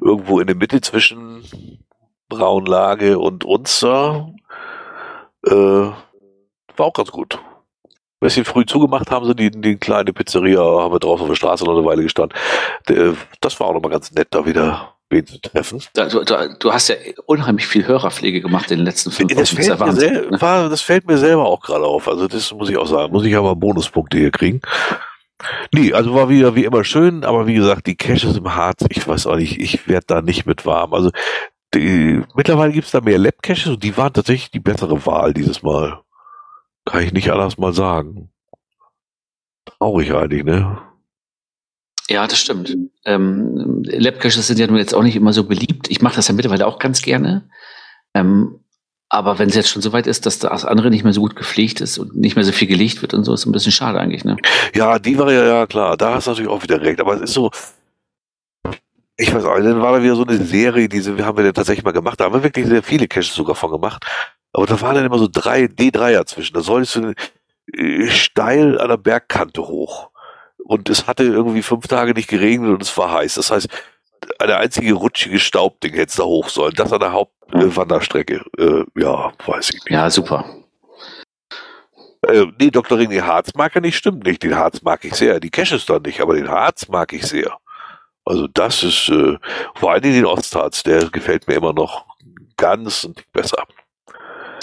Irgendwo 0.00 0.40
in 0.40 0.46
der 0.46 0.56
Mitte 0.56 0.80
zwischen 0.80 1.44
Braunlage 2.28 3.18
und 3.18 3.44
uns 3.44 3.80
da. 3.80 4.30
Äh, 5.46 5.52
war 5.52 6.86
auch 6.86 6.92
ganz 6.92 7.10
gut. 7.10 7.38
Ein 7.84 8.20
bisschen 8.20 8.44
früh 8.44 8.64
zugemacht 8.66 9.10
haben 9.10 9.26
sie 9.26 9.34
die, 9.34 9.50
die 9.50 9.76
kleine 9.76 10.12
Pizzeria, 10.12 10.60
haben 10.60 10.92
wir 10.94 10.98
draußen 10.98 11.22
auf 11.22 11.28
der 11.28 11.36
Straße 11.36 11.64
noch 11.64 11.76
eine 11.76 11.84
Weile 11.84 12.02
gestanden. 12.02 12.36
Das 13.40 13.60
war 13.60 13.68
auch 13.68 13.74
nochmal 13.74 13.90
ganz 13.90 14.10
nett, 14.12 14.28
da 14.30 14.46
wieder 14.46 14.95
wen 15.10 15.26
zu 15.26 15.40
treffen. 15.40 15.82
Du, 15.94 16.24
du, 16.24 16.56
du, 16.58 16.72
hast 16.72 16.88
ja 16.88 16.96
unheimlich 17.26 17.66
viel 17.66 17.86
Hörerpflege 17.86 18.40
gemacht 18.40 18.70
in 18.70 18.78
den 18.78 18.86
letzten 18.86 19.10
fünf 19.10 19.32
das 19.34 19.52
Wochen. 19.52 19.62
Fällt 19.62 19.80
das, 19.80 19.96
ne? 19.96 20.40
war, 20.40 20.68
das 20.68 20.80
fällt 20.80 21.06
mir 21.06 21.18
selber 21.18 21.46
auch 21.46 21.60
gerade 21.60 21.84
auf. 21.84 22.08
Also 22.08 22.28
das 22.28 22.52
muss 22.52 22.68
ich 22.68 22.76
auch 22.76 22.86
sagen. 22.86 23.12
Muss 23.12 23.24
ich 23.24 23.36
aber 23.36 23.54
Bonuspunkte 23.54 24.18
hier 24.18 24.30
kriegen. 24.30 24.60
Nee, 25.72 25.92
also 25.92 26.14
war 26.14 26.28
wieder 26.28 26.54
wie 26.54 26.64
immer 26.64 26.82
schön, 26.82 27.24
aber 27.24 27.46
wie 27.46 27.54
gesagt, 27.54 27.86
die 27.86 27.96
Caches 27.96 28.36
im 28.36 28.54
Harz, 28.54 28.84
ich 28.88 29.06
weiß 29.06 29.26
auch 29.26 29.36
nicht, 29.36 29.60
ich 29.60 29.86
werde 29.86 30.06
da 30.06 30.22
nicht 30.22 30.46
mit 30.46 30.64
warm. 30.64 30.94
Also 30.94 31.10
die, 31.74 32.22
mittlerweile 32.34 32.72
gibt's 32.72 32.92
da 32.92 33.00
mehr 33.00 33.18
Lab-Caches 33.18 33.66
und 33.66 33.82
die 33.82 33.96
waren 33.96 34.12
tatsächlich 34.12 34.50
die 34.50 34.60
bessere 34.60 35.04
Wahl 35.04 35.34
dieses 35.34 35.62
Mal. 35.62 36.00
Kann 36.86 37.02
ich 37.02 37.12
nicht 37.12 37.30
anders 37.30 37.58
mal 37.58 37.74
sagen. 37.74 38.30
Traurig 39.66 40.14
eigentlich, 40.14 40.44
ne? 40.44 40.78
Ja, 42.08 42.26
das 42.26 42.38
stimmt. 42.38 42.76
Ähm, 43.04 43.82
Lab-Caches 43.84 44.46
sind 44.46 44.58
ja 44.58 44.66
nun 44.66 44.76
jetzt 44.76 44.94
auch 44.94 45.02
nicht 45.02 45.16
immer 45.16 45.32
so 45.32 45.44
beliebt. 45.44 45.90
Ich 45.90 46.02
mache 46.02 46.16
das 46.16 46.28
ja 46.28 46.34
mittlerweile 46.34 46.66
auch 46.66 46.78
ganz 46.78 47.02
gerne. 47.02 47.48
Ähm, 48.14 48.60
aber 49.08 49.38
wenn 49.38 49.48
es 49.48 49.54
jetzt 49.54 49.70
schon 49.70 49.82
so 49.82 49.92
weit 49.92 50.06
ist, 50.06 50.26
dass 50.26 50.38
das 50.38 50.64
andere 50.64 50.90
nicht 50.90 51.04
mehr 51.04 51.12
so 51.12 51.20
gut 51.20 51.36
gepflegt 51.36 51.80
ist 51.80 51.98
und 51.98 52.16
nicht 52.16 52.36
mehr 52.36 52.44
so 52.44 52.52
viel 52.52 52.68
gelegt 52.68 53.02
wird 53.02 53.14
und 53.14 53.24
so, 53.24 53.34
ist 53.34 53.46
ein 53.46 53.52
bisschen 53.52 53.72
schade 53.72 54.00
eigentlich, 54.00 54.24
ne? 54.24 54.36
Ja, 54.74 54.98
die 54.98 55.16
war 55.18 55.32
ja, 55.32 55.44
ja 55.44 55.66
klar, 55.66 55.96
da 55.96 56.14
hast 56.14 56.26
du 56.26 56.32
natürlich 56.32 56.50
auch 56.50 56.62
wieder 56.62 56.80
recht. 56.80 57.00
Aber 57.00 57.14
es 57.14 57.22
ist 57.22 57.32
so, 57.34 57.50
ich 59.16 59.32
weiß 59.32 59.44
auch, 59.44 59.56
dann 59.56 59.80
war 59.80 59.92
da 59.92 60.02
wieder 60.02 60.16
so 60.16 60.24
eine 60.24 60.44
Serie, 60.44 60.88
diese 60.88 61.24
haben 61.24 61.38
wir 61.38 61.44
dann 61.44 61.54
tatsächlich 61.54 61.84
mal 61.84 61.92
gemacht. 61.92 62.20
Da 62.20 62.24
haben 62.24 62.34
wir 62.34 62.42
wirklich 62.42 62.66
sehr 62.66 62.82
viele 62.82 63.06
Caches 63.06 63.34
sogar 63.34 63.54
von 63.54 63.70
gemacht. 63.70 64.04
Aber 64.52 64.66
da 64.66 64.80
waren 64.80 64.94
dann 64.96 65.06
immer 65.06 65.18
so 65.18 65.28
drei 65.30 65.64
D3er 65.64 66.26
zwischen. 66.26 66.54
Da 66.54 66.60
solltest 66.60 66.96
du 66.96 67.14
äh, 67.72 68.08
steil 68.08 68.78
an 68.80 68.88
der 68.88 68.96
Bergkante 68.96 69.62
hoch. 69.62 70.10
Und 70.66 70.90
es 70.90 71.06
hatte 71.06 71.22
irgendwie 71.22 71.62
fünf 71.62 71.86
Tage 71.86 72.12
nicht 72.12 72.28
geregnet 72.28 72.70
und 72.70 72.82
es 72.82 72.96
war 72.98 73.12
heiß. 73.12 73.34
Das 73.34 73.50
heißt, 73.50 73.68
eine 74.40 74.56
einzige 74.56 74.94
rutschige 74.94 75.38
Staubding 75.38 75.94
hätte 75.94 76.16
da 76.16 76.24
hoch 76.24 76.48
sollen. 76.48 76.74
Das 76.74 76.92
an 76.92 77.00
der 77.00 77.12
Hauptwanderstrecke. 77.12 78.44
Äh, 78.58 78.84
ja, 79.00 79.32
weiß 79.46 79.68
ich 79.68 79.84
nicht. 79.84 79.90
Ja, 79.90 80.10
super. 80.10 80.44
Äh, 82.26 82.46
nee, 82.58 82.70
Dr. 82.70 82.98
Ring, 82.98 83.10
den 83.10 83.24
Harz 83.24 83.52
mag 83.54 83.74
er 83.76 83.80
nicht, 83.80 83.96
stimmt 83.96 84.24
nicht. 84.24 84.42
Den 84.42 84.56
Harz 84.56 84.82
mag 84.82 85.04
ich 85.04 85.14
sehr. 85.14 85.38
Die 85.38 85.50
Caches 85.50 85.86
dann 85.86 86.02
nicht, 86.02 86.20
aber 86.20 86.34
den 86.34 86.48
Harz 86.48 86.88
mag 86.88 87.12
ich 87.12 87.24
sehr. 87.24 87.56
Also 88.24 88.48
das 88.48 88.82
ist, 88.82 89.08
äh, 89.08 89.38
vor 89.76 89.92
allem 89.92 90.02
den 90.02 90.26
Ostharz, 90.26 90.82
der 90.82 91.08
gefällt 91.10 91.46
mir 91.46 91.54
immer 91.54 91.72
noch 91.72 92.06
ganz 92.56 93.08
besser. 93.32 93.62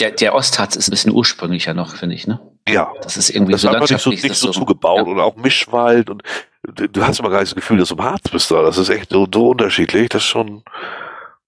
Der, 0.02 0.12
der 0.12 0.36
Ostharz 0.36 0.76
ist 0.76 0.90
ein 0.90 0.92
bisschen 0.92 1.14
ursprünglicher 1.14 1.74
noch, 1.74 1.96
finde 1.96 2.16
ich, 2.16 2.28
ne? 2.28 2.40
Ja. 2.68 2.92
Das 3.02 3.18
ist 3.18 3.30
irgendwie 3.30 3.54
das 3.54 3.62
so 3.62 3.70
landschaftlich. 3.70 4.24
Nicht 4.24 4.36
so, 4.36 4.48
nicht 4.48 4.56
so 4.56 4.60
zugebaut 4.60 5.06
ja. 5.06 5.12
und 5.12 5.20
auch 5.20 5.36
Mischwald 5.36 6.10
und 6.10 6.24
du 6.64 7.06
hast 7.06 7.20
immer 7.20 7.30
gar 7.30 7.40
nicht 7.40 7.52
das 7.52 7.56
Gefühl, 7.56 7.78
dass 7.78 7.90
du 7.90 7.96
im 7.96 8.04
Harz 8.04 8.30
bist 8.30 8.50
da. 8.52 8.62
Das 8.62 8.78
ist 8.78 8.90
echt 8.90 9.10
so, 9.10 9.28
so 9.32 9.50
unterschiedlich. 9.50 10.10
Das 10.10 10.24
ist 10.24 10.30
schon 10.30 10.64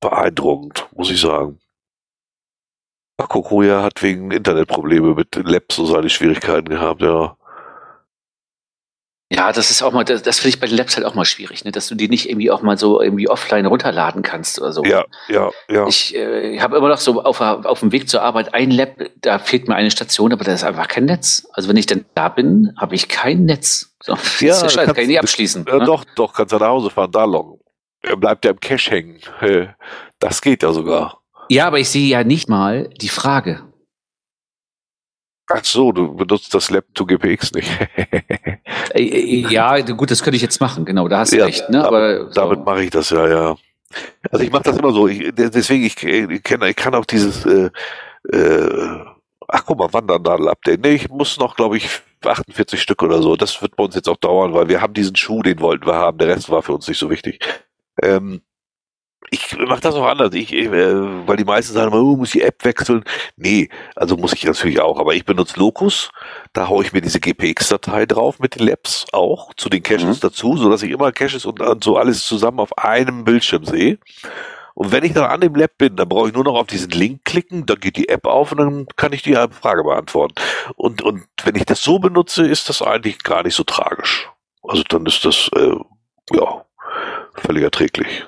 beeindruckend, 0.02 0.88
muss 0.94 1.10
ich 1.10 1.22
sagen. 1.22 1.60
Kokoya 3.18 3.82
hat 3.82 4.04
wegen 4.04 4.32
Internetprobleme 4.32 5.16
mit 5.16 5.36
Labs 5.36 5.78
so 5.78 5.86
seine 5.86 6.10
Schwierigkeiten 6.10 6.70
gehabt, 6.70 7.02
ja. 7.02 7.38
Ja, 9.32 9.52
das 9.52 9.72
ist 9.72 9.82
auch 9.82 9.92
mal, 9.92 10.04
das, 10.04 10.22
das 10.22 10.40
finde 10.40 10.50
ich 10.50 10.60
bei 10.60 10.68
den 10.68 10.78
Labs 10.78 10.96
halt 10.96 11.06
auch 11.06 11.16
mal 11.16 11.26
schwierig, 11.26 11.66
ne? 11.66 11.72
dass 11.72 11.88
du 11.88 11.96
die 11.96 12.08
nicht 12.08 12.30
irgendwie 12.30 12.52
auch 12.52 12.62
mal 12.62 12.78
so 12.78 13.02
irgendwie 13.02 13.28
offline 13.28 13.66
runterladen 13.66 14.22
kannst 14.22 14.62
oder 14.62 14.72
so. 14.72 14.84
Ja, 14.84 15.04
ja, 15.30 15.50
ja. 15.68 15.88
Ich 15.88 16.16
äh, 16.16 16.60
habe 16.60 16.78
immer 16.78 16.90
noch 16.90 17.00
so 17.00 17.24
auf, 17.24 17.42
auf 17.42 17.80
dem 17.80 17.92
Weg 17.92 18.08
zur 18.08 18.22
Arbeit 18.22 18.54
ein 18.54 18.70
Lab, 18.70 18.98
da 19.22 19.40
fehlt 19.40 19.68
mir 19.68 19.76
eine 19.76 19.90
Station, 19.90 20.32
aber 20.32 20.44
da 20.44 20.54
ist 20.54 20.64
einfach 20.64 20.88
kein 20.88 21.06
Netz. 21.06 21.48
Also 21.54 21.68
wenn 21.70 21.78
ich 21.78 21.88
dann 21.88 22.06
da 22.14 22.30
bin, 22.30 22.74
habe 22.78 22.94
ich 22.94 23.08
kein 23.08 23.46
Netz. 23.46 23.96
So, 24.04 24.14
das 24.16 24.42
ja, 24.42 24.54
ist 24.54 24.62
ja 24.62 24.70
scheiße, 24.70 24.94
kann 24.94 25.02
ich 25.02 25.10
nicht 25.10 25.20
abschließen. 25.20 25.66
Äh, 25.66 25.78
ne? 25.80 25.86
Doch, 25.86 26.06
doch, 26.16 26.32
kannst 26.32 26.54
du 26.54 26.58
nach 26.58 26.68
Hause 26.68 26.92
fahren, 26.92 27.12
da 27.12 27.26
loggen. 27.26 27.60
Er 28.04 28.18
bleibt 28.18 28.46
ja 28.46 28.52
im 28.52 28.60
Cache 28.60 28.92
hängen. 28.92 29.20
Das 30.20 30.42
geht 30.42 30.62
ja 30.62 30.72
sogar. 30.72 31.24
Ja, 31.50 31.66
aber 31.66 31.80
ich 31.80 31.90
sehe 31.90 32.08
ja 32.08 32.24
nicht 32.24 32.48
mal 32.48 32.90
die 33.02 33.10
Frage. 33.10 33.64
Ach 35.48 35.64
so, 35.64 35.92
du 35.92 36.16
benutzt 36.16 36.54
das 36.54 36.70
Lab 36.70 36.86
to 36.94 37.06
GPX 37.06 37.54
nicht. 37.54 37.70
Äh, 38.94 39.04
äh, 39.04 39.48
ja, 39.52 39.82
gut, 39.82 40.10
das 40.10 40.24
könnte 40.24 40.38
ich 40.38 40.42
jetzt 40.42 40.62
machen, 40.62 40.86
genau, 40.86 41.08
da 41.08 41.20
hast 41.20 41.34
du 41.34 41.38
ja, 41.38 41.46
recht. 41.46 41.70
Ne? 41.70 41.86
Aber 41.86 42.00
damit, 42.00 42.34
so. 42.34 42.42
damit 42.42 42.66
mache 42.66 42.84
ich 42.84 42.92
das 42.92 43.10
ja, 43.10 43.28
ja. 43.28 43.56
Also 44.32 44.46
ich 44.46 44.52
mache 44.52 44.64
das 44.64 44.78
immer 44.78 44.94
so. 44.94 45.08
Ich, 45.08 45.34
deswegen, 45.34 45.84
ich, 45.84 46.02
ich, 46.02 46.44
kenne, 46.44 46.70
ich 46.70 46.76
kann 46.76 46.96
auch 46.96 47.06
dieses, 47.06 47.46
äh, 47.46 47.70
äh, 48.32 49.06
ach 49.48 49.66
guck 49.66 49.80
mal, 49.80 49.92
Wandernadel-Update. 49.92 50.82
Nee, 50.82 50.96
ich 50.96 51.10
muss 51.10 51.38
noch, 51.38 51.56
glaube 51.56 51.78
ich, 51.78 51.90
48 52.24 52.82
Stück 52.82 53.04
oder 53.04 53.22
so. 53.22 53.36
Das 53.36 53.62
wird 53.62 53.76
bei 53.76 53.84
uns 53.84 53.96
jetzt 53.96 54.08
auch 54.08 54.18
dauern, 54.18 54.54
weil 54.54 54.70
wir 54.70 54.82
haben 54.82 54.94
diesen 54.94 55.16
Schuh, 55.16 55.44
den 55.44 55.60
wollten 55.60 55.86
wir 55.86 55.96
haben. 55.96 56.18
Der 56.18 56.30
Rest 56.30 56.50
war 56.50 56.64
für 56.64 56.74
uns 56.74 56.88
nicht 56.88 57.00
so 57.00 57.10
wichtig. 57.10 57.40
Ähm, 58.02 58.42
ich 59.30 59.58
mache 59.58 59.82
das 59.82 59.96
auch 59.96 60.06
anders, 60.06 60.34
ich, 60.34 60.54
äh, 60.54 60.70
weil 60.72 61.38
die 61.38 61.44
meisten 61.44 61.74
sagen 61.74 61.94
oh, 61.94 62.16
muss 62.16 62.32
die 62.32 62.42
App 62.42 62.64
wechseln. 62.64 63.04
Nee, 63.38 63.70
also 63.96 64.18
muss 64.18 64.34
ich 64.34 64.44
natürlich 64.44 64.80
auch, 64.80 65.00
aber 65.00 65.14
ich 65.14 65.26
benutze 65.26 65.60
Locus, 65.60 66.12
da 66.54 66.68
haue 66.68 66.84
ich 66.84 66.94
mir 66.94 67.02
diese 67.02 67.20
GPX-Datei 67.20 68.06
drauf 68.06 68.40
mit 68.40 68.56
den 68.56 68.68
Labs 68.68 69.06
auch, 69.14 69.54
zu 69.56 69.70
den 69.70 69.84
Caches 69.84 70.04
mhm. 70.04 70.20
dazu, 70.22 70.58
so 70.58 70.70
dass 70.70 70.84
ich 70.84 70.92
immer 70.92 71.12
Caches 71.12 71.46
und, 71.46 71.60
und 71.60 71.84
so 71.84 71.98
alles 71.98 72.26
zusammen 72.26 72.60
auf 72.60 72.78
einem 72.78 73.24
Bildschirm 73.24 73.66
sehe. 73.66 74.00
Und 74.76 74.92
wenn 74.92 75.06
ich 75.06 75.14
dann 75.14 75.24
an 75.24 75.40
dem 75.40 75.56
Lab 75.56 75.78
bin, 75.78 75.96
dann 75.96 76.10
brauche 76.10 76.28
ich 76.28 76.34
nur 76.34 76.44
noch 76.44 76.56
auf 76.56 76.68
diesen 76.68 76.92
Link 76.92 77.24
klicken, 77.24 77.66
dann 77.66 77.80
geht 77.80 77.96
die 77.96 78.10
App 78.10 78.28
auf 78.28 78.52
und 78.52 78.58
dann 78.58 78.88
kann 78.98 79.14
ich 79.14 79.22
die 79.22 79.34
Frage 79.34 79.84
beantworten. 79.86 80.36
Und, 80.76 81.02
und 81.02 81.24
wenn 81.46 81.56
ich 81.56 81.64
das 81.64 81.82
so 81.82 81.98
benutze, 81.98 82.46
ist 82.46 82.68
das 82.68 82.82
eigentlich 82.82 83.24
gar 83.24 83.44
nicht 83.44 83.56
so 83.56 83.64
tragisch. 83.64 84.30
Also 84.64 84.84
dann 84.84 85.06
ist 85.06 85.24
das, 85.24 85.50
äh, 85.56 85.76
ja, 86.34 86.66
völlig 87.36 87.64
erträglich. 87.64 88.26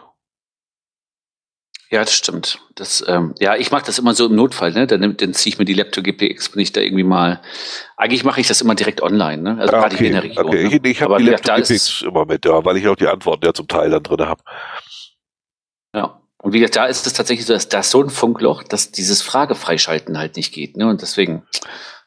Ja, 1.89 2.01
das 2.01 2.13
stimmt. 2.13 2.59
Das, 2.75 3.03
ähm, 3.07 3.33
ja, 3.39 3.55
ich 3.55 3.71
mache 3.71 3.85
das 3.85 3.97
immer 3.97 4.13
so 4.13 4.25
im 4.25 4.35
Notfall, 4.35 4.73
ne? 4.73 4.87
Dann, 4.87 5.15
dann 5.15 5.33
ziehe 5.33 5.53
ich 5.53 5.59
mir 5.59 5.63
die 5.63 5.73
Laptop 5.73 6.03
GPX, 6.03 6.53
wenn 6.53 6.61
ich 6.61 6.73
da 6.73 6.81
irgendwie 6.81 7.03
mal. 7.03 7.41
Eigentlich 7.95 8.25
mache 8.25 8.41
ich 8.41 8.47
das 8.47 8.59
immer 8.61 8.75
direkt 8.75 9.01
online, 9.01 9.41
ne? 9.41 9.57
Also 9.61 9.73
ah, 9.73 9.81
gerade 9.81 9.95
okay, 9.95 10.07
in 10.07 10.13
der 10.13 10.23
Region. 10.23 10.47
Okay. 10.47 10.63
Ne? 10.63 10.75
Ich, 10.75 10.83
ich 10.83 11.01
habe 11.01 11.17
die 11.17 11.29
Laptop 11.29 11.55
GPX 11.55 12.01
immer 12.01 12.25
mit, 12.25 12.43
ja, 12.43 12.63
weil 12.65 12.75
ich 12.75 12.87
auch 12.87 12.95
die 12.95 13.07
Antworten 13.07 13.45
ja 13.45 13.53
zum 13.53 13.69
Teil 13.69 13.89
dann 13.89 14.03
drin 14.03 14.27
habe. 14.27 14.43
Ja. 15.95 16.21
Und 16.39 16.53
wie 16.53 16.59
gesagt, 16.59 16.75
da 16.75 16.85
ist 16.85 17.07
es 17.07 17.13
tatsächlich 17.13 17.45
so, 17.45 17.53
dass 17.53 17.69
da 17.69 17.81
so 17.83 18.01
ein 18.01 18.09
Funkloch, 18.09 18.63
dass 18.63 18.91
dieses 18.91 19.21
Fragefreischalten 19.21 20.17
halt 20.17 20.35
nicht 20.35 20.53
geht, 20.53 20.75
ne? 20.75 20.87
Und 20.87 21.01
deswegen, 21.01 21.43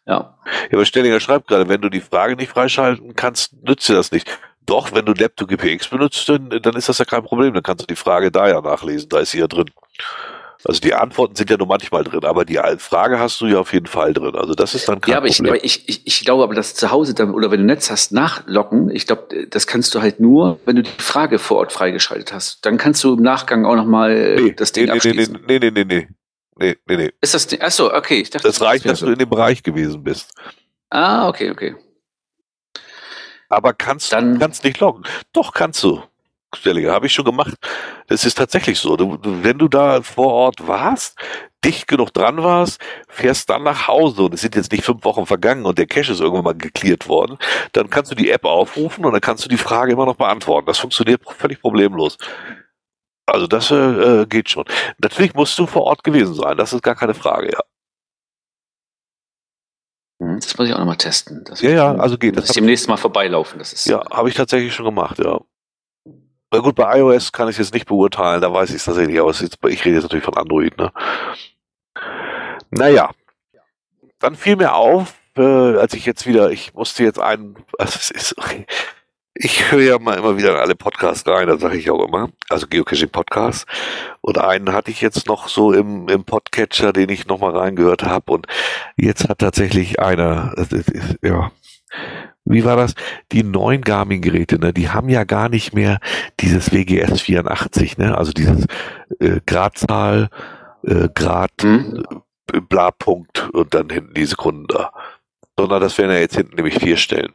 ja. 0.07 0.37
Ja, 0.45 0.75
aber 0.75 0.85
Stellinger 0.85 1.21
schreibt 1.21 1.49
gerade, 1.49 1.69
wenn 1.69 1.81
du 1.81 1.89
die 1.89 2.01
Frage 2.01 2.37
nicht 2.37 2.51
freischalten 2.51 3.15
kannst, 3.15 3.55
nützt 3.63 3.89
dir 3.89 3.95
das 3.95 4.13
nicht. 4.13 4.29
Doch, 4.71 4.93
wenn 4.93 5.05
du 5.05 5.13
Laptop 5.13 5.49
GPX 5.49 5.89
benutzt, 5.89 6.29
dann, 6.29 6.49
dann 6.49 6.77
ist 6.77 6.89
das 6.89 6.99
ja 6.99 7.05
kein 7.05 7.25
Problem. 7.25 7.53
Dann 7.53 7.63
kannst 7.65 7.83
du 7.83 7.87
die 7.87 7.97
Frage 7.97 8.31
da 8.31 8.49
ja 8.49 8.61
nachlesen. 8.61 9.09
Da 9.09 9.19
ist 9.19 9.33
sie 9.33 9.41
ja 9.41 9.49
drin. 9.49 9.67
Also 10.65 10.81
die 10.81 10.95
Antworten 10.95 11.35
sind 11.35 11.51
ja 11.51 11.57
nur 11.57 11.67
manchmal 11.67 12.05
drin, 12.05 12.25
aber 12.25 12.45
die 12.45 12.61
Frage 12.79 13.19
hast 13.19 13.41
du 13.41 13.47
ja 13.47 13.59
auf 13.59 13.73
jeden 13.73 13.87
Fall 13.87 14.13
drin. 14.13 14.37
Also 14.37 14.55
das 14.55 14.75
ist 14.75 14.89
dann 14.89 15.01
kein 15.01 15.13
ja, 15.13 15.19
aber 15.19 15.27
Problem. 15.27 15.55
Ich, 15.55 15.89
ich, 15.89 15.89
ich, 15.89 16.07
ich 16.07 16.25
glaube 16.25 16.45
aber, 16.45 16.55
dass 16.55 16.75
zu 16.75 16.91
Hause 16.91 17.15
dann, 17.15 17.35
oder 17.35 17.51
wenn 17.51 17.61
du 17.61 17.67
Netz 17.67 17.91
hast, 17.91 18.13
nachlocken, 18.13 18.91
ich 18.95 19.07
glaube, 19.07 19.47
das 19.49 19.67
kannst 19.67 19.95
du 19.95 20.03
halt 20.03 20.21
nur, 20.21 20.61
wenn 20.67 20.77
du 20.77 20.83
die 20.83 20.91
Frage 20.99 21.39
vor 21.39 21.57
Ort 21.57 21.73
freigeschaltet 21.73 22.33
hast. 22.33 22.65
Dann 22.65 22.77
kannst 22.77 23.03
du 23.03 23.15
im 23.15 23.23
Nachgang 23.23 23.65
auch 23.65 23.75
nochmal 23.75 24.37
nee, 24.37 24.53
das 24.53 24.73
Ding 24.73 24.85
nee, 24.85 24.93
abschließen. 24.93 25.39
Nee, 25.49 25.59
nee, 25.59 25.71
nee, 25.71 25.85
nee, 25.85 26.09
nee, 26.57 26.77
nee, 26.87 26.97
nee. 26.97 27.11
Ist 27.23 27.35
das, 27.35 27.61
achso, 27.61 27.93
okay. 27.93 28.21
Ich 28.21 28.31
dachte, 28.31 28.47
das 28.47 28.61
reicht, 28.61 28.85
dass 28.85 29.01
so. 29.01 29.07
du 29.07 29.13
in 29.13 29.19
dem 29.19 29.31
Bereich 29.31 29.63
gewesen 29.63 30.05
bist. 30.05 30.31
Ah, 30.91 31.29
okay, 31.29 31.51
okay. 31.51 31.75
Aber 33.51 33.75
kannst 33.75 34.13
du 34.13 34.39
kannst 34.39 34.65
nicht 34.65 34.81
loggen. 34.81 35.05
Doch, 35.33 35.53
kannst 35.53 35.83
du. 35.83 36.03
Habe 36.53 37.07
ich 37.07 37.13
schon 37.13 37.25
gemacht. 37.25 37.55
Es 38.09 38.25
ist 38.25 38.37
tatsächlich 38.37 38.79
so. 38.79 38.97
Du, 38.97 39.19
wenn 39.23 39.59
du 39.59 39.69
da 39.69 40.03
vor 40.03 40.33
Ort 40.33 40.67
warst, 40.67 41.17
dicht 41.65 41.87
genug 41.87 42.13
dran 42.13 42.43
warst, 42.43 42.81
fährst 43.09 43.51
dann 43.51 43.63
nach 43.63 43.87
Hause 43.87 44.23
und 44.23 44.35
es 44.35 44.41
sind 44.41 44.57
jetzt 44.57 44.73
nicht 44.73 44.85
fünf 44.85 45.05
Wochen 45.05 45.27
vergangen 45.27 45.65
und 45.67 45.79
der 45.79 45.87
Cache 45.87 46.13
ist 46.13 46.21
irgendwann 46.21 46.45
mal 46.45 46.55
geklärt 46.55 47.09
worden, 47.09 47.39
dann 47.73 47.91
kannst 47.91 48.11
du 48.11 48.15
die 48.17 48.31
App 48.31 48.45
aufrufen 48.45 49.05
und 49.05 49.13
dann 49.13 49.21
kannst 49.21 49.45
du 49.45 49.49
die 49.49 49.57
Frage 49.59 49.93
immer 49.93 50.07
noch 50.07 50.17
beantworten. 50.17 50.67
Das 50.67 50.79
funktioniert 50.79 51.23
völlig 51.39 51.61
problemlos. 51.61 52.17
Also 53.27 53.47
das 53.47 53.71
äh, 53.71 54.27
geht 54.27 54.51
schon. 54.51 54.65
Natürlich 54.99 55.35
musst 55.35 55.59
du 55.59 55.67
vor 55.67 55.85
Ort 55.85 56.03
gewesen 56.03 56.35
sein, 56.35 56.57
das 56.57 56.73
ist 56.73 56.83
gar 56.83 56.97
keine 56.97 57.15
Frage, 57.15 57.53
ja. 57.53 57.61
Hm, 60.21 60.39
das 60.39 60.57
muss 60.57 60.69
ich 60.69 60.75
auch 60.75 60.79
nochmal 60.79 60.97
testen. 60.97 61.45
Das 61.45 61.63
ja, 61.63 61.71
ja, 61.71 61.95
also 61.95 62.19
geht. 62.19 62.37
Das 62.37 62.51
ich 62.51 62.55
demnächst 62.55 62.89
mal 62.89 62.99
vorbeilaufen. 62.99 63.59
Das 63.59 63.73
ist 63.73 63.87
ja, 63.87 64.03
habe 64.11 64.29
ich 64.29 64.35
tatsächlich 64.35 64.75
schon 64.75 64.85
gemacht, 64.85 65.19
ja. 65.19 65.41
Na 66.53 66.59
gut, 66.59 66.75
bei 66.75 66.99
iOS 66.99 67.33
kann 67.33 67.49
ich 67.49 67.55
es 67.55 67.67
jetzt 67.67 67.75
nicht 67.75 67.87
beurteilen, 67.87 68.41
da 68.41 68.53
weiß 68.53 68.71
ich 68.71 68.77
es 68.77 68.85
tatsächlich, 68.85 69.19
aber 69.21 69.31
jetzt, 69.31 69.59
ich 69.69 69.85
rede 69.85 69.95
jetzt 69.95 70.03
natürlich 70.03 70.25
von 70.25 70.37
Android, 70.37 70.77
ne? 70.77 70.93
Naja. 72.71 73.11
dann 74.19 74.35
fiel 74.35 74.57
mir 74.57 74.75
auf, 74.75 75.15
äh, 75.37 75.43
als 75.43 75.95
ich 75.95 76.05
jetzt 76.05 76.27
wieder, 76.27 76.51
ich 76.51 76.75
musste 76.75 77.05
jetzt 77.05 77.19
einen, 77.19 77.57
also 77.79 77.97
es 77.99 78.11
ist, 78.11 78.35
ich 79.43 79.73
höre 79.73 79.81
ja 79.81 79.99
mal 79.99 80.19
immer 80.19 80.37
wieder 80.37 80.51
in 80.51 80.59
alle 80.59 80.75
Podcasts 80.75 81.27
rein, 81.27 81.47
das 81.47 81.61
sage 81.61 81.79
ich 81.79 81.91
auch 81.91 82.07
immer, 82.07 82.29
also 82.51 82.67
Geocaching 82.67 83.09
Podcasts. 83.09 83.65
Und 84.21 84.37
einen 84.37 84.73
hatte 84.73 84.91
ich 84.91 85.01
jetzt 85.01 85.27
noch 85.27 85.49
so 85.49 85.73
im, 85.73 86.09
im 86.09 86.25
Podcatcher, 86.25 86.93
den 86.93 87.09
ich 87.09 87.27
nochmal 87.27 87.57
reingehört 87.57 88.03
habe. 88.03 88.33
Und 88.33 88.47
jetzt 88.97 89.29
hat 89.29 89.39
tatsächlich 89.39 89.99
einer, 89.99 90.55
ja, 91.23 91.51
wie 92.45 92.65
war 92.65 92.77
das? 92.77 92.95
Die 93.33 93.43
neuen 93.43 93.81
Garmin-Geräte, 93.81 94.59
ne, 94.59 94.75
die 94.75 94.91
haben 94.91 95.09
ja 95.09 95.25
gar 95.25 95.49
nicht 95.49 95.73
mehr 95.73 96.01
dieses 96.41 96.73
WGS 96.73 97.23
84, 97.23 97.97
ne, 97.97 98.19
also 98.19 98.33
dieses 98.33 98.67
äh, 99.21 99.41
Gradzahl, 99.47 100.29
äh, 100.83 101.09
Grad, 101.15 101.53
hm. 101.63 102.05
äh, 102.53 102.61
bla 102.61 102.91
Punkt 102.91 103.49
und 103.55 103.73
dann 103.73 103.89
hinten 103.89 104.13
die 104.13 104.27
Sekunden 104.27 104.67
da. 104.67 104.93
Sondern 105.59 105.81
das 105.81 105.97
wären 105.97 106.11
ja 106.11 106.19
jetzt 106.19 106.37
hinten 106.37 106.57
nämlich 106.57 106.79
vier 106.79 106.97
Stellen. 106.99 107.33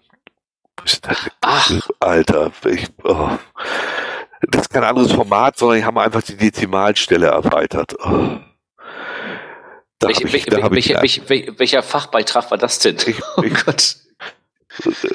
Ach. 1.42 1.72
Alter, 2.00 2.52
ich, 2.66 2.88
oh. 3.04 3.30
das 4.50 4.64
ist 4.64 4.70
kein 4.70 4.84
anderes 4.84 5.12
Format, 5.12 5.58
sondern 5.58 5.80
die 5.80 5.86
haben 5.86 5.98
einfach 5.98 6.22
die 6.22 6.38
Dezimalstelle 6.38 7.28
erweitert. 7.28 7.96
Oh. 8.04 8.38
Welche, 10.02 10.24
ich, 10.26 10.52
welche, 10.52 11.02
welche, 11.02 11.60
welcher 11.60 11.84
Fachbeitrag 11.84 12.52
war 12.52 12.58
das 12.58 12.80
denn? 12.80 12.98
Ich, 13.06 13.22
oh 13.38 13.44
Gott. 13.66 13.98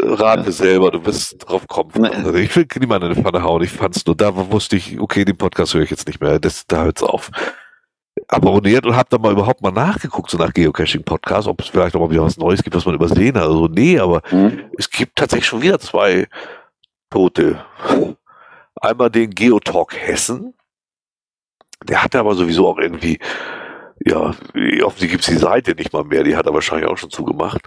Rate 0.01 0.52
selber, 0.52 0.90
du 0.90 1.05
wirst 1.05 1.47
drauf 1.47 1.68
kommen. 1.68 2.06
Also 2.06 2.34
ich 2.34 2.55
will 2.56 2.66
niemanden 2.78 3.10
in 3.10 3.14
die 3.14 3.22
Pfanne 3.22 3.42
hauen. 3.42 3.62
Ich 3.62 3.70
fand's 3.70 4.06
nur, 4.06 4.16
da 4.16 4.34
wusste 4.51 4.76
ich, 4.76 4.98
okay, 4.98 5.24
den 5.24 5.36
Podcast 5.36 5.74
höre 5.74 5.82
ich 5.82 5.90
jetzt 5.90 6.06
nicht 6.06 6.20
mehr. 6.20 6.38
Das, 6.38 6.66
da 6.66 6.84
hört's 6.84 7.02
auf. 7.02 7.30
Abonniert 8.32 8.86
und 8.86 8.97
hab 8.97 9.11
dann 9.11 9.20
mal 9.20 9.32
überhaupt 9.32 9.61
mal 9.61 9.73
nachgeguckt, 9.73 10.31
so 10.31 10.39
nach 10.39 10.52
Geocaching-Podcast, 10.52 11.48
ob 11.48 11.61
es 11.61 11.69
vielleicht 11.69 11.94
noch 11.94 12.01
mal 12.01 12.11
wieder 12.11 12.23
was 12.23 12.36
Neues 12.36 12.62
gibt, 12.62 12.77
was 12.77 12.86
man 12.86 12.94
übersehen 12.94 13.35
hat. 13.35 13.43
Also 13.43 13.66
nee, 13.66 13.98
aber 13.98 14.23
mhm. 14.31 14.70
es 14.78 14.89
gibt 14.89 15.16
tatsächlich 15.16 15.47
schon 15.47 15.62
wieder 15.62 15.81
zwei 15.81 16.28
Tote. 17.11 17.65
Einmal 18.81 19.11
den 19.11 19.31
Geotalk 19.31 19.97
Hessen. 19.97 20.55
Der 21.85 22.02
hatte 22.02 22.20
aber 22.20 22.35
sowieso 22.35 22.69
auch 22.69 22.78
irgendwie, 22.78 23.19
ja, 24.05 24.35
offensichtlich 24.85 25.11
gibt's 25.11 25.27
die 25.27 25.36
Seite 25.36 25.74
nicht 25.74 25.93
mal 25.93 26.05
mehr, 26.05 26.23
die 26.23 26.36
hat 26.36 26.47
er 26.47 26.55
wahrscheinlich 26.55 26.89
auch 26.89 26.98
schon 26.98 27.11
zugemacht 27.11 27.62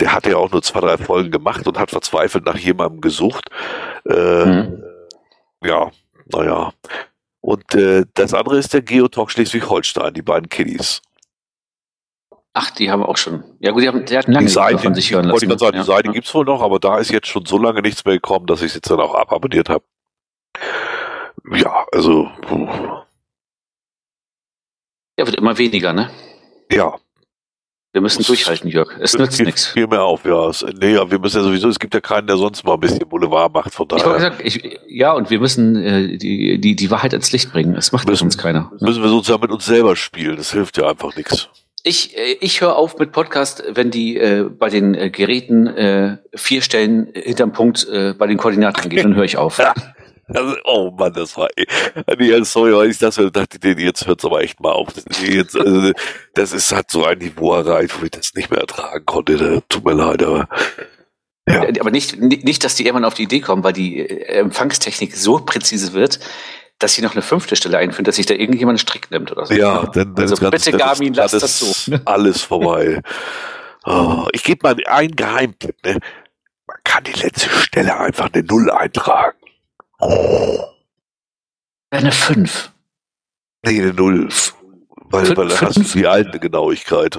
der 0.00 0.12
hat 0.12 0.26
ja 0.26 0.36
auch 0.36 0.50
nur 0.50 0.62
zwei, 0.62 0.80
drei 0.80 0.96
Folgen 0.98 1.30
gemacht 1.30 1.66
und 1.66 1.78
hat 1.78 1.90
verzweifelt 1.90 2.44
nach 2.44 2.58
jemandem 2.58 3.00
gesucht. 3.00 3.48
Äh, 4.04 4.44
mhm. 4.44 4.82
Ja, 5.64 5.90
naja. 6.26 6.72
Und 7.46 7.76
äh, 7.76 8.02
das 8.14 8.34
andere 8.34 8.58
ist 8.58 8.74
der 8.74 8.82
Geotalk 8.82 9.30
Schleswig-Holstein, 9.30 10.12
die 10.14 10.22
beiden 10.22 10.48
Kiddies. 10.48 11.00
Ach, 12.54 12.72
die 12.72 12.90
haben 12.90 13.04
auch 13.04 13.16
schon. 13.16 13.44
Ja 13.60 13.70
gut, 13.70 13.84
die, 13.84 13.86
haben, 13.86 14.04
die 14.04 14.18
hatten 14.18 14.32
lange 14.32 14.46
die 14.46 14.52
Seite, 14.52 14.80
von 14.80 14.96
sich 14.96 15.12
hören 15.12 15.26
lassen. 15.26 15.56
Sagen, 15.56 15.76
ja. 15.76 15.82
Die 15.82 15.86
Seite 15.86 16.06
ja. 16.08 16.12
gibt's 16.12 16.34
wohl 16.34 16.44
noch, 16.44 16.60
aber 16.60 16.80
da 16.80 16.98
ist 16.98 17.12
jetzt 17.12 17.28
schon 17.28 17.46
so 17.46 17.56
lange 17.56 17.82
nichts 17.82 18.04
mehr 18.04 18.14
gekommen, 18.14 18.46
dass 18.46 18.62
ich 18.62 18.66
es 18.66 18.74
jetzt 18.74 18.90
dann 18.90 18.98
auch 18.98 19.14
ababonniert 19.14 19.68
habe. 19.68 19.84
Ja, 21.52 21.86
also. 21.92 22.28
Puh. 22.40 22.66
Ja, 25.16 25.24
wird 25.24 25.36
immer 25.36 25.56
weniger, 25.56 25.92
ne? 25.92 26.10
Ja, 26.72 26.98
wir 27.92 28.02
müssen 28.02 28.22
durchhalten, 28.24 28.68
Jörg. 28.68 28.90
Es 29.00 29.16
nützt 29.16 29.40
nichts. 29.40 29.68
Viel 29.68 29.86
mehr 29.86 30.02
auf, 30.02 30.24
ja. 30.24 30.48
Es, 30.48 30.64
nee, 30.80 30.94
ja, 30.94 31.10
wir 31.10 31.18
müssen 31.18 31.38
ja 31.38 31.42
sowieso, 31.42 31.68
es 31.68 31.78
gibt 31.78 31.94
ja 31.94 32.00
keinen, 32.00 32.26
der 32.26 32.36
sonst 32.36 32.62
mal 32.64 32.74
ein 32.74 32.80
bisschen 32.80 33.08
Boulevard 33.08 33.52
macht, 33.54 33.72
von 33.72 33.88
daher. 33.88 34.06
Ich 34.06 34.12
gesagt, 34.12 34.40
ich, 34.44 34.78
ja, 34.88 35.12
und 35.12 35.30
wir 35.30 35.40
müssen 35.40 35.76
äh, 35.76 36.18
die, 36.18 36.60
die, 36.60 36.76
die 36.76 36.90
Wahrheit 36.90 37.14
ans 37.14 37.32
Licht 37.32 37.50
bringen. 37.52 37.74
Es 37.74 37.92
macht 37.92 38.06
müssen, 38.06 38.24
uns 38.24 38.36
keiner. 38.36 38.70
Müssen 38.80 39.02
wir 39.02 39.08
sozusagen 39.08 39.40
mit 39.40 39.50
uns 39.50 39.64
selber 39.64 39.96
spielen. 39.96 40.36
Das 40.36 40.52
hilft 40.52 40.76
ja 40.76 40.88
einfach 40.90 41.16
nichts. 41.16 41.48
Ich, 41.84 42.18
äh, 42.18 42.36
ich 42.40 42.60
höre 42.60 42.76
auf 42.76 42.98
mit 42.98 43.12
Podcast, 43.12 43.64
wenn 43.70 43.90
die 43.90 44.18
äh, 44.18 44.42
bei 44.42 44.68
den 44.68 44.94
äh, 44.94 45.08
Geräten 45.08 45.66
äh, 45.66 46.18
vier 46.34 46.60
Stellen 46.60 47.08
hinterm 47.14 47.52
Punkt 47.52 47.88
äh, 47.88 48.12
bei 48.12 48.26
den 48.26 48.36
Koordinaten 48.36 48.90
gehen, 48.90 49.04
dann 49.04 49.14
höre 49.14 49.24
ich 49.24 49.38
auf. 49.38 49.58
Also, 50.28 50.56
oh 50.64 50.90
Mann, 50.90 51.12
das 51.12 51.36
war, 51.36 51.48
nee, 52.18 52.42
sorry, 52.42 52.74
weil 52.74 52.90
ich 52.90 52.98
das 52.98 53.14
dachte, 53.14 53.68
jetzt 53.68 54.06
hört's 54.06 54.24
aber 54.24 54.42
echt 54.42 54.60
mal 54.60 54.72
auf. 54.72 54.88
Jetzt, 55.22 55.56
also, 55.56 55.92
das 56.34 56.52
ist 56.52 56.72
halt 56.72 56.90
so 56.90 57.04
ein 57.04 57.18
Niveau 57.18 57.54
erreicht, 57.54 58.00
wo 58.00 58.04
ich 58.04 58.10
das 58.10 58.34
nicht 58.34 58.50
mehr 58.50 58.60
ertragen 58.60 59.06
konnte. 59.06 59.62
Tut 59.68 59.84
mir 59.84 59.94
leid, 59.94 60.22
aber. 60.22 60.48
Ja. 61.48 61.62
Aber 61.80 61.92
nicht, 61.92 62.18
nicht, 62.18 62.64
dass 62.64 62.74
die 62.74 62.86
irgendwann 62.86 63.04
auf 63.04 63.14
die 63.14 63.22
Idee 63.22 63.40
kommen, 63.40 63.62
weil 63.62 63.72
die 63.72 64.00
äh, 64.00 64.40
Empfangstechnik 64.40 65.14
so 65.14 65.38
präzise 65.38 65.92
wird, 65.92 66.18
dass 66.80 66.94
sie 66.94 67.02
noch 67.02 67.12
eine 67.12 67.22
fünfte 67.22 67.54
Stelle 67.54 67.78
einführen, 67.78 68.04
dass 68.04 68.16
sich 68.16 68.26
da 68.26 68.34
irgendjemand 68.34 68.80
einen 68.80 68.86
Strick 68.86 69.10
nimmt 69.12 69.30
oder 69.30 69.46
so. 69.46 69.54
Ja, 69.54 69.86
dann, 69.86 70.14
dann 70.16 70.24
also 70.24 70.34
bitte 70.50 70.72
ganz, 70.72 70.82
Garmin, 70.82 71.14
lass 71.14 71.30
das 71.30 71.58
so. 71.58 71.96
Alles 72.04 72.42
vorbei. 72.42 73.00
Oh, 73.84 74.26
ich 74.32 74.42
gebe 74.42 74.66
mal 74.66 74.76
einen 74.86 75.14
Geheimtipp. 75.14 75.76
Ne? 75.84 76.00
Man 76.66 76.76
kann 76.82 77.04
die 77.04 77.12
letzte 77.12 77.48
Stelle 77.48 77.96
einfach 77.96 78.28
eine 78.32 78.42
Null 78.42 78.68
eintragen. 78.70 79.38
Eine 81.90 82.12
5. 82.12 82.72
Nee, 83.64 83.82
eine 83.82 83.92
0. 83.94 84.28
Weil, 85.08 85.36
weil 85.36 85.48
da 85.48 85.60
hast 85.60 85.76
du 85.76 85.98
die 85.98 86.06
alte 86.06 86.38
Genauigkeit. 86.38 87.18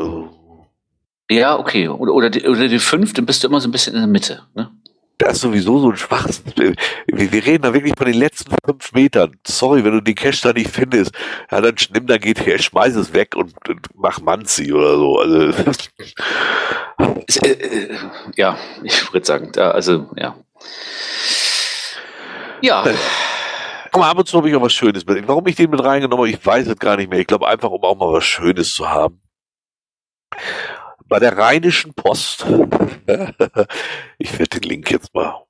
Ja, 1.29 1.57
okay. 1.57 1.87
Oder, 1.87 2.13
oder, 2.13 2.29
die, 2.29 2.47
oder 2.47 2.67
die 2.67 2.79
5, 2.79 3.13
dann 3.13 3.25
bist 3.25 3.43
du 3.43 3.47
immer 3.47 3.59
so 3.59 3.67
ein 3.67 3.71
bisschen 3.71 3.93
in 3.93 4.01
der 4.01 4.07
Mitte. 4.07 4.43
Ne? 4.53 4.71
Das 5.17 5.33
ist 5.33 5.41
sowieso 5.41 5.79
so 5.79 5.89
ein 5.89 5.97
schwaches. 5.97 6.43
Wir, 6.55 6.75
wir 7.07 7.45
reden 7.45 7.63
da 7.63 7.73
wirklich 7.73 7.93
von 7.97 8.05
den 8.05 8.19
letzten 8.19 8.53
fünf 8.63 8.91
Metern. 8.93 9.35
Sorry, 9.47 9.83
wenn 9.83 9.93
du 9.93 10.01
den 10.01 10.13
Cash 10.13 10.41
da 10.41 10.53
nicht 10.53 10.69
findest, 10.69 11.11
ja, 11.51 11.59
dann 11.59 11.73
nimm 11.91 12.05
da 12.05 12.17
geht 12.19 12.45
her, 12.45 12.59
schmeiß 12.59 12.95
es 12.95 13.13
weg 13.13 13.35
und, 13.35 13.53
und 13.67 13.87
mach 13.95 14.21
Manzi 14.21 14.71
oder 14.71 14.95
so. 14.97 15.19
Also. 15.19 15.53
Äh, 17.43 17.49
äh, 17.49 17.95
ja, 18.35 18.57
ich 18.83 19.13
würde 19.13 19.25
sagen, 19.25 19.51
da, 19.53 19.69
also, 19.71 20.09
ja. 20.15 20.35
Ja. 22.61 22.83
Mal, 23.95 24.11
ab 24.11 24.17
und 24.19 24.27
zu 24.27 24.37
habe 24.37 24.49
ich 24.49 24.55
auch 24.55 24.61
was 24.61 24.73
Schönes 24.73 25.05
mit. 25.05 25.27
Warum 25.27 25.47
ich 25.47 25.55
den 25.55 25.69
mit 25.71 25.83
reingenommen 25.83 26.25
habe, 26.25 26.29
ich 26.29 26.45
weiß 26.45 26.67
es 26.67 26.77
gar 26.77 26.97
nicht 26.97 27.09
mehr. 27.09 27.19
Ich 27.19 27.27
glaube 27.27 27.47
einfach, 27.47 27.71
um 27.71 27.83
auch 27.83 27.95
mal 27.95 28.13
was 28.13 28.25
Schönes 28.25 28.73
zu 28.73 28.89
haben. 28.89 29.21
Bei 31.05 31.19
der 31.19 31.37
Rheinischen 31.37 31.93
Post. 31.93 32.45
ich 34.17 34.37
werde 34.37 34.59
den 34.59 34.69
Link 34.69 34.91
jetzt 34.91 35.13
mal. 35.13 35.47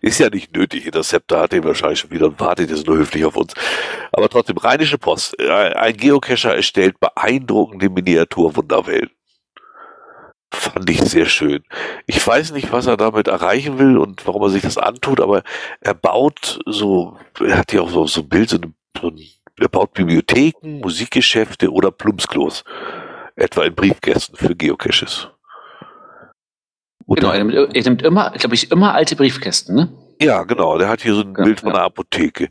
Ist 0.00 0.18
ja 0.18 0.28
nicht 0.28 0.54
nötig, 0.54 0.84
Interceptor 0.84 1.40
hat 1.40 1.52
den 1.52 1.62
wahrscheinlich 1.64 2.00
schon 2.00 2.10
wieder 2.10 2.26
und 2.26 2.40
wartet 2.40 2.70
jetzt 2.70 2.86
nur 2.86 2.96
höflich 2.96 3.24
auf 3.24 3.36
uns. 3.36 3.54
Aber 4.10 4.28
trotzdem, 4.28 4.56
Rheinische 4.56 4.98
Post. 4.98 5.38
Ein 5.40 5.96
Geocacher 5.96 6.56
erstellt 6.56 6.98
beeindruckende 6.98 7.88
Miniaturwunderwelten. 7.88 9.19
Fand 10.52 10.90
ich 10.90 11.00
sehr 11.00 11.26
schön. 11.26 11.62
Ich 12.06 12.26
weiß 12.26 12.52
nicht, 12.52 12.72
was 12.72 12.86
er 12.86 12.96
damit 12.96 13.28
erreichen 13.28 13.78
will 13.78 13.96
und 13.96 14.26
warum 14.26 14.42
er 14.42 14.50
sich 14.50 14.62
das 14.62 14.78
antut, 14.78 15.20
aber 15.20 15.42
er 15.80 15.94
baut 15.94 16.58
so, 16.66 17.16
er 17.38 17.58
hat 17.58 17.72
ja 17.72 17.82
auch 17.82 17.90
so, 17.90 18.06
so 18.06 18.22
ein 18.22 18.28
Bild, 18.28 18.50
so, 18.50 18.56
eine, 18.56 18.72
so 19.00 19.12
er 19.58 19.68
baut 19.68 19.92
Bibliotheken, 19.92 20.80
Musikgeschäfte 20.80 21.70
oder 21.70 21.90
Plumpsklos. 21.90 22.64
Etwa 23.36 23.64
in 23.64 23.74
Briefkästen 23.74 24.36
für 24.36 24.56
Geocaches. 24.56 25.28
Oder 27.06 27.20
genau, 27.20 27.32
er 27.32 27.44
nimmt, 27.44 27.76
er 27.76 27.82
nimmt 27.82 28.02
immer, 28.02 28.30
glaube 28.32 28.54
ich, 28.54 28.70
immer 28.70 28.94
alte 28.94 29.16
Briefkästen, 29.16 29.74
ne? 29.74 29.92
Ja, 30.20 30.42
genau. 30.44 30.78
Der 30.78 30.88
hat 30.88 31.00
hier 31.00 31.14
so 31.14 31.22
ein 31.22 31.34
ja, 31.36 31.44
Bild 31.44 31.60
von 31.60 31.70
ja. 31.70 31.76
einer 31.76 31.84
Apotheke. 31.84 32.50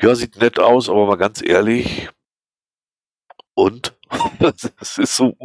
Ja, 0.00 0.14
sieht 0.14 0.40
nett 0.40 0.58
aus, 0.58 0.88
aber 0.88 1.06
mal 1.06 1.16
ganz 1.16 1.42
ehrlich. 1.42 2.08
Und? 3.54 3.94
das 4.38 4.98
ist 4.98 5.16
so, 5.16 5.36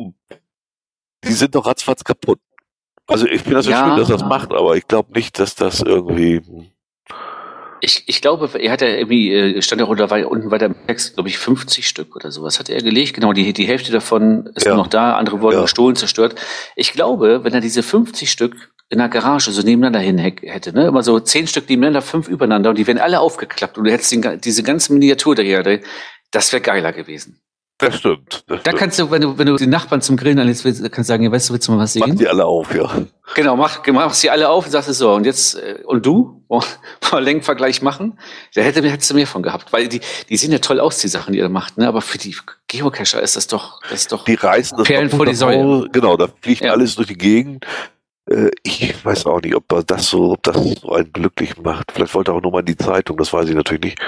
die 1.25 1.33
sind 1.33 1.55
doch 1.55 1.65
ratzfatz 1.65 2.03
kaputt. 2.03 2.39
Also 3.07 3.27
ich 3.27 3.41
finde 3.41 3.57
das 3.57 3.67
ja, 3.67 3.85
schön, 3.87 3.97
dass 3.97 4.07
das 4.07 4.23
macht, 4.23 4.51
aber 4.51 4.75
ich 4.75 4.87
glaube 4.87 5.13
nicht, 5.13 5.37
dass 5.39 5.55
das 5.55 5.81
irgendwie. 5.81 6.41
Ich, 7.81 8.03
ich 8.07 8.21
glaube, 8.21 8.49
er 8.59 8.71
hat 8.71 8.81
ja 8.81 8.87
irgendwie, 8.87 9.31
äh, 9.31 9.61
stand 9.61 9.79
ja 9.79 9.85
unter, 9.85 10.31
unten 10.31 10.49
weiter 10.49 10.65
im 10.65 10.87
Text, 10.87 11.13
glaube 11.13 11.29
ich, 11.29 11.37
50 11.37 11.87
Stück 11.87 12.15
oder 12.15 12.31
sowas 12.31 12.57
hat 12.57 12.69
er 12.69 12.81
gelegt. 12.81 13.13
Genau, 13.13 13.31
die, 13.31 13.53
die 13.53 13.67
Hälfte 13.67 13.91
davon 13.91 14.47
ist 14.55 14.65
ja. 14.65 14.75
noch 14.75 14.87
da, 14.87 15.15
andere 15.17 15.41
wurden 15.41 15.61
gestohlen, 15.61 15.95
zerstört. 15.95 16.35
Ich 16.75 16.93
glaube, 16.93 17.43
wenn 17.43 17.53
er 17.53 17.61
diese 17.61 17.83
50 17.83 18.31
Stück 18.31 18.71
in 18.89 18.97
der 18.97 19.09
Garage 19.09 19.51
so 19.51 19.61
nebeneinander 19.61 19.99
hin 19.99 20.17
hätte, 20.17 20.73
ne? 20.73 20.87
immer 20.87 21.03
so 21.03 21.19
zehn 21.19 21.47
Stück 21.47 21.69
nebeneinander, 21.69 22.01
fünf 22.01 22.27
übereinander 22.27 22.71
und 22.71 22.77
die 22.77 22.87
wären 22.87 22.97
alle 22.97 23.19
aufgeklappt 23.19 23.77
und 23.77 23.83
du 23.83 23.91
hättest 23.91 24.11
den, 24.11 24.41
diese 24.41 24.63
ganze 24.63 24.93
Miniatur 24.93 25.35
daher, 25.35 25.79
das 26.31 26.53
wäre 26.53 26.61
geiler 26.61 26.91
gewesen. 26.91 27.39
Das 27.77 27.97
stimmt. 27.97 28.45
Das 28.47 28.63
da 28.63 28.71
kannst 28.71 28.97
du, 28.99 29.11
wenn 29.11 29.21
du, 29.21 29.37
wenn 29.37 29.47
du 29.47 29.57
die 29.57 29.67
Nachbarn 29.67 30.01
zum 30.01 30.15
Grillen 30.15 30.39
anlässt, 30.39 30.63
kannst 30.63 30.97
du 30.97 31.03
sagen, 31.03 31.23
ja, 31.23 31.31
weißt 31.31 31.49
du, 31.49 31.53
willst 31.53 31.67
du 31.67 31.73
mal 31.73 31.79
was 31.79 31.91
sehen? 31.91 32.03
Mach 32.07 32.15
die 32.15 32.27
alle 32.27 32.45
auf, 32.45 32.73
ja. 32.73 32.89
Genau, 33.35 33.57
mach, 33.57 33.85
mach 33.87 34.13
sie 34.13 34.29
alle 34.29 34.49
auf 34.49 34.65
und 34.65 34.71
sagst 34.71 34.93
so, 34.93 35.13
und 35.13 35.25
jetzt, 35.25 35.55
äh, 35.55 35.79
und 35.85 36.05
du? 36.05 36.41
Mal 37.11 37.23
Lenkvergleich 37.23 37.81
machen? 37.81 38.17
Da 38.53 38.61
hätte, 38.61 38.81
hättest 38.87 39.09
du 39.09 39.15
mehr 39.15 39.27
von 39.27 39.43
gehabt, 39.43 39.73
weil 39.73 39.89
die, 39.89 39.99
die 40.29 40.37
sehen 40.37 40.53
ja 40.53 40.59
toll 40.59 40.79
aus, 40.79 40.99
die 40.99 41.09
Sachen, 41.09 41.33
die 41.33 41.39
ihr 41.39 41.49
macht, 41.49 41.77
ne? 41.77 41.87
Aber 41.87 42.01
für 42.01 42.17
die 42.17 42.35
Geocacher 42.67 43.21
ist 43.21 43.35
das 43.35 43.47
doch, 43.47 43.81
das 43.89 44.01
ist 44.01 44.11
doch. 44.11 44.23
Die 44.23 44.35
reißen 44.35 44.77
das 44.77 44.87
Perlen 44.87 45.09
vor 45.09 45.25
die 45.25 45.35
Säule. 45.35 45.89
Genau, 45.91 46.15
da 46.15 46.27
fliegt 46.41 46.61
ja. 46.61 46.71
alles 46.71 46.95
durch 46.95 47.07
die 47.07 47.17
Gegend. 47.17 47.65
Äh, 48.29 48.51
ich 48.63 49.03
weiß 49.03 49.25
auch 49.25 49.41
nicht, 49.41 49.55
ob 49.55 49.65
das 49.85 50.07
so, 50.07 50.31
ob 50.31 50.43
das 50.43 50.55
so 50.55 50.91
einen 50.91 51.11
glücklich 51.11 51.57
macht. 51.57 51.91
Vielleicht 51.91 52.13
wollte 52.13 52.31
er 52.31 52.35
auch 52.35 52.41
nur 52.41 52.51
mal 52.51 52.59
in 52.59 52.67
die 52.67 52.77
Zeitung, 52.77 53.17
das 53.17 53.33
weiß 53.33 53.49
ich 53.49 53.55
natürlich 53.55 53.83
nicht. 53.83 53.99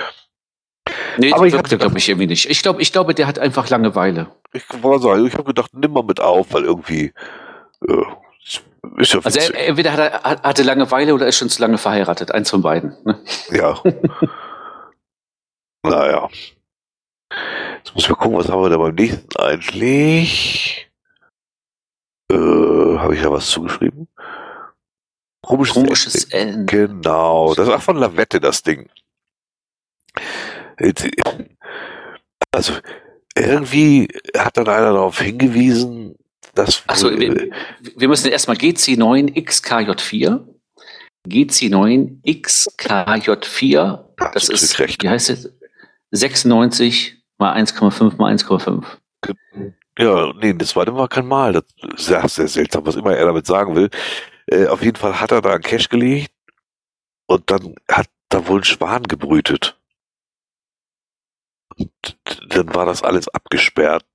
Nee, 1.18 1.34
aber 1.34 1.52
wirkte, 1.52 1.78
glaube 1.78 1.98
ich, 1.98 2.10
irgendwie 2.10 2.28
nicht. 2.28 2.50
Ich 2.50 2.62
glaube, 2.62 2.82
ich 2.82 2.92
glaube, 2.92 3.14
der 3.14 3.28
hat 3.28 3.40
einfach 3.40 3.70
Langeweile. 3.70 4.28
Ich 4.54 4.64
war 4.82 5.00
sagen, 5.00 5.26
ich 5.26 5.34
habe 5.34 5.44
gedacht, 5.44 5.72
nimm 5.74 5.94
mal 5.94 6.04
mit 6.04 6.20
auf, 6.20 6.54
weil 6.54 6.64
irgendwie 6.64 7.14
äh, 7.88 8.04
ist 8.98 9.14
ja 9.14 9.20
Also 9.24 9.40
er, 9.40 9.68
entweder 9.68 9.94
hat 9.94 10.00
er, 10.00 10.44
hatte 10.44 10.64
Langeweile 10.64 11.14
oder 11.14 11.28
ist 11.28 11.38
schon 11.38 11.50
zu 11.50 11.62
lange 11.62 11.78
verheiratet. 11.78 12.32
Eins 12.32 12.50
von 12.50 12.62
beiden. 12.62 12.96
Ne? 13.04 13.20
Ja. 13.52 13.82
naja. 15.84 16.30
Jetzt 17.78 17.94
muss 17.94 18.10
mal 18.10 18.16
gucken, 18.16 18.38
was 18.38 18.50
haben 18.50 18.62
wir 18.62 18.70
da 18.70 18.78
beim 18.78 18.96
nächsten 18.96 19.36
eigentlich? 19.38 20.90
Äh, 22.32 22.36
habe 22.36 23.16
ich 23.16 23.22
da 23.22 23.32
was 23.32 23.48
zugeschrieben? 23.48 24.08
Komisches, 25.42 25.76
Komisches 25.76 26.24
Ende. 26.26 26.66
Genau. 26.66 27.54
Das 27.54 27.68
ist 27.68 27.74
auch 27.74 27.82
von 27.82 27.98
Lavette, 27.98 28.40
das 28.40 28.64
Ding. 28.64 28.90
Also, 32.52 32.74
irgendwie 33.36 34.08
hat 34.36 34.58
dann 34.58 34.68
einer 34.68 34.94
darauf 34.94 35.20
hingewiesen, 35.20 36.16
dass. 36.56 36.82
Achso, 36.88 37.12
wir, 37.12 37.52
wir 37.96 38.08
müssen 38.08 38.32
erstmal 38.32 38.58
GC9XKJ4. 38.58 40.44
GC9XKJ4. 41.28 44.06
Das 44.34 44.50
ist, 44.50 44.80
recht. 44.80 45.04
wie 45.04 45.10
heißt 45.10 45.30
es? 45.30 45.54
96 46.12 47.22
mal 47.38 47.56
1,5 47.56 48.18
mal 48.18 48.34
1,5. 48.34 48.84
Ja, 50.00 50.32
nee, 50.40 50.54
das 50.54 50.76
war 50.76 51.08
kein 51.08 51.28
Mal. 51.28 51.54
Das 51.54 51.64
ist 51.98 52.06
sehr, 52.06 52.28
sehr 52.30 52.48
seltsam, 52.48 52.86
was 52.86 52.96
immer 52.96 53.16
er 53.16 53.26
damit 53.26 53.48
sagen 53.48 53.76
will. 53.76 53.90
Äh, 54.48 54.68
auf 54.68 54.84
jeden 54.84 54.96
Fall 54.96 55.20
hat 55.20 55.32
er 55.32 55.42
da 55.42 55.54
einen 55.54 55.64
Cash 55.64 55.90
gelegt 55.90 56.32
und 57.26 57.50
dann 57.52 57.76
hat 57.92 58.08
da 58.30 58.48
wohl 58.48 58.62
ein 58.62 58.64
Schwan 58.64 59.04
gebrütet. 59.04 59.78
Dann 62.50 62.74
war 62.74 62.86
das 62.86 63.04
alles 63.04 63.28
abgesperrt. 63.28 64.06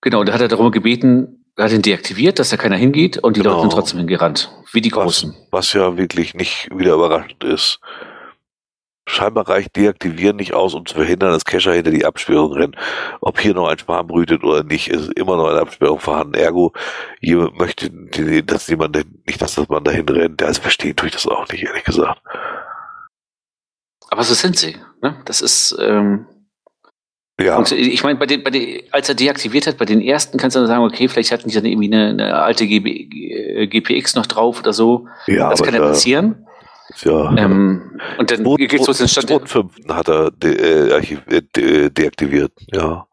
Genau, 0.00 0.24
da 0.24 0.32
hat 0.32 0.40
er 0.40 0.48
darum 0.48 0.70
gebeten, 0.70 1.44
er 1.56 1.64
hat 1.64 1.72
ihn 1.72 1.82
deaktiviert, 1.82 2.38
dass 2.38 2.50
da 2.50 2.56
keiner 2.56 2.76
hingeht 2.76 3.18
und 3.18 3.36
die 3.36 3.40
genau. 3.40 3.54
Leute 3.54 3.62
sind 3.62 3.72
trotzdem 3.72 3.98
hingerannt, 3.98 4.50
wie 4.72 4.82
die 4.82 4.90
Großen. 4.90 5.32
Was, 5.50 5.52
was 5.52 5.72
ja 5.72 5.96
wirklich 5.96 6.34
nicht 6.34 6.68
wieder 6.70 6.94
überraschend 6.94 7.42
ist. 7.44 7.80
Scheinbar 9.08 9.48
reicht 9.48 9.76
Deaktivieren 9.76 10.36
nicht 10.36 10.52
aus, 10.52 10.74
um 10.74 10.84
zu 10.84 10.96
verhindern, 10.96 11.30
dass 11.30 11.44
Cacher 11.44 11.72
hinter 11.72 11.92
die 11.92 12.04
Absperrung 12.04 12.52
rennen. 12.52 12.76
Ob 13.20 13.38
hier 13.38 13.54
noch 13.54 13.68
ein 13.68 13.78
Schwarm 13.78 14.08
brütet 14.08 14.42
oder 14.42 14.64
nicht, 14.64 14.88
ist 14.88 15.12
immer 15.12 15.36
noch 15.36 15.48
eine 15.48 15.60
Absperrung 15.60 16.00
vorhanden. 16.00 16.34
Ergo, 16.34 16.72
jemand 17.20 17.56
möchte, 17.56 17.88
dass 18.42 18.66
jemand 18.66 18.96
nicht, 19.26 19.40
dass 19.40 19.56
man 19.68 19.84
dahin 19.84 20.08
rennt. 20.08 20.42
Also 20.42 20.60
verstehen 20.60 20.96
tue 20.96 21.06
ich 21.06 21.14
das 21.14 21.26
auch 21.28 21.48
nicht, 21.48 21.62
ehrlich 21.62 21.84
gesagt. 21.84 22.20
Aber 24.10 24.22
so 24.22 24.34
sind 24.34 24.56
sie. 24.56 24.76
Ne? 25.02 25.16
Das 25.24 25.40
ist, 25.40 25.76
ähm, 25.80 26.26
ja. 27.38 27.58
Und 27.58 27.70
ich 27.70 28.02
meine, 28.02 28.18
bei 28.18 28.24
den, 28.24 28.42
bei 28.42 28.50
den, 28.50 28.82
als 28.92 29.08
er 29.10 29.14
deaktiviert 29.14 29.66
hat, 29.66 29.76
bei 29.76 29.84
den 29.84 30.00
ersten 30.00 30.38
kannst 30.38 30.56
du 30.56 30.60
dann 30.60 30.68
sagen, 30.68 30.84
okay, 30.84 31.06
vielleicht 31.06 31.32
hatten 31.32 31.48
die 31.48 31.54
dann 31.54 31.66
irgendwie 31.66 31.92
eine, 31.92 32.08
eine 32.08 32.34
alte 32.36 32.66
GB, 32.66 33.66
GPX 33.66 34.14
noch 34.14 34.26
drauf 34.26 34.60
oder 34.60 34.72
so. 34.72 35.06
Ja, 35.26 35.50
das 35.50 35.62
kann 35.62 35.74
ja 35.74 35.80
passieren. 35.80 36.46
Ja. 37.02 37.36
Ähm, 37.36 38.00
und 38.18 38.30
dann 38.30 38.44
geht 38.56 38.72
es 38.72 38.86
los 38.86 39.00
in 39.00 39.08
Stand. 39.08 39.30
2.5. 39.30 39.92
hat 39.92 40.08
er 40.08 40.30
de, 40.30 40.54
äh, 40.54 41.36
äh, 41.36 41.42
de, 41.54 41.90
deaktiviert, 41.90 42.52
ja. 42.72 43.06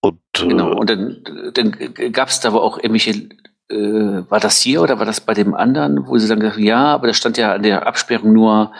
Und, 0.00 0.20
äh, 0.38 0.46
genau, 0.46 0.72
und 0.76 0.88
dann, 0.88 1.24
dann 1.54 2.12
gab 2.12 2.28
es 2.28 2.38
da 2.40 2.50
aber 2.50 2.62
auch 2.62 2.76
irgendwelche, 2.76 3.28
äh, 3.70 4.30
war 4.30 4.38
das 4.38 4.60
hier 4.60 4.82
oder 4.82 4.98
war 5.00 5.06
das 5.06 5.20
bei 5.20 5.34
dem 5.34 5.54
anderen, 5.54 6.06
wo 6.06 6.16
sie 6.18 6.28
dann 6.28 6.38
gesagt 6.38 6.58
haben, 6.58 6.64
ja, 6.64 6.94
aber 6.94 7.08
da 7.08 7.14
stand 7.14 7.38
ja 7.38 7.54
an 7.54 7.62
der 7.62 7.86
Absperrung 7.86 8.32
nur 8.32 8.72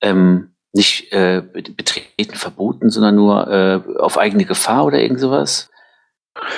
ähm, 0.00 0.52
nicht 0.72 1.12
äh, 1.12 1.42
betreten 1.42 2.34
verboten, 2.34 2.90
sondern 2.90 3.14
nur 3.14 3.48
äh, 3.48 3.98
auf 3.98 4.18
eigene 4.18 4.44
Gefahr 4.44 4.84
oder 4.84 5.00
irgend 5.00 5.20
sowas. 5.20 5.70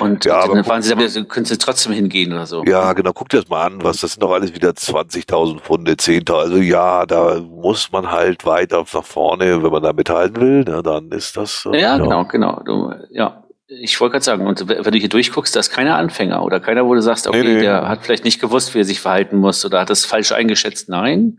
Und 0.01 0.25
ja, 0.25 0.47
dann 0.47 0.67
waren 0.67 0.83
sie 0.83 0.95
da 0.95 1.23
können 1.23 1.47
sie 1.47 1.57
trotzdem 1.57 1.93
hingehen 1.93 2.33
oder 2.33 2.47
so. 2.47 2.65
Ja, 2.65 2.93
genau, 2.95 3.13
guck 3.13 3.29
dir 3.29 3.39
das 3.39 3.49
mal 3.49 3.67
an, 3.67 3.85
was, 3.85 4.01
das 4.01 4.13
sind 4.13 4.23
doch 4.23 4.33
alles 4.33 4.53
wieder 4.53 4.71
20.000 4.71 5.61
Pfunde, 5.61 5.93
10.000, 5.93 6.33
also 6.37 6.57
ja, 6.57 7.07
da 7.07 7.41
muss 7.41 7.93
man 7.93 8.11
halt 8.11 8.45
weiter 8.45 8.85
nach 8.93 9.05
vorne, 9.05 9.63
wenn 9.63 9.71
man 9.71 9.83
da 9.83 9.93
mithalten 9.93 10.41
will, 10.41 10.65
ne, 10.65 10.83
dann 10.83 11.11
ist 11.13 11.37
das. 11.37 11.69
Äh, 11.73 11.81
ja, 11.81 11.97
ja, 11.97 11.99
genau, 11.99 12.25
genau, 12.25 12.63
du, 12.65 12.93
ja. 13.11 13.45
Ich 13.69 14.01
wollte 14.01 14.13
gerade 14.13 14.25
sagen, 14.25 14.47
und 14.47 14.67
wenn 14.67 14.83
du 14.83 14.99
hier 14.99 15.11
durchguckst, 15.11 15.55
da 15.55 15.61
ist 15.61 15.71
keiner 15.71 15.97
Anfänger 15.97 16.43
oder 16.43 16.59
keiner, 16.59 16.87
wo 16.87 16.95
du 16.95 17.03
sagst, 17.03 17.29
okay, 17.29 17.43
nee, 17.43 17.55
nee. 17.57 17.61
der 17.61 17.87
hat 17.87 18.03
vielleicht 18.03 18.25
nicht 18.25 18.41
gewusst, 18.41 18.75
wie 18.75 18.79
er 18.79 18.85
sich 18.85 18.99
verhalten 18.99 19.37
muss 19.37 19.63
oder 19.65 19.81
hat 19.81 19.91
das 19.91 20.07
falsch 20.07 20.33
eingeschätzt. 20.33 20.89
Nein. 20.89 21.39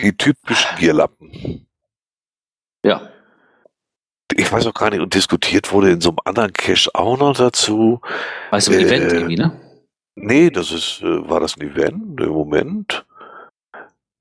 Die 0.00 0.16
typischen 0.16 0.76
Bierlappen. 0.78 1.66
Ja 2.84 3.08
ich 4.38 4.50
weiß 4.52 4.66
auch 4.66 4.74
gar 4.74 4.90
nicht, 4.90 5.00
und 5.00 5.14
diskutiert 5.14 5.72
wurde 5.72 5.90
in 5.90 6.00
so 6.00 6.10
einem 6.10 6.18
anderen 6.24 6.52
Cache 6.52 6.88
auch 6.94 7.18
noch 7.18 7.36
dazu. 7.36 8.00
Also 8.50 8.72
ein 8.72 8.80
äh, 8.80 8.82
Event 8.82 9.12
irgendwie, 9.12 9.36
ne? 9.36 9.52
Nee, 10.14 10.50
das 10.50 10.72
ist, 10.72 11.02
äh, 11.02 11.28
war 11.28 11.40
das 11.40 11.56
ein 11.56 11.62
Event 11.62 12.20
im 12.20 12.30
Moment? 12.30 13.04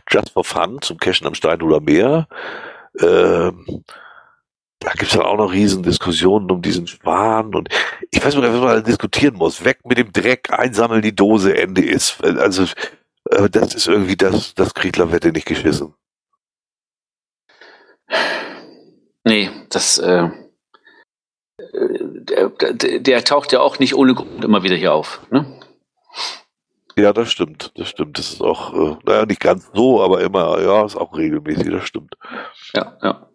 Just 0.09 0.31
for 0.31 0.43
Fun 0.43 0.81
zum 0.81 0.97
Cashen 0.97 1.27
am 1.27 1.35
Steinhuder 1.35 1.81
Meer. 1.81 2.27
Ähm, 3.01 3.83
da 4.79 4.91
gibt 4.91 5.11
es 5.11 5.11
dann 5.11 5.25
auch 5.25 5.37
noch 5.37 5.51
riesen 5.51 5.83
Diskussionen 5.83 6.49
um 6.49 6.61
diesen 6.61 6.87
Schwan 6.87 7.53
und 7.53 7.69
ich 8.11 8.23
weiß 8.23 8.35
nicht, 8.35 8.43
was 8.43 8.61
man 8.61 8.83
diskutieren 8.83 9.35
muss. 9.35 9.63
Weg 9.65 9.79
mit 9.85 9.97
dem 9.97 10.11
Dreck, 10.13 10.51
einsammeln 10.51 11.01
die 11.01 11.15
Dose, 11.15 11.55
Ende 11.57 11.83
ist. 11.83 12.23
Also 12.23 12.63
äh, 13.29 13.49
das 13.49 13.75
ist 13.75 13.87
irgendwie, 13.87 14.15
das, 14.15 14.53
das 14.55 14.73
kriegt 14.73 14.97
Lavette 14.97 15.31
nicht 15.31 15.47
geschissen. 15.47 15.93
Nee, 19.25 19.49
das, 19.69 19.97
äh, 19.97 20.29
der, 21.73 22.49
der, 22.49 22.99
der, 22.99 23.23
taucht 23.23 23.51
ja 23.51 23.59
auch 23.59 23.79
nicht 23.79 23.93
ohne 23.93 24.15
Grund 24.15 24.43
immer 24.43 24.63
wieder 24.63 24.75
hier 24.75 24.93
auf, 24.93 25.21
ne? 25.29 25.59
Ja, 26.95 27.13
das 27.13 27.31
stimmt, 27.31 27.71
das 27.75 27.89
stimmt. 27.89 28.17
Das 28.17 28.33
ist 28.33 28.41
auch, 28.41 28.73
äh, 28.73 28.97
naja, 29.05 29.25
nicht 29.25 29.39
ganz 29.39 29.69
so, 29.73 30.01
aber 30.01 30.21
immer, 30.21 30.59
ja, 30.61 30.85
ist 30.85 30.97
auch 30.97 31.15
regelmäßig, 31.15 31.69
das 31.69 31.85
stimmt. 31.85 32.15
Ja, 32.73 32.97
ja. 33.01 33.29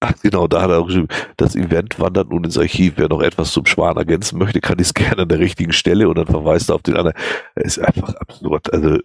Ach 0.00 0.12
genau, 0.22 0.46
da 0.46 0.62
hat 0.62 0.70
er 0.70 0.78
auch 0.78 0.86
geschrieben, 0.86 1.08
das 1.38 1.56
Event 1.56 1.98
wandert 1.98 2.28
nun 2.28 2.44
ins 2.44 2.58
Archiv. 2.58 2.94
Wer 2.96 3.08
noch 3.08 3.22
etwas 3.22 3.50
zum 3.50 3.64
Schwan 3.64 3.96
ergänzen 3.96 4.38
möchte, 4.38 4.60
kann 4.60 4.76
dies 4.76 4.94
gerne 4.94 5.22
an 5.22 5.28
der 5.28 5.38
richtigen 5.38 5.72
Stelle 5.72 6.08
und 6.08 6.16
dann 6.16 6.26
verweist 6.26 6.68
er 6.68 6.74
auf 6.74 6.82
den 6.82 6.96
anderen. 6.96 7.16
Ist 7.54 7.78
einfach 7.78 8.14
absurd. 8.14 8.72
Also 8.72 8.98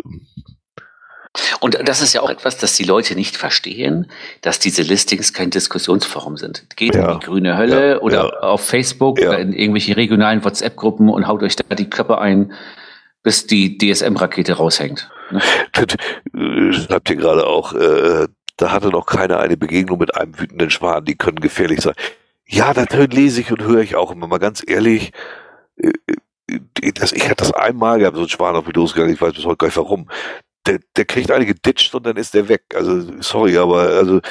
und 1.61 1.77
das 1.87 2.01
ist 2.01 2.13
ja 2.13 2.21
auch 2.21 2.29
etwas, 2.29 2.57
das 2.57 2.75
die 2.75 2.83
Leute 2.83 3.15
nicht 3.15 3.37
verstehen, 3.37 4.07
dass 4.41 4.59
diese 4.59 4.81
Listings 4.81 5.31
kein 5.31 5.49
Diskussionsforum 5.49 6.35
sind. 6.35 6.65
Geht 6.75 6.93
ja, 6.93 7.13
in 7.13 7.19
die 7.19 7.25
grüne 7.25 7.57
Hölle 7.57 7.91
ja, 7.91 7.99
oder 7.99 8.25
ja, 8.25 8.39
auf 8.41 8.65
Facebook 8.67 9.17
oder 9.17 9.39
in 9.39 9.53
irgendwelche 9.53 9.95
regionalen 9.95 10.43
WhatsApp-Gruppen 10.43 11.07
und 11.07 11.27
haut 11.27 11.41
euch 11.41 11.55
da 11.55 11.73
die 11.73 11.89
Köpfe 11.89 12.17
ein, 12.17 12.51
bis 13.23 13.47
die 13.47 13.77
DSM-Rakete 13.77 14.53
raushängt. 14.53 15.09
Ne? 15.31 15.41
Schreibt 16.73 17.09
ihr 17.09 17.15
gerade 17.15 17.47
auch, 17.47 17.73
äh, 17.73 18.27
da 18.61 18.71
hatte 18.71 18.89
noch 18.89 19.07
keiner 19.07 19.39
eine 19.39 19.57
Begegnung 19.57 19.97
mit 19.97 20.15
einem 20.15 20.37
wütenden 20.39 20.69
Schwan, 20.69 21.03
die 21.03 21.15
können 21.15 21.39
gefährlich 21.39 21.81
sein. 21.81 21.95
Ja, 22.45 22.73
das 22.73 22.87
lese 22.91 23.41
ich 23.41 23.51
und 23.51 23.63
höre 23.63 23.81
ich 23.81 23.95
auch 23.95 24.11
immer 24.11 24.27
mal 24.27 24.37
ganz 24.37 24.63
ehrlich. 24.65 25.11
Äh, 25.77 25.91
äh, 26.07 26.91
das, 26.93 27.11
ich 27.11 27.23
hatte 27.23 27.37
das 27.37 27.53
einmal 27.53 27.99
gehabt, 27.99 28.17
so 28.17 28.23
ein 28.23 28.29
Schwan 28.29 28.55
auf 28.55 28.67
mich 28.67 28.75
losgegangen, 28.75 29.13
ich 29.13 29.21
weiß 29.21 29.33
bis 29.33 29.45
heute 29.45 29.57
gar 29.57 29.67
nicht 29.67 29.77
warum. 29.77 30.09
Der, 30.67 30.79
der 30.95 31.05
kriegt 31.05 31.31
eine 31.31 31.47
geditscht 31.47 31.95
und 31.95 32.05
dann 32.05 32.17
ist 32.17 32.35
der 32.35 32.49
weg. 32.49 32.63
Also, 32.75 33.19
sorry, 33.21 33.57
aber 33.57 33.79
also, 33.79 34.21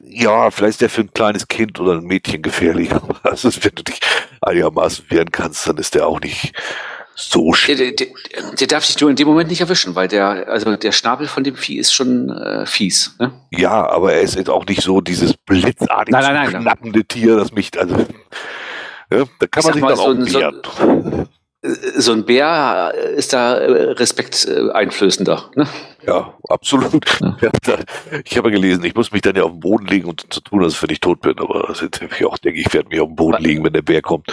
ja, 0.00 0.50
vielleicht 0.50 0.70
ist 0.70 0.80
der 0.80 0.88
für 0.88 1.02
ein 1.02 1.12
kleines 1.12 1.48
Kind 1.48 1.78
oder 1.78 1.92
ein 1.92 2.04
Mädchen 2.04 2.40
gefährlich, 2.40 2.92
aber 2.94 3.18
also, 3.24 3.50
wenn 3.62 3.74
du 3.74 3.82
dich 3.82 4.00
einigermaßen 4.40 5.04
wehren 5.10 5.30
kannst, 5.30 5.68
dann 5.68 5.76
ist 5.76 5.94
der 5.94 6.06
auch 6.06 6.20
nicht, 6.20 6.54
so 7.16 7.54
schön. 7.54 7.78
Der, 7.78 7.92
der, 7.92 8.06
der, 8.60 8.66
darf 8.66 8.84
sich 8.84 9.00
nur 9.00 9.08
in 9.08 9.16
dem 9.16 9.26
Moment 9.26 9.48
nicht 9.48 9.62
erwischen, 9.62 9.94
weil 9.94 10.06
der, 10.06 10.48
also 10.48 10.76
der 10.76 10.92
Schnabel 10.92 11.26
von 11.26 11.44
dem 11.44 11.56
Vieh 11.56 11.78
ist 11.78 11.92
schon 11.92 12.28
äh, 12.28 12.66
fies. 12.66 13.16
Ne? 13.18 13.32
Ja, 13.50 13.88
aber 13.88 14.12
er 14.12 14.20
ist 14.20 14.36
jetzt 14.36 14.50
auch 14.50 14.66
nicht 14.66 14.82
so 14.82 15.00
dieses 15.00 15.34
blitzartige, 15.34 16.16
nein, 16.16 16.34
nein, 16.34 16.52
nein, 16.52 16.62
knappende 16.62 17.04
Tier, 17.04 17.36
das 17.36 17.52
mich, 17.52 17.70
also, 17.78 17.96
ja, 19.10 19.24
da 19.38 19.46
kann 19.46 19.64
man 19.64 19.72
sich 19.72 19.82
mal, 19.82 19.88
dann 19.88 20.26
so, 20.26 20.38
auch 20.40 20.52
so, 20.52 21.26
so 21.96 22.12
ein 22.12 22.24
Bär 22.24 22.92
ist 23.16 23.32
da 23.32 23.56
äh, 23.56 23.92
respekteinflößender. 23.92 25.50
Ne? 25.54 25.66
Ja, 26.06 26.34
absolut. 26.48 27.04
Ja. 27.40 27.50
ich 28.24 28.36
habe 28.36 28.50
gelesen, 28.50 28.84
ich 28.84 28.94
muss 28.94 29.10
mich 29.10 29.22
dann 29.22 29.36
ja 29.36 29.42
auf 29.42 29.52
den 29.52 29.60
Boden 29.60 29.86
legen 29.86 30.08
und 30.08 30.32
zu 30.32 30.40
tun, 30.40 30.60
wenn 30.60 30.90
ich 30.90 31.00
tot 31.00 31.22
bin. 31.22 31.38
Aber 31.38 31.70
ich 31.70 32.24
auch 32.24 32.38
denke, 32.38 32.60
ich 32.60 32.72
werde 32.72 32.88
mich 32.88 33.00
auf 33.00 33.08
den 33.08 33.16
Boden 33.16 33.42
legen, 33.42 33.64
wenn 33.64 33.72
der 33.72 33.82
Bär 33.82 34.02
kommt. 34.02 34.28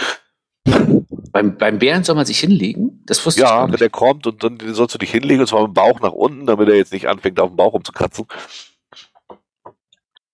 Beim, 0.64 1.58
beim 1.58 1.78
Bären 1.80 2.04
soll 2.04 2.14
man 2.14 2.26
sich 2.26 2.38
hinlegen? 2.38 3.02
Das 3.06 3.24
wusste 3.26 3.40
ja, 3.40 3.46
ich 3.46 3.52
Ja, 3.52 3.72
wenn 3.72 3.78
der 3.78 3.90
kommt 3.90 4.26
und 4.26 4.44
dann 4.44 4.58
sollst 4.72 4.94
du 4.94 4.98
dich 4.98 5.10
hinlegen, 5.10 5.40
und 5.40 5.48
zwar 5.48 5.62
mit 5.62 5.70
dem 5.70 5.74
Bauch 5.74 6.00
nach 6.00 6.12
unten, 6.12 6.46
damit 6.46 6.68
er 6.68 6.76
jetzt 6.76 6.92
nicht 6.92 7.08
anfängt, 7.08 7.40
auf 7.40 7.50
dem 7.50 7.56
Bauch 7.56 7.72
rumzukratzen. 7.72 8.26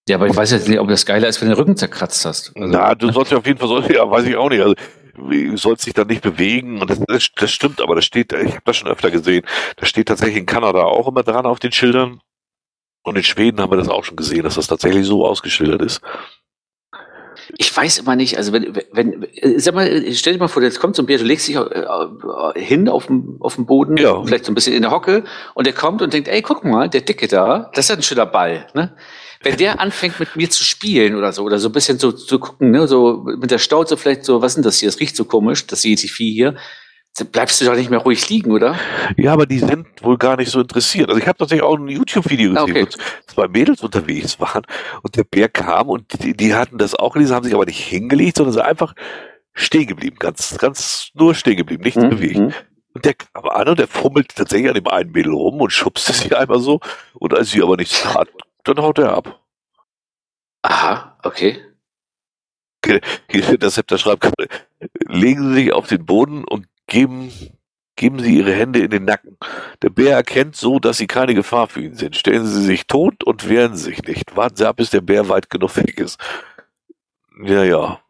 Ja, 0.08 0.16
aber 0.16 0.26
ich 0.26 0.36
weiß 0.36 0.50
jetzt 0.50 0.68
nicht, 0.68 0.78
ob 0.78 0.88
das 0.88 1.06
geiler 1.06 1.28
ist, 1.28 1.40
wenn 1.40 1.48
du 1.48 1.54
den 1.54 1.60
Rücken 1.60 1.76
zerkratzt 1.76 2.24
hast. 2.24 2.52
Also, 2.56 2.68
Na, 2.68 2.94
du 2.94 3.10
sollst 3.12 3.32
ja 3.32 3.38
auf 3.38 3.46
jeden 3.46 3.58
Fall, 3.58 3.68
soll, 3.68 3.90
ja, 3.94 4.10
weiß 4.10 4.26
ich 4.26 4.36
auch 4.36 4.50
nicht. 4.50 4.60
Also, 4.60 4.74
du 5.14 5.56
sollst 5.56 5.86
dich 5.86 5.94
dann 5.94 6.08
nicht 6.08 6.22
bewegen. 6.22 6.80
Und 6.80 6.90
das, 6.90 7.00
das, 7.06 7.30
das 7.34 7.50
stimmt, 7.50 7.80
aber 7.80 7.94
das 7.94 8.04
steht, 8.04 8.32
ich 8.32 8.52
habe 8.52 8.62
das 8.64 8.76
schon 8.76 8.88
öfter 8.88 9.10
gesehen, 9.10 9.46
das 9.76 9.88
steht 9.88 10.08
tatsächlich 10.08 10.38
in 10.38 10.46
Kanada 10.46 10.82
auch 10.82 11.08
immer 11.08 11.22
dran 11.22 11.46
auf 11.46 11.60
den 11.60 11.72
Schildern. 11.72 12.20
Und 13.02 13.16
in 13.16 13.22
Schweden 13.22 13.60
haben 13.60 13.70
wir 13.70 13.78
das 13.78 13.88
auch 13.88 14.04
schon 14.04 14.16
gesehen, 14.16 14.42
dass 14.42 14.56
das 14.56 14.66
tatsächlich 14.66 15.06
so 15.06 15.24
ausgeschildert 15.26 15.80
ist. 15.80 16.02
Ich 17.58 17.76
weiß 17.76 17.98
immer 17.98 18.16
nicht, 18.16 18.36
also 18.36 18.52
wenn, 18.52 18.76
wenn, 18.92 19.26
sag 19.56 19.74
mal, 19.74 20.12
stell 20.12 20.34
dir 20.34 20.38
mal 20.38 20.48
vor, 20.48 20.62
jetzt 20.62 20.80
kommt 20.80 20.96
so 20.96 21.02
ein 21.02 21.06
Bär, 21.06 21.18
du 21.18 21.24
legst 21.24 21.48
dich 21.48 21.56
äh, 21.56 22.60
hin 22.60 22.88
auf 22.88 23.06
dem, 23.06 23.36
auf 23.40 23.56
dem 23.56 23.66
Boden, 23.66 23.96
ja. 23.96 24.22
vielleicht 24.24 24.44
so 24.44 24.52
ein 24.52 24.54
bisschen 24.54 24.74
in 24.74 24.82
der 24.82 24.90
Hocke, 24.90 25.24
und 25.54 25.66
der 25.66 25.74
kommt 25.74 26.02
und 26.02 26.12
denkt, 26.12 26.28
ey, 26.28 26.42
guck 26.42 26.64
mal, 26.64 26.88
der 26.88 27.02
Dicke 27.02 27.28
da, 27.28 27.70
das 27.74 27.90
ist 27.90 27.96
ein 27.96 28.02
schöner 28.02 28.26
Ball, 28.26 28.66
ne? 28.74 28.94
Wenn 29.42 29.56
der 29.56 29.80
anfängt 29.80 30.20
mit 30.20 30.36
mir 30.36 30.50
zu 30.50 30.64
spielen 30.64 31.16
oder 31.16 31.32
so, 31.32 31.44
oder 31.44 31.58
so 31.58 31.70
ein 31.70 31.72
bisschen 31.72 31.98
so 31.98 32.12
zu 32.12 32.38
gucken, 32.38 32.72
ne, 32.72 32.86
so 32.86 33.24
mit 33.24 33.50
der 33.50 33.58
Stauze 33.58 33.96
vielleicht 33.96 34.24
so, 34.24 34.42
was 34.42 34.52
ist 34.52 34.56
denn 34.56 34.64
das 34.64 34.78
hier? 34.78 34.88
Das 34.90 35.00
riecht 35.00 35.16
so 35.16 35.24
komisch, 35.24 35.66
das 35.66 35.80
Vieh 35.80 35.96
hier 36.32 36.56
bleibst 37.24 37.60
du 37.60 37.64
doch 37.64 37.74
nicht 37.74 37.90
mehr 37.90 38.00
ruhig 38.00 38.28
liegen, 38.28 38.50
oder? 38.50 38.78
Ja, 39.16 39.32
aber 39.32 39.46
die 39.46 39.58
sind 39.58 39.86
wohl 40.02 40.18
gar 40.18 40.36
nicht 40.36 40.50
so 40.50 40.60
interessiert. 40.60 41.08
Also 41.08 41.20
ich 41.20 41.26
habe 41.26 41.38
tatsächlich 41.38 41.64
auch 41.64 41.76
ein 41.76 41.88
YouTube-Video 41.88 42.52
gesehen, 42.52 42.70
okay. 42.70 42.86
wo 42.86 43.32
zwei 43.32 43.48
Mädels 43.48 43.82
unterwegs 43.82 44.38
waren 44.40 44.62
und 45.02 45.16
der 45.16 45.24
Bär 45.24 45.48
kam 45.48 45.88
und 45.88 46.22
die, 46.22 46.36
die 46.36 46.54
hatten 46.54 46.78
das 46.78 46.94
auch 46.94 47.14
gelesen, 47.14 47.34
haben 47.34 47.44
sich 47.44 47.54
aber 47.54 47.66
nicht 47.66 47.80
hingelegt, 47.80 48.36
sondern 48.36 48.52
sind 48.54 48.62
einfach 48.62 48.94
stehen 49.52 49.86
geblieben, 49.86 50.16
ganz, 50.18 50.56
ganz 50.58 51.10
nur 51.14 51.34
stehen 51.34 51.56
geblieben, 51.56 51.82
nichts 51.82 52.02
mhm. 52.02 52.10
bewegt. 52.10 52.38
Mhm. 52.38 52.52
Und 52.92 53.04
der 53.04 53.14
kam 53.14 53.44
an 53.46 53.68
und 53.68 53.78
der 53.78 53.86
fummelt 53.86 54.34
tatsächlich 54.34 54.68
an 54.68 54.74
dem 54.74 54.88
einen 54.88 55.12
Mädel 55.12 55.32
rum 55.32 55.60
und 55.60 55.72
schubste 55.72 56.12
sie 56.12 56.34
einmal 56.34 56.58
so. 56.58 56.80
Und 57.14 57.34
als 57.34 57.50
sie 57.50 57.62
aber 57.62 57.76
nichts 57.76 58.02
tat, 58.02 58.28
dann 58.64 58.78
haut 58.78 58.98
er 58.98 59.12
ab. 59.14 59.40
Aha, 60.62 61.16
okay. 61.22 61.60
Hier, 63.30 63.58
der 63.58 63.70
Septer 63.70 63.98
schreibt, 63.98 64.32
legen 65.06 65.48
Sie 65.48 65.62
sich 65.62 65.72
auf 65.72 65.86
den 65.86 66.04
Boden 66.04 66.44
und 66.44 66.66
Geben, 66.90 67.32
geben 67.94 68.18
Sie 68.18 68.36
Ihre 68.38 68.52
Hände 68.52 68.80
in 68.80 68.90
den 68.90 69.04
Nacken. 69.04 69.38
Der 69.80 69.90
Bär 69.90 70.16
erkennt 70.16 70.56
so, 70.56 70.80
dass 70.80 70.98
Sie 70.98 71.06
keine 71.06 71.34
Gefahr 71.36 71.68
für 71.68 71.80
ihn 71.80 71.94
sind. 71.94 72.16
Stellen 72.16 72.44
Sie 72.44 72.64
sich 72.64 72.88
tot 72.88 73.22
und 73.22 73.48
wehren 73.48 73.76
Sie 73.76 73.84
sich 73.84 74.02
nicht. 74.02 74.36
Warten 74.36 74.56
Sie 74.56 74.68
ab, 74.68 74.76
bis 74.76 74.90
der 74.90 75.00
Bär 75.00 75.28
weit 75.28 75.48
genug 75.48 75.76
weg 75.76 75.98
ist. 76.00 76.20
Ja, 77.44 77.62
ja. 77.62 78.00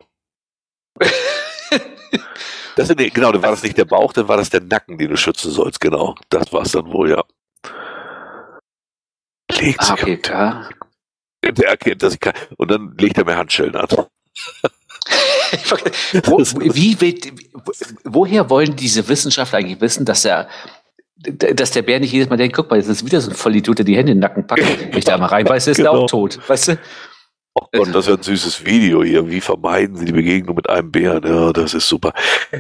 das 2.76 2.88
sind, 2.88 2.98
genau, 3.14 3.32
dann 3.32 3.42
war 3.42 3.50
das 3.50 3.62
nicht 3.62 3.76
der 3.76 3.84
Bauch, 3.84 4.14
dann 4.14 4.28
war 4.28 4.38
das 4.38 4.48
der 4.48 4.62
Nacken, 4.62 4.96
den 4.96 5.10
du 5.10 5.16
schützen 5.18 5.50
sollst. 5.50 5.78
Genau, 5.80 6.14
das 6.30 6.50
war 6.50 6.62
es 6.62 6.72
dann 6.72 6.90
wohl, 6.90 7.10
ja. 7.10 7.22
Legt 9.60 9.80
ah, 9.80 9.92
okay, 9.92 10.16
klar. 10.16 10.70
Der 11.44 11.68
erkennt, 11.68 12.02
dass 12.02 12.14
ich 12.14 12.20
kann. 12.20 12.32
Und 12.56 12.70
dann 12.70 12.96
legt 12.96 13.18
er 13.18 13.26
mir 13.26 13.36
Handschellen 13.36 13.76
an. 13.76 13.88
Wo, 16.24 16.38
wie 16.38 17.00
will, 17.00 17.18
woher 18.04 18.50
wollen 18.50 18.76
diese 18.76 19.08
Wissenschaftler 19.08 19.58
eigentlich 19.58 19.80
wissen, 19.80 20.04
dass 20.04 20.24
er 20.24 20.48
dass 21.22 21.72
der 21.72 21.82
Bär 21.82 22.00
nicht 22.00 22.12
jedes 22.12 22.30
Mal 22.30 22.36
denkt, 22.36 22.56
guck 22.56 22.70
mal, 22.70 22.78
das 22.78 22.88
ist 22.88 23.04
wieder 23.04 23.20
so 23.20 23.30
ein 23.30 23.36
Vollidiot, 23.36 23.78
der 23.78 23.84
die 23.84 23.94
Hände 23.94 24.12
in 24.12 24.18
den 24.18 24.22
Nacken 24.22 24.46
packt. 24.46 24.62
Wenn 24.62 24.96
ich 24.96 25.04
da 25.04 25.18
mal 25.18 25.26
reinbeiße, 25.26 25.72
ist 25.72 25.76
genau. 25.76 25.92
er 25.92 25.98
auch 26.00 26.06
tot. 26.06 26.38
Weißt 26.48 26.68
du? 26.68 26.78
Oh 27.54 27.66
Gott, 27.72 27.92
das 27.92 28.06
ist 28.06 28.16
ein 28.16 28.22
süßes 28.22 28.64
Video 28.64 29.02
hier. 29.02 29.28
Wie 29.28 29.40
vermeiden 29.40 29.96
Sie 29.96 30.04
die 30.04 30.12
Begegnung 30.12 30.54
mit 30.54 30.70
einem 30.70 30.92
Bären? 30.92 31.24
Ja, 31.26 31.52
das 31.52 31.74
ist 31.74 31.88
super. 31.88 32.12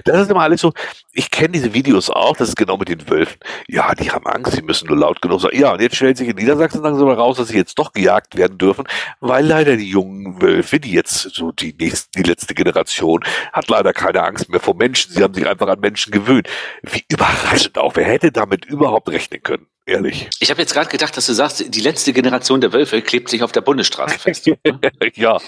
Das 0.04 0.22
ist 0.22 0.30
immer 0.32 0.40
alles 0.40 0.60
so. 0.60 0.72
Ich 1.12 1.30
kenne 1.30 1.50
diese 1.50 1.72
Videos 1.72 2.10
auch. 2.10 2.36
Das 2.36 2.48
ist 2.48 2.56
genau 2.56 2.76
mit 2.76 2.88
den 2.88 3.08
Wölfen. 3.08 3.38
Ja, 3.68 3.94
die 3.94 4.10
haben 4.10 4.26
Angst. 4.26 4.52
Sie 4.52 4.62
müssen 4.62 4.88
nur 4.88 4.96
laut 4.96 5.22
genug 5.22 5.42
sein. 5.42 5.52
Ja, 5.54 5.74
und 5.74 5.80
jetzt 5.80 5.94
stellt 5.94 6.16
sich 6.16 6.28
in 6.28 6.34
Niedersachsen 6.34 6.82
langsam 6.82 7.08
raus, 7.08 7.36
dass 7.36 7.48
sie 7.48 7.56
jetzt 7.56 7.78
doch 7.78 7.92
gejagt 7.92 8.36
werden 8.36 8.58
dürfen, 8.58 8.84
weil 9.20 9.46
leider 9.46 9.76
die 9.76 9.88
jungen 9.88 10.42
Wölfe, 10.42 10.80
die 10.80 10.92
jetzt 10.92 11.20
so 11.34 11.52
die 11.52 11.72
nächste, 11.78 12.10
die 12.20 12.28
letzte 12.28 12.54
Generation, 12.54 13.20
hat 13.52 13.68
leider 13.68 13.92
keine 13.92 14.24
Angst 14.24 14.48
mehr 14.48 14.60
vor 14.60 14.74
Menschen. 14.74 15.12
Sie 15.12 15.22
haben 15.22 15.34
sich 15.34 15.46
einfach 15.46 15.68
an 15.68 15.78
Menschen 15.78 16.10
gewöhnt. 16.10 16.48
Wie 16.82 17.04
überraschend 17.08 17.78
auch. 17.78 17.94
Wer 17.94 18.06
hätte 18.06 18.32
damit 18.32 18.64
überhaupt 18.64 19.08
rechnen 19.08 19.40
können? 19.40 19.66
Ehrlich. 19.90 20.30
Ich 20.38 20.50
habe 20.50 20.60
jetzt 20.60 20.72
gerade 20.72 20.88
gedacht, 20.88 21.16
dass 21.16 21.26
du 21.26 21.32
sagst, 21.32 21.74
die 21.74 21.80
letzte 21.80 22.12
Generation 22.12 22.60
der 22.60 22.72
Wölfe 22.72 23.02
klebt 23.02 23.28
sich 23.28 23.42
auf 23.42 23.50
der 23.50 23.60
Bundesstraße 23.60 24.20
fest. 24.20 24.46
ja, 25.16 25.38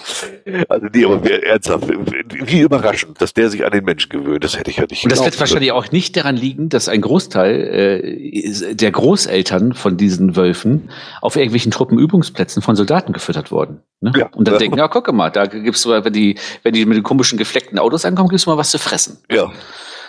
also 0.67 0.87
nee, 0.93 1.05
aber 1.05 1.31
ernsthaft, 1.31 1.87
wie 1.87 2.59
überraschend, 2.59 3.21
dass 3.21 3.33
der 3.33 3.49
sich 3.49 3.63
an 3.63 3.71
den 3.71 3.85
Menschen 3.85 4.09
gewöhnt, 4.09 4.43
das 4.43 4.59
hätte 4.59 4.69
ich 4.69 4.77
ja 4.77 4.85
nicht 4.89 5.05
Und 5.05 5.13
das 5.13 5.23
wird 5.23 5.39
wahrscheinlich 5.39 5.71
auch 5.71 5.93
nicht 5.93 6.17
daran 6.17 6.35
liegen, 6.35 6.67
dass 6.67 6.89
ein 6.89 6.99
Großteil 6.99 7.53
äh, 7.53 8.75
der 8.75 8.91
Großeltern 8.91 9.73
von 9.75 9.95
diesen 9.95 10.35
Wölfen 10.35 10.89
auf 11.21 11.37
irgendwelchen 11.37 11.71
Truppenübungsplätzen 11.71 12.61
von 12.61 12.75
Soldaten 12.75 13.13
gefüttert 13.13 13.49
wurden. 13.49 13.81
Ne? 14.01 14.11
Ja, 14.17 14.27
Und 14.35 14.45
dann 14.45 14.55
ja. 14.55 14.59
denken, 14.59 14.77
ja, 14.77 14.89
guck 14.89 15.09
mal, 15.13 15.29
da 15.29 15.45
gibt's 15.45 15.87
wenn 15.87 16.11
die, 16.11 16.37
wenn 16.63 16.73
die 16.73 16.85
mit 16.85 16.97
den 16.97 17.03
komischen 17.03 17.37
gefleckten 17.37 17.79
Autos 17.79 18.03
ankommen, 18.03 18.27
gibt's 18.27 18.45
mal 18.45 18.57
was 18.57 18.71
zu 18.71 18.77
fressen. 18.77 19.19
Ja. 19.31 19.53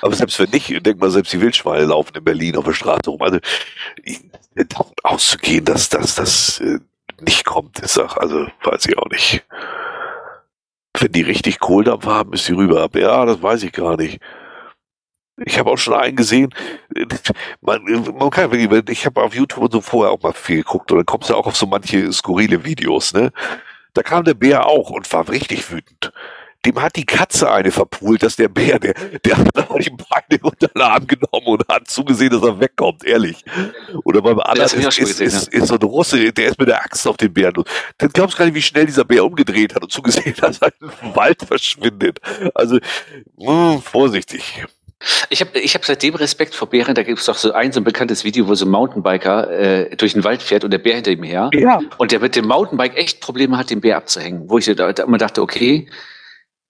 Aber 0.05 0.14
selbst 0.14 0.39
wenn 0.39 0.51
nicht, 0.51 0.85
denk 0.85 1.01
mal, 1.01 1.10
selbst 1.10 1.32
die 1.32 1.40
Wildschweine 1.40 1.86
laufen 1.86 2.14
in 2.14 2.24
Berlin 2.24 2.59
auf 2.59 2.66
der 2.66 2.74
Straße 2.74 3.09
rum. 3.09 3.22
Also 3.22 3.39
davon 4.55 4.93
auszugehen, 5.02 5.64
dass 5.64 5.89
das, 5.89 6.14
das 6.14 6.60
äh, 6.60 6.78
nicht 7.22 7.47
kommt, 7.47 7.78
ist 7.78 7.98
auch, 7.98 8.18
also 8.18 8.47
weiß 8.64 8.85
ich 8.85 8.98
auch 8.98 9.09
nicht. 9.09 9.47
Wenn 11.01 11.10
die 11.10 11.22
richtig 11.22 11.59
Kohldampf 11.59 12.05
haben, 12.05 12.35
ist 12.35 12.47
die 12.47 12.52
rüber 12.52 12.82
ab. 12.82 12.97
Ja, 12.97 13.24
das 13.24 13.43
weiß 13.43 13.62
ich 13.62 13.72
gar 13.72 13.97
nicht. 13.97 14.20
Ich 15.43 15.59
habe 15.59 15.70
auch 15.70 15.78
schon 15.78 15.94
einen 15.94 16.16
gesehen. 16.16 16.55
Man, 17.62 17.82
man 17.82 18.28
kann, 18.28 18.52
ich 18.86 19.06
habe 19.06 19.22
auf 19.22 19.35
YouTube 19.35 19.64
und 19.64 19.72
so 19.72 19.81
vorher 19.81 20.12
auch 20.12 20.20
mal 20.20 20.35
viel 20.35 20.59
geguckt 20.59 20.93
und 20.93 20.98
dann 20.98 21.06
kommst 21.06 21.31
du 21.31 21.35
auch 21.35 21.47
auf 21.47 21.56
so 21.56 21.64
manche 21.64 22.12
skurrile 22.12 22.62
Videos, 22.66 23.14
ne? 23.14 23.32
Da 23.94 24.02
kam 24.02 24.24
der 24.24 24.35
Bär 24.35 24.66
auch 24.66 24.90
und 24.90 25.10
war 25.14 25.26
richtig 25.31 25.70
wütend 25.70 26.12
dem 26.65 26.81
hat 26.81 26.97
die 26.97 27.05
Katze 27.05 27.51
eine 27.51 27.70
verpult, 27.70 28.23
dass 28.23 28.36
der 28.36 28.49
Bär, 28.49 28.78
der, 28.78 28.95
der 29.24 29.36
hat 29.36 29.49
die 29.55 29.91
Beine 29.91 30.41
unter 30.43 30.69
den 30.69 30.82
Arm 30.82 31.07
genommen 31.07 31.47
und 31.47 31.69
hat 31.69 31.89
zugesehen, 31.89 32.31
dass 32.31 32.43
er 32.43 32.59
wegkommt, 32.59 33.05
ehrlich. 33.05 33.45
Oder 34.05 34.23
beim 34.23 34.41
anderen 34.41 34.81
ist, 34.81 34.99
ist, 34.99 35.20
ist, 35.20 35.49
ist, 35.49 35.66
so 35.66 35.74
ein 35.74 35.82
Russe, 35.82 36.32
der 36.32 36.49
ist 36.49 36.59
mit 36.59 36.69
der 36.69 36.82
Axt 36.82 37.07
auf 37.07 37.16
den 37.16 37.32
Bären. 37.32 37.57
Und 37.57 37.69
dann 37.99 38.11
glaubst 38.11 38.35
du 38.35 38.39
gar 38.39 38.45
nicht, 38.47 38.55
wie 38.55 38.62
schnell 38.62 38.86
dieser 38.86 39.05
Bär 39.05 39.24
umgedreht 39.24 39.74
hat 39.74 39.82
und 39.82 39.93
zugesehen, 39.93 40.35
dass 40.41 40.59
er 40.59 40.73
im 40.81 41.15
Wald 41.15 41.43
verschwindet. 41.43 42.19
Also, 42.55 42.78
mh, 43.39 43.74
hm, 43.74 43.82
vorsichtig. 43.82 44.65
Ich 45.28 45.41
habe 45.41 45.59
ich 45.59 45.74
hab 45.74 45.85
seitdem 45.85 46.15
Respekt 46.15 46.55
vor 46.55 46.70
Bären. 46.70 46.95
Da 46.95 47.03
gibt 47.03 47.19
es 47.19 47.27
doch 47.27 47.36
so 47.36 47.53
ein 47.53 47.73
so 47.73 47.81
ein 47.81 47.85
bekanntes 47.85 48.24
Video, 48.24 48.49
wo 48.49 48.55
so 48.55 48.65
ein 48.65 48.70
Mountainbiker 48.70 49.51
äh, 49.51 49.97
durch 49.97 50.15
den 50.15 50.24
Wald 50.24 50.43
fährt 50.43 50.65
und 50.65 50.70
der 50.70 50.78
Bär 50.78 50.95
hinter 50.95 51.11
ihm 51.11 51.23
her. 51.23 51.51
Ja. 51.53 51.81
Und 51.99 52.12
der 52.12 52.20
mit 52.20 52.36
dem 52.36 52.47
Mountainbike 52.47 52.97
echt 52.97 53.20
Probleme 53.20 53.59
hat, 53.59 53.69
den 53.69 53.82
Bär 53.82 53.99
abzuhängen. 53.99 54.49
Wo 54.49 54.57
ich 54.57 54.65
da, 54.65 54.93
da 54.93 55.03
immer 55.03 55.19
dachte, 55.19 55.43
okay, 55.43 55.89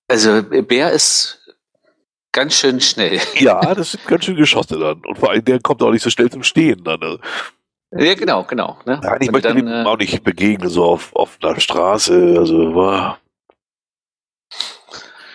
also 0.08 0.42
Bär 0.42 0.92
ist 0.92 1.40
ganz 2.32 2.54
schön 2.54 2.80
schnell. 2.80 3.20
Ja, 3.38 3.74
das 3.74 3.92
sind 3.92 4.06
ganz 4.06 4.24
schön 4.24 4.36
Geschosse 4.36 4.78
dann. 4.78 5.02
Und 5.06 5.18
vor 5.18 5.30
allem, 5.30 5.44
der 5.44 5.60
kommt 5.60 5.82
auch 5.82 5.90
nicht 5.90 6.02
so 6.02 6.10
schnell 6.10 6.30
zum 6.30 6.42
Stehen 6.42 6.84
dann. 6.84 7.00
Ne? 7.00 7.18
Ja, 7.96 8.14
genau, 8.14 8.44
genau. 8.44 8.78
Ne? 8.84 9.00
Nein, 9.02 9.18
ich 9.20 9.30
möchte 9.30 9.48
dann, 9.48 9.56
dem 9.56 9.68
äh, 9.68 9.84
auch 9.84 9.96
nicht 9.96 10.22
begegnen, 10.24 10.68
so 10.68 10.84
auf, 10.84 11.14
auf 11.14 11.38
einer 11.40 11.58
Straße. 11.60 12.36
Also, 12.38 12.74
wow. 12.74 13.16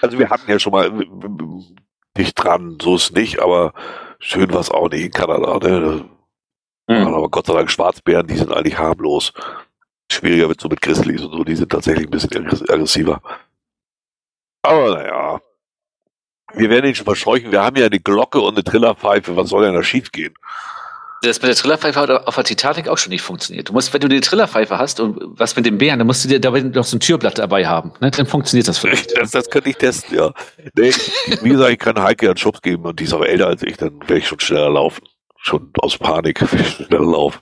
also 0.02 0.20
wir 0.20 0.30
hatten 0.30 0.52
ja 0.52 0.60
schon 0.60 0.74
mal 0.74 0.92
nicht 2.18 2.36
dran, 2.36 2.78
so 2.82 2.96
ist 2.96 3.16
nicht, 3.16 3.40
aber 3.40 3.74
schön 4.20 4.52
war 4.52 4.60
es 4.60 4.70
auch 4.70 4.90
nicht 4.90 5.06
in 5.06 5.12
Kanada. 5.12 5.58
Ne? 5.60 6.06
Mhm. 6.88 7.14
Aber 7.14 7.30
Gott 7.30 7.46
sei 7.46 7.54
Dank 7.54 7.72
Schwarzbären, 7.72 8.28
die 8.28 8.36
sind 8.36 8.52
eigentlich 8.52 8.78
harmlos. 8.78 9.32
Schwieriger 10.12 10.50
wird 10.50 10.60
so 10.60 10.68
mit 10.68 10.82
Grizzlies 10.82 11.22
und 11.22 11.32
so, 11.32 11.44
die 11.44 11.56
sind 11.56 11.72
tatsächlich 11.72 12.08
ein 12.08 12.12
bisschen 12.12 12.46
aggressiver. 12.46 13.22
Aber 14.62 14.96
naja. 14.96 15.42
Wir 16.54 16.70
werden 16.70 16.88
ihn 16.88 16.96
schon 16.96 17.06
verscheuchen. 17.06 17.52
Wir 17.52 17.62
haben 17.62 17.76
ja 17.76 17.86
eine 17.86 18.00
Glocke 18.00 18.40
und 18.40 18.56
eine 18.56 18.64
Trillerpfeife. 18.64 19.36
Was 19.36 19.50
soll 19.50 19.66
denn 19.66 19.76
da 19.76 19.84
schief 19.84 20.12
gehen? 20.12 20.34
Das 21.22 21.42
mit 21.42 21.50
der 21.50 21.56
Trillerpfeife 21.56 22.00
hat 22.00 22.10
auf 22.10 22.36
der 22.36 22.46
Titanic 22.46 22.88
auch 22.88 22.98
schon 22.98 23.10
nicht 23.10 23.22
funktioniert. 23.22 23.70
Du 23.70 23.74
musst, 23.74 23.94
wenn 23.94 24.00
du 24.00 24.08
die 24.08 24.22
Trillerpfeife 24.22 24.78
hast 24.78 25.02
und 25.02 25.18
was 25.22 25.56
mit 25.58 25.66
dem 25.66 25.78
Bären, 25.78 26.00
dann 26.00 26.08
musst 26.08 26.24
du 26.24 26.30
dir 26.30 26.40
dabei 26.40 26.62
noch 26.62 26.86
so 26.86 26.96
ein 26.96 27.02
Türblatt 27.02 27.38
dabei 27.38 27.68
haben. 27.68 27.92
Ne? 28.00 28.10
Dann 28.10 28.26
funktioniert 28.26 28.68
das 28.68 28.78
vielleicht. 28.78 29.12
Das, 29.20 29.32
das 29.32 29.50
könnte 29.50 29.70
ich 29.70 29.76
testen, 29.76 30.18
ja. 30.18 30.32
Nee, 30.76 30.94
wie 31.42 31.50
gesagt, 31.50 31.72
ich 31.72 31.80
kann 31.80 32.02
Heike 32.02 32.28
einen 32.28 32.38
Schubs 32.38 32.62
geben 32.62 32.86
und 32.86 33.00
die 33.00 33.04
ist 33.04 33.14
aber 33.14 33.28
älter 33.28 33.48
als 33.48 33.64
ich, 33.64 33.76
dann 33.76 34.00
werde 34.02 34.20
ich 34.20 34.28
schon 34.28 34.40
schneller 34.40 34.70
laufen. 34.70 35.04
Schon 35.42 35.72
aus 35.80 35.98
Panik 35.98 36.40
schneller 36.40 37.04
laufen. 37.04 37.42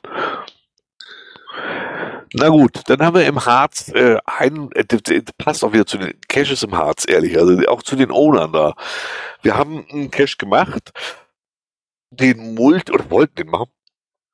Na 2.33 2.49
gut, 2.49 2.81
dann 2.87 2.99
haben 3.01 3.15
wir 3.15 3.25
im 3.25 3.45
Harz 3.45 3.89
äh, 3.89 4.17
einen, 4.25 4.71
äh, 4.73 4.85
passt 5.37 5.63
auch 5.63 5.73
wieder 5.73 5.85
zu 5.85 5.97
den 5.97 6.19
Caches 6.27 6.63
im 6.63 6.75
Harz, 6.75 7.05
ehrlich, 7.07 7.37
also 7.37 7.57
auch 7.67 7.83
zu 7.83 7.95
den 7.95 8.11
Ownern 8.11 8.51
da. 8.51 8.75
Wir 9.41 9.55
haben 9.55 9.85
einen 9.89 10.11
Cache 10.11 10.37
gemacht, 10.37 10.91
den 12.09 12.53
Mult, 12.53 12.91
oder 12.91 13.09
wollten 13.09 13.35
den 13.35 13.47
machen, 13.47 13.71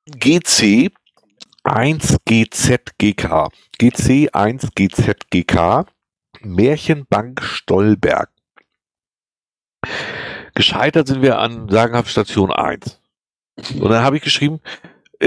GC 0.06 0.90
1GZGK. 1.64 3.50
GC 3.78 4.30
1GZGK, 4.32 5.86
Märchenbank 6.40 7.42
Stolberg. 7.42 8.30
Gescheitert 10.54 11.06
sind 11.06 11.22
wir 11.22 11.38
an 11.38 11.68
sagenhaft 11.68 12.10
Station 12.10 12.52
1. 12.52 13.00
Und 13.56 13.88
dann 13.88 14.02
habe 14.02 14.16
ich 14.16 14.22
geschrieben, 14.22 14.60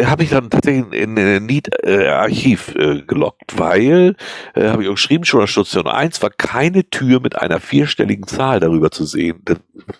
habe 0.05 0.23
ich 0.23 0.29
dann 0.29 0.49
tatsächlich 0.49 0.91
in, 0.93 1.17
ein 1.17 1.45
Need-Archiv 1.45 2.75
äh, 2.75 3.01
gelockt, 3.01 3.57
weil, 3.57 4.15
äh, 4.53 4.67
habe 4.67 4.83
ich 4.83 4.89
auch 4.89 4.95
geschrieben, 4.95 5.25
Station 5.25 5.87
1 5.87 6.21
war 6.21 6.29
keine 6.29 6.89
Tür 6.89 7.19
mit 7.19 7.37
einer 7.37 7.59
vierstelligen 7.59 8.27
Zahl 8.27 8.59
darüber 8.59 8.91
zu 8.91 9.05
sehen. 9.05 9.41
Das, 9.45 9.57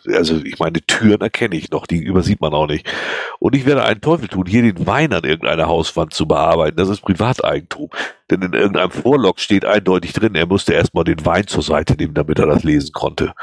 also 0.08 0.38
ich 0.44 0.60
meine, 0.60 0.82
Türen 0.82 1.22
erkenne 1.22 1.56
ich 1.56 1.72
noch, 1.72 1.88
die 1.88 2.04
übersieht 2.04 2.42
man 2.42 2.54
auch 2.54 2.68
nicht. 2.68 2.90
Und 3.40 3.56
ich 3.56 3.66
werde 3.66 3.84
einen 3.84 4.02
Teufel 4.02 4.28
tun, 4.28 4.46
hier 4.46 4.62
den 4.62 4.86
Wein 4.86 5.14
an 5.14 5.24
irgendeiner 5.24 5.68
Hauswand 5.68 6.14
zu 6.14 6.28
bearbeiten. 6.28 6.78
Das 6.78 6.90
ist 6.90 7.02
Privateigentum. 7.02 7.90
Denn 8.30 8.42
in 8.42 8.54
irgendeinem 8.54 8.92
Vorlog 8.92 9.40
steht 9.40 9.64
eindeutig 9.64 10.14
drin, 10.14 10.36
er 10.36 10.48
musste 10.48 10.74
erstmal 10.74 11.06
den 11.06 11.26
Wein 11.26 11.48
zur 11.48 11.64
Seite 11.64 11.96
nehmen, 11.96 12.14
damit 12.14 12.40
er 12.40 12.48
das 12.48 12.64
lesen 12.64 12.92
konnte. 12.92 13.34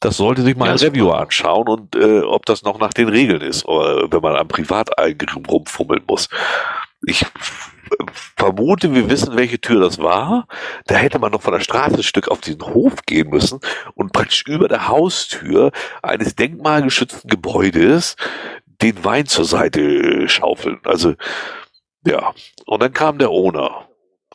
Das 0.00 0.16
sollte 0.16 0.42
sich 0.42 0.56
mal 0.56 0.66
ja, 0.66 0.72
ein 0.72 0.78
Reviewer 0.78 1.20
anschauen 1.20 1.68
und 1.68 1.94
äh, 1.94 2.20
ob 2.20 2.44
das 2.46 2.62
noch 2.62 2.78
nach 2.78 2.92
den 2.92 3.08
Regeln 3.08 3.42
ist, 3.42 3.64
oder 3.66 4.10
wenn 4.10 4.20
man 4.20 4.36
am 4.36 4.48
Privateigentum 4.48 5.46
rumfummeln 5.46 6.02
muss. 6.06 6.28
Ich 7.06 7.24
vermute, 8.36 8.92
wir 8.94 9.08
wissen, 9.08 9.36
welche 9.36 9.60
Tür 9.60 9.80
das 9.80 9.98
war. 9.98 10.46
Da 10.86 10.96
hätte 10.96 11.18
man 11.18 11.32
noch 11.32 11.42
von 11.42 11.52
der 11.52 11.60
Straße 11.60 11.96
ein 11.96 12.02
Stück 12.02 12.28
auf 12.28 12.40
diesen 12.40 12.62
Hof 12.62 12.94
gehen 13.06 13.30
müssen 13.30 13.60
und 13.94 14.12
praktisch 14.12 14.44
über 14.46 14.68
der 14.68 14.88
Haustür 14.88 15.70
eines 16.02 16.34
denkmalgeschützten 16.34 17.28
Gebäudes 17.28 18.16
den 18.82 19.04
Wein 19.04 19.26
zur 19.26 19.44
Seite 19.44 20.28
schaufeln. 20.28 20.80
Also, 20.84 21.14
ja. 22.06 22.34
Und 22.66 22.82
dann 22.82 22.92
kam 22.92 23.18
der 23.18 23.30
Owner 23.30 23.86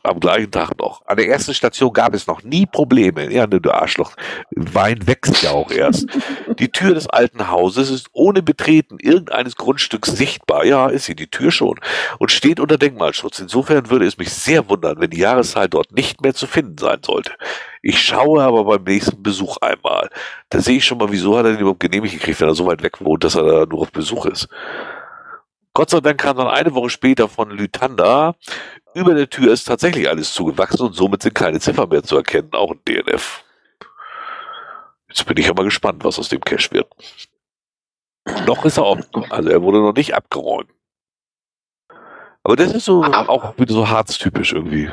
am 0.02 0.20
gleichen 0.20 0.50
Tag 0.50 0.78
noch. 0.78 1.02
An 1.06 1.16
der 1.16 1.28
ersten 1.28 1.54
Station 1.54 1.92
gab 1.92 2.14
es 2.14 2.26
noch 2.26 2.42
nie 2.42 2.66
Probleme. 2.66 3.32
Ja, 3.32 3.46
ne, 3.46 3.60
du 3.60 3.70
Arschloch. 3.70 4.12
Wein 4.50 5.06
wächst 5.06 5.42
ja 5.42 5.50
auch 5.50 5.70
erst. 5.70 6.06
Die 6.58 6.70
Tür 6.70 6.94
des 6.94 7.08
alten 7.08 7.48
Hauses 7.48 7.90
ist 7.90 8.08
ohne 8.12 8.42
Betreten 8.42 8.98
irgendeines 9.00 9.56
Grundstücks 9.56 10.12
sichtbar. 10.12 10.64
Ja, 10.64 10.88
ist 10.88 11.06
sie, 11.06 11.14
die 11.14 11.30
Tür 11.30 11.50
schon. 11.50 11.80
Und 12.18 12.30
steht 12.30 12.60
unter 12.60 12.76
Denkmalschutz. 12.76 13.38
Insofern 13.38 13.88
würde 13.88 14.06
es 14.06 14.18
mich 14.18 14.32
sehr 14.32 14.68
wundern, 14.68 15.00
wenn 15.00 15.10
die 15.10 15.20
Jahreszahl 15.20 15.68
dort 15.68 15.92
nicht 15.92 16.20
mehr 16.22 16.34
zu 16.34 16.46
finden 16.46 16.76
sein 16.78 17.00
sollte. 17.04 17.32
Ich 17.82 18.00
schaue 18.00 18.42
aber 18.42 18.64
beim 18.64 18.84
nächsten 18.84 19.22
Besuch 19.22 19.56
einmal. 19.58 20.10
Da 20.50 20.60
sehe 20.60 20.76
ich 20.76 20.84
schon 20.84 20.98
mal, 20.98 21.10
wieso 21.10 21.38
hat 21.38 21.46
er 21.46 21.52
den 21.52 21.60
überhaupt 21.60 21.80
genehmigt 21.80 22.14
gekriegt, 22.14 22.40
wenn 22.40 22.48
er 22.48 22.54
so 22.54 22.66
weit 22.66 22.82
weg 22.82 23.00
wohnt, 23.00 23.24
dass 23.24 23.36
er 23.36 23.44
da 23.44 23.66
nur 23.66 23.80
auf 23.80 23.92
Besuch 23.92 24.26
ist. 24.26 24.48
Gott 25.72 25.90
sei 25.90 26.00
Dank 26.00 26.20
kam 26.20 26.36
dann 26.36 26.48
eine 26.48 26.74
Woche 26.74 26.90
später 26.90 27.28
von 27.28 27.50
Lytanda 27.50 28.34
über 28.94 29.14
der 29.14 29.30
Tür 29.30 29.52
ist 29.52 29.64
tatsächlich 29.64 30.08
alles 30.08 30.32
zugewachsen 30.34 30.86
und 30.86 30.94
somit 30.94 31.22
sind 31.22 31.34
keine 31.34 31.60
Ziffern 31.60 31.88
mehr 31.88 32.02
zu 32.02 32.16
erkennen, 32.16 32.50
auch 32.52 32.72
ein 32.72 32.80
DNF. 32.86 33.44
Jetzt 35.08 35.26
bin 35.26 35.36
ich 35.36 35.48
aber 35.48 35.64
gespannt, 35.64 36.04
was 36.04 36.18
aus 36.18 36.28
dem 36.28 36.40
Cache 36.40 36.70
wird. 36.72 36.88
Noch 38.46 38.64
ist 38.64 38.76
er 38.76 38.86
offen, 38.86 39.06
also 39.30 39.48
er 39.48 39.62
wurde 39.62 39.78
noch 39.78 39.94
nicht 39.94 40.14
abgeräumt. 40.14 40.70
Aber 42.42 42.56
das 42.56 42.72
ist 42.72 42.84
so 42.84 43.02
auch 43.02 43.58
wieder 43.58 43.74
so 43.74 43.88
harztypisch 43.88 44.52
irgendwie. 44.52 44.90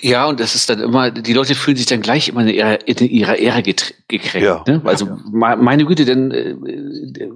Ja, 0.00 0.26
und 0.26 0.40
das 0.40 0.54
ist 0.54 0.70
dann 0.70 0.80
immer, 0.80 1.10
die 1.10 1.34
Leute 1.34 1.54
fühlen 1.54 1.76
sich 1.76 1.86
dann 1.86 2.00
gleich 2.00 2.28
immer 2.28 2.42
in 2.42 2.48
ihrer, 2.48 2.88
in 2.88 2.96
ihrer 3.08 3.36
Ehre 3.36 3.62
gekränkt. 3.62 4.46
Ja. 4.46 4.64
Ne? 4.66 4.80
Also 4.84 5.18
meine 5.26 5.84
Güte, 5.84 6.06
denn 6.06 6.30
äh, 6.30 6.50
äh, 6.50 7.30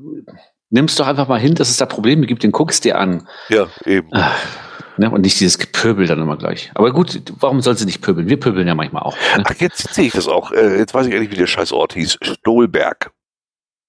nimmst 0.71 0.99
doch 0.99 1.07
einfach 1.07 1.29
mal 1.29 1.39
hin, 1.39 1.55
dass 1.55 1.69
es 1.69 1.77
da 1.77 1.85
Probleme 1.85 2.27
gibt, 2.27 2.43
den 2.43 2.53
guckst 2.53 2.85
dir 2.85 2.99
an. 2.99 3.29
Ja, 3.51 3.69
eben. 3.85 4.09
Ach. 4.13 4.70
Ne? 5.01 5.11
Und 5.11 5.23
nicht 5.23 5.41
dieses 5.41 5.57
Gepöbel 5.59 6.07
dann 6.07 6.21
immer 6.21 6.37
gleich. 6.37 6.71
Aber 6.75 6.93
gut, 6.93 7.23
warum 7.41 7.63
soll 7.63 7.75
sie 7.75 7.87
nicht 7.87 8.03
pöbeln? 8.03 8.29
Wir 8.29 8.39
pöbeln 8.39 8.69
ja 8.69 8.75
manchmal 8.75 9.03
auch. 9.03 9.17
Ne? 9.35 9.45
Ach, 9.47 9.55
jetzt 9.59 9.95
sehe 9.95 10.09
ich 10.09 10.13
das 10.13 10.29
auch. 10.29 10.53
Äh, 10.53 10.77
jetzt 10.77 10.93
weiß 10.93 11.07
ich 11.07 11.15
eigentlich, 11.15 11.31
wie 11.31 11.37
der 11.37 11.47
scheiß 11.47 11.73
Ort 11.73 11.95
hieß. 11.95 12.19
Stolberg. 12.21 13.11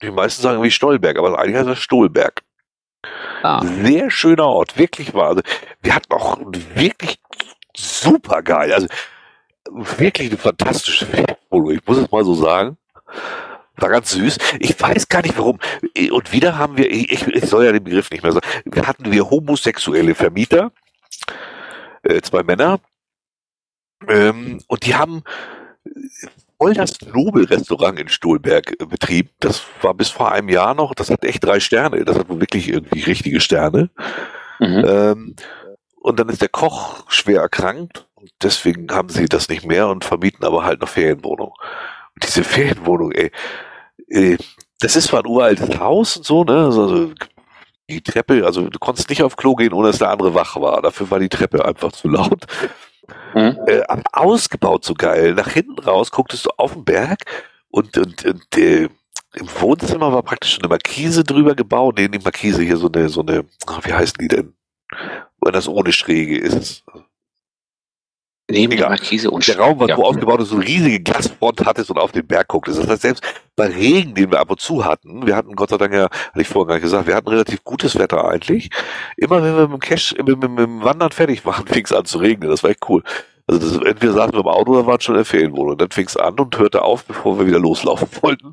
Die 0.01 0.09
meisten 0.09 0.41
sagen 0.41 0.63
wie 0.63 0.71
Stolberg, 0.71 1.17
aber 1.17 1.37
eigentlich 1.37 1.57
heißt 1.57 1.67
das 1.67 1.79
Stolberg. 1.79 2.43
Ah. 3.43 3.61
Sehr 3.83 4.09
schöner 4.09 4.45
Ort, 4.45 4.77
wirklich 4.77 5.13
wahr. 5.13 5.27
Also, 5.27 5.41
wir 5.81 5.93
hatten 5.93 6.13
auch 6.13 6.39
wirklich 6.75 7.19
super 7.75 8.41
geil. 8.41 8.71
Also 8.71 8.87
wirklich 9.97 10.29
eine 10.29 10.37
fantastische 10.37 11.07
Foto. 11.07 11.71
Ich 11.71 11.85
muss 11.85 11.97
es 11.97 12.09
mal 12.09 12.23
so 12.23 12.35
sagen. 12.35 12.77
War 13.75 13.89
ganz 13.89 14.11
süß. 14.11 14.37
Ich 14.59 14.79
weiß 14.79 15.09
gar 15.09 15.23
nicht 15.23 15.37
warum. 15.37 15.59
Und 16.11 16.31
wieder 16.31 16.57
haben 16.57 16.77
wir, 16.77 16.89
ich, 16.89 17.27
ich 17.27 17.45
soll 17.49 17.65
ja 17.65 17.73
den 17.73 17.83
Begriff 17.83 18.09
nicht 18.11 18.23
mehr 18.23 18.31
sagen, 18.31 18.47
hatten 18.87 19.11
wir 19.11 19.29
homosexuelle 19.29 20.15
Vermieter 20.15 20.71
äh, 22.03 22.21
zwei 22.21 22.43
Männer. 22.43 22.79
Ähm, 24.07 24.61
und 24.67 24.85
die 24.85 24.95
haben 24.95 25.23
voll 26.57 26.73
das 26.73 27.01
Nobel-Restaurant 27.01 27.99
in 27.99 28.07
Stolberg 28.07 28.79
äh, 28.79 28.85
betrieben. 28.85 29.29
Das 29.39 29.63
war 29.81 29.93
bis 29.93 30.09
vor 30.09 30.31
einem 30.31 30.49
Jahr 30.49 30.73
noch, 30.73 30.93
das 30.93 31.09
hat 31.09 31.23
echt 31.25 31.43
drei 31.43 31.59
Sterne. 31.59 32.05
Das 32.05 32.17
hat 32.17 32.29
wirklich 32.29 32.69
irgendwie 32.69 33.01
richtige 33.01 33.39
Sterne. 33.39 33.89
Mhm. 34.59 34.85
Ähm, 34.87 35.35
und 36.01 36.19
dann 36.19 36.29
ist 36.29 36.41
der 36.41 36.49
Koch 36.49 37.09
schwer 37.09 37.41
erkrankt 37.41 38.07
und 38.15 38.31
deswegen 38.41 38.91
haben 38.91 39.09
sie 39.09 39.25
das 39.25 39.49
nicht 39.49 39.65
mehr 39.65 39.87
und 39.87 40.03
vermieten 40.03 40.45
aber 40.45 40.63
halt 40.63 40.81
noch 40.81 40.89
Ferienwohnung. 40.89 41.53
Und 42.15 42.23
diese 42.23 42.43
Ferienwohnung, 42.43 43.11
ey, 43.11 43.31
ey 44.07 44.37
das 44.79 44.95
ist 44.95 45.07
zwar 45.07 45.23
ein 45.23 45.27
uraltes 45.27 45.79
Haus 45.79 46.17
und 46.17 46.25
so, 46.25 46.43
ne? 46.43 46.65
Also, 46.65 47.11
die 47.91 48.01
Treppe, 48.01 48.45
also 48.45 48.69
du 48.69 48.79
konntest 48.79 49.09
nicht 49.09 49.23
auf 49.23 49.35
Klo 49.35 49.55
gehen, 49.55 49.73
ohne 49.73 49.87
dass 49.87 49.99
der 49.99 50.09
andere 50.09 50.33
wach 50.33 50.55
war. 50.59 50.81
Dafür 50.81 51.09
war 51.11 51.19
die 51.19 51.29
Treppe 51.29 51.63
einfach 51.65 51.91
zu 51.91 52.07
laut. 52.07 52.45
Mhm. 53.33 53.57
Äh, 53.67 53.83
ausgebaut 54.13 54.85
so 54.85 54.93
geil. 54.93 55.33
Nach 55.33 55.49
hinten 55.49 55.79
raus 55.79 56.11
gucktest 56.11 56.45
du 56.45 56.49
auf 56.57 56.73
den 56.73 56.85
Berg 56.85 57.19
und, 57.69 57.97
und, 57.97 58.25
und 58.25 58.57
äh, 58.57 58.89
im 59.33 59.47
Wohnzimmer 59.59 60.11
war 60.11 60.23
praktisch 60.23 60.59
eine 60.59 60.67
Markise 60.67 61.23
drüber 61.23 61.55
gebaut. 61.55 61.97
Nee, 61.97 62.09
die 62.09 62.19
Markise 62.19 62.61
hier 62.61 62.77
so 62.77 62.91
eine, 62.91 63.09
so 63.09 63.21
eine, 63.21 63.45
wie 63.83 63.93
heißen 63.93 64.17
die 64.19 64.27
denn? 64.27 64.53
Wenn 65.41 65.53
das 65.53 65.67
ohne 65.67 65.93
Schräge 65.93 66.37
ist. 66.37 66.83
Neben 68.49 68.75
der 68.75 68.89
Markise 68.89 69.31
und 69.31 69.47
Der 69.47 69.57
Raum 69.57 69.79
war 69.79 69.87
ja. 69.87 69.95
so 69.95 70.03
aufgebaut, 70.03 70.41
dass 70.41 70.49
du 70.49 70.55
eine 70.55 70.65
riesige 70.65 70.99
Glasfront 70.99 71.65
hattest 71.65 71.89
und 71.89 71.97
auf 71.97 72.11
den 72.11 72.27
Berg 72.27 72.49
gucktest. 72.49 72.79
Das 72.79 72.87
heißt, 72.87 73.01
selbst 73.01 73.23
bei 73.55 73.67
Regen, 73.67 74.13
den 74.13 74.31
wir 74.31 74.39
ab 74.39 74.51
und 74.51 74.59
zu 74.59 74.83
hatten, 74.83 75.25
wir 75.25 75.35
hatten 75.35 75.55
Gott 75.55 75.69
sei 75.69 75.77
Dank 75.77 75.93
ja, 75.93 76.03
hatte 76.09 76.41
ich 76.41 76.47
vorhin 76.47 76.67
gar 76.67 76.75
nicht 76.75 76.83
gesagt, 76.83 77.07
wir 77.07 77.15
hatten 77.15 77.29
relativ 77.29 77.63
gutes 77.63 77.97
Wetter 77.97 78.25
eigentlich. 78.25 78.69
Immer 79.15 79.41
wenn 79.43 79.55
wir 79.55 79.67
mit 79.67 79.71
dem 79.73 79.79
Cash, 79.79 80.15
mit, 80.17 80.27
mit, 80.27 80.49
mit 80.49 80.59
dem 80.59 80.83
Wandern 80.83 81.11
fertig 81.11 81.45
waren, 81.45 81.65
fing 81.67 81.85
es 81.85 81.93
an 81.93 82.05
zu 82.05 82.17
regnen. 82.17 82.49
Das 82.49 82.63
war 82.63 82.71
echt 82.71 82.89
cool. 82.89 83.03
Also 83.47 83.79
das, 83.79 83.85
entweder 83.85 84.13
saßen 84.13 84.33
wir 84.33 84.41
im 84.41 84.47
Auto 84.47 84.71
oder 84.71 84.87
waren 84.87 84.99
schon 84.99 85.15
in 85.15 85.19
der 85.19 85.25
Ferienwohnung. 85.25 85.77
Dann 85.77 85.91
fing 85.91 86.07
es 86.07 86.17
an 86.17 86.39
und 86.39 86.57
hörte 86.57 86.81
auf, 86.81 87.05
bevor 87.05 87.39
wir 87.39 87.47
wieder 87.47 87.59
loslaufen 87.59 88.07
wollten. 88.21 88.51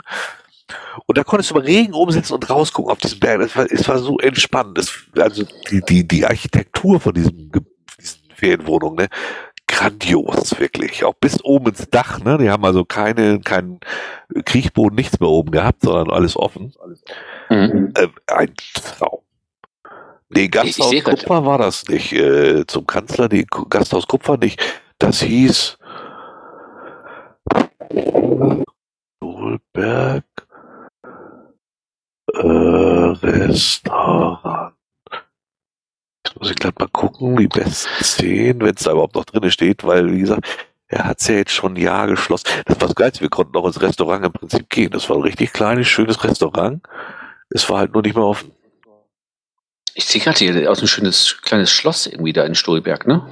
Und 1.07 1.17
da 1.17 1.25
konntest 1.25 1.51
du 1.51 1.55
mal 1.55 1.65
Regen 1.65 1.95
umsetzen 1.95 2.35
und 2.35 2.49
rausgucken 2.49 2.91
auf 2.93 2.99
diesen 2.99 3.21
Berg. 3.21 3.41
Es 3.41 3.57
war, 3.57 3.67
es 3.71 3.89
war 3.89 3.99
so 3.99 4.19
entspannt. 4.19 4.77
Das, 4.77 4.93
also 5.19 5.45
die, 5.71 5.81
die, 5.83 6.07
die 6.07 6.27
Architektur 6.27 7.01
von 7.01 7.15
diesem, 7.15 7.51
diesen 7.99 8.21
Ferienwohnung, 8.35 8.97
ne? 8.97 9.09
Grandios, 9.79 10.59
wirklich. 10.59 11.05
Auch 11.05 11.15
bis 11.15 11.43
oben 11.45 11.69
ins 11.69 11.89
Dach, 11.89 12.19
ne? 12.21 12.37
Die 12.39 12.51
haben 12.51 12.65
also 12.65 12.85
keine, 12.85 13.41
keinen 13.41 13.79
Kriechboden, 14.45 14.97
nichts 14.97 15.21
mehr 15.21 15.29
oben 15.29 15.53
gehabt, 15.53 15.83
sondern 15.83 16.11
alles 16.11 16.37
offen. 16.37 16.75
Mhm. 17.49 17.93
Äh, 17.97 18.09
ein 18.27 18.55
Traum. 18.75 19.21
Nee, 20.31 20.49
Gasthaus 20.49 20.93
Kupfer 21.03 21.47
war 21.47 21.59
das 21.59 21.87
nicht. 21.89 22.13
Äh, 22.13 22.67
zum 22.67 22.87
Kanzler, 22.87 23.29
die 23.29 23.47
Gasthaus 23.71 24.07
Kupfer 24.07 24.37
nicht. 24.37 24.61
Das 24.99 25.23
hieß 25.23 25.79
Stolberg 29.17 30.25
äh, 32.35 32.47
Restaurant. 33.23 34.78
Muss 36.39 36.51
ich 36.51 36.57
gleich 36.57 36.73
mal 36.79 36.89
gucken, 36.89 37.37
die 37.37 37.49
besten 37.49 38.05
Szenen, 38.05 38.61
wenn 38.61 38.75
es 38.75 38.85
da 38.85 38.93
überhaupt 38.93 39.17
noch 39.17 39.25
drin 39.25 39.51
steht, 39.51 39.85
weil, 39.85 40.13
wie 40.13 40.21
gesagt, 40.21 40.47
er 40.87 41.05
hat 41.05 41.21
es 41.21 41.29
ja 41.29 41.35
jetzt 41.35 41.53
schon 41.53 41.75
ein 41.75 41.83
Jahr 41.83 42.07
geschlossen. 42.07 42.49
Das 42.65 42.81
war 42.81 42.89
das 42.89 42.95
Geilste, 42.95 43.21
wir 43.21 43.29
konnten 43.29 43.57
auch 43.57 43.67
ins 43.67 43.81
Restaurant 43.81 44.25
im 44.25 44.33
Prinzip 44.33 44.71
gehen. 44.71 44.91
Das 44.91 45.09
war 45.11 45.17
ein 45.17 45.23
richtig 45.23 45.53
kleines, 45.53 45.89
schönes 45.89 46.23
Restaurant. 46.23 46.83
Es 47.51 47.69
war 47.69 47.79
halt 47.81 47.93
nur 47.93 48.03
nicht 48.03 48.15
mehr 48.15 48.25
offen. 48.25 48.53
Ich 49.95 50.05
sehe 50.05 50.21
gerade 50.21 50.39
hier 50.39 50.71
aus 50.71 50.81
ein 50.81 50.87
schönes 50.87 51.39
kleines 51.43 51.73
Schloss 51.73 52.07
irgendwie 52.07 52.33
da 52.33 52.45
in 52.45 52.55
Stolberg, 52.55 53.07
ne? 53.09 53.27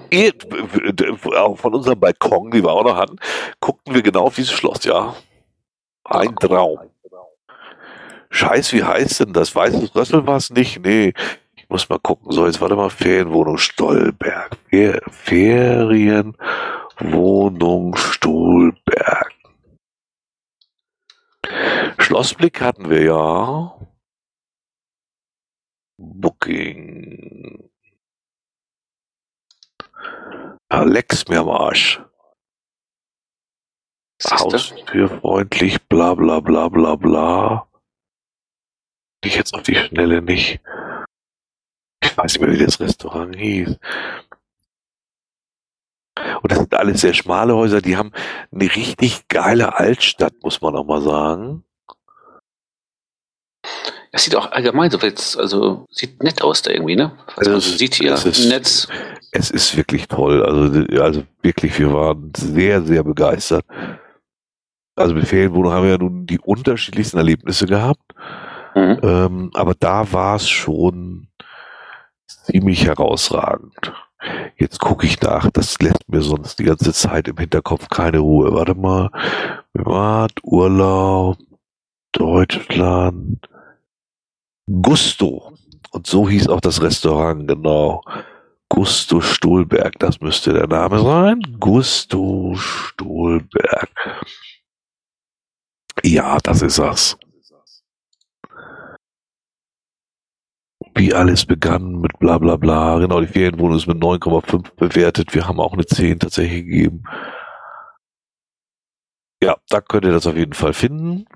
Auch 1.36 1.56
von 1.56 1.74
unserem 1.74 2.00
Balkon, 2.00 2.50
die 2.50 2.62
wir 2.62 2.72
auch 2.72 2.82
noch 2.82 2.96
hatten, 2.96 3.16
guckten 3.60 3.94
wir 3.94 4.02
genau 4.02 4.24
auf 4.24 4.34
dieses 4.34 4.52
Schloss, 4.52 4.82
ja. 4.84 5.14
Ein 6.04 6.34
Traum. 6.36 6.80
Scheiß, 8.30 8.72
wie 8.72 8.82
heißt 8.82 9.20
denn 9.20 9.32
das? 9.32 9.54
Weißes 9.54 9.94
Rössel 9.94 10.26
war 10.26 10.36
es 10.36 10.50
nicht? 10.50 10.84
Nee. 10.84 11.14
Ich 11.66 11.70
muss 11.70 11.88
mal 11.88 11.98
gucken. 11.98 12.30
So, 12.30 12.46
jetzt 12.46 12.60
warte 12.60 12.76
mal. 12.76 12.90
Ferienwohnung 12.90 13.58
Stolberg. 13.58 14.56
Fer 14.70 15.02
Ferienwohnung 15.10 17.96
Stolberg. 17.96 19.34
Schlossblick 21.98 22.60
hatten 22.60 22.88
wir 22.88 23.02
ja. 23.02 23.76
Booking. 25.98 27.68
Alex 30.68 31.26
mir 31.26 31.40
am 31.40 31.48
Arsch. 31.48 32.00
Haustürfreundlich, 34.24 35.82
bla 35.88 36.14
bla 36.14 36.38
bla 36.38 36.68
bla 36.68 36.94
bla. 36.94 37.66
Ich 39.24 39.34
jetzt 39.34 39.52
auf 39.52 39.62
die 39.62 39.74
Schnelle 39.74 40.22
nicht. 40.22 40.60
Ich 42.16 42.22
weiß 42.22 42.32
nicht 42.32 42.40
mehr, 42.40 42.58
wie 42.58 42.64
das 42.64 42.80
Restaurant 42.80 43.36
hieß. 43.36 43.76
Und 46.42 46.50
das 46.50 46.58
sind 46.58 46.74
alles 46.74 47.02
sehr 47.02 47.12
schmale 47.12 47.54
Häuser, 47.54 47.82
die 47.82 47.98
haben 47.98 48.10
eine 48.50 48.74
richtig 48.74 49.28
geile 49.28 49.78
Altstadt, 49.78 50.32
muss 50.42 50.62
man 50.62 50.74
auch 50.76 50.86
mal 50.86 51.02
sagen. 51.02 51.62
Das 54.12 54.24
sieht 54.24 54.34
auch 54.34 54.50
allgemein 54.50 54.90
so 54.90 54.98
jetzt, 54.98 55.36
also 55.38 55.84
sieht 55.90 56.22
nett 56.22 56.40
aus 56.40 56.62
da 56.62 56.70
irgendwie, 56.70 56.96
ne? 56.96 57.12
Also, 57.36 57.52
also 57.52 57.76
sieht 57.76 57.96
hier 57.96 58.12
es 58.12 58.24
ist, 58.24 58.48
Netz. 58.48 58.88
Es 59.32 59.50
ist 59.50 59.76
wirklich 59.76 60.08
toll. 60.08 60.42
Also, 60.42 60.86
also 61.02 61.24
wirklich, 61.42 61.78
wir 61.78 61.92
waren 61.92 62.32
sehr, 62.34 62.80
sehr 62.80 63.04
begeistert. 63.04 63.66
Also 64.94 65.14
mit 65.14 65.28
Ferienwohnung 65.28 65.72
haben 65.72 65.84
wir 65.84 65.90
ja 65.90 65.98
nun 65.98 66.24
die 66.24 66.40
unterschiedlichsten 66.40 67.18
Erlebnisse 67.18 67.66
gehabt. 67.66 68.14
Mhm. 68.74 69.00
Ähm, 69.02 69.50
aber 69.52 69.74
da 69.74 70.10
war 70.10 70.36
es 70.36 70.48
schon 70.48 71.28
ziemlich 72.46 72.86
herausragend. 72.86 73.92
Jetzt 74.56 74.80
gucke 74.80 75.06
ich 75.06 75.20
nach, 75.20 75.50
das 75.50 75.78
lässt 75.80 76.08
mir 76.08 76.22
sonst 76.22 76.58
die 76.58 76.64
ganze 76.64 76.92
Zeit 76.92 77.28
im 77.28 77.36
Hinterkopf 77.36 77.88
keine 77.88 78.18
Ruhe. 78.18 78.52
Warte 78.52 78.74
mal. 78.74 79.10
Privat, 79.74 80.32
Urlaub, 80.42 81.36
Deutschland, 82.12 83.46
Gusto. 84.66 85.52
Und 85.90 86.06
so 86.06 86.28
hieß 86.28 86.48
auch 86.48 86.60
das 86.60 86.82
Restaurant, 86.82 87.46
genau. 87.46 88.02
Gusto 88.68 89.20
Stolberg, 89.20 89.98
das 89.98 90.20
müsste 90.20 90.52
der 90.52 90.66
Name 90.66 90.98
sein. 90.98 91.40
Gusto 91.60 92.54
Stolberg. 92.56 93.90
Ja, 96.02 96.38
das 96.42 96.62
ist 96.62 96.78
das. 96.78 97.16
Wie 100.96 101.12
alles 101.12 101.44
begann 101.44 102.00
mit 102.00 102.18
bla 102.18 102.38
bla 102.38 102.56
bla. 102.56 102.98
Genau, 102.98 103.20
die 103.20 103.26
Ferienwohnung 103.26 103.76
ist 103.76 103.86
mit 103.86 103.98
9,5 103.98 104.76
bewertet. 104.76 105.34
Wir 105.34 105.46
haben 105.46 105.60
auch 105.60 105.74
eine 105.74 105.84
10 105.84 106.20
tatsächlich 106.20 106.64
gegeben. 106.64 107.02
Ja, 109.42 109.56
da 109.68 109.82
könnt 109.82 110.06
ihr 110.06 110.12
das 110.12 110.26
auf 110.26 110.36
jeden 110.36 110.54
Fall 110.54 110.72
finden. 110.72 111.26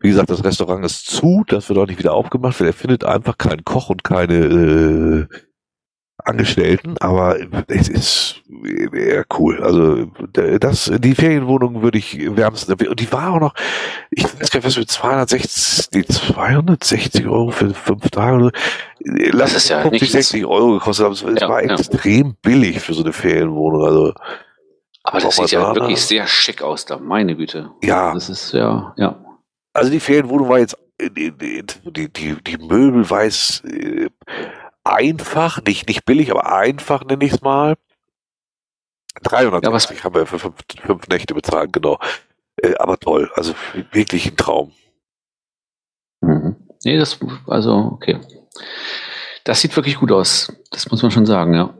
Wie 0.00 0.08
gesagt, 0.08 0.28
das 0.28 0.44
Restaurant 0.44 0.84
ist 0.84 1.06
zu, 1.06 1.44
das 1.46 1.68
wird 1.68 1.78
auch 1.78 1.86
nicht 1.86 2.00
wieder 2.00 2.14
aufgemacht, 2.14 2.58
weil 2.58 2.66
er 2.66 2.72
findet 2.72 3.04
einfach 3.04 3.38
keinen 3.38 3.64
Koch 3.64 3.88
und 3.88 4.02
keine 4.02 4.34
äh, 4.34 5.28
Angestellten, 6.24 6.96
aber 6.98 7.36
es 7.68 7.88
ist 7.88 8.42
eher 8.92 9.24
cool. 9.38 9.62
Also 9.62 10.06
das, 10.58 10.90
die 10.98 11.14
Ferienwohnung 11.14 11.82
würde 11.82 11.98
ich 11.98 12.18
wärmstens, 12.34 12.82
und 12.82 12.98
die 12.98 13.12
war 13.12 13.34
auch 13.34 13.40
noch, 13.40 13.54
ich 14.10 14.24
weiß 14.24 14.50
gar 14.50 14.58
nicht, 14.58 14.66
was 14.66 14.78
mit 14.78 14.90
260, 14.90 15.90
die 15.90 16.06
260 16.06 17.26
Euro 17.26 17.50
für 17.50 17.74
fünf 17.74 18.08
Tage 18.10 18.36
oder 18.36 18.52
Lass 19.06 19.52
das 19.52 19.64
ist 19.64 19.68
ja 19.68 19.82
50, 19.82 20.10
60 20.10 20.46
Euro 20.46 20.72
gekostet 20.72 21.04
haben. 21.04 21.12
Es 21.12 21.40
ja, 21.42 21.48
war 21.48 21.62
ja. 21.62 21.74
extrem 21.74 22.36
billig 22.40 22.80
für 22.80 22.94
so 22.94 23.02
eine 23.02 23.12
Ferienwohnung. 23.12 23.84
Also 23.84 24.14
aber 25.02 25.20
das 25.20 25.36
sieht 25.36 25.50
ja 25.50 25.74
wirklich 25.74 26.00
sehr 26.00 26.26
schick 26.26 26.62
aus 26.62 26.86
da, 26.86 26.96
meine 26.98 27.36
Güte. 27.36 27.70
Ja. 27.82 28.14
Das 28.14 28.30
ist 28.30 28.52
ja, 28.52 28.94
ja. 28.96 29.22
Also 29.74 29.90
die 29.90 30.00
Ferienwohnung 30.00 30.48
war 30.48 30.58
jetzt, 30.58 30.78
die, 30.98 31.30
die, 31.32 32.08
die, 32.08 32.36
die 32.42 32.56
Möbel 32.58 33.08
weiß 33.08 33.64
äh, 33.66 34.08
einfach, 34.84 35.62
nicht, 35.64 35.88
nicht 35.88 36.04
billig, 36.04 36.30
aber 36.30 36.54
einfach 36.54 37.04
nenne 37.04 37.24
ich 37.24 37.32
es 37.32 37.40
mal. 37.42 37.76
360 39.22 39.98
ja, 39.98 40.04
haben 40.04 40.14
wir 40.14 40.26
für 40.26 40.38
fünf, 40.38 40.56
fünf 40.84 41.08
Nächte 41.08 41.34
bezahlt, 41.34 41.72
genau. 41.72 41.98
Äh, 42.56 42.74
aber 42.76 42.98
toll, 42.98 43.30
also 43.34 43.54
wirklich 43.92 44.26
ein 44.26 44.36
Traum. 44.36 44.72
Mhm. 46.20 46.56
Nee, 46.84 46.98
das, 46.98 47.18
also, 47.46 47.74
okay. 47.92 48.20
Das 49.44 49.60
sieht 49.60 49.76
wirklich 49.76 49.98
gut 49.98 50.10
aus. 50.10 50.52
Das 50.70 50.90
muss 50.90 51.02
man 51.02 51.10
schon 51.10 51.26
sagen, 51.26 51.54
ja. 51.54 51.74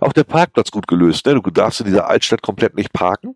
Auch 0.00 0.12
der 0.12 0.24
Parkplatz 0.24 0.70
gut 0.70 0.86
gelöst. 0.86 1.24
Ne? 1.26 1.40
Du 1.40 1.50
darfst 1.50 1.80
in 1.80 1.86
dieser 1.86 2.08
Altstadt 2.08 2.42
komplett 2.42 2.76
nicht 2.76 2.92
parken 2.92 3.34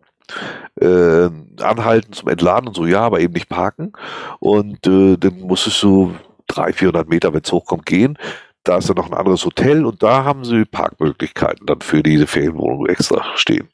äh, 0.79 1.29
anhalten 1.61 2.13
zum 2.13 2.29
Entladen 2.29 2.67
und 2.67 2.75
so, 2.75 2.85
ja, 2.85 3.01
aber 3.01 3.19
eben 3.19 3.33
nicht 3.33 3.49
parken. 3.49 3.93
Und 4.39 4.85
äh, 4.87 5.17
dann 5.17 5.41
musstest 5.41 5.81
du 5.83 6.15
300, 6.47 6.75
400 6.75 7.09
Meter, 7.09 7.33
wenn 7.33 7.41
es 7.43 7.51
hochkommt, 7.51 7.85
gehen. 7.85 8.17
Da 8.63 8.77
ist 8.77 8.89
dann 8.89 8.95
noch 8.95 9.07
ein 9.07 9.17
anderes 9.17 9.45
Hotel 9.45 9.85
und 9.85 10.01
da 10.01 10.23
haben 10.23 10.45
sie 10.45 10.65
Parkmöglichkeiten 10.65 11.65
dann 11.65 11.81
für 11.81 12.01
diese 12.01 12.27
Ferienwohnung 12.27 12.87
extra 12.87 13.35
stehen. 13.35 13.69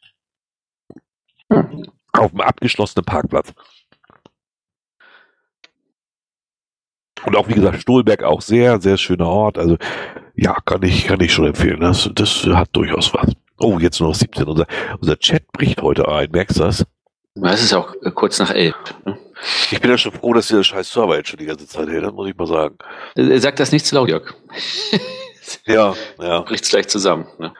Hm. 1.51 1.85
Auf 2.13 2.31
einem 2.31 2.41
abgeschlossenen 2.41 3.05
Parkplatz. 3.05 3.53
Und 7.25 7.35
auch 7.35 7.47
wie 7.47 7.53
gesagt, 7.53 7.81
Stolberg 7.81 8.23
auch 8.23 8.41
sehr, 8.41 8.81
sehr 8.81 8.97
schöner 8.97 9.27
Ort. 9.27 9.57
Also 9.57 9.77
ja, 10.35 10.55
kann 10.65 10.81
ich, 10.83 11.05
kann 11.05 11.19
ich 11.19 11.33
schon 11.33 11.47
empfehlen. 11.47 11.81
Das, 11.81 12.09
das 12.13 12.45
hat 12.45 12.69
durchaus 12.71 13.13
was. 13.13 13.33
Oh, 13.59 13.77
jetzt 13.77 13.99
nur 13.99 14.09
noch 14.09 14.15
17. 14.15 14.45
Unser, 14.45 14.65
unser 14.99 15.19
Chat 15.19 15.51
bricht 15.51 15.81
heute 15.81 16.07
ein. 16.07 16.31
Merkst 16.31 16.57
du 16.57 16.63
das? 16.63 16.85
Es 17.43 17.63
ist 17.63 17.73
auch 17.73 17.93
kurz 18.15 18.39
nach 18.39 18.51
elf. 18.51 18.75
Ne? 19.05 19.17
Ich 19.71 19.79
bin 19.79 19.89
ja 19.89 19.97
schon 19.97 20.11
froh, 20.11 20.33
dass 20.33 20.47
dieser 20.47 20.63
scheiß 20.63 20.91
Server 20.91 21.15
jetzt 21.17 21.29
schon 21.29 21.39
die 21.39 21.45
ganze 21.45 21.67
Zeit 21.67 21.87
hält, 21.87 22.13
muss 22.13 22.29
ich 22.29 22.35
mal 22.35 22.47
sagen. 22.47 22.77
Äh, 23.15 23.37
sag 23.39 23.55
das 23.55 23.71
nicht 23.71 23.85
zu 23.85 23.95
laut, 23.95 24.09
Jörg. 24.09 24.33
ja, 25.65 25.95
ja. 26.19 26.41
Bricht's 26.41 26.69
gleich 26.69 26.87
zusammen. 26.87 27.27
Ne? 27.37 27.53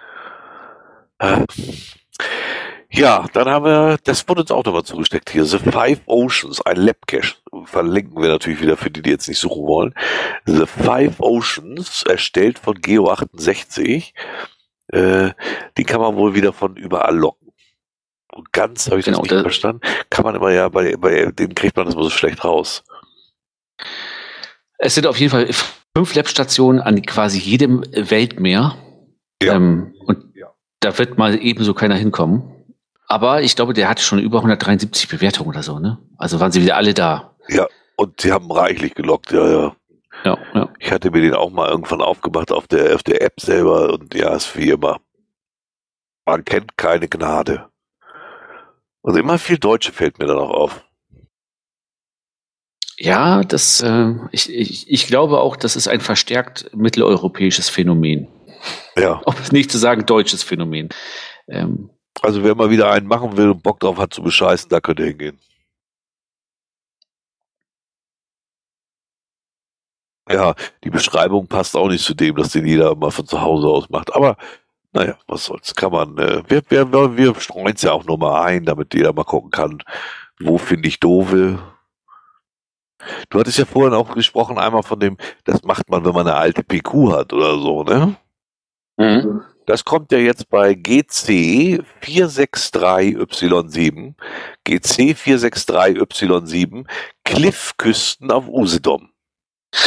Ja, 2.91 3.27
dann 3.33 3.47
haben 3.47 3.65
wir, 3.65 3.97
das 4.03 4.27
wurde 4.27 4.41
uns 4.41 4.51
auch 4.51 4.65
nochmal 4.65 4.83
zugesteckt 4.83 5.29
hier, 5.29 5.45
The 5.45 5.59
Five 5.59 6.01
Oceans, 6.07 6.61
ein 6.65 6.77
Labcache. 6.77 7.35
Verlinken 7.65 8.21
wir 8.21 8.29
natürlich 8.29 8.61
wieder 8.61 8.77
für 8.77 8.89
die, 8.89 9.01
die 9.01 9.11
jetzt 9.11 9.27
nicht 9.27 9.39
suchen 9.39 9.67
wollen. 9.67 9.93
The 10.45 10.65
Five 10.65 11.19
Oceans, 11.19 12.03
erstellt 12.03 12.57
von 12.57 12.77
Geo68. 12.77 14.13
Äh, 14.87 15.31
die 15.77 15.83
kann 15.83 16.01
man 16.01 16.15
wohl 16.15 16.33
wieder 16.33 16.51
von 16.51 16.77
überall 16.77 17.15
locken. 17.15 17.48
Und 18.31 18.51
ganz 18.53 18.87
habe 18.87 18.99
ich 18.99 19.05
genau, 19.05 19.21
das 19.21 19.31
nicht 19.31 19.41
verstanden. 19.41 19.81
Kann 20.09 20.23
man 20.23 20.35
immer 20.35 20.51
ja, 20.51 20.69
bei, 20.69 20.95
bei 20.97 21.31
denen 21.31 21.55
kriegt 21.55 21.75
man 21.75 21.85
das 21.85 21.95
immer 21.95 22.03
so 22.03 22.09
schlecht 22.09 22.43
raus. 22.43 22.83
Es 24.77 24.95
sind 24.95 25.07
auf 25.07 25.19
jeden 25.19 25.31
Fall 25.31 25.49
fünf 25.95 26.15
Lab-Stationen 26.15 26.79
an 26.79 27.01
quasi 27.01 27.39
jedem 27.39 27.83
Weltmeer. 27.91 28.75
Ja. 29.41 29.55
Ähm, 29.55 29.93
und 30.05 30.35
ja. 30.35 30.53
da 30.79 30.97
wird 30.97 31.17
mal 31.17 31.41
ebenso 31.41 31.73
keiner 31.73 31.95
hinkommen. 31.95 32.43
Aber 33.07 33.41
ich 33.41 33.55
glaube, 33.55 33.73
der 33.73 33.89
hat 33.89 33.99
schon 33.99 34.19
über 34.19 34.37
173 34.37 35.07
Bewertungen 35.07 35.49
oder 35.49 35.63
so, 35.63 35.79
ne? 35.79 35.97
Also 36.17 36.39
waren 36.39 36.51
sie 36.51 36.61
wieder 36.61 36.77
alle 36.77 36.93
da. 36.93 37.35
Ja, 37.47 37.67
und 37.95 38.21
sie 38.21 38.31
haben 38.31 38.51
reichlich 38.51 38.93
gelockt, 38.93 39.31
ja, 39.31 39.49
ja. 39.49 39.75
Ja, 40.23 40.37
ja. 40.53 40.69
Ich 40.79 40.91
hatte 40.91 41.11
mir 41.11 41.21
den 41.21 41.33
auch 41.33 41.49
mal 41.49 41.69
irgendwann 41.69 42.01
aufgemacht 42.01 42.51
auf 42.51 42.67
der, 42.67 42.93
auf 42.95 43.03
der 43.03 43.21
App 43.21 43.39
selber 43.39 43.93
und 43.93 44.13
ja, 44.13 44.35
ist 44.35 44.55
wie 44.55 44.69
immer. 44.69 44.99
Man 46.25 46.45
kennt 46.45 46.77
keine 46.77 47.07
Gnade. 47.07 47.68
Also 49.09 49.21
immer 49.21 49.39
viel 49.39 49.57
Deutsche 49.57 49.91
fällt 49.91 50.19
mir 50.19 50.27
dann 50.27 50.37
auch 50.37 50.51
auf. 50.51 50.85
Ja, 52.95 53.41
das, 53.41 53.81
äh, 53.81 54.13
ich, 54.31 54.53
ich, 54.53 54.87
ich 54.87 55.07
glaube 55.07 55.39
auch, 55.39 55.55
das 55.55 55.75
ist 55.75 55.87
ein 55.87 55.99
verstärkt 55.99 56.69
mitteleuropäisches 56.75 57.69
Phänomen. 57.69 58.27
Ja. 58.95 59.13
Um 59.25 59.33
nicht 59.51 59.71
zu 59.71 59.79
sagen 59.79 60.05
deutsches 60.05 60.43
Phänomen. 60.43 60.89
Ähm, 61.47 61.89
also 62.21 62.43
wer 62.43 62.53
mal 62.53 62.69
wieder 62.69 62.91
einen 62.91 63.07
machen 63.07 63.35
will 63.35 63.49
und 63.49 63.63
Bock 63.63 63.79
drauf 63.79 63.97
hat 63.97 64.13
zu 64.13 64.21
bescheißen, 64.21 64.69
da 64.69 64.79
könnt 64.79 64.99
ihr 64.99 65.07
hingehen. 65.07 65.39
Ja, 70.29 70.53
die 70.83 70.91
Beschreibung 70.91 71.47
passt 71.47 71.75
auch 71.75 71.87
nicht 71.87 72.05
zu 72.05 72.13
dem, 72.13 72.35
dass 72.35 72.51
den 72.51 72.67
jeder 72.67 72.93
mal 72.93 73.09
von 73.09 73.25
zu 73.25 73.41
Hause 73.41 73.69
aus 73.69 73.89
macht. 73.89 74.13
Aber 74.13 74.37
naja, 74.91 75.17
was 75.27 75.45
soll's. 75.45 75.75
Kann 75.75 75.91
man, 75.91 76.17
äh, 76.17 76.41
wir, 76.47 76.63
wir, 76.69 77.17
wir 77.17 77.39
streuen 77.39 77.75
es 77.75 77.83
ja 77.83 77.91
auch 77.91 78.05
nur 78.05 78.17
mal 78.17 78.43
ein, 78.43 78.65
damit 78.65 78.93
jeder 78.93 79.13
mal 79.13 79.23
gucken 79.23 79.51
kann, 79.51 79.83
wo 80.39 80.57
finde 80.57 80.87
ich 80.87 80.99
doofe. 80.99 81.59
Du 83.29 83.39
hattest 83.39 83.57
ja 83.57 83.65
vorhin 83.65 83.93
auch 83.93 84.13
gesprochen, 84.13 84.57
einmal 84.57 84.83
von 84.83 84.99
dem, 84.99 85.17
das 85.45 85.63
macht 85.63 85.89
man, 85.89 86.03
wenn 86.05 86.13
man 86.13 86.27
eine 86.27 86.35
alte 86.35 86.63
PQ 86.63 87.13
hat 87.13 87.31
oder 87.33 87.57
so, 87.57 87.83
ne? 87.83 88.15
Mhm. 88.97 89.41
Das 89.65 89.85
kommt 89.85 90.11
ja 90.11 90.17
jetzt 90.17 90.49
bei 90.49 90.73
GC 90.73 91.81
463Y7, 92.01 94.15
GC 94.63 95.15
463Y7, 95.15 96.85
Cliffküsten 97.23 98.31
auf 98.31 98.47
Usedom. 98.47 99.11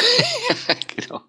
genau. 0.97 1.23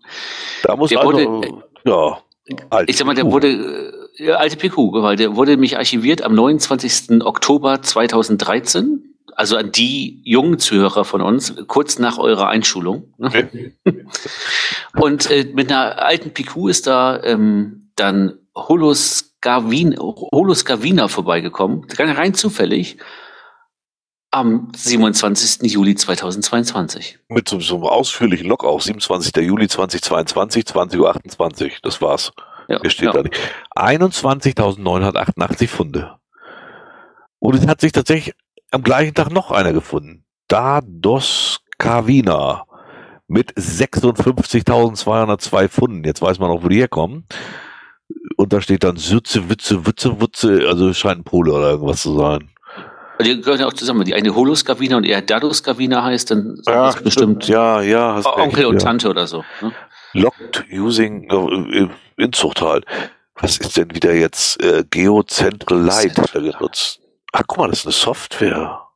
Da 0.62 0.76
muss 0.76 0.92
der 0.92 1.00
also, 1.00 1.12
wurde, 1.12 1.64
ja, 1.84 2.22
alte 2.70 2.92
ich 2.92 2.98
sag 2.98 3.06
mal, 3.06 3.16
der 3.16 3.32
wurde, 3.32 3.94
äh, 4.18 4.32
alte 4.32 4.58
PQ, 4.58 4.78
weil 4.94 5.16
der 5.16 5.36
wurde 5.36 5.58
mich 5.58 5.78
archiviert 5.78 6.22
am 6.22 6.36
29. 6.36 7.22
Oktober 7.24 7.82
2013. 7.82 9.10
Also 9.36 9.58
an 9.58 9.72
die 9.72 10.22
jungen 10.24 10.60
Zuhörer 10.60 11.06
von 11.06 11.22
uns, 11.22 11.56
kurz 11.68 11.98
nach 11.98 12.20
eurer 12.20 12.50
Einschulung. 12.50 13.14
Okay. 13.20 13.74
Und 14.96 15.32
äh, 15.32 15.50
mit 15.54 15.72
einer 15.72 16.04
alten 16.04 16.32
PQ 16.32 16.70
ist 16.70 16.86
da 16.86 17.22
ähm, 17.24 17.90
dann 17.96 18.38
Holoscavin, 18.56 19.98
Holoscavina 19.98 21.08
vorbeigekommen, 21.08 21.88
rein 21.98 22.36
zufällig. 22.36 22.98
Am 24.34 24.70
27. 24.76 25.72
Juli 25.72 25.96
2022. 25.96 27.20
Mit 27.30 27.48
so, 27.48 27.60
so 27.60 27.76
einem 27.76 27.84
ausführlichen 27.84 28.48
Log 28.48 28.64
auch, 28.64 28.82
27. 28.82 29.36
Juli 29.38 29.68
2022, 29.68 30.64
20.28 30.66 31.66
Uhr, 31.66 31.70
das 31.84 32.02
war's. 32.02 32.32
Ja, 32.68 32.82
Hier 32.82 32.90
steht 32.90 33.06
ja. 33.06 33.14
da 33.14 33.22
nicht. 33.22 33.38
21.988 33.76 35.68
Funde. 35.68 36.16
Und 37.40 37.54
es 37.56 37.68
hat 37.68 37.82
sich 37.82 37.92
tatsächlich 37.92 38.34
am 38.72 38.82
gleichen 38.82 39.14
Tag 39.14 39.30
noch 39.32 39.52
einer 39.52 39.74
gefunden. 39.74 40.26
Dados 40.48 41.60
Kavina 41.78 42.66
mit 43.28 43.54
56.202 43.54 45.68
Funden. 45.68 46.04
Jetzt 46.06 46.24
weiß 46.24 46.40
man 46.40 46.50
auch, 46.50 46.64
wo 46.64 46.70
die 46.70 46.78
herkommen. 46.78 47.28
Und 48.38 48.52
da 48.52 48.62
steht 48.62 48.84
dann 48.84 48.98
Sütze, 48.98 49.48
Witze, 49.50 49.86
Witze, 49.86 50.20
Witze, 50.20 50.66
also 50.68 50.92
scheint 50.94 51.20
ein 51.20 51.24
Pole 51.24 51.54
oder 51.54 51.70
irgendwas 51.72 52.02
zu 52.02 52.18
sein. 52.18 52.50
Die 53.22 53.42
gehören 53.42 53.60
ja 53.60 53.68
auch 53.68 53.74
zusammen. 53.74 54.06
Die 54.06 54.16
eine 54.16 54.34
Holoskavina 54.34 54.98
und 54.98 55.06
eher 55.06 55.22
Dadoskavina 55.22 56.04
heißt, 56.04 56.32
dann 56.32 56.60
ja, 56.66 56.88
das 56.88 57.02
bestimmt 57.02 57.48
ja, 57.48 57.82
ja, 57.82 58.16
Onkel 58.26 58.56
recht, 58.56 58.66
und 58.66 58.74
ja. 58.76 58.80
Tante 58.80 59.10
oder 59.10 59.28
so. 59.28 59.44
Ne? 59.62 59.72
Locked 60.14 60.66
using 60.72 61.32
uh, 61.32 61.90
Inzucht 62.18 62.62
halt. 62.62 62.86
Was 63.36 63.58
ist 63.58 63.78
denn 63.78 63.94
wieder 63.94 64.14
jetzt 64.14 64.62
äh, 64.62 64.84
Geocentral 64.90 65.80
Light 65.80 66.32
genutzt? 66.32 67.00
Ach, 67.32 67.44
guck 67.48 67.58
mal, 67.58 67.70
das 67.70 67.80
ist 67.80 67.86
eine 67.86 67.94
Software. 67.94 68.88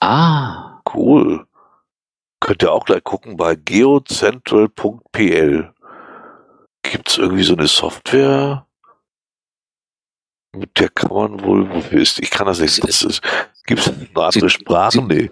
Ah. 0.00 0.80
Cool. 0.94 1.46
Könnt 2.40 2.62
ihr 2.62 2.72
auch 2.72 2.84
gleich 2.84 3.04
gucken 3.04 3.36
bei 3.36 3.54
geocentral.pl. 3.54 5.72
Gibt's 6.82 7.18
irgendwie 7.18 7.42
so 7.42 7.54
eine 7.54 7.66
Software? 7.66 8.65
Mit 10.56 10.78
der 10.78 10.88
kann 10.88 11.10
man 11.12 11.44
wohl, 11.44 11.68
wofür 11.70 12.00
ist, 12.00 12.18
ich 12.20 12.30
kann 12.30 12.46
das 12.46 12.60
nicht, 12.60 12.78
ist, 12.78 13.20
gibt's 13.66 13.88
eine 13.88 14.24
andere 14.24 14.50
Sprache? 14.50 15.02
Nee. 15.02 15.30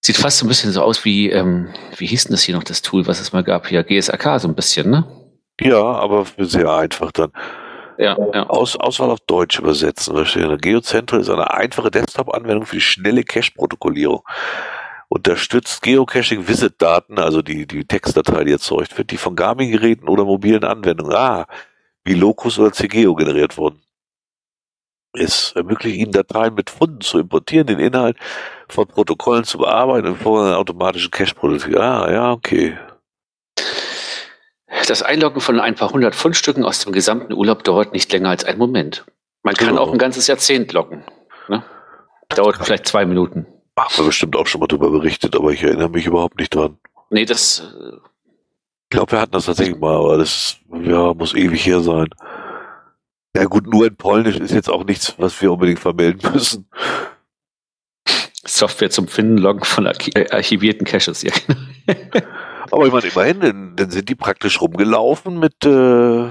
Sieht 0.00 0.16
fast 0.16 0.38
so 0.38 0.44
ein 0.44 0.48
bisschen 0.48 0.72
so 0.72 0.82
aus 0.82 1.04
wie, 1.04 1.30
ähm, 1.30 1.68
wie 1.96 2.06
hieß 2.06 2.24
denn 2.24 2.32
das 2.32 2.42
hier 2.42 2.54
noch, 2.54 2.64
das 2.64 2.82
Tool, 2.82 3.06
was 3.06 3.20
es 3.20 3.32
mal 3.32 3.44
gab? 3.44 3.70
Ja, 3.70 3.82
GSAK 3.82 4.40
so 4.40 4.48
ein 4.48 4.54
bisschen, 4.54 4.90
ne? 4.90 5.06
Ja, 5.60 5.82
aber 5.82 6.26
sehr 6.38 6.70
einfach 6.70 7.12
dann. 7.12 7.32
Ja, 7.96 8.16
ja. 8.32 8.46
Aus, 8.48 8.76
Auswahl 8.76 9.10
auf 9.10 9.20
Deutsch 9.20 9.58
übersetzen. 9.58 10.14
GeoCentral 10.60 11.20
ist 11.20 11.30
eine 11.30 11.52
einfache 11.52 11.90
Desktop-Anwendung 11.90 12.66
für 12.66 12.76
die 12.76 12.82
schnelle 12.82 13.22
Cache-Protokollierung. 13.22 14.22
Unterstützt 15.08 15.80
Geocaching-Visit-Daten, 15.82 17.18
also 17.18 17.40
die, 17.40 17.66
die 17.66 17.84
Textdatei, 17.84 18.44
die 18.44 18.52
erzeugt 18.52 18.98
wird, 18.98 19.10
die 19.10 19.16
von 19.16 19.36
Garmin-Geräten 19.36 20.08
oder 20.08 20.24
mobilen 20.24 20.64
Anwendungen, 20.64 21.14
ah, 21.14 21.46
wie 22.04 22.14
Locus 22.14 22.58
oder 22.58 22.72
CGeo 22.72 23.14
generiert 23.14 23.56
wurden. 23.56 23.80
Es 25.16 25.52
ermöglicht 25.54 25.96
Ihnen 25.96 26.12
Dateien 26.12 26.54
mit 26.54 26.70
Funden 26.70 27.00
zu 27.00 27.18
importieren, 27.18 27.66
den 27.66 27.78
Inhalt 27.78 28.16
von 28.68 28.86
Protokollen 28.86 29.44
zu 29.44 29.58
bearbeiten 29.58 30.08
und 30.08 30.16
vor 30.16 30.44
einer 30.44 30.58
automatischen 30.58 31.10
Cache-Produktion. 31.10 31.76
Ah, 31.78 32.10
ja, 32.10 32.32
okay. 32.32 32.76
Das 34.88 35.02
Einloggen 35.02 35.40
von 35.40 35.60
ein 35.60 35.76
paar 35.76 35.90
hundert 35.90 36.14
Fundstücken 36.14 36.64
aus 36.64 36.80
dem 36.80 36.92
gesamten 36.92 37.32
Urlaub 37.32 37.64
dauert 37.64 37.92
nicht 37.92 38.12
länger 38.12 38.30
als 38.30 38.44
einen 38.44 38.58
Moment. 38.58 39.04
Man 39.42 39.54
kann 39.54 39.68
genau. 39.68 39.82
auch 39.82 39.92
ein 39.92 39.98
ganzes 39.98 40.26
Jahrzehnt 40.26 40.72
loggen. 40.72 41.04
Ne? 41.48 41.62
Dauert 42.30 42.56
vielleicht 42.56 42.86
zwei 42.86 43.06
Minuten. 43.06 43.46
Haben 43.78 43.96
wir 43.96 44.04
bestimmt 44.06 44.36
auch 44.36 44.46
schon 44.46 44.60
mal 44.60 44.66
darüber 44.66 44.90
berichtet, 44.90 45.36
aber 45.36 45.52
ich 45.52 45.62
erinnere 45.62 45.90
mich 45.90 46.06
überhaupt 46.06 46.38
nicht 46.38 46.54
dran. 46.54 46.78
Nee, 47.10 47.24
das. 47.24 47.60
Äh, 47.60 47.96
ich 48.84 48.90
glaube, 48.90 49.12
wir 49.12 49.20
hatten 49.20 49.32
das 49.32 49.46
tatsächlich 49.46 49.78
mal, 49.78 49.96
aber 49.96 50.18
das 50.18 50.58
ja, 50.82 51.14
muss 51.14 51.34
ewig 51.34 51.66
her 51.66 51.80
sein. 51.80 52.08
Ja 53.36 53.44
gut, 53.46 53.66
nur 53.66 53.86
in 53.86 53.96
Polnisch 53.96 54.36
ist 54.36 54.52
jetzt 54.52 54.70
auch 54.70 54.84
nichts, 54.84 55.14
was 55.18 55.40
wir 55.42 55.52
unbedingt 55.52 55.80
vermelden 55.80 56.20
müssen. 56.32 56.68
Software 58.46 58.90
zum 58.90 59.08
Finden, 59.08 59.38
Loggen 59.38 59.64
von 59.64 59.86
äh, 59.86 60.30
archivierten 60.30 60.86
Caches, 60.86 61.22
ja. 61.22 61.32
Aber 62.70 62.86
ich 62.86 62.92
meine, 62.92 63.06
immerhin, 63.06 63.40
dann, 63.40 63.76
dann 63.76 63.90
sind 63.90 64.08
die 64.08 64.14
praktisch 64.14 64.60
rumgelaufen 64.60 65.38
mit 65.38 65.64
äh, 65.64 66.28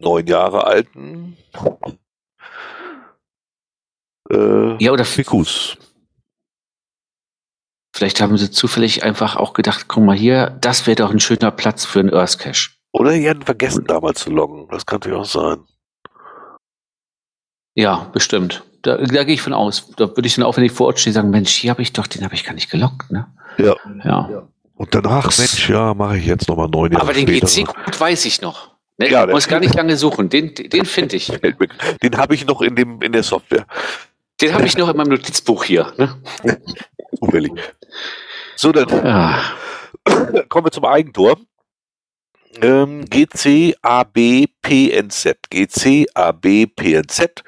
neun 0.00 0.26
Jahre 0.26 0.64
alten 0.66 1.36
äh, 4.30 4.82
ja, 4.82 4.92
oder 4.92 5.04
Fikus. 5.04 5.76
Vielleicht 7.94 8.20
haben 8.20 8.36
sie 8.36 8.50
zufällig 8.50 9.04
einfach 9.04 9.36
auch 9.36 9.52
gedacht, 9.52 9.86
guck 9.86 10.02
mal 10.02 10.16
hier, 10.16 10.50
das 10.60 10.86
wäre 10.86 10.96
doch 10.96 11.10
ein 11.10 11.20
schöner 11.20 11.52
Platz 11.52 11.84
für 11.84 12.00
einen 12.00 12.12
Earth 12.12 12.38
Cache. 12.38 12.70
Oder 12.94 13.12
die 13.12 13.28
hatten 13.28 13.42
vergessen 13.42 13.84
damals 13.88 14.20
zu 14.20 14.30
loggen. 14.30 14.68
Das 14.70 14.86
kann 14.86 15.00
natürlich 15.00 15.18
auch 15.18 15.24
sein. 15.24 15.64
Ja, 17.74 18.08
bestimmt. 18.12 18.62
Da, 18.82 18.98
da 18.98 19.24
gehe 19.24 19.34
ich 19.34 19.42
von 19.42 19.52
aus. 19.52 19.90
Da 19.96 20.08
würde 20.08 20.26
ich 20.26 20.36
dann 20.36 20.44
auch, 20.44 20.56
wenn 20.56 20.62
ich 20.62 20.70
vor 20.70 20.86
Ort 20.86 21.00
stehe, 21.00 21.12
sagen, 21.12 21.30
Mensch, 21.30 21.50
hier 21.50 21.70
habe 21.70 21.82
ich 21.82 21.92
doch, 21.92 22.06
den 22.06 22.22
habe 22.22 22.34
ich 22.34 22.44
gar 22.44 22.54
nicht 22.54 22.70
gelockt. 22.70 23.10
Ne? 23.10 23.26
Ja. 23.58 23.74
ja. 24.04 24.48
Und 24.76 24.94
danach, 24.94 25.36
Mensch, 25.36 25.68
ja, 25.68 25.92
mache 25.92 26.18
ich 26.18 26.26
jetzt 26.26 26.48
nochmal 26.48 26.68
neun 26.68 26.92
Jahre 26.92 27.02
Aber 27.02 27.12
den 27.12 27.26
GC-Code 27.26 27.98
weiß 27.98 28.26
ich 28.26 28.40
noch. 28.40 28.70
Ne, 28.96 29.10
ja, 29.10 29.26
muss 29.26 29.48
gar 29.48 29.58
nicht 29.58 29.74
lange 29.74 29.96
suchen. 29.96 30.28
Den, 30.28 30.54
den 30.54 30.84
finde 30.84 31.16
ich. 31.16 31.26
Den 32.02 32.16
habe 32.16 32.36
ich 32.36 32.46
noch 32.46 32.62
in, 32.62 32.76
dem, 32.76 33.02
in 33.02 33.10
der 33.10 33.24
Software. 33.24 33.66
Den 34.40 34.54
habe 34.54 34.66
ich 34.66 34.78
noch 34.78 34.88
in 34.88 34.96
meinem 34.96 35.08
Notizbuch 35.08 35.64
hier. 35.64 35.92
Ne? 35.98 36.16
So, 38.56 38.70
dann 38.70 38.88
ja. 38.88 39.40
kommen 40.48 40.66
wir 40.66 40.70
zum 40.70 40.84
Eigentor. 40.84 41.38
Ähm, 42.60 43.04
GCABPNZ. 43.06 43.74
GCABPNZ. 45.50 47.42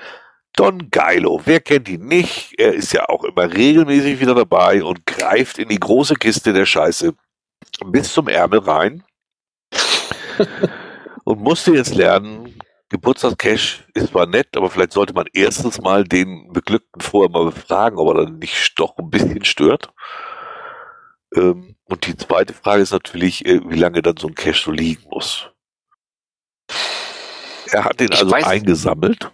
Don 0.56 0.90
Geilo. 0.90 1.40
Wer 1.44 1.60
kennt 1.60 1.88
ihn 1.88 2.06
nicht? 2.06 2.54
Er 2.58 2.72
ist 2.72 2.92
ja 2.92 3.08
auch 3.08 3.24
immer 3.24 3.52
regelmäßig 3.52 4.20
wieder 4.20 4.34
dabei 4.34 4.82
und 4.82 5.04
greift 5.04 5.58
in 5.58 5.68
die 5.68 5.78
große 5.78 6.14
Kiste 6.14 6.52
der 6.52 6.64
Scheiße 6.64 7.14
bis 7.86 8.12
zum 8.12 8.28
Ärmel 8.28 8.60
rein. 8.60 9.04
und 11.24 11.40
musste 11.40 11.72
jetzt 11.72 11.94
lernen, 11.94 12.58
Geburtstagscash 12.88 13.84
ist 13.94 14.08
zwar 14.08 14.26
nett, 14.26 14.56
aber 14.56 14.70
vielleicht 14.70 14.92
sollte 14.92 15.12
man 15.12 15.26
erstens 15.32 15.80
mal 15.80 16.04
den 16.04 16.52
Beglückten 16.52 17.00
vorher 17.00 17.30
mal 17.30 17.46
befragen, 17.46 17.98
ob 17.98 18.14
er 18.14 18.24
dann 18.24 18.38
nicht 18.38 18.78
doch 18.78 18.96
ein 18.96 19.10
bisschen 19.10 19.44
stört. 19.44 19.92
Ähm, 21.34 21.75
und 21.88 22.06
die 22.06 22.16
zweite 22.16 22.52
Frage 22.52 22.82
ist 22.82 22.92
natürlich, 22.92 23.46
äh, 23.46 23.60
wie 23.68 23.78
lange 23.78 24.02
dann 24.02 24.16
so 24.16 24.26
ein 24.28 24.34
Cash 24.34 24.64
so 24.64 24.72
liegen 24.72 25.08
muss. 25.08 25.48
Er 27.70 27.84
hat 27.84 28.00
den 28.00 28.10
ich 28.12 28.20
also 28.20 28.34
eingesammelt, 28.34 29.30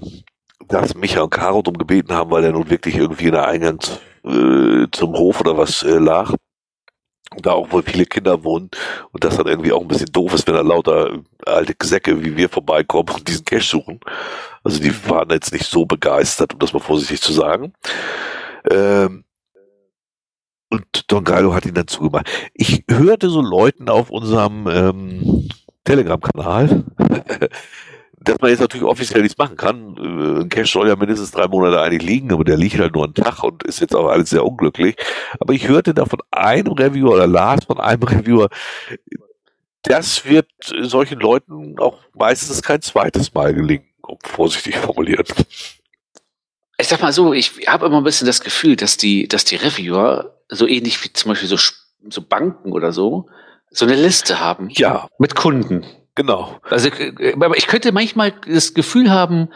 dass 0.68 0.94
Micha 0.94 1.22
und 1.22 1.30
Caro 1.30 1.62
darum 1.62 1.76
gebeten 1.76 2.12
haben, 2.12 2.30
weil 2.30 2.44
er 2.44 2.52
nun 2.52 2.70
wirklich 2.70 2.94
irgendwie 2.96 3.24
in 3.24 3.32
der 3.32 3.48
Eingang 3.48 3.80
äh, 4.24 4.86
zum 4.92 5.14
Hof 5.14 5.40
oder 5.40 5.58
was 5.58 5.82
äh, 5.82 5.98
lag. 5.98 6.32
Und 7.34 7.44
da 7.44 7.54
auch 7.54 7.72
wohl 7.72 7.82
viele 7.82 8.06
Kinder 8.06 8.44
wohnen 8.44 8.70
und 9.10 9.24
das 9.24 9.36
dann 9.36 9.48
irgendwie 9.48 9.72
auch 9.72 9.80
ein 9.80 9.88
bisschen 9.88 10.12
doof 10.12 10.32
ist, 10.32 10.46
wenn 10.46 10.54
da 10.54 10.60
lauter 10.60 11.18
alte 11.44 11.74
Säcke 11.84 12.22
wie 12.22 12.36
wir 12.36 12.48
vorbeikommen 12.48 13.08
und 13.12 13.26
diesen 13.26 13.44
Cash 13.44 13.68
suchen. 13.68 13.98
Also 14.62 14.80
die 14.80 14.94
waren 15.08 15.28
jetzt 15.30 15.52
nicht 15.52 15.66
so 15.66 15.86
begeistert, 15.86 16.54
um 16.54 16.60
das 16.60 16.72
mal 16.72 16.78
vorsichtig 16.78 17.20
zu 17.20 17.32
sagen. 17.32 17.72
Ähm, 18.70 19.24
und 20.70 20.84
Don 21.08 21.24
Geilo 21.24 21.52
hat 21.52 21.66
ihn 21.66 21.74
dann 21.74 21.88
zugemacht. 21.88 22.30
Ich 22.54 22.84
hörte 22.88 23.28
so 23.28 23.40
Leuten 23.40 23.88
auf 23.88 24.08
unserem 24.08 24.68
ähm, 24.68 25.48
Telegram-Kanal, 25.88 26.84
dass 28.20 28.40
man 28.40 28.50
jetzt 28.50 28.60
natürlich 28.60 28.86
offiziell 28.86 29.22
nichts 29.22 29.38
machen 29.38 29.56
kann. 29.56 29.96
Äh, 29.96 30.42
ein 30.42 30.48
Cash 30.48 30.72
soll 30.72 30.88
ja 30.88 30.96
mindestens 30.96 31.30
drei 31.30 31.48
Monate 31.48 31.80
eigentlich 31.80 32.02
liegen, 32.02 32.32
aber 32.32 32.44
der 32.44 32.56
liegt 32.56 32.78
halt 32.78 32.94
nur 32.94 33.04
einen 33.04 33.14
Tag 33.14 33.42
und 33.42 33.62
ist 33.62 33.80
jetzt 33.80 33.94
auch 33.94 34.08
alles 34.08 34.30
sehr 34.30 34.44
unglücklich. 34.44 34.96
Aber 35.40 35.54
ich 35.54 35.66
hörte 35.66 35.94
da 35.94 36.04
von 36.04 36.20
einem 36.30 36.72
Reviewer 36.72 37.12
oder 37.12 37.26
las 37.26 37.64
von 37.64 37.80
einem 37.80 38.02
Reviewer, 38.02 38.48
das 39.82 40.26
wird 40.26 40.48
solchen 40.82 41.20
Leuten 41.20 41.78
auch 41.78 41.98
meistens 42.14 42.60
kein 42.62 42.82
zweites 42.82 43.32
Mal 43.32 43.54
gelingen, 43.54 43.88
um 44.02 44.18
vorsichtig 44.22 44.76
formuliert 44.78 45.32
ich 46.80 46.86
sag 46.86 47.02
mal 47.02 47.12
so, 47.12 47.32
ich 47.32 47.66
habe 47.66 47.86
immer 47.86 47.98
ein 47.98 48.04
bisschen 48.04 48.26
das 48.26 48.40
Gefühl, 48.40 48.76
dass 48.76 48.96
die, 48.96 49.26
dass 49.26 49.44
die 49.44 49.56
Reviewer 49.56 50.38
so 50.48 50.66
ähnlich 50.66 51.02
wie 51.02 51.12
zum 51.12 51.30
Beispiel 51.30 51.48
so, 51.48 51.56
so 52.08 52.22
Banken 52.22 52.72
oder 52.72 52.92
so, 52.92 53.28
so 53.70 53.84
eine 53.84 53.94
Liste 53.96 54.40
haben. 54.40 54.68
Ja. 54.70 55.08
Mit 55.18 55.34
Kunden. 55.34 55.84
Genau. 56.14 56.56
Also, 56.68 56.88
äh, 56.88 57.32
aber 57.34 57.56
ich 57.56 57.66
könnte 57.66 57.92
manchmal 57.92 58.32
das 58.46 58.74
Gefühl 58.74 59.10
haben, 59.10 59.48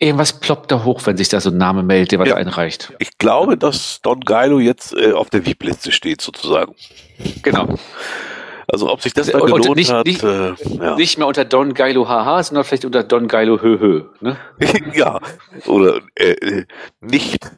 Irgendwas 0.00 0.38
ploppt 0.38 0.70
da 0.70 0.84
hoch, 0.84 1.00
wenn 1.06 1.16
sich 1.16 1.30
da 1.30 1.40
so 1.40 1.48
ein 1.48 1.56
Name 1.56 1.82
meldet, 1.82 2.12
der 2.12 2.18
was 2.18 2.28
Ja. 2.28 2.34
einreicht. 2.36 2.92
Ich 2.98 3.16
glaube, 3.16 3.56
dass 3.56 4.00
Don 4.02 4.20
Geilo 4.20 4.60
jetzt 4.60 4.94
äh, 4.94 5.12
auf 5.12 5.30
der 5.30 5.46
VIP-Liste 5.46 5.92
steht, 5.92 6.20
sozusagen. 6.20 6.74
Genau. 7.42 7.74
Also 8.70 8.92
ob 8.92 9.00
sich 9.00 9.14
das 9.14 9.30
und 9.30 9.46
gelohnt 9.46 9.76
nicht- 9.76 9.90
hat, 9.90 10.06
nicht- 10.06 10.22
äh, 10.22 10.54
ja. 10.78 10.94
Nicht 10.96 11.16
mehr 11.16 11.26
unter 11.26 11.46
Don 11.46 11.72
Geilo 11.72 12.06
Haha, 12.06 12.42
sondern 12.42 12.64
vielleicht 12.64 12.84
unter 12.84 13.02
Don 13.02 13.28
Geilo 13.28 13.62
Höhö. 13.62 14.04
Ne? 14.20 14.36
ja. 14.94 15.18
Oder 15.66 16.00
äh, 16.16 16.32
äh, 16.32 16.64
nicht, 17.00 17.50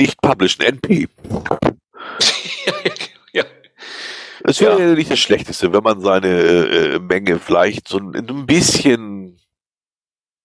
nicht 0.00 0.20
publishen, 0.22 0.62
NP. 0.64 1.08
Es 4.44 4.60
wäre 4.60 4.78
Ja. 4.78 4.88
ja. 4.88 4.94
nicht 4.94 5.10
das 5.10 5.18
Schlechteste, 5.18 5.72
wenn 5.72 5.82
man 5.82 6.00
seine 6.00 6.28
äh, 6.28 6.94
äh, 6.94 6.98
Menge 6.98 7.38
vielleicht 7.40 7.88
so 7.88 7.98
ein, 7.98 8.14
ein 8.14 8.46
bisschen, 8.46 9.40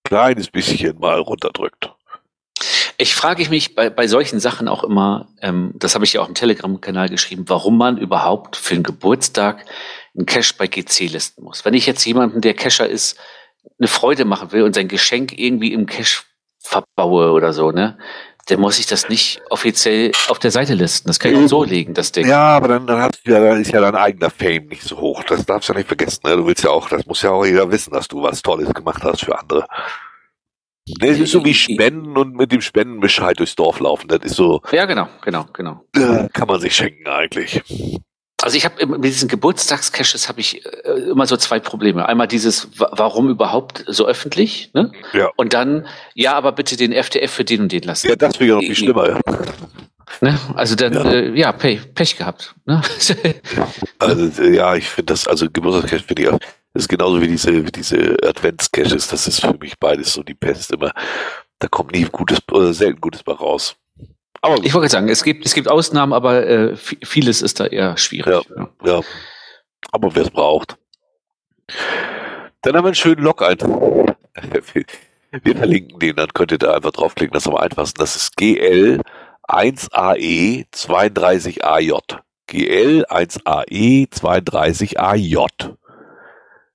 kleines 0.04 0.50
bisschen 0.50 0.98
mal 0.98 1.20
runterdrückt. 1.20 1.94
Ich 2.98 3.14
frage 3.14 3.48
mich 3.50 3.76
bei, 3.76 3.90
bei 3.90 4.08
solchen 4.08 4.40
Sachen 4.40 4.68
auch 4.68 4.84
immer, 4.84 5.30
ähm, 5.42 5.72
das 5.76 5.96
habe 5.96 6.04
ich 6.06 6.14
ja 6.14 6.22
auch 6.22 6.28
im 6.28 6.34
Telegram-Kanal 6.34 7.10
geschrieben, 7.10 7.46
warum 7.48 7.78
man 7.78 7.98
überhaupt 7.98 8.56
für 8.56 8.74
einen 8.74 8.84
Geburtstag 8.84 9.66
einen 10.16 10.26
Cash 10.26 10.58
bei 10.58 10.68
GC 10.68 11.08
listen 11.08 11.44
muss. 11.44 11.64
Wenn 11.64 11.74
ich 11.74 11.86
jetzt 11.86 12.04
jemandem, 12.06 12.42
der 12.42 12.54
Casher 12.56 12.90
ist, 12.90 13.18
eine 13.78 13.88
Freude 13.88 14.26
machen 14.26 14.52
will 14.52 14.64
und 14.64 14.76
sein 14.76 14.88
Geschenk 14.88 15.38
irgendwie 15.38 15.74
im 15.74 15.86
Cash 15.86 16.26
verbaue 16.60 17.32
oder 17.32 17.54
so, 17.54 17.72
ne, 17.72 17.98
dann 18.50 18.60
muss 18.60 18.80
ich 18.80 18.86
das 18.88 19.10
nicht 19.10 19.42
offiziell 19.50 20.12
auf 20.28 20.40
der 20.40 20.52
Seite 20.52 20.74
listen. 20.74 21.08
Das 21.08 21.20
kann 21.20 21.32
ich 21.32 21.38
auch 21.38 21.48
so 21.48 21.64
legen, 21.64 21.94
das 21.94 22.12
Ding. 22.12 22.28
Ja, 22.28 22.56
aber 22.58 22.68
dann, 22.68 22.88
dann, 22.88 23.02
hast 23.02 23.22
du 23.26 23.32
ja, 23.32 23.40
dann 23.40 23.62
ist 23.62 23.72
ja 23.72 23.82
dein 23.82 23.96
eigener 23.96 24.30
Fame 24.30 24.68
nicht 24.68 24.84
so 24.84 24.98
hoch. 25.00 25.24
Das 25.24 25.46
darfst 25.46 25.70
du 25.70 25.74
ja 25.74 25.80
nicht 25.80 25.88
vergessen. 25.88 26.22
Ne? 26.26 26.36
Du 26.38 26.46
willst 26.46 26.64
ja 26.64 26.70
auch, 26.72 26.90
das 26.90 27.06
muss 27.06 27.22
ja 27.22 27.32
auch 27.32 27.46
jeder 27.46 27.72
wissen, 27.72 27.92
dass 27.94 28.08
du 28.08 28.22
was 28.22 28.42
Tolles 28.42 28.74
gemacht 28.74 29.04
hast 29.04 29.22
für 29.26 29.38
andere. 29.40 29.66
Ne, 31.02 31.08
Es 31.10 31.20
ist 31.20 31.32
so 31.32 31.46
wie 31.46 31.54
Spenden 31.54 32.18
und 32.18 32.36
mit 32.36 32.52
dem 32.52 32.62
Spendenbescheid 32.62 33.38
durchs 33.38 33.56
Dorf 33.56 33.80
laufen. 33.80 34.08
Das 34.08 34.20
ist 34.24 34.36
so, 34.36 34.62
Ja, 34.72 34.86
genau, 34.86 35.08
genau, 35.22 35.46
genau. 35.54 35.84
äh, 35.96 36.28
kann 36.34 36.48
man 36.48 36.60
sich 36.60 36.76
schenken 36.76 37.08
eigentlich. 37.08 37.62
Also 38.42 38.56
ich 38.56 38.64
habe 38.66 38.86
mit 38.86 39.04
diesen 39.04 39.28
Geburtstagscaches 39.28 40.30
habe 40.30 40.40
ich 40.40 40.66
äh, 40.66 40.92
immer 41.10 41.26
so 41.26 41.36
zwei 41.38 41.60
Probleme. 41.60 42.08
Einmal 42.08 42.28
dieses, 42.28 42.68
wa- 42.80 42.90
warum 42.94 43.30
überhaupt 43.30 43.84
so 43.88 44.06
öffentlich? 44.08 44.72
Ne? 44.74 44.92
Ja. 45.14 45.30
Und 45.36 45.54
dann, 45.54 45.88
ja, 46.14 46.34
aber 46.36 46.52
bitte 46.54 46.78
den 46.78 46.94
FDF 46.94 47.32
für 47.32 47.44
den 47.44 47.62
und 47.64 47.72
den 47.72 47.84
lassen. 47.84 48.08
Ja, 48.08 48.16
das 48.16 48.40
wäre 48.40 48.50
ja 48.50 48.56
noch 48.56 48.62
viel 48.62 48.76
schlimmer. 48.76 49.10
Ja. 49.10 49.20
Ne? 50.22 50.40
Also 50.56 50.76
dann, 50.76 50.94
Ja. 50.94 51.12
äh, 51.12 51.38
ja 51.38 51.52
Pech, 51.52 51.94
Pech 51.94 52.18
gehabt. 52.18 52.56
Ne? 52.66 52.82
Also, 54.00 54.42
äh, 54.42 54.56
ja, 54.56 54.76
ich 54.76 54.88
finde 54.90 55.14
das, 55.14 55.28
also 55.28 55.48
Geburtstagscash 55.52 56.04
finde 56.04 56.22
ich 56.24 56.30
auch, 56.30 56.40
das 56.74 56.84
ist 56.84 56.88
genauso 56.90 57.22
wie 57.22 57.28
diese, 57.28 57.66
wie 57.66 57.72
diese 57.72 58.16
Adventscaches. 58.24 59.08
Das 59.10 59.28
ist 59.28 59.42
für 59.42 59.54
mich 59.60 59.78
beides 59.78 60.14
so 60.14 60.24
die 60.24 60.34
Pest 60.36 60.72
immer. 60.72 60.92
Da 61.60 61.68
kommt 61.68 61.92
nie 61.92 62.04
gutes, 62.06 62.40
oder 62.52 62.74
selten 62.74 63.02
Gutes 63.02 63.22
bei 63.24 63.34
raus. 63.34 63.76
Aber 64.42 64.56
ich 64.64 64.74
wollte 64.74 64.88
gerade 64.88 64.90
sagen, 64.90 65.10
es 65.10 65.24
gibt, 65.24 65.46
es 65.46 65.54
gibt 65.54 65.68
Ausnahmen, 65.68 66.14
aber 66.14 66.48
äh, 66.48 66.74
vi- 66.74 67.06
vieles 67.06 67.42
ist 67.42 67.60
da 67.60 67.66
eher 67.66 67.98
schwierig. 67.98 68.42
Ja. 68.56 68.70
Ja, 68.86 69.02
aber 69.92 70.16
wer 70.16 70.24
es 70.24 70.30
braucht. 70.30 70.78
Dann 72.62 72.76
haben 72.76 72.84
wir 72.84 72.88
einen 72.90 72.96
schönen 72.96 73.24
Log-Eintrag. 73.24 74.18
Wir 75.44 75.56
verlinken 75.56 76.00
den, 76.00 76.16
dann 76.16 76.30
könnt 76.34 76.52
ihr 76.52 76.58
da 76.58 76.74
einfach 76.74 76.90
draufklicken, 76.92 77.34
das 77.34 77.44
ist 77.44 77.50
am 77.50 77.56
einfachsten. 77.56 78.00
Das 78.00 78.16
ist 78.16 78.36
GL 78.36 79.00
1AE 79.48 80.66
32AJ. 80.74 82.00
GL 82.48 83.06
1AE 83.08 84.10
32AJ. 84.10 85.76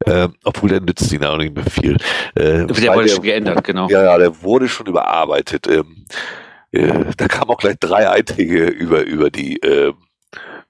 Ähm, 0.06 0.34
obwohl 0.44 0.68
der 0.68 0.80
nützt 0.82 1.12
ihnen 1.12 1.24
auch 1.24 1.36
nicht 1.36 1.52
mehr 1.56 1.64
viel. 1.64 1.96
Äh, 2.36 2.66
Der 2.66 2.94
wurde 2.94 3.08
schon 3.08 3.22
geändert, 3.22 3.64
genau. 3.64 3.88
ja, 3.88 4.04
ja, 4.04 4.18
der 4.18 4.40
wurde 4.42 4.68
schon 4.68 4.86
überarbeitet. 4.86 5.66
Ähm, 5.66 6.06
äh, 6.74 7.04
da 7.16 7.28
kamen 7.28 7.50
auch 7.50 7.58
gleich 7.58 7.76
drei 7.78 8.08
Einträge 8.10 8.66
über, 8.66 9.02
über 9.04 9.30
die, 9.30 9.58
ähm, 9.58 9.94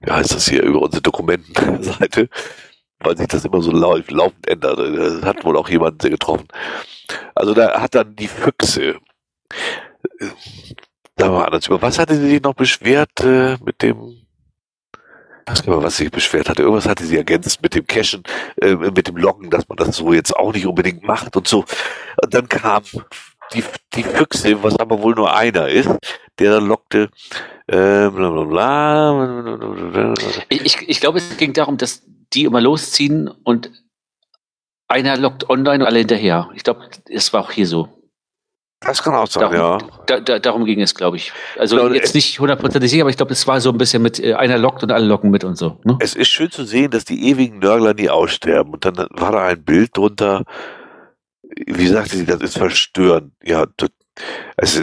wie 0.01 0.11
heißt 0.11 0.33
das 0.33 0.47
hier, 0.47 0.63
über 0.63 0.81
unsere 0.81 1.01
Dokumentenseite, 1.01 2.29
weil 2.99 3.17
sich 3.17 3.27
das 3.27 3.45
immer 3.45 3.61
so 3.61 3.71
lau 3.71 3.97
laufend 4.09 4.47
ändert. 4.47 4.79
Das 4.79 5.23
hat 5.23 5.43
wohl 5.43 5.57
auch 5.57 5.69
jemanden 5.69 5.99
sehr 5.99 6.11
getroffen. 6.11 6.47
Also 7.33 7.53
da 7.53 7.81
hat 7.81 7.95
dann 7.95 8.15
die 8.15 8.27
Füchse, 8.27 8.97
äh, 10.19 10.27
da 11.15 11.31
war 11.31 11.45
anders. 11.45 11.67
Über 11.67 11.81
was 11.81 11.97
hatte 11.97 12.15
sie 12.15 12.29
sich 12.29 12.41
noch 12.41 12.53
beschwert 12.53 13.21
äh, 13.21 13.57
mit 13.63 13.81
dem 13.81 14.25
was 15.47 15.97
sie 15.97 16.09
beschwert 16.09 16.49
hatte. 16.49 16.63
Irgendwas 16.63 16.87
hatte 16.87 17.05
sie 17.05 17.17
ergänzt 17.17 17.61
mit 17.61 17.75
dem 17.75 17.85
Cashen, 17.85 18.23
äh, 18.61 18.75
mit 18.75 19.07
dem 19.07 19.17
Loggen, 19.17 19.49
dass 19.51 19.67
man 19.69 19.77
das 19.77 19.95
so 19.95 20.11
jetzt 20.11 20.35
auch 20.35 20.53
nicht 20.53 20.65
unbedingt 20.65 21.03
macht 21.03 21.35
und 21.35 21.47
so. 21.47 21.65
Und 22.21 22.33
dann 22.33 22.49
kam 22.49 22.83
die, 23.53 23.63
die 23.93 24.03
Füchse, 24.03 24.61
was 24.63 24.79
aber 24.79 25.01
wohl 25.01 25.15
nur 25.15 25.35
einer 25.35 25.67
ist, 25.67 25.89
der 26.39 26.51
dann 26.51 26.67
lockte, 26.67 27.09
äh, 27.67 28.09
bla 28.09 28.29
bla 28.29 28.43
bla. 28.43 30.13
Ich, 30.49 30.87
ich, 30.87 30.99
glaube, 30.99 31.19
es 31.19 31.37
ging 31.37 31.53
darum, 31.53 31.77
dass 31.77 32.03
die 32.33 32.43
immer 32.43 32.61
losziehen 32.61 33.29
und 33.43 33.71
einer 34.87 35.17
lockt 35.17 35.49
online 35.49 35.83
und 35.83 35.87
alle 35.87 35.99
hinterher. 35.99 36.49
Ich 36.55 36.63
glaube, 36.63 36.89
es 37.09 37.33
war 37.33 37.41
auch 37.41 37.51
hier 37.51 37.67
so. 37.67 37.89
Das 38.81 39.01
kann 39.01 39.15
auch 39.15 39.27
sein, 39.27 39.51
ja. 39.51 39.77
Darum, 39.77 39.89
da, 40.05 40.19
da, 40.19 40.39
darum 40.39 40.65
ging 40.65 40.81
es, 40.81 40.93
glaube 40.93 41.17
ich. 41.17 41.31
Also 41.57 41.77
Genau, 41.77 41.93
jetzt 41.93 42.13
nicht 42.13 42.39
hundertprozentig 42.39 42.91
sicher, 42.91 43.01
aber 43.01 43.09
ich 43.09 43.17
glaube, 43.17 43.33
es 43.33 43.47
war 43.47 43.59
so 43.59 43.71
ein 43.71 43.77
bisschen 43.77 44.03
mit, 44.03 44.19
äh, 44.19 44.35
einer 44.35 44.59
lockt 44.59 44.83
und 44.83 44.91
alle 44.91 45.05
locken 45.05 45.31
mit 45.31 45.43
und 45.43 45.57
so. 45.57 45.79
Ne? 45.83 45.97
Es 46.01 46.13
ist 46.13 46.27
schön 46.27 46.51
zu 46.51 46.65
sehen, 46.65 46.91
dass 46.91 47.03
die 47.05 47.29
ewigen 47.29 47.59
Nörgler 47.59 47.95
nie 47.95 48.09
aussterben. 48.09 48.73
Und 48.73 48.85
dann 48.85 49.07
war 49.11 49.31
da 49.31 49.45
ein 49.47 49.63
Bild 49.63 49.97
drunter, 49.97 50.43
wie 51.65 51.87
sagte 51.87 52.17
sie, 52.17 52.25
das 52.25 52.41
ist 52.41 52.57
verstörend. 52.57 53.33
Ja, 53.43 53.65
das, 53.77 53.89
also 54.57 54.81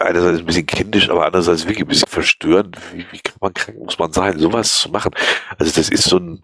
einerseits 0.00 0.38
ein 0.38 0.46
bisschen 0.46 0.66
kindisch, 0.66 1.10
aber 1.10 1.26
andererseits 1.26 1.64
wirklich 1.64 1.80
ein 1.80 1.88
bisschen 1.88 2.08
verstörend. 2.08 2.76
Wie, 2.92 3.06
wie 3.10 3.20
kann 3.20 3.36
man 3.40 3.54
krank 3.54 3.78
muss 3.78 3.98
man 3.98 4.12
sein, 4.12 4.38
sowas 4.38 4.80
zu 4.80 4.90
machen? 4.90 5.12
Also 5.58 5.72
das 5.72 5.88
ist 5.88 6.04
so 6.04 6.18
ein, 6.18 6.40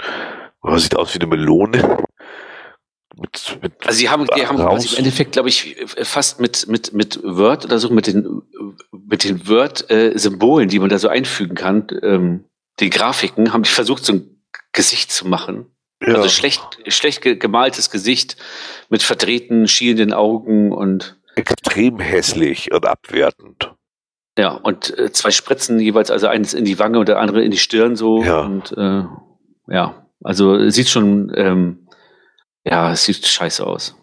oh, 0.62 0.76
sieht 0.76 0.96
aus 0.96 1.14
wie 1.14 1.20
eine 1.20 1.28
Melone. 1.28 2.04
Mit, 3.16 3.58
mit 3.62 3.86
Also 3.86 3.98
sie 3.98 4.08
haben, 4.08 4.26
die 4.36 4.46
haben 4.46 4.56
quasi 4.56 4.88
im 4.88 4.98
Endeffekt, 4.98 5.32
glaube 5.32 5.48
ich, 5.48 5.76
fast 6.02 6.40
mit, 6.40 6.66
mit, 6.66 6.92
mit 6.92 7.20
Word 7.22 7.64
oder 7.64 7.78
so, 7.78 7.90
mit 7.90 8.08
den, 8.08 8.42
mit 8.90 9.22
den 9.22 9.46
Word-Symbolen, 9.46 10.68
die 10.68 10.80
man 10.80 10.88
da 10.88 10.98
so 10.98 11.08
einfügen 11.08 11.54
kann, 11.54 11.86
ähm, 12.02 12.44
die 12.80 12.90
Grafiken, 12.90 13.52
haben 13.52 13.62
die 13.62 13.70
versucht, 13.70 14.04
so 14.04 14.14
ein 14.14 14.42
Gesicht 14.72 15.12
zu 15.12 15.28
machen. 15.28 15.73
Ja. 16.06 16.14
Also 16.16 16.28
schlecht, 16.28 16.62
schlecht 16.88 17.22
ge- 17.22 17.36
gemaltes 17.36 17.90
Gesicht 17.90 18.36
mit 18.88 19.02
verdrehten, 19.02 19.68
schielenden 19.68 20.12
Augen 20.12 20.72
und 20.72 21.18
extrem 21.36 21.98
hässlich 21.98 22.72
und 22.72 22.86
abwertend. 22.86 23.72
ja, 24.38 24.50
und 24.52 24.96
äh, 24.98 25.10
zwei 25.12 25.30
Spritzen 25.30 25.78
jeweils, 25.80 26.10
also 26.10 26.26
eines 26.28 26.54
in 26.54 26.64
die 26.64 26.78
Wange 26.78 26.98
und 26.98 27.08
der 27.08 27.18
andere 27.20 27.42
in 27.42 27.50
die 27.50 27.58
Stirn 27.58 27.96
so. 27.96 28.22
Ja. 28.22 28.40
Und 28.40 28.72
äh, 28.76 29.04
ja, 29.72 30.06
also 30.22 30.68
sieht 30.70 30.88
schon, 30.88 31.32
ähm, 31.36 31.88
ja, 32.64 32.92
es 32.92 33.04
sieht 33.04 33.26
scheiße 33.26 33.66
aus. 33.66 33.96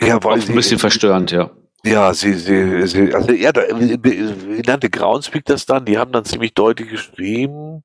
Ja, 0.00 0.16
Auch 0.18 0.32
ein 0.32 0.54
bisschen 0.54 0.78
verstörend, 0.78 1.30
ja. 1.30 1.50
Ja, 1.84 2.14
sie, 2.14 2.34
sie, 2.34 2.86
sie 2.86 3.12
also 3.12 3.32
ja, 3.32 3.50
da, 3.52 3.62
wie 3.62 4.62
nannte 4.64 4.88
Groundspeak 4.88 5.44
das 5.46 5.66
dann? 5.66 5.84
Die 5.84 5.98
haben 5.98 6.12
dann 6.12 6.24
ziemlich 6.24 6.54
deutlich 6.54 6.88
geschrieben. 6.90 7.82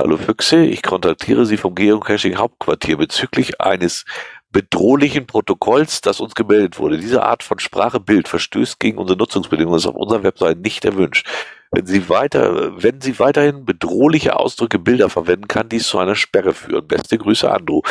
Hallo 0.00 0.16
Füchse, 0.16 0.64
ich 0.64 0.82
kontaktiere 0.82 1.44
Sie 1.44 1.58
vom 1.58 1.74
Geocaching 1.74 2.38
Hauptquartier 2.38 2.96
bezüglich 2.96 3.60
eines 3.60 4.06
bedrohlichen 4.50 5.26
Protokolls, 5.26 6.00
das 6.00 6.20
uns 6.20 6.34
gemeldet 6.34 6.78
wurde. 6.78 6.96
Diese 6.96 7.22
Art 7.22 7.42
von 7.42 7.58
Sprache-Bild 7.58 8.26
verstößt 8.26 8.80
gegen 8.80 8.96
unsere 8.96 9.18
Nutzungsbedingungen, 9.18 9.76
ist 9.76 9.84
auf 9.84 9.94
unserer 9.94 10.22
Webseite 10.22 10.58
nicht 10.58 10.86
erwünscht. 10.86 11.28
Wenn 11.70 11.84
Sie 11.84 12.08
weiter, 12.08 12.82
wenn 12.82 13.02
Sie 13.02 13.18
weiterhin 13.18 13.66
bedrohliche 13.66 14.36
Ausdrücke, 14.36 14.78
Bilder 14.78 15.10
verwenden, 15.10 15.48
kann 15.48 15.68
dies 15.68 15.86
zu 15.86 15.98
einer 15.98 16.16
Sperre 16.16 16.54
führen. 16.54 16.88
Beste 16.88 17.18
Grüße, 17.18 17.52
Andrew. 17.52 17.82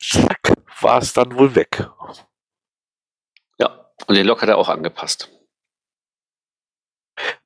Zack, 0.00 0.54
war 0.80 1.02
es 1.02 1.12
dann 1.12 1.36
wohl 1.36 1.54
weg. 1.54 1.86
Ja, 3.58 3.90
und 4.06 4.14
den 4.16 4.26
Lock 4.26 4.40
hat 4.40 4.48
er 4.48 4.56
auch 4.56 4.70
angepasst. 4.70 5.37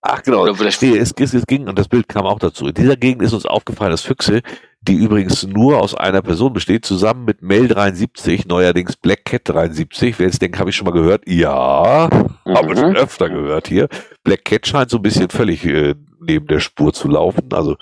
Ach 0.01 0.23
genau, 0.23 0.43
Oder 0.43 0.55
vielleicht- 0.55 0.83
nee, 0.83 0.97
es, 0.97 1.13
es, 1.19 1.35
es 1.35 1.47
ging 1.47 1.69
und 1.69 1.79
das 1.79 1.89
Bild 1.89 2.09
kam 2.09 2.27
auch 2.27 2.39
dazu. 2.39 2.67
In 2.67 2.75
dieser 2.75 2.97
Gegend 2.97 3.23
ist 3.23 3.33
uns 3.33 3.47
aufgefallen, 3.47 3.91
dass 3.91 4.03
Füchse, 4.03 4.43
die 4.83 4.95
übrigens 4.95 5.47
nur 5.47 5.81
aus 5.81 5.95
einer 5.95 6.23
Person 6.23 6.53
besteht, 6.53 6.85
zusammen 6.85 7.25
mit 7.25 7.41
Mel 7.43 7.69
73, 7.69 8.47
neuerdings 8.47 8.97
Black 8.97 9.25
Cat 9.25 9.43
73, 9.49 10.19
wer 10.19 10.27
jetzt 10.27 10.43
denkt, 10.43 10.59
habe 10.59 10.71
ich 10.71 10.77
schon 10.77 10.87
mal 10.87 10.91
gehört? 10.93 11.23
Ja, 11.29 12.09
haben 12.11 12.69
wir 12.69 12.77
schon 12.77 12.97
öfter 12.97 13.29
gehört 13.29 13.69
hier. 13.69 13.89
Black 14.25 14.45
Cat 14.45 14.67
scheint 14.67 14.91
so 14.91 14.99
ein 14.99 15.03
bisschen 15.03 15.31
völlig 15.31 15.65
äh, 15.65 15.95
neben 16.21 16.47
der 16.49 16.61
Spur 16.61 16.93
zu 16.93 17.09
laufen, 17.09 17.49
also 17.53 17.77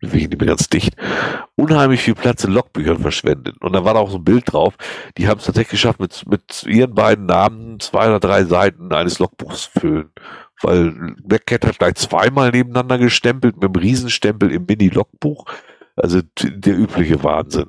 nicht 0.00 0.38
mehr 0.38 0.46
ganz 0.48 0.68
dicht. 0.68 0.94
Unheimlich 1.56 2.00
viel 2.02 2.14
Platz 2.14 2.44
in 2.44 2.52
Logbüchern 2.52 2.98
verschwendet. 2.98 3.56
Und 3.60 3.72
da 3.72 3.84
war 3.84 3.94
da 3.94 4.00
auch 4.00 4.10
so 4.10 4.18
ein 4.18 4.24
Bild 4.24 4.52
drauf. 4.52 4.74
Die 5.16 5.26
haben 5.26 5.38
es 5.38 5.46
tatsächlich 5.46 5.70
geschafft, 5.70 5.98
mit, 6.00 6.24
mit 6.28 6.64
ihren 6.68 6.94
beiden 6.94 7.26
Namen 7.26 7.80
zwei 7.80 8.06
oder 8.08 8.20
drei 8.20 8.44
Seiten 8.44 8.92
eines 8.92 9.18
Logbuchs 9.18 9.70
zu 9.72 9.80
füllen 9.80 10.10
weil 10.62 11.14
Black 11.22 11.46
Cat 11.46 11.66
hat 11.66 11.78
gleich 11.78 11.94
zweimal 11.94 12.50
nebeneinander 12.50 12.98
gestempelt 12.98 13.56
mit 13.56 13.64
einem 13.64 13.74
Riesenstempel 13.74 14.50
im 14.50 14.66
Mini-Logbuch. 14.66 15.44
Also 15.96 16.20
der 16.42 16.76
übliche 16.76 17.22
Wahnsinn. 17.22 17.68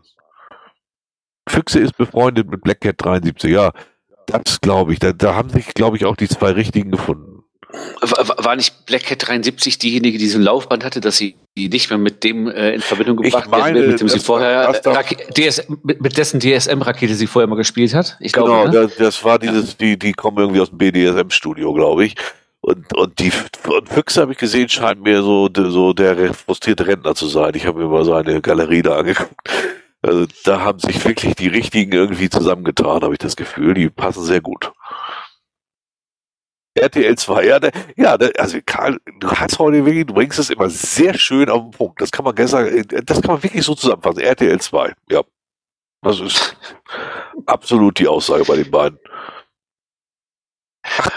Füchse 1.50 1.80
ist 1.80 1.98
befreundet 1.98 2.50
mit 2.50 2.62
Black 2.62 2.82
Cat 2.82 2.96
73, 2.98 3.52
ja. 3.52 3.72
Das 4.26 4.60
glaube 4.60 4.94
ich. 4.94 5.00
Da, 5.00 5.14
da 5.14 5.36
haben 5.36 5.50
sich, 5.50 5.74
glaube 5.74 5.96
ich, 5.96 6.06
auch 6.06 6.18
die 6.18 6.28
zwei 6.28 6.52
richtigen 6.52 6.92
gefunden. 6.92 7.44
War, 8.02 8.56
nicht 8.56 8.86
Black 8.86 9.04
Cat 9.04 9.28
73 9.28 9.78
diejenige, 9.78 10.18
die 10.18 10.28
so 10.28 10.38
ein 10.38 10.42
Laufband 10.42 10.86
hatte, 10.86 11.02
dass 11.02 11.18
sie 11.18 11.36
nicht 11.56 11.90
mehr 11.90 12.00
mit 12.00 12.24
dem 12.24 12.48
äh, 12.48 12.72
in 12.72 12.82
Verbindung 12.82 13.18
gebracht 13.18 13.50
meine, 13.50 13.82
mit 13.82 14.00
dem 14.00 14.08
sie 14.08 14.20
vorher 14.20 14.72
DS, 15.36 15.68
mit, 15.84 16.02
mit 16.02 16.18
dessen 16.18 16.40
DSM-Rakete 16.40 17.14
sie 17.14 17.28
vorher 17.28 17.48
mal 17.48 17.56
gespielt 17.56 17.94
hat? 17.94 18.18
Ich 18.22 18.32
Genau, 18.32 18.64
glaube, 18.64 18.70
ne? 18.70 18.74
das, 18.88 18.96
das 18.96 19.24
war 19.24 19.38
dieses, 19.38 19.76
die, 19.76 20.00
die 20.00 20.14
kommen 20.14 20.38
irgendwie 20.38 20.62
aus 20.62 20.70
dem 20.70 20.78
BDSM-Studio, 20.78 21.74
glaube 21.74 22.06
ich. 22.06 22.16
Und, 22.68 22.94
und 22.98 23.20
die 23.20 23.32
und 23.70 23.88
Füchse 23.88 24.20
habe 24.20 24.34
ich 24.34 24.38
gesehen, 24.38 24.68
scheint 24.68 25.02
mir 25.02 25.22
so, 25.22 25.48
so 25.56 25.94
der 25.94 26.34
frustrierte 26.34 26.86
Rentner 26.86 27.16
zu 27.16 27.28
sein. 27.28 27.54
Ich 27.56 27.66
habe 27.66 27.80
mir 27.80 27.88
mal 27.88 28.04
seine 28.04 28.42
Galerie 28.42 28.82
da 28.82 28.98
angeguckt. 28.98 29.50
Also 30.02 30.26
da 30.44 30.60
haben 30.60 30.80
sich 30.80 31.06
wirklich 31.06 31.36
die 31.36 31.48
richtigen 31.48 31.94
irgendwie 31.94 32.30
zusammengetan, 32.30 33.04
habe 33.04 33.14
ich 33.14 33.20
das 33.20 33.38
Gefühl. 33.38 33.74
Die 33.74 33.90
passen 33.90 34.22
sehr 34.22 34.42
gut. 34.42 34.74
RTL 36.74 37.18
2, 37.18 37.46
ja, 37.46 37.60
der, 37.62 37.72
ja, 37.96 38.18
der, 38.18 38.34
also 38.38 38.60
Karl, 38.66 39.00
du 39.22 39.32
hast 39.32 39.60
heute 39.60 39.86
wirklich, 39.86 40.06
du 40.06 40.16
bringst 40.16 40.38
es 40.38 40.50
immer 40.50 40.70
sehr 40.70 41.18
schön 41.18 41.50
auf 41.50 41.62
den 41.62 41.72
Punkt. 41.72 42.02
Das 42.02 42.12
kann 42.12 42.26
man 42.26 42.36
gestern, 42.36 42.86
das 43.06 43.22
kann 43.22 43.32
man 43.32 43.44
wirklich 43.44 43.64
so 43.64 43.76
zusammenfassen. 43.76 44.20
RTL 44.20 44.60
2, 44.60 44.94
ja. 45.10 45.22
Das 46.02 46.20
ist 46.20 46.58
absolut 47.46 47.98
die 47.98 48.10
Aussage 48.10 48.44
bei 48.44 48.58
den 48.58 48.70
beiden. 48.70 49.00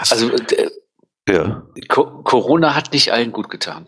Also 0.09 0.31
äh, 0.31 0.69
Ja, 1.29 1.63
Co 1.87 2.23
Corona 2.23 2.75
hat 2.75 2.91
nicht 2.93 3.11
allen 3.13 3.31
gut 3.31 3.49
getan. 3.49 3.87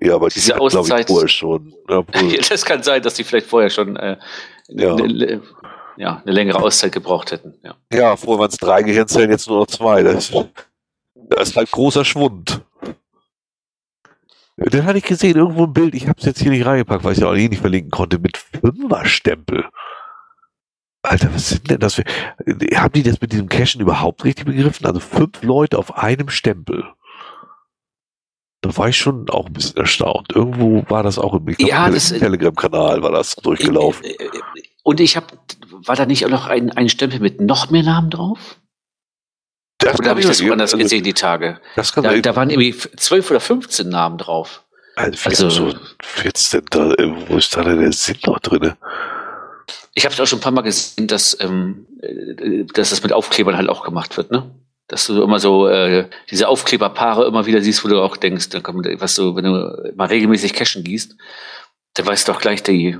ja, 0.00 0.14
aber 0.14 0.28
die 0.28 0.34
Diese 0.34 0.52
ich, 0.52 0.58
Auszeit- 0.60 1.08
vorher 1.08 1.28
schon. 1.28 1.74
Ja. 1.88 2.02
Das 2.48 2.64
kann 2.64 2.82
sein, 2.82 3.02
dass 3.02 3.14
die 3.14 3.24
vielleicht 3.24 3.46
vorher 3.46 3.70
schon 3.70 3.96
äh, 3.96 4.16
Ja. 4.68 4.94
eine, 4.94 5.42
ja, 5.96 6.22
eine 6.24 6.32
längere 6.32 6.62
Auszeit 6.62 6.92
gebraucht 6.92 7.32
hätten. 7.32 7.58
Ja. 7.62 7.74
ja, 7.92 8.16
vorher 8.16 8.40
waren 8.40 8.48
es 8.50 8.56
drei 8.58 8.82
Gehirnzellen, 8.82 9.30
jetzt 9.30 9.48
nur 9.48 9.58
noch 9.60 9.66
zwei. 9.66 10.02
Das, 10.02 10.30
das 11.14 11.48
ist 11.50 11.56
halt 11.56 11.70
großer 11.70 12.04
Schwund. 12.04 12.62
Den 14.56 14.84
hatte 14.84 14.98
ich 14.98 15.04
gesehen, 15.04 15.36
irgendwo 15.36 15.64
ein 15.64 15.72
Bild, 15.72 15.94
ich 15.94 16.06
habe 16.06 16.18
es 16.18 16.26
jetzt 16.26 16.40
hier 16.42 16.50
nicht 16.50 16.66
reingepackt, 16.66 17.02
weil 17.02 17.12
ich 17.14 17.18
ja 17.18 17.28
auch 17.28 17.34
eh 17.34 17.48
nicht 17.48 17.60
verlinken 17.60 17.90
konnte, 17.90 18.18
mit 18.18 18.36
Fünferstempel. 18.36 19.64
Alter, 21.02 21.32
was 21.34 21.48
sind 21.48 21.70
denn 21.70 21.78
das 21.80 21.94
für... 21.94 22.04
Haben 22.74 22.92
die 22.92 23.02
das 23.02 23.20
mit 23.20 23.32
diesem 23.32 23.48
Cashen 23.48 23.80
überhaupt 23.80 24.24
richtig 24.24 24.44
begriffen? 24.46 24.84
Also 24.86 25.00
fünf 25.00 25.42
Leute 25.42 25.78
auf 25.78 25.96
einem 25.96 26.28
Stempel. 26.28 26.84
Da 28.62 28.76
war 28.76 28.88
ich 28.90 28.98
schon 28.98 29.30
auch 29.30 29.46
ein 29.46 29.54
bisschen 29.54 29.78
erstaunt. 29.78 30.32
Irgendwo 30.34 30.84
war 30.90 31.02
das 31.02 31.18
auch 31.18 31.32
im, 31.34 31.46
Ja, 31.58 31.88
das- 31.88 32.10
Telegram-Kanal 32.10 33.02
war 33.02 33.12
das 33.12 33.34
durchgelaufen. 33.36 34.04
Äh, 34.04 34.10
äh, 34.24 34.28
Und 34.82 35.00
ich 35.00 35.16
habe, 35.16 35.26
war 35.86 35.96
da 35.96 36.04
nicht 36.04 36.26
auch 36.26 36.30
noch 36.30 36.46
ein, 36.46 36.70
ein 36.70 36.90
Stempel 36.90 37.20
mit 37.20 37.40
noch 37.40 37.70
mehr 37.70 37.82
Namen 37.82 38.10
drauf? 38.10 38.56
Das 39.78 39.98
Oder 39.98 40.10
habe 40.10 40.20
ich 40.20 40.26
das 40.26 40.42
woanders 40.44 40.74
also, 40.74 40.82
gesehen, 40.84 41.04
die 41.04 41.14
Tage? 41.14 41.58
Das 41.76 41.94
kann 41.94 42.04
Da, 42.04 42.14
da 42.18 42.36
waren 42.36 42.50
irgendwie 42.50 42.76
zwölf 42.96 43.30
oder 43.30 43.40
15 43.40 43.88
Namen 43.88 44.18
drauf. 44.18 44.66
Also, 44.96 45.30
Also- 45.30 45.48
so 45.48 45.74
14. 46.02 46.62
Da, 46.68 46.92
äh, 46.92 47.10
wo 47.30 47.38
ist 47.38 47.56
da 47.56 47.64
denn 47.64 47.80
der 47.80 47.92
Sinn 47.92 48.18
noch 48.26 48.40
drin? 48.40 48.74
Ich 49.94 50.04
habe 50.04 50.14
es 50.14 50.20
auch 50.20 50.26
schon 50.26 50.38
ein 50.38 50.42
paar 50.42 50.52
Mal 50.52 50.62
gesehen, 50.62 51.06
dass, 51.06 51.38
ähm, 51.40 51.86
äh, 52.02 52.64
dass 52.72 52.90
das 52.90 53.02
mit 53.02 53.12
Aufklebern 53.12 53.56
halt 53.56 53.68
auch 53.68 53.82
gemacht 53.82 54.16
wird, 54.16 54.30
ne? 54.30 54.54
Dass 54.86 55.06
du 55.06 55.22
immer 55.22 55.38
so 55.38 55.68
äh, 55.68 56.08
diese 56.30 56.48
Aufkleberpaare 56.48 57.24
immer 57.24 57.46
wieder 57.46 57.60
siehst, 57.60 57.84
wo 57.84 57.88
du 57.88 58.00
auch 58.02 58.16
denkst, 58.16 58.48
dann 58.48 58.62
kommt, 58.62 58.86
was 59.00 59.14
du, 59.14 59.36
wenn 59.36 59.44
du 59.44 59.92
mal 59.94 60.06
regelmäßig 60.06 60.52
Cashen 60.52 60.82
gießt, 60.82 61.16
dann 61.94 62.06
weißt 62.06 62.26
du 62.26 62.32
auch 62.32 62.40
gleich, 62.40 62.62
die 62.62 62.98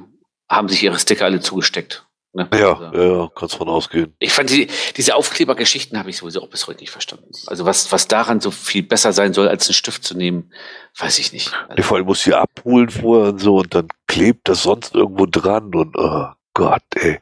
haben 0.48 0.68
sich 0.68 0.82
ihre 0.82 0.98
Sticker 0.98 1.24
alle 1.24 1.40
zugesteckt. 1.40 2.06
Ne? 2.32 2.48
Ja, 2.54 2.78
Also, 2.78 3.02
ja, 3.02 3.28
kannst 3.34 3.56
von 3.56 3.68
ausgehen. 3.68 4.14
Ich 4.20 4.32
fand 4.32 4.50
die, 4.50 4.68
diese 4.96 5.16
Aufklebergeschichten 5.16 5.98
habe 5.98 6.10
ich 6.10 6.16
sowieso 6.18 6.42
auch 6.42 6.48
bis 6.48 6.68
heute 6.68 6.80
nicht 6.80 6.90
verstanden. 6.90 7.30
Also 7.46 7.64
was, 7.64 7.90
was 7.90 8.06
daran 8.06 8.40
so 8.40 8.52
viel 8.52 8.84
besser 8.84 9.12
sein 9.12 9.32
soll, 9.32 9.48
als 9.48 9.66
einen 9.66 9.74
Stift 9.74 10.04
zu 10.04 10.16
nehmen, 10.16 10.52
weiß 10.96 11.18
ich 11.18 11.32
nicht. 11.32 11.50
Nee, 11.76 11.82
vor 11.82 11.96
allem 11.96 12.06
musst 12.06 12.26
du 12.26 12.30
die 12.30 12.36
abholen 12.36 12.88
vorher 12.88 13.32
und 13.32 13.40
so 13.40 13.56
und 13.56 13.74
dann 13.74 13.88
klebt 14.06 14.48
das 14.48 14.62
sonst 14.62 14.94
irgendwo 14.94 15.26
dran 15.26 15.74
und 15.74 15.96
oh 15.96 16.28
Gott, 16.54 16.82
ey. 16.96 17.20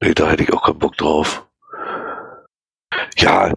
Nee, 0.00 0.14
da 0.14 0.30
hätte 0.30 0.42
ich 0.42 0.52
auch 0.52 0.64
keinen 0.64 0.78
Bock 0.78 0.96
drauf. 0.96 1.46
Ja, 3.16 3.52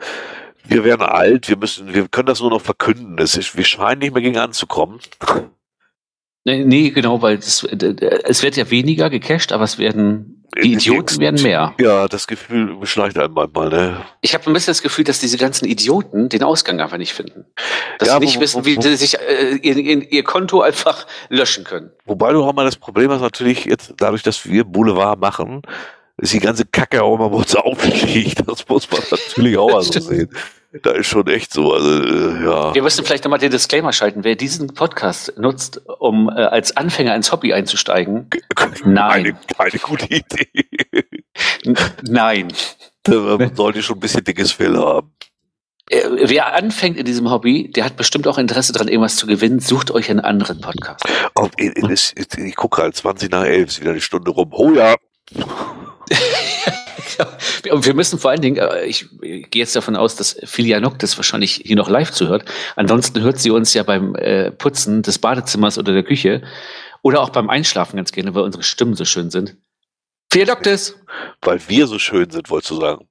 wir 0.63 0.83
werden 0.83 1.01
alt, 1.01 1.49
wir 1.49 1.57
müssen, 1.57 1.93
wir 1.93 2.07
können 2.07 2.27
das 2.27 2.41
nur 2.41 2.49
noch 2.49 2.61
verkünden. 2.61 3.17
Es 3.19 3.35
ist, 3.35 3.57
wir 3.57 3.63
scheinen 3.63 3.99
nicht 3.99 4.13
mehr 4.13 4.21
gegen 4.21 4.37
anzukommen. 4.37 4.99
Nee, 6.45 6.91
genau, 6.91 7.21
weil 7.21 7.37
das, 7.37 7.63
äh, 7.63 7.75
äh, 7.75 8.21
es 8.23 8.41
wird 8.41 8.55
ja 8.55 8.69
weniger 8.71 9.09
gecached, 9.09 9.51
aber 9.51 9.65
es 9.65 9.77
werden, 9.77 10.36
die 10.63 10.73
Idioten 10.73 11.19
werden 11.19 11.41
mehr. 11.41 11.73
Ja, 11.79 12.07
das 12.07 12.25
Gefühl 12.27 12.75
beschleicht 12.77 13.17
einen 13.17 13.33
manchmal, 13.33 13.69
ne? 13.69 13.97
Ich 14.21 14.33
habe 14.33 14.45
ein 14.47 14.53
bisschen 14.53 14.71
das 14.71 14.81
Gefühl, 14.81 15.03
dass 15.03 15.19
diese 15.19 15.37
ganzen 15.37 15.65
Idioten 15.65 16.29
den 16.29 16.41
Ausgang 16.43 16.79
einfach 16.79 16.97
nicht 16.97 17.13
finden. 17.13 17.45
Dass 17.99 18.07
Ja, 18.07 18.13
sie 18.15 18.19
nicht 18.25 18.37
wo- 18.37 18.41
wissen, 18.41 18.65
wie 18.65 18.77
wo- 18.77 18.81
sie 18.81 18.95
sich 18.95 19.19
äh, 19.19 19.55
ihr, 19.61 19.75
ihr, 19.77 20.11
ihr 20.11 20.23
Konto 20.23 20.61
einfach 20.61 21.05
löschen 21.29 21.63
können. 21.63 21.91
Wobei 22.05 22.31
du 22.31 22.43
auch 22.43 22.53
mal 22.53 22.65
das 22.65 22.77
Problem 22.77 23.11
hast, 23.11 23.21
natürlich 23.21 23.65
jetzt, 23.65 23.93
dadurch, 23.97 24.23
dass 24.23 24.45
wir 24.49 24.63
Boulevard 24.63 25.19
machen, 25.19 25.61
ist 26.17 26.33
die 26.33 26.39
ganze 26.39 26.65
Kacke 26.65 27.03
auch 27.03 27.17
mal 27.17 27.27
bei 27.29 27.37
uns 27.37 27.55
aufliegt. 27.55 28.41
Das 28.47 28.67
muss 28.67 28.89
man 28.89 29.01
natürlich 29.11 29.57
auch 29.57 29.69
mal 29.71 29.81
so 29.83 29.99
sehen. 29.99 30.29
Da 30.83 30.91
ist 30.91 31.07
schon 31.07 31.27
echt 31.27 31.53
so, 31.53 31.73
also, 31.73 32.03
äh, 32.03 32.43
ja. 32.43 32.75
Wir 32.75 32.83
müssen 32.83 33.05
vielleicht 33.05 33.23
nochmal 33.23 33.39
den 33.39 33.51
Disclaimer 33.51 33.93
schalten. 33.93 34.23
Wer 34.23 34.35
diesen 34.35 34.73
Podcast 34.73 35.33
nutzt, 35.37 35.81
um 35.99 36.29
äh, 36.29 36.33
als 36.33 36.75
Anfänger 36.75 37.15
ins 37.15 37.31
Hobby 37.31 37.53
einzusteigen, 37.53 38.29
Nein. 38.83 39.37
Keine, 39.55 39.69
keine 39.71 39.79
gute 39.81 40.05
Idee. 40.13 40.47
nein. 42.03 42.53
Man 43.07 43.55
sollte 43.55 43.81
schon 43.81 43.97
ein 43.97 44.01
bisschen 44.01 44.23
dickes 44.23 44.51
Fell 44.51 44.77
haben. 44.77 45.13
Äh, 45.89 46.01
Wer 46.23 46.53
anfängt 46.53 46.97
in 46.97 47.05
diesem 47.05 47.31
Hobby, 47.31 47.71
der 47.71 47.85
hat 47.85 47.95
bestimmt 47.95 48.27
auch 48.27 48.37
Interesse 48.37 48.73
daran, 48.73 48.89
irgendwas 48.89 49.15
zu 49.15 49.25
gewinnen. 49.25 49.59
Sucht 49.59 49.91
euch 49.91 50.09
einen 50.09 50.19
anderen 50.19 50.59
Podcast. 50.59 51.05
Oh, 51.35 51.47
ich 51.57 52.13
ich, 52.15 52.37
ich 52.37 52.55
gucke 52.55 52.81
halt 52.81 52.95
20 52.95 53.31
nach 53.31 53.45
11, 53.45 53.69
ist 53.69 53.81
wieder 53.81 53.91
eine 53.91 54.01
Stunde 54.01 54.31
rum. 54.31 54.49
Oh 54.51 54.71
ja. 54.71 54.95
Ja, 57.17 57.73
Und 57.73 57.85
wir 57.85 57.93
müssen 57.93 58.19
vor 58.19 58.31
allen 58.31 58.41
Dingen, 58.41 58.57
äh, 58.57 58.85
ich, 58.85 59.07
ich 59.21 59.49
gehe 59.49 59.61
jetzt 59.61 59.75
davon 59.75 59.95
aus, 59.95 60.15
dass 60.15 60.37
Filia 60.43 60.79
Nock 60.79 60.99
das 60.99 61.17
wahrscheinlich 61.17 61.61
hier 61.65 61.75
noch 61.75 61.89
live 61.89 62.11
zuhört. 62.11 62.45
Ansonsten 62.75 63.21
hört 63.21 63.39
sie 63.39 63.51
uns 63.51 63.73
ja 63.73 63.83
beim 63.83 64.15
äh, 64.15 64.51
Putzen 64.51 65.01
des 65.01 65.19
Badezimmers 65.19 65.77
oder 65.77 65.93
der 65.93 66.03
Küche 66.03 66.43
oder 67.01 67.21
auch 67.21 67.29
beim 67.29 67.49
Einschlafen 67.49 67.97
ganz 67.97 68.11
gerne, 68.11 68.35
weil 68.35 68.43
unsere 68.43 68.63
Stimmen 68.63 68.95
so 68.95 69.05
schön 69.05 69.31
sind. 69.31 69.57
Filia 70.31 70.53
Nock 70.53 70.63
das! 70.63 70.95
Weil 71.41 71.59
wir 71.67 71.87
so 71.87 71.99
schön 71.99 72.29
sind, 72.29 72.49
wolltest 72.49 72.71
du 72.71 72.79
sagen. 72.79 73.07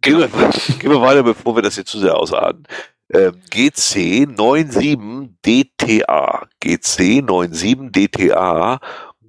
Gehen 0.00 0.18
wir, 0.18 0.28
gehen 0.78 0.90
wir 0.90 1.00
weiter, 1.00 1.22
bevor 1.22 1.56
wir 1.56 1.62
das 1.62 1.74
hier 1.74 1.84
zu 1.84 1.98
sehr 1.98 2.16
ausarten. 2.16 2.66
Ähm, 3.12 3.40
GC 3.50 3.76
97 3.76 4.98
DTA. 5.44 6.46
GC 6.60 6.84
97 6.84 7.90
DTA. 7.90 8.80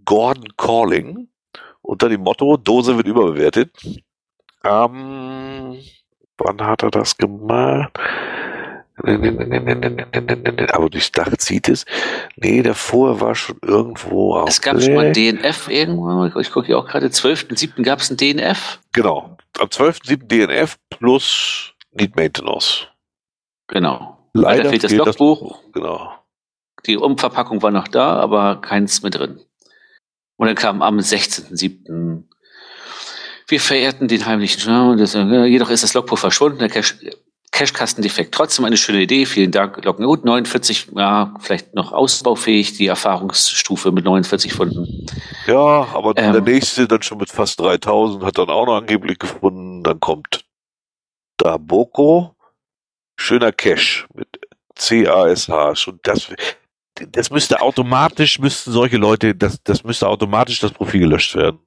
Gordon 0.06 0.56
Calling. 0.56 1.31
Unter 1.92 2.08
dem 2.08 2.22
Motto, 2.22 2.56
Dose 2.56 2.96
wird 2.96 3.06
überbewertet. 3.06 3.70
Ähm, 4.64 5.78
wann 6.38 6.62
hat 6.62 6.84
er 6.84 6.90
das 6.90 7.18
gemacht? 7.18 8.00
Aber 8.96 10.90
durchs 10.90 11.12
Dach 11.12 11.36
zieht 11.36 11.68
es. 11.68 11.86
Nee, 12.38 12.62
davor 12.62 13.20
war 13.20 13.36
schon 13.36 13.58
irgendwo 13.62 14.36
auch. 14.36 14.48
Es 14.48 14.62
gab 14.62 14.82
schon 14.82 14.94
mal 14.94 15.08
ein 15.08 15.14
DNF 15.14 15.68
irgendwo, 15.68 16.40
ich 16.40 16.52
gucke 16.54 16.68
hier 16.68 16.78
auch 16.80 16.88
gerade, 16.88 17.08
12.07. 17.08 17.84
gab 17.84 18.00
es 18.00 18.10
ein 18.10 18.16
DNF. 18.16 18.80
Genau. 18.94 19.36
Am 19.60 19.68
12.07. 19.68 20.28
DNF 20.28 20.78
plus 20.92 21.74
Need 21.92 22.16
Maintenance. 22.16 22.88
Genau. 23.68 24.18
Leider 24.34 24.64
Leider 24.64 24.70
fehlt 24.70 24.86
das 24.86 24.94
Logbuch. 24.94 25.60
Genau. 25.74 26.14
Die 26.86 26.96
Umverpackung 26.96 27.62
war 27.62 27.72
noch 27.72 27.90
da, 27.90 28.16
aber 28.16 28.62
keins 28.62 29.02
mehr 29.02 29.12
drin. 29.12 29.42
Und 30.42 30.48
dann 30.48 30.56
kam 30.56 30.82
am 30.82 30.98
16.07. 30.98 32.24
Wir 33.48 33.60
verehrten 33.60 34.08
den 34.08 34.26
heimlichen 34.26 34.60
Schau, 34.60 34.96
das, 34.96 35.14
äh, 35.14 35.46
jedoch 35.46 35.70
ist 35.70 35.84
das 35.84 35.94
Logbuch 35.94 36.18
verschwunden, 36.18 36.58
der 36.58 36.70
Cache, 36.70 36.96
Cachekasten 37.52 38.02
defekt. 38.02 38.34
Trotzdem 38.34 38.66
eine 38.66 38.76
schöne 38.76 39.04
Idee, 39.04 39.28
vielen 39.28 39.52
Dank. 39.52 39.86
Loggen 39.86 40.04
gut, 40.04 40.26
49, 40.26 40.94
ja, 40.96 41.36
vielleicht 41.42 41.76
noch 41.76 41.92
ausbaufähig, 41.92 42.76
die 42.76 42.88
Erfahrungsstufe 42.88 43.92
mit 43.92 44.04
49 44.04 44.52
Funden. 44.52 45.06
Ja, 45.46 45.88
aber 45.94 46.14
Ähm. 46.18 46.34
der 46.34 46.42
nächste 46.42 46.88
dann 46.88 47.04
schon 47.04 47.20
mit 47.20 47.30
fast 47.30 47.60
3000 47.60 48.24
hat 48.24 48.40
dann 48.40 48.50
auch 48.50 48.66
noch 48.66 48.78
angeblich 48.78 49.20
gefunden. 49.20 49.84
Dann 49.84 50.00
kommt 50.00 50.44
Daboko. 51.38 52.34
Schöner 53.16 53.52
Cache 53.52 54.08
mit 54.16 54.28
CASH. 54.76 55.78
Schon 55.80 56.00
das, 56.02 56.30
das 57.10 57.30
müsste 57.32 57.62
automatisch, 57.62 58.40
müssten 58.40 58.72
solche 58.72 58.98
Leute, 58.98 59.36
das, 59.36 59.62
das 59.64 59.84
müsste 59.84 60.08
automatisch 60.08 60.60
das 60.60 60.72
Profil 60.72 61.02
gelöscht 61.02 61.36
werden. 61.36 61.60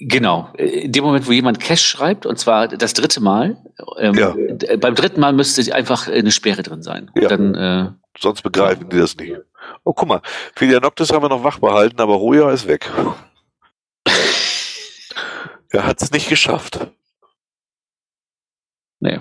Genau. 0.00 0.52
In 0.56 0.92
dem 0.92 1.04
Moment, 1.04 1.26
wo 1.26 1.32
jemand 1.32 1.60
Cache 1.60 1.78
schreibt, 1.78 2.26
und 2.26 2.38
zwar 2.38 2.68
das 2.68 2.92
dritte 2.92 3.20
Mal, 3.20 3.56
ähm, 3.98 4.14
Ja. 4.14 4.34
beim 4.78 4.94
dritten 4.94 5.20
Mal 5.20 5.32
müsste 5.32 5.74
einfach 5.74 6.08
eine 6.08 6.30
Sperre 6.30 6.62
drin 6.62 6.82
sein. 6.82 7.10
Ja. 7.14 7.28
Dann, 7.28 7.54
äh, 7.54 7.90
Sonst 8.18 8.42
begreifen 8.42 8.88
die 8.90 8.98
das 8.98 9.16
nicht. 9.16 9.36
Oh, 9.84 9.92
guck 9.92 10.08
mal. 10.08 10.20
Filia 10.56 10.80
Noctis 10.80 11.12
haben 11.12 11.22
wir 11.22 11.28
noch 11.28 11.44
wach 11.44 11.58
behalten, 11.58 12.00
aber 12.00 12.14
Roja 12.14 12.50
ist 12.50 12.66
weg. 12.66 12.90
Er 15.72 15.86
hat 15.86 16.02
es 16.02 16.10
nicht 16.10 16.28
geschafft. 16.28 16.80
Nee. 18.98 19.20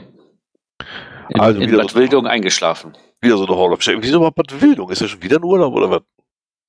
In, 1.30 1.40
also 1.40 1.61
in 1.61 1.72
Bad 1.77 1.93
Wildung 1.93 2.26
eingeschlafen. 2.26 2.98
Wieder 3.22 3.38
so 3.38 3.46
eine 3.46 3.58
Hall 3.58 3.74
of 3.74 3.82
Shame. 3.82 4.02
Wieso 4.02 4.22
war 4.22 4.32
Bad 4.32 4.62
Wildung? 4.62 4.90
Ist 4.90 5.02
er 5.02 5.08
schon 5.08 5.22
wieder 5.22 5.38
ein 5.38 5.44
Urlaub 5.44 5.74
oder 5.74 5.90
was? 5.90 6.02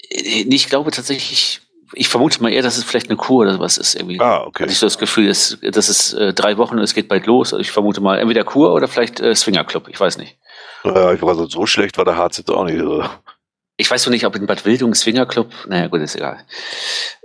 Äh, 0.09 0.43
ich 0.49 0.69
glaube 0.69 0.91
tatsächlich, 0.91 1.61
ich 1.95 2.09
vermute 2.09 2.43
mal 2.43 2.53
eher, 2.53 2.63
dass 2.63 2.77
es 2.77 2.85
vielleicht 2.85 3.09
eine 3.09 3.17
Kur 3.17 3.43
oder 3.43 3.59
was 3.61 3.79
ist. 3.79 3.95
Irgendwie. 3.95 4.21
Ah, 4.21 4.43
okay. 4.45 4.65
Hatte 4.65 4.73
ich 4.73 4.79
so 4.79 4.87
das 4.87 4.99
Gefühl, 4.99 5.29
dass, 5.29 5.59
dass 5.61 5.89
es 5.89 6.13
äh, 6.13 6.33
drei 6.33 6.57
Wochen 6.57 6.77
und 6.77 6.83
es 6.83 6.95
geht 6.95 7.09
bald 7.09 7.27
los. 7.27 7.53
Also 7.53 7.61
ich 7.61 7.71
vermute 7.71 8.01
mal 8.01 8.19
entweder 8.19 8.45
Kur 8.45 8.75
oder 8.75 8.89
vielleicht 8.89 9.21
äh, 9.21 9.35
Swinger 9.35 9.65
Club. 9.65 9.89
Ich 9.89 10.01
weiß 10.01 10.19
nicht. 10.19 10.39
Ja, 10.85 11.13
ich 11.13 11.23
weiß, 11.23 11.37
so 11.51 11.67
schlecht 11.67 11.99
war 11.99 12.05
der 12.05 12.17
Harz 12.17 12.39
jetzt 12.39 12.51
auch 12.51 12.65
nicht. 12.65 12.81
Also. 12.81 13.05
Ich 13.77 13.91
weiß 13.91 14.05
noch 14.07 14.13
nicht, 14.13 14.27
ob 14.27 14.37
in 14.37 14.47
Bad 14.47 14.65
Wildung 14.65 14.95
Swinger 14.95 15.27
Club. 15.27 15.53
Naja, 15.69 15.87
gut, 15.87 16.01
ist 16.01 16.17
egal. 16.17 16.45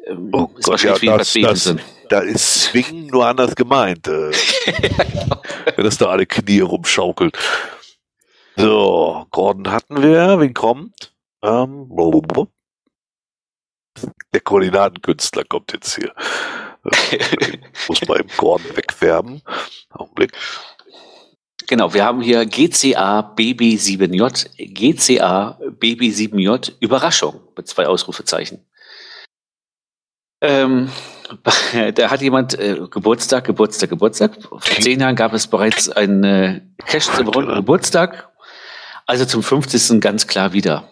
Ähm, 0.05 0.29
oh 0.33 0.49
ist 0.57 0.65
Gott, 0.65 0.83
ja, 0.83 1.17
das, 1.17 1.33
das, 1.33 1.75
da 2.09 2.19
ist 2.19 2.63
Swingen 2.63 3.07
nur 3.07 3.25
anders 3.25 3.55
gemeint. 3.55 4.07
Äh, 4.07 4.31
wenn 5.75 5.83
das 5.83 5.97
da 5.97 6.07
alle 6.07 6.25
Knie 6.25 6.59
rumschaukelt. 6.59 7.37
So, 8.57 9.25
Gordon 9.31 9.71
hatten 9.71 10.01
wir. 10.01 10.39
Wen 10.39 10.53
kommt? 10.53 11.13
Ähm, 11.43 11.89
der 14.33 14.41
Koordinatenkünstler 14.41 15.43
kommt 15.43 15.73
jetzt 15.73 15.95
hier. 15.95 16.13
muss 17.87 18.07
man 18.07 18.19
im 18.19 18.27
Gordon 18.37 18.75
wegfärben. 18.75 19.41
Augenblick. 19.89 20.31
Genau, 21.67 21.93
wir 21.93 22.05
haben 22.05 22.21
hier 22.21 22.45
GCA 22.45 23.33
BB7J, 23.35 24.47
GCA 24.57 25.59
BB7J, 25.79 26.73
Überraschung 26.79 27.41
mit 27.57 27.67
zwei 27.67 27.87
Ausrufezeichen. 27.87 28.65
Ähm, 30.41 30.89
da 31.95 32.11
hat 32.11 32.21
jemand 32.21 32.57
äh, 32.59 32.79
Geburtstag, 32.89 33.45
Geburtstag, 33.45 33.89
Geburtstag. 33.89 34.43
Vor 34.43 34.61
zehn 34.61 34.99
Jahren 34.99 35.15
gab 35.15 35.33
es 35.33 35.47
bereits 35.47 35.89
einen 35.89 36.23
äh, 36.23 36.61
Cash 36.85 37.05
zum 37.05 37.29
runden 37.29 37.55
Geburtstag. 37.55 38.31
Also 39.05 39.25
zum 39.25 39.43
50. 39.43 39.99
ganz 40.01 40.27
klar 40.27 40.53
wieder. 40.53 40.89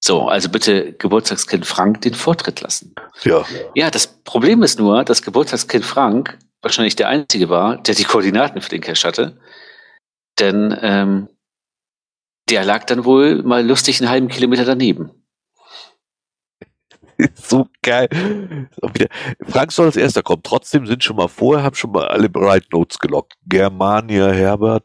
So, 0.00 0.28
also 0.28 0.48
bitte 0.48 0.92
Geburtstagskind 0.92 1.66
Frank 1.66 2.02
den 2.02 2.14
Vortritt 2.14 2.60
lassen. 2.60 2.94
Ja. 3.22 3.44
Ja, 3.74 3.90
das 3.90 4.06
Problem 4.06 4.62
ist 4.62 4.78
nur, 4.78 5.04
dass 5.04 5.22
Geburtstagskind 5.22 5.84
Frank 5.84 6.38
wahrscheinlich 6.62 6.96
der 6.96 7.08
Einzige 7.08 7.48
war, 7.48 7.82
der 7.82 7.94
die 7.94 8.04
Koordinaten 8.04 8.60
für 8.60 8.70
den 8.70 8.80
Cash 8.80 9.04
hatte. 9.04 9.38
Denn 10.38 10.76
ähm, 10.82 11.28
der 12.48 12.64
lag 12.64 12.84
dann 12.84 13.04
wohl 13.04 13.42
mal 13.42 13.66
lustig 13.66 14.00
einen 14.00 14.10
halben 14.10 14.28
Kilometer 14.28 14.64
daneben. 14.64 15.10
so 17.34 17.66
geil. 17.82 18.08
Frank 19.48 19.72
soll 19.72 19.86
als 19.86 19.96
erster 19.96 20.22
kommen. 20.22 20.42
Trotzdem 20.42 20.86
sind 20.86 21.02
schon 21.02 21.16
mal 21.16 21.28
vorher, 21.28 21.64
haben 21.64 21.74
schon 21.74 21.92
mal 21.92 22.08
alle 22.08 22.28
Bright 22.28 22.72
Notes 22.72 22.98
gelockt. 22.98 23.34
Germania 23.46 24.28
Herbert 24.28 24.84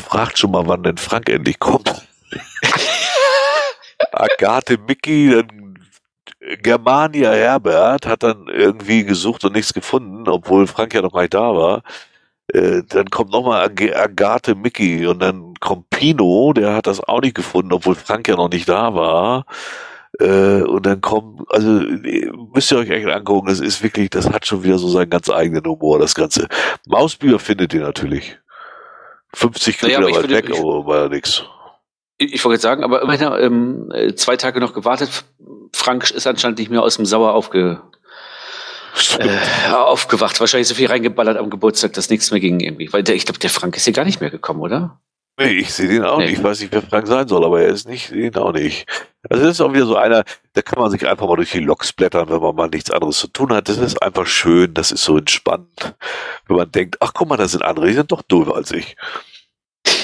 fragt 0.00 0.38
schon 0.38 0.52
mal, 0.52 0.66
wann 0.66 0.82
denn 0.82 0.96
Frank 0.96 1.28
endlich 1.28 1.58
kommt. 1.58 2.06
Agathe 4.12 4.78
Mickey, 4.78 5.30
dann 5.30 5.78
Germania 6.62 7.32
Herbert 7.32 8.06
hat 8.06 8.22
dann 8.22 8.48
irgendwie 8.48 9.04
gesucht 9.04 9.44
und 9.44 9.54
nichts 9.54 9.72
gefunden, 9.72 10.28
obwohl 10.28 10.66
Frank 10.66 10.94
ja 10.94 11.02
noch 11.02 11.12
mal 11.12 11.28
da 11.28 11.54
war. 11.54 11.82
Äh, 12.48 12.82
dann 12.88 13.08
kommt 13.08 13.30
nochmal 13.30 13.64
Ag 13.64 13.96
Agathe 13.96 14.54
Mickey 14.54 15.06
und 15.06 15.20
dann 15.20 15.54
kommt 15.60 15.88
Pino, 15.90 16.52
der 16.52 16.74
hat 16.74 16.86
das 16.86 17.00
auch 17.00 17.22
nicht 17.22 17.34
gefunden, 17.34 17.72
obwohl 17.72 17.94
Frank 17.94 18.28
ja 18.28 18.36
noch 18.36 18.50
nicht 18.50 18.68
da 18.68 18.94
war. 18.94 19.46
Äh, 20.20 20.62
und 20.62 20.86
dann 20.86 21.00
kommt, 21.00 21.40
also 21.50 21.68
müsst 22.52 22.70
ihr 22.70 22.78
euch 22.78 22.90
echt 22.90 23.08
angucken, 23.08 23.48
das 23.48 23.60
ist 23.60 23.82
wirklich, 23.82 24.10
das 24.10 24.28
hat 24.28 24.46
schon 24.46 24.62
wieder 24.62 24.78
so 24.78 24.88
seinen 24.88 25.10
ganz 25.10 25.28
eigenen 25.28 25.64
Humor, 25.64 25.98
das 25.98 26.14
Ganze. 26.14 26.48
Mausbücher 26.86 27.38
findet 27.38 27.74
ihr 27.74 27.80
natürlich. 27.80 28.38
50 29.34 29.78
Kilometer 29.78 30.00
naja, 30.02 30.16
weit 30.16 30.30
weg, 30.30 30.50
ich, 30.50 30.58
aber 30.58 30.86
war 30.86 31.02
ja 31.02 31.08
nix. 31.08 31.44
Ich, 32.18 32.34
ich 32.34 32.44
wollte 32.44 32.54
jetzt 32.54 32.62
sagen, 32.62 32.84
aber 32.84 33.02
immerhin 33.02 33.32
ähm, 33.40 34.16
zwei 34.16 34.36
Tage 34.36 34.60
noch 34.60 34.72
gewartet. 34.72 35.24
Frank 35.74 36.08
ist 36.10 36.26
anscheinend 36.26 36.58
nicht 36.58 36.70
mehr 36.70 36.82
aus 36.82 36.96
dem 36.96 37.06
Sauer 37.06 37.34
aufge, 37.34 37.82
äh, 39.18 39.72
aufgewacht. 39.72 40.38
Wahrscheinlich 40.38 40.68
so 40.68 40.76
viel 40.76 40.86
reingeballert 40.86 41.36
am 41.36 41.50
Geburtstag, 41.50 41.94
dass 41.94 42.10
nichts 42.10 42.30
mehr 42.30 42.38
ging 42.38 42.60
irgendwie. 42.60 42.92
Weil 42.92 43.02
der, 43.02 43.16
ich 43.16 43.24
glaube, 43.26 43.40
der 43.40 43.50
Frank 43.50 43.76
ist 43.76 43.84
hier 43.84 43.92
gar 43.92 44.04
nicht 44.04 44.20
mehr 44.20 44.30
gekommen, 44.30 44.60
oder? 44.60 45.00
Nee, 45.36 45.50
ich 45.50 45.74
sehe 45.74 45.88
den 45.88 46.04
auch 46.04 46.18
nee. 46.18 46.26
nicht. 46.26 46.38
Ich 46.38 46.44
weiß 46.44 46.60
nicht, 46.60 46.72
wer 46.72 46.82
Frank 46.82 47.08
sein 47.08 47.26
soll, 47.26 47.44
aber 47.44 47.60
er 47.60 47.68
ist 47.68 47.88
nicht, 47.88 48.12
ihn 48.12 48.36
auch 48.36 48.52
nicht. 48.52 48.86
Also 49.28 49.42
das 49.42 49.52
ist 49.52 49.60
auch 49.60 49.72
wieder 49.72 49.86
so 49.86 49.96
einer, 49.96 50.22
da 50.52 50.62
kann 50.62 50.78
man 50.78 50.90
sich 50.90 51.06
einfach 51.08 51.26
mal 51.26 51.36
durch 51.36 51.50
die 51.50 51.60
Loks 51.60 51.92
blättern, 51.92 52.28
wenn 52.28 52.40
man 52.40 52.54
mal 52.54 52.68
nichts 52.68 52.90
anderes 52.90 53.18
zu 53.18 53.26
tun 53.26 53.52
hat. 53.52 53.68
Das 53.68 53.78
ist 53.78 54.00
einfach 54.00 54.26
schön, 54.26 54.74
das 54.74 54.92
ist 54.92 55.02
so 55.02 55.18
entspannt. 55.18 55.96
Wenn 56.46 56.56
man 56.56 56.70
denkt, 56.70 56.98
ach 57.00 57.12
guck 57.14 57.28
mal, 57.28 57.36
da 57.36 57.48
sind 57.48 57.64
andere, 57.64 57.86
die 57.88 57.94
sind 57.94 58.12
doch 58.12 58.22
doofer 58.22 58.54
als 58.54 58.70
ich. 58.70 58.96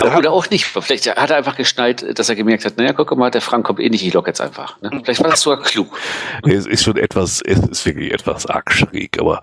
Ja. 0.00 0.16
Oder 0.16 0.30
auch 0.30 0.48
nicht. 0.48 0.64
Vielleicht 0.64 1.08
hat 1.08 1.30
er 1.30 1.36
einfach 1.36 1.56
geschnallt, 1.56 2.18
dass 2.18 2.28
er 2.28 2.36
gemerkt 2.36 2.64
hat, 2.64 2.76
naja, 2.76 2.92
guck 2.92 3.16
mal, 3.16 3.32
der 3.32 3.40
Frank 3.40 3.66
kommt 3.66 3.80
eh 3.80 3.88
nicht, 3.90 4.06
ich 4.06 4.14
lock 4.14 4.28
jetzt 4.28 4.40
einfach. 4.40 4.80
Ne? 4.80 5.00
Vielleicht 5.02 5.20
war 5.20 5.30
das 5.30 5.40
sogar 5.40 5.64
klug. 5.64 5.98
Es 6.44 6.66
ist 6.66 6.84
schon 6.84 6.96
etwas, 6.96 7.42
es 7.42 7.58
ist 7.58 7.84
wirklich 7.84 8.12
etwas 8.12 8.46
arg 8.46 8.70
schräg, 8.72 9.18
aber 9.18 9.40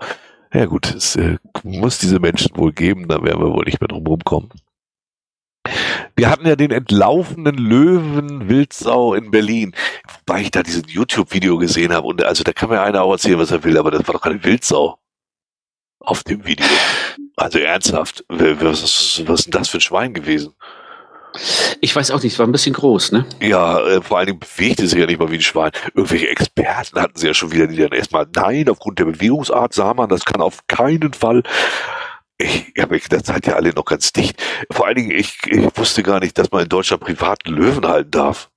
ja 0.52 0.66
gut, 0.66 0.94
es 0.94 1.16
äh, 1.16 1.38
muss 1.62 1.98
diese 1.98 2.18
Menschen 2.18 2.56
wohl 2.56 2.72
geben, 2.72 3.08
da 3.08 3.22
werden 3.22 3.40
wir 3.40 3.52
wohl 3.52 3.64
nicht 3.64 3.80
mehr 3.80 3.88
drum 3.88 4.06
rumkommen. 4.06 4.50
Wir 6.14 6.30
hatten 6.30 6.46
ja 6.46 6.56
den 6.56 6.70
entlaufenen 6.70 7.56
Löwen 7.56 8.48
Wildsau 8.48 9.14
in 9.14 9.30
Berlin, 9.30 9.74
wobei 10.18 10.42
ich 10.42 10.50
da 10.50 10.62
diesen 10.62 10.84
YouTube-Video 10.86 11.58
gesehen 11.58 11.92
habe 11.92 12.06
und 12.06 12.22
also 12.24 12.44
da 12.44 12.52
kann 12.52 12.70
mir 12.70 12.80
einer 12.80 13.02
auch 13.02 13.12
erzählen, 13.12 13.38
was 13.38 13.50
er 13.50 13.64
will, 13.64 13.76
aber 13.76 13.90
das 13.90 14.06
war 14.06 14.14
doch 14.14 14.22
keine 14.22 14.42
Wildsau 14.42 14.98
auf 16.00 16.22
dem 16.22 16.46
Video. 16.46 16.66
Also 17.36 17.58
ernsthaft, 17.58 18.24
was, 18.28 19.22
was 19.26 19.40
ist 19.40 19.46
denn 19.46 19.52
das 19.52 19.68
für 19.68 19.78
ein 19.78 19.82
Schwein 19.82 20.14
gewesen? 20.14 20.54
Ich 21.80 21.94
weiß 21.94 22.10
auch 22.10 22.22
nicht, 22.22 22.34
es 22.34 22.38
war 22.38 22.46
ein 22.46 22.52
bisschen 22.52 22.74
groß, 22.74 23.12
ne? 23.12 23.26
Ja, 23.40 23.78
äh, 23.80 24.02
vor 24.02 24.18
allen 24.18 24.26
Dingen 24.26 24.40
bewegte 24.40 24.86
sich 24.86 24.98
ja 24.98 25.06
nicht 25.06 25.18
mal 25.18 25.30
wie 25.30 25.36
ein 25.36 25.42
Schwein. 25.42 25.70
Irgendwelche 25.94 26.28
Experten 26.28 27.00
hatten 27.00 27.18
sie 27.18 27.26
ja 27.26 27.34
schon 27.34 27.52
wieder, 27.52 27.66
die 27.66 27.76
dann 27.76 27.92
erstmal, 27.92 28.26
nein, 28.34 28.68
aufgrund 28.68 28.98
der 28.98 29.04
Bewegungsart 29.06 29.72
sah 29.74 29.94
man, 29.94 30.08
das 30.08 30.24
kann 30.24 30.40
auf 30.40 30.66
keinen 30.66 31.12
Fall. 31.12 31.42
Ich, 32.38 32.72
ja, 32.76 32.86
das 32.86 33.26
seid 33.26 33.46
ja 33.46 33.54
alle 33.54 33.70
noch 33.70 33.84
ganz 33.84 34.12
dicht. 34.12 34.42
Vor 34.70 34.86
allen 34.86 34.96
Dingen, 34.96 35.10
ich, 35.10 35.38
ich 35.46 35.76
wusste 35.76 36.02
gar 36.02 36.20
nicht, 36.20 36.36
dass 36.38 36.50
man 36.50 36.64
in 36.64 36.68
Deutschland 36.68 37.02
privaten 37.02 37.50
Löwen 37.50 37.86
halten 37.86 38.10
darf. 38.10 38.50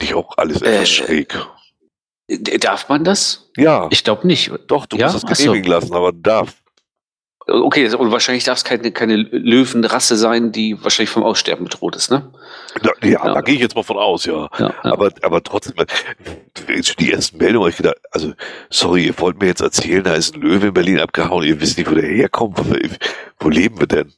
Nicht 0.00 0.14
auch 0.14 0.36
alles 0.36 0.62
etwas 0.62 0.82
äh, 0.82 0.86
schräg. 0.86 1.38
Darf 2.60 2.88
man 2.88 3.04
das? 3.04 3.50
Ja. 3.56 3.88
Ich 3.90 4.04
glaube 4.04 4.26
nicht. 4.26 4.52
Doch, 4.68 4.86
du 4.86 4.96
ja? 4.96 5.10
musst 5.10 5.28
es 5.28 5.38
genehmigen 5.38 5.64
so. 5.64 5.70
lassen, 5.70 5.94
aber 5.94 6.12
darf. 6.12 6.61
Okay, 7.46 7.92
und 7.94 8.12
wahrscheinlich 8.12 8.44
darf 8.44 8.58
es 8.58 8.64
keine, 8.64 8.92
keine 8.92 9.16
Löwenrasse 9.16 10.16
sein, 10.16 10.52
die 10.52 10.82
wahrscheinlich 10.82 11.10
vom 11.10 11.24
Aussterben 11.24 11.64
bedroht 11.64 11.96
ist, 11.96 12.10
ne? 12.10 12.30
Ja, 12.82 12.92
ja, 13.02 13.10
ja. 13.10 13.34
da 13.34 13.40
gehe 13.40 13.56
ich 13.56 13.60
jetzt 13.60 13.74
mal 13.74 13.82
von 13.82 13.98
aus, 13.98 14.24
ja. 14.26 14.48
ja, 14.58 14.72
ja. 14.84 14.92
Aber, 14.92 15.10
aber 15.22 15.42
trotzdem, 15.42 15.74
die 17.00 17.12
ersten 17.12 17.38
Meldungen 17.38 17.62
habe 17.62 17.70
ich 17.70 17.76
gedacht, 17.76 17.96
also, 18.12 18.32
sorry, 18.70 19.06
ihr 19.06 19.18
wollt 19.18 19.40
mir 19.40 19.46
jetzt 19.46 19.60
erzählen, 19.60 20.04
da 20.04 20.14
ist 20.14 20.36
ein 20.36 20.40
Löwe 20.40 20.68
in 20.68 20.74
Berlin 20.74 21.00
abgehauen, 21.00 21.44
ihr 21.44 21.60
wisst 21.60 21.78
nicht, 21.78 21.90
wo 21.90 21.94
der 21.94 22.08
herkommt, 22.08 22.58
wo, 22.58 22.64
wo 23.40 23.48
leben 23.48 23.80
wir 23.80 23.88
denn? 23.88 24.12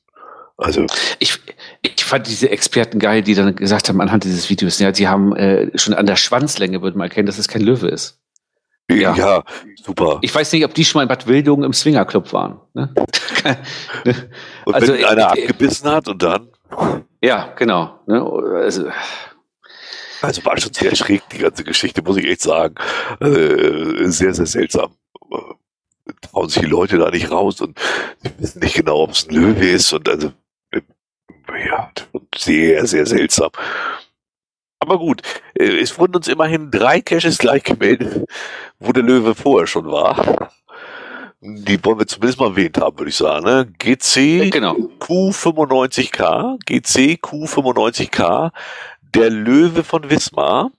Also. 0.57 0.87
Ich, 1.19 1.41
ich 1.83 2.05
fand 2.05 2.27
diese 2.27 2.51
Experten 2.51 2.99
geil, 2.99 3.23
die 3.23 3.35
dann 3.35 3.57
gesagt 3.57 3.89
haben, 3.89 4.01
anhand 4.01 4.25
dieses 4.25 4.51
Videos, 4.51 4.79
ja, 4.79 4.93
die 4.93 5.09
haben 5.09 5.35
äh, 5.35 5.77
schon 5.77 5.95
an 5.95 6.07
der 6.07 6.17
Schwanzlänge, 6.17 6.83
würde 6.83 6.99
man 6.99 7.09
erkennen, 7.09 7.27
dass 7.27 7.39
es 7.39 7.49
kein 7.49 7.63
Löwe 7.63 7.89
ist. 7.89 8.21
Ja. 8.91 9.15
ja. 9.15 9.45
super. 9.83 10.19
Ich 10.21 10.35
weiß 10.35 10.53
nicht, 10.53 10.65
ob 10.65 10.75
die 10.75 10.85
schon 10.85 10.99
mal 10.99 11.03
in 11.05 11.09
Bad 11.09 11.27
Wildung 11.27 11.65
im 11.65 11.73
Swingerclub 11.73 12.33
waren. 12.33 12.61
Ne? 14.05 14.31
und 14.65 14.75
also, 14.75 14.95
wenn 14.95 15.05
einer 15.05 15.23
äh, 15.23 15.43
abgebissen 15.43 15.91
hat 15.91 16.09
und 16.09 16.23
dann? 16.23 16.49
Ja, 17.23 17.53
genau. 17.57 18.01
Ne? 18.07 18.23
Also, 18.23 18.89
also 20.23 20.45
war 20.47 20.59
schon 20.59 20.73
sehr 20.73 20.97
schräg, 20.97 21.29
die 21.31 21.39
ganze 21.39 21.63
Geschichte, 21.63 22.03
muss 22.03 22.17
ich 22.17 22.27
echt 22.27 22.41
sagen. 22.41 22.75
Äh, 23.21 24.09
sehr, 24.09 24.33
sehr 24.33 24.47
seltsam. 24.47 24.97
Trauen 26.23 26.49
sich 26.49 26.63
die 26.63 26.69
Leute 26.69 26.97
da 26.97 27.11
nicht 27.11 27.31
raus 27.31 27.61
und 27.61 27.79
sie 28.23 28.31
wissen 28.39 28.61
nicht 28.61 28.77
genau, 28.77 29.03
ob 29.03 29.11
es 29.11 29.29
ein 29.29 29.35
Löwe 29.35 29.69
ist 29.69 29.93
und 29.93 30.09
also 30.09 30.33
ja, 31.67 31.91
sehr, 32.35 32.87
sehr 32.87 33.07
seltsam. 33.07 33.51
Aber 34.85 34.99
gut, 34.99 35.23
äh, 35.55 35.81
es 35.81 35.99
wurden 35.99 36.17
uns 36.17 36.29
immerhin 36.29 36.71
drei 36.71 37.01
Caches 37.01 37.39
gleich 37.39 37.65
gemeldet, 37.65 38.29
wo 38.79 38.93
der 38.93 39.03
Löwe 39.03 39.35
vorher 39.35 39.67
schon 39.67 39.91
war. 39.91 40.51
Die 41.41 41.83
wollen 41.83 41.99
wir 41.99 42.07
zumindest 42.07 42.39
mal 42.39 42.51
erwähnt 42.51 42.77
haben, 42.77 42.99
würde 42.99 43.09
ich 43.09 43.17
sagen. 43.17 43.47
Ne? 43.47 43.67
GC 43.79 44.51
genau. 44.51 44.77
Q95K, 45.01 46.59
GC 46.67 47.19
Q95K, 47.23 48.53
der 49.01 49.31
Löwe 49.31 49.85
von 49.85 50.11
Wismar. 50.11 50.71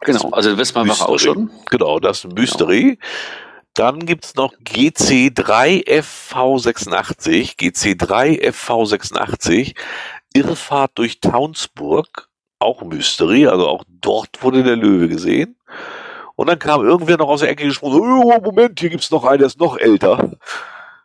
Genau, 0.00 0.30
also 0.30 0.56
Wismar 0.56 0.88
war 0.88 1.10
auch 1.10 1.18
schon. 1.18 1.50
Genau, 1.70 2.00
das 2.00 2.20
ist 2.20 2.24
ein 2.24 2.32
Mystery. 2.32 2.82
Genau. 2.82 2.96
Dann 3.74 4.06
gibt's 4.06 4.34
noch 4.34 4.54
GC3FV86, 4.64 7.58
GC3FV86, 7.58 9.74
Irrfahrt 10.32 10.92
durch 10.94 11.20
Townsburg 11.20 12.30
auch 12.58 12.82
Mystery, 12.82 13.46
also 13.46 13.68
auch 13.68 13.84
dort 13.88 14.42
wurde 14.42 14.62
der 14.62 14.76
Löwe 14.76 15.08
gesehen. 15.08 15.56
Und 16.36 16.48
dann 16.48 16.58
kam 16.58 16.84
irgendwer 16.84 17.16
noch 17.16 17.28
aus 17.28 17.40
der 17.40 17.50
Ecke 17.50 17.64
gesprungen, 17.64 18.00
oh, 18.00 18.38
Moment, 18.42 18.78
hier 18.78 18.90
gibt's 18.90 19.10
noch 19.10 19.24
einen, 19.24 19.38
der 19.38 19.46
ist 19.46 19.58
noch 19.58 19.78
älter. 19.78 20.32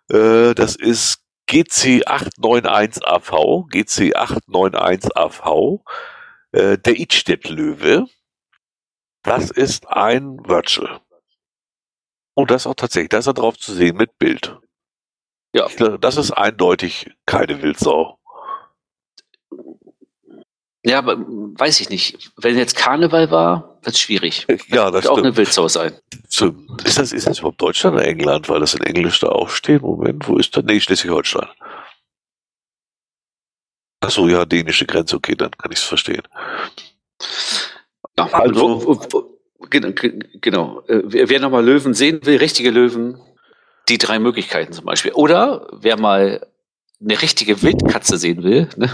Äh, 0.10 0.54
das 0.56 0.76
ist 0.76 1.24
GC891AV, 1.50 3.70
GC891AV, 3.72 5.80
äh, 6.52 6.78
der 6.78 7.00
Idstedt-Löwe. 7.00 8.08
Das 9.24 9.52
ist 9.52 9.88
ein 9.88 10.38
Virtual. 10.46 11.00
Und 12.34 12.52
das 12.52 12.64
ist 12.64 12.68
auch 12.68 12.76
tatsächlich, 12.76 13.10
da 13.10 13.20
ist 13.20 13.28
er 13.28 13.34
drauf 13.34 13.58
zu 13.58 13.74
sehen 13.74 13.98
mit 13.98 14.18
Bild. 14.18 14.58
Ja. 15.54 15.68
Das 16.00 16.18
ist 16.18 16.32
eindeutig 16.32 17.12
keine 17.26 17.62
Wildsau. 17.62 18.18
Ja, 20.84 20.98
aber 20.98 21.18
weiß 21.20 21.80
ich 21.80 21.90
nicht. 21.90 22.32
Wenn 22.38 22.58
jetzt 22.58 22.76
Karneval 22.76 23.30
war, 23.30 23.80
wird 23.84 23.96
es 23.96 24.00
schwierig. 24.00 24.48
Ja, 24.68 24.90
das 24.90 25.04
wird 25.04 25.14
auch 25.14 25.18
eine 25.18 25.36
Wildsau 25.38 25.68
sein. 25.68 25.94
So, 26.28 26.56
ist, 26.84 26.98
das, 26.98 27.12
ist 27.12 27.28
das 27.28 27.40
überhaupt 27.40 27.62
Deutschland 27.62 27.96
oder 27.96 28.08
England? 28.08 28.50
Weil 28.50 28.60
das 28.62 28.74
in 28.74 28.84
Englisch 28.84 29.20
da 29.20 29.30
auch 29.30 29.50
steht. 29.50 29.84
Moment, 29.84 30.28
wo 30.28 30.38
ist 30.38 30.58
das? 30.58 30.64
Nee, 30.64 30.80
Schleswig-Holstein. 30.80 31.48
Achso, 34.00 34.28
ja, 34.28 34.46
dänische 34.46 34.88
Grenze, 34.88 35.16
okay, 35.16 35.36
dann 35.36 35.52
kann 35.52 35.72
ich 35.72 35.78
es 35.78 35.84
verstehen. 35.84 36.24
Ja, 38.18 38.26
also, 38.32 39.00
genau. 39.70 40.82
Äh, 40.88 41.30
wer 41.30 41.40
nochmal 41.40 41.64
Löwen 41.64 41.94
sehen 41.94 42.26
will, 42.26 42.38
richtige 42.38 42.72
Löwen, 42.72 43.22
die 43.90 44.00
drei 44.00 44.18
Möglichkeiten 44.18 44.74
zum 44.74 44.86
Beispiel. 44.86 45.12
Oder 45.12 45.68
wer 45.72 46.00
mal 46.00 46.48
eine 47.00 47.22
richtige 47.22 47.62
Wildkatze 47.62 48.18
sehen 48.18 48.42
will, 48.44 48.68
ne? 48.76 48.90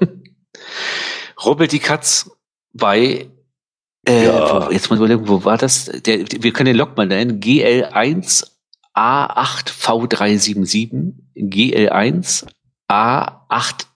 Rubbel 1.42 1.68
die 1.68 1.78
Katz 1.78 2.30
bei, 2.72 3.30
äh, 4.06 4.26
ja. 4.26 4.70
jetzt 4.70 4.90
mal 4.90 4.96
überlegen, 4.96 5.28
wo 5.28 5.44
war 5.44 5.58
das? 5.58 5.86
Der, 5.86 6.24
wir 6.28 6.52
können 6.52 6.66
den 6.66 6.76
Log 6.76 6.96
mal 6.96 7.06
nennen, 7.06 7.40
GL1 7.40 8.46
A8V377, 8.94 11.12
GL1 11.36 12.46
A8 12.88 13.86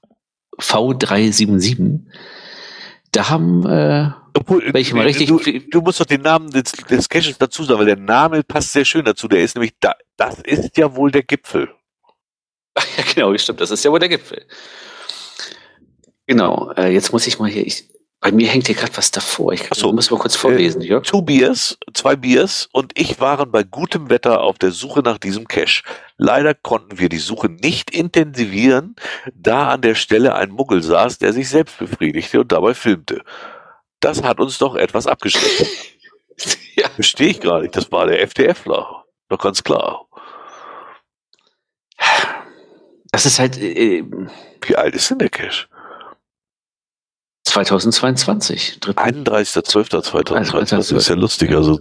V377. 0.59 2.01
Da 3.13 3.31
haben 3.31 3.65
äh, 3.67 4.11
Obwohl, 4.35 4.75
welche 4.75 4.95
mal 4.95 5.07
richtig. 5.07 5.29
Du, 5.29 5.39
du, 5.39 5.81
musst 5.81 6.01
doch 6.01 6.05
den 6.05 6.23
Namen 6.23 6.51
des, 6.51 6.73
des 6.73 7.09
Caches 7.09 7.39
dazu 7.39 7.65
sagen, 7.65 7.79
weil 7.79 7.87
der 7.87 7.97
Name 7.97 8.43
passt 8.43 8.73
sehr 8.73 8.85
schön 8.85 9.05
dazu. 9.05 9.29
Der 9.29 9.43
ist 9.43 9.55
nämlich 9.55 9.73
da. 9.81 9.95
Das 10.17 10.41
ist 10.41 10.77
ja 10.77 10.95
wohl 10.95 11.11
der 11.11 11.23
Gipfel. 11.23 11.71
ja, 12.77 13.05
genau, 13.15 13.37
stimmt. 13.39 13.61
Das 13.61 13.71
ist 13.71 13.85
ja 13.85 13.91
wohl 13.91 14.01
der 14.01 14.09
Gipfel. 14.09 14.45
Genau. 16.29 16.71
Äh, 16.77 16.93
jetzt 16.93 17.13
muss 17.13 17.27
ich 17.27 17.39
mal 17.41 17.51
hier. 17.51 17.67
Ich, 17.67 17.89
bei 18.21 18.31
mir 18.31 18.49
hängt 18.49 18.67
hier 18.67 18.77
gerade 18.77 18.97
was 18.97 19.11
davor. 19.11 19.53
Ich 19.55 19.67
so, 19.73 19.93
muss 19.93 20.11
mal 20.11 20.19
kurz 20.19 20.37
vorlesen. 20.37 20.83
Äh, 20.83 21.01
Two 21.01 21.23
Beers, 21.23 21.79
zwei 21.95 22.17
Biers 22.17 22.69
und 22.73 22.93
ich 22.99 23.19
waren 23.19 23.51
bei 23.51 23.63
gutem 23.63 24.11
Wetter 24.11 24.43
auf 24.43 24.59
der 24.59 24.71
Suche 24.71 25.01
nach 25.01 25.19
diesem 25.19 25.49
Cache. 25.49 25.83
Leider 26.19 26.53
konnten 26.53 26.99
wir 26.99 27.09
die 27.09 27.19
Suche 27.19 27.49
nicht 27.49 27.91
intensivieren, 27.91 28.95
da 29.35 29.71
an 29.71 29.81
der 29.81 29.95
Stelle 29.95 30.35
ein 30.35 30.51
Muggel 30.51 30.83
saß, 30.83 31.19
der 31.19 31.33
sich 31.33 31.49
selbst 31.49 31.79
befriedigte 31.79 32.41
und 32.41 32.53
dabei 32.53 32.75
filmte. 32.75 33.23
Das 34.01 34.23
hat 34.23 34.39
uns 34.39 34.59
doch 34.59 34.77
etwas 34.77 35.07
abgeschreckt. 35.07 35.67
ja. 36.77 36.89
Verstehe 36.91 37.29
ich 37.29 37.41
gar 37.41 37.63
nicht. 37.63 37.75
Das 37.75 37.91
war 37.91 38.07
der 38.07 38.21
FDFler. 38.21 39.05
Doch 39.31 39.39
ganz 39.39 39.65
klar. 39.65 40.07
Das 43.13 43.25
ist 43.25 43.39
halt. 43.39 43.57
Äh, 43.57 44.05
Wie 44.61 44.77
alt 44.77 44.95
ist 44.95 45.11
denn 45.11 45.19
der 45.19 45.31
Cache? 45.31 45.69
2022. 47.49 48.79
31.12.2022. 48.83 50.77
Das 50.77 50.93
ist 50.93 51.09
ja 51.09 51.15
lustig. 51.15 51.51
Also, 51.53 51.81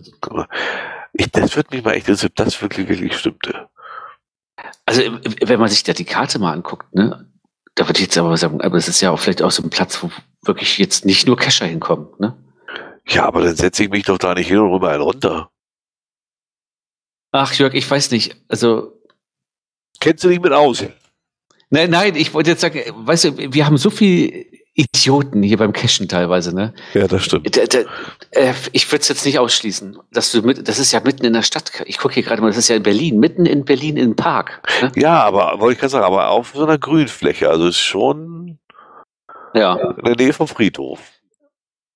ich, 1.13 1.31
das 1.31 1.55
wird 1.55 1.71
mich 1.71 1.83
mal 1.83 1.91
echt 1.91 2.07
interessieren, 2.07 2.31
ob 2.31 2.45
das 2.45 2.61
wirklich, 2.61 2.87
wirklich 2.87 3.17
stimmte. 3.17 3.69
Also, 4.85 5.01
wenn 5.41 5.59
man 5.59 5.69
sich 5.69 5.83
da 5.83 5.93
die 5.93 6.05
Karte 6.05 6.39
mal 6.39 6.53
anguckt, 6.53 6.93
ne, 6.95 7.29
da 7.75 7.87
würde 7.87 7.99
ich 7.99 8.05
jetzt 8.05 8.17
aber 8.17 8.35
sagen, 8.37 8.61
aber 8.61 8.77
es 8.77 8.87
ist 8.87 9.01
ja 9.01 9.11
auch 9.11 9.19
vielleicht 9.19 9.41
auch 9.41 9.51
so 9.51 9.61
ein 9.63 9.69
Platz, 9.69 10.01
wo 10.01 10.09
wirklich 10.43 10.77
jetzt 10.77 11.05
nicht 11.05 11.27
nur 11.27 11.37
Kescher 11.37 11.65
hinkommen, 11.65 12.07
ne? 12.19 12.35
Ja, 13.07 13.25
aber 13.25 13.41
dann 13.41 13.55
setze 13.55 13.83
ich 13.83 13.89
mich 13.89 14.03
doch 14.03 14.17
da 14.17 14.33
nicht 14.33 14.47
hin 14.47 14.59
und 14.59 14.71
rüber 14.71 14.89
einen 14.89 15.01
runter. 15.01 15.49
Ach, 17.31 17.53
Jörg, 17.53 17.73
ich 17.73 17.89
weiß 17.89 18.11
nicht. 18.11 18.35
Also. 18.47 18.93
Kennst 19.99 20.23
du 20.23 20.29
dich 20.29 20.41
mit 20.41 20.51
aus? 20.51 20.83
Nein, 21.69 21.89
nein, 21.89 22.15
ich 22.15 22.33
wollte 22.33 22.51
jetzt 22.51 22.61
sagen, 22.61 22.81
weißt 22.95 23.23
du, 23.25 23.53
wir 23.53 23.65
haben 23.65 23.77
so 23.77 23.89
viel 23.89 24.47
Idioten 24.79 25.41
hier 25.41 25.57
beim 25.57 25.73
Cashen 25.73 26.07
teilweise, 26.07 26.53
ne? 26.53 26.71
Ja, 26.93 27.07
das 27.07 27.23
stimmt. 27.23 27.57
Da, 27.57 27.65
da, 27.65 27.79
äh, 28.29 28.53
ich 28.73 28.89
würde 28.91 29.01
es 29.01 29.07
jetzt 29.07 29.25
nicht 29.25 29.39
ausschließen, 29.39 29.97
dass 30.11 30.31
du 30.31 30.43
mit, 30.43 30.67
das 30.67 30.77
ist 30.77 30.91
ja 30.91 30.99
mitten 30.99 31.25
in 31.25 31.33
der 31.33 31.41
Stadt. 31.41 31.71
Ich 31.85 31.97
gucke 31.97 32.13
hier 32.13 32.21
gerade 32.21 32.43
mal, 32.43 32.49
das 32.49 32.57
ist 32.57 32.67
ja 32.67 32.75
in 32.75 32.83
Berlin, 32.83 33.19
mitten 33.19 33.47
in 33.47 33.65
Berlin 33.65 33.97
im 33.97 34.15
Park. 34.15 34.61
Ne? 34.83 34.91
Ja, 34.95 35.23
aber 35.23 35.59
wollte 35.59 35.73
ich 35.73 35.79
gerade 35.79 35.89
sagen, 35.89 36.05
aber 36.05 36.29
auf 36.29 36.51
so 36.53 36.63
einer 36.63 36.77
Grünfläche, 36.77 37.49
also 37.49 37.67
ist 37.67 37.79
schon 37.79 38.59
ja. 39.55 39.75
in 39.97 40.03
der 40.03 40.15
Nähe 40.15 40.33
vom 40.33 40.47
Friedhof. 40.47 40.99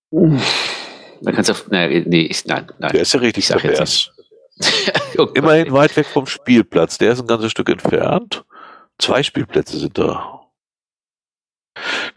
Da 0.10 1.32
kannst 1.32 1.52
du, 1.52 1.54
nee, 1.70 2.04
nee, 2.08 2.22
ich, 2.22 2.46
nein, 2.46 2.68
nein. 2.80 2.92
Der 2.94 3.02
ist 3.02 3.14
ja 3.14 3.20
richtig 3.20 3.48
pervers. 3.48 4.10
oh 5.20 5.28
Immerhin 5.36 5.72
weit 5.72 5.96
weg 5.96 6.08
vom 6.08 6.26
Spielplatz. 6.26 6.98
Der 6.98 7.12
ist 7.12 7.22
ein 7.22 7.28
ganzes 7.28 7.52
Stück 7.52 7.70
entfernt. 7.70 8.44
Zwei 8.98 9.22
Spielplätze 9.22 9.78
sind 9.78 10.00
da. 10.00 10.41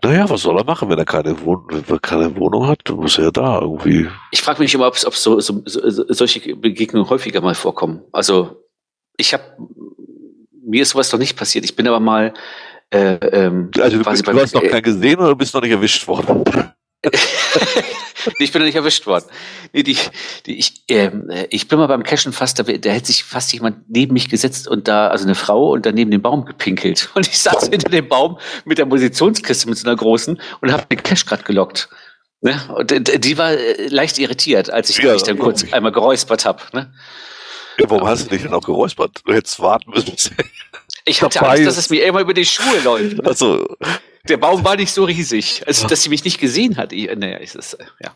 Naja, 0.02 0.28
was 0.28 0.43
soll 0.43 0.59
er 0.59 0.65
machen, 0.65 0.89
wenn 0.89 0.99
er 0.99 1.05
keine, 1.05 1.41
Wohn 1.44 1.67
keine 2.02 2.36
Wohnung 2.36 2.67
hat? 2.67 2.81
Dann 2.84 2.97
muss 2.97 3.18
er 3.18 3.33
da 3.33 3.60
irgendwie. 3.60 4.09
Ich 4.31 4.43
frage 4.43 4.62
mich 4.62 4.75
immer, 4.75 4.86
ob, 4.86 4.97
ob 5.05 5.15
so, 5.15 5.41
so, 5.41 5.62
so, 5.65 6.05
solche 6.09 6.57
Begegnungen 6.57 7.09
häufiger 7.09 7.41
mal 7.41 7.55
vorkommen. 7.55 8.02
Also 8.12 8.65
ich 9.17 9.33
habe 9.33 9.44
mir 10.67 10.83
ist 10.83 10.91
sowas 10.91 11.12
noch 11.12 11.18
nicht 11.18 11.36
passiert. 11.36 11.65
Ich 11.65 11.76
bin 11.76 11.86
aber 11.86 12.01
mal 12.01 12.34
äh, 12.91 13.15
ähm, 13.15 13.70
also 13.78 13.99
du, 13.99 14.05
du 14.05 14.41
hast 14.41 14.55
noch 14.55 14.62
keinen 14.62 14.83
gesehen 14.83 15.18
oder 15.18 15.34
bist 15.34 15.55
noch 15.55 15.62
nicht 15.62 15.73
erwischt 15.73 16.07
worden? 16.07 16.44
ich 18.39 18.53
bin 18.53 18.61
noch 18.61 18.67
nicht 18.67 18.77
erwischt 18.77 19.07
worden. 19.07 19.25
Nee, 19.73 19.83
die, 19.83 19.97
die, 20.47 20.59
ich, 20.59 20.85
ähm, 20.89 21.31
ich 21.51 21.69
bin 21.69 21.78
mal 21.78 21.86
beim 21.86 22.03
Cashen 22.03 22.33
fast, 22.33 22.59
da, 22.59 22.62
da 22.62 22.91
hätte 22.91 23.07
sich 23.07 23.25
fast 23.25 23.53
jemand 23.53 23.89
neben 23.89 24.12
mich 24.12 24.28
gesetzt 24.28 24.69
und 24.69 24.89
da, 24.89 25.09
also 25.09 25.25
eine 25.25 25.35
Frau 25.35 25.73
und 25.73 25.86
dann 25.86 25.94
neben 25.94 26.11
dem 26.11 26.23
Baum 26.23 26.44
gepinkelt. 26.44 27.11
Und 27.15 27.27
ich 27.27 27.39
saß 27.39 27.69
hinter 27.69 27.91
dem 27.91 28.09
Baum 28.09 28.39
mit 28.65 28.78
der 28.78 28.86
Musitionskiste, 28.86 29.69
mit 29.69 29.78
so 29.78 29.86
einer 29.86 29.97
großen 29.97 30.41
und 30.61 30.73
habe 30.73 30.85
den 30.86 31.03
Cash 31.03 31.27
gerade 31.27 31.43
gelockt. 31.44 31.89
Ne? 32.41 32.61
Und 32.75 33.25
die 33.25 33.39
war 33.39 33.53
äh, 33.53 33.86
leicht 33.89 34.19
irritiert, 34.19 34.70
als 34.70 34.91
ich 34.91 34.99
ja, 34.99 35.12
mich 35.12 35.23
dann 35.23 35.39
kurz 35.39 35.65
einmal 35.73 35.93
geräuspert 35.93 36.44
habe. 36.44 36.62
Ne? 36.73 36.93
Ja, 37.78 37.89
warum 37.89 38.07
hast 38.07 38.27
du 38.27 38.31
dich 38.31 38.43
denn 38.43 38.53
auch 38.53 38.65
geräuspert? 38.65 39.23
Du 39.25 39.33
hättest 39.33 39.61
warten 39.61 39.91
müssen. 39.91 40.36
Ich 41.05 41.23
hatte 41.23 41.47
Angst, 41.47 41.67
dass 41.67 41.77
es 41.77 41.91
mir 41.91 42.05
immer 42.05 42.20
über 42.20 42.35
die 42.35 42.44
Schuhe 42.44 42.81
läuft. 42.83 43.17
Ne? 43.19 43.25
Also, 43.25 43.77
der 44.28 44.36
Baum 44.36 44.65
war 44.65 44.77
nicht 44.77 44.93
so 44.93 45.05
riesig. 45.05 45.62
Also, 45.67 45.86
dass 45.86 46.03
sie 46.03 46.09
mich 46.09 46.25
nicht 46.25 46.41
gesehen 46.41 46.77
hat. 46.77 46.93
Ich, 46.93 47.15
naja, 47.15 47.36
ist 47.36 47.57
es, 47.57 47.77
ja. 48.01 48.15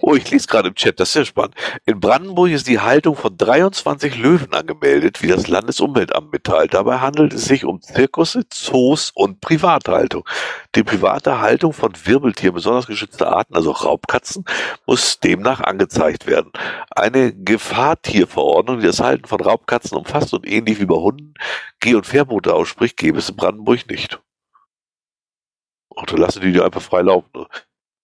Oh, 0.00 0.14
ich 0.14 0.30
lese 0.30 0.48
gerade 0.48 0.68
im 0.68 0.74
Chat, 0.74 0.98
das 0.98 1.10
ist 1.10 1.14
ja 1.14 1.24
spannend. 1.24 1.54
In 1.86 2.00
Brandenburg 2.00 2.50
ist 2.50 2.66
die 2.66 2.80
Haltung 2.80 3.14
von 3.14 3.36
23 3.36 4.18
Löwen 4.18 4.52
angemeldet, 4.52 5.22
wie 5.22 5.28
das 5.28 5.46
Landesumweltamt 5.46 6.32
mitteilt. 6.32 6.74
Dabei 6.74 6.98
handelt 6.98 7.32
es 7.32 7.44
sich 7.44 7.64
um 7.64 7.80
Zirkusse, 7.80 8.44
Zoos 8.50 9.12
und 9.14 9.40
Privathaltung. 9.40 10.28
Die 10.74 10.82
private 10.82 11.40
Haltung 11.40 11.72
von 11.72 11.92
Wirbeltieren, 12.04 12.54
besonders 12.54 12.88
geschützte 12.88 13.28
Arten, 13.28 13.54
also 13.54 13.70
Raubkatzen, 13.70 14.44
muss 14.86 15.20
demnach 15.20 15.60
angezeigt 15.60 16.26
werden. 16.26 16.52
Eine 16.90 17.32
Gefahrtierverordnung, 17.32 18.80
die 18.80 18.86
das 18.86 19.00
Halten 19.00 19.26
von 19.26 19.40
Raubkatzen 19.40 19.96
umfasst 19.96 20.34
und 20.34 20.46
ähnlich 20.46 20.80
wie 20.80 20.86
bei 20.86 20.96
Hunden 20.96 21.34
Geh- 21.78 21.94
und 21.94 22.06
Verbote 22.06 22.54
ausspricht, 22.54 22.96
gäbe 22.96 23.18
es 23.18 23.30
in 23.30 23.36
Brandenburg 23.36 23.88
nicht. 23.88 24.20
Oder 26.02 26.18
lassen 26.18 26.40
die 26.40 26.52
die 26.52 26.60
einfach 26.60 26.82
frei 26.82 27.02
laufen. 27.02 27.46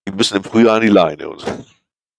Die 0.07 0.11
müssen 0.11 0.37
im 0.37 0.43
Frühjahr 0.43 0.75
an 0.75 0.81
die 0.81 0.87
Leine. 0.87 1.29
Und 1.29 1.41
so. 1.41 1.47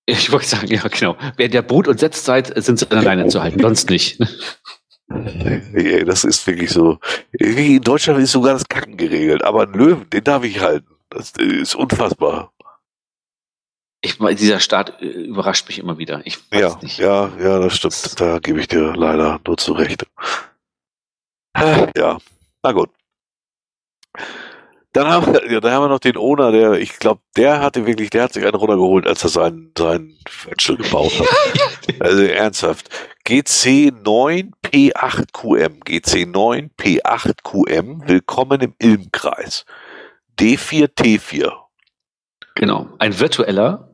Ich 0.07 0.33
wollte 0.33 0.47
sagen, 0.47 0.69
ja, 0.69 0.83
genau. 0.89 1.17
Während 1.37 1.55
der 1.55 1.63
Brut- 1.63 1.89
und 1.89 2.01
Setzzeit 2.01 2.53
sind 2.63 2.79
sie 2.79 2.91
an 2.91 2.97
der 2.97 3.03
Leine 3.03 3.29
zu 3.29 3.43
halten, 3.43 3.61
sonst 3.61 3.91
nicht. 3.91 4.19
Das 5.11 6.25
ist 6.25 6.47
wirklich 6.47 6.71
so. 6.71 6.99
In 7.33 7.81
Deutschland 7.81 8.21
ist 8.21 8.33
sogar 8.33 8.53
das 8.53 8.69
Kacken 8.69 8.99
geregelt, 8.99 9.43
aber 9.43 9.63
einen 9.63 9.73
Löwen, 9.73 10.11
den 10.11 10.23
darf 10.23 10.45
ich 10.45 10.61
halten. 10.61 10.97
Das 11.09 11.33
ist 11.39 11.75
unfassbar. 11.75 12.53
Ich, 14.01 14.19
dieser 14.19 14.61
Staat 14.61 15.01
äh, 15.01 15.07
überrascht 15.07 15.67
mich 15.67 15.79
immer 15.79 15.99
wieder. 15.99 16.21
Ich 16.25 16.39
weiß 16.53 16.61
ja, 16.61 16.79
nicht. 16.83 16.99
ja, 16.99 17.33
ja, 17.41 17.59
das 17.59 17.77
stimmt. 17.77 18.21
Da 18.21 18.39
gebe 18.39 18.61
ich 18.61 18.69
dir 18.69 18.95
leider 18.95 19.41
nur 19.47 19.57
zu 19.57 19.73
Recht. 19.73 20.07
Ja, 21.97 22.19
na 22.63 22.73
gut. 22.73 22.91
Dann 24.93 25.09
haben, 25.09 25.33
wir, 25.33 25.51
ja, 25.53 25.61
dann 25.61 25.73
haben 25.73 25.85
wir 25.85 25.89
noch 25.89 25.99
den 25.99 26.17
Owner, 26.17 26.51
der, 26.51 26.73
ich 26.75 26.99
glaube, 26.99 27.21
der 27.37 27.61
hatte 27.61 27.87
wirklich, 27.87 28.09
der 28.11 28.25
hat 28.25 28.33
sich 28.33 28.45
einen 28.45 28.55
runtergeholt, 28.55 29.07
als 29.07 29.23
er 29.23 29.29
seinen, 29.29 29.71
seinen 29.77 30.19
Fetschel 30.27 30.77
gebaut 30.77 31.13
hat. 31.21 31.29
also 32.01 32.23
ernsthaft. 32.23 32.89
GC9P8QM, 33.27 35.85
GC9P8QM, 35.85 38.09
willkommen 38.09 38.61
im 38.63 38.75
Ilmkreis. 38.79 39.67
D4T4. 40.39 41.53
Genau, 42.55 42.89
ein 42.99 43.21
virtueller 43.21 43.85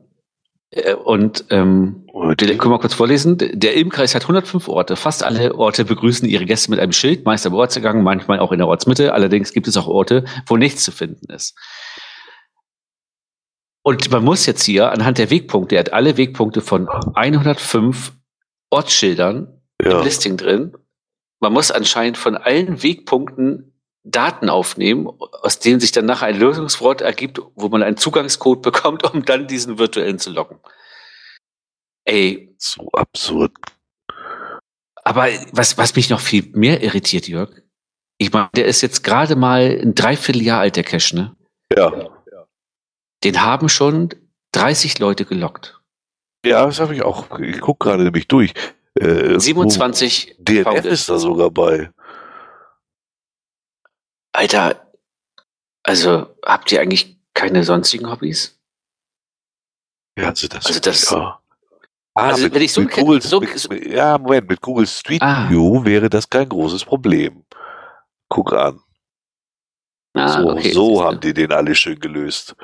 Äh, 0.71 0.93
und 0.93 1.45
ähm, 1.49 2.04
können 2.57 2.71
wir 2.71 2.79
kurz 2.79 2.93
vorlesen. 2.93 3.37
Der 3.37 3.75
Ilmkreis 3.75 4.15
hat 4.15 4.23
105 4.23 4.69
Orte. 4.69 4.95
Fast 4.95 5.23
alle 5.23 5.55
Orte 5.55 5.83
begrüßen 5.83 6.27
ihre 6.27 6.45
Gäste 6.45 6.71
mit 6.71 6.79
einem 6.79 6.93
Schild, 6.93 7.25
meist 7.25 7.45
am 7.45 7.53
Ortsgang, 7.53 8.03
manchmal 8.03 8.39
auch 8.39 8.53
in 8.53 8.59
der 8.59 8.67
Ortsmitte. 8.67 9.13
Allerdings 9.13 9.51
gibt 9.51 9.67
es 9.67 9.75
auch 9.75 9.87
Orte, 9.87 10.23
wo 10.47 10.55
nichts 10.55 10.83
zu 10.85 10.93
finden 10.93 11.31
ist. 11.33 11.55
Und 13.83 14.09
man 14.11 14.23
muss 14.23 14.45
jetzt 14.45 14.63
hier 14.63 14.91
anhand 14.91 15.17
der 15.17 15.29
Wegpunkte, 15.29 15.75
er 15.75 15.81
hat 15.81 15.93
alle 15.93 16.17
Wegpunkte 16.17 16.61
von 16.61 16.87
105 16.87 18.13
Ortsschildern 18.69 19.61
ja. 19.83 19.99
im 19.99 20.03
Listing 20.03 20.37
drin. 20.37 20.73
Man 21.41 21.51
muss 21.51 21.69
anscheinend 21.69 22.17
von 22.17 22.37
allen 22.37 22.81
Wegpunkten 22.81 23.73
Daten 24.03 24.49
aufnehmen, 24.49 25.09
aus 25.41 25.59
denen 25.59 25.79
sich 25.81 25.91
dann 25.91 26.05
nachher 26.05 26.27
ein 26.27 26.39
Lösungswort 26.39 27.01
ergibt, 27.01 27.41
wo 27.55 27.67
man 27.67 27.83
einen 27.83 27.97
Zugangscode 27.97 28.61
bekommt, 28.61 29.03
um 29.03 29.25
dann 29.25 29.47
diesen 29.47 29.77
virtuellen 29.77 30.17
zu 30.17 30.31
locken. 30.31 30.59
Ey. 32.05 32.55
So 32.57 32.89
absurd. 32.93 33.51
Aber 35.03 35.27
was, 35.51 35.77
was 35.77 35.95
mich 35.95 36.09
noch 36.09 36.19
viel 36.19 36.49
mehr 36.53 36.81
irritiert, 36.81 37.27
Jörg, 37.27 37.51
ich 38.17 38.31
meine, 38.31 38.49
der 38.55 38.65
ist 38.65 38.81
jetzt 38.81 39.03
gerade 39.03 39.35
mal 39.35 39.79
ein 39.81 39.93
Dreivierteljahr 39.93 40.61
alt, 40.61 40.77
der 40.77 40.83
Cache, 40.83 41.15
ne? 41.15 41.35
Ja. 41.75 42.09
Den 43.23 43.41
haben 43.41 43.69
schon 43.69 44.09
30 44.53 44.99
Leute 44.99 45.25
gelockt. 45.25 45.81
Ja, 46.45 46.65
das 46.65 46.79
habe 46.79 46.95
ich 46.95 47.01
auch. 47.01 47.39
Ich 47.39 47.59
gucke 47.59 47.85
gerade 47.85 48.03
nämlich 48.03 48.27
durch. 48.27 48.53
Äh, 48.99 49.39
27 49.39 50.37
DNF 50.39 50.85
ist 50.85 51.09
da 51.09 51.17
sogar 51.17 51.51
bei. 51.51 51.91
Alter, 54.31 54.91
also 55.83 56.35
habt 56.43 56.71
ihr 56.71 56.81
eigentlich 56.81 57.17
keine 57.33 57.63
sonstigen 57.63 58.09
Hobbys? 58.09 58.59
Ja, 60.17 60.29
also 60.29 60.47
das. 60.47 60.65
Also 60.65 60.79
das. 60.79 61.09
Ja. 61.09 61.41
Ah, 62.17 62.29
also, 62.29 62.43
mit, 62.43 62.53
wenn 62.53 62.61
ich 62.61 62.71
so, 62.71 62.81
mit 62.81 62.93
Google, 62.93 63.21
so, 63.21 63.41
mit, 63.41 63.85
ja, 63.85 64.17
Moment, 64.17 64.49
mit 64.49 64.61
Google 64.61 64.87
Street 64.87 65.21
ah. 65.21 65.49
View 65.49 65.83
wäre 65.83 66.09
das 66.09 66.29
kein 66.29 66.47
großes 66.47 66.85
Problem. 66.85 67.43
Guck 68.29 68.53
an. 68.53 68.79
Ah, 70.13 70.41
so, 70.41 70.49
okay, 70.49 70.71
so 70.71 71.03
haben 71.03 71.19
die 71.19 71.33
den 71.33 71.51
alle 71.51 71.75
schön 71.75 71.99
gelöst. 71.99 72.55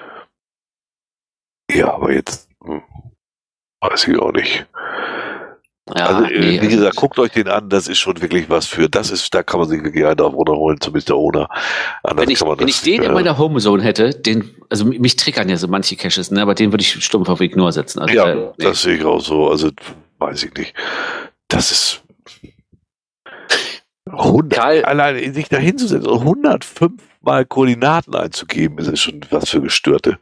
Ja, 1.69 1.93
aber 1.93 2.13
jetzt 2.13 2.49
hm, 2.63 2.81
weiß 3.81 4.07
ich 4.07 4.17
auch 4.17 4.31
nicht. 4.31 4.65
Ja, 5.95 6.05
also, 6.05 6.23
äh, 6.23 6.39
nee, 6.39 6.51
wie 6.53 6.59
also 6.59 6.77
gesagt, 6.77 6.95
guckt 6.95 7.19
euch 7.19 7.31
den 7.31 7.47
an, 7.47 7.69
das 7.69 7.87
ist 7.87 7.99
schon 7.99 8.21
wirklich 8.21 8.49
was 8.49 8.65
für, 8.65 8.89
das 8.89 9.11
ist, 9.11 9.33
da 9.33 9.43
kann 9.43 9.59
man 9.59 9.69
sich 9.69 9.83
wirklich 9.83 10.05
einen 10.05 10.17
drauf 10.17 10.33
runterholen, 10.33 10.79
zumindest 10.79 11.09
der 11.09 11.17
Owner. 11.17 11.49
wenn 12.03 12.29
ich, 12.29 12.41
wenn 12.41 12.67
ich 12.67 12.81
den 12.81 13.01
äh, 13.01 13.05
in 13.05 13.13
meiner 13.13 13.37
Homezone 13.37 13.83
hätte, 13.83 14.11
den, 14.11 14.49
also 14.69 14.85
mich 14.85 15.15
triggern 15.15 15.49
ja 15.49 15.57
so 15.57 15.67
manche 15.67 15.95
Caches, 15.95 16.31
ne, 16.31 16.41
aber 16.41 16.55
den 16.55 16.71
würde 16.71 16.81
ich 16.81 17.03
stumpf 17.03 17.29
auf 17.29 17.41
Ignore 17.41 17.71
setzen. 17.71 17.99
Also, 17.99 18.13
ja, 18.13 18.29
äh, 18.29 18.35
nee. 18.35 18.51
das 18.57 18.81
sehe 18.81 18.97
ich 18.97 19.05
auch 19.05 19.21
so, 19.21 19.49
also 19.49 19.69
weiß 20.19 20.43
ich 20.43 20.53
nicht. 20.53 20.73
Das 21.47 21.71
ist 21.71 22.03
100, 24.09 24.59
Karl, 24.59 24.83
alleine 24.83 25.33
sich 25.33 25.49
da 25.49 25.57
hinzusetzen 25.57 26.09
und 26.09 26.19
105 26.19 27.01
mal 27.21 27.45
Koordinaten 27.45 28.15
einzugeben, 28.15 28.77
ist 28.79 28.99
schon 28.99 29.21
was 29.29 29.49
für 29.49 29.61
Gestörte. 29.61 30.17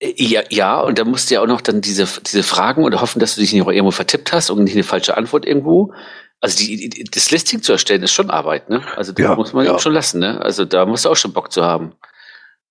Ja, 0.00 0.42
ja, 0.50 0.80
und 0.80 0.98
da 0.98 1.04
musst 1.04 1.30
du 1.30 1.34
ja 1.34 1.40
auch 1.40 1.46
noch 1.46 1.62
dann 1.62 1.80
diese, 1.80 2.06
diese 2.20 2.42
Fragen 2.42 2.84
und 2.84 3.00
hoffen, 3.00 3.18
dass 3.18 3.34
du 3.34 3.40
dich 3.40 3.52
nicht 3.52 3.62
auch 3.62 3.70
irgendwo 3.70 3.92
vertippt 3.92 4.32
hast 4.32 4.50
und 4.50 4.64
nicht 4.64 4.74
eine 4.74 4.84
falsche 4.84 5.16
Antwort 5.16 5.46
irgendwo. 5.46 5.94
Also 6.40 6.58
die, 6.58 6.90
die, 6.90 7.04
das 7.04 7.30
Listing 7.30 7.62
zu 7.62 7.72
erstellen 7.72 8.02
ist 8.02 8.12
schon 8.12 8.28
Arbeit, 8.28 8.68
ne? 8.68 8.82
Also 8.96 9.12
das 9.12 9.22
ja, 9.22 9.34
muss 9.34 9.54
man 9.54 9.64
ja. 9.64 9.78
schon 9.78 9.94
lassen, 9.94 10.20
ne? 10.20 10.40
Also 10.42 10.66
da 10.66 10.84
musst 10.84 11.06
du 11.06 11.08
auch 11.08 11.16
schon 11.16 11.32
Bock 11.32 11.50
zu 11.50 11.64
haben. 11.64 11.94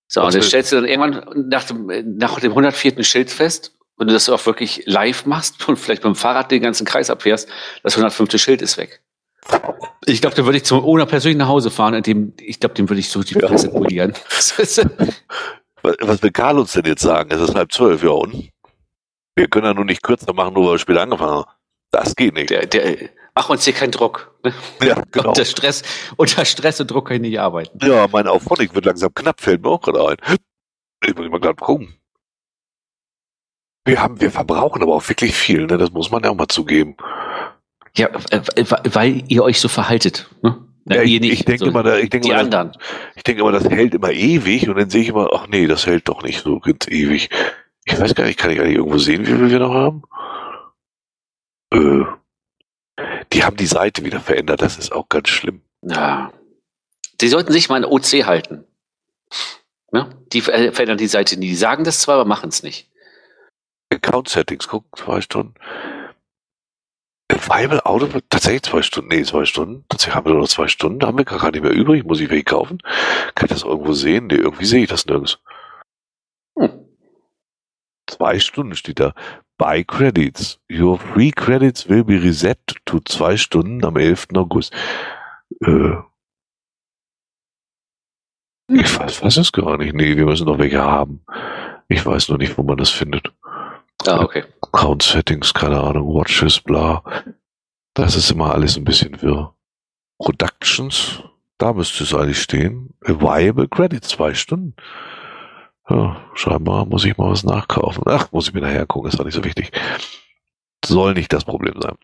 So, 0.06 0.20
Was 0.20 0.34
und 0.34 0.40
das 0.40 0.48
stellst 0.48 0.70
du 0.70 0.76
dann 0.76 0.84
irgendwann 0.84 1.48
nach 1.48 1.64
dem, 1.64 2.16
nach 2.16 2.38
dem 2.38 2.52
104. 2.52 3.02
Schild 3.02 3.30
fest, 3.30 3.72
wenn 3.96 4.06
du 4.06 4.14
das 4.14 4.28
auch 4.28 4.46
wirklich 4.46 4.84
live 4.86 5.26
machst 5.26 5.68
und 5.68 5.76
vielleicht 5.76 6.02
beim 6.02 6.14
Fahrrad 6.14 6.52
den 6.52 6.62
ganzen 6.62 6.86
Kreis 6.86 7.10
abfährst, 7.10 7.48
das 7.82 7.94
105. 7.94 8.40
Schild 8.40 8.62
ist 8.62 8.78
weg. 8.78 9.02
Ich 10.06 10.20
glaube, 10.20 10.36
da 10.36 10.44
würde 10.44 10.58
ich 10.58 10.64
zum 10.64 10.84
Owner 10.84 11.06
persönlich 11.06 11.38
nach 11.38 11.48
Hause 11.48 11.70
fahren, 11.70 11.94
in 11.94 12.02
dem, 12.02 12.32
ich 12.40 12.60
glaube, 12.60 12.74
dem 12.76 12.88
würde 12.88 13.00
ich 13.00 13.10
so 13.10 13.22
die 13.22 13.34
Presse 13.34 13.68
polieren. 13.72 14.14
Was 15.82 16.22
will 16.22 16.32
Karl 16.32 16.58
uns 16.58 16.72
denn 16.72 16.84
jetzt 16.84 17.02
sagen? 17.02 17.30
Es 17.30 17.40
ist 17.40 17.54
halb 17.54 17.72
zwölf, 17.72 18.02
ja 18.02 18.10
und? 18.10 18.50
Wir 19.36 19.48
können 19.48 19.66
ja 19.66 19.74
nur 19.74 19.84
nicht 19.84 20.02
kürzer 20.02 20.32
machen, 20.32 20.54
nur 20.54 20.66
weil 20.66 20.72
wir 20.74 20.78
später 20.78 21.02
angefangen 21.02 21.32
haben. 21.32 21.50
Das 21.90 22.16
geht 22.16 22.34
nicht. 22.34 22.50
Der, 22.50 22.66
der, 22.66 23.10
mach 23.34 23.48
uns 23.50 23.64
hier 23.64 23.74
keinen 23.74 23.92
Druck. 23.92 24.34
Ja, 24.82 25.02
genau. 25.12 25.28
Unter 25.28 25.44
Stress, 25.44 25.82
unter 26.16 26.44
Stress 26.44 26.80
und 26.80 26.90
Druck 26.90 27.08
kann 27.08 27.16
ich 27.16 27.22
nicht 27.22 27.40
arbeiten. 27.40 27.78
Ja, 27.86 28.08
meine 28.10 28.30
Auphonic 28.30 28.74
wird 28.74 28.86
langsam 28.86 29.14
knapp, 29.14 29.40
fällt 29.40 29.62
mir 29.62 29.68
auch 29.68 29.80
gerade 29.80 30.08
ein. 30.08 30.36
Ich 31.04 31.14
muss 31.14 31.28
mal 31.28 31.40
gerade 31.40 31.56
gucken. 31.56 31.94
Wir 33.84 34.02
haben, 34.02 34.20
wir 34.20 34.32
verbrauchen 34.32 34.82
aber 34.82 34.94
auch 34.94 35.08
wirklich 35.08 35.34
viel, 35.34 35.66
ne? 35.66 35.78
Das 35.78 35.92
muss 35.92 36.10
man 36.10 36.24
ja 36.24 36.30
auch 36.30 36.34
mal 36.34 36.48
zugeben. 36.48 36.96
Ja, 37.96 38.08
äh, 38.30 38.42
weil 38.92 39.22
ihr 39.28 39.44
euch 39.44 39.60
so 39.60 39.68
verhaltet. 39.68 40.28
Ne? 40.42 40.65
Ja, 40.88 41.02
ich, 41.02 41.20
ich 41.20 41.44
denke 41.44 41.64
so, 41.64 41.66
immer, 41.66 41.98
ich 41.98 42.10
denke 42.10 42.26
die 42.26 42.30
immer, 42.30 42.40
anderen. 42.40 42.72
Das, 42.72 42.82
ich 43.16 43.22
denke 43.24 43.42
immer, 43.42 43.52
das 43.52 43.68
hält 43.68 43.94
immer 43.94 44.12
ewig 44.12 44.68
und 44.68 44.76
dann 44.76 44.88
sehe 44.88 45.02
ich 45.02 45.08
immer, 45.08 45.30
ach 45.32 45.48
nee, 45.48 45.66
das 45.66 45.86
hält 45.86 46.08
doch 46.08 46.22
nicht 46.22 46.42
so 46.42 46.60
ganz 46.60 46.86
ewig. 46.86 47.28
Ich 47.84 48.00
weiß 48.00 48.14
gar 48.14 48.24
nicht, 48.24 48.38
kann 48.38 48.52
ich 48.52 48.60
eigentlich 48.60 48.76
irgendwo 48.76 48.98
sehen, 48.98 49.22
wie 49.22 49.32
viel 49.32 49.50
wir 49.50 49.58
noch 49.58 49.74
haben? 49.74 50.02
Äh, 51.72 52.04
die 53.32 53.42
haben 53.42 53.56
die 53.56 53.66
Seite 53.66 54.04
wieder 54.04 54.20
verändert, 54.20 54.62
das 54.62 54.78
ist 54.78 54.92
auch 54.92 55.08
ganz 55.08 55.28
schlimm. 55.28 55.62
Ja. 55.82 56.32
Die 57.20 57.28
sollten 57.28 57.52
sich 57.52 57.68
mal 57.68 57.84
an 57.84 57.90
OC 57.90 58.24
halten. 58.24 58.64
Ja? 59.92 60.10
Die 60.32 60.40
verändern 60.40 60.98
die 60.98 61.06
Seite 61.08 61.36
nie. 61.36 61.48
Die 61.48 61.56
sagen 61.56 61.84
das 61.84 62.00
zwar, 62.00 62.16
aber 62.16 62.24
machen 62.24 62.48
es 62.50 62.62
nicht. 62.62 62.90
Account 63.92 64.28
Settings, 64.28 64.68
guck, 64.68 64.84
zwei 64.96 65.20
Stunden. 65.20 65.54
Viable 67.46 67.84
Auto 67.86 68.08
tatsächlich 68.28 68.62
zwei 68.62 68.82
Stunden, 68.82 69.08
nee, 69.08 69.22
zwei 69.22 69.44
Stunden. 69.44 69.84
Tatsächlich 69.88 70.16
haben 70.16 70.26
wir 70.26 70.32
nur 70.32 70.42
noch 70.42 70.48
zwei 70.48 70.68
Stunden, 70.68 70.98
da 70.98 71.06
haben 71.06 71.18
wir 71.18 71.24
gar 71.24 71.50
nicht 71.50 71.62
mehr 71.62 71.72
übrig. 71.72 72.04
Muss 72.04 72.20
ich 72.20 72.30
welche 72.30 72.44
kaufen? 72.44 72.78
Kann 73.34 73.46
ich 73.46 73.52
das 73.52 73.62
irgendwo 73.62 73.92
sehen? 73.92 74.26
Nee, 74.26 74.36
irgendwie 74.36 74.64
sehe 74.64 74.82
ich 74.82 74.88
das 74.88 75.06
nirgends. 75.06 75.38
Hm. 76.58 76.86
Zwei 78.08 78.38
Stunden 78.38 78.74
steht 78.74 79.00
da. 79.00 79.14
Buy 79.58 79.84
Credits. 79.84 80.60
Your 80.70 80.98
free 80.98 81.30
credits 81.30 81.88
will 81.88 82.04
be 82.04 82.22
reset 82.22 82.58
to 82.84 83.00
zwei 83.00 83.36
Stunden 83.36 83.84
am 83.84 83.96
11. 83.96 84.28
August. 84.34 84.74
Äh, 85.64 85.96
ich 88.68 88.98
weiß, 88.98 89.22
weiß 89.22 89.36
es 89.36 89.52
gar 89.52 89.78
nicht. 89.78 89.94
Nee, 89.94 90.16
wir 90.16 90.26
müssen 90.26 90.46
noch 90.46 90.58
welche 90.58 90.82
haben. 90.82 91.24
Ich 91.88 92.04
weiß 92.04 92.28
nur 92.28 92.38
nicht, 92.38 92.58
wo 92.58 92.62
man 92.62 92.76
das 92.76 92.90
findet. 92.90 93.32
Ah, 94.06 94.20
okay. 94.22 94.44
Account 94.76 95.02
Settings, 95.02 95.54
keine 95.54 95.80
Ahnung, 95.80 96.14
Watches, 96.14 96.60
bla. 96.60 97.02
Das 97.94 98.14
ist 98.14 98.30
immer 98.30 98.52
alles 98.52 98.76
ein 98.76 98.84
bisschen 98.84 99.22
wirr. 99.22 99.54
Productions, 100.18 101.22
da 101.56 101.72
müsste 101.72 102.04
es 102.04 102.12
eigentlich 102.12 102.42
stehen. 102.42 102.90
Viable 103.00 103.68
Credit, 103.68 104.04
zwei 104.04 104.34
Stunden. 104.34 104.74
Ja, 105.88 106.20
scheinbar 106.34 106.84
muss 106.84 107.06
ich 107.06 107.16
mal 107.16 107.30
was 107.30 107.42
nachkaufen. 107.42 108.02
Ach, 108.04 108.30
muss 108.32 108.48
ich 108.48 108.54
mir 108.54 108.60
nachher 108.60 108.84
gucken, 108.84 109.10
ist 109.10 109.18
auch 109.18 109.24
nicht 109.24 109.32
so 109.32 109.44
wichtig. 109.44 109.72
Soll 110.84 111.14
nicht 111.14 111.32
das 111.32 111.46
Problem 111.46 111.80
sein. 111.80 111.96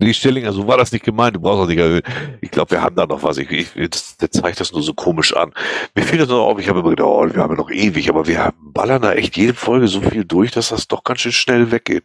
Die 0.00 0.12
Stellinger, 0.12 0.52
so 0.52 0.66
war 0.66 0.76
das 0.76 0.92
nicht 0.92 1.04
gemeint, 1.04 1.36
du 1.36 1.40
brauchst 1.40 1.62
auch 1.62 1.68
nicht 1.68 1.78
erhöhen. 1.78 2.02
Ich 2.40 2.50
glaube, 2.50 2.72
wir 2.72 2.82
haben 2.82 2.96
da 2.96 3.06
noch 3.06 3.22
was. 3.22 3.38
Ich, 3.38 3.50
ich, 3.50 3.74
jetzt, 3.74 4.20
jetzt 4.20 4.40
zeigt 4.40 4.60
das 4.60 4.72
nur 4.72 4.82
so 4.82 4.92
komisch 4.92 5.34
an. 5.34 5.52
Mir 5.94 6.02
fiel 6.02 6.18
das 6.18 6.28
noch 6.28 6.44
auf, 6.44 6.58
ich 6.58 6.68
habe 6.68 6.80
immer 6.80 6.90
gedacht, 6.90 7.06
oh, 7.08 7.26
wir 7.32 7.42
haben 7.42 7.50
ja 7.50 7.56
noch 7.56 7.70
ewig, 7.70 8.08
aber 8.08 8.26
wir 8.26 8.52
ballern 8.60 9.02
da 9.02 9.12
echt 9.12 9.36
jede 9.36 9.54
Folge 9.54 9.88
so 9.88 10.00
viel 10.00 10.24
durch, 10.24 10.50
dass 10.50 10.70
das 10.70 10.88
doch 10.88 11.04
ganz 11.04 11.20
schön 11.20 11.32
schnell 11.32 11.70
weggeht. 11.70 12.04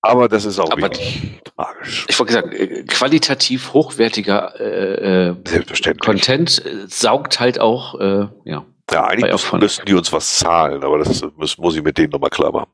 Aber 0.00 0.28
das 0.28 0.44
ist 0.44 0.60
auch 0.60 0.70
aber 0.70 0.90
tragisch. 0.90 2.06
Ich 2.08 2.18
wollte 2.18 2.32
sagen, 2.32 2.52
äh, 2.52 2.84
qualitativ 2.84 3.72
hochwertiger 3.72 4.54
äh, 4.60 5.30
äh 5.30 5.94
Content 6.00 6.64
äh, 6.64 6.86
saugt 6.86 7.40
halt 7.40 7.58
auch, 7.58 7.98
äh, 7.98 8.28
ja. 8.44 8.64
Ja, 8.92 9.04
eigentlich 9.04 9.32
müssen, 9.32 9.58
müssten 9.58 9.86
die 9.86 9.94
uns 9.94 10.12
was 10.12 10.38
zahlen, 10.38 10.84
aber 10.84 10.98
das 10.98 11.24
muss, 11.36 11.58
muss 11.58 11.74
ich 11.74 11.82
mit 11.82 11.98
denen 11.98 12.10
nochmal 12.10 12.30
klar 12.30 12.52
machen. 12.52 12.70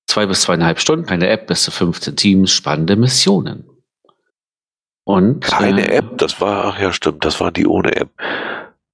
zwei 0.07 0.25
bis 0.25 0.41
zweieinhalb 0.41 0.79
Stunden, 0.79 1.05
keine 1.05 1.29
App, 1.29 1.47
bis 1.47 1.63
zu 1.63 1.71
15 1.71 2.15
Teams, 2.15 2.51
spannende 2.51 2.95
Missionen. 2.95 3.69
Und 5.03 5.41
keine 5.41 5.87
äh, 5.87 5.97
App, 5.97 6.17
das 6.17 6.41
war, 6.41 6.65
ach 6.65 6.79
ja, 6.79 6.91
stimmt, 6.91 7.23
das 7.25 7.39
waren 7.39 7.53
die 7.53 7.67
ohne 7.67 7.95
App. 7.95 8.09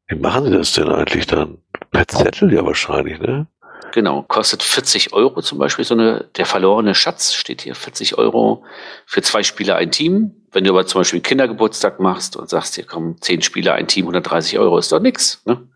Wie 0.08 0.16
machen 0.16 0.46
Sie 0.46 0.52
das 0.52 0.74
denn 0.74 0.90
eigentlich 0.90 1.26
dann? 1.26 1.58
Per 1.92 2.08
Zettel 2.08 2.52
ja 2.54 2.66
wahrscheinlich, 2.66 3.20
ne? 3.20 3.48
Genau, 3.94 4.22
kostet 4.24 4.64
40 4.64 5.14
Euro 5.14 5.42
zum 5.42 5.58
Beispiel 5.58 5.86
so 5.86 5.94
eine, 5.94 6.30
der 6.38 6.46
verlorene 6.46 6.96
Schatz 6.96 7.34
steht 7.34 7.62
hier, 7.62 7.76
40 7.76 8.18
Euro 8.18 8.64
für 9.06 9.22
zwei 9.22 9.44
Spieler 9.44 9.76
ein 9.76 9.92
Team. 9.92 10.34
Wenn 10.52 10.64
du 10.64 10.72
aber 10.72 10.86
zum 10.86 11.02
Beispiel 11.02 11.22
Kindergeburtstag 11.22 12.00
machst 12.00 12.36
und 12.36 12.50
sagst, 12.50 12.76
hier 12.76 12.86
kommen 12.86 13.22
zehn 13.22 13.42
Spieler 13.42 13.74
ein 13.74 13.88
Team, 13.88 14.06
130 14.06 14.60
Euro, 14.60 14.78
ist 14.78 14.92
doch 14.92 15.00
nix, 15.00 15.42
ne? 15.46 15.68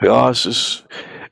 Ja, 0.00 0.30
es 0.30 0.46
ist, 0.46 0.84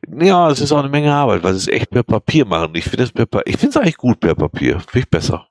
ja, 0.07 0.51
es 0.51 0.61
ist 0.61 0.73
auch 0.73 0.79
eine 0.79 0.89
Menge 0.89 1.13
Arbeit, 1.13 1.43
weil 1.43 1.55
sie 1.55 1.71
es 1.71 1.81
echt 1.81 1.91
per 1.91 2.03
Papier 2.03 2.45
machen. 2.45 2.75
Ich 2.75 2.85
finde 2.85 3.05
es 3.05 3.13
per, 3.13 3.27
ich 3.47 3.57
finde 3.57 3.71
es 3.71 3.77
eigentlich 3.77 3.97
gut 3.97 4.21
per 4.21 4.35
Papier. 4.35 4.81
Finde 4.81 4.99
ich 5.01 5.11
besser. 5.11 5.49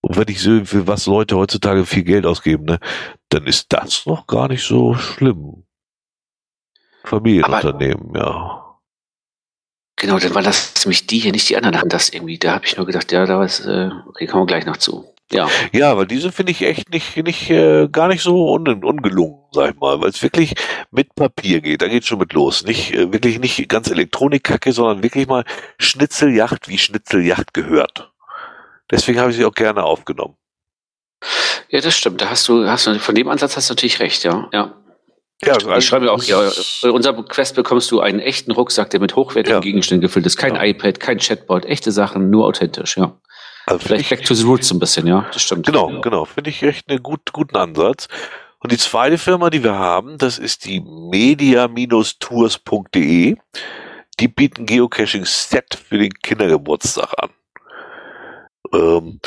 Und 0.00 0.16
wenn 0.16 0.28
ich 0.28 0.40
sehe, 0.40 0.64
für 0.64 0.86
was 0.86 1.06
Leute 1.06 1.36
heutzutage 1.36 1.84
viel 1.84 2.04
Geld 2.04 2.24
ausgeben, 2.24 2.64
ne, 2.64 2.78
dann 3.28 3.46
ist 3.46 3.72
das 3.72 4.06
noch 4.06 4.26
gar 4.26 4.48
nicht 4.48 4.62
so 4.62 4.94
schlimm. 4.94 5.64
Familienunternehmen, 7.04 8.16
Aber, 8.16 8.18
ja. 8.18 8.78
Genau, 9.96 10.18
dann 10.18 10.34
war 10.34 10.42
das 10.42 10.84
nämlich 10.84 11.06
die 11.06 11.18
hier, 11.18 11.32
nicht 11.32 11.48
die 11.48 11.56
anderen 11.56 11.76
hatten 11.76 11.88
das 11.88 12.10
irgendwie. 12.10 12.38
Da 12.38 12.54
habe 12.54 12.66
ich 12.66 12.76
nur 12.76 12.86
gedacht, 12.86 13.10
ja, 13.10 13.26
da 13.26 13.42
ist, 13.42 13.60
äh, 13.60 13.90
okay, 14.06 14.26
kommen 14.26 14.42
wir 14.42 14.46
gleich 14.46 14.66
noch 14.66 14.76
zu. 14.76 15.12
Ja. 15.30 15.48
Ja, 15.72 15.96
weil 15.96 16.06
diese 16.06 16.32
finde 16.32 16.52
ich 16.52 16.62
echt 16.62 16.90
nicht, 16.90 17.16
nicht, 17.18 17.50
äh, 17.50 17.88
gar 17.88 18.08
nicht 18.08 18.22
so 18.22 18.50
un 18.50 18.82
ungelungen, 18.82 19.40
sag 19.52 19.74
ich 19.74 19.80
mal, 19.80 20.00
weil 20.00 20.08
es 20.08 20.22
wirklich 20.22 20.54
mit 20.90 21.14
Papier 21.14 21.60
geht. 21.60 21.82
Da 21.82 21.88
geht 21.88 22.06
schon 22.06 22.18
mit 22.18 22.32
los. 22.32 22.64
Nicht, 22.64 22.94
äh, 22.94 23.12
wirklich 23.12 23.38
nicht 23.38 23.68
ganz 23.68 23.90
Elektronikkacke, 23.90 24.72
sondern 24.72 25.02
wirklich 25.02 25.26
mal 25.26 25.44
Schnitzeljacht, 25.78 26.68
wie 26.68 26.78
Schnitzeljacht 26.78 27.52
gehört. 27.52 28.10
Deswegen 28.90 29.20
habe 29.20 29.30
ich 29.30 29.36
sie 29.36 29.44
auch 29.44 29.54
gerne 29.54 29.82
aufgenommen. 29.82 30.36
Ja, 31.68 31.80
das 31.80 31.94
stimmt. 31.94 32.22
Da 32.22 32.30
hast 32.30 32.48
du, 32.48 32.66
hast 32.66 32.86
du, 32.86 32.98
von 32.98 33.14
dem 33.14 33.28
Ansatz 33.28 33.56
hast 33.56 33.68
du 33.68 33.72
natürlich 33.72 34.00
recht, 34.00 34.24
ja. 34.24 34.48
Ja. 34.52 34.74
Ja, 35.44 35.52
also 35.52 35.72
ich 35.72 35.86
schreibe 35.86 36.10
auch, 36.10 36.22
ja, 36.24 36.50
bei 36.82 36.90
unserem 36.90 37.24
Quest 37.28 37.54
bekommst 37.54 37.92
du 37.92 38.00
einen 38.00 38.18
echten 38.18 38.50
Rucksack, 38.50 38.90
der 38.90 38.98
mit 38.98 39.14
hochwertigen 39.14 39.58
ja. 39.58 39.60
Gegenständen 39.60 40.00
gefüllt 40.00 40.26
ist. 40.26 40.36
Kein 40.36 40.56
ja. 40.56 40.64
iPad, 40.64 40.98
kein 40.98 41.18
Chatbot, 41.18 41.64
echte 41.64 41.92
Sachen, 41.92 42.30
nur 42.30 42.46
authentisch, 42.46 42.96
ja. 42.96 43.16
Also 43.68 43.86
Vielleicht 43.86 44.08
back 44.08 44.24
to 44.24 44.34
the 44.34 44.44
roots 44.44 44.72
ein 44.72 44.78
bisschen, 44.78 45.06
ja, 45.06 45.26
das 45.30 45.42
stimmt. 45.42 45.66
Genau, 45.66 46.00
genau. 46.00 46.24
Finde 46.24 46.48
ich 46.48 46.62
echt 46.62 46.88
einen 46.88 47.02
gut, 47.02 47.34
guten 47.34 47.56
Ansatz. 47.56 48.08
Und 48.60 48.72
die 48.72 48.78
zweite 48.78 49.18
Firma, 49.18 49.50
die 49.50 49.62
wir 49.62 49.74
haben, 49.74 50.16
das 50.16 50.38
ist 50.38 50.64
die 50.64 50.80
media-tours.de. 50.80 53.36
Die 54.20 54.28
bieten 54.28 54.64
Geocaching-Set 54.64 55.74
für 55.74 55.98
den 55.98 56.14
Kindergeburtstag 56.14 57.12
an. 57.18 57.28
Ähm, 58.72 59.20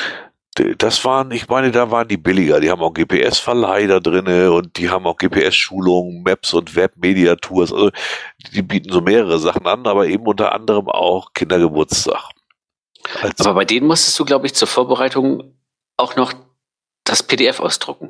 das 0.79 1.05
waren, 1.05 1.29
ich 1.31 1.47
meine, 1.47 1.69
da 1.71 1.91
waren 1.91 2.07
die 2.07 2.17
billiger. 2.17 2.59
Die 2.59 2.71
haben 2.71 2.81
auch 2.81 2.93
GPS-Verleih 2.93 3.85
da 3.87 3.99
drinne 3.99 4.51
und 4.51 4.75
die 4.77 4.89
haben 4.89 5.05
auch 5.05 5.17
GPS-Schulungen, 5.17 6.23
Maps 6.23 6.55
und 6.55 6.75
Web-Media-Tours. 6.75 7.71
Also 7.71 7.91
die 8.53 8.63
bieten 8.63 8.91
so 8.91 9.01
mehrere 9.01 9.37
Sachen 9.37 9.67
an, 9.67 9.85
aber 9.85 10.07
eben 10.07 10.25
unter 10.25 10.53
anderem 10.53 10.89
auch 10.89 11.33
Kindergeburtstag. 11.33 12.31
Als 13.21 13.39
aber 13.41 13.53
bei 13.55 13.65
denen 13.65 13.88
musstest 13.88 14.17
du, 14.19 14.25
glaube 14.25 14.45
ich, 14.45 14.53
zur 14.53 14.67
Vorbereitung 14.67 15.55
auch 15.97 16.15
noch 16.15 16.33
das 17.03 17.23
PDF 17.23 17.59
ausdrucken. 17.59 18.09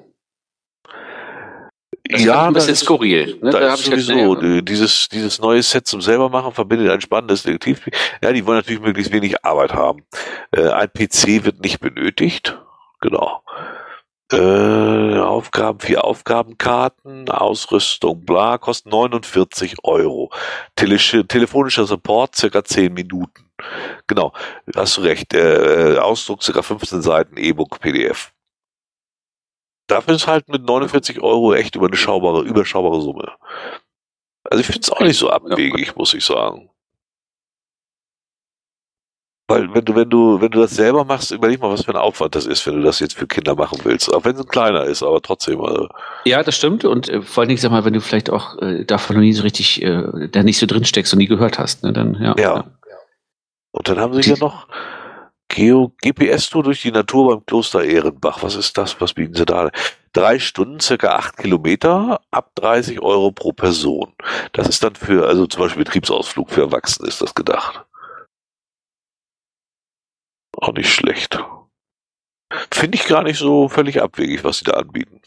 Das 2.09 2.23
ja, 2.23 2.47
ein 2.47 2.53
bisschen 2.53 2.73
ist, 2.73 2.81
skurril. 2.81 3.37
Ne? 3.41 3.51
Da, 3.51 3.59
da 3.59 3.73
ist 3.73 3.85
sowieso 3.85 4.35
gedacht, 4.35 4.43
ja. 4.43 4.61
dieses, 4.61 5.07
dieses 5.09 5.39
neue 5.39 5.63
Set 5.63 5.87
zum 5.87 6.01
selber 6.01 6.29
machen 6.29 6.51
verbindet 6.51 6.89
ein 6.89 6.99
spannendes 6.99 7.43
Detektivspiel. 7.43 7.93
Ja, 8.21 8.33
die 8.33 8.45
wollen 8.45 8.57
natürlich 8.57 8.81
möglichst 8.81 9.13
wenig 9.13 9.45
Arbeit 9.45 9.73
haben. 9.73 10.03
Äh, 10.51 10.69
ein 10.69 10.89
PC 10.89 11.45
wird 11.45 11.61
nicht 11.61 11.79
benötigt. 11.79 12.59
Genau. 12.99 13.43
Äh, 14.31 15.19
Aufgaben, 15.19 15.79
vier 15.79 16.03
Aufgabenkarten, 16.03 17.29
Ausrüstung, 17.29 18.25
bla, 18.25 18.57
kosten 18.57 18.89
49 18.89 19.75
Euro. 19.83 20.31
Tele 20.75 20.97
telefonischer 20.97 21.85
Support 21.85 22.35
circa 22.35 22.63
10 22.63 22.93
Minuten. 22.93 23.49
Genau, 24.07 24.33
hast 24.75 24.97
du 24.97 25.01
recht. 25.01 25.33
Äh, 25.33 25.97
Ausdruck 25.99 26.43
circa 26.43 26.61
15 26.61 27.01
Seiten, 27.01 27.37
E-Book, 27.37 27.79
PDF 27.79 28.31
dafür 29.91 30.15
ist 30.15 30.27
halt 30.27 30.47
mit 30.49 30.63
49 30.63 31.21
Euro 31.21 31.53
echt 31.53 31.75
über 31.75 31.87
eine 31.87 31.97
schaubare, 31.97 32.43
überschaubare 32.43 33.01
Summe. 33.01 33.33
Also 34.43 34.61
ich 34.61 34.65
finde 34.65 34.81
es 34.81 34.89
auch 34.89 35.01
nicht 35.01 35.17
so 35.17 35.29
abwegig, 35.29 35.95
muss 35.95 36.13
ich 36.13 36.25
sagen. 36.25 36.70
Weil 39.51 39.73
wenn 39.73 39.85
du, 39.85 39.95
wenn 39.95 40.09
du, 40.09 40.41
wenn 40.41 40.51
du 40.51 40.59
das 40.61 40.71
selber 40.71 41.03
machst, 41.03 41.31
überleg 41.31 41.61
mal, 41.61 41.69
was 41.69 41.83
für 41.83 41.91
ein 41.91 41.97
Aufwand 41.97 42.35
das 42.35 42.45
ist, 42.45 42.65
wenn 42.65 42.75
du 42.75 42.81
das 42.81 42.99
jetzt 42.99 43.17
für 43.17 43.27
Kinder 43.27 43.55
machen 43.55 43.79
willst. 43.83 44.13
Auch 44.13 44.23
wenn 44.23 44.35
es 44.35 44.41
ein 44.41 44.47
kleiner 44.47 44.83
ist, 44.85 45.03
aber 45.03 45.21
trotzdem. 45.21 45.61
Also. 45.61 45.89
Ja, 46.25 46.41
das 46.41 46.55
stimmt. 46.55 46.85
Und 46.85 47.09
äh, 47.09 47.21
vor 47.21 47.41
allen 47.41 47.49
Dingen, 47.49 47.59
sag 47.59 47.71
mal, 47.71 47.83
wenn 47.83 47.93
du 47.93 48.01
vielleicht 48.01 48.29
auch 48.29 48.57
äh, 48.61 48.85
davon 48.85 49.17
noch 49.17 49.21
nie 49.21 49.33
so 49.33 49.43
richtig, 49.43 49.81
äh, 49.81 50.29
da 50.31 50.43
nicht 50.43 50.57
so 50.57 50.65
drin 50.65 50.85
steckst 50.85 51.13
und 51.13 51.19
nie 51.19 51.27
gehört 51.27 51.59
hast, 51.59 51.83
ne, 51.83 51.91
dann 51.91 52.15
ja. 52.15 52.35
Ja. 52.37 52.55
ja. 52.55 52.65
Und 53.71 53.89
dann 53.89 53.99
haben 53.99 54.13
sie 54.13 54.21
hier 54.21 54.37
noch 54.37 54.67
Geo 55.47 55.91
GPS-Tour 56.01 56.63
durch 56.63 56.81
die 56.81 56.91
Natur 56.91 57.29
beim 57.29 57.45
Kloster 57.45 57.83
Ehrenbach. 57.83 58.41
Was 58.41 58.55
ist 58.55 58.77
das? 58.77 58.99
Was 59.01 59.13
bieten 59.13 59.33
Sie 59.33 59.45
da? 59.45 59.69
Drei 60.13 60.39
Stunden, 60.39 60.79
circa 60.79 61.15
acht 61.15 61.37
Kilometer, 61.37 62.21
ab 62.31 62.51
30 62.55 63.01
Euro 63.01 63.31
pro 63.31 63.51
Person. 63.51 64.13
Das 64.53 64.69
ist 64.69 64.83
dann 64.83 64.95
für, 64.95 65.27
also 65.27 65.47
zum 65.47 65.63
Beispiel 65.63 65.83
Betriebsausflug 65.83 66.49
für 66.49 66.61
Erwachsene 66.61 67.07
ist 67.07 67.21
das 67.21 67.35
gedacht. 67.35 67.85
Auch 70.61 70.73
nicht 70.73 70.93
schlecht. 70.93 71.37
Finde 72.71 72.95
ich 72.95 73.07
gar 73.07 73.23
nicht 73.23 73.39
so 73.39 73.67
völlig 73.67 74.01
abwegig, 74.01 74.43
was 74.43 74.59
sie 74.59 74.65
da 74.65 74.73
anbieten. 74.73 75.19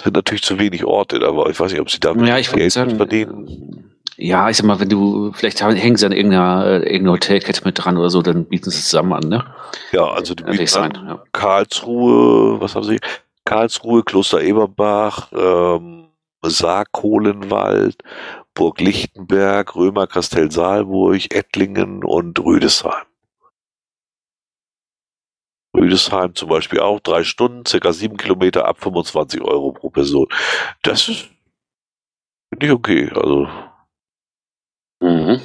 Sind 0.00 0.14
natürlich 0.14 0.42
zu 0.42 0.58
wenig 0.58 0.84
Orte, 0.84 1.26
aber 1.26 1.50
ich 1.50 1.58
weiß 1.58 1.72
nicht, 1.72 1.80
ob 1.80 1.90
sie 1.90 2.00
da 2.00 2.14
ja, 2.14 2.38
ich 2.38 2.52
Geld 2.52 2.72
sagen, 2.72 2.96
verdienen. 2.96 3.96
Ja, 4.16 4.48
ich 4.48 4.56
sag 4.56 4.66
mal, 4.66 4.78
wenn 4.78 4.88
du, 4.88 5.32
vielleicht 5.32 5.60
hängen 5.60 5.96
sie 5.96 6.06
an 6.06 6.12
irgendeiner, 6.12 6.66
äh, 6.66 6.76
irgendeiner 6.84 7.12
Hotelkette 7.12 7.62
mit 7.64 7.82
dran 7.82 7.96
oder 7.96 8.10
so, 8.10 8.22
dann 8.22 8.44
bieten 8.46 8.70
sie 8.70 8.78
es 8.78 8.88
zusammen 8.88 9.12
an, 9.12 9.28
ne? 9.28 9.44
Ja, 9.92 10.04
also 10.04 10.34
die 10.34 10.44
bieten 10.44 10.66
sein, 10.66 10.92
ja. 10.94 11.22
Karlsruhe, 11.32 12.60
was 12.60 12.74
haben 12.74 12.84
sie? 12.84 13.00
Karlsruhe, 13.44 14.04
Kloster 14.04 14.40
Eberbach, 14.40 15.32
ähm, 15.32 16.08
Saarkohlenwald, 16.42 18.02
Burg 18.54 18.80
Lichtenberg, 18.80 19.74
Römer, 19.74 20.06
Kastell 20.06 20.50
Saalburg, 20.50 21.34
Ettlingen 21.34 22.04
und 22.04 22.38
Rüdesheim. 22.38 23.05
Rüdesheim 25.76 26.34
zum 26.34 26.48
Beispiel 26.48 26.80
auch, 26.80 27.00
drei 27.00 27.24
Stunden, 27.24 27.66
circa 27.66 27.92
sieben 27.92 28.16
Kilometer, 28.16 28.66
ab 28.66 28.80
25 28.80 29.40
Euro 29.42 29.72
pro 29.72 29.90
Person. 29.90 30.26
Das 30.82 31.08
ist 31.08 31.28
nicht 32.60 32.72
okay, 32.72 33.10
also 33.14 33.48
Mhm. 35.00 35.40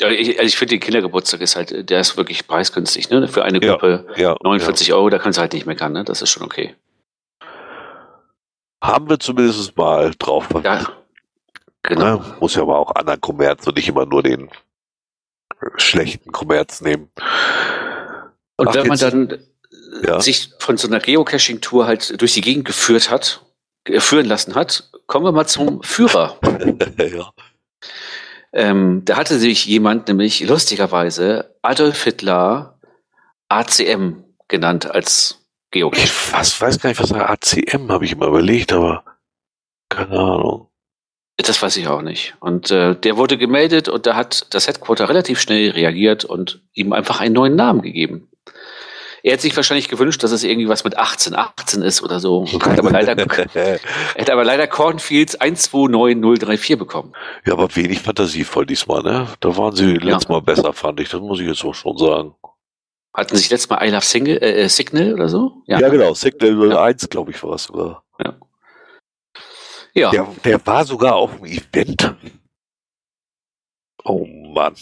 Ja, 0.00 0.08
ich, 0.08 0.38
also 0.38 0.48
ich 0.48 0.56
finde, 0.56 0.70
der 0.72 0.80
Kindergeburtstag 0.80 1.40
ist 1.42 1.54
halt, 1.54 1.88
der 1.88 2.00
ist 2.00 2.16
wirklich 2.16 2.46
preisgünstig, 2.46 3.10
ne? 3.10 3.28
Für 3.28 3.44
eine 3.44 3.60
Gruppe 3.60 4.06
ja, 4.16 4.30
ja, 4.30 4.36
49 4.42 4.88
ja. 4.88 4.94
Euro, 4.96 5.10
da 5.10 5.18
kannst 5.18 5.36
du 5.36 5.40
halt 5.40 5.52
nicht 5.52 5.66
meckern, 5.66 5.92
ne? 5.92 6.04
Das 6.04 6.22
ist 6.22 6.30
schon 6.30 6.42
okay. 6.42 6.74
Haben 8.82 9.08
wir 9.08 9.20
zumindest 9.20 9.76
mal 9.76 10.12
drauf. 10.18 10.48
Ja, 10.64 10.88
genau. 11.84 12.16
Ne? 12.16 12.36
Muss 12.40 12.56
ja 12.56 12.62
aber 12.62 12.78
auch 12.78 12.94
anderen 12.96 13.20
Kommerz 13.20 13.66
und 13.66 13.76
nicht 13.76 13.88
immer 13.88 14.06
nur 14.06 14.22
den 14.22 14.50
schlechten 15.76 16.32
Kommerz 16.32 16.80
nehmen. 16.80 17.08
Und 18.62 18.68
Ach, 18.68 18.74
wenn 18.74 18.86
man 18.86 18.98
dann 18.98 19.38
ja. 20.04 20.20
sich 20.20 20.50
von 20.60 20.76
so 20.76 20.86
einer 20.86 21.00
Geocaching-Tour 21.00 21.84
halt 21.84 22.20
durch 22.20 22.34
die 22.34 22.42
Gegend 22.42 22.64
geführt 22.64 23.10
hat, 23.10 23.44
äh, 23.88 23.98
führen 23.98 24.26
lassen 24.26 24.54
hat, 24.54 24.88
kommen 25.08 25.24
wir 25.24 25.32
mal 25.32 25.48
zum 25.48 25.82
Führer. 25.82 26.38
ja. 26.98 27.32
Ähm, 28.52 29.02
da 29.04 29.16
hatte 29.16 29.40
sich 29.40 29.66
jemand 29.66 30.06
nämlich 30.06 30.38
lustigerweise 30.42 31.56
Adolf 31.60 32.04
Hitler 32.04 32.78
ACM 33.48 34.22
genannt 34.46 34.88
als 34.88 35.40
Geocache. 35.72 36.04
Ich 36.04 36.32
was, 36.32 36.60
weiß 36.60 36.78
gar 36.78 36.90
nicht, 36.90 37.00
was 37.00 37.10
er 37.10 37.30
ACM, 37.30 37.90
habe 37.90 38.04
ich 38.04 38.12
immer 38.12 38.28
überlegt, 38.28 38.72
aber 38.72 39.02
keine 39.88 40.16
Ahnung. 40.20 40.68
Das 41.38 41.60
weiß 41.60 41.76
ich 41.78 41.88
auch 41.88 42.02
nicht. 42.02 42.34
Und 42.40 42.70
äh, 42.70 42.94
der 42.94 43.16
wurde 43.16 43.38
gemeldet 43.38 43.88
und 43.88 44.06
da 44.06 44.14
hat 44.14 44.46
das 44.50 44.68
Headquarter 44.68 45.08
relativ 45.08 45.40
schnell 45.40 45.70
reagiert 45.70 46.24
und 46.24 46.60
ihm 46.74 46.92
einfach 46.92 47.20
einen 47.20 47.34
neuen 47.34 47.56
Namen 47.56 47.82
gegeben. 47.82 48.28
Er 49.24 49.32
hätte 49.32 49.42
sich 49.42 49.56
wahrscheinlich 49.56 49.88
gewünscht, 49.88 50.22
dass 50.24 50.32
es 50.32 50.42
irgendwie 50.42 50.68
was 50.68 50.82
mit 50.82 50.98
18, 50.98 51.36
18 51.36 51.82
ist 51.82 52.02
oder 52.02 52.18
so. 52.18 52.44
Hat 52.44 52.78
aber 52.78 52.90
leider, 52.90 53.16
er 53.54 53.78
hätte 54.16 54.32
aber 54.32 54.44
leider 54.44 54.66
Cornfields 54.66 55.36
129034 55.36 56.78
bekommen. 56.78 57.12
Ja, 57.46 57.52
aber 57.52 57.74
wenig 57.76 58.00
fantasievoll 58.00 58.66
diesmal, 58.66 59.02
ne? 59.02 59.28
Da 59.40 59.56
waren 59.56 59.76
sie 59.76 59.94
letztes 59.94 60.28
ja. 60.28 60.34
Mal 60.34 60.42
besser, 60.42 60.72
fand 60.72 61.00
ich. 61.00 61.08
Das 61.08 61.20
muss 61.20 61.40
ich 61.40 61.46
jetzt 61.46 61.64
auch 61.64 61.74
schon 61.74 61.96
sagen. 61.98 62.34
Hatten 63.14 63.36
sich 63.36 63.50
letztes 63.50 63.70
Mal 63.70 63.86
I 63.86 63.90
Love 63.90 64.04
Single, 64.04 64.38
äh, 64.38 64.62
äh, 64.62 64.68
Signal 64.68 65.14
oder 65.14 65.28
so? 65.28 65.52
Ja, 65.66 65.78
ja 65.78 65.88
genau. 65.88 66.14
Signal 66.14 66.70
ja. 66.70 66.82
1, 66.82 67.08
glaube 67.08 67.30
ich, 67.30 67.42
war 67.44 67.54
es 67.54 67.64
sogar. 67.64 68.02
Ja. 69.94 70.10
Der, 70.10 70.26
der 70.44 70.66
war 70.66 70.84
sogar 70.84 71.14
auf 71.16 71.36
dem 71.36 71.44
Event. 71.44 72.14
Oh 74.04 74.26
Mann. 74.26 74.74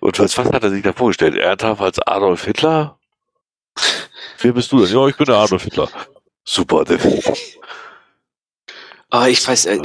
Und 0.00 0.18
was, 0.18 0.36
was 0.36 0.52
hat 0.52 0.62
er 0.62 0.70
sich 0.70 0.82
da 0.82 0.92
vorgestellt? 0.92 1.36
Er 1.36 1.56
darf 1.56 1.80
als 1.80 1.98
Adolf 2.00 2.44
Hitler? 2.44 2.98
Wer 4.38 4.52
bist 4.52 4.72
du 4.72 4.84
denn? 4.84 4.94
Ja, 4.94 5.06
ich 5.06 5.16
bin 5.16 5.26
der 5.26 5.36
Adolf 5.36 5.62
Hitler. 5.62 5.88
Super. 6.44 6.84
Oh, 9.12 9.24
ich 9.26 9.46
weiß, 9.46 9.66
äh, 9.66 9.80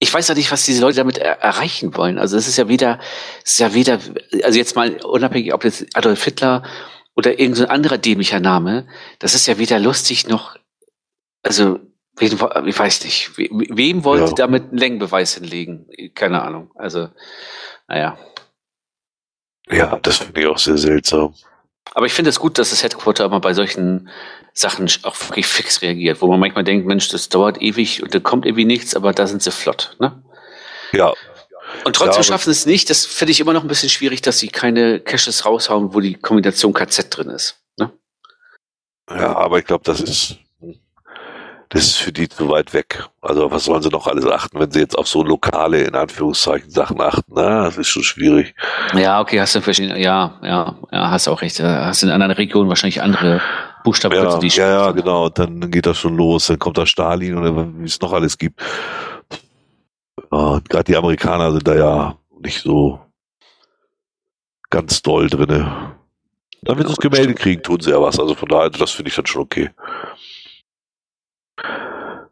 ich 0.00 0.12
weiß 0.12 0.28
ja 0.28 0.34
nicht, 0.34 0.50
was 0.50 0.64
diese 0.64 0.80
Leute 0.80 0.96
damit 0.96 1.18
er 1.18 1.40
erreichen 1.40 1.96
wollen. 1.96 2.18
Also 2.18 2.36
es 2.36 2.48
ist 2.48 2.56
ja 2.56 2.68
wieder, 2.68 2.98
es 3.44 3.52
ist 3.52 3.58
ja 3.58 3.74
wieder, 3.74 4.00
also 4.42 4.58
jetzt 4.58 4.76
mal 4.76 4.96
unabhängig, 5.04 5.54
ob 5.54 5.64
jetzt 5.64 5.86
Adolf 5.94 6.24
Hitler 6.24 6.62
oder 7.14 7.38
irgendein 7.38 7.66
anderer 7.66 7.98
dämlicher 7.98 8.40
Name, 8.40 8.86
das 9.18 9.34
ist 9.34 9.46
ja 9.46 9.58
weder 9.58 9.78
lustig 9.78 10.28
noch, 10.28 10.56
also 11.42 11.80
ich 12.20 12.78
weiß 12.78 13.04
nicht, 13.04 13.36
wem 13.36 14.04
wollen 14.04 14.26
ja. 14.26 14.32
damit 14.32 14.64
einen 14.64 14.78
Längenbeweis 14.78 15.34
hinlegen? 15.34 15.86
Keine 16.14 16.42
Ahnung. 16.42 16.70
Also, 16.74 17.08
naja. 17.86 18.18
Ja, 19.70 19.98
das 20.02 20.18
finde 20.18 20.40
ich 20.40 20.46
auch 20.46 20.58
sehr 20.58 20.78
seltsam. 20.78 21.34
Aber 21.94 22.06
ich 22.06 22.12
finde 22.12 22.30
es 22.30 22.38
gut, 22.38 22.58
dass 22.58 22.70
das 22.70 22.82
Headquarter 22.82 23.24
immer 23.24 23.40
bei 23.40 23.54
solchen 23.54 24.08
Sachen 24.52 24.90
auch 25.02 25.16
wirklich 25.28 25.46
fix 25.46 25.82
reagiert, 25.82 26.20
wo 26.20 26.26
man 26.26 26.40
manchmal 26.40 26.64
denkt, 26.64 26.86
Mensch, 26.86 27.08
das 27.08 27.28
dauert 27.28 27.60
ewig 27.62 28.02
und 28.02 28.14
da 28.14 28.20
kommt 28.20 28.44
irgendwie 28.44 28.64
nichts, 28.64 28.94
aber 28.94 29.12
da 29.12 29.26
sind 29.26 29.42
sie 29.42 29.52
flott, 29.52 29.96
ne? 29.98 30.22
Ja. 30.92 31.12
Und 31.84 31.96
trotzdem 31.96 32.20
ja, 32.20 32.22
schaffen 32.22 32.52
sie 32.52 32.58
es 32.58 32.66
nicht, 32.66 32.90
das 32.90 33.04
finde 33.04 33.32
ich 33.32 33.40
immer 33.40 33.52
noch 33.52 33.62
ein 33.62 33.68
bisschen 33.68 33.90
schwierig, 33.90 34.22
dass 34.22 34.38
sie 34.38 34.48
keine 34.48 35.00
Caches 35.00 35.44
raushauen, 35.44 35.94
wo 35.94 36.00
die 36.00 36.14
Kombination 36.14 36.72
KZ 36.72 37.14
drin 37.14 37.30
ist. 37.30 37.60
Ne? 37.78 37.92
Ja, 39.10 39.36
aber 39.36 39.58
ich 39.58 39.64
glaube, 39.64 39.84
das 39.84 40.00
ist 40.00 40.38
das 41.70 41.82
ist 41.84 41.96
für 41.98 42.12
die 42.12 42.28
zu 42.28 42.48
weit 42.48 42.72
weg. 42.72 43.04
Also 43.20 43.50
was 43.50 43.64
sollen 43.64 43.82
sie 43.82 43.90
noch 43.90 44.06
alles 44.06 44.26
achten, 44.26 44.58
wenn 44.58 44.70
sie 44.70 44.80
jetzt 44.80 44.96
auf 44.96 45.06
so 45.06 45.22
lokale, 45.22 45.82
in 45.82 45.94
Anführungszeichen, 45.94 46.70
Sachen 46.70 47.00
achten? 47.00 47.32
Na, 47.34 47.64
das 47.64 47.76
ist 47.76 47.88
schon 47.88 48.02
schwierig. 48.02 48.54
Ja, 48.94 49.20
okay, 49.20 49.38
hast 49.40 49.54
du 49.54 49.60
verschiedene, 49.60 50.00
ja, 50.00 50.38
ja, 50.42 50.76
ja, 50.90 51.10
hast 51.10 51.28
auch 51.28 51.42
recht. 51.42 51.60
Hast 51.60 52.02
in 52.02 52.10
anderen 52.10 52.32
Regionen 52.32 52.68
wahrscheinlich 52.68 53.02
andere 53.02 53.42
Buchstaben, 53.84 54.14
ja, 54.14 54.38
die 54.38 54.48
Ja, 54.48 54.68
ja, 54.86 54.90
genau. 54.92 55.28
Dann 55.28 55.70
geht 55.70 55.86
das 55.86 55.98
schon 55.98 56.16
los. 56.16 56.46
Dann 56.46 56.58
kommt 56.58 56.78
da 56.78 56.86
Stalin 56.86 57.36
oder 57.36 57.54
wie 57.78 57.84
es 57.84 58.00
noch 58.00 58.12
alles 58.12 58.38
gibt. 58.38 58.62
Gerade 60.30 60.84
die 60.84 60.96
Amerikaner 60.96 61.52
sind 61.52 61.68
da 61.68 61.74
ja 61.74 62.16
nicht 62.40 62.62
so 62.62 63.00
ganz 64.70 65.02
doll 65.02 65.28
drinne. 65.28 65.96
Dann, 66.62 66.78
wenn 66.78 66.86
sie 66.86 66.92
es 66.92 66.98
gemeldet 66.98 67.38
kriegen, 67.38 67.62
tun 67.62 67.80
sie 67.80 67.90
ja 67.90 68.00
was. 68.00 68.18
Also 68.18 68.34
von 68.34 68.48
daher, 68.48 68.70
das 68.70 68.90
finde 68.90 69.10
ich 69.10 69.16
dann 69.16 69.26
schon 69.26 69.42
okay. 69.42 69.70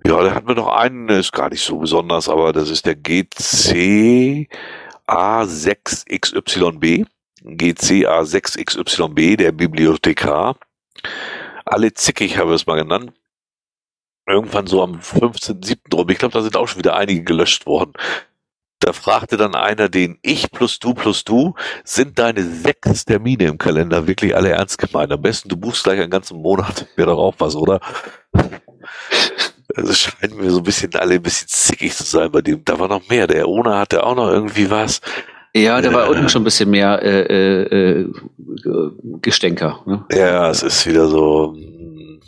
Ja, 0.07 0.23
da 0.23 0.37
hatten 0.37 0.47
wir 0.47 0.55
noch 0.55 0.69
einen, 0.69 1.09
ist 1.09 1.33
gar 1.33 1.51
nicht 1.51 1.65
so 1.65 1.79
besonders, 1.79 2.29
aber 2.29 2.53
das 2.53 2.71
ist 2.71 2.87
der 2.87 2.95
GC 2.95 4.49
A6XYB. 5.09 7.07
GC 7.43 8.07
A6XYB, 8.09 9.37
der 9.37 9.51
Bibliothekar. 9.51 10.59
Alle 11.65 11.93
zickig 11.93 12.39
haben 12.39 12.51
wir 12.51 12.55
es 12.55 12.67
mal 12.69 12.77
genannt. 12.77 13.15
Irgendwann 14.29 14.69
so 14.69 14.81
am 14.81 15.01
15.7. 15.01 15.93
rum. 15.93 16.09
Ich 16.09 16.19
glaube, 16.19 16.35
da 16.35 16.43
sind 16.43 16.57
auch 16.57 16.69
schon 16.69 16.79
wieder 16.79 16.95
einige 16.95 17.25
gelöscht 17.25 17.67
worden. 17.67 17.95
Da 18.79 18.93
fragte 18.93 19.37
dann 19.37 19.57
einer 19.57 19.89
den 19.89 20.21
Ich 20.23 20.53
plus 20.53 20.79
du 20.79 20.95
plus 20.95 21.25
du, 21.25 21.55
sind 21.83 22.21
deine 22.21 22.45
sechs 22.45 23.07
Termine 23.07 23.47
im 23.47 23.59
Kalender 23.59 24.07
wirklich 24.07 24.37
alle 24.37 24.51
ernst 24.51 24.79
gemeint? 24.79 25.11
Am 25.11 25.23
besten 25.23 25.49
du 25.49 25.57
buchst 25.57 25.83
gleich 25.83 25.99
einen 25.99 26.11
ganzen 26.11 26.41
Monat. 26.41 26.87
Wäre 26.95 27.11
doch 27.11 27.19
auch 27.19 27.35
was, 27.39 27.57
oder? 27.57 27.81
Also 29.77 29.93
scheinen 29.93 30.39
mir 30.39 30.51
so 30.51 30.59
ein 30.59 30.63
bisschen 30.63 30.95
alle 30.95 31.17
ein 31.17 31.23
bisschen 31.23 31.49
zickig 31.49 31.95
zu 31.95 32.05
sein 32.05 32.31
bei 32.31 32.41
dem. 32.41 32.65
Da 32.65 32.79
war 32.79 32.89
noch 32.89 33.07
mehr. 33.09 33.27
Der 33.27 33.47
Ona 33.49 33.79
hatte 33.79 34.05
auch 34.05 34.15
noch 34.15 34.29
irgendwie 34.29 34.71
was. 34.71 35.03
Ja, 35.55 35.81
der 35.81 35.93
war 35.93 36.09
unten 36.09 36.29
schon 36.29 36.43
ein 36.43 36.45
bisschen 36.45 36.71
mehr 36.71 37.03
äh, 37.03 37.21
äh, 37.23 38.01
äh, 38.01 38.13
Gestänker. 39.23 39.83
Ne? 39.87 40.05
Ja, 40.13 40.51
es 40.51 40.63
ist 40.63 40.87
wieder 40.87 41.09
so. 41.09 41.55
Hm. 41.55 42.21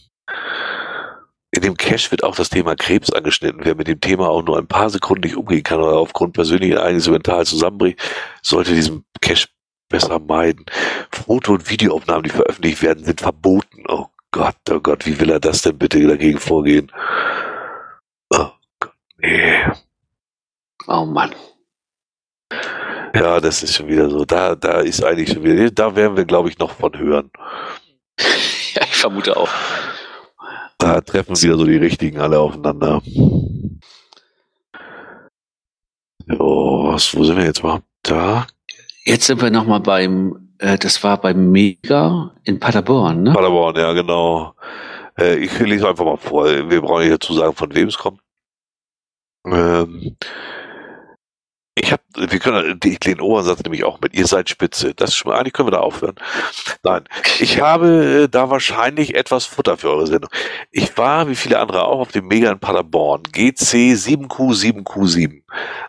In 1.50 1.62
dem 1.62 1.76
Cache 1.78 2.10
wird 2.10 2.24
auch 2.24 2.36
das 2.36 2.50
Thema 2.50 2.76
Krebs 2.76 3.10
angeschnitten. 3.10 3.62
Wer 3.64 3.74
mit 3.74 3.88
dem 3.88 4.00
Thema 4.00 4.28
auch 4.28 4.42
nur 4.42 4.58
ein 4.58 4.66
paar 4.66 4.90
Sekunden 4.90 5.22
nicht 5.22 5.36
umgehen 5.36 5.62
kann 5.62 5.80
oder 5.80 5.96
aufgrund 5.96 6.34
persönlichen 6.34 6.76
Ereignissen 6.76 7.12
mental 7.12 7.46
zusammenbricht, 7.46 7.98
sollte 8.42 8.74
diesen 8.74 9.04
Cache 9.22 9.48
besser 9.88 10.18
meiden. 10.18 10.66
Foto- 11.10 11.54
und 11.54 11.70
Videoaufnahmen, 11.70 12.24
die 12.24 12.30
veröffentlicht 12.30 12.82
werden, 12.82 13.04
sind 13.04 13.22
verboten. 13.22 13.84
Oh 13.88 14.06
Gott, 14.30 14.56
oh 14.70 14.80
Gott, 14.80 15.06
wie 15.06 15.18
will 15.18 15.30
er 15.30 15.40
das 15.40 15.62
denn 15.62 15.78
bitte 15.78 16.06
dagegen 16.06 16.38
vorgehen? 16.38 16.92
Oh 18.30 18.50
Gott, 18.80 18.94
nee. 19.18 19.64
Oh 20.86 21.04
Mann. 21.04 21.34
Ja, 23.14 23.40
das 23.40 23.62
ist 23.62 23.74
schon 23.74 23.88
wieder 23.88 24.10
so. 24.10 24.24
Da, 24.24 24.54
da 24.54 24.80
ist 24.80 25.02
eigentlich 25.02 25.32
schon 25.32 25.42
wieder, 25.42 25.70
da 25.70 25.96
werden 25.96 26.16
wir, 26.16 26.24
glaube 26.24 26.48
ich, 26.50 26.58
noch 26.58 26.72
von 26.72 26.96
hören. 26.98 27.30
ja, 28.18 28.82
ich 28.82 28.96
vermute 28.96 29.36
auch. 29.36 29.50
Da 30.78 31.00
treffen 31.00 31.40
wieder 31.40 31.56
so 31.56 31.64
die 31.64 31.76
richtigen 31.76 32.18
alle 32.20 32.38
aufeinander. 32.38 33.02
Jo, 36.26 36.90
was, 36.92 37.16
wo 37.16 37.24
sind 37.24 37.36
wir 37.36 37.44
jetzt 37.44 37.60
überhaupt 37.60 37.86
da? 38.02 38.46
Jetzt 39.04 39.26
sind 39.26 39.40
wir 39.40 39.50
nochmal 39.50 39.80
beim 39.80 40.47
äh, 40.58 40.78
das 40.78 41.02
war 41.04 41.20
beim 41.20 41.50
Mega 41.50 42.32
in 42.44 42.60
Paderborn, 42.60 43.22
ne? 43.22 43.32
Paderborn, 43.32 43.76
ja, 43.76 43.92
genau. 43.92 44.54
Äh, 45.18 45.36
ich 45.36 45.58
lese 45.58 45.88
einfach 45.88 46.04
mal 46.04 46.16
vor. 46.16 46.46
Wir 46.46 46.80
brauchen 46.80 47.02
nicht 47.02 47.12
dazu 47.12 47.34
sagen, 47.34 47.54
von 47.54 47.74
wem 47.74 47.88
es 47.88 47.98
kommt. 47.98 48.20
Ähm, 49.46 50.16
ich 51.80 51.92
habe, 51.92 52.02
wir 52.16 52.38
können 52.40 52.80
den 52.80 53.20
Obersatz 53.20 53.62
nämlich 53.62 53.84
auch 53.84 54.00
mit, 54.00 54.14
ihr 54.14 54.26
seid 54.26 54.50
spitze. 54.50 54.94
Das 54.94 55.10
ist 55.10 55.16
schon, 55.16 55.32
eigentlich 55.32 55.52
können 55.52 55.68
wir 55.68 55.72
da 55.72 55.80
aufhören. 55.80 56.16
Nein, 56.82 57.04
ich 57.38 57.60
habe 57.60 58.24
äh, 58.24 58.28
da 58.28 58.50
wahrscheinlich 58.50 59.14
etwas 59.14 59.44
Futter 59.44 59.76
für 59.76 59.90
eure 59.90 60.06
Sendung. 60.06 60.30
Ich 60.72 60.96
war, 60.98 61.28
wie 61.28 61.36
viele 61.36 61.58
andere 61.60 61.84
auch, 61.84 62.00
auf 62.00 62.12
dem 62.12 62.26
Mega 62.26 62.50
in 62.50 62.58
Paderborn, 62.58 63.22
GC 63.22 63.94
7Q7Q7. 63.94 65.42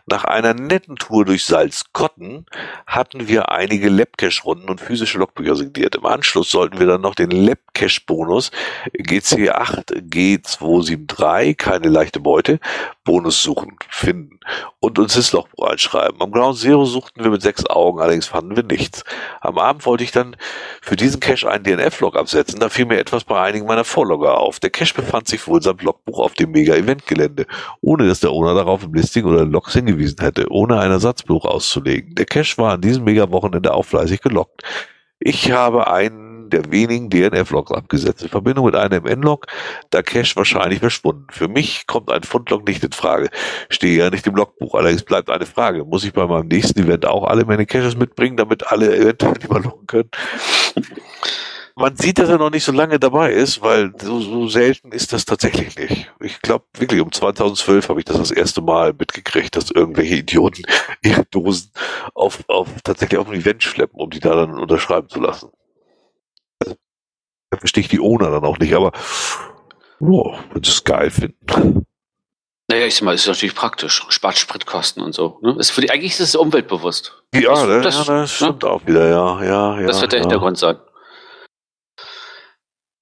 Nach 0.06 0.24
einer 0.24 0.54
netten 0.54 0.96
Tour 0.96 1.24
durch 1.24 1.44
Salzkotten 1.44 2.46
hatten 2.86 3.28
wir 3.28 3.50
einige 3.50 3.88
Labcache-Runden 3.88 4.68
und 4.68 4.80
physische 4.80 5.18
Logbücher 5.18 5.54
signiert. 5.54 5.94
Im 5.94 6.06
Anschluss 6.06 6.50
sollten 6.50 6.78
wir 6.78 6.86
dann 6.86 7.02
noch 7.02 7.14
den 7.14 7.30
Labcache-Bonus 7.30 8.50
GC8 8.96 10.08
G273, 10.08 11.54
keine 11.54 11.88
leichte 11.88 12.20
Beute, 12.20 12.58
Bonus 13.04 13.42
suchen, 13.42 13.76
finden 13.88 14.40
und 14.78 14.98
uns 14.98 15.14
das 15.14 15.32
Logbuch 15.32 15.68
einschreiben. 15.68 16.20
Am 16.20 16.32
Ground 16.32 16.58
Zero 16.58 16.84
suchten 16.84 17.22
wir 17.22 17.30
mit 17.30 17.42
sechs 17.42 17.66
Augen, 17.66 18.00
allerdings 18.00 18.26
fanden 18.26 18.56
wir 18.56 18.62
nichts. 18.62 19.04
Am 19.40 19.58
Abend 19.58 19.84
wollte 19.84 20.04
ich 20.04 20.12
dann 20.12 20.36
für 20.80 20.96
diesen 20.96 21.20
Cache 21.20 21.50
einen 21.50 21.64
DNF-Log 21.64 22.16
absetzen, 22.16 22.60
da 22.60 22.68
fiel 22.68 22.86
mir 22.86 22.98
etwas 22.98 23.24
bei 23.24 23.40
einigen 23.40 23.66
meiner 23.66 23.84
Vorlogger 23.84 24.38
auf. 24.38 24.60
Der 24.60 24.70
Cache 24.70 24.94
befand 24.94 25.28
sich 25.28 25.46
wohl 25.46 25.60
samt 25.62 25.82
Logbuch 25.82 26.18
auf 26.18 26.34
dem 26.34 26.52
Mega-Event-Gelände, 26.52 27.46
ohne 27.80 28.06
dass 28.06 28.20
der 28.20 28.30
Owner 28.30 28.54
darauf 28.54 28.82
im 28.82 28.94
Listing 28.94 29.24
oder 29.24 29.44
Logs 29.50 29.72
hingewiesen 29.72 30.18
hätte, 30.20 30.50
ohne 30.50 30.80
einen 30.80 30.92
Ersatzbuch 30.92 31.44
auszulegen. 31.44 32.14
Der 32.14 32.26
Cache 32.26 32.56
war 32.58 32.74
an 32.74 32.80
diesem 32.80 33.04
Mega-Wochenende 33.04 33.74
auch 33.74 33.84
fleißig 33.84 34.20
gelockt. 34.20 34.62
Ich 35.18 35.52
habe 35.52 35.90
einen 35.90 36.30
der 36.50 36.70
wenigen 36.70 37.10
DNF-Logs 37.10 37.72
abgesetzt. 37.72 38.22
In 38.22 38.28
Verbindung 38.28 38.66
mit 38.66 38.74
einem 38.74 39.04
MN-Log, 39.04 39.46
da 39.90 40.02
Cache 40.02 40.36
wahrscheinlich 40.36 40.80
verschwunden. 40.80 41.26
Für 41.30 41.48
mich 41.48 41.86
kommt 41.86 42.10
ein 42.10 42.22
Fundlog 42.22 42.66
nicht 42.66 42.82
in 42.84 42.92
Frage. 42.92 43.30
Stehe 43.68 43.98
ja 43.98 44.10
nicht 44.10 44.26
im 44.26 44.34
Logbuch. 44.34 44.74
Allerdings 44.74 45.02
bleibt 45.02 45.30
eine 45.30 45.46
Frage. 45.46 45.84
Muss 45.84 46.04
ich 46.04 46.12
bei 46.12 46.26
meinem 46.26 46.48
nächsten 46.48 46.80
Event 46.80 47.06
auch 47.06 47.24
alle 47.24 47.44
meine 47.44 47.66
Caches 47.66 47.96
mitbringen, 47.96 48.36
damit 48.36 48.66
alle 48.66 48.96
eventuell 48.96 49.34
die 49.42 49.48
mal 49.48 49.62
können? 49.86 50.10
Man 51.80 51.96
sieht, 51.96 52.18
dass 52.18 52.28
er 52.28 52.38
noch 52.38 52.50
nicht 52.50 52.64
so 52.64 52.72
lange 52.72 53.00
dabei 53.00 53.32
ist, 53.32 53.62
weil 53.62 53.92
so, 54.00 54.20
so 54.20 54.48
selten 54.48 54.92
ist 54.92 55.12
das 55.12 55.24
tatsächlich 55.24 55.76
nicht. 55.76 56.12
Ich 56.20 56.40
glaube 56.42 56.66
wirklich, 56.74 57.00
um 57.00 57.10
2012 57.10 57.88
habe 57.88 58.00
ich 58.00 58.04
das 58.04 58.18
das 58.18 58.30
erste 58.30 58.60
Mal 58.60 58.92
mitgekriegt, 58.92 59.56
dass 59.56 59.70
irgendwelche 59.70 60.16
Idioten 60.16 60.62
ihre 61.02 61.24
Dosen 61.24 61.72
auf, 62.14 62.44
auf 62.48 62.68
tatsächlich 62.84 63.18
auf 63.18 63.28
ein 63.28 63.40
Event 63.40 63.62
schleppen, 63.62 63.98
um 63.98 64.10
die 64.10 64.20
da 64.20 64.34
dann 64.34 64.58
unterschreiben 64.58 65.08
zu 65.08 65.20
lassen. 65.20 65.50
Also, 66.60 66.76
da 67.50 67.58
verstehe 67.58 67.82
ich 67.82 67.88
die 67.88 68.00
Owner 68.00 68.30
dann 68.30 68.44
auch 68.44 68.58
nicht, 68.58 68.74
aber 68.74 68.92
oh, 70.00 70.34
sie 70.54 70.70
es 70.70 70.84
geil 70.84 71.10
finden. 71.10 71.86
Naja, 72.68 72.86
ich 72.86 72.94
sag 72.94 73.04
mal, 73.04 73.14
ist 73.14 73.26
natürlich 73.26 73.54
praktisch. 73.54 74.06
Spart 74.10 74.38
Spritkosten 74.38 75.02
und 75.02 75.12
so. 75.12 75.38
Ne? 75.42 75.56
Ist 75.58 75.70
für 75.70 75.80
die, 75.80 75.90
eigentlich 75.90 76.12
ist 76.12 76.20
es 76.20 76.36
umweltbewusst. 76.36 77.20
Ja, 77.34 77.66
das, 77.66 77.66
ne? 77.66 77.80
das, 77.80 78.06
das 78.06 78.32
stimmt 78.32 78.62
ne? 78.62 78.70
auch 78.70 78.86
wieder, 78.86 79.08
ja, 79.08 79.42
ja, 79.42 79.80
ja. 79.80 79.86
Das 79.88 80.00
wird 80.00 80.12
der 80.12 80.20
ja. 80.20 80.24
Hintergrund 80.24 80.56
sein. 80.56 80.76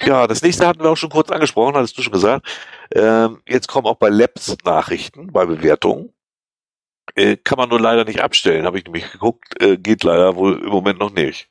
Ja, 0.02 0.26
das 0.26 0.42
nächste 0.42 0.66
hatten 0.66 0.82
wir 0.82 0.90
auch 0.90 0.96
schon 0.96 1.10
kurz 1.10 1.30
angesprochen, 1.30 1.74
hattest 1.74 1.98
du 1.98 2.02
schon 2.02 2.12
gesagt. 2.12 2.46
Ähm, 2.94 3.42
jetzt 3.48 3.68
kommen 3.68 3.86
auch 3.86 3.96
bei 3.96 4.08
Labs 4.08 4.56
Nachrichten, 4.64 5.32
bei 5.32 5.44
Bewertungen. 5.44 6.12
Äh, 7.14 7.36
kann 7.36 7.58
man 7.58 7.68
nur 7.68 7.80
leider 7.80 8.04
nicht 8.04 8.20
abstellen, 8.20 8.64
habe 8.64 8.78
ich 8.78 8.84
nämlich 8.84 9.10
geguckt. 9.10 9.60
Äh, 9.60 9.76
geht 9.76 10.04
leider 10.04 10.36
wohl 10.36 10.60
im 10.60 10.70
Moment 10.70 10.98
noch 10.98 11.12
nicht. 11.12 11.48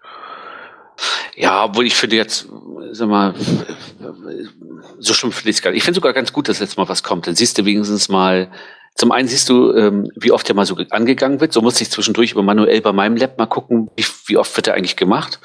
Ja, 1.36 1.66
obwohl 1.66 1.86
ich 1.86 1.96
finde 1.96 2.16
jetzt, 2.16 2.48
sag 2.92 3.08
mal, 3.08 3.36
so 4.98 5.14
schlimm 5.14 5.32
finde 5.32 5.50
ich 5.50 5.58
es 5.58 5.62
gar 5.62 5.72
nicht. 5.72 5.80
Ich 5.80 5.84
finde 5.84 5.96
sogar 5.96 6.14
ganz 6.14 6.34
gut, 6.34 6.50
dass 6.50 6.60
jetzt 6.60 6.78
mal 6.78 6.90
was 6.90 7.04
kommt. 7.04 7.28
Dann 7.28 7.36
siehst 7.36 7.58
du 7.58 7.66
wenigstens 7.66 8.10
mal, 8.10 8.52
zum 8.96 9.12
einen 9.12 9.28
siehst 9.28 9.50
du, 9.50 9.74
ähm, 9.74 10.10
wie 10.16 10.32
oft 10.32 10.48
der 10.48 10.56
mal 10.56 10.66
so 10.66 10.76
angegangen 10.90 11.40
wird. 11.40 11.54
So 11.54 11.62
musste 11.62 11.84
ich 11.84 11.92
zwischendurch 11.92 12.32
über 12.32 12.42
manuell 12.42 12.82
bei 12.82 12.94
meinem 12.94 13.18
Lab 13.18 13.38
mal 13.38 13.46
gucken, 13.46 13.92
wie, 13.96 14.06
wie 14.26 14.38
oft 14.38 14.56
wird 14.56 14.68
der 14.68 14.74
eigentlich 14.74 14.96
gemacht. 14.96 15.40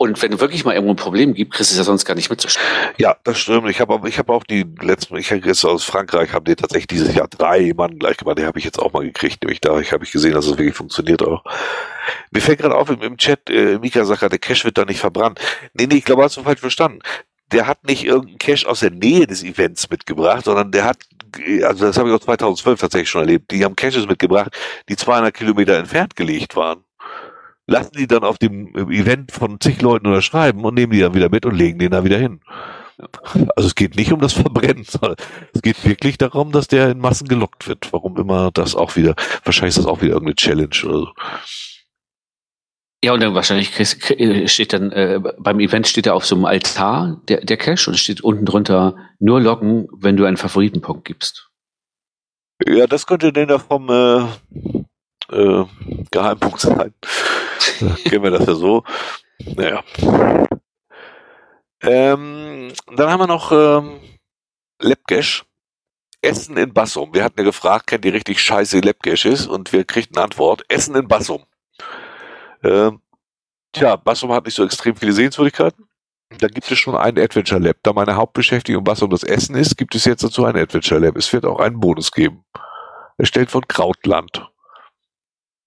Und 0.00 0.22
wenn 0.22 0.38
wirklich 0.38 0.64
mal 0.64 0.74
irgendwo 0.74 0.92
ein 0.92 0.96
Problem 0.96 1.34
gibt, 1.34 1.54
kriegst 1.54 1.72
du 1.72 1.74
es 1.74 1.78
ja 1.78 1.82
sonst 1.82 2.04
gar 2.04 2.14
nicht 2.14 2.30
mitzustimmen. 2.30 2.70
Ja, 2.98 3.16
das 3.24 3.36
stimmt. 3.40 3.68
Ich 3.68 3.80
habe 3.80 3.92
auch, 3.92 4.04
ich 4.04 4.16
habe 4.18 4.32
auch 4.32 4.44
die 4.44 4.64
letzten, 4.80 5.16
ich 5.16 5.28
jetzt 5.28 5.64
aus 5.64 5.82
Frankreich, 5.82 6.32
haben 6.32 6.44
die 6.44 6.54
tatsächlich 6.54 6.86
dieses 6.86 7.16
Jahr 7.16 7.26
drei 7.26 7.72
Mann 7.76 7.98
gleich 7.98 8.16
gemacht. 8.16 8.38
Die 8.38 8.46
habe 8.46 8.60
ich 8.60 8.64
jetzt 8.64 8.78
auch 8.78 8.92
mal 8.92 9.02
gekriegt. 9.02 9.42
Nämlich 9.42 9.60
da 9.60 9.70
habe 9.70 10.04
ich 10.04 10.12
gesehen, 10.12 10.34
dass 10.34 10.46
es 10.46 10.56
wirklich 10.56 10.76
funktioniert 10.76 11.20
auch. 11.22 11.42
Mir 12.30 12.40
fällt 12.40 12.60
gerade 12.60 12.76
auf 12.76 12.88
im, 12.88 13.02
im 13.02 13.16
Chat, 13.16 13.50
äh, 13.50 13.80
Mika 13.80 14.04
sagt 14.04 14.20
gerade, 14.20 14.38
der 14.38 14.38
Cache 14.38 14.64
wird 14.64 14.78
da 14.78 14.84
nicht 14.84 15.00
verbrannt. 15.00 15.40
Nee, 15.74 15.88
nee, 15.88 15.96
ich 15.96 16.04
glaube, 16.04 16.22
hast 16.22 16.36
du 16.36 16.44
falsch 16.44 16.60
verstanden. 16.60 17.00
Der 17.50 17.66
hat 17.66 17.84
nicht 17.84 18.04
irgendeinen 18.04 18.38
Cache 18.38 18.68
aus 18.68 18.80
der 18.80 18.92
Nähe 18.92 19.26
des 19.26 19.42
Events 19.42 19.90
mitgebracht, 19.90 20.44
sondern 20.44 20.70
der 20.70 20.84
hat, 20.84 20.98
also 21.64 21.86
das 21.86 21.98
habe 21.98 22.08
ich 22.08 22.14
auch 22.14 22.20
2012 22.20 22.78
tatsächlich 22.78 23.10
schon 23.10 23.22
erlebt, 23.22 23.50
die 23.50 23.64
haben 23.64 23.74
Caches 23.74 24.06
mitgebracht, 24.06 24.56
die 24.88 24.94
200 24.94 25.34
Kilometer 25.34 25.76
entfernt 25.76 26.14
gelegt 26.14 26.54
waren 26.54 26.84
lassen 27.68 27.92
die 27.96 28.06
dann 28.06 28.24
auf 28.24 28.38
dem 28.38 28.74
Event 28.90 29.30
von 29.30 29.60
zig 29.60 29.80
Leuten 29.82 30.06
unterschreiben 30.06 30.64
und 30.64 30.74
nehmen 30.74 30.92
die 30.92 31.00
dann 31.00 31.14
wieder 31.14 31.28
mit 31.28 31.46
und 31.46 31.54
legen 31.54 31.78
den 31.78 31.92
da 31.92 32.02
wieder 32.02 32.18
hin. 32.18 32.40
Also 33.54 33.68
es 33.68 33.74
geht 33.76 33.94
nicht 33.94 34.12
um 34.12 34.20
das 34.20 34.32
Verbrennen, 34.32 34.84
sondern 34.84 35.16
es 35.54 35.62
geht 35.62 35.84
wirklich 35.84 36.18
darum, 36.18 36.50
dass 36.50 36.66
der 36.66 36.90
in 36.90 36.98
Massen 36.98 37.28
gelockt 37.28 37.68
wird. 37.68 37.92
Warum 37.92 38.16
immer 38.16 38.50
das 38.50 38.74
auch 38.74 38.96
wieder, 38.96 39.14
wahrscheinlich 39.44 39.76
ist 39.76 39.84
das 39.84 39.86
auch 39.86 40.00
wieder 40.00 40.14
irgendeine 40.14 40.34
Challenge 40.34 40.74
oder 40.84 40.98
so. 40.98 41.08
Ja, 43.04 43.12
und 43.12 43.20
dann 43.20 43.34
wahrscheinlich 43.34 43.70
steht 44.50 44.72
dann, 44.72 44.90
äh, 44.90 45.20
beim 45.38 45.60
Event 45.60 45.86
steht 45.86 46.06
er 46.06 46.16
auf 46.16 46.26
so 46.26 46.34
einem 46.34 46.46
Altar, 46.46 47.20
der, 47.28 47.44
der 47.44 47.56
Cache, 47.56 47.90
und 47.90 47.96
steht 47.96 48.22
unten 48.22 48.44
drunter 48.44 48.96
nur 49.20 49.40
loggen, 49.40 49.86
wenn 49.92 50.16
du 50.16 50.24
einen 50.24 50.36
Favoritenpunkt 50.36 51.04
gibst. 51.04 51.48
Ja, 52.66 52.88
das 52.88 53.06
könnte 53.06 53.32
denn 53.32 53.46
da 53.46 53.60
vom 53.60 53.88
äh, 53.88 54.24
äh, 55.30 55.64
Geheimpunkt 56.10 56.60
sein. 56.60 56.92
Kennen 58.04 58.22
wir 58.22 58.30
das 58.30 58.46
ja 58.46 58.54
so. 58.54 58.84
Naja. 59.44 59.82
Ähm, 61.82 62.72
dann 62.96 63.10
haben 63.10 63.20
wir 63.20 63.26
noch 63.26 63.52
ähm, 63.52 64.00
Lepgesch. 64.80 65.44
Essen 66.20 66.56
in 66.56 66.72
Bassum. 66.74 67.14
Wir 67.14 67.22
hatten 67.22 67.38
ja 67.38 67.44
gefragt, 67.44 67.86
kennt 67.86 68.04
ihr 68.04 68.12
richtig 68.12 68.42
scheiße 68.42 68.80
Lepgesch 68.80 69.24
ist? 69.24 69.46
Und 69.46 69.72
wir 69.72 69.84
kriegten 69.84 70.16
eine 70.16 70.24
Antwort. 70.24 70.64
Essen 70.68 70.96
in 70.96 71.06
Bassum. 71.06 71.44
Ähm, 72.64 73.00
tja, 73.72 73.94
Bassum 73.96 74.32
hat 74.32 74.44
nicht 74.44 74.56
so 74.56 74.64
extrem 74.64 74.96
viele 74.96 75.12
Sehenswürdigkeiten. 75.12 75.88
Da 76.38 76.48
gibt 76.48 76.70
es 76.70 76.78
schon 76.78 76.96
einen 76.96 77.18
Adventure 77.18 77.60
Lab. 77.60 77.76
Da 77.82 77.92
meine 77.92 78.16
Hauptbeschäftigung 78.16 78.84
Bassum 78.84 79.10
das 79.10 79.22
Essen 79.22 79.54
ist, 79.54 79.76
gibt 79.76 79.94
es 79.94 80.04
jetzt 80.04 80.24
dazu 80.24 80.44
ein 80.44 80.56
Adventure 80.56 81.00
Lab. 81.00 81.16
Es 81.16 81.32
wird 81.32 81.44
auch 81.44 81.60
einen 81.60 81.80
Bonus 81.80 82.10
geben. 82.10 82.44
Erstellt 83.16 83.50
von 83.50 83.66
Krautland. 83.66 84.46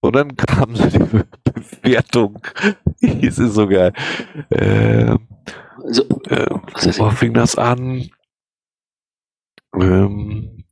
Und 0.02 0.16
dann 0.16 0.36
kam 0.36 0.74
so 0.74 0.86
die 0.86 0.98
Bewertung. 0.98 2.40
Es 3.00 3.38
ist 3.38 3.54
so 3.54 3.68
geil. 3.68 3.92
Ähm, 4.50 5.28
so, 5.86 6.02
äh, 6.28 6.46
wo 6.98 7.10
fing 7.10 7.34
das 7.34 7.56
an? 7.56 8.10
Ähm, 9.74 10.64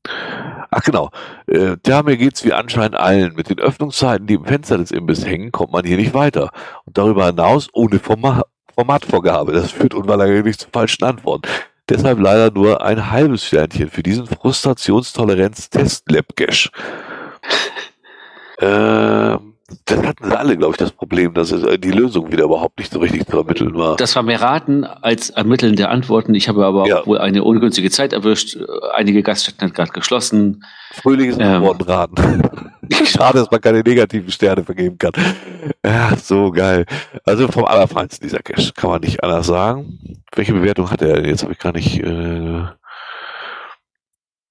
ach 0.71 0.83
genau. 0.83 1.11
Äh, 1.47 1.77
ja, 1.87 2.03
mir 2.03 2.17
geht's 2.17 2.45
wie 2.45 2.53
anscheinend 2.53 2.97
allen. 2.97 3.37
Mit 3.37 3.51
den 3.51 3.61
Öffnungszeiten, 3.61 4.27
die 4.27 4.35
im 4.35 4.45
Fenster 4.45 4.79
des 4.79 4.91
Imbiss 4.91 5.25
hängen, 5.25 5.53
kommt 5.53 5.71
man 5.73 5.85
hier 5.85 5.97
nicht 5.97 6.13
weiter. 6.13 6.51
Und 6.85 6.99
darüber 6.99 7.27
hinaus 7.27 7.69
ohne 7.73 8.01
Format, 8.01 8.47
Formatvorgabe. 8.75 9.53
Das 9.53 9.71
führt 9.71 9.95
unweigerlich 9.95 10.59
zu 10.59 10.67
falschen 10.73 11.05
Antworten. 11.05 11.49
Deshalb 11.89 12.19
leider 12.19 12.51
nur 12.51 12.83
ein 12.83 13.13
halbes 13.13 13.47
Sternchen 13.47 13.91
für 13.91 14.03
diesen 14.03 14.27
Frustrationstoleranz-Test-Lab-Cache. 14.27 16.71
Ähm, 18.61 19.51
das 19.85 19.99
hatten 20.05 20.29
sie 20.29 20.39
alle, 20.39 20.57
glaube 20.57 20.73
ich, 20.73 20.79
das 20.79 20.91
Problem, 20.91 21.33
dass 21.35 21.53
es, 21.53 21.63
äh, 21.63 21.79
die 21.79 21.93
Lösung 21.93 22.33
wieder 22.33 22.45
überhaupt 22.45 22.79
nicht 22.79 22.93
so 22.93 22.99
richtig 22.99 23.27
zu 23.29 23.39
ermitteln 23.39 23.75
war. 23.75 23.97
Das 23.97 24.17
war 24.17 24.23
mehr 24.23 24.41
Raten 24.41 24.85
als 24.85 25.31
Ermitteln 25.31 25.77
der 25.77 25.91
Antworten. 25.91 26.35
Ich 26.35 26.49
habe 26.49 26.65
aber 26.67 26.87
ja. 26.87 27.07
wohl 27.07 27.19
eine 27.19 27.45
ungünstige 27.45 27.91
Zeit 27.91 28.13
erwischt. 28.13 28.59
Einige 28.95 29.23
Gaststätten 29.23 29.69
hat 29.69 29.75
gerade 29.75 29.93
geschlossen. 29.93 30.65
Frühling 30.93 31.31
ist 31.31 31.41
ähm, 31.41 31.63
geworden, 31.63 31.83
Raten. 31.83 32.43
Schade, 33.05 33.39
dass 33.39 33.51
man 33.51 33.61
keine 33.61 33.81
negativen 33.83 34.31
Sterne 34.33 34.65
vergeben 34.65 34.99
kann. 34.99 35.13
Ja, 35.85 36.17
so 36.17 36.51
geil. 36.51 36.85
Also 37.25 37.47
vom 37.47 37.65
Allerfeinsten 37.65 38.27
dieser 38.27 38.41
Cash, 38.41 38.75
kann 38.75 38.91
man 38.91 39.01
nicht 39.01 39.23
anders 39.23 39.47
sagen. 39.47 39.99
Welche 40.35 40.53
Bewertung 40.53 40.91
hat 40.91 41.03
er 41.03 41.15
denn? 41.15 41.27
Jetzt 41.27 41.43
habe 41.43 41.53
ich 41.53 41.59
gar 41.59 41.73
nicht... 41.73 42.01
Äh 42.01 42.65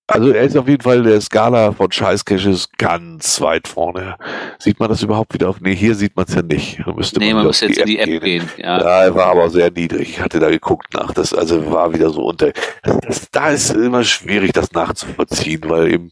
also 0.09 0.31
er 0.31 0.43
ist 0.43 0.57
auf 0.57 0.67
jeden 0.67 0.81
Fall 0.81 1.03
der 1.03 1.21
Skala 1.21 1.71
von 1.71 1.91
Scheißcaches 1.91 2.69
ganz 2.77 3.39
weit 3.41 3.67
vorne. 3.67 4.17
Sieht 4.57 4.79
man 4.79 4.89
das 4.89 5.03
überhaupt 5.03 5.33
wieder 5.33 5.49
auf? 5.49 5.61
Nee, 5.61 5.75
hier 5.75 5.95
sieht 5.95 6.15
man 6.15 6.25
es 6.27 6.35
ja 6.35 6.41
nicht. 6.41 6.79
Da 6.85 6.91
müsste 6.91 7.19
nee, 7.19 7.27
man, 7.27 7.37
man 7.37 7.47
muss 7.47 7.61
jetzt 7.61 7.77
in 7.77 7.85
die 7.85 7.99
App 7.99 8.07
gehen. 8.07 8.21
gehen. 8.21 8.49
Ja. 8.57 8.79
ja, 8.79 9.03
er 9.03 9.15
war 9.15 9.27
aber 9.27 9.49
sehr 9.49 9.71
niedrig. 9.71 10.09
Ich 10.09 10.21
hatte 10.21 10.39
da 10.39 10.49
geguckt 10.49 10.93
nach. 10.93 11.13
Das 11.13 11.33
also 11.33 11.71
war 11.71 11.93
wieder 11.93 12.09
so 12.09 12.23
unter. 12.23 12.51
Das, 12.83 12.99
das, 13.01 13.31
da 13.31 13.49
ist 13.49 13.71
immer 13.71 14.03
schwierig, 14.03 14.51
das 14.51 14.71
nachzuvollziehen, 14.71 15.61
weil 15.65 15.93
eben 15.93 16.09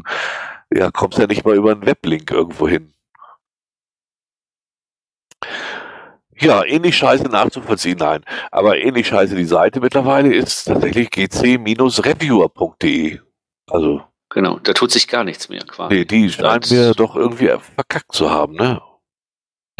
ja 0.74 0.92
kommst 0.92 1.18
ja 1.18 1.28
nicht 1.28 1.46
mal 1.46 1.56
über 1.56 1.72
einen 1.72 1.86
Weblink 1.86 2.32
irgendwo 2.32 2.68
hin. 2.68 2.94
Ja, 6.40 6.64
ähnlich 6.64 6.96
scheiße 6.96 7.24
nachzuvollziehen, 7.24 7.98
nein. 7.98 8.24
Aber 8.52 8.78
ähnlich 8.78 9.08
scheiße 9.08 9.36
die 9.36 9.46
Seite 9.46 9.80
mittlerweile 9.80 10.32
ist 10.34 10.66
tatsächlich 10.66 11.10
gc-reviewer.de. 11.10 13.20
Also. 13.70 14.02
Genau, 14.30 14.60
da 14.60 14.74
tut 14.74 14.92
sich 14.92 15.08
gar 15.08 15.24
nichts 15.24 15.50
mehr 15.50 15.62
quasi. 15.62 15.96
Nee, 15.96 16.06
die 16.06 16.30
scheinen 16.30 16.62
mir 16.70 16.94
doch 16.94 17.16
irgendwie 17.16 17.50
verkackt 17.76 18.12
zu 18.14 18.30
haben, 18.30 18.56
ne? 18.56 18.82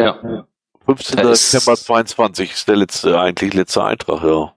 Ja. 0.00 0.46
15. 0.86 1.34
September 1.34 1.76
22 1.76 2.52
ist 2.52 2.68
der 2.68 2.76
letzte, 2.76 3.20
eigentlich 3.20 3.52
letzte 3.52 3.84
Eintrag, 3.84 4.22
ja. 4.22 4.54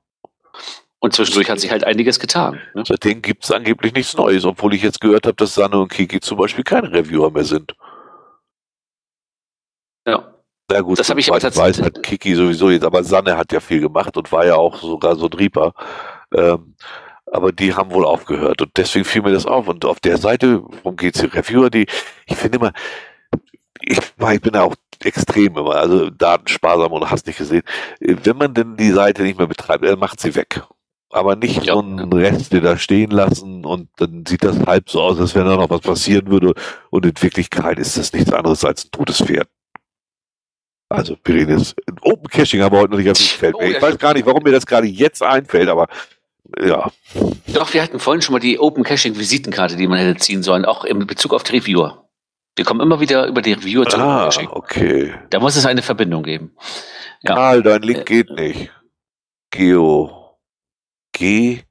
Und 0.99 1.13
zwischendurch 1.13 1.49
hat 1.49 1.59
sich 1.59 1.71
halt 1.71 1.83
einiges 1.83 2.19
getan. 2.19 2.61
Ne? 2.75 2.83
Seitdem 2.87 3.21
gibt 3.21 3.43
es 3.43 3.51
angeblich 3.51 3.93
nichts 3.93 4.15
Neues, 4.15 4.45
obwohl 4.45 4.75
ich 4.75 4.83
jetzt 4.83 5.01
gehört 5.01 5.25
habe, 5.25 5.35
dass 5.35 5.55
Sanne 5.55 5.79
und 5.79 5.91
Kiki 5.91 6.19
zum 6.19 6.37
Beispiel 6.37 6.63
keine 6.63 6.91
Reviewer 6.91 7.31
mehr 7.31 7.43
sind. 7.43 7.75
Ja. 10.07 10.31
Na 10.69 10.81
gut, 10.81 10.99
das 10.99 11.09
habe 11.09 11.19
ich 11.19 11.29
aber 11.29 11.39
tatsächlich. 11.39 11.79
Weiß 11.79 11.85
hat 11.85 12.03
Kiki 12.03 12.35
sowieso 12.35 12.69
jetzt, 12.69 12.85
aber 12.85 13.03
Sanne 13.03 13.35
hat 13.35 13.51
ja 13.51 13.59
viel 13.59 13.81
gemacht 13.81 14.15
und 14.15 14.31
war 14.31 14.45
ja 14.45 14.55
auch 14.55 14.77
sogar 14.77 15.15
so 15.15 15.25
ein 15.25 15.33
Reaper. 15.33 15.73
Ähm, 16.33 16.75
aber 17.31 17.51
die 17.53 17.73
haben 17.73 17.91
wohl 17.91 18.05
aufgehört 18.05 18.61
und 18.61 18.71
deswegen 18.75 19.05
fiel 19.05 19.21
mir 19.21 19.31
das 19.31 19.45
auf. 19.45 19.67
Und 19.67 19.85
auf 19.85 19.99
der 19.99 20.17
Seite 20.17 20.63
vom 20.83 20.97
GC 20.97 21.33
Reviewer, 21.33 21.69
die, 21.69 21.87
ich 22.25 22.35
finde 22.35 22.57
immer, 22.57 22.73
ich, 23.81 23.99
ich 23.99 24.41
bin 24.41 24.53
ja 24.53 24.63
auch 24.63 24.75
extrem 25.03 25.57
immer, 25.57 25.75
also 25.75 26.09
datensparsam 26.09 26.91
und 26.91 27.09
hast 27.09 27.25
nicht 27.25 27.37
gesehen. 27.37 27.63
Wenn 27.99 28.37
man 28.37 28.53
denn 28.53 28.75
die 28.75 28.91
Seite 28.91 29.23
nicht 29.23 29.37
mehr 29.37 29.47
betreibt, 29.47 29.83
dann 29.83 29.97
macht 29.97 30.19
sie 30.19 30.35
weg. 30.35 30.61
Aber 31.09 31.35
nicht 31.35 31.65
ja. 31.65 31.73
so 31.73 31.79
einen 31.79 32.13
Rest 32.13 32.53
da 32.53 32.77
stehen 32.77 33.11
lassen 33.11 33.65
und 33.65 33.89
dann 33.97 34.25
sieht 34.25 34.43
das 34.43 34.59
halb 34.65 34.89
so 34.89 35.01
aus, 35.01 35.19
als 35.19 35.33
wenn 35.33 35.45
da 35.45 35.55
noch 35.55 35.69
was 35.69 35.81
passieren 35.81 36.27
würde. 36.27 36.53
Und 36.89 37.05
in 37.05 37.13
Wirklichkeit 37.19 37.79
ist 37.79 37.97
das 37.97 38.13
nichts 38.13 38.31
anderes 38.31 38.63
als 38.63 38.85
ein 38.85 38.91
totes 38.91 39.17
Pferd. 39.21 39.47
Also, 40.89 41.15
wir 41.23 41.35
reden 41.35 41.57
jetzt, 41.57 41.75
Open 42.01 42.27
Caching 42.27 42.61
haben 42.61 42.75
wir 42.75 42.81
heute 42.81 42.91
noch 42.91 42.97
nicht 42.97 43.09
auf 43.09 43.17
Feld. 43.17 43.55
Oh, 43.55 43.61
ich 43.61 43.81
weiß 43.81 43.97
gar 43.97 44.13
nicht, 44.13 44.25
warum 44.25 44.43
mir 44.43 44.51
das 44.51 44.65
gerade 44.65 44.87
jetzt 44.87 45.23
einfällt, 45.23 45.69
aber 45.69 45.87
ja. 46.59 46.91
Doch, 47.47 47.73
wir 47.73 47.81
hatten 47.81 47.99
vorhin 47.99 48.21
schon 48.21 48.33
mal 48.33 48.39
die 48.39 48.59
Open 48.59 48.83
Caching 48.83 49.17
Visitenkarte, 49.17 49.75
die 49.75 49.87
man 49.87 49.99
hätte 49.99 50.19
ziehen 50.19 50.43
sollen, 50.43 50.65
auch 50.65 50.83
in 50.83 51.05
Bezug 51.05 51.33
auf 51.33 51.43
die 51.43 51.57
Reviewer. 51.57 52.09
Wir 52.55 52.65
kommen 52.65 52.81
immer 52.81 52.99
wieder 52.99 53.27
über 53.27 53.41
die 53.41 53.53
Reviewer 53.53 53.85
zu 53.85 53.97
ah, 53.97 54.25
Caching. 54.25 54.49
okay. 54.49 55.13
Da 55.29 55.39
muss 55.39 55.55
es 55.55 55.65
eine 55.65 55.81
Verbindung 55.81 56.23
geben. 56.23 56.55
Ja. 57.21 57.35
Karl, 57.35 57.63
dein 57.63 57.81
Link 57.81 58.01
äh, 58.01 58.03
geht 58.03 58.29
nicht. 58.31 58.71
Geo. 59.51 60.37
G. 61.13 61.61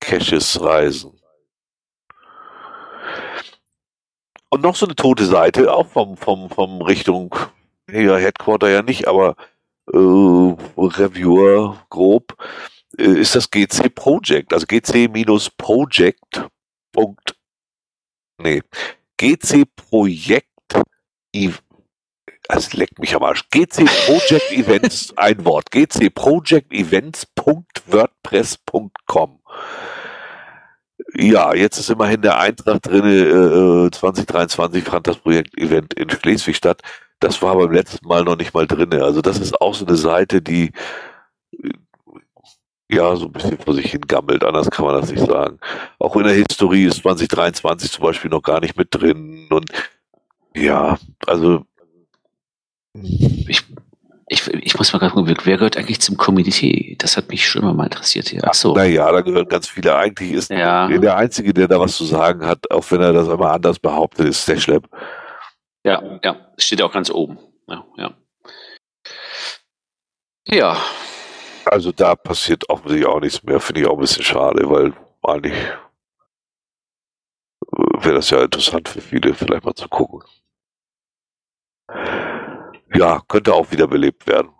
Caches 0.00 0.60
Reisen. 0.60 1.18
Und 4.48 4.62
noch 4.62 4.76
so 4.76 4.86
eine 4.86 4.94
tote 4.94 5.24
Seite, 5.24 5.72
auch 5.72 5.88
vom, 5.88 6.16
vom, 6.16 6.48
vom 6.48 6.80
Richtung, 6.80 7.34
ja, 7.90 8.16
Headquarter 8.16 8.68
ja 8.68 8.82
nicht, 8.82 9.08
aber 9.08 9.36
äh, 9.92 9.96
Reviewer 9.96 11.84
grob. 11.90 12.36
Äh, 12.98 13.20
ist 13.20 13.34
das 13.34 13.50
GC 13.50 13.94
Project, 13.94 14.52
also 14.52 14.66
GC-Project. 14.66 16.48
Nee, 18.38 18.62
GC 19.18 19.64
Projekt, 19.74 20.46
also 22.48 22.76
leckt 22.76 22.98
mich 22.98 23.14
am 23.14 23.22
Arsch. 23.22 23.48
GC 23.50 23.86
Project 24.06 24.52
Events, 24.52 25.14
ein 25.16 25.42
Wort. 25.44 25.70
GC 25.70 26.14
Project 26.14 26.72
Events.wordpress.com. 26.72 29.40
Ja, 31.14 31.54
jetzt 31.54 31.78
ist 31.78 31.90
immerhin 31.90 32.22
der 32.22 32.38
Eintrag 32.38 32.82
drin, 32.82 33.04
äh, 33.04 33.90
2023 33.90 34.84
fand 34.84 35.06
das 35.06 35.18
Projekt 35.18 35.56
Event 35.58 35.94
in 35.94 36.10
Schleswig 36.10 36.56
statt. 36.56 36.82
Das 37.20 37.40
war 37.42 37.56
beim 37.56 37.72
letzten 37.72 38.06
Mal 38.06 38.24
noch 38.24 38.36
nicht 38.36 38.52
mal 38.52 38.66
drin. 38.66 38.92
Also 38.94 39.22
das 39.22 39.38
ist 39.38 39.58
auch 39.60 39.74
so 39.74 39.86
eine 39.86 39.96
Seite, 39.96 40.42
die 40.42 40.72
ja, 42.90 43.16
so 43.16 43.26
ein 43.26 43.32
bisschen 43.32 43.58
vor 43.58 43.74
sich 43.74 43.90
hin 43.90 44.02
gammelt, 44.02 44.44
anders 44.44 44.70
kann 44.70 44.84
man 44.84 45.00
das 45.00 45.10
nicht 45.10 45.24
sagen. 45.26 45.58
Auch 45.98 46.16
in 46.16 46.24
der 46.24 46.34
Historie 46.34 46.84
ist 46.84 47.02
2023 47.02 47.90
zum 47.90 48.04
Beispiel 48.04 48.30
noch 48.30 48.42
gar 48.42 48.60
nicht 48.60 48.76
mit 48.76 48.88
drin 48.90 49.48
und 49.50 49.70
ja, 50.54 50.98
also 51.26 51.64
ich, 52.94 53.62
Ich, 54.28 54.46
ich 54.48 54.76
muss 54.76 54.92
mal 54.92 54.98
gerade 54.98 55.14
gucken, 55.14 55.36
wer 55.44 55.56
gehört 55.56 55.76
eigentlich 55.76 56.00
zum 56.00 56.16
Community? 56.16 56.96
Das 56.98 57.16
hat 57.16 57.28
mich 57.28 57.46
schon 57.46 57.62
immer 57.62 57.74
mal 57.74 57.84
interessiert 57.84 58.28
hier. 58.28 58.40
Ach 58.44 58.54
so. 58.54 58.74
Naja, 58.74 59.12
da 59.12 59.20
gehören 59.20 59.46
ganz 59.48 59.68
viele. 59.68 59.94
Eigentlich 59.94 60.32
ist 60.32 60.50
Ja. 60.50 60.88
der 60.88 61.16
Einzige, 61.16 61.54
der 61.54 61.68
da 61.68 61.78
was 61.78 61.96
zu 61.96 62.04
sagen 62.04 62.44
hat, 62.44 62.68
auch 62.72 62.90
wenn 62.90 63.00
er 63.02 63.12
das 63.12 63.28
immer 63.28 63.52
anders 63.52 63.78
behauptet, 63.78 64.26
ist 64.28 64.42
Stashlab. 64.42 64.88
Ja, 65.84 66.18
ja, 66.24 66.36
steht 66.58 66.82
auch 66.82 66.92
ganz 66.92 67.10
oben. 67.10 67.38
Ja, 67.68 67.84
ja. 67.98 68.14
Ja, 70.48 70.76
Also 71.70 71.92
da 71.92 72.14
passiert 72.14 72.68
offensichtlich 72.70 73.06
auch 73.06 73.20
nichts 73.20 73.42
mehr, 73.42 73.60
finde 73.60 73.82
ich 73.82 73.86
auch 73.86 73.94
ein 73.94 74.00
bisschen 74.00 74.24
schade, 74.24 74.68
weil 74.70 74.92
eigentlich 75.22 75.54
äh, 75.54 75.76
wäre 78.04 78.16
das 78.16 78.30
ja 78.30 78.42
interessant 78.42 78.88
für 78.88 79.00
viele, 79.00 79.34
vielleicht 79.34 79.64
mal 79.64 79.74
zu 79.74 79.88
gucken. 79.88 80.22
Ja, 82.94 83.20
könnte 83.28 83.52
auch 83.54 83.70
wieder 83.72 83.86
belebt 83.86 84.26
werden. 84.26 84.50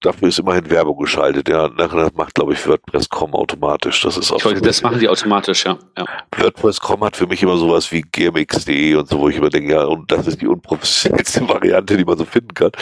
Dafür 0.00 0.28
ist 0.28 0.38
immerhin 0.40 0.68
Werbung 0.68 0.98
geschaltet. 0.98 1.48
Ja, 1.48 1.68
nachher 1.68 2.10
macht, 2.14 2.34
glaube 2.34 2.54
ich, 2.54 2.66
WordPress.com 2.66 3.34
automatisch. 3.34 4.00
Das 4.02 4.16
ist 4.16 4.32
auch 4.32 4.38
ich 4.38 4.44
wollte, 4.44 4.58
so- 4.58 4.64
das 4.64 4.82
machen 4.82 4.98
die 4.98 5.08
automatisch, 5.08 5.64
ja. 5.64 5.78
ja. 5.96 6.04
WordPress.com 6.36 7.04
hat 7.04 7.16
für 7.16 7.26
mich 7.28 7.40
immer 7.42 7.56
sowas 7.56 7.92
wie 7.92 8.02
gmx.de 8.02 8.96
und 8.96 9.08
so, 9.08 9.20
wo 9.20 9.28
ich 9.28 9.36
immer 9.36 9.50
denke, 9.50 9.72
ja, 9.72 9.84
und 9.84 10.10
das 10.10 10.26
ist 10.26 10.40
die 10.40 10.48
unprofessionellste 10.48 11.40
Variante, 11.48 11.96
die 11.96 12.04
man 12.04 12.18
so 12.18 12.24
finden 12.24 12.52
kann. 12.54 12.72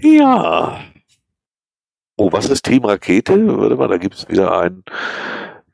Ja. 0.00 0.80
Oh, 2.16 2.32
was 2.32 2.48
ist 2.48 2.64
Team 2.64 2.84
Rakete? 2.84 3.34
Warte 3.58 3.76
mal, 3.76 3.88
da 3.88 3.98
gibt 3.98 4.14
es 4.14 4.28
wieder 4.28 4.56
einen. 4.58 4.84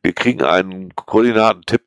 Wir 0.02 0.14
kriegen 0.14 0.42
einen 0.42 0.94
Koordinatentipp. 0.94 1.82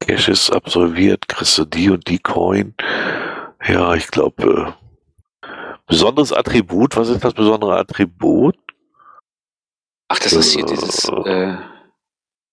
Cash 0.00 0.28
ist 0.28 0.50
absolviert, 0.50 1.26
kriegst 1.28 1.58
du 1.58 1.64
die 1.64 1.90
und 1.90 2.08
die 2.08 2.20
Coin. 2.20 2.74
Ja, 3.66 3.94
ich 3.94 4.06
glaube, 4.08 4.76
äh, 5.42 5.48
besonderes 5.86 6.32
Attribut, 6.32 6.96
was 6.96 7.08
ist 7.08 7.24
das 7.24 7.34
besondere 7.34 7.76
Attribut? 7.76 8.56
Ach, 10.08 10.18
das 10.18 10.32
ist 10.32 10.52
hier 10.52 10.64
dieses 10.64 11.04
äh, 11.08 11.56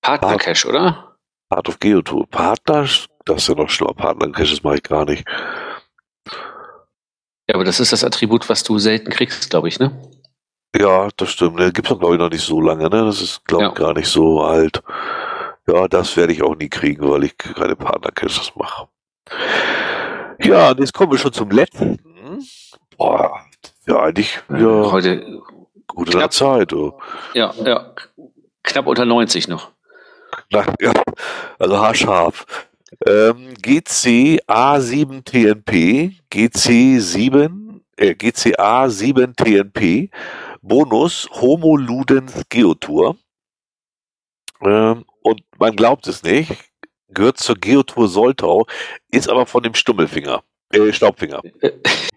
Partner-Cache, 0.01 0.67
oder? 0.67 1.17
Part 1.49 1.69
of 1.69 1.79
Geotool. 1.79 2.25
Partner, 2.27 2.81
das 3.25 3.37
ist 3.37 3.47
ja 3.47 3.55
noch 3.55 3.69
schlimmer. 3.69 3.93
Partner-Caches 3.93 4.63
mache 4.63 4.75
ich 4.75 4.83
gar 4.83 5.05
nicht. 5.05 5.25
Ja, 7.47 7.55
aber 7.55 7.63
das 7.63 7.79
ist 7.79 7.93
das 7.93 8.03
Attribut, 8.03 8.49
was 8.49 8.63
du 8.63 8.77
selten 8.79 9.11
kriegst, 9.11 9.49
glaube 9.49 9.67
ich, 9.67 9.79
ne? 9.79 10.01
Ja, 10.75 11.07
das 11.15 11.29
stimmt. 11.31 11.55
Ne, 11.57 11.71
gibt's 11.71 11.89
doch, 11.89 11.99
glaube 11.99 12.15
ich, 12.15 12.19
noch 12.19 12.29
nicht 12.29 12.43
so 12.45 12.59
lange, 12.59 12.83
ne? 12.89 13.05
Das 13.05 13.21
ist, 13.21 13.45
glaube 13.45 13.65
ich, 13.65 13.69
Ja. 13.69 13.75
gar 13.75 13.93
nicht 13.93 14.07
so 14.09 14.41
alt. 14.41 14.81
Ja, 15.67 15.87
das 15.87 16.17
werde 16.17 16.33
ich 16.33 16.43
auch 16.43 16.55
nie 16.55 16.69
kriegen, 16.69 17.07
weil 17.09 17.23
ich 17.23 17.37
keine 17.37 17.75
Partner-Caches 17.75 18.51
mache. 18.55 18.87
Ja, 20.39 20.71
und 20.71 20.79
jetzt 20.79 20.93
kommen 20.93 21.11
wir 21.11 21.17
schon 21.19 21.33
zum 21.33 21.49
letzten. 21.51 21.99
Boah, 22.97 23.39
ja, 23.87 23.99
eigentlich, 24.01 24.39
ja, 24.49 24.91
Heute, 24.91 25.41
gut 25.87 26.07
in 26.07 26.11
der 26.11 26.21
knapp. 26.21 26.33
Zeit. 26.33 26.73
Oh. 26.73 26.99
ja, 27.33 27.53
ja, 27.63 27.93
knapp 28.63 28.87
unter 28.87 29.05
90 29.05 29.47
noch. 29.47 29.71
Na, 30.51 30.65
ja, 30.79 30.93
also 31.59 31.77
haarscharf. 31.77 32.45
Ähm, 33.05 33.53
GC 33.61 34.41
A7 34.47 35.23
TNP, 35.23 36.13
GC7, 36.31 37.81
äh, 37.97 38.15
GCA 38.15 38.89
7 38.89 39.35
TNP, 39.35 40.09
Bonus 40.61 41.27
Homo 41.31 41.75
Ludens 41.77 42.43
Geotour. 42.49 43.17
Ähm, 44.61 45.05
und 45.21 45.41
man 45.57 45.75
glaubt 45.75 46.07
es 46.07 46.23
nicht, 46.23 46.51
gehört 47.09 47.37
zur 47.37 47.55
Geotour 47.55 48.07
Soltau, 48.07 48.65
ist 49.11 49.29
aber 49.29 49.45
von 49.45 49.63
dem 49.63 49.73
Stummelfinger, 49.73 50.43
äh, 50.71 50.93
Staubfinger. 50.93 51.41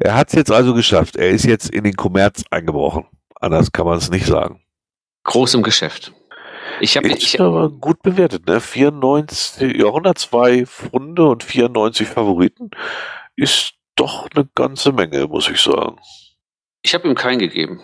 er 0.00 0.14
hat 0.14 0.28
es 0.28 0.34
jetzt 0.34 0.50
also 0.50 0.74
geschafft. 0.74 1.16
Er 1.16 1.30
ist 1.30 1.44
jetzt 1.44 1.70
in 1.70 1.84
den 1.84 1.94
Kommerz 1.94 2.44
eingebrochen. 2.50 3.06
Anders 3.40 3.72
kann 3.72 3.86
man 3.86 3.98
es 3.98 4.10
nicht 4.10 4.26
sagen. 4.26 4.62
Groß 5.24 5.54
im 5.54 5.62
Geschäft. 5.62 6.12
Ich 6.80 6.96
habe 6.96 7.08
ich, 7.08 7.40
aber 7.40 7.70
gut 7.70 8.02
bewertet, 8.02 8.46
ne? 8.46 8.60
94, 8.60 9.76
ja, 9.76 9.86
102 9.86 10.66
Funde 10.66 11.26
und 11.26 11.42
94 11.42 12.06
Favoriten 12.06 12.70
ist 13.36 13.74
doch 13.96 14.28
eine 14.34 14.48
ganze 14.54 14.92
Menge, 14.92 15.26
muss 15.26 15.48
ich 15.48 15.60
sagen. 15.60 15.98
ich 16.82 16.94
hab 16.94 17.04
ihm 17.04 17.14
keinen 17.14 17.38
gegeben. 17.38 17.80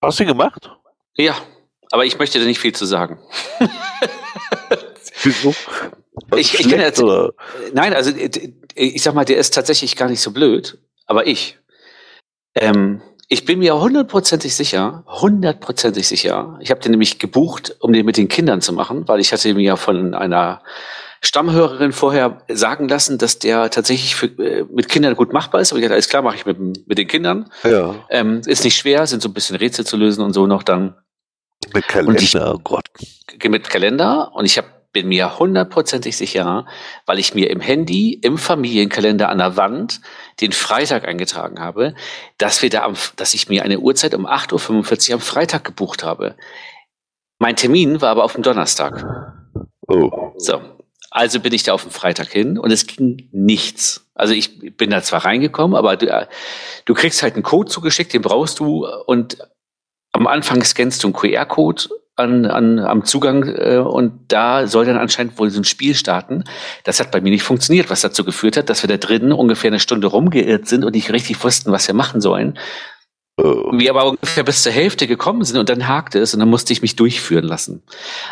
Hast 0.00 0.18
du 0.18 0.24
ihn 0.24 0.28
gemacht? 0.28 0.70
Ja, 1.16 1.34
aber 1.90 2.04
ich 2.06 2.18
möchte 2.18 2.38
da 2.38 2.46
nicht 2.46 2.60
viel 2.60 2.74
zu 2.74 2.86
sagen. 2.86 3.18
Wieso? 5.22 5.54
Ich- 6.36 6.58
ich 6.60 6.68
kann 6.68 6.80
jetzt- 6.80 7.02
oder? 7.02 7.32
Nein, 7.72 7.94
also 7.94 8.12
ich 8.74 9.02
sag 9.02 9.14
mal, 9.14 9.24
der 9.24 9.38
ist 9.38 9.54
tatsächlich 9.54 9.96
gar 9.96 10.08
nicht 10.08 10.20
so 10.20 10.30
blöd, 10.30 10.78
aber 11.06 11.26
ich. 11.26 11.58
Ähm, 12.54 13.00
ich 13.28 13.46
bin 13.46 13.60
mir 13.60 13.80
hundertprozentig 13.80 14.54
sicher, 14.54 15.04
hundertprozentig 15.06 16.06
sicher. 16.06 16.58
Ich 16.60 16.70
habe 16.70 16.80
den 16.80 16.90
nämlich 16.90 17.18
gebucht, 17.18 17.76
um 17.80 17.92
den 17.94 18.04
mit 18.04 18.18
den 18.18 18.28
Kindern 18.28 18.60
zu 18.60 18.74
machen, 18.74 19.08
weil 19.08 19.20
ich 19.20 19.32
hatte 19.32 19.54
mir 19.54 19.62
ja 19.62 19.76
von 19.76 20.12
einer 20.14 20.62
Stammhörerin 21.22 21.92
vorher 21.92 22.42
sagen 22.50 22.88
lassen, 22.88 23.16
dass 23.16 23.38
der 23.38 23.70
tatsächlich 23.70 24.16
für, 24.16 24.26
äh, 24.26 24.64
mit 24.70 24.88
Kindern 24.90 25.14
gut 25.16 25.32
machbar 25.32 25.60
ist. 25.62 25.72
Aber 25.72 25.78
ich 25.78 25.84
dachte, 25.84 25.94
alles 25.94 26.08
klar, 26.10 26.20
mache 26.20 26.36
ich 26.36 26.44
mit, 26.44 26.58
mit 26.86 26.98
den 26.98 27.06
Kindern. 27.08 27.50
Ja, 27.64 27.94
Ähm, 28.10 28.42
ist 28.44 28.64
nicht 28.64 28.76
schwer, 28.76 29.06
sind 29.06 29.22
so 29.22 29.28
ein 29.30 29.32
bisschen 29.32 29.56
Rätsel 29.56 29.86
zu 29.86 29.96
lösen 29.96 30.22
und 30.24 30.32
so 30.34 30.46
noch 30.46 30.62
dann 30.62 30.94
mit 31.72 31.86
Kalender, 31.88 32.20
ich- 32.20 32.36
oh 32.36 32.58
Gott. 32.62 32.86
mit 33.48 33.70
Kalender 33.70 34.32
und 34.34 34.44
ich 34.44 34.58
hab, 34.58 34.66
bin 34.92 35.08
mir 35.08 35.38
hundertprozentig 35.38 36.16
sicher, 36.16 36.66
weil 37.06 37.18
ich 37.18 37.34
mir 37.34 37.50
im 37.50 37.60
Handy, 37.60 38.12
im 38.12 38.38
Familienkalender 38.38 39.28
an 39.28 39.38
der 39.38 39.56
Wand 39.56 40.00
den 40.40 40.52
Freitag 40.52 41.06
eingetragen 41.06 41.60
habe, 41.60 41.94
dass 42.38 42.62
wir 42.62 42.70
da 42.70 42.84
am, 42.84 42.94
dass 43.16 43.34
ich 43.34 43.48
mir 43.48 43.64
eine 43.64 43.80
Uhrzeit 43.80 44.14
um 44.14 44.26
8.45 44.26 45.08
Uhr 45.08 45.14
am 45.14 45.20
Freitag 45.20 45.64
gebucht 45.64 46.02
habe. 46.04 46.36
Mein 47.38 47.56
Termin 47.56 48.00
war 48.00 48.10
aber 48.10 48.24
auf 48.24 48.34
dem 48.34 48.42
Donnerstag. 48.42 49.04
Oh, 49.88 50.32
So. 50.36 50.60
Also 51.14 51.40
bin 51.40 51.52
ich 51.52 51.62
da 51.62 51.74
auf 51.74 51.82
dem 51.82 51.90
Freitag 51.90 52.32
hin 52.32 52.58
und 52.58 52.70
es 52.70 52.86
ging 52.86 53.28
nichts. 53.32 54.10
Also 54.14 54.32
ich 54.32 54.74
bin 54.78 54.88
da 54.88 55.02
zwar 55.02 55.26
reingekommen, 55.26 55.76
aber 55.76 55.96
du, 55.98 56.06
äh, 56.06 56.26
du 56.86 56.94
kriegst 56.94 57.22
halt 57.22 57.34
einen 57.34 57.42
Code 57.42 57.70
zugeschickt, 57.70 58.14
den 58.14 58.22
brauchst 58.22 58.60
du 58.60 58.86
und 58.86 59.36
am 60.12 60.26
Anfang 60.26 60.64
scannst 60.64 61.02
du 61.02 61.08
einen 61.08 61.14
QR-Code 61.14 61.84
an, 62.16 62.44
an, 62.46 62.78
am 62.78 63.04
Zugang 63.04 63.44
äh, 63.44 63.78
und 63.78 64.12
da 64.28 64.66
soll 64.66 64.84
dann 64.84 64.98
anscheinend 64.98 65.38
wohl 65.38 65.50
so 65.50 65.60
ein 65.60 65.64
Spiel 65.64 65.94
starten. 65.94 66.44
Das 66.84 67.00
hat 67.00 67.10
bei 67.10 67.20
mir 67.20 67.30
nicht 67.30 67.42
funktioniert, 67.42 67.90
was 67.90 68.02
dazu 68.02 68.24
geführt 68.24 68.56
hat, 68.56 68.68
dass 68.68 68.82
wir 68.82 68.88
da 68.88 68.98
drinnen 68.98 69.32
ungefähr 69.32 69.68
eine 69.68 69.80
Stunde 69.80 70.08
rumgeirrt 70.08 70.68
sind 70.68 70.84
und 70.84 70.94
nicht 70.94 71.10
richtig 71.10 71.42
wussten, 71.42 71.72
was 71.72 71.86
wir 71.86 71.94
machen 71.94 72.20
sollen. 72.20 72.58
oh. 73.38 73.72
Wir 73.72 73.90
aber 73.90 74.06
ungefähr 74.06 74.44
bis 74.44 74.62
zur 74.62 74.72
Hälfte 74.72 75.06
gekommen 75.06 75.44
sind 75.44 75.58
und 75.58 75.68
dann 75.68 75.88
hakte 75.88 76.18
es 76.18 76.34
und 76.34 76.40
dann 76.40 76.50
musste 76.50 76.72
ich 76.74 76.82
mich 76.82 76.96
durchführen 76.96 77.44
lassen. 77.44 77.82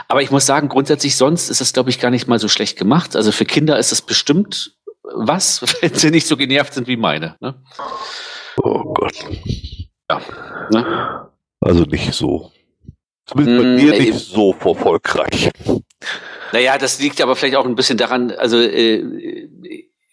Aber 0.08 0.20
ich 0.20 0.30
muss 0.30 0.44
sagen, 0.44 0.68
grundsätzlich 0.68 1.16
sonst 1.16 1.48
ist 1.48 1.62
es, 1.62 1.72
glaube 1.72 1.88
ich, 1.88 1.98
gar 1.98 2.10
nicht 2.10 2.28
mal 2.28 2.38
so 2.38 2.48
schlecht 2.48 2.78
gemacht. 2.78 3.16
Also 3.16 3.32
für 3.32 3.46
Kinder 3.46 3.78
ist 3.78 3.92
es 3.92 4.02
bestimmt 4.02 4.76
was, 5.02 5.62
wenn 5.80 5.94
sie 5.94 6.10
nicht 6.10 6.26
so 6.26 6.36
genervt 6.36 6.74
sind 6.74 6.86
wie 6.86 6.98
meine. 6.98 7.36
Ne? 7.40 7.54
oh 8.62 8.92
Gott. 8.92 9.14
Ne? 10.70 11.28
Also 11.60 11.84
nicht 11.84 12.12
so. 12.12 12.52
Zumindest 13.30 13.58
bei 13.58 13.64
Mm, 13.64 13.76
mir 13.76 13.98
nicht 13.98 14.14
so 14.18 14.54
erfolgreich. 14.64 15.50
Naja, 16.52 16.78
das 16.78 16.98
liegt 16.98 17.20
aber 17.20 17.36
vielleicht 17.36 17.56
auch 17.56 17.64
ein 17.64 17.76
bisschen 17.76 17.96
daran, 17.96 18.32
also 18.32 18.58
äh, 18.58 19.48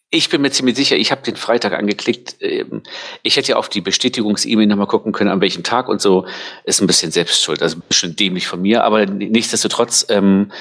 ich 0.09 0.29
bin 0.29 0.41
mir 0.41 0.51
ziemlich 0.51 0.75
sicher, 0.77 0.95
ich 0.95 1.11
habe 1.11 1.21
den 1.23 1.35
Freitag 1.35 1.73
angeklickt. 1.73 2.35
Ähm, 2.41 2.83
ich 3.23 3.35
hätte 3.35 3.53
ja 3.53 3.55
auf 3.57 3.69
die 3.69 3.81
Bestätigungs-E-Mail 3.81 4.67
nochmal 4.67 4.87
gucken 4.87 5.11
können, 5.11 5.31
an 5.31 5.41
welchem 5.41 5.63
Tag 5.63 5.89
und 5.89 5.99
so. 5.99 6.27
Ist 6.63 6.79
ein 6.79 6.87
bisschen 6.87 7.11
Selbstschuld, 7.11 7.61
also 7.61 7.77
ein 7.77 7.83
bisschen 7.87 8.15
dämlich 8.15 8.47
von 8.47 8.61
mir, 8.61 8.83
aber 8.83 9.05
nichtsdestotrotz, 9.05 10.05
ähm, 10.09 10.51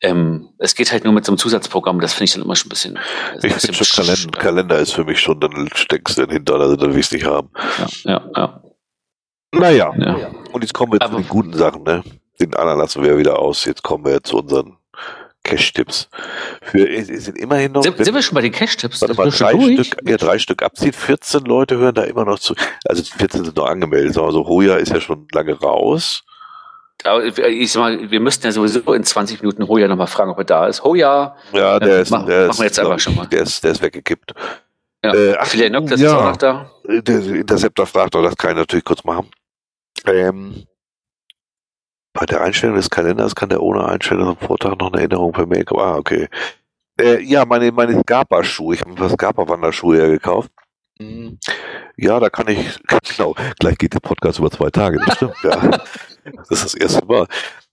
ähm, 0.00 0.48
es 0.58 0.74
geht 0.74 0.90
halt 0.90 1.04
nur 1.04 1.12
mit 1.12 1.24
so 1.24 1.30
einem 1.30 1.38
Zusatzprogramm, 1.38 2.00
das 2.00 2.14
finde 2.14 2.24
ich 2.24 2.32
dann 2.32 2.42
immer 2.42 2.56
schon 2.56 2.66
ein 2.66 2.70
bisschen. 2.70 2.98
Ich 3.40 3.54
finde 3.54 3.84
schon, 3.84 4.04
Kalender, 4.04 4.38
Kalender 4.38 4.78
ist 4.80 4.92
für 4.92 5.04
mich 5.04 5.20
schon, 5.20 5.38
dann 5.38 5.68
steckst 5.72 6.18
du 6.18 6.26
den 6.26 6.32
hinter, 6.32 6.54
also 6.56 6.74
dann 6.74 6.92
will 6.92 6.98
ich 6.98 7.06
es 7.06 7.12
nicht 7.12 7.24
haben. 7.24 7.48
Ja, 7.78 8.10
ja, 8.10 8.30
ja. 8.36 8.62
Naja. 9.52 9.92
ja. 9.96 10.30
Und 10.52 10.62
jetzt 10.62 10.72
kommen 10.74 10.92
wir 10.92 11.02
Aber- 11.02 11.16
zu 11.16 11.20
den 11.22 11.28
guten 11.28 11.52
Sachen, 11.54 11.82
ne? 11.82 12.02
Den 12.40 12.54
anderen 12.54 12.80
lassen 12.80 13.02
wir 13.02 13.12
ja 13.12 13.18
wieder 13.18 13.38
aus. 13.38 13.64
Jetzt 13.66 13.82
kommen 13.82 14.04
wir 14.04 14.22
zu 14.22 14.38
unseren 14.38 14.76
Cash-Tipps. 15.44 16.08
Für, 16.62 17.04
sind 17.04 17.38
immerhin 17.38 17.72
noch, 17.72 17.82
Sind, 17.82 17.96
sind 18.02 18.14
wir 18.14 18.22
schon 18.22 18.34
bei 18.34 18.40
den 18.40 18.52
Cash-Tipps? 18.52 19.00
warte 19.02 19.14
mal, 19.14 19.30
drei? 19.30 19.82
Stück, 19.84 20.08
ja, 20.08 20.16
drei 20.16 20.38
Stück 20.38 20.62
abziehen. 20.62 20.92
14 20.92 21.44
Leute 21.44 21.76
hören 21.78 21.94
da 21.94 22.02
immer 22.04 22.24
noch 22.24 22.38
zu. 22.38 22.54
Also 22.88 23.02
14 23.16 23.44
sind 23.44 23.56
noch 23.56 23.66
angemeldet. 23.66 24.16
Also 24.18 24.46
Hoja 24.46 24.76
ist 24.76 24.90
ja 24.92 25.00
schon 25.00 25.26
lange 25.32 25.52
raus. 25.60 26.22
Aber 27.04 27.24
Ich 27.24 27.72
sag 27.72 27.80
mal, 27.80 28.10
wir 28.10 28.20
müssten 28.20 28.46
ja 28.46 28.52
sowieso 28.52 28.92
in 28.92 29.02
20 29.04 29.42
Minuten 29.42 29.66
Hoja 29.68 29.88
nochmal 29.88 30.06
fragen, 30.06 30.30
ob 30.30 30.38
er 30.38 30.44
da 30.44 30.66
ist. 30.66 30.84
Hoja! 30.84 31.36
Ja, 31.52 31.78
der 31.80 32.00
ist, 32.02 32.10
mach- 32.10 32.24
der 32.26 32.42
machen 32.46 32.50
ist, 32.52 32.58
wir 32.60 32.64
jetzt 32.66 32.76
glaub 32.78 32.86
einfach 32.92 33.00
schon 33.02 33.14
mal. 33.16 33.26
Der 33.26 33.42
ist, 33.42 33.62
der 33.64 33.72
ist 33.72 33.82
weggekippt. 33.82 34.32
Ja. 35.04 35.12
Äh, 35.14 35.36
ach, 35.36 35.46
Philipp 35.46 35.72
das 35.88 36.00
ja. 36.00 36.06
ist 36.08 36.14
auch 36.14 36.24
noch 36.24 36.36
da. 36.36 36.70
Der 36.84 37.18
Interceptor 37.20 37.86
fragt, 37.86 38.14
doch, 38.14 38.22
das 38.22 38.36
kann 38.36 38.52
ich 38.52 38.56
natürlich 38.58 38.84
kurz 38.84 39.02
machen. 39.02 39.28
Ähm, 40.06 40.66
bei 42.12 42.26
der 42.26 42.42
Einstellung 42.42 42.76
des 42.76 42.90
Kalenders 42.90 43.34
kann 43.34 43.48
der 43.48 43.62
ohne 43.62 43.86
Einstellung 43.86 44.28
am 44.28 44.36
Vortag 44.36 44.76
noch 44.78 44.92
eine 44.92 45.00
Erinnerung 45.00 45.32
per 45.32 45.46
Mail 45.46 45.64
kommen. 45.64 45.80
Ah, 45.80 45.96
okay. 45.96 46.28
Äh, 47.00 47.20
ja, 47.22 47.44
meine, 47.44 47.72
meine 47.72 47.98
Scarpa-Schuhe. 48.00 48.74
Ich 48.74 48.80
habe 48.82 48.90
ein 48.90 48.96
paar 48.96 49.08
Scarpa-Wanderschuhe 49.08 49.98
ja 49.98 50.06
gekauft. 50.08 50.50
Ja, 51.96 52.20
da 52.20 52.30
kann 52.30 52.48
ich, 52.48 52.58
genau, 53.16 53.34
gleich 53.58 53.78
geht 53.78 53.94
der 53.94 54.00
Podcast 54.00 54.38
über 54.38 54.50
zwei 54.50 54.70
Tage, 54.70 54.98
das 55.04 55.16
stimmt, 55.16 55.36
ja. 55.42 55.70
Das 56.48 56.50
ist 56.50 56.64
das 56.66 56.74
erste 56.74 57.04
Mal. 57.04 57.26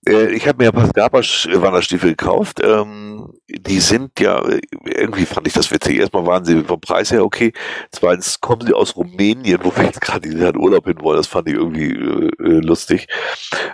Äh, 0.06 0.32
ich 0.32 0.48
habe 0.48 0.62
mir 0.62 0.70
ein 0.70 0.74
paar 0.74 0.88
Scarpa-Wanderstiefel 0.88 2.10
gekauft. 2.10 2.60
Ähm, 2.62 3.32
die 3.48 3.80
sind 3.80 4.18
ja, 4.18 4.42
irgendwie 4.84 5.26
fand 5.26 5.46
ich 5.46 5.52
das 5.52 5.70
witzig. 5.70 5.98
Erstmal 5.98 6.26
waren 6.26 6.44
sie 6.44 6.64
vom 6.64 6.80
Preis 6.80 7.12
her 7.12 7.24
okay. 7.24 7.52
Zweitens 7.92 8.40
kommen 8.40 8.66
sie 8.66 8.72
aus 8.72 8.96
Rumänien, 8.96 9.60
wo 9.62 9.74
wir 9.76 9.84
jetzt 9.84 10.00
gerade 10.00 10.28
in 10.28 10.56
Urlaub 10.56 10.86
hin 10.86 11.00
wollen. 11.00 11.18
Das 11.18 11.26
fand 11.26 11.48
ich 11.48 11.54
irgendwie 11.54 11.92
äh, 11.92 12.30
äh, 12.38 12.60
lustig. 12.60 13.08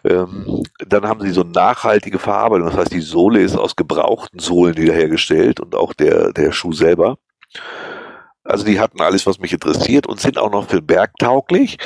Ähm, 0.05 0.62
dann 0.86 1.07
haben 1.07 1.20
sie 1.20 1.31
so 1.31 1.43
nachhaltige 1.43 2.18
Verarbeitung. 2.18 2.67
Das 2.68 2.76
heißt, 2.76 2.93
die 2.93 3.01
Sohle 3.01 3.41
ist 3.41 3.57
aus 3.57 3.76
gebrauchten 3.76 4.41
Sohlen 4.41 4.76
wiederhergestellt 4.76 5.60
und 5.60 5.75
auch 5.75 5.94
der, 5.94 6.33
der 6.33 6.52
Schuh 6.52 6.73
selber. 6.73 7.18
Also 8.49 8.65
die 8.65 8.81
hatten 8.81 9.00
alles, 9.00 9.26
was 9.26 9.39
mich 9.39 9.52
interessiert 9.52 10.07
und 10.07 10.20
sind 10.20 10.39
auch 10.39 10.50
noch 10.50 10.68
für 10.68 10.81
den 10.81 10.86
Berg 10.86 11.12
tauglich. 11.18 11.78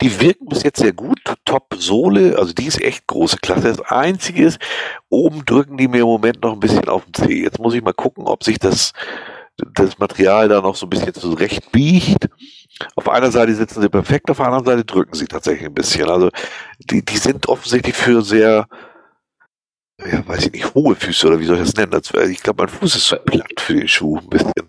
Die 0.00 0.20
wirken 0.20 0.46
bis 0.46 0.62
jetzt 0.62 0.78
sehr 0.78 0.92
gut. 0.92 1.18
Top-Sohle, 1.44 2.38
also 2.38 2.52
die 2.52 2.66
ist 2.66 2.80
echt 2.80 3.06
große 3.08 3.38
Klasse. 3.38 3.68
Das 3.68 3.80
Einzige 3.80 4.44
ist, 4.44 4.60
oben 5.08 5.44
drücken 5.44 5.76
die 5.76 5.88
mir 5.88 6.02
im 6.02 6.06
Moment 6.06 6.42
noch 6.42 6.52
ein 6.52 6.60
bisschen 6.60 6.88
auf 6.88 7.04
den 7.04 7.14
Zeh. 7.14 7.42
Jetzt 7.42 7.58
muss 7.58 7.74
ich 7.74 7.82
mal 7.82 7.94
gucken, 7.94 8.26
ob 8.26 8.44
sich 8.44 8.58
das, 8.58 8.92
das 9.74 9.98
Material 9.98 10.48
da 10.48 10.60
noch 10.60 10.76
so 10.76 10.86
ein 10.86 10.90
bisschen 10.90 11.14
zurecht 11.14 11.72
biegt. 11.72 12.28
Auf 12.94 13.08
einer 13.08 13.32
Seite 13.32 13.54
sitzen 13.54 13.80
sie 13.80 13.88
perfekt, 13.88 14.30
auf 14.30 14.36
der 14.36 14.46
anderen 14.46 14.66
Seite 14.66 14.84
drücken 14.84 15.14
sie 15.14 15.26
tatsächlich 15.26 15.66
ein 15.66 15.74
bisschen. 15.74 16.08
Also 16.08 16.30
die, 16.78 17.04
die 17.04 17.16
sind 17.16 17.48
offensichtlich 17.48 17.96
für 17.96 18.22
sehr, 18.22 18.68
ja, 20.06 20.28
weiß 20.28 20.46
ich 20.46 20.52
nicht, 20.52 20.74
hohe 20.74 20.94
Füße 20.94 21.26
oder 21.26 21.40
wie 21.40 21.46
soll 21.46 21.56
ich 21.56 21.62
das 21.62 21.74
nennen? 21.74 22.00
Ich 22.30 22.42
glaube, 22.42 22.62
mein 22.62 22.68
Fuß 22.68 22.94
ist 22.94 23.08
so 23.08 23.16
platt 23.16 23.58
für 23.58 23.74
den 23.74 23.88
Schuh 23.88 24.18
ein 24.18 24.28
bisschen. 24.28 24.67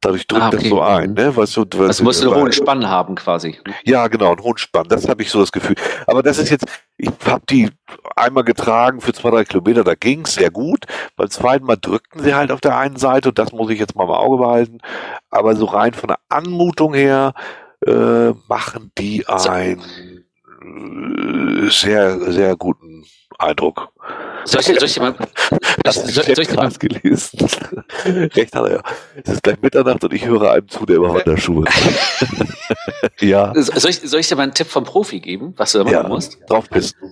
Dadurch 0.00 0.28
drückt 0.28 0.42
ah, 0.42 0.48
okay. 0.48 0.56
das 0.58 0.68
so 0.68 0.80
ein, 0.80 1.14
ne? 1.14 1.36
Weißt 1.36 1.56
du, 1.56 1.62
weißt 1.62 1.80
also 1.80 2.04
musst 2.04 2.22
du 2.22 2.30
einen 2.30 2.40
hohen 2.40 2.52
Spann 2.52 2.88
haben 2.88 3.16
quasi. 3.16 3.58
Ja, 3.84 4.06
genau, 4.06 4.30
einen 4.30 4.42
hohen 4.42 4.58
Spann. 4.58 4.86
Das 4.88 5.08
habe 5.08 5.22
ich 5.22 5.30
so 5.30 5.40
das 5.40 5.50
Gefühl. 5.50 5.74
Aber 6.06 6.22
das 6.22 6.38
ist 6.38 6.50
jetzt, 6.50 6.66
ich 6.96 7.10
habe 7.26 7.42
die 7.50 7.68
einmal 8.14 8.44
getragen 8.44 9.00
für 9.00 9.12
zwei, 9.12 9.30
drei 9.30 9.44
Kilometer, 9.44 9.82
da 9.82 9.96
ging's 9.96 10.34
sehr 10.34 10.52
gut. 10.52 10.84
Beim 11.16 11.28
zweiten 11.30 11.66
Mal 11.66 11.76
drückten 11.76 12.22
sie 12.22 12.34
halt 12.34 12.52
auf 12.52 12.60
der 12.60 12.78
einen 12.78 12.96
Seite 12.96 13.30
und 13.30 13.38
das 13.40 13.52
muss 13.52 13.70
ich 13.70 13.80
jetzt 13.80 13.96
mal 13.96 14.04
im 14.04 14.10
Auge 14.10 14.38
behalten. 14.38 14.78
Aber 15.30 15.56
so 15.56 15.64
rein 15.64 15.94
von 15.94 16.08
der 16.08 16.18
Anmutung 16.28 16.94
her 16.94 17.34
äh, 17.84 18.30
machen 18.48 18.92
die 18.98 19.26
einen 19.26 19.82
äh, 20.62 21.70
sehr, 21.70 22.20
sehr 22.32 22.56
guten 22.56 23.04
Eindruck. 23.38 23.88
Soll 24.48 24.60
ich, 24.60 24.66
soll 24.66 24.84
ich 24.84 24.98
mal, 24.98 25.14
Hast 25.86 26.08
du 26.08 26.12
soll, 26.12 26.24
soll 26.24 26.44
ich 26.44 26.54
mal 26.54 26.70
gelesen? 26.70 27.38
Recht 28.04 28.54
hat 28.54 28.66
er 28.66 28.72
ja. 28.72 28.82
Es 29.22 29.34
ist 29.34 29.42
gleich 29.42 29.60
Mitternacht 29.60 30.02
und 30.04 30.12
ich 30.12 30.24
höre 30.24 30.50
einem 30.50 30.68
zu, 30.68 30.86
der 30.86 30.96
immer 30.96 31.14
Wanderschuhe 31.14 31.64
Ja. 33.20 33.52
Soll 33.54 33.90
ich, 33.90 34.00
soll 34.00 34.20
ich 34.20 34.28
dir 34.28 34.36
mal 34.36 34.44
einen 34.44 34.54
Tipp 34.54 34.68
vom 34.68 34.84
Profi 34.84 35.20
geben, 35.20 35.52
was 35.56 35.72
du 35.72 35.78
da 35.78 35.84
machen 35.84 35.92
ja, 35.92 36.08
musst? 36.08 36.38
Draufpisten. 36.48 37.10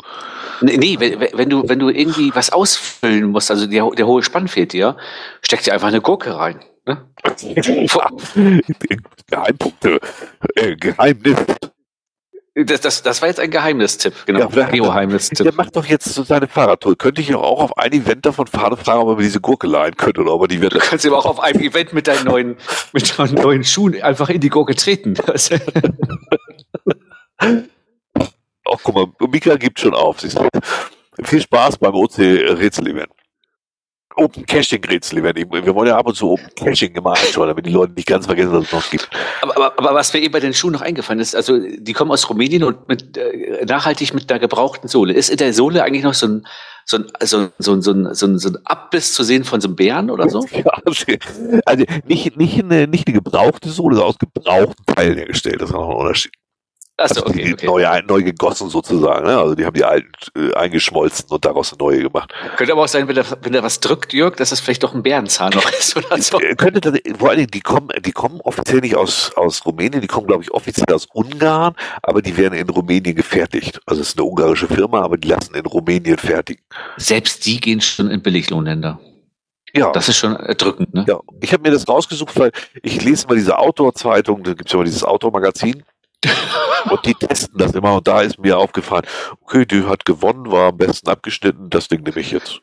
Nee, 0.62 0.78
nee 0.78 0.96
wenn, 0.98 1.20
wenn, 1.20 1.50
du, 1.50 1.68
wenn 1.68 1.78
du 1.78 1.90
irgendwie 1.90 2.34
was 2.34 2.50
ausfüllen 2.50 3.30
musst, 3.30 3.50
also 3.50 3.66
der, 3.66 3.90
der 3.90 4.06
hohe 4.06 4.22
Spann 4.22 4.48
fehlt 4.48 4.72
dir, 4.72 4.96
steck 5.42 5.62
dir 5.62 5.74
einfach 5.74 5.88
eine 5.88 6.00
Gurke 6.00 6.34
rein. 6.34 6.60
Ne? 6.86 7.04
Geheimpunkte. 9.28 10.00
Äh, 10.54 10.76
Geheimnis. 10.76 11.36
Das, 12.64 12.80
das, 12.80 13.02
das 13.02 13.20
war 13.20 13.28
jetzt 13.28 13.38
ein 13.38 13.50
Geheimnistipp, 13.50 14.14
genau. 14.24 14.48
Ja, 14.48 14.66
Geheimnistipp. 14.70 15.44
Der 15.44 15.52
macht 15.52 15.76
doch 15.76 15.84
jetzt 15.84 16.06
so 16.06 16.22
seine 16.22 16.48
Fahrradtour. 16.48 16.96
Könnte 16.96 17.20
ich 17.20 17.34
auch 17.34 17.60
auf 17.60 17.76
ein 17.76 17.92
Event 17.92 18.24
davon 18.24 18.46
fahren 18.46 18.78
fragen, 18.78 19.02
ob 19.02 19.18
er 19.18 19.22
diese 19.22 19.42
Gurke 19.42 19.66
leihen 19.66 19.94
könnte 19.94 20.22
oder 20.22 20.32
ob 20.32 20.40
er 20.42 20.48
die 20.48 20.62
wird. 20.62 20.72
Du 20.72 20.78
kannst 20.78 21.04
ihm 21.04 21.12
auch 21.12 21.26
auf 21.26 21.38
einem 21.38 21.60
Event 21.60 21.92
mit 21.92 22.08
deinen 22.08 22.24
neuen, 22.24 22.56
mit 22.94 23.18
deinen 23.18 23.34
neuen 23.34 23.62
Schuhen 23.62 24.02
einfach 24.02 24.30
in 24.30 24.40
die 24.40 24.48
Gurke 24.48 24.74
treten. 24.74 25.16
Ach, 27.38 28.78
guck 28.82 28.94
mal, 28.94 29.06
Mika 29.28 29.56
gibt 29.56 29.78
schon 29.78 29.92
auf. 29.94 30.24
Viel 31.24 31.42
Spaß 31.42 31.76
beim 31.76 31.94
OC-Rätsel-Event. 31.94 33.10
Open 34.16 34.46
Caching 34.46 34.82
Rätsel 34.84 35.22
wenn 35.22 35.36
ich, 35.36 35.46
Wir 35.50 35.74
wollen 35.74 35.88
ja 35.88 35.96
ab 35.98 36.06
und 36.06 36.14
zu 36.14 36.32
Open 36.32 36.48
Caching 36.54 36.94
immer 36.94 37.10
anschauen, 37.10 37.48
damit 37.48 37.66
die 37.66 37.70
Leute 37.70 37.92
nicht 37.92 38.08
ganz 38.08 38.26
vergessen, 38.26 38.52
was 38.52 38.64
es 38.64 38.72
noch 38.72 38.90
gibt. 38.90 39.08
Aber, 39.42 39.56
aber, 39.56 39.78
aber 39.78 39.94
was 39.94 40.12
mir 40.12 40.20
eben 40.20 40.32
bei 40.32 40.40
den 40.40 40.54
Schuhen 40.54 40.72
noch 40.72 40.80
eingefallen 40.80 41.20
ist, 41.20 41.36
also 41.36 41.58
die 41.58 41.92
kommen 41.92 42.10
aus 42.10 42.28
Rumänien 42.28 42.64
und 42.64 42.88
mit, 42.88 43.16
äh, 43.16 43.64
nachhaltig 43.66 44.14
mit 44.14 44.30
der 44.30 44.38
gebrauchten 44.38 44.88
Sohle. 44.88 45.12
Ist 45.12 45.28
in 45.28 45.36
der 45.36 45.52
Sohle 45.52 45.84
eigentlich 45.84 46.02
noch 46.02 46.14
so 46.14 46.26
ein, 46.26 46.46
so 46.86 46.96
ein, 46.96 47.06
so, 47.22 47.48
so, 47.58 47.80
so, 47.80 47.92
ein, 47.92 48.14
so, 48.14 48.26
ein, 48.26 48.38
so 48.38 48.48
ein 48.48 48.58
Abbiss 48.64 49.12
zu 49.12 49.22
sehen 49.22 49.44
von 49.44 49.60
so 49.60 49.68
einem 49.68 49.76
Bären 49.76 50.10
oder 50.10 50.28
so? 50.30 50.44
Ja, 50.56 50.72
also 51.66 51.84
nicht, 52.06 52.36
nicht, 52.36 52.58
eine, 52.62 52.86
nicht 52.86 53.06
eine 53.06 53.14
gebrauchte 53.14 53.68
Sohle, 53.68 53.96
sondern 53.96 54.14
aus 54.14 54.18
gebrauchten 54.18 54.86
Teilen 54.86 55.18
hergestellt. 55.18 55.60
Das 55.60 55.68
ist 55.68 55.74
noch 55.74 55.90
ein 55.90 55.96
Unterschied. 55.96 56.32
Achso, 56.98 57.22
also 57.22 57.26
okay, 57.26 57.52
okay. 57.52 57.66
Neu, 57.66 58.02
neu 58.06 58.22
gegossen 58.22 58.70
sozusagen. 58.70 59.26
Ne? 59.26 59.36
Also 59.36 59.54
die 59.54 59.66
haben 59.66 59.74
die 59.74 59.84
alten 59.84 60.08
äh, 60.34 60.54
eingeschmolzen 60.54 61.26
und 61.28 61.44
daraus 61.44 61.72
eine 61.72 61.78
neue 61.78 62.02
gemacht. 62.02 62.32
Könnte 62.56 62.72
aber 62.72 62.84
auch 62.84 62.88
sein, 62.88 63.06
wenn 63.06 63.18
er, 63.18 63.26
wenn 63.42 63.52
er 63.52 63.62
was 63.62 63.80
drückt, 63.80 64.14
Jörg, 64.14 64.36
dass 64.36 64.50
es 64.50 64.60
vielleicht 64.60 64.82
doch 64.82 64.94
ein 64.94 65.02
Bärenzahn 65.02 65.52
noch 65.52 65.70
ist 65.70 65.94
oder 65.94 66.16
so. 66.16 66.40
Äh, 66.40 66.54
könnte 66.54 66.80
das, 66.80 66.94
vor 67.18 67.28
allen 67.28 67.38
Dingen, 67.38 67.50
die 67.50 67.60
kommen, 67.60 67.90
die 68.00 68.12
kommen 68.12 68.40
offiziell 68.40 68.80
nicht 68.80 68.96
aus, 68.96 69.30
aus 69.36 69.66
Rumänien, 69.66 70.00
die 70.00 70.06
kommen, 70.06 70.26
glaube 70.26 70.42
ich, 70.42 70.52
offiziell 70.52 70.94
aus 70.94 71.06
Ungarn, 71.12 71.74
aber 72.02 72.22
die 72.22 72.34
werden 72.38 72.54
in 72.54 72.68
Rumänien 72.70 73.14
gefertigt. 73.14 73.78
Also 73.84 74.00
es 74.00 74.08
ist 74.08 74.18
eine 74.18 74.26
ungarische 74.26 74.66
Firma, 74.66 75.02
aber 75.02 75.18
die 75.18 75.28
lassen 75.28 75.54
in 75.54 75.66
Rumänien 75.66 76.16
fertigen. 76.16 76.64
Selbst 76.96 77.44
die 77.44 77.60
gehen 77.60 77.82
schon 77.82 78.10
in 78.10 78.22
Billiglohnländer. 78.22 78.98
Ja. 79.74 79.92
Das 79.92 80.08
ist 80.08 80.16
schon 80.16 80.34
erdrückend, 80.34 80.94
ne? 80.94 81.04
Ja. 81.06 81.20
Ich 81.42 81.52
habe 81.52 81.62
mir 81.62 81.72
das 81.74 81.86
rausgesucht, 81.86 82.38
weil 82.38 82.52
ich 82.82 83.04
lese 83.04 83.26
mal 83.26 83.34
diese 83.34 83.58
Outdoor-Zeitung, 83.58 84.42
da 84.42 84.54
gibt 84.54 84.66
es 84.66 84.72
ja 84.72 84.78
mal 84.78 84.84
dieses 84.84 85.04
Outdoor-Magazin. 85.04 85.82
Und 86.90 87.04
die 87.06 87.14
testen 87.14 87.58
das 87.58 87.72
immer 87.72 87.94
und 87.94 88.06
da 88.06 88.22
ist 88.22 88.38
mir 88.38 88.58
aufgefallen, 88.58 89.04
okay, 89.40 89.64
die 89.66 89.84
hat 89.84 90.04
gewonnen, 90.04 90.50
war 90.50 90.68
am 90.68 90.76
besten 90.76 91.08
abgeschnitten, 91.08 91.68
das 91.70 91.88
Ding 91.88 92.02
nehme 92.02 92.20
ich 92.20 92.30
jetzt. 92.30 92.60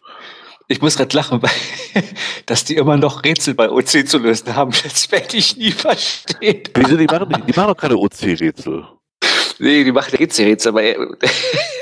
Ich 0.70 0.82
muss 0.82 0.96
gerade 0.96 1.16
lachen, 1.16 1.42
weil, 1.42 1.52
dass 2.46 2.64
die 2.64 2.78
immer 2.78 2.96
noch 2.96 3.24
Rätsel 3.24 3.54
bei 3.54 3.70
OC 3.70 4.08
zu 4.08 4.18
lösen 4.20 4.56
haben. 4.56 4.72
Das 4.84 5.12
werde 5.12 5.36
ich 5.36 5.58
nie 5.58 5.72
verstehen. 5.72 6.64
Wieso, 6.74 6.96
die 6.96 7.06
machen, 7.06 7.30
die 7.30 7.54
machen 7.54 7.68
doch 7.68 7.78
keine 7.78 7.98
OC-Rätsel. 7.98 8.86
Nee, 9.60 9.84
die 9.84 9.92
machen 9.92 10.18
GC-Rätsel, 10.18 10.70
aber. 10.70 10.82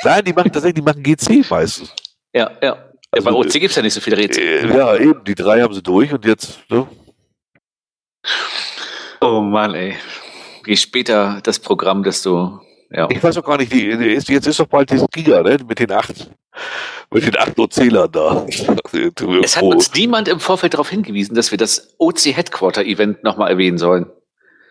Nein, 0.03 0.26
die 0.26 0.34
machen 0.34 0.51
tatsächlich, 0.51 0.76
die 0.76 0.82
machen 0.82 1.03
GC 1.03 1.50
meistens. 1.50 1.93
Ja, 2.34 2.51
ja. 2.61 2.92
Also, 3.11 3.30
bei 3.30 3.35
OC 3.35 3.51
gibt 3.51 3.69
es 3.69 3.76
ja 3.76 3.82
nicht 3.82 3.93
so 3.93 4.01
viele 4.01 4.18
Rätsel. 4.18 4.43
Äh, 4.43 4.77
ja, 4.77 4.95
eben, 4.95 5.24
die 5.24 5.35
drei 5.35 5.61
haben 5.61 5.74
sie 5.74 5.84
durch 5.84 6.11
und 6.11 6.26
jetzt, 6.26 6.60
ne? 6.69 6.88
Oh 9.22 9.42
Mann, 9.42 9.76
ey 9.76 9.95
je 10.66 10.76
später 10.76 11.40
das 11.44 11.60
Programm, 11.60 12.04
desto 12.04 12.62
ja. 12.94 13.08
Ich 13.10 13.24
weiß 13.24 13.38
auch 13.38 13.46
gar 13.46 13.58
nicht, 13.58 13.72
die, 13.72 13.86
jetzt 13.86 14.30
ist 14.30 14.60
doch 14.60 14.68
bald 14.68 14.92
das 14.92 15.06
Giga, 15.12 15.42
ne? 15.42 15.58
Mit 15.66 15.80
den 15.80 15.92
acht, 15.94 16.30
mit 17.10 17.26
den 17.26 17.38
acht 17.38 17.58
Erzählern 17.58 18.12
da. 18.12 18.46
Es 19.42 19.56
hat 19.56 19.64
uns 19.64 19.94
niemand 19.94 20.28
im 20.28 20.42
Vorfeld 20.42 20.74
darauf 20.74 20.90
hingewiesen, 20.90 21.34
dass 21.34 21.52
wir 21.52 21.58
das 21.58 21.96
OC 22.00 22.36
Headquarter 22.36 22.84
Event 22.84 23.24
nochmal 23.24 23.50
erwähnen 23.50 23.78
sollen. 23.78 24.08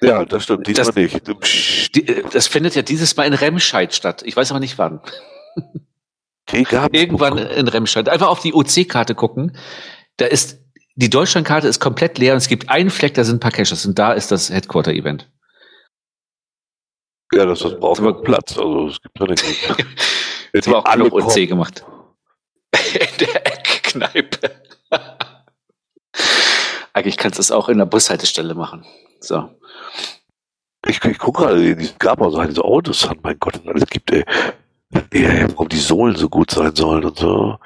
Ja, 0.02 0.24
das 0.24 0.44
stimmt, 0.44 0.66
diesmal 0.66 0.86
das, 0.86 0.94
nicht. 0.94 1.94
Die, 1.94 2.22
das 2.30 2.46
findet 2.46 2.74
ja 2.74 2.82
dieses 2.82 3.16
Mal 3.16 3.24
in 3.24 3.34
Remscheid 3.34 3.94
statt. 3.94 4.22
Ich 4.24 4.36
weiß 4.36 4.50
aber 4.50 4.60
nicht 4.60 4.76
wann. 4.78 5.00
Irgendwann 6.52 7.38
in 7.38 7.68
Remscheid. 7.68 8.08
Einfach 8.08 8.28
auf 8.28 8.40
die 8.40 8.52
OC-Karte 8.52 9.14
gucken. 9.14 9.56
Da 10.16 10.26
ist, 10.26 10.58
die 10.94 11.10
Deutschlandkarte 11.10 11.68
ist 11.68 11.80
komplett 11.80 12.18
leer 12.18 12.32
und 12.32 12.38
es 12.38 12.48
gibt 12.48 12.68
einen 12.68 12.90
Fleck, 12.90 13.14
da 13.14 13.24
sind 13.24 13.36
ein 13.36 13.40
paar 13.40 13.52
Caches 13.52 13.86
und 13.86 13.98
da 13.98 14.12
ist 14.12 14.30
das 14.30 14.50
Headquarter-Event. 14.50 15.30
Ja, 17.32 17.46
das, 17.46 17.60
das 17.60 17.78
braucht 17.78 18.00
aber 18.00 18.22
Platz. 18.22 18.58
Also 18.58 18.88
es 18.88 19.00
gibt 19.00 19.18
ja 19.18 19.26
nicht. 19.28 19.44
Jetzt 20.52 20.66
haben 20.66 20.74
wir 20.74 20.78
auch 20.78 20.92
genug 20.92 21.12
OC 21.12 21.48
gemacht. 21.48 21.84
in 22.94 23.18
der 23.18 23.46
Eckkneipe. 23.46 24.50
Eigentlich 26.92 27.16
kannst 27.16 27.38
du 27.38 27.42
es 27.42 27.52
auch 27.52 27.68
in 27.68 27.78
der 27.78 27.86
Bushaltestelle 27.86 28.54
machen. 28.54 28.84
So. 29.20 29.48
Ich, 30.86 31.04
ich 31.04 31.18
gucke 31.18 31.42
gerade, 31.42 31.76
die 31.76 31.88
gab 31.98 32.20
auch 32.20 32.30
so 32.30 32.42
diese 32.44 32.64
Autos 32.64 33.06
an, 33.06 33.18
mein 33.22 33.38
Gott, 33.38 33.58
und 33.58 33.68
alles 33.68 33.86
gibt, 33.86 34.10
ey. 34.10 34.24
Ja, 35.12 35.48
warum 35.50 35.68
die 35.68 35.78
Sohlen 35.78 36.16
so 36.16 36.28
gut 36.28 36.50
sein 36.50 36.74
sollen 36.74 37.04
und 37.04 37.18
so. 37.18 37.58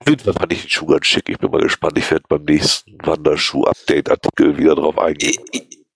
Auf 0.00 0.08
jeden 0.08 0.24
Fall 0.24 0.32
fand 0.32 0.52
ich 0.52 0.62
den 0.62 0.70
Schuh 0.70 0.86
ganz 0.86 1.06
schick. 1.06 1.28
Ich 1.28 1.38
bin 1.38 1.50
mal 1.50 1.60
gespannt. 1.60 1.96
Ich 1.96 2.10
werde 2.10 2.24
beim 2.28 2.42
nächsten 2.42 2.98
Wanderschuh-Update-Artikel 3.04 4.58
wieder 4.58 4.74
drauf 4.74 4.98
eingehen. 4.98 5.44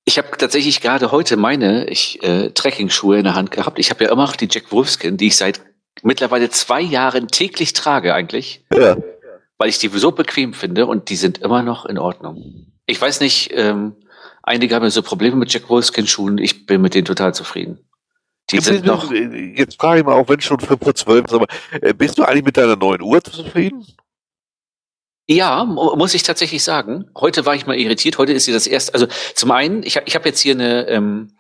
Ich, 0.07 0.19
habe 0.19 0.29
tatsächlich 0.39 0.81
gerade 0.81 1.13
heute 1.13 1.37
meine 1.37 1.87
ich, 1.91 2.23
äh, 2.23 2.51
Trekking-Schuhe 2.51 3.19
in 3.19 3.25
der 3.25 3.35
Hand 3.35 3.51
gehabt. 3.51 3.79
Ich 3.79 3.91
habe 3.91 4.05
ja 4.05 4.13
immer 4.13 4.25
noch 4.25 4.37
die 4.37 4.49
Jack 4.51 4.73
Wolfskin, 4.73 5.17
die 5.17 5.27
ich 5.27 5.37
seit 5.37 5.61
mittlerweile 6.03 6.49
zwei 6.49 6.81
Jahren 6.81 7.29
täglich 7.29 7.75
trage 7.75 8.15
eigentlich. 8.15 8.65
Ja. 8.73 8.97
Weil 9.59 9.69
ich 9.69 9.79
die 9.79 9.89
so 9.89 10.13
bequem 10.13 10.55
finde 10.55 10.87
und 10.87 11.11
die 11.11 11.17
sind 11.17 11.39
immer 11.39 11.63
noch 11.63 11.87
in 11.87 11.99
Ordnung. 11.99 12.73
Ich 12.87 13.01
weiß 13.01 13.21
nicht, 13.21 13.51
ähm, 13.53 13.97
Einige 14.47 14.77
haben 14.77 14.85
ja 14.85 14.91
so 14.91 15.03
Probleme 15.03 15.35
mit 15.35 15.53
Jack 15.53 15.69
Wolfskin-Schuhen. 15.69 16.39
Ich 16.39 16.67
bin 16.67 16.81
mit 16.81 16.95
denen 16.95 17.05
total 17.05 17.35
zufrieden. 17.35 17.81
Die 18.51 18.61
sind 18.61 18.87
noch. 18.87 19.11
Jetzt 19.13 19.81
frage 19.81 20.01
ich 20.01 20.07
mal, 20.07 20.13
auch 20.13 20.29
wenn 20.29 20.41
schon 20.41 20.61
5 20.61 20.81
vor 20.81 20.95
12 20.95 21.25
ist, 21.27 21.35
aber 21.35 21.47
äh, 21.81 21.93
bist 21.93 22.17
du 22.17 22.23
eigentlich 22.23 22.45
mit 22.45 22.57
deiner 22.57 22.77
neuen 22.77 23.03
Uhr 23.03 23.23
zufrieden? 23.25 23.85
Ja, 25.29 25.65
muss 25.65 26.15
ich 26.15 26.23
tatsächlich 26.23 26.63
sagen. 26.63 27.11
Heute 27.17 27.47
war 27.47 27.55
ich 27.55 27.67
mal 27.67 27.77
irritiert. 27.77 28.17
Heute 28.19 28.33
ist 28.33 28.45
sie 28.45 28.53
das 28.53 28.67
erste. 28.67 28.95
Also 28.95 29.09
zum 29.35 29.51
einen, 29.51 29.83
ich 29.83 29.97
habe 29.97 30.07
ich 30.07 30.15
hab 30.15 30.25
jetzt 30.25 30.41
hier 30.41 30.55
eine 30.55 30.87
ähm, 30.89 31.33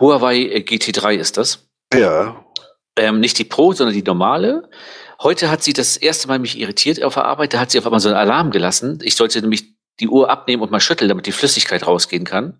Huawei 0.00 0.38
äh, 0.38 0.58
GT3 0.60 1.14
ist 1.14 1.36
das. 1.36 1.68
Ja. 1.94 2.44
Ähm, 2.96 3.20
nicht 3.20 3.38
die 3.38 3.44
Pro, 3.44 3.72
sondern 3.72 3.94
die 3.94 4.02
normale. 4.02 4.68
Heute 5.22 5.50
hat 5.50 5.62
sie 5.62 5.72
das 5.72 5.96
erste 5.96 6.26
Mal 6.26 6.38
mich 6.38 6.58
irritiert 6.58 7.02
auf 7.04 7.14
der 7.14 7.24
Arbeit. 7.24 7.54
Da 7.54 7.60
hat 7.60 7.70
sie 7.70 7.78
auf 7.78 7.86
einmal 7.86 8.00
so 8.00 8.08
einen 8.08 8.18
Alarm 8.18 8.50
gelassen. 8.50 8.98
Ich 9.02 9.14
sollte 9.14 9.40
nämlich 9.40 9.74
die 10.00 10.08
Uhr 10.08 10.28
abnehmen 10.28 10.62
und 10.62 10.72
mal 10.72 10.80
schütteln, 10.80 11.08
damit 11.08 11.26
die 11.26 11.32
Flüssigkeit 11.32 11.86
rausgehen 11.86 12.24
kann. 12.24 12.58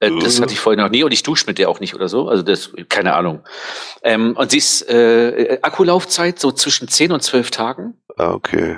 Äh, 0.00 0.10
das 0.20 0.38
mhm. 0.38 0.42
hatte 0.42 0.54
ich 0.54 0.60
vorher 0.60 0.82
noch 0.82 0.90
nie 0.90 1.04
und 1.04 1.12
ich 1.12 1.22
dusche 1.22 1.44
mit 1.46 1.58
der 1.58 1.68
auch 1.68 1.78
nicht 1.78 1.94
oder 1.94 2.08
so. 2.08 2.28
Also 2.28 2.42
das, 2.42 2.72
keine 2.88 3.14
Ahnung. 3.14 3.44
Ähm, 4.02 4.36
und 4.36 4.50
sie 4.50 4.58
ist 4.58 4.88
äh, 4.88 5.58
Akkulaufzeit 5.62 6.40
so 6.40 6.50
zwischen 6.50 6.88
10 6.88 7.12
und 7.12 7.22
12 7.22 7.50
Tagen. 7.52 7.94
Ah, 8.16 8.32
okay. 8.32 8.76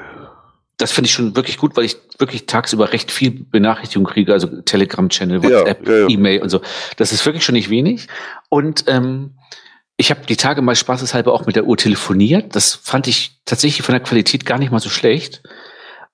Das 0.82 0.92
finde 0.92 1.06
ich 1.06 1.12
schon 1.12 1.36
wirklich 1.36 1.58
gut, 1.58 1.76
weil 1.76 1.84
ich 1.84 1.96
wirklich 2.18 2.46
tagsüber 2.46 2.92
recht 2.92 3.10
viel 3.10 3.30
Benachrichtigung 3.30 4.04
kriege, 4.04 4.32
also 4.32 4.48
Telegram-Channel, 4.62 5.42
WhatsApp, 5.42 5.86
ja, 5.86 5.94
ja, 5.94 6.00
ja. 6.00 6.08
E-Mail 6.08 6.42
und 6.42 6.48
so. 6.48 6.60
Das 6.96 7.12
ist 7.12 7.24
wirklich 7.24 7.44
schon 7.44 7.54
nicht 7.54 7.70
wenig. 7.70 8.08
Und 8.48 8.84
ähm, 8.88 9.34
ich 9.96 10.10
habe 10.10 10.22
die 10.28 10.36
Tage 10.36 10.62
mal 10.62 10.74
spaßeshalber 10.74 11.32
auch 11.32 11.46
mit 11.46 11.56
der 11.56 11.64
Uhr 11.64 11.76
telefoniert. 11.76 12.56
Das 12.56 12.74
fand 12.74 13.06
ich 13.06 13.40
tatsächlich 13.44 13.86
von 13.86 13.92
der 13.92 14.02
Qualität 14.02 14.44
gar 14.44 14.58
nicht 14.58 14.72
mal 14.72 14.80
so 14.80 14.90
schlecht. 14.90 15.42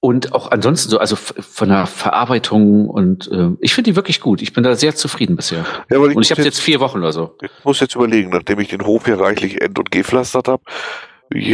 Und 0.00 0.32
auch 0.32 0.50
ansonsten 0.50 0.90
so, 0.90 0.98
also 0.98 1.16
von 1.16 1.70
der 1.70 1.86
Verarbeitung 1.86 2.88
und 2.88 3.28
äh, 3.32 3.48
ich 3.60 3.74
finde 3.74 3.90
die 3.90 3.96
wirklich 3.96 4.20
gut. 4.20 4.42
Ich 4.42 4.52
bin 4.52 4.62
da 4.62 4.76
sehr 4.76 4.94
zufrieden 4.94 5.34
bisher. 5.34 5.64
Ja, 5.90 5.98
und 5.98 6.22
ich 6.22 6.30
habe 6.30 6.42
jetzt 6.42 6.60
vier 6.60 6.78
Wochen 6.78 6.98
oder 6.98 7.12
so. 7.12 7.36
Ich 7.42 7.50
muss 7.64 7.80
jetzt 7.80 7.96
überlegen, 7.96 8.30
nachdem 8.30 8.60
ich 8.60 8.68
den 8.68 8.84
Hof 8.84 9.06
hier 9.06 9.18
reichlich 9.18 9.60
end- 9.60 9.78
und 9.78 9.90
gepflastert 9.90 10.46
habe, 10.46 10.62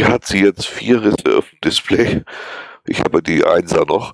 hat 0.03 0.25
sie 0.25 0.43
jetzt 0.43 0.67
vier 0.67 1.01
Risse 1.01 1.37
auf 1.37 1.49
dem 1.49 1.59
Display. 1.63 2.23
Ich 2.87 3.01
habe 3.01 3.21
die 3.21 3.43
Einser 3.43 3.85
noch 3.85 4.13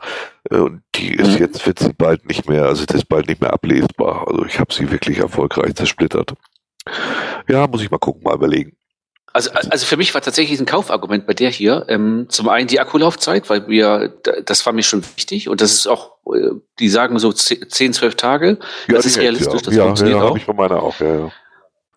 äh, 0.49 0.57
und 0.57 0.81
die 0.95 1.13
ist 1.15 1.31
mhm. 1.31 1.37
jetzt 1.37 1.65
wird 1.65 1.79
sie 1.79 1.93
bald 1.93 2.25
nicht 2.27 2.47
mehr, 2.47 2.65
also 2.65 2.85
das 2.85 2.97
ist 2.97 3.09
bald 3.09 3.27
nicht 3.27 3.41
mehr 3.41 3.53
ablesbar. 3.53 4.27
Also 4.27 4.45
ich 4.45 4.59
habe 4.59 4.73
sie 4.73 4.91
wirklich 4.91 5.19
erfolgreich 5.19 5.75
zersplittert. 5.75 6.33
Ja, 7.47 7.67
muss 7.67 7.81
ich 7.81 7.91
mal 7.91 7.99
gucken, 7.99 8.23
mal 8.23 8.35
überlegen. 8.35 8.75
Also, 9.33 9.51
also 9.51 9.85
für 9.85 9.95
mich 9.95 10.13
war 10.13 10.21
tatsächlich 10.21 10.59
ein 10.59 10.65
Kaufargument 10.65 11.25
bei 11.25 11.33
der 11.33 11.49
hier. 11.49 11.85
Ähm, 11.87 12.25
zum 12.27 12.49
einen 12.49 12.67
die 12.67 12.79
Akkulaufzeit, 12.79 13.49
weil 13.49 13.67
wir, 13.67 14.13
das 14.45 14.65
war 14.65 14.73
mir 14.73 14.83
schon 14.83 15.03
wichtig 15.15 15.47
und 15.47 15.61
das 15.61 15.71
ist 15.71 15.87
auch, 15.87 16.17
äh, 16.33 16.49
die 16.79 16.89
sagen 16.89 17.17
so 17.17 17.31
10, 17.31 17.93
12 17.93 18.15
Tage. 18.15 18.57
Ja, 18.89 18.95
das 18.95 19.05
ist 19.05 19.17
realistisch, 19.17 19.61
ja. 19.61 19.65
das 19.65 19.75
ja, 19.75 19.83
funktioniert 19.85 20.17
ja, 20.17 20.23
auch. 20.23 20.35
ich 20.35 20.43
von 20.43 20.55
meiner 20.57 20.83
auch, 20.83 20.99
ja, 20.99 21.15
ja. 21.15 21.31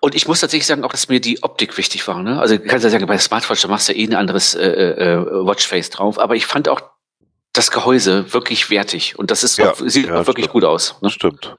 Und 0.05 0.15
ich 0.15 0.29
muss 0.29 0.41
tatsächlich 0.41 0.67
sagen, 0.67 0.85
auch, 0.85 0.91
dass 0.91 1.09
mir 1.09 1.19
die 1.19 1.43
Optik 1.43 1.79
wichtig 1.79 2.07
war. 2.07 2.23
Ne? 2.23 2.39
Also 2.39 2.59
du 2.59 2.63
kannst 2.65 2.85
ja 2.85 2.91
sagen, 2.91 3.07
bei 3.07 3.17
Smartwatch, 3.17 3.63
da 3.63 3.69
machst 3.69 3.89
du 3.89 3.95
eh 3.95 4.05
ein 4.05 4.13
anderes 4.13 4.55
äh, 4.55 4.67
äh, 4.69 5.17
Watchface 5.47 5.89
drauf. 5.89 6.19
Aber 6.19 6.37
ich 6.37 6.45
fand 6.45 6.69
auch 6.69 6.83
das 7.55 7.71
Gehäuse 7.71 8.31
wirklich 8.35 8.69
wertig. 8.69 9.19
Und 9.19 9.31
das 9.31 9.43
ist 9.43 9.57
ja, 9.57 9.71
auch, 9.71 9.77
sieht 9.79 10.09
ja, 10.09 10.21
auch 10.21 10.27
wirklich 10.27 10.45
stimmt. 10.45 10.53
gut 10.53 10.65
aus. 10.65 10.97
Ne? 11.01 11.09
Stimmt. 11.09 11.57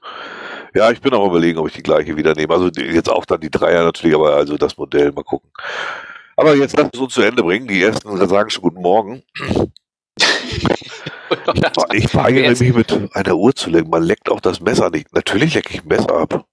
Ja, 0.74 0.92
ich 0.92 1.00
bin 1.00 1.12
auch 1.12 1.26
überlegen, 1.26 1.58
ob 1.58 1.66
ich 1.66 1.72
die 1.72 1.82
gleiche 1.82 2.16
wieder 2.16 2.34
nehme. 2.34 2.54
Also 2.54 2.68
jetzt 2.68 3.10
auch 3.10 3.24
dann 3.24 3.40
die 3.40 3.50
Dreier 3.50 3.82
natürlich, 3.82 4.14
aber 4.14 4.36
also 4.36 4.56
das 4.56 4.76
Modell, 4.76 5.10
mal 5.10 5.24
gucken. 5.24 5.50
Aber 6.36 6.54
jetzt 6.54 6.76
lass 6.76 6.90
es 6.94 7.00
uns 7.00 7.14
zu 7.14 7.22
Ende 7.22 7.42
bringen. 7.42 7.66
Die 7.66 7.82
ersten 7.82 8.16
sagen 8.28 8.50
schon 8.50 8.62
guten 8.62 8.80
Morgen. 8.80 9.24
ich, 10.20 10.68
ich 11.94 12.14
weigere 12.14 12.48
mich 12.48 12.72
mit 12.72 12.96
einer 13.12 13.34
Uhr 13.34 13.56
zu 13.56 13.70
legen. 13.70 13.90
Man 13.90 14.04
leckt 14.04 14.30
auch 14.30 14.40
das 14.40 14.60
Messer 14.60 14.90
nicht. 14.90 15.12
Natürlich 15.12 15.54
lecke 15.54 15.74
ich 15.74 15.82
ein 15.82 15.88
Messer 15.88 16.14
ab. 16.14 16.46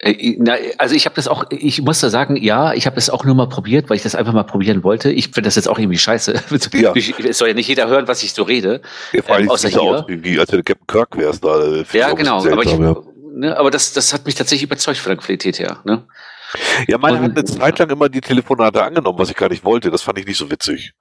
Äh, 0.00 0.36
na, 0.38 0.56
also 0.78 0.94
ich 0.94 1.06
habe 1.06 1.16
das 1.16 1.26
auch, 1.26 1.44
ich 1.50 1.82
muss 1.82 2.00
da 2.00 2.08
sagen, 2.08 2.36
ja, 2.36 2.72
ich 2.72 2.86
habe 2.86 2.94
das 2.94 3.10
auch 3.10 3.24
nur 3.24 3.34
mal 3.34 3.48
probiert, 3.48 3.90
weil 3.90 3.96
ich 3.96 4.02
das 4.02 4.14
einfach 4.14 4.32
mal 4.32 4.44
probieren 4.44 4.84
wollte. 4.84 5.10
Ich 5.10 5.26
finde 5.26 5.42
das 5.42 5.56
jetzt 5.56 5.68
auch 5.68 5.78
irgendwie 5.78 5.98
scheiße. 5.98 6.34
Ja. 6.78 6.92
es 6.94 7.38
soll 7.38 7.48
ja 7.48 7.54
nicht 7.54 7.68
jeder 7.68 7.88
hören, 7.88 8.06
was 8.06 8.22
ich 8.22 8.32
so 8.32 8.42
rede. 8.42 8.82
Ja, 9.12 9.22
vor 9.22 9.34
allem 9.34 9.44
ähm, 9.44 9.50
außer 9.50 9.68
hier. 9.68 9.80
Aus, 9.80 10.04
wie, 10.06 10.38
als 10.38 10.52
wenn 10.52 10.58
du 10.58 10.64
Captain 10.64 10.86
Kirk 10.86 11.16
wärst. 11.16 11.44
Da, 11.44 11.64
äh, 11.64 11.84
ja, 11.92 12.12
genau. 12.12 12.38
Aber, 12.38 12.62
ich, 12.62 12.70
ja. 12.70 12.96
Ne, 13.34 13.56
aber 13.56 13.70
das, 13.70 13.92
das 13.92 14.12
hat 14.12 14.26
mich 14.26 14.34
tatsächlich 14.34 14.64
überzeugt 14.64 14.98
von 14.98 15.10
der 15.10 15.16
Qualität 15.16 15.58
her. 15.58 15.78
Ne? 15.84 16.04
Ja, 16.86 16.98
meine 16.98 17.18
Und, 17.18 17.24
hat 17.24 17.30
eine 17.32 17.44
Zeit 17.44 17.78
lang 17.78 17.90
immer 17.90 18.08
die 18.08 18.20
Telefonate 18.20 18.82
angenommen, 18.82 19.18
was 19.18 19.30
ich 19.30 19.36
gar 19.36 19.48
nicht 19.48 19.64
wollte. 19.64 19.90
Das 19.90 20.02
fand 20.02 20.18
ich 20.18 20.26
nicht 20.26 20.38
so 20.38 20.50
witzig. 20.50 20.92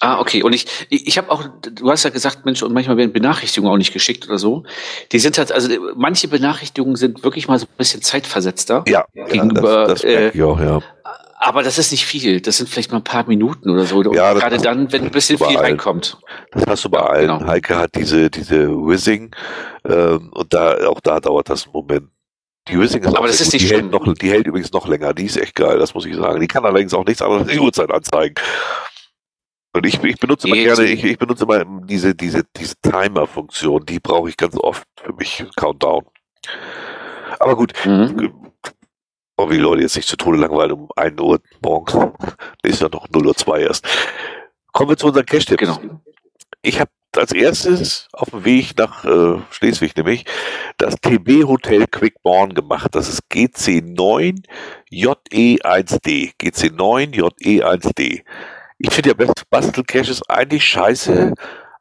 Ah, 0.00 0.18
okay. 0.18 0.42
Und 0.42 0.54
ich, 0.54 0.66
ich, 0.88 1.18
habe 1.18 1.30
auch, 1.30 1.44
du 1.60 1.90
hast 1.90 2.04
ja 2.04 2.10
gesagt, 2.10 2.46
Mensch, 2.46 2.62
und 2.62 2.72
manchmal 2.72 2.96
werden 2.96 3.12
Benachrichtigungen 3.12 3.72
auch 3.72 3.76
nicht 3.76 3.92
geschickt 3.92 4.26
oder 4.26 4.38
so. 4.38 4.64
Die 5.12 5.18
sind 5.18 5.36
halt, 5.36 5.52
also 5.52 5.68
manche 5.94 6.26
Benachrichtigungen 6.26 6.96
sind 6.96 7.22
wirklich 7.22 7.48
mal 7.48 7.58
so 7.58 7.66
ein 7.66 7.76
bisschen 7.76 8.00
zeitversetzter. 8.00 8.82
Ja, 8.88 9.04
gegenüber. 9.12 9.86
das, 9.86 10.00
das 10.00 10.04
äh, 10.04 10.42
auch, 10.42 10.58
ja. 10.58 10.80
Aber 11.42 11.62
das 11.62 11.78
ist 11.78 11.90
nicht 11.90 12.06
viel. 12.06 12.40
Das 12.40 12.58
sind 12.58 12.68
vielleicht 12.68 12.92
mal 12.92 12.98
ein 12.98 13.04
paar 13.04 13.26
Minuten 13.26 13.68
oder 13.70 13.84
so. 13.84 14.02
Ja, 14.12 14.32
gerade 14.32 14.56
dann, 14.58 14.90
wenn 14.90 15.04
ein 15.04 15.10
bisschen 15.10 15.36
viel 15.36 15.48
allen. 15.48 15.58
reinkommt. 15.58 16.18
Das 16.52 16.66
hast 16.66 16.84
du 16.84 16.90
bei 16.90 17.00
allen. 17.00 17.28
Genau. 17.28 17.46
Heike 17.46 17.76
hat 17.76 17.94
diese, 17.94 18.30
diese 18.30 18.68
Whizzing, 18.68 19.34
ähm, 19.86 20.30
und 20.32 20.52
da, 20.52 20.76
auch 20.88 21.00
da 21.00 21.20
dauert 21.20 21.50
das 21.50 21.64
einen 21.64 21.72
Moment. 21.72 22.08
Die 22.68 22.78
Whizzing 22.78 23.02
ist 23.02 23.16
aber 23.16 23.26
das 23.26 23.40
ist 23.40 23.52
nicht 23.52 23.68
die 23.68 23.74
hält, 23.74 23.90
noch, 23.90 24.14
die 24.14 24.30
hält 24.30 24.46
übrigens 24.46 24.72
noch 24.72 24.86
länger. 24.86 25.12
Die 25.12 25.24
ist 25.24 25.36
echt 25.36 25.54
geil, 25.54 25.78
das 25.78 25.94
muss 25.94 26.06
ich 26.06 26.14
sagen. 26.14 26.40
Die 26.40 26.46
kann 26.46 26.64
allerdings 26.64 26.94
auch 26.94 27.04
nichts 27.04 27.22
anderes 27.22 27.42
als 27.42 27.52
die 27.52 27.58
Uhrzeit 27.58 27.90
anzeigen. 27.90 28.34
Und 29.72 29.86
ich, 29.86 30.02
ich 30.02 30.18
benutze 30.18 30.48
immer 30.48 30.56
gerne, 30.56 30.84
ich, 30.84 31.04
ich 31.04 31.18
benutze 31.18 31.44
immer 31.44 31.64
diese, 31.86 32.14
diese, 32.14 32.42
diese 32.56 32.74
Timer-Funktion, 32.82 33.86
die 33.86 34.00
brauche 34.00 34.28
ich 34.28 34.36
ganz 34.36 34.56
oft 34.56 34.86
für 35.00 35.12
mich, 35.12 35.44
Countdown. 35.56 36.04
Aber 37.38 37.56
gut, 37.56 37.72
mhm. 37.84 38.32
oh, 39.36 39.48
wie 39.48 39.58
Leute 39.58 39.82
jetzt 39.82 39.94
nicht 39.96 40.08
zu 40.08 40.16
Tode 40.16 40.38
langweilen 40.38 40.72
um 40.72 40.88
1 40.96 41.20
Uhr 41.20 41.40
morgens. 41.62 41.94
ist 42.62 42.82
ja 42.82 42.88
noch 42.88 43.08
0 43.10 43.26
Uhr 43.28 43.36
2 43.36 43.60
erst. 43.60 43.86
Kommen 44.72 44.90
wir 44.90 44.96
zu 44.96 45.06
unseren 45.06 45.26
Cash-Tipps. 45.26 45.60
Genau. 45.60 45.80
Ich 46.62 46.80
habe 46.80 46.90
als 47.16 47.32
erstes 47.32 48.08
auf 48.12 48.30
dem 48.30 48.44
Weg 48.44 48.76
nach 48.76 49.04
äh, 49.04 49.40
Schleswig 49.50 49.96
nämlich 49.96 50.24
das 50.78 50.94
TB 50.96 51.44
Hotel 51.44 51.86
Quickborn 51.86 52.54
gemacht. 52.54 52.94
Das 52.94 53.08
ist 53.08 53.22
GC9 53.32 54.44
JE1D. 54.90 56.34
GC9 58.80 58.86
JE1D. 58.86 58.86
Ich 58.88 58.92
finde 58.92 59.10
ja 59.10 59.32
Bastelcache 59.50 60.10
ist 60.10 60.30
eigentlich 60.30 60.64
scheiße, 60.64 61.34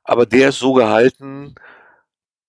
aber 0.03 0.25
der 0.25 0.49
ist 0.49 0.59
so 0.59 0.73
gehalten, 0.73 1.55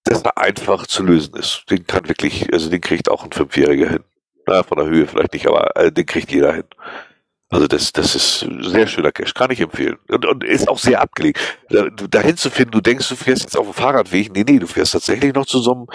dass 0.05 0.23
er 0.23 0.39
einfach 0.39 0.87
zu 0.87 1.03
lösen 1.03 1.35
ist. 1.37 1.65
Den 1.71 1.87
kann 1.87 2.09
wirklich, 2.09 2.53
also 2.53 2.71
den 2.71 2.81
kriegt 2.81 3.09
auch 3.11 3.25
ein 3.25 3.33
Fünfjähriger 3.33 3.89
hin. 3.89 4.05
Na, 4.47 4.63
von 4.63 4.79
der 4.79 4.87
Höhe 4.87 5.07
vielleicht 5.07 5.35
nicht, 5.35 5.47
aber 5.47 5.77
äh, 5.77 5.93
den 5.93 6.07
kriegt 6.07 6.33
jeder 6.33 6.55
hin. 6.55 6.65
Also 7.51 7.67
das, 7.67 7.93
das 7.93 8.15
ist 8.15 8.43
ein 8.43 8.63
sehr 8.63 8.87
schöner 8.87 9.13
Cache, 9.13 9.35
kann 9.35 9.51
ich 9.51 9.61
empfehlen. 9.61 9.99
Und, 10.09 10.25
und 10.25 10.45
ist 10.45 10.69
auch 10.69 10.79
sehr 10.79 11.01
abgelegt. 11.01 11.39
Da, 11.69 11.91
dahin 11.91 12.37
zu 12.37 12.49
finden, 12.49 12.71
du 12.71 12.81
denkst, 12.81 13.09
du 13.09 13.17
fährst 13.17 13.43
jetzt 13.43 13.57
auf 13.57 13.67
dem 13.67 13.75
Fahrradweg. 13.75 14.33
Nee, 14.33 14.45
nee, 14.49 14.59
du 14.59 14.69
fährst 14.69 14.93
tatsächlich 14.93 15.35
noch 15.35 15.47
zu 15.47 15.59
so 15.59 15.73
einem, 15.73 15.87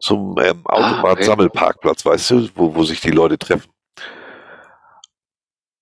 zum 0.00 0.36
ähm, 0.38 0.60
Autobahn-Sammelparkplatz, 0.64 2.04
weißt 2.04 2.30
du, 2.30 2.48
wo, 2.54 2.74
wo 2.74 2.84
sich 2.84 3.00
die 3.00 3.10
Leute 3.10 3.38
treffen. 3.38 3.70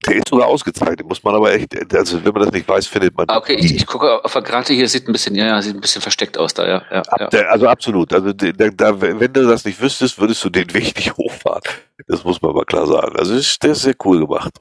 Der 0.06 0.16
ist 0.16 0.28
sogar 0.28 0.46
ausgezeichnet, 0.46 1.06
muss 1.06 1.22
man 1.24 1.34
aber 1.34 1.52
echt, 1.52 1.94
also 1.94 2.24
wenn 2.24 2.32
man 2.32 2.44
das 2.44 2.52
nicht 2.52 2.68
weiß, 2.68 2.86
findet 2.86 3.16
man. 3.16 3.28
Ah, 3.28 3.38
okay, 3.38 3.54
ich, 3.54 3.74
ich, 3.74 3.86
gucke 3.86 4.24
auf 4.24 4.32
der 4.32 4.42
Karte 4.42 4.72
hier, 4.72 4.88
sieht 4.88 5.08
ein 5.08 5.12
bisschen, 5.12 5.34
ja, 5.34 5.46
ja, 5.46 5.62
sieht 5.62 5.74
ein 5.74 5.80
bisschen 5.80 6.02
versteckt 6.02 6.38
aus 6.38 6.54
da, 6.54 6.66
ja. 6.66 6.82
ja, 6.90 7.02
ja. 7.18 7.28
Also 7.48 7.66
absolut. 7.66 8.12
Also 8.12 8.32
da, 8.32 8.52
da, 8.52 9.00
wenn 9.00 9.32
du 9.32 9.46
das 9.46 9.64
nicht 9.64 9.80
wüsstest, 9.80 10.20
würdest 10.20 10.44
du 10.44 10.50
den 10.50 10.72
Weg 10.74 10.96
nicht 10.96 11.16
hochfahren. 11.16 11.62
Das 12.06 12.24
muss 12.24 12.40
man 12.40 12.54
mal 12.54 12.64
klar 12.64 12.86
sagen. 12.86 13.16
Also 13.16 13.34
ist, 13.34 13.62
der 13.62 13.72
ist 13.72 13.82
sehr 13.82 13.96
cool 14.04 14.20
gemacht. 14.20 14.52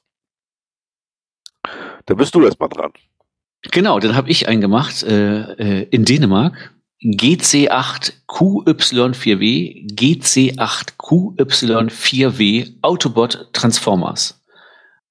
Da 2.06 2.14
bist 2.14 2.34
du 2.34 2.44
erstmal 2.44 2.70
dran. 2.70 2.94
Genau, 3.72 4.00
dann 4.00 4.16
habe 4.16 4.30
ich 4.30 4.48
einen 4.48 4.62
gemacht 4.62 5.04
äh, 5.04 5.42
äh 5.54 5.88
in 5.90 6.06
Dänemark. 6.06 6.72
GC8QY4W, 7.04 9.94
GC8QY4W 9.94 12.74
Autobot 12.82 13.50
Transformers. 13.54 14.42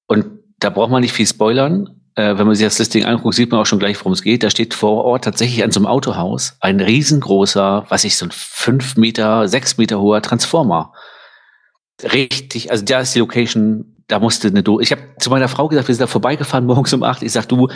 Und 0.07 0.25
da 0.59 0.69
braucht 0.69 0.91
man 0.91 1.01
nicht 1.01 1.13
viel 1.13 1.27
spoilern. 1.27 2.01
Äh, 2.15 2.37
wenn 2.37 2.47
man 2.47 2.55
sich 2.55 2.65
das 2.65 2.79
Listing 2.79 3.05
anguckt, 3.05 3.35
sieht 3.35 3.51
man 3.51 3.59
auch 3.59 3.65
schon 3.65 3.79
gleich, 3.79 3.99
worum 3.99 4.13
es 4.13 4.21
geht. 4.21 4.43
Da 4.43 4.49
steht 4.49 4.73
vor 4.73 5.03
Ort 5.03 5.25
tatsächlich 5.25 5.63
an 5.63 5.71
so 5.71 5.79
einem 5.79 5.87
Autohaus 5.87 6.55
ein 6.61 6.79
riesengroßer, 6.79 7.85
was 7.89 8.05
ich 8.05 8.15
so 8.15 8.25
ein 8.25 8.31
fünf 8.31 8.95
Meter, 8.95 9.47
sechs 9.47 9.77
Meter 9.77 9.99
hoher 9.99 10.21
Transformer. 10.21 10.93
Richtig, 12.03 12.71
also 12.71 12.85
da 12.85 13.01
ist 13.01 13.15
die 13.15 13.19
Location, 13.19 14.03
da 14.07 14.19
musste 14.19 14.47
eine 14.47 14.63
Do 14.63 14.79
Ich 14.79 14.91
habe 14.91 15.01
zu 15.19 15.29
meiner 15.29 15.47
Frau 15.47 15.67
gesagt, 15.67 15.87
wir 15.87 15.95
sind 15.95 16.01
da 16.01 16.07
vorbeigefahren 16.07 16.65
morgens 16.67 16.93
um 16.93 17.03
acht. 17.03 17.21
Ich 17.21 17.33
sag, 17.33 17.47
du, 17.47 17.67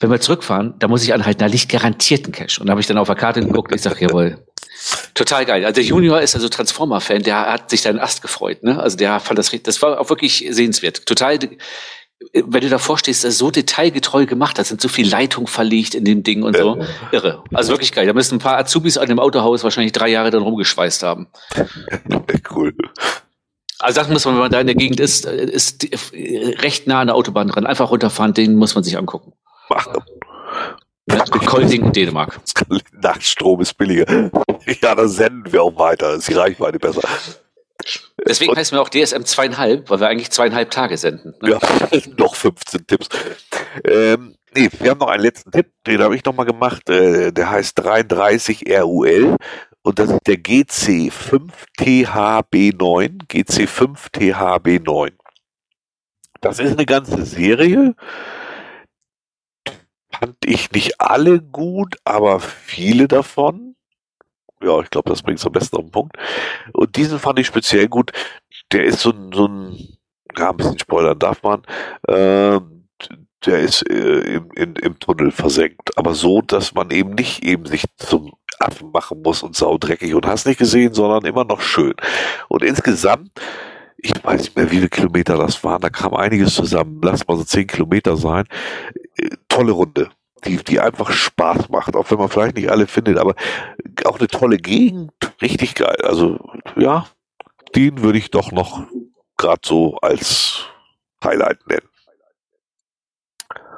wenn 0.00 0.10
wir 0.10 0.20
zurückfahren, 0.20 0.74
da 0.78 0.88
muss 0.88 1.04
ich 1.04 1.14
anhalten, 1.14 1.40
da 1.40 1.46
liegt 1.46 1.68
garantiert 1.68 2.26
ein 2.26 2.32
Cash. 2.32 2.58
Und 2.58 2.66
da 2.66 2.72
habe 2.72 2.80
ich 2.80 2.86
dann 2.86 2.98
auf 2.98 3.06
der 3.06 3.16
Karte 3.16 3.40
geguckt, 3.40 3.72
ich 3.74 3.82
sag, 3.82 4.00
jawohl, 4.00 4.38
Total 5.14 5.44
geil. 5.44 5.64
Also 5.64 5.74
der 5.74 5.84
Junior 5.84 6.20
ist 6.22 6.34
also 6.34 6.48
Transformer-Fan, 6.48 7.22
der 7.22 7.52
hat 7.52 7.68
sich 7.68 7.82
da 7.82 7.90
einen 7.90 7.98
Ast 7.98 8.22
gefreut. 8.22 8.62
Ne? 8.62 8.80
Also 8.80 8.96
der 8.96 9.20
fand 9.20 9.38
das, 9.38 9.50
das 9.62 9.82
war 9.82 10.00
auch 10.00 10.08
wirklich 10.08 10.46
sehenswert. 10.50 11.04
Total 11.04 11.38
wenn 12.34 12.60
du 12.60 12.68
davor 12.68 12.98
stehst, 12.98 13.24
das 13.24 13.32
ist 13.32 13.38
so 13.38 13.50
detailgetreu 13.50 14.26
gemacht, 14.26 14.58
da 14.58 14.64
sind 14.64 14.80
so 14.80 14.88
viel 14.88 15.08
Leitung 15.08 15.46
verlegt 15.46 15.94
in 15.94 16.04
dem 16.04 16.22
Ding 16.22 16.42
und 16.42 16.54
so. 16.54 16.84
Irre. 17.12 17.42
Also 17.54 17.72
wirklich 17.72 17.92
geil. 17.92 18.06
Da 18.06 18.12
müssen 18.12 18.36
ein 18.36 18.40
paar 18.40 18.58
Azubis 18.58 18.98
an 18.98 19.08
dem 19.08 19.18
Autohaus 19.18 19.64
wahrscheinlich 19.64 19.92
drei 19.92 20.08
Jahre 20.08 20.30
dann 20.30 20.42
rumgeschweißt 20.42 21.02
haben. 21.02 21.28
cool. 22.54 22.74
Also 23.78 24.00
das 24.00 24.10
muss 24.10 24.26
man, 24.26 24.34
wenn 24.34 24.42
man 24.42 24.50
da 24.50 24.60
in 24.60 24.66
der 24.66 24.76
Gegend 24.76 25.00
ist, 25.00 25.24
ist 25.24 25.86
recht 26.12 26.86
nah 26.86 27.00
an 27.00 27.06
der 27.06 27.16
Autobahn 27.16 27.48
dran. 27.48 27.64
Einfach 27.64 27.90
runterfahren, 27.90 28.34
den 28.34 28.56
muss 28.56 28.74
man 28.74 28.84
sich 28.84 28.98
angucken. 28.98 29.32
Machen. 29.70 30.02
Kolding 31.46 31.86
in 31.86 31.92
Dänemark. 31.92 32.40
Nachtstrom 32.92 33.60
ist 33.60 33.74
billiger. 33.74 34.30
Ja, 34.82 34.94
da 34.94 35.08
senden 35.08 35.52
wir 35.52 35.62
auch 35.62 35.78
weiter. 35.78 36.14
Ist 36.14 36.28
die 36.28 36.34
Reichweite 36.34 36.78
besser. 36.78 37.02
Deswegen 38.26 38.54
heißen 38.54 38.76
wir 38.76 38.82
auch 38.82 38.90
DSM 38.90 39.24
zweieinhalb, 39.24 39.90
weil 39.90 40.00
wir 40.00 40.08
eigentlich 40.08 40.30
zweieinhalb 40.30 40.70
Tage 40.70 40.96
senden. 40.96 41.34
Ne? 41.40 41.50
Ja, 41.50 41.58
noch 42.18 42.34
15 42.34 42.86
Tipps. 42.86 43.08
Ähm, 43.84 44.36
nee, 44.54 44.68
wir 44.78 44.90
haben 44.90 44.98
noch 44.98 45.08
einen 45.08 45.22
letzten 45.22 45.50
Tipp, 45.50 45.72
den 45.86 46.02
habe 46.02 46.14
ich 46.14 46.24
noch 46.24 46.34
mal 46.34 46.44
gemacht. 46.44 46.88
Äh, 46.90 47.32
der 47.32 47.50
heißt 47.50 47.78
33 47.78 48.64
RUL 48.70 49.36
und 49.82 49.98
das 49.98 50.10
ist 50.10 50.26
der 50.26 50.36
GC5THB9. 50.36 53.26
GC5THB9. 53.26 55.12
Das 56.42 56.58
ist 56.58 56.72
eine 56.72 56.86
ganze 56.86 57.24
Serie. 57.24 57.94
Fand 60.20 60.36
ich 60.44 60.70
nicht 60.72 61.00
alle 61.00 61.40
gut, 61.40 61.96
aber 62.04 62.40
viele 62.40 63.08
davon 63.08 63.70
ja, 64.62 64.78
ich 64.80 64.90
glaube, 64.90 65.08
das 65.08 65.22
bringt 65.22 65.38
es 65.38 65.46
am 65.46 65.52
besten 65.52 65.76
auf 65.76 65.84
den 65.84 65.90
Punkt. 65.90 66.16
Und 66.74 66.96
diesen 66.96 67.18
fand 67.18 67.38
ich 67.38 67.46
speziell 67.46 67.88
gut. 67.88 68.12
Der 68.72 68.84
ist 68.84 69.00
so 69.00 69.10
ein, 69.10 69.32
so 69.32 69.48
ein 69.48 69.98
ja, 70.36 70.50
ein 70.50 70.56
bisschen 70.56 70.78
spoilern 70.78 71.18
darf 71.18 71.42
man. 71.42 71.62
Äh, 72.06 72.60
der 73.46 73.60
ist 73.60 73.88
äh, 73.88 74.36
im, 74.36 74.50
in, 74.54 74.76
im 74.76 74.98
Tunnel 74.98 75.30
versenkt. 75.30 75.96
Aber 75.96 76.14
so, 76.14 76.42
dass 76.42 76.74
man 76.74 76.90
eben 76.90 77.14
nicht 77.14 77.42
eben 77.42 77.64
sich 77.66 77.84
zum 77.96 78.32
Affen 78.58 78.90
machen 78.90 79.22
muss 79.22 79.42
und 79.42 79.56
saudreckig 79.56 80.14
und 80.14 80.26
hast 80.26 80.46
nicht 80.46 80.58
gesehen, 80.58 80.92
sondern 80.92 81.24
immer 81.24 81.44
noch 81.44 81.62
schön. 81.62 81.94
Und 82.48 82.62
insgesamt, 82.62 83.30
ich 83.96 84.12
weiß 84.22 84.40
nicht 84.42 84.56
mehr, 84.56 84.70
wie 84.70 84.76
viele 84.76 84.88
Kilometer 84.90 85.38
das 85.38 85.64
waren, 85.64 85.80
da 85.80 85.88
kam 85.88 86.14
einiges 86.14 86.54
zusammen. 86.54 87.00
Lass 87.02 87.26
mal 87.26 87.38
so 87.38 87.44
zehn 87.44 87.66
Kilometer 87.66 88.16
sein. 88.18 88.44
Tolle 89.48 89.72
Runde 89.72 90.10
die, 90.44 90.56
die 90.56 90.80
einfach 90.80 91.10
Spaß 91.10 91.68
macht, 91.68 91.96
auch 91.96 92.10
wenn 92.10 92.18
man 92.18 92.28
vielleicht 92.28 92.56
nicht 92.56 92.70
alle 92.70 92.86
findet, 92.86 93.18
aber 93.18 93.34
auch 94.04 94.18
eine 94.18 94.28
tolle 94.28 94.56
Gegend, 94.58 95.12
richtig 95.40 95.74
geil. 95.74 95.98
Also 96.02 96.38
ja, 96.76 97.06
den 97.74 98.02
würde 98.02 98.18
ich 98.18 98.30
doch 98.30 98.52
noch 98.52 98.82
gerade 99.36 99.60
so 99.64 99.96
als 99.98 100.64
Highlight 101.24 101.66
nennen. 101.66 101.88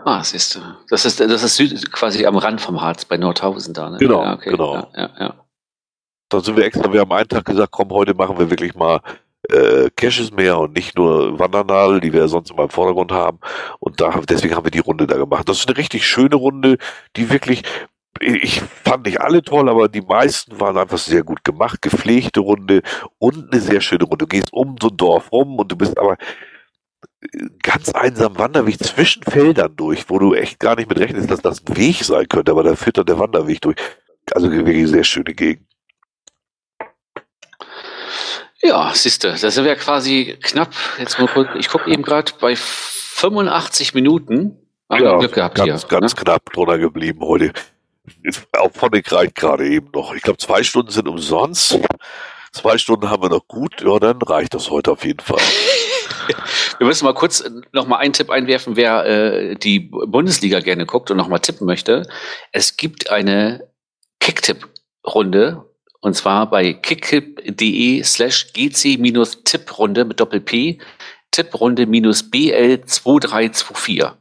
Ah, 0.05 0.23
siehst 0.25 0.57
du. 0.57 0.61
Das 0.89 1.05
ist, 1.05 1.21
das 1.21 1.43
ist 1.45 1.57
Süd, 1.57 1.93
quasi 1.93 2.27
am 2.27 2.37
Rand 2.37 2.61
vom 2.61 2.81
Harz 2.81 3.05
bei 3.05 3.17
Nordhausen 3.17 3.73
da, 3.73 3.89
ne? 3.89 3.99
Genau, 3.99 4.23
ja, 4.23 4.35
okay. 4.35 4.51
genau. 4.51 4.75
Ja, 4.75 4.89
ja, 4.97 5.11
ja. 5.19 5.35
Da 6.29 6.41
sind 6.41 6.57
wir 6.57 6.65
extra, 6.65 6.93
wir 6.93 7.01
haben 7.01 7.13
einen 7.13 7.29
Tag 7.29 7.45
gesagt, 7.45 7.71
komm, 7.71 7.91
heute 7.91 8.15
machen 8.15 8.37
wir 8.39 8.51
wirklich 8.51 8.75
mal 8.75 9.01
äh, 9.53 9.91
Caches 9.97 10.33
mehr 10.33 10.59
und 10.59 10.75
nicht 10.75 10.97
nur 10.97 11.39
Wandernadel, 11.39 12.01
die 12.01 12.13
wir 12.13 12.29
sonst 12.29 12.51
immer 12.51 12.65
im 12.65 12.71
Vordergrund 12.71 13.13
haben. 13.13 13.39
Und 13.79 14.01
da, 14.01 14.21
deswegen 14.29 14.55
haben 14.55 14.65
wir 14.65 14.71
die 14.71 14.79
Runde 14.79 15.07
da 15.07 15.17
gemacht. 15.17 15.49
Das 15.49 15.59
ist 15.59 15.69
eine 15.69 15.79
richtig 15.79 16.07
schöne 16.07 16.37
Runde, 16.37 16.79
die 17.17 17.31
wirklich 17.31 17.63
ich 18.21 18.61
fand 18.85 19.07
nicht 19.07 19.21
alle 19.21 19.43
toll, 19.43 19.69
aber 19.69 19.89
die 19.89 20.03
meisten 20.03 20.61
waren 20.61 20.77
einfach 20.77 20.99
sehr 20.99 21.25
gut 21.25 21.45
gemacht, 21.45 21.81
gepflegte 21.83 22.41
Runde 22.41 22.83
und 23.19 23.51
eine 23.51 23.61
sehr 23.61 23.81
schöne 23.81 24.05
Runde. 24.05 24.19
Du 24.19 24.27
gehst 24.27 24.53
um 24.53 24.77
so 24.81 24.89
ein 24.89 24.97
Dorf 24.97 25.33
rum 25.33 25.59
und 25.59 25.73
du 25.73 25.77
bist 25.77 25.99
aber 25.99 26.19
ganz 27.63 27.91
einsam 27.91 28.39
Wanderweg 28.39 28.83
zwischen 28.83 29.23
Feldern 29.23 29.75
durch, 29.77 30.09
wo 30.09 30.19
du 30.19 30.35
echt 30.35 30.59
gar 30.59 30.77
nicht 30.77 30.89
mit 30.89 30.99
rechnest, 30.99 31.31
dass 31.31 31.41
das 31.41 31.63
ein 31.65 31.77
Weg 31.77 32.05
sein 32.05 32.29
könnte, 32.29 32.53
aber 32.53 32.63
da 32.63 32.77
führt 32.77 32.99
dann 32.99 33.07
der 33.07 33.19
Wanderweg 33.19 33.61
durch. 33.61 33.77
Also 34.33 34.51
wirklich 34.51 34.89
sehr 34.89 35.05
schöne 35.05 35.35
Gegend. 35.35 35.67
Ja, 38.63 38.93
siehste, 38.95 39.35
da 39.41 39.51
sind 39.51 39.65
wir 39.65 39.75
quasi 39.75 40.39
knapp, 40.41 40.73
jetzt 40.99 41.19
mal 41.19 41.27
kurz, 41.27 41.49
ich 41.59 41.69
gucke 41.69 41.91
eben 41.91 42.05
gerade 42.05 42.33
bei 42.41 42.55
85 42.55 43.95
Minuten. 43.95 44.57
Haben 44.89 45.05
ja, 45.05 45.19
Glück 45.19 45.33
gehabt 45.33 45.57
ganz, 45.57 45.83
hier, 45.83 45.89
ganz 45.89 46.15
ne? 46.15 46.23
knapp 46.23 46.53
drunter 46.53 46.79
geblieben 46.79 47.21
heute. 47.23 47.53
Auch 48.53 48.73
von 48.73 48.91
den 48.91 49.03
reicht 49.05 49.35
gerade 49.35 49.67
eben 49.67 49.91
noch. 49.93 50.15
Ich 50.15 50.23
glaube, 50.23 50.39
zwei 50.39 50.63
Stunden 50.63 50.91
sind 50.91 51.09
umsonst. 51.09 51.79
Zwei 52.53 52.79
Stunden 52.79 53.09
haben 53.09 53.23
wir 53.23 53.31
noch 53.31 53.49
gut. 53.49 53.81
Ja, 53.81 53.99
dann 53.99 54.21
reicht 54.23 54.55
das 54.55 54.71
heute 54.71 54.93
auf 54.93 55.05
jeden 55.05 55.21
Fall. 55.21 55.41
Wir 56.79 56.87
müssen 56.87 57.05
mal 57.05 57.15
kurz 57.15 57.45
noch 57.73 57.87
mal 57.87 57.97
einen 57.97 58.13
Tipp 58.13 58.31
einwerfen, 58.31 58.77
wer 58.77 59.05
äh, 59.05 59.57
die 59.57 59.81
Bundesliga 59.81 60.61
gerne 60.61 60.87
guckt 60.87 61.11
und 61.11 61.17
noch 61.17 61.29
mal 61.29 61.39
tippen 61.39 61.67
möchte. 61.67 62.09
Es 62.53 62.77
gibt 62.77 63.11
eine 63.11 63.69
Kicktipp-Runde 64.21 65.65
und 66.03 66.15
zwar 66.15 66.51
bei 66.51 66.75
kicktip.de 66.75 68.03
slash 68.03 68.53
gc-tipprunde 68.53 70.05
mit 70.05 70.19
Doppel-P, 70.19 70.81
Tipprunde-BL2324. 71.31 74.13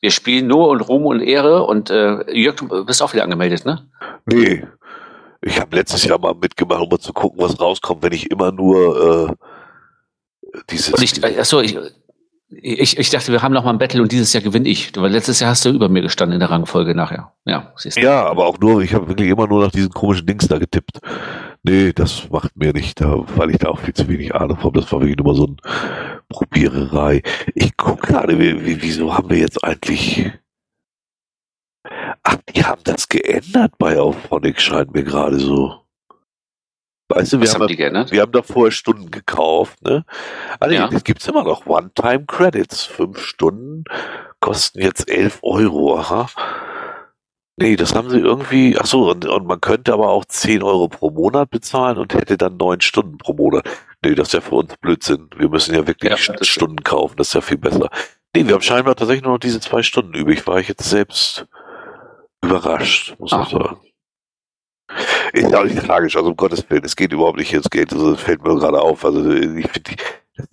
Wir 0.00 0.10
spielen 0.10 0.46
nur 0.46 0.70
und 0.70 0.80
Ruhm 0.80 1.04
und 1.04 1.20
Ehre 1.20 1.64
und 1.64 1.90
äh, 1.90 2.32
Jörg, 2.32 2.56
du 2.56 2.86
bist 2.86 3.02
auch 3.02 3.12
wieder 3.12 3.24
angemeldet, 3.24 3.66
ne? 3.66 3.86
Nee. 4.24 4.66
Ich 5.42 5.60
habe 5.60 5.76
letztes 5.76 6.04
Jahr 6.04 6.18
mal 6.18 6.34
mitgemacht, 6.34 6.80
um 6.80 6.88
mal 6.88 6.98
zu 6.98 7.12
gucken, 7.12 7.38
was 7.38 7.60
rauskommt, 7.60 8.02
wenn 8.02 8.12
ich 8.12 8.30
immer 8.30 8.50
nur 8.50 9.28
äh, 9.28 9.34
dieses. 10.70 10.98
Ich, 11.02 11.22
achso, 11.38 11.60
ich, 11.60 11.76
ich, 12.50 12.98
ich 12.98 13.10
dachte, 13.10 13.30
wir 13.30 13.42
haben 13.42 13.54
noch 13.54 13.64
mal 13.64 13.70
ein 13.70 13.78
Battle 13.78 14.02
und 14.02 14.10
dieses 14.10 14.32
Jahr 14.32 14.42
gewinne 14.42 14.68
ich. 14.68 14.92
Weil 14.96 15.12
letztes 15.12 15.38
Jahr 15.40 15.50
hast 15.50 15.64
du 15.64 15.70
über 15.70 15.88
mir 15.88 16.02
gestanden 16.02 16.34
in 16.34 16.40
der 16.40 16.50
Rangfolge 16.50 16.94
nachher. 16.94 17.32
Ja, 17.44 17.72
siehst 17.76 17.96
du. 17.96 18.00
Ja, 18.00 18.26
aber 18.26 18.46
auch 18.46 18.58
nur, 18.58 18.82
ich 18.82 18.92
habe 18.92 19.08
wirklich 19.08 19.30
immer 19.30 19.46
nur 19.46 19.64
nach 19.64 19.70
diesen 19.70 19.90
komischen 19.90 20.26
Dings 20.26 20.48
da 20.48 20.58
getippt. 20.58 20.98
Nee, 21.62 21.92
das 21.92 22.28
macht 22.30 22.56
mir 22.56 22.72
nicht, 22.72 23.00
da, 23.00 23.22
weil 23.36 23.50
ich 23.50 23.58
da 23.58 23.68
auch 23.68 23.78
viel 23.78 23.94
zu 23.94 24.08
wenig 24.08 24.34
Ahnung 24.34 24.62
habe. 24.64 24.80
Das 24.80 24.90
war 24.90 25.00
wirklich 25.00 25.18
nur 25.18 25.26
mal 25.26 25.34
so 25.34 25.46
ein 25.46 25.56
Probiererei. 26.28 27.22
Ich 27.54 27.76
gucke 27.76 28.06
gerade, 28.06 28.38
wie, 28.38 28.64
wie, 28.64 28.82
wieso 28.82 29.14
haben 29.16 29.30
wir 29.30 29.38
jetzt 29.38 29.62
eigentlich. 29.62 30.32
Ach, 32.22 32.36
die 32.54 32.64
haben 32.64 32.82
das 32.84 33.08
geändert 33.08 33.72
bei 33.78 33.98
Auphonic, 33.98 34.60
scheint 34.60 34.92
mir 34.92 35.04
gerade 35.04 35.38
so. 35.38 35.80
Weißt 37.10 37.32
du, 37.32 37.40
wir, 37.40 37.48
haben, 37.52 37.62
haben 37.62 38.10
wir 38.10 38.22
haben 38.22 38.32
da 38.32 38.42
vorher 38.42 38.70
Stunden 38.70 39.10
gekauft, 39.10 39.82
ne? 39.82 40.04
Also 40.60 40.74
ja. 40.74 40.88
es 40.92 41.02
gibt's 41.02 41.26
immer 41.26 41.42
noch 41.42 41.66
One-Time-Credits. 41.66 42.84
Fünf 42.84 43.18
Stunden 43.18 43.84
kosten 44.38 44.80
jetzt 44.80 45.10
elf 45.10 45.40
Euro, 45.42 45.98
aha. 45.98 46.28
Nee, 47.56 47.76
das 47.76 47.94
haben 47.94 48.08
sie 48.08 48.18
irgendwie, 48.18 48.78
ach 48.78 48.86
so, 48.86 49.10
und, 49.10 49.26
und 49.26 49.46
man 49.46 49.60
könnte 49.60 49.92
aber 49.92 50.08
auch 50.08 50.24
zehn 50.24 50.62
Euro 50.62 50.88
pro 50.88 51.10
Monat 51.10 51.50
bezahlen 51.50 51.98
und 51.98 52.14
hätte 52.14 52.38
dann 52.38 52.56
neun 52.56 52.80
Stunden 52.80 53.18
pro 53.18 53.34
Monat. 53.34 53.68
Nee, 54.04 54.14
das 54.14 54.28
ist 54.28 54.34
ja 54.34 54.40
für 54.40 54.54
uns 54.54 54.76
Blödsinn. 54.80 55.28
Wir 55.36 55.48
müssen 55.48 55.74
ja 55.74 55.86
wirklich 55.86 56.10
ja, 56.10 56.44
Stunden 56.44 56.82
kaufen, 56.84 57.16
das 57.16 57.28
ist 57.28 57.34
ja 57.34 57.40
viel 57.40 57.58
besser. 57.58 57.90
Nee, 58.34 58.46
wir 58.46 58.54
haben 58.54 58.62
scheinbar 58.62 58.94
tatsächlich 58.94 59.24
nur 59.24 59.32
noch 59.32 59.40
diese 59.40 59.60
zwei 59.60 59.82
Stunden 59.82 60.14
übrig. 60.14 60.46
War 60.46 60.60
ich 60.60 60.68
jetzt 60.68 60.88
selbst 60.88 61.48
überrascht, 62.42 63.16
muss 63.18 63.32
man 63.32 63.46
sagen. 63.46 63.80
Ist 65.32 65.50
ja 65.50 65.60
auch 65.60 65.64
nicht 65.64 65.84
tragisch, 65.84 66.16
also 66.16 66.30
um 66.30 66.36
Gottes 66.36 66.64
Willen, 66.68 66.84
es 66.84 66.96
geht 66.96 67.12
überhaupt 67.12 67.38
nicht 67.38 67.52
ins 67.52 67.70
Geld, 67.70 67.92
also 67.92 68.12
das 68.12 68.20
fällt 68.20 68.42
mir 68.42 68.56
gerade 68.56 68.80
auf. 68.80 69.04
Also 69.04 69.30
ich 69.30 69.68
finde 69.70 69.96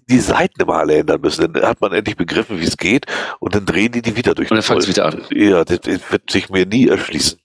die, 0.09 0.19
Seiten 0.19 0.61
immer 0.61 0.75
alle 0.75 0.97
ändern 0.97 1.21
müssen. 1.21 1.51
Dann 1.53 1.63
hat 1.63 1.81
man 1.81 1.93
endlich 1.93 2.17
begriffen, 2.17 2.59
wie 2.59 2.65
es 2.65 2.77
geht 2.77 3.05
und 3.39 3.55
dann 3.55 3.65
drehen 3.65 3.91
die 3.91 4.01
die 4.01 4.15
wieder 4.15 4.35
durch. 4.35 4.51
Und 4.51 4.55
dann 4.55 4.63
fangen 4.63 4.81
sie 4.81 4.89
wieder 4.89 5.05
an. 5.05 5.23
Ja, 5.31 5.63
das, 5.63 5.81
das 5.81 6.11
wird 6.11 6.29
sich 6.29 6.49
mir 6.49 6.65
nie 6.65 6.87
erschließen. 6.87 7.39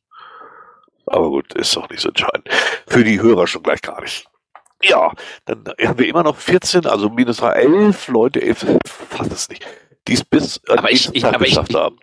Aber 1.06 1.28
gut, 1.28 1.52
ist 1.54 1.76
auch 1.76 1.88
nicht 1.88 2.00
so 2.00 2.08
entscheidend. 2.08 2.48
Für 2.86 3.04
die 3.04 3.20
Hörer 3.20 3.46
schon 3.46 3.62
gleich 3.62 3.82
gar 3.82 4.00
nicht. 4.00 4.26
Ja, 4.82 5.12
dann 5.44 5.64
haben 5.80 5.98
wir 5.98 6.08
immer 6.08 6.24
noch 6.24 6.36
14, 6.36 6.86
also 6.86 7.08
minus 7.08 7.40
11 7.40 8.08
Leute, 8.08 8.42
11, 8.42 8.78
fast 8.84 9.32
es 9.32 9.48
nicht, 9.48 9.64
die 10.08 10.14
es 10.14 10.24
bis 10.24 10.60
aber 10.68 10.90
ich, 10.90 11.08
ich, 11.14 11.24
aber 11.24 11.46
ich, 11.46 11.56
haben 11.56 11.96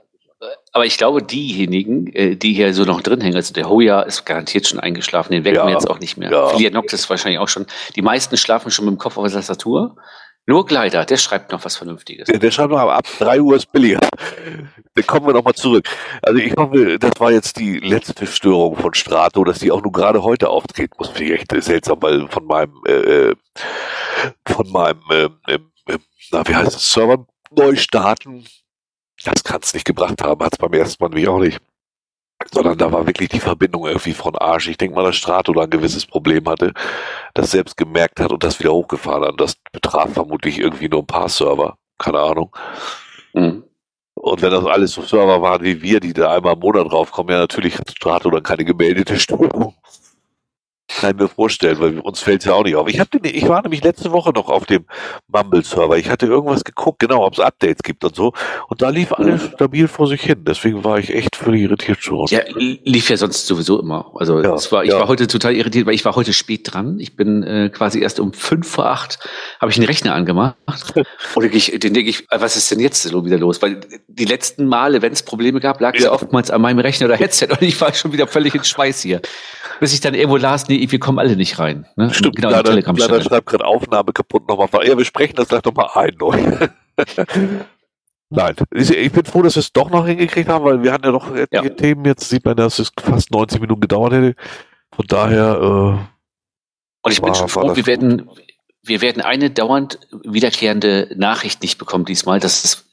aber 0.79 0.85
ich 0.85 0.97
glaube, 0.97 1.21
diejenigen, 1.21 2.07
äh, 2.13 2.37
die 2.37 2.53
hier 2.53 2.73
so 2.73 2.85
noch 2.85 3.01
drin 3.01 3.19
hängen, 3.19 3.35
also 3.35 3.53
der 3.53 3.67
Hoya 3.67 4.01
ist 4.03 4.25
garantiert 4.25 4.65
schon 4.65 4.79
eingeschlafen, 4.79 5.33
den 5.33 5.43
wecken 5.43 5.57
ja, 5.57 5.65
wir 5.65 5.73
jetzt 5.73 5.89
auch 5.89 5.99
nicht 5.99 6.15
mehr. 6.15 6.31
Ja. 6.31 6.47
Philianox 6.47 7.09
wahrscheinlich 7.09 7.37
auch 7.37 7.49
schon. 7.49 7.65
Die 7.97 8.01
meisten 8.01 8.37
schlafen 8.37 8.71
schon 8.71 8.85
mit 8.85 8.93
dem 8.93 8.97
Kopf 8.97 9.17
auf 9.17 9.25
der 9.25 9.33
Tastatur. 9.33 9.97
Nur 10.45 10.65
Gleiter, 10.65 11.03
der 11.03 11.17
schreibt 11.17 11.51
noch 11.51 11.65
was 11.65 11.75
Vernünftiges. 11.75 12.27
Der, 12.27 12.39
der 12.39 12.51
schreibt 12.51 12.71
noch 12.71 12.79
ab 12.79 13.05
3 13.19 13.41
Uhr 13.41 13.57
ist 13.57 13.69
billiger. 13.73 13.99
Dann 14.95 15.05
kommen 15.05 15.27
wir 15.27 15.33
nochmal 15.33 15.53
zurück. 15.53 15.85
Also 16.21 16.39
ich 16.39 16.55
hoffe, 16.55 16.97
das 16.97 17.11
war 17.19 17.33
jetzt 17.33 17.59
die 17.59 17.79
letzte 17.79 18.25
Störung 18.25 18.77
von 18.77 18.93
Strato, 18.93 19.43
dass 19.43 19.59
die 19.59 19.73
auch 19.73 19.83
nur 19.83 19.91
gerade 19.91 20.23
heute 20.23 20.47
auftreten 20.47 20.93
muss. 20.97 21.09
Finde 21.09 21.33
ich 21.33 21.41
echt 21.41 21.63
seltsam, 21.65 22.01
weil 22.01 22.25
von 22.29 22.45
meinem, 22.45 22.71
äh, 22.87 22.91
äh 22.91 23.35
von 24.47 24.71
meinem, 24.71 25.01
äh, 25.11 25.25
äh, 25.53 25.59
na, 26.31 26.47
wie 26.47 26.55
heißt 26.55 26.77
es, 26.77 26.89
Server 26.89 27.25
neu 27.51 27.75
starten 27.75 28.45
das 29.23 29.43
kann 29.43 29.59
es 29.63 29.73
nicht 29.73 29.85
gebracht 29.85 30.21
haben, 30.23 30.43
hat 30.43 30.53
es 30.53 30.57
beim 30.57 30.73
ersten 30.73 31.03
Mal 31.03 31.09
nämlich 31.09 31.27
auch 31.27 31.39
nicht. 31.39 31.59
sondern 32.53 32.77
da 32.77 32.91
war 32.91 33.05
wirklich 33.05 33.29
die 33.29 33.39
Verbindung 33.39 33.87
irgendwie 33.87 34.13
von 34.13 34.35
Arsch. 34.37 34.69
Ich 34.69 34.77
denke 34.77 34.95
mal, 34.95 35.03
dass 35.03 35.17
Strato 35.17 35.53
da 35.53 35.63
ein 35.63 35.69
gewisses 35.69 36.05
Problem 36.05 36.47
hatte, 36.49 36.73
das 37.33 37.51
selbst 37.51 37.77
gemerkt 37.77 38.19
hat 38.19 38.31
und 38.31 38.43
das 38.43 38.59
wieder 38.59 38.73
hochgefahren 38.73 39.25
hat. 39.25 39.41
Das 39.41 39.55
betraf 39.71 40.13
vermutlich 40.13 40.59
irgendwie 40.59 40.89
nur 40.89 41.01
ein 41.01 41.07
paar 41.07 41.29
Server. 41.29 41.77
Keine 41.97 42.19
Ahnung. 42.19 42.55
Mhm. 43.33 43.63
Und 44.15 44.41
wenn 44.41 44.51
das 44.51 44.65
alles 44.65 44.91
so 44.93 45.01
Server 45.01 45.41
waren 45.41 45.63
wie 45.63 45.81
wir, 45.81 45.99
die 46.01 46.13
da 46.13 46.33
einmal 46.35 46.53
im 46.53 46.59
Monat 46.59 46.91
draufkommen, 46.91 47.33
ja, 47.33 47.39
natürlich 47.39 47.77
hat 47.77 47.91
Strato 47.91 48.29
dann 48.29 48.43
keine 48.43 48.65
gemeldete 48.65 49.17
Störung. 49.19 49.75
Kann 50.99 51.11
ich 51.11 51.21
mir 51.21 51.27
vorstellen, 51.27 51.79
weil 51.79 51.99
uns 51.99 52.19
fällt 52.19 52.41
es 52.41 52.45
ja 52.45 52.53
auch 52.53 52.63
nicht 52.63 52.75
auf. 52.75 52.87
Ich, 52.87 52.99
hab 52.99 53.11
den, 53.11 53.21
ich 53.23 53.47
war 53.47 53.61
nämlich 53.61 53.83
letzte 53.83 54.11
Woche 54.11 54.31
noch 54.31 54.49
auf 54.49 54.65
dem 54.65 54.85
Mumble-Server. 55.27 55.97
Ich 55.97 56.09
hatte 56.09 56.25
irgendwas 56.25 56.63
geguckt, 56.63 56.99
genau, 56.99 57.25
ob 57.25 57.33
es 57.33 57.39
Updates 57.39 57.83
gibt 57.83 58.03
und 58.03 58.15
so. 58.15 58.33
Und 58.67 58.81
da 58.81 58.89
lief 58.89 59.13
alles 59.13 59.43
stabil 59.53 59.87
vor 59.87 60.07
sich 60.07 60.21
hin. 60.21 60.43
Deswegen 60.45 60.83
war 60.83 60.99
ich 60.99 61.13
echt 61.13 61.35
völlig 61.35 61.61
irritiert 61.61 62.01
schon. 62.01 62.27
Ja, 62.27 62.41
lief 62.55 63.09
ja 63.09 63.17
sonst 63.17 63.45
sowieso 63.47 63.79
immer. 63.79 64.11
Also 64.15 64.41
ja, 64.41 64.51
war, 64.71 64.83
ich 64.83 64.91
ja. 64.91 64.99
war 64.99 65.07
heute 65.07 65.27
total 65.27 65.55
irritiert, 65.55 65.85
weil 65.85 65.93
ich 65.93 66.05
war 66.05 66.15
heute 66.15 66.33
spät 66.33 66.73
dran. 66.73 66.99
Ich 66.99 67.15
bin 67.15 67.43
äh, 67.43 67.69
quasi 67.69 67.99
erst 67.99 68.19
um 68.19 68.33
fünf 68.33 68.67
vor 68.67 68.85
acht 68.87 69.19
habe 69.59 69.71
ich 69.71 69.77
einen 69.77 69.87
Rechner 69.87 70.13
angemacht. 70.13 70.55
und 71.35 71.43
den 71.43 71.93
denke 71.93 72.09
ich, 72.09 72.25
was 72.29 72.55
ist 72.55 72.71
denn 72.71 72.79
jetzt 72.79 73.05
wieder 73.05 73.37
los? 73.37 73.61
Weil 73.61 73.79
die 74.07 74.25
letzten 74.25 74.65
Male, 74.65 75.01
wenn 75.01 75.13
es 75.13 75.23
Probleme 75.23 75.59
gab, 75.59 75.79
lag 75.81 75.95
es 75.95 76.03
ja. 76.03 76.11
oftmals 76.11 76.51
an 76.51 76.61
meinem 76.61 76.79
Rechner 76.79 77.07
oder 77.07 77.15
Headset 77.15 77.47
und 77.49 77.61
ich 77.61 77.79
war 77.81 77.93
schon 77.93 78.13
wieder 78.13 78.27
völlig 78.27 78.55
in 78.55 78.63
Schweiß 78.63 79.01
hier. 79.01 79.21
Bis 79.79 79.93
ich 79.93 80.01
dann 80.01 80.13
irgendwo 80.13 80.37
las, 80.37 80.67
nee, 80.67 80.75
wir 80.91 80.99
kommen 80.99 81.19
alle 81.19 81.35
nicht 81.35 81.59
rein. 81.59 81.85
Ne? 81.95 82.13
Stimmt, 82.13 82.35
genau, 82.35 82.49
leider, 82.49 82.73
leider 82.75 83.21
schreibt 83.21 83.47
gerade 83.47 83.65
Aufnahme 83.65 84.13
kaputt 84.13 84.47
nochmal. 84.47 84.69
Ja, 84.87 84.97
wir 84.97 85.05
sprechen 85.05 85.35
das 85.35 85.47
gleich 85.47 85.63
nochmal 85.63 85.89
ein. 85.95 86.17
Nein, 88.31 88.55
ich 88.75 89.11
bin 89.11 89.25
froh, 89.25 89.41
dass 89.41 89.55
wir 89.55 89.61
es 89.61 89.73
doch 89.73 89.89
noch 89.89 90.05
hingekriegt 90.05 90.49
haben, 90.49 90.63
weil 90.63 90.83
wir 90.83 90.93
hatten 90.93 91.05
ja 91.05 91.11
noch 91.11 91.35
ja. 91.35 91.67
Themen. 91.69 92.05
Jetzt 92.05 92.29
sieht 92.29 92.45
man, 92.45 92.55
dass 92.55 92.77
es 92.77 92.91
fast 92.99 93.31
90 93.31 93.59
Minuten 93.59 93.81
gedauert 93.81 94.13
hätte. 94.13 94.35
Von 94.93 95.05
daher. 95.07 95.55
Äh, 95.55 95.65
Und 97.01 97.11
ich 97.11 97.21
war, 97.21 97.29
bin 97.29 97.35
schon 97.35 97.49
froh, 97.49 97.75
wir 97.75 97.87
werden, 97.87 98.29
wir 98.83 99.01
werden 99.01 99.23
eine 99.23 99.49
dauernd 99.49 99.99
wiederkehrende 100.23 101.11
Nachricht 101.15 101.63
nicht 101.63 101.79
bekommen 101.79 102.05
diesmal. 102.05 102.39
Das 102.39 102.63
ist 102.63 102.88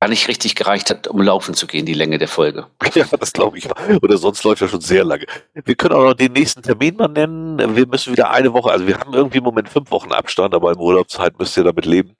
gar 0.00 0.08
nicht 0.08 0.28
richtig 0.28 0.54
gereicht 0.54 0.90
hat, 0.90 1.08
um 1.08 1.20
laufen 1.20 1.54
zu 1.54 1.66
gehen, 1.66 1.84
die 1.84 1.94
Länge 1.94 2.18
der 2.18 2.28
Folge. 2.28 2.66
Ja, 2.94 3.04
das 3.18 3.32
glaube 3.32 3.58
ich. 3.58 3.68
Oder 4.02 4.16
sonst 4.16 4.42
läuft 4.44 4.62
ja 4.62 4.68
schon 4.68 4.80
sehr 4.80 5.04
lange. 5.04 5.26
Wir 5.54 5.74
können 5.74 5.94
auch 5.94 6.02
noch 6.02 6.14
den 6.14 6.32
nächsten 6.32 6.62
Termin 6.62 6.96
mal 6.96 7.08
nennen. 7.08 7.76
Wir 7.76 7.86
müssen 7.86 8.12
wieder 8.12 8.30
eine 8.30 8.52
Woche, 8.52 8.70
also 8.70 8.86
wir 8.86 8.98
haben 8.98 9.12
irgendwie 9.12 9.38
im 9.38 9.44
Moment 9.44 9.68
fünf 9.68 9.90
Wochen 9.90 10.10
Abstand, 10.12 10.54
aber 10.54 10.72
im 10.72 10.80
Urlaubszeit 10.80 11.38
müsst 11.38 11.56
ihr 11.56 11.64
damit 11.64 11.84
leben. 11.84 12.16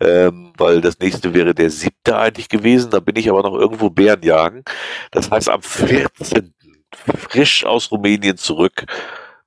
Ähm, 0.00 0.52
weil 0.56 0.80
das 0.80 0.98
nächste 0.98 1.34
wäre 1.34 1.54
der 1.54 1.70
siebte 1.70 2.16
eigentlich 2.16 2.48
gewesen. 2.48 2.90
Da 2.90 3.00
bin 3.00 3.16
ich 3.16 3.28
aber 3.28 3.42
noch 3.42 3.54
irgendwo 3.54 3.90
Bären 3.90 4.22
jagen. 4.22 4.64
Das 5.10 5.30
heißt, 5.30 5.48
am 5.48 5.62
14. 5.62 6.54
frisch 6.94 7.64
aus 7.64 7.90
Rumänien 7.90 8.36
zurück 8.36 8.84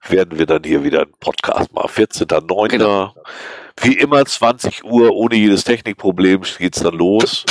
werden 0.07 0.37
wir 0.37 0.45
dann 0.45 0.63
hier 0.63 0.83
wieder 0.83 1.01
einen 1.03 1.13
Podcast 1.19 1.73
machen. 1.73 1.89
14.9. 1.89 2.67
Genau. 2.69 3.13
Wie 3.81 3.97
immer 3.97 4.25
20 4.25 4.85
Uhr, 4.85 5.11
ohne 5.11 5.35
jedes 5.35 5.63
Technikproblem 5.63 6.41
geht's 6.57 6.81
dann 6.81 6.95
los. 6.95 7.43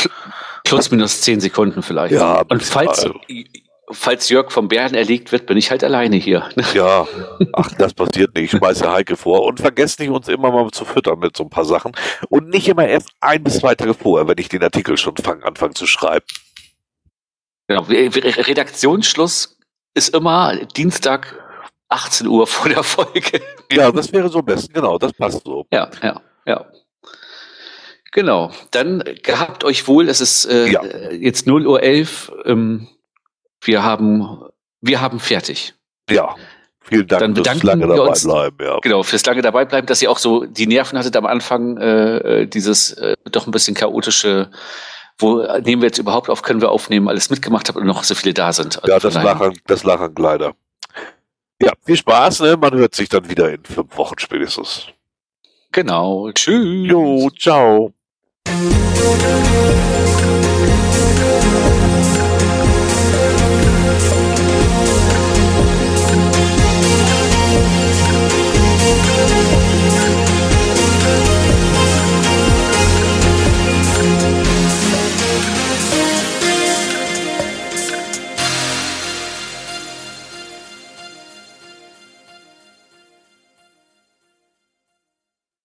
Plus 0.65 0.91
minus 0.91 1.21
10 1.21 1.41
Sekunden 1.41 1.83
vielleicht. 1.83 2.15
Ja, 2.15 2.43
und 2.49 2.63
falls, 2.63 3.05
also. 3.05 3.21
falls 3.91 4.31
Jörg 4.31 4.51
vom 4.51 4.69
Bären 4.69 4.95
erlegt 4.95 5.33
wird, 5.33 5.45
bin 5.47 5.59
ich 5.59 5.71
halt 5.71 5.85
alleine 5.85 6.17
hier. 6.17 6.49
Ja, 6.75 7.07
ach, 7.53 7.71
das 7.73 7.93
passiert 7.93 8.35
nicht. 8.35 8.53
Ich 8.55 8.59
schmeiße 8.59 8.91
Heike 8.91 9.17
vor. 9.17 9.45
Und 9.45 9.61
vergesst 9.61 10.01
nicht, 10.01 10.09
uns 10.09 10.29
immer 10.29 10.51
mal 10.51 10.71
zu 10.71 10.87
füttern 10.87 11.19
mit 11.19 11.37
so 11.37 11.45
ein 11.45 11.51
paar 11.51 11.67
Sachen. 11.67 11.93
Und 12.31 12.49
nicht 12.49 12.69
immer 12.69 12.87
erst 12.89 13.11
ein 13.21 13.45
bis 13.45 13.59
zwei 13.59 13.75
Tage 13.75 13.93
vorher, 13.93 14.27
wenn 14.27 14.39
ich 14.39 14.49
den 14.49 14.63
Artikel 14.63 14.97
schon 14.97 15.17
fang, 15.19 15.43
anfange 15.43 15.75
zu 15.75 15.87
schreiben. 15.87 16.25
Genau. 17.69 17.83
Redaktionsschluss 17.83 19.59
ist 19.95 20.15
immer 20.15 20.57
Dienstag 20.77 21.44
18 21.89 22.27
Uhr 22.27 22.47
vor 22.47 22.69
der 22.69 22.83
Folge. 22.83 23.41
Ja, 23.71 23.91
das 23.93 24.13
wäre 24.13 24.29
so 24.29 24.41
am 24.41 24.45
besten, 24.45 24.73
genau, 24.73 24.99
das 24.99 25.13
passt 25.13 25.45
so. 25.45 25.67
Ja, 25.73 25.91
ja, 26.03 26.21
ja. 26.47 26.67
Genau, 28.13 28.53
dann 28.71 29.03
gehabt 29.23 29.65
euch 29.65 29.89
wohl, 29.89 30.09
es 30.09 30.21
ist 30.21 30.45
äh, 30.45 30.71
ja. 30.71 30.85
jetzt 31.11 31.47
0 31.47 31.67
Uhr 31.67 31.83
11, 31.83 32.33
ähm, 32.45 32.89
wir 33.61 33.83
haben, 33.83 34.43
wir 34.81 35.01
haben 35.01 35.19
fertig. 35.19 35.75
Ja, 36.09 36.37
vielen 36.81 37.09
Dank 37.09 37.21
dann 37.21 37.35
fürs 37.35 37.63
lange 37.65 37.89
dabei 37.89 38.01
uns, 38.01 38.23
bleiben. 38.23 38.57
Ja. 38.61 38.79
Genau, 38.81 39.03
fürs 39.03 39.27
lange 39.27 39.43
dabei 39.43 39.65
bleiben, 39.65 39.89
dass 39.89 40.01
ihr 40.01 40.11
auch 40.11 40.19
so 40.19 40.45
die 40.45 40.69
Nerven 40.69 40.97
hattet 40.97 41.17
am 41.17 41.27
Anfang, 41.27 41.77
äh, 41.79 42.43
äh, 42.43 42.47
dieses 42.47 42.93
äh, 42.93 43.17
doch 43.31 43.47
ein 43.47 43.51
bisschen 43.51 43.75
chaotische 43.75 44.51
wo 45.19 45.43
nehmen 45.61 45.81
wir 45.81 45.87
jetzt 45.87 45.99
überhaupt 45.99 46.29
auf, 46.29 46.43
können 46.43 46.61
wir 46.61 46.71
aufnehmen, 46.71 47.09
alles 47.09 47.31
mitgemacht 47.31 47.69
habt 47.69 47.79
und 47.79 47.87
noch 47.87 48.03
so 48.03 48.15
viele 48.15 48.35
da 48.35 48.53
sind. 48.53 48.83
Also 48.83 48.93
ja, 48.93 48.99
das 48.99 49.15
Lachen, 49.15 49.59
das 49.67 49.85
Lachen 49.85 50.13
leider. 50.19 50.55
Ja, 51.61 51.73
viel 51.85 51.97
Spaß, 51.97 52.41
ne? 52.41 52.57
Man 52.57 52.75
hört 52.75 52.95
sich 52.95 53.09
dann 53.09 53.29
wieder 53.29 53.53
in 53.53 53.65
fünf 53.65 53.97
Wochen 53.97 54.19
spätestens. 54.19 54.89
Genau. 55.73 56.31
Tschüss. 56.33 56.89
Jo, 56.89 57.31
ciao. 57.39 57.93